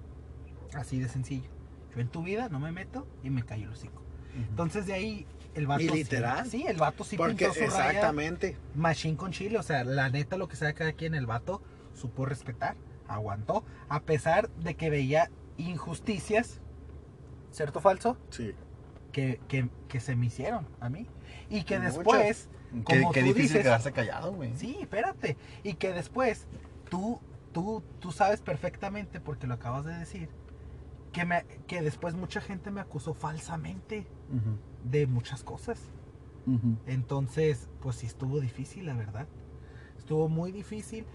Así 0.74 1.00
de 1.00 1.10
sencillo. 1.10 1.50
Yo 1.94 2.02
en 2.02 2.08
tu 2.08 2.24
vida 2.24 2.50
no 2.50 2.60
me 2.60 2.72
meto 2.72 3.08
y 3.24 3.30
me 3.30 3.44
callo 3.44 3.66
el 3.66 3.74
hocico. 3.74 4.02
Entonces 4.50 4.88
de 4.88 4.94
ahí 4.94 5.28
el 5.56 5.68
vato... 5.68 5.84
Y 5.84 5.90
literal. 5.90 6.50
Sí, 6.50 6.66
el 6.68 6.78
vato 6.78 7.04
sí 7.04 7.18
Porque 7.18 7.46
pintó 7.46 7.54
su 7.54 7.60
raya 7.62 7.88
exactamente. 7.90 8.58
machine 8.76 9.18
con 9.18 9.32
chile. 9.32 9.58
O 9.58 9.64
sea, 9.64 9.84
la 9.84 10.10
neta 10.10 10.38
lo 10.38 10.48
que 10.48 10.56
sea 10.56 10.74
cada 10.74 10.94
quien, 10.94 11.16
el 11.16 11.26
vato 11.26 11.62
supo 11.94 12.26
respetar, 12.26 12.76
aguantó. 13.08 13.64
A 13.90 14.02
pesar 14.02 14.50
de 14.50 14.76
que 14.76 14.90
veía 14.90 15.30
injusticias, 15.58 16.62
¿cierto 17.52 17.80
o 17.80 17.82
falso? 17.82 18.18
Sí. 18.30 18.54
Que, 19.12 19.42
que, 19.48 19.70
que 19.90 20.00
se 20.00 20.16
me 20.16 20.28
hicieron 20.28 20.68
a 20.80 20.90
mí. 20.90 21.08
Y 21.50 21.64
que 21.64 21.80
después, 21.80 22.50
Qué, 22.88 23.02
como 23.02 23.12
qué 23.12 23.20
tú 23.20 23.26
difícil 23.28 23.50
dices, 23.50 23.64
quedarse 23.64 23.92
callado, 23.92 24.34
güey. 24.34 24.56
Sí, 24.56 24.78
espérate. 24.80 25.36
Y 25.64 25.74
que 25.74 25.92
después 25.92 26.48
tú, 26.90 27.20
tú, 27.52 27.84
tú 28.00 28.14
sabes 28.14 28.42
perfectamente, 28.42 29.20
porque 29.20 29.48
lo 29.48 29.56
acabas 29.56 29.84
de 29.84 29.94
decir, 29.98 30.30
que, 31.12 31.26
me, 31.26 31.44
que 31.68 31.82
después 31.82 32.14
mucha 32.16 32.40
gente 32.40 32.72
me 32.72 32.80
acusó 32.80 33.14
falsamente 33.14 34.08
Ujú, 34.30 34.58
de 34.84 35.08
muchas 35.08 35.44
cosas. 35.44 35.80
Entonces, 36.86 37.70
pues 37.82 37.98
sí 37.98 38.08
estuvo 38.08 38.40
difícil, 38.40 38.86
la 38.86 38.94
verdad. 38.94 39.28
Estuvo 39.98 40.28
muy 40.28 40.52
difícil. 40.52 41.06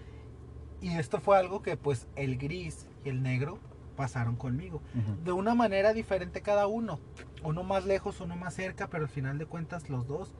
Y 0.81 0.89
esto 0.89 1.19
fue 1.19 1.37
algo 1.37 1.61
que 1.61 1.75
pues 1.75 2.07
el 2.15 2.37
gris 2.37 2.87
y 3.03 3.09
el 3.09 3.23
negro 3.23 3.59
pasaron 3.95 4.35
conmigo. 4.35 4.81
De 5.23 5.31
una 5.31 5.55
manera 5.55 5.93
diferente 5.93 6.41
cada 6.41 6.67
uno. 6.67 6.99
Uno 7.43 7.63
más 7.63 7.85
lejos, 7.85 8.21
uno 8.21 8.35
más 8.35 8.53
cerca, 8.53 8.87
pero 8.87 9.03
al 9.03 9.09
final 9.09 9.37
de 9.37 9.45
cuentas 9.45 9.89
los 9.89 10.07
dos 10.07 10.33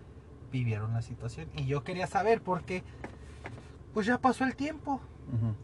vivieron 0.52 0.94
la 0.94 1.02
situación. 1.02 1.50
Y 1.56 1.66
yo 1.66 1.84
quería 1.84 2.08
saber 2.08 2.42
porque 2.42 2.84
pues 3.94 4.06
ya 4.06 4.20
pasó 4.20 4.46
el 4.46 4.56
tiempo. 4.56 5.02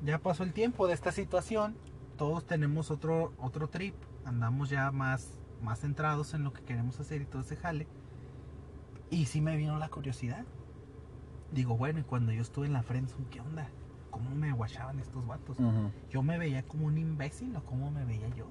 Ya 0.03 0.17
pasó 0.17 0.43
el 0.43 0.51
tiempo 0.53 0.87
de 0.87 0.93
esta 0.93 1.11
situación. 1.11 1.75
Todos 2.17 2.45
tenemos 2.45 2.91
otro, 2.91 3.31
otro 3.37 3.69
trip. 3.69 3.95
Andamos 4.25 4.69
ya 4.69 4.91
más, 4.91 5.39
más 5.63 5.79
centrados 5.79 6.33
en 6.33 6.43
lo 6.43 6.53
que 6.53 6.61
queremos 6.61 6.99
hacer 6.99 7.21
y 7.21 7.25
todo 7.25 7.41
ese 7.41 7.55
jale. 7.55 7.87
Y 9.09 9.25
sí 9.25 9.41
me 9.41 9.55
vino 9.57 9.77
la 9.79 9.89
curiosidad. 9.89 10.45
Digo, 11.51 11.77
bueno, 11.77 11.99
y 11.99 12.03
cuando 12.03 12.31
yo 12.31 12.41
estuve 12.41 12.67
en 12.67 12.73
la 12.73 12.83
friendzone, 12.83 13.25
¿qué 13.29 13.39
onda? 13.41 13.69
¿Cómo 14.09 14.29
me 14.35 14.51
guachaban 14.51 14.99
estos 14.99 15.25
vatos? 15.25 15.57
¿Yo 16.09 16.21
me 16.23 16.37
veía 16.37 16.63
como 16.63 16.85
un 16.87 16.97
imbécil 16.97 17.55
o 17.55 17.63
cómo 17.63 17.91
me 17.91 18.05
veía 18.05 18.27
yo? 18.29 18.45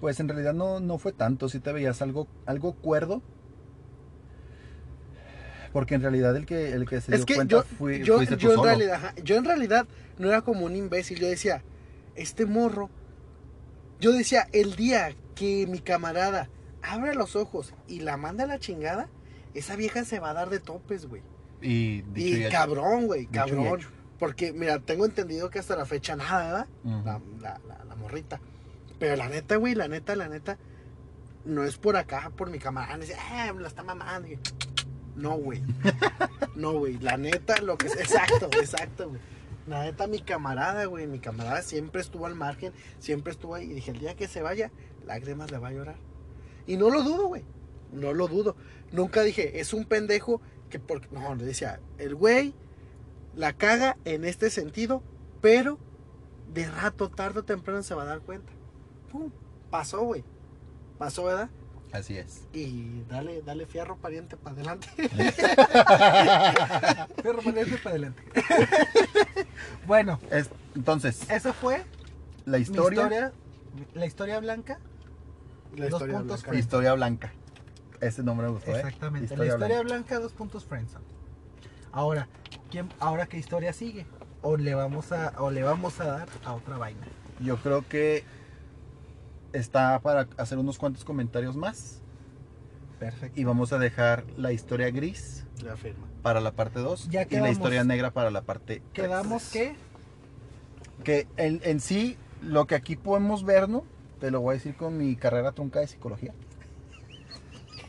Pues 0.00 0.18
en 0.20 0.28
realidad 0.28 0.52
no, 0.54 0.80
no 0.80 0.98
fue 0.98 1.12
tanto, 1.12 1.48
si 1.48 1.60
te 1.60 1.72
veías 1.72 2.02
algo, 2.02 2.26
algo 2.46 2.74
cuerdo. 2.74 3.22
Porque 5.72 5.94
en 5.94 6.02
realidad 6.02 6.36
el 6.36 6.44
que, 6.46 6.72
el 6.72 6.86
que 6.86 7.00
se 7.00 7.12
Es 7.14 7.20
dio 7.20 7.26
que 7.26 7.34
cuenta 7.36 7.56
yo, 7.56 7.62
fui- 7.62 8.02
yo, 8.04 8.16
fuiste 8.16 8.36
tú 8.36 8.42
yo 8.42 8.50
en 8.50 8.56
solo. 8.56 8.68
realidad, 8.68 8.94
ajá, 8.96 9.14
yo 9.24 9.36
en 9.36 9.44
realidad 9.44 9.86
no 10.18 10.28
era 10.28 10.42
como 10.42 10.66
un 10.66 10.76
imbécil. 10.76 11.18
Yo 11.18 11.28
decía, 11.28 11.62
este 12.14 12.44
morro. 12.46 12.90
Yo 14.00 14.12
decía, 14.12 14.48
el 14.52 14.74
día 14.76 15.14
que 15.34 15.66
mi 15.66 15.78
camarada 15.80 16.48
abre 16.82 17.14
los 17.14 17.36
ojos 17.36 17.74
y 17.88 18.00
la 18.00 18.16
manda 18.16 18.44
a 18.44 18.46
la 18.46 18.58
chingada, 18.58 19.08
esa 19.54 19.76
vieja 19.76 20.04
se 20.04 20.18
va 20.20 20.30
a 20.30 20.34
dar 20.34 20.50
de 20.50 20.58
topes, 20.60 21.06
güey. 21.06 21.22
Y 21.60 22.02
dicho 22.02 22.38
cabrón, 22.50 23.06
güey, 23.06 23.26
cabrón. 23.26 23.80
Porque, 24.18 24.52
mira, 24.52 24.78
tengo 24.80 25.04
entendido 25.04 25.50
que 25.50 25.58
hasta 25.58 25.76
la 25.76 25.84
fecha 25.86 26.14
nada, 26.16 26.44
¿verdad? 26.44 26.66
La, 27.04 27.20
la, 27.40 27.60
la- 27.68 27.84
la 27.84 27.94
morrita. 27.96 28.40
Pero 28.98 29.16
la 29.16 29.28
neta, 29.28 29.56
güey, 29.56 29.74
la 29.74 29.88
neta, 29.88 30.14
la 30.16 30.28
neta, 30.28 30.58
no 31.44 31.64
es 31.64 31.76
por 31.76 31.96
acá, 31.96 32.30
por 32.36 32.50
mi 32.50 32.58
camarada. 32.58 32.98
Dice, 32.98 33.14
eh, 33.14 33.52
la 33.58 33.66
está 33.68 33.82
mamando. 33.82 34.28
Y- 34.28 34.38
No, 35.16 35.32
güey. 35.36 35.62
No, 36.54 36.72
güey. 36.72 36.98
La 36.98 37.16
neta, 37.16 37.60
lo 37.62 37.76
que 37.78 37.86
es. 37.88 37.96
Exacto, 37.96 38.48
exacto, 38.60 39.08
güey. 39.08 39.20
La 39.66 39.84
neta, 39.84 40.06
mi 40.06 40.20
camarada, 40.20 40.84
güey. 40.86 41.06
Mi 41.06 41.18
camarada 41.18 41.62
siempre 41.62 42.00
estuvo 42.00 42.26
al 42.26 42.34
margen, 42.34 42.72
siempre 42.98 43.32
estuvo 43.32 43.54
ahí. 43.54 43.70
Y 43.70 43.74
dije, 43.74 43.90
el 43.92 43.98
día 44.00 44.14
que 44.14 44.28
se 44.28 44.42
vaya, 44.42 44.70
lágrimas 45.04 45.50
le 45.50 45.58
va 45.58 45.68
a 45.68 45.72
llorar. 45.72 45.96
Y 46.66 46.76
no 46.76 46.90
lo 46.90 47.02
dudo, 47.02 47.26
güey. 47.26 47.42
No 47.92 48.12
lo 48.12 48.28
dudo. 48.28 48.56
Nunca 48.92 49.22
dije, 49.22 49.60
es 49.60 49.72
un 49.72 49.84
pendejo 49.84 50.40
que 50.70 50.78
porque. 50.78 51.08
No, 51.10 51.34
le 51.34 51.44
decía, 51.44 51.80
el 51.98 52.14
güey 52.14 52.54
la 53.34 53.54
caga 53.54 53.96
en 54.04 54.24
este 54.24 54.50
sentido, 54.50 55.02
pero 55.40 55.78
de 56.52 56.70
rato, 56.70 57.08
tarde 57.10 57.40
o 57.40 57.44
temprano 57.44 57.82
se 57.82 57.94
va 57.94 58.02
a 58.02 58.06
dar 58.06 58.20
cuenta. 58.20 58.52
Pum, 59.10 59.30
pasó, 59.70 60.02
güey. 60.02 60.22
Pasó, 60.98 61.24
¿verdad? 61.24 61.50
Así 61.92 62.16
es. 62.16 62.42
Y 62.54 63.02
dale, 63.08 63.42
dale 63.42 63.66
fierro 63.66 63.96
pariente 63.96 64.36
para 64.38 64.56
adelante. 64.56 64.88
Perro 67.22 67.42
valiente 67.44 67.76
para 67.78 67.90
adelante. 67.90 68.22
bueno, 69.86 70.18
Es- 70.30 70.50
entonces, 70.74 71.28
esa 71.30 71.52
fue 71.52 71.84
la 72.46 72.58
historia. 72.58 73.32
La 73.94 74.06
historia 74.06 74.38
blanca. 74.40 74.78
La 75.76 75.84
Dos 75.88 75.94
historia 75.94 76.18
puntos 76.18 76.42
blanca. 76.42 76.58
historia 76.58 76.94
blanca. 76.94 77.32
Ese 78.00 78.22
nombre 78.22 78.46
me 78.48 78.52
gustó, 78.54 78.70
¿eh? 78.72 78.76
Exactamente. 78.76 79.24
Historia 79.26 79.44
la 79.44 79.54
historia 79.54 79.76
blanca. 79.82 79.94
blanca, 79.94 80.18
dos 80.20 80.32
puntos 80.32 80.64
friendzone. 80.64 81.04
Ahora, 81.92 82.28
¿quién, 82.70 82.88
ahora 83.00 83.26
qué 83.26 83.38
historia 83.38 83.72
sigue? 83.72 84.06
O 84.42 84.56
le 84.56 84.74
vamos 84.74 85.12
a, 85.12 85.34
o 85.38 85.50
le 85.50 85.62
vamos 85.62 86.00
a 86.00 86.04
dar 86.04 86.28
a 86.44 86.54
otra 86.54 86.78
vaina. 86.78 87.06
Yo 87.40 87.56
creo 87.58 87.86
que 87.88 88.24
está 89.52 89.98
para 90.00 90.26
hacer 90.36 90.58
unos 90.58 90.78
cuantos 90.78 91.04
comentarios 91.04 91.56
más. 91.56 92.00
Perfecto. 92.98 93.38
Y 93.40 93.44
vamos 93.44 93.72
a 93.72 93.78
dejar 93.78 94.24
la 94.36 94.52
historia 94.52 94.90
gris 94.90 95.44
La 95.64 95.76
firma. 95.76 96.06
para 96.22 96.40
la 96.40 96.52
parte 96.52 96.80
2 96.80 97.08
Ya 97.08 97.26
y 97.28 97.36
la 97.36 97.50
historia 97.50 97.82
negra 97.84 98.12
para 98.12 98.30
la 98.30 98.42
parte 98.42 98.76
tres. 98.92 98.92
Quedamos 98.92 99.50
que 99.50 99.74
Que 101.04 101.26
en, 101.36 101.60
en 101.64 101.80
sí, 101.80 102.16
lo 102.42 102.66
que 102.66 102.74
aquí 102.76 102.94
podemos 102.96 103.44
ver, 103.44 103.68
¿no? 103.68 103.84
Te 104.22 104.30
lo 104.30 104.40
voy 104.40 104.52
a 104.52 104.58
decir 104.58 104.76
con 104.76 104.96
mi 104.96 105.16
carrera 105.16 105.50
trunca 105.50 105.80
de 105.80 105.88
psicología. 105.88 106.32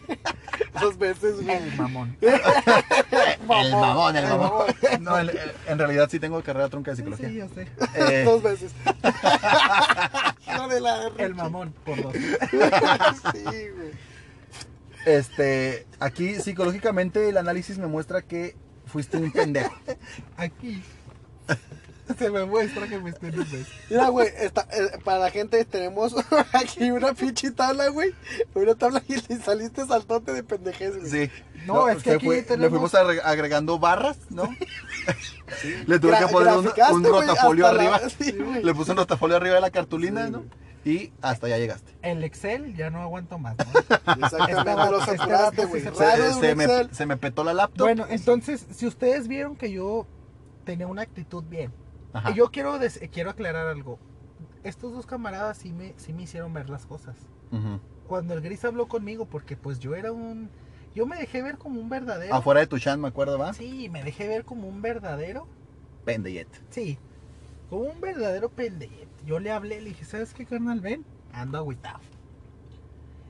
Dos 0.82 0.98
veces, 0.98 1.36
güey. 1.44 1.56
el 1.58 1.76
mamón. 1.76 2.18
El 2.22 3.72
mamón, 3.72 4.16
el 4.16 4.24
mamón. 4.24 4.50
mamón. 4.50 5.04
No, 5.04 5.20
en, 5.20 5.30
en 5.68 5.78
realidad 5.78 6.10
sí 6.10 6.20
tengo 6.20 6.42
carrera 6.42 6.70
trunca 6.70 6.90
de 6.90 6.98
psicología. 6.98 7.30
Sí, 7.30 7.36
yo 7.36 7.48
sé. 7.50 7.68
Eh, 7.94 8.24
Dos 8.26 8.42
veces. 8.42 8.72
De 10.72 10.82
la 10.82 11.12
El 11.20 11.36
mamón, 11.36 11.72
por 11.86 12.02
dos. 12.02 12.14
Sí, 12.16 13.44
güey. 13.44 13.92
este, 15.06 15.86
aquí 16.00 16.34
psicológicamente 16.36 17.30
el 17.30 17.38
análisis 17.38 17.78
me 17.78 17.86
muestra 17.86 18.24
que 18.24 18.56
fuiste 18.88 19.18
un 19.18 19.32
pendejo. 19.32 19.76
Aquí 20.38 20.82
se 22.18 22.30
me 22.30 22.44
muestra 22.46 22.88
que 22.88 22.98
me 23.00 23.12
un 23.12 23.20
beso. 23.52 23.72
Mira, 23.90 24.10
güey, 24.10 24.30
esta- 24.38 24.68
eh, 24.72 25.00
para 25.04 25.20
la 25.20 25.32
gente 25.32 25.64
tenemos 25.66 26.14
aquí 26.54 26.92
una 26.92 27.14
pinche 27.14 27.52
tabla, 27.52 27.88
güey. 27.90 28.14
Una 28.54 28.76
tabla 28.76 29.02
y 29.08 29.16
le 29.16 29.38
saliste 29.38 29.86
saltote 29.86 30.34
de 30.34 30.44
pendejez, 30.44 30.98
güey. 30.98 31.10
Sí. 31.10 31.32
No, 31.66 31.88
es 31.88 32.04
que 32.04 32.12
aquí 32.12 32.28
Le 32.28 32.44
tenemos- 32.44 32.70
fuimos 32.72 32.94
agre- 32.94 33.22
agregando 33.24 33.80
barras, 33.80 34.18
¿no? 34.30 34.44
Le 35.88 36.00
tuve 36.00 36.12
Gra- 36.14 36.20
que 36.28 36.32
poner 36.34 36.54
un, 36.58 36.66
rotafolio 37.04 37.66
hasta 37.68 37.78
la- 37.84 37.96
arriba. 37.96 38.10
sí, 38.18 38.32
güey. 38.32 38.64
Le 38.64 38.74
puse 38.74 38.92
un 38.92 38.98
rotafolio 38.98 39.38
arriba 39.38 39.56
de 39.56 39.62
la 39.62 39.72
cartulina, 39.72 40.26
Sí, 40.26 40.32
¿no? 40.32 40.44
Y 40.86 41.14
hasta 41.22 41.48
allá 41.48 41.58
llegaste. 41.60 41.94
El 42.02 42.26
Excel 42.26 42.76
ya 42.76 42.90
no 42.90 43.02
aguanto 43.02 43.40
más. 43.40 43.56
¿no? 43.58 43.80
Exactamente, 44.26 44.92
lo 44.92 45.00
saturaste, 45.06 45.66
güey. 45.66 45.82
sí 45.82 45.88
se- 45.96 46.34
Se, 46.34 46.56
me, 46.56 46.68
se 46.94 47.06
me 47.06 47.16
petó 47.16 47.46
la 47.46 47.54
laptop. 47.54 47.86
Bueno, 47.88 48.06
entonces, 48.10 48.66
si 48.76 48.86
ustedes 48.86 49.30
vieron 49.30 49.56
que 49.56 49.72
yo 49.72 50.06
tenía 50.66 50.88
una 50.88 51.04
actitud 51.04 51.44
bien, 51.46 51.72
Ajá. 52.14 52.32
yo 52.34 52.52
quiero, 52.52 52.78
des- 52.80 53.00
quiero 53.12 53.30
aclarar 53.32 53.68
algo. 53.68 54.00
Estos 54.64 54.94
dos 54.94 55.06
camaradas 55.06 55.58
sí 55.58 55.74
me, 55.74 55.94
sí 55.98 56.14
me 56.14 56.24
hicieron 56.24 56.54
ver 56.54 56.70
las 56.70 56.86
cosas. 56.86 57.16
Cuando 58.08 58.34
el 58.34 58.42
gris 58.42 58.64
habló 58.66 58.88
conmigo, 58.88 59.26
porque 59.26 59.56
pues 59.56 59.80
yo 59.80 59.96
era 59.96 60.12
un... 60.12 60.50
Yo 60.96 61.06
me 61.06 61.18
dejé 61.18 61.42
ver 61.42 61.58
como 61.58 61.80
un 61.82 61.90
verdadero... 61.90 62.34
Afuera 62.36 62.60
de 62.62 62.68
tu 62.68 62.78
chan, 62.80 63.00
me 63.02 63.08
acuerdo, 63.08 63.38
¿va? 63.40 63.54
Sí, 63.54 63.90
me 63.90 64.04
dejé 64.04 64.28
ver 64.28 64.46
como 64.46 64.68
un 64.68 64.82
verdadero... 64.82 65.48
Pendeyet. 66.06 66.48
Sí, 66.70 66.98
como 67.70 67.84
un 67.84 68.00
verdadero 68.02 68.50
pendejo. 68.50 68.94
Yo 69.26 69.40
le 69.40 69.52
hablé, 69.52 69.82
le 69.82 69.90
dije, 69.90 70.06
¿sabes 70.06 70.34
qué, 70.34 70.46
carnal? 70.46 70.82
Ven, 70.82 71.06
ando 71.32 71.58
agüitado. 71.58 72.00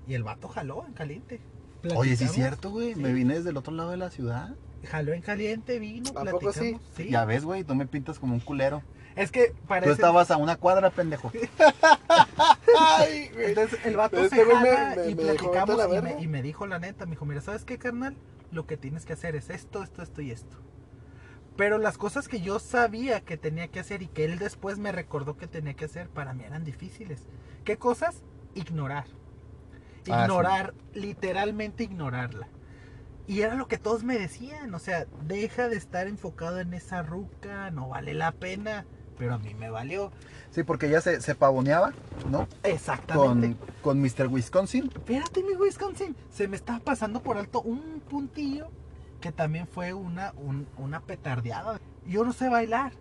Y 0.07 0.13
el 0.15 0.23
vato 0.23 0.47
jaló 0.49 0.85
en 0.87 0.93
caliente. 0.93 1.39
Oye, 1.95 2.15
sí 2.15 2.25
es 2.25 2.31
cierto, 2.31 2.71
güey. 2.71 2.93
Sí. 2.95 3.01
Me 3.01 3.13
vine 3.13 3.35
desde 3.35 3.49
el 3.51 3.57
otro 3.57 3.73
lado 3.73 3.91
de 3.91 3.97
la 3.97 4.09
ciudad. 4.09 4.55
Jaló 4.89 5.13
en 5.13 5.21
caliente, 5.21 5.79
vino, 5.79 6.09
¿A 6.11 6.25
poco 6.25 6.39
platicamos. 6.39 6.81
Sí. 6.95 7.09
Ya 7.09 7.25
ves, 7.25 7.43
güey, 7.45 7.63
tú 7.63 7.75
me 7.75 7.85
pintas 7.87 8.19
como 8.19 8.33
un 8.33 8.39
culero. 8.39 8.81
Es 9.15 9.31
que 9.31 9.49
Tú 9.49 9.55
parece... 9.67 9.91
estabas 9.93 10.31
a 10.31 10.37
una 10.37 10.55
cuadra, 10.55 10.89
pendejo. 10.89 11.31
Ay. 12.77 13.29
Entonces 13.37 13.79
el 13.85 13.95
vato 13.95 14.15
Pero 14.17 14.29
se 14.29 14.41
este 14.41 14.53
me- 14.53 14.53
jala 14.71 14.95
me- 14.95 15.09
y 15.11 15.15
platicamos 15.15 15.79
y, 15.97 16.01
me, 16.01 16.21
y 16.21 16.27
me 16.27 16.41
dijo 16.41 16.65
la 16.67 16.79
neta, 16.79 17.05
me 17.05 17.11
dijo, 17.11 17.25
mira, 17.25 17.41
¿sabes 17.41 17.63
qué, 17.65 17.77
carnal? 17.77 18.15
Lo 18.51 18.65
que 18.65 18.77
tienes 18.77 19.05
que 19.05 19.13
hacer 19.13 19.35
es 19.35 19.49
esto, 19.49 19.83
esto, 19.83 20.01
esto 20.01 20.21
y 20.21 20.31
esto. 20.31 20.57
Pero 21.55 21.77
las 21.77 21.97
cosas 21.99 22.27
que 22.27 22.41
yo 22.41 22.57
sabía 22.59 23.21
que 23.21 23.37
tenía 23.37 23.67
que 23.67 23.79
hacer 23.79 24.01
y 24.01 24.07
que 24.07 24.25
él 24.25 24.39
después 24.39 24.79
me 24.79 24.91
recordó 24.91 25.37
que 25.37 25.47
tenía 25.47 25.75
que 25.75 25.85
hacer, 25.85 26.09
para 26.09 26.33
mí 26.33 26.43
eran 26.43 26.63
difíciles. 26.63 27.25
¿Qué 27.63 27.77
cosas? 27.77 28.23
Ignorar. 28.55 29.05
Ah, 29.07 30.01
sí. 30.03 30.11
Ignorar, 30.11 30.73
literalmente 30.93 31.83
ignorarla. 31.83 32.47
Y 33.27 33.41
era 33.41 33.55
lo 33.55 33.67
que 33.67 33.77
todos 33.77 34.03
me 34.03 34.17
decían, 34.19 34.73
o 34.73 34.79
sea, 34.79 35.05
deja 35.25 35.69
de 35.69 35.77
estar 35.77 36.07
enfocado 36.07 36.59
en 36.59 36.73
esa 36.73 37.03
ruca, 37.03 37.71
no 37.71 37.89
vale 37.89 38.13
la 38.13 38.31
pena. 38.33 38.85
Pero 39.17 39.35
a 39.35 39.37
mí 39.37 39.53
me 39.53 39.69
valió. 39.69 40.11
Sí, 40.49 40.63
porque 40.63 40.87
ella 40.87 40.99
se, 40.99 41.21
se 41.21 41.35
pavoneaba, 41.35 41.93
¿no? 42.31 42.47
Exactamente. 42.63 43.55
Con, 43.81 43.99
con 43.99 44.01
Mr. 44.01 44.27
Wisconsin. 44.27 44.85
Espérate, 44.93 45.43
mi 45.43 45.53
Wisconsin. 45.53 46.15
Se 46.31 46.47
me 46.47 46.55
estaba 46.57 46.79
pasando 46.79 47.21
por 47.21 47.37
alto 47.37 47.61
un 47.61 48.01
puntillo 48.09 48.69
que 49.21 49.31
también 49.31 49.67
fue 49.67 49.93
una, 49.93 50.33
un- 50.35 50.67
una 50.77 50.99
petardeada. 50.99 51.79
Yo 52.07 52.25
no 52.25 52.33
sé 52.33 52.49
bailar. 52.49 52.91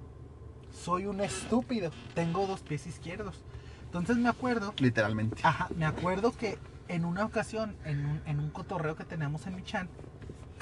Soy 0.70 1.06
un 1.06 1.20
estúpido. 1.20 1.90
Tengo 2.14 2.46
dos 2.46 2.60
pies 2.60 2.86
izquierdos. 2.86 3.42
Entonces 3.86 4.16
me 4.18 4.28
acuerdo, 4.28 4.74
Literalmente. 4.78 5.40
ajá, 5.42 5.68
me 5.76 5.84
acuerdo 5.86 6.32
que 6.32 6.58
en 6.88 7.04
una 7.06 7.24
ocasión, 7.24 7.74
en 7.84 8.04
un, 8.06 8.22
en 8.26 8.38
un 8.38 8.50
cotorreo 8.50 8.96
que 8.96 9.04
teníamos 9.04 9.46
en 9.46 9.56
mi 9.56 9.62
chan, 9.62 9.88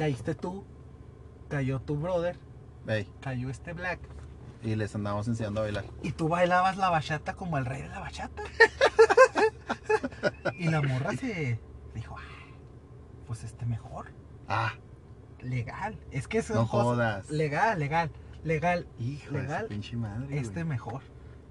caíste 0.01 0.35
tú, 0.35 0.65
cayó 1.49 1.79
tu 1.81 1.97
brother, 1.97 2.37
Ey, 2.87 3.07
cayó 3.21 3.51
este 3.51 3.75
black. 3.75 4.01
y 4.63 4.75
les 4.75 4.95
andamos 4.95 5.29
enseñando 5.29 5.61
a 5.61 5.65
bailar. 5.65 5.85
Y 6.03 6.13
tú 6.13 6.29
bailabas 6.29 6.79
la 6.79 6.89
bachata 6.89 7.35
como 7.35 7.59
el 7.59 7.67
rey 7.67 7.83
de 7.83 7.89
la 7.89 8.01
bachata. 8.01 8.43
y 10.59 10.69
la 10.69 10.81
morra 10.83 11.13
se 11.17 11.61
dijo, 11.95 12.17
"Ah, 12.19 12.23
pues 13.27 13.45
este 13.45 13.67
mejor. 13.67 14.07
Ah, 14.49 14.73
Legal. 15.43 15.99
Es 16.11 16.29
que 16.29 16.43
son 16.43 16.57
no 16.57 16.69
cosas- 16.69 16.85
jodas. 16.85 17.31
Legal, 17.31 17.79
legal, 17.79 18.11
legal. 18.45 18.87
Hijo 18.99 19.33
de 19.35 19.41
legal, 19.43 19.63
su 19.63 19.69
pinche 19.69 19.97
madre. 19.97 20.39
Este 20.39 20.53
güey. 20.53 20.65
mejor. 20.65 21.03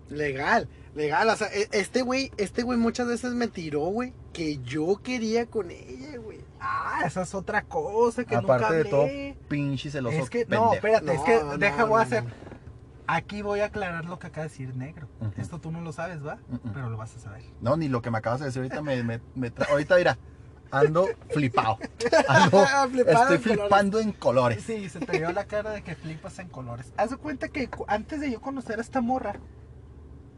Legal, 0.10 0.70
legal. 0.94 1.28
O 1.30 1.36
sea, 1.36 1.48
e- 1.48 1.70
este 1.72 2.04
güey, 2.04 2.32
este 2.38 2.62
güey 2.62 2.78
muchas 2.78 3.08
veces 3.08 3.34
me 3.34 3.48
tiró, 3.48 3.82
güey, 3.82 4.14
que 4.32 4.60
yo 4.60 5.02
quería 5.04 5.48
con 5.48 5.72
ella, 5.72 6.18
güey. 6.18 6.40
Ah, 6.60 7.02
esa 7.06 7.22
es 7.22 7.34
otra 7.34 7.62
cosa 7.64 8.24
que 8.26 8.36
Aparte 8.36 8.64
nunca 8.66 8.76
de 8.76 8.86
todo, 8.86 9.02
hablé. 9.04 9.38
pinche 9.48 9.90
celoso. 9.90 10.18
es 10.18 10.30
que, 10.30 10.40
pendejo. 10.42 10.66
no, 10.66 10.74
espérate, 10.74 11.14
es 11.14 11.22
que 11.22 11.44
No, 11.44 11.58
deja, 11.58 11.78
no, 11.78 11.88
voy 11.88 12.00
a 12.00 12.04
hacer. 12.04 12.24
no. 12.26 12.30
Aquí 13.08 13.42
voy 13.42 13.62
a 13.62 13.66
aclarar 13.66 14.06
lo 14.06 14.20
que 14.20 14.28
acaba 14.28 14.44
de 14.44 14.50
decir 14.50 14.76
negro. 14.76 15.08
Esto 15.38 15.60
tú 15.60 15.72
no 15.72 15.82
lo 15.82 15.92
sabes, 15.94 16.24
¿va? 16.26 16.36
Mm-mm. 16.52 16.72
Pero 16.74 16.90
lo 16.92 16.98
vas 16.98 17.16
a 17.16 17.20
saber. 17.20 17.44
No, 17.60 17.76
ni 17.76 17.88
lo 17.88 18.02
que 18.04 18.12
me 18.12 18.20
acabas 18.20 18.40
de 18.40 18.46
decir 18.48 18.62
ahorita 18.62 18.82
me, 18.84 19.02
me, 19.04 19.20
me 19.34 19.52
tra- 19.52 19.68
Ahorita 19.70 19.96
mira, 19.96 20.18
ando 20.70 21.08
flipado. 21.30 21.80
Ando, 22.28 22.66
Flipado 22.92 23.34
estoy 23.34 23.36
en 23.36 23.42
colores. 23.42 23.42
flipando 23.42 24.00
en 24.00 24.12
colores. 24.12 24.64
Sí, 24.64 24.90
se 24.90 25.00
te 25.00 25.18
vio 25.18 25.32
la 25.32 25.46
cara 25.46 25.72
de 25.72 25.82
que 25.82 25.96
flipas 25.96 26.38
en 26.38 26.50
colores. 26.50 26.94
Haz 26.98 27.10
de 27.10 27.18
cuenta 27.18 27.48
que 27.48 27.68
antes 27.88 28.20
de 28.20 28.32
yo 28.32 28.42
conocer 28.42 28.78
a 28.78 28.82
esta 28.84 29.02
morra, 29.02 29.34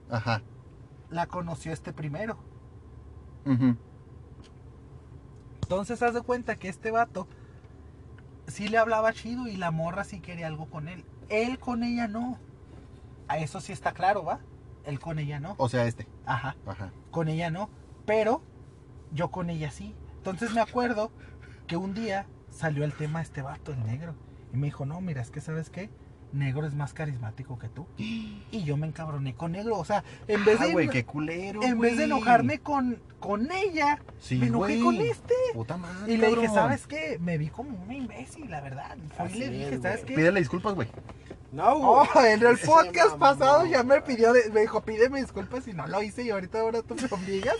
Ajá. 0.10 0.42
la 1.10 1.26
conoció 1.28 1.74
este 1.74 1.92
primero. 1.92 2.38
ujú. 3.46 3.76
Entonces 5.72 6.04
haz 6.04 6.14
de 6.14 6.20
cuenta 6.20 6.58
que 6.58 6.68
este 6.68 6.92
vato 6.92 7.30
sí 8.48 8.68
le 8.68 8.78
hablaba 8.78 9.14
chido 9.14 9.48
y 9.48 9.56
la 9.56 9.72
morra 9.72 10.04
sí 10.04 10.20
quería 10.20 10.48
algo 10.48 10.70
con 10.70 10.90
él. 10.90 11.06
Él 11.30 11.60
con 11.60 11.86
ella 11.86 12.10
no. 12.10 12.40
A 13.30 13.38
eso 13.38 13.62
sí 13.62 13.72
está 13.72 13.94
claro, 13.94 14.26
¿va? 14.26 14.42
Él 14.84 15.00
con 15.00 15.18
ella 15.18 15.40
no. 15.40 15.56
O 15.58 15.70
sea, 15.70 15.86
este. 15.86 16.10
Ajá. 16.26 16.58
Ajá. 16.66 16.92
Con 17.10 17.30
ella 17.30 17.52
no. 17.52 17.70
Pero 18.06 18.42
yo 19.14 19.32
con 19.32 19.50
ella 19.50 19.72
sí. 19.72 19.96
Entonces 20.18 20.54
me 20.54 20.60
acuerdo 20.60 21.10
que 21.68 21.78
un 21.78 21.94
día 21.94 22.28
salió 22.50 22.84
el 22.84 22.92
tema 22.92 23.22
este 23.22 23.42
vato, 23.42 23.72
el 23.72 23.82
negro. 23.86 24.14
Y 24.54 24.58
me 24.58 24.68
dijo, 24.68 24.86
no, 24.86 25.00
mira, 25.00 25.22
es 25.22 25.32
que 25.32 25.40
sabes 25.40 25.70
qué, 25.70 25.90
negro 26.34 26.66
es 26.66 26.74
más 26.74 26.94
carismático 26.94 27.58
que 27.60 27.68
tú. 27.70 27.86
Y 27.98 28.64
yo 28.64 28.78
me 28.78 28.88
encabroné 28.88 29.34
con 29.36 29.52
negro. 29.54 29.78
O 29.78 29.86
sea, 29.86 30.04
en 30.28 30.44
vez 30.46 30.58
Ah, 30.60 30.66
de, 30.68 30.72
güey, 30.74 30.90
qué 30.90 31.04
culero. 31.06 31.62
en 31.64 31.80
vez 31.80 31.98
de 31.98 32.06
enojarme 32.06 32.60
con, 32.60 33.00
con 33.20 33.52
ella, 33.52 34.00
Sí, 34.20 34.36
me 34.38 34.48
enojé 34.48 34.80
con 34.82 34.96
este. 34.96 35.34
Puta 35.54 35.78
madre. 35.78 36.14
Y 36.14 36.18
le 36.18 36.28
dije. 36.30 36.48
¿sabes 36.48 36.88
qué? 36.88 37.18
Me 37.20 37.38
vi 37.38 37.48
como 37.48 37.78
un 37.84 37.92
imbécil, 37.92 38.50
la 38.50 38.62
verdad. 38.62 38.98
Fui 39.18 39.40
le 39.40 39.50
dije, 39.50 39.76
es, 39.76 39.82
¿sabes 39.82 40.04
qué? 40.04 40.16
Pídele 40.16 40.40
disculpas, 40.40 40.74
güey. 40.76 40.88
No, 41.52 41.74
Oh, 41.74 42.08
güey. 42.14 42.32
en 42.32 42.46
el 42.46 42.58
podcast 42.60 43.18
pasado 43.18 43.66
ya 43.66 43.84
me 43.84 44.00
pidió, 44.02 44.32
de- 44.32 44.50
me 44.52 44.62
dijo, 44.62 44.82
pídeme 44.84 45.20
disculpas 45.20 45.68
y 45.68 45.74
no 45.74 45.86
lo 45.86 46.02
hice 46.02 46.24
y 46.24 46.30
ahorita 46.30 46.62
ahora 46.62 46.82
tú 46.82 46.96
me 46.96 47.06
obligas. 47.12 47.58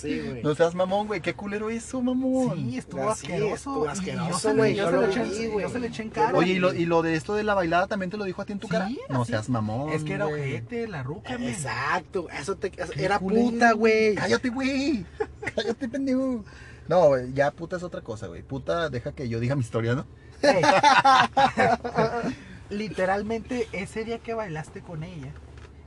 Sí, 0.00 0.20
güey. 0.20 0.42
No 0.42 0.54
seas 0.54 0.74
mamón, 0.74 1.06
güey. 1.06 1.20
Qué 1.20 1.34
culero 1.34 1.70
eso, 1.70 2.00
mamón. 2.02 2.56
Sí, 2.56 2.78
estuvo 2.78 3.10
Así, 3.10 3.26
asqueroso. 3.26 3.54
estuvo 3.54 3.88
asqueroso, 3.88 4.30
yo 4.30 4.38
se 4.38 4.48
le- 4.48 4.54
güey, 4.54 4.74
yo 4.74 4.84
yo 4.84 4.90
se 4.90 4.96
lo 4.96 5.02
le 5.02 5.08
eché 5.08 5.22
vi, 5.24 5.44
en- 5.44 5.50
güey. 5.52 5.66
yo 5.66 5.72
se 5.72 5.78
le 5.80 5.86
eché 5.88 6.02
en 6.02 6.10
cara. 6.10 6.38
Oye, 6.38 6.52
¿y 6.52 6.58
lo, 6.58 6.72
¿y 6.74 6.86
lo 6.86 7.02
de 7.02 7.14
esto 7.14 7.34
de 7.34 7.44
la 7.44 7.54
bailada 7.54 7.86
también 7.86 8.10
te 8.10 8.16
lo 8.16 8.24
dijo 8.24 8.42
a 8.42 8.44
ti 8.46 8.52
en 8.52 8.58
tu 8.58 8.66
Sí, 8.66 8.72
cara? 8.72 8.88
No 9.08 9.24
seas 9.24 9.48
mamón. 9.48 9.90
Es 9.92 10.02
que 10.04 10.14
era 10.14 10.24
güey. 10.26 10.42
ojete, 10.54 10.88
la 10.88 11.02
ruca, 11.02 11.36
me. 11.38 11.50
Exacto, 11.50 12.28
eso 12.30 12.56
te, 12.56 12.72
eso- 12.76 12.92
Qué 12.92 13.04
era 13.04 13.18
culero, 13.18 13.50
puta, 13.50 13.72
güey. 13.72 14.14
Cállate, 14.14 14.48
güey. 14.48 15.04
Cállate, 15.54 15.88
pendejo. 15.88 16.44
No, 16.88 17.08
güey, 17.08 17.32
ya 17.34 17.50
puta 17.52 17.76
es 17.76 17.82
otra 17.82 18.00
cosa, 18.00 18.26
güey. 18.26 18.42
Puta, 18.42 18.88
deja 18.88 19.12
que 19.12 19.28
yo 19.28 19.38
diga 19.40 19.54
mi 19.54 19.60
historia, 19.62 19.94
¿no? 19.94 20.06
Ey. 20.42 20.62
Literalmente, 22.70 23.68
ese 23.72 24.04
día 24.04 24.18
que 24.18 24.34
bailaste 24.34 24.80
con 24.80 25.02
ella, 25.02 25.32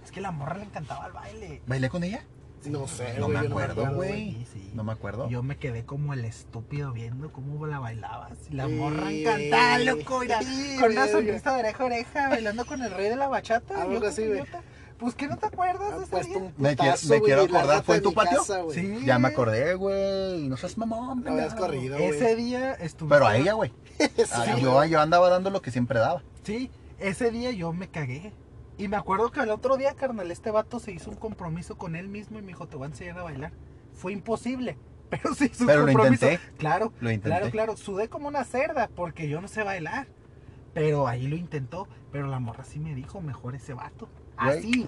es 0.04 0.12
que 0.12 0.22
la 0.22 0.32
morra 0.32 0.58
le 0.58 0.66
encantaba 0.66 1.08
el 1.08 1.14
baile. 1.14 1.62
¿Bailé 1.66 1.90
con 1.90 2.04
ella? 2.04 2.24
No 2.70 2.88
sé, 2.88 3.14
No 3.20 3.26
güey, 3.28 3.38
me 3.38 3.44
yo 3.44 3.50
acuerdo, 3.50 3.94
güey. 3.94 4.46
Sí. 4.52 4.72
No 4.74 4.84
me 4.84 4.92
acuerdo. 4.94 5.30
Yo 5.30 5.44
me 5.44 5.58
quedé 5.58 5.86
como 5.86 6.14
el 6.14 6.26
estúpido 6.26 6.92
viendo 6.94 7.32
cómo 7.32 7.66
la 7.68 7.80
bailabas. 7.80 8.38
La 8.52 8.68
Sí. 8.68 8.74
morra 8.74 9.12
encantada, 9.12 9.80
loco, 9.80 10.20
mira, 10.22 10.42
Sí, 10.42 10.78
con 10.80 10.92
una 10.92 11.08
sonrisa 11.08 11.54
de 11.54 11.60
oreja 11.60 11.84
a 11.84 11.86
oreja, 11.86 12.30
bailando 12.30 12.66
con 12.66 12.82
el 12.82 12.92
rey 12.92 13.10
de 13.10 13.16
la 13.16 13.28
bachata. 13.28 13.82
Algo 13.82 14.00
yo 14.02 14.08
así, 14.08 14.28
güey. 14.28 14.44
Pues 14.98 15.16
que 15.16 15.28
no 15.28 15.38
te 15.38 15.48
acuerdas 15.48 16.10
de 16.10 16.20
ese 16.22 16.30
día? 16.30 16.40
Me 16.58 16.76
quiero- 16.76 16.92
putazo, 16.94 17.08
me 17.10 17.18
güey, 17.20 17.22
quiero 17.28 17.44
y 17.44 17.48
lárgate 17.48 17.58
acordar, 17.58 17.84
¿fue 17.84 17.96
en 17.98 18.04
tu 18.04 18.14
patio? 18.14 18.38
casa. 18.38 18.62
Sí. 18.72 19.00
Ya 19.06 19.20
me 19.20 19.28
acordé, 19.28 19.74
güey. 19.74 20.48
No 20.48 20.56
seas 20.56 20.78
mamón. 20.78 21.24
No 21.24 21.32
habías 21.32 21.54
corrido, 21.56 21.98
güey. 21.98 22.10
Ese 22.10 22.36
día 22.38 22.74
estuve. 22.76 23.10
Pero 23.10 23.28
a 23.28 23.36
ella, 23.36 23.54
güey. 23.54 23.74
Sí, 24.00 24.24
Ah, 24.32 24.46
güey. 24.52 24.62
yo, 24.62 24.86
yo 24.86 25.02
andaba 25.02 25.30
dando 25.30 25.50
lo 25.50 25.62
que 25.62 25.72
siempre 25.72 26.00
daba. 26.00 26.24
Sí, 26.44 26.72
ese 27.00 27.32
día 27.32 27.52
yo 27.52 27.74
me 27.74 27.90
cagué. 27.90 28.32
Y 28.78 28.88
me 28.88 28.98
acuerdo 28.98 29.32
que 29.32 29.40
el 29.42 29.50
otro 29.50 29.78
día, 29.78 29.94
carnal, 29.94 30.32
este 30.32 30.50
vato 30.52 30.80
se 30.80 30.92
hizo 30.92 31.10
un 31.12 31.16
compromiso 31.18 31.78
con 31.78 31.96
él 31.96 32.08
mismo 32.08 32.40
y 32.40 32.42
me 32.42 32.48
dijo, 32.50 32.68
te 32.68 32.76
voy 32.76 32.86
a 32.86 32.90
enseñar 32.90 33.20
a 33.20 33.24
bailar. 33.24 33.52
Fue 33.94 34.12
imposible, 34.14 34.78
pero 35.10 35.34
se 35.36 35.46
hizo 35.46 35.64
un 35.64 35.68
Pero 35.68 35.82
lo 35.82 35.94
compromiso. 35.94 36.26
intenté. 36.26 36.58
Claro, 36.58 36.92
Lo 37.00 37.12
intenté. 37.12 37.30
claro, 37.38 37.52
claro. 37.52 37.78
Sudé 37.78 38.10
como 38.10 38.28
una 38.28 38.44
cerda 38.44 38.90
porque 38.96 39.30
yo 39.30 39.42
no 39.42 39.48
sé 39.48 39.64
bailar. 39.64 40.08
Pero 40.74 41.08
ahí 41.08 41.28
lo 41.28 41.36
intentó. 41.36 41.88
Pero 42.12 42.28
la 42.28 42.40
morra 42.40 42.64
sí 42.64 42.80
me 42.80 42.96
dijo, 42.96 43.22
mejor 43.22 43.56
ese 43.56 43.74
vato. 43.74 44.08
Así 44.38 44.88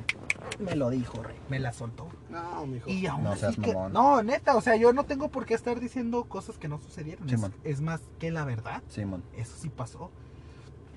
me 0.60 0.76
lo 0.76 0.90
dijo, 0.90 1.22
rey. 1.22 1.38
Me 1.50 1.60
la 1.60 1.72
soltó. 1.72 2.08
No, 2.30 2.66
mijo. 2.66 2.90
Y 2.90 3.06
aún 3.06 3.24
No 3.24 3.32
así 3.32 3.42
seas 3.42 3.56
que-. 3.58 3.74
No, 3.92 4.24
neta, 4.24 4.56
o 4.56 4.62
sea, 4.62 4.76
yo 4.76 4.94
no 4.94 5.04
tengo 5.06 5.30
por 5.30 5.46
qué 5.46 5.54
estar 5.54 5.80
diciendo 5.80 6.24
cosas 6.26 6.58
que 6.58 6.68
no 6.68 6.80
sucedieron. 6.80 7.26
Es, 7.30 7.36
Simón. 7.36 7.54
es 7.64 7.82
más 7.82 8.02
que 8.20 8.32
la 8.32 8.46
verdad. 8.46 8.82
Simón. 8.88 9.24
Eso 9.38 9.56
sí 9.58 9.70
pasó. 9.70 10.10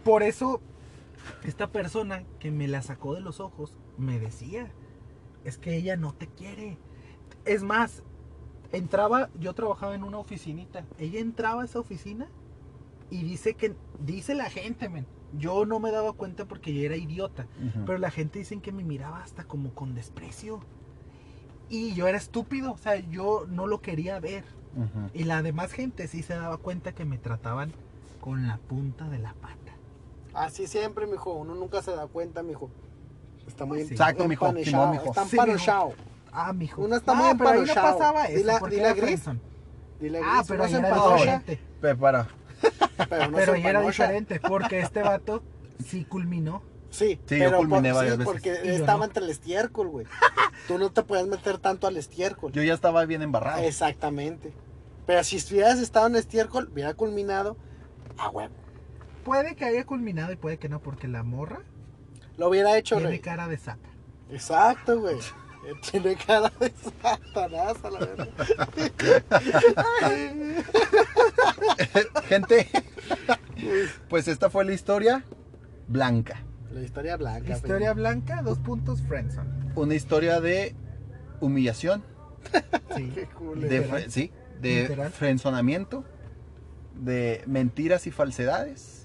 Por 0.05 0.23
eso, 0.23 0.61
esta 1.45 1.71
persona 1.71 2.25
que 2.39 2.51
me 2.51 2.69
la 2.69 2.83
sacó 2.83 3.15
de 3.15 3.21
los 3.21 3.41
ojos 3.41 3.77
me 3.97 4.19
decía, 4.19 4.71
es 5.45 5.59
que 5.59 5.77
ella 5.77 5.97
no 5.97 6.13
te 6.13 6.27
quiere. 6.27 6.79
Es 7.45 7.63
más, 7.63 8.03
entraba, 8.73 9.31
yo 9.39 9.55
trabajaba 9.55 9.95
en 9.95 10.05
una 10.05 10.19
oficinita, 10.19 10.85
ella 10.99 11.21
entraba 11.21 11.63
a 11.63 11.65
esa 11.65 11.81
oficina 11.81 12.29
y 13.11 13.23
dice 13.23 13.55
que, 13.55 13.75
dice 14.01 14.35
la 14.35 14.51
gente, 14.51 14.89
men, 14.89 15.07
yo 15.37 15.67
no 15.67 15.81
me 15.81 15.91
daba 15.91 16.13
cuenta 16.13 16.47
porque 16.47 16.73
yo 16.75 16.83
era 16.83 16.97
idiota, 16.97 17.47
pero 17.87 17.99
la 17.99 18.11
gente 18.11 18.39
dicen 18.39 18.61
que 18.61 18.73
me 18.73 18.85
miraba 18.85 19.23
hasta 19.23 19.45
como 19.45 19.75
con 19.75 19.95
desprecio. 19.95 20.61
Y 21.71 21.95
yo 21.95 22.07
era 22.09 22.17
estúpido, 22.17 22.73
o 22.73 22.79
sea, 22.79 22.97
yo 22.97 23.45
no 23.47 23.67
lo 23.67 23.83
quería 23.83 24.19
ver. 24.21 24.45
Y 25.13 25.25
la 25.25 25.43
demás 25.43 25.73
gente 25.73 26.07
sí 26.09 26.23
se 26.23 26.35
daba 26.35 26.57
cuenta 26.57 26.95
que 26.95 27.05
me 27.05 27.19
trataban 27.19 27.73
con 28.21 28.47
la 28.47 28.59
punta 28.59 29.09
de 29.09 29.19
la 29.19 29.35
pata. 29.35 29.58
Así 30.39 30.67
siempre, 30.67 31.07
mijo. 31.07 31.33
Uno 31.35 31.55
nunca 31.55 31.83
se 31.83 31.91
da 31.95 32.07
cuenta, 32.07 32.43
mijo. 32.43 32.71
Está 33.47 33.65
muy 33.65 33.83
Sí. 33.85 33.93
Exacto, 33.93 34.29
mijo. 34.29 34.53
Simón, 34.63 34.91
mijo. 34.93 35.07
Está 35.07 35.25
Sí, 35.25 35.37
empanochado. 35.37 35.93
Ah, 36.33 36.53
mijo. 36.53 36.83
Uno 36.83 36.97
está 36.97 37.13
Ah, 37.13 37.15
muy 37.15 37.35
pero 37.39 37.51
ahí 37.51 37.61
no 37.67 37.75
pasaba 37.75 38.25
eso. 38.27 38.37
Dile 38.39 38.53
a- 38.53 38.59
porque 38.59 38.77
dile 38.77 38.87
a 38.89 38.91
era 38.93 39.01
Gris. 39.07 39.23
Ah, 40.25 40.43
pero 40.47 40.65
ahí 40.65 40.71
se 40.71 40.81
diferente. 40.81 41.61
Prepara. 41.81 42.29
pero 43.09 43.31
no 43.31 43.37
Pero 43.39 43.53
ahí 43.55 43.67
era 43.67 43.81
diferente. 43.81 44.41
Porque 44.41 44.81
este 44.81 45.03
vato 45.03 45.43
sí 45.85 46.05
culminó. 46.05 46.63
Sí, 46.91 47.21
Sí, 47.27 47.39
yo 47.39 47.45
pero 47.47 47.59
culminé 47.59 47.91
por- 47.91 47.97
varias 47.97 48.15
sí, 48.15 48.19
veces. 48.19 48.33
porque 48.33 48.61
yo 48.65 48.73
estaba 48.73 48.99
no. 49.01 49.05
entre 49.05 49.25
el 49.25 49.31
estiércol, 49.31 49.89
güey. 49.89 50.07
Tú 50.69 50.79
no 50.79 50.91
te 50.91 51.03
puedes 51.03 51.27
meter 51.27 51.59
tanto 51.59 51.87
al 51.87 51.97
estiércol. 51.97 52.53
Yo 52.53 52.63
ya 52.63 52.75
estaba 52.75 53.05
bien 53.07 53.23
embarrado. 53.23 53.63
Exactamente. 53.63 54.53
Pero 55.07 55.25
si 55.25 55.37
hubieras 55.53 55.79
estado 55.79 56.07
en 56.07 56.17
estiércol, 56.17 56.69
hubiera 56.73 56.95
culminado 56.95 57.57
a 58.19 58.29
huevo. 58.31 58.55
Puede 59.29 59.55
que 59.57 59.65
haya 59.67 59.85
culminado 59.85 60.33
y 60.33 60.37
puede 60.37 60.57
que 60.59 60.71
no, 60.71 60.81
porque 60.81 61.07
la 61.07 61.23
morra 61.23 61.61
Lo 62.39 62.49
hubiera 62.49 62.79
hecho, 62.79 62.97
tiene 62.97 63.11
rey. 63.11 63.19
cara 63.21 63.47
de 63.47 63.59
sata. 63.59 63.91
Exacto, 64.31 64.99
güey. 65.01 65.17
Eh, 65.17 65.75
Tiene 65.91 66.17
cara 66.17 66.51
de 66.59 66.73
satanás 67.03 67.77
a 67.85 67.91
la 67.91 67.99
verdad. 67.99 68.29
Gente, 72.29 72.69
pues 74.09 74.29
esta 74.29 74.51
fue 74.51 74.65
la 74.65 74.73
historia 74.73 75.25
blanca. 75.89 76.43
La 76.73 76.83
historia 76.83 77.17
blanca. 77.17 77.53
Historia 77.55 77.93
blanca, 77.93 78.43
dos 78.43 78.59
puntos, 78.59 79.03
friendzone. 79.03 79.73
Una 79.75 79.95
historia 79.95 80.41
de 80.41 80.75
humillación, 81.41 82.03
Sí. 82.97 83.11
Qué 83.15 83.27
cool. 83.27 83.61
de, 83.61 83.81
Literal. 83.81 84.11
sí, 84.11 84.33
de 84.61 84.83
Literal. 84.83 85.11
frenzonamiento, 85.13 86.05
de 86.95 87.43
mentiras 87.47 88.07
y 88.07 88.11
falsedades, 88.11 88.98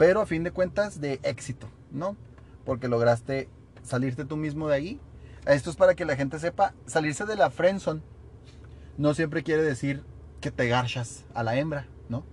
pero 0.00 0.22
a 0.22 0.26
fin 0.26 0.42
de 0.44 0.50
cuentas 0.50 0.98
de 1.02 1.20
éxito, 1.24 1.68
¿no? 1.90 2.16
Porque 2.64 2.88
lograste 2.88 3.50
salirte 3.82 4.24
tú 4.24 4.38
mismo 4.38 4.66
de 4.66 4.74
ahí. 4.74 5.00
Esto 5.44 5.68
es 5.68 5.76
para 5.76 5.94
que 5.94 6.06
la 6.06 6.16
gente 6.16 6.38
sepa, 6.38 6.72
salirse 6.86 7.26
de 7.26 7.36
la 7.36 7.50
friendzone 7.50 8.00
no 8.96 9.12
siempre 9.12 9.42
quiere 9.42 9.62
decir 9.62 10.02
que 10.40 10.50
te 10.50 10.68
garchas 10.68 11.26
a 11.34 11.42
la 11.42 11.56
hembra, 11.56 11.86
¿no? 12.08 12.24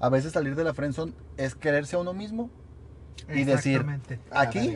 A 0.00 0.08
veces 0.08 0.32
salir 0.32 0.56
de 0.56 0.64
la 0.64 0.74
friendzone 0.74 1.12
es 1.36 1.54
quererse 1.54 1.94
a 1.94 2.00
uno 2.00 2.12
mismo. 2.12 2.50
Y 3.32 3.44
decir, 3.44 3.86
Aquí, 4.32 4.74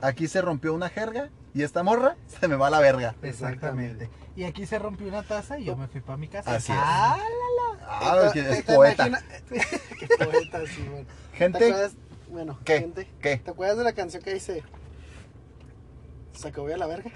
aquí 0.00 0.26
se 0.26 0.42
rompió 0.42 0.74
una 0.74 0.88
jerga 0.88 1.30
y 1.54 1.62
esta 1.62 1.84
morra 1.84 2.16
se 2.26 2.48
me 2.48 2.56
va 2.56 2.66
a 2.66 2.70
la 2.70 2.80
verga. 2.80 3.14
Exactamente. 3.22 4.10
Y 4.36 4.44
aquí 4.44 4.64
se 4.66 4.78
rompió 4.78 5.06
una 5.08 5.22
taza 5.22 5.58
y 5.58 5.64
yo 5.64 5.76
me 5.76 5.88
fui 5.88 6.00
para 6.00 6.16
mi 6.16 6.28
casa. 6.28 6.54
Así 6.54 6.72
es. 6.72 6.78
Ah, 6.80 7.18
Ah, 7.86 8.30
que 8.32 8.42
¿Te- 8.42 8.50
es 8.58 8.64
te 8.64 8.74
poeta. 8.74 9.22
Qué 9.98 10.06
poeta, 10.24 10.60
sí. 10.66 10.82
¿Te 11.32 11.36
Gente, 11.36 11.58
acuerdas? 11.66 11.92
Bueno, 12.28 12.58
¿Qué? 12.64 12.78
gente. 12.80 13.06
¿Qué? 13.20 13.36
¿Te 13.36 13.50
acuerdas 13.50 13.76
de 13.78 13.84
la 13.84 13.92
canción 13.92 14.22
que 14.22 14.32
dice? 14.34 14.62
Se 16.34 16.48
acabó 16.48 16.68
ya 16.68 16.76
la 16.76 16.86
verga. 16.86 17.10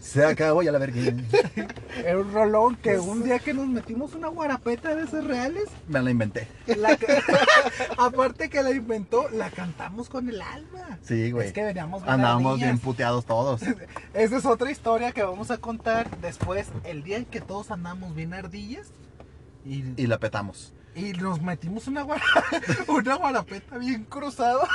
se 0.00 0.24
acabó 0.24 0.62
ya 0.62 0.72
la 0.72 0.78
verga. 0.78 1.00
Era 2.04 2.18
un 2.18 2.32
rolón 2.32 2.76
que 2.76 2.98
un 2.98 3.22
día 3.24 3.38
que 3.38 3.54
nos 3.54 3.66
metimos 3.66 4.14
una 4.14 4.28
guarapeta 4.28 4.94
de 4.94 5.04
esos 5.04 5.24
reales, 5.24 5.64
Me 5.88 6.02
la 6.02 6.10
inventé. 6.10 6.48
la 6.66 6.98
aparte 7.98 8.50
que 8.50 8.62
la 8.62 8.72
inventó, 8.72 9.28
la 9.30 9.50
cantamos 9.50 10.08
con 10.08 10.28
el 10.28 10.40
alma. 10.42 10.98
Sí, 11.02 11.30
güey. 11.30 11.48
Es 11.48 11.52
que 11.52 11.64
veníamos 11.64 12.02
bien 12.02 12.14
Andábamos 12.14 12.56
bien 12.58 12.78
puteados 12.78 13.24
todos. 13.24 13.62
Esa 14.14 14.36
es 14.36 14.44
otra 14.44 14.70
historia 14.70 15.12
que 15.12 15.22
vamos 15.22 15.50
a 15.50 15.58
contar 15.58 16.10
después, 16.20 16.66
el 16.84 17.02
día 17.02 17.16
en 17.16 17.24
que 17.24 17.40
todos 17.40 17.70
andamos 17.70 18.14
bien 18.14 18.34
ardillas. 18.34 18.88
Y, 19.64 19.82
Y 20.00 20.06
la 20.06 20.18
petamos. 20.18 20.72
y 20.94 21.12
nos 21.12 21.40
metimos 21.42 21.86
una, 21.88 22.02
guara- 22.02 22.22
una 22.88 23.14
guarapeta 23.16 23.78
bien 23.78 24.04
cruzada. 24.04 24.66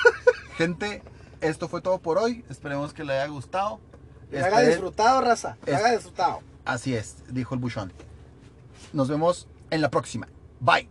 Gente, 0.58 1.02
esto 1.42 1.68
fue 1.68 1.82
todo 1.82 2.00
por 2.00 2.18
hoy. 2.18 2.46
Esperemos 2.50 2.94
que 2.94 3.04
le 3.04 3.14
haya 3.14 3.28
gustado. 3.28 3.80
Que 4.30 4.40
haga 4.40 4.62
Esperen- 4.62 4.68
disfrutado, 4.70 5.22
raza. 5.22 5.58
Que 5.66 5.72
Es- 5.72 5.78
haga 5.78 5.92
disfrutado. 5.92 6.40
Así 6.66 6.96
es, 6.96 7.18
dijo 7.30 7.54
el 7.56 7.60
buchón. 7.60 7.92
Nos 8.94 9.10
vemos 9.10 9.48
en 9.72 9.82
la 9.82 9.90
próxima. 9.90 10.28
Bye. 10.60 10.90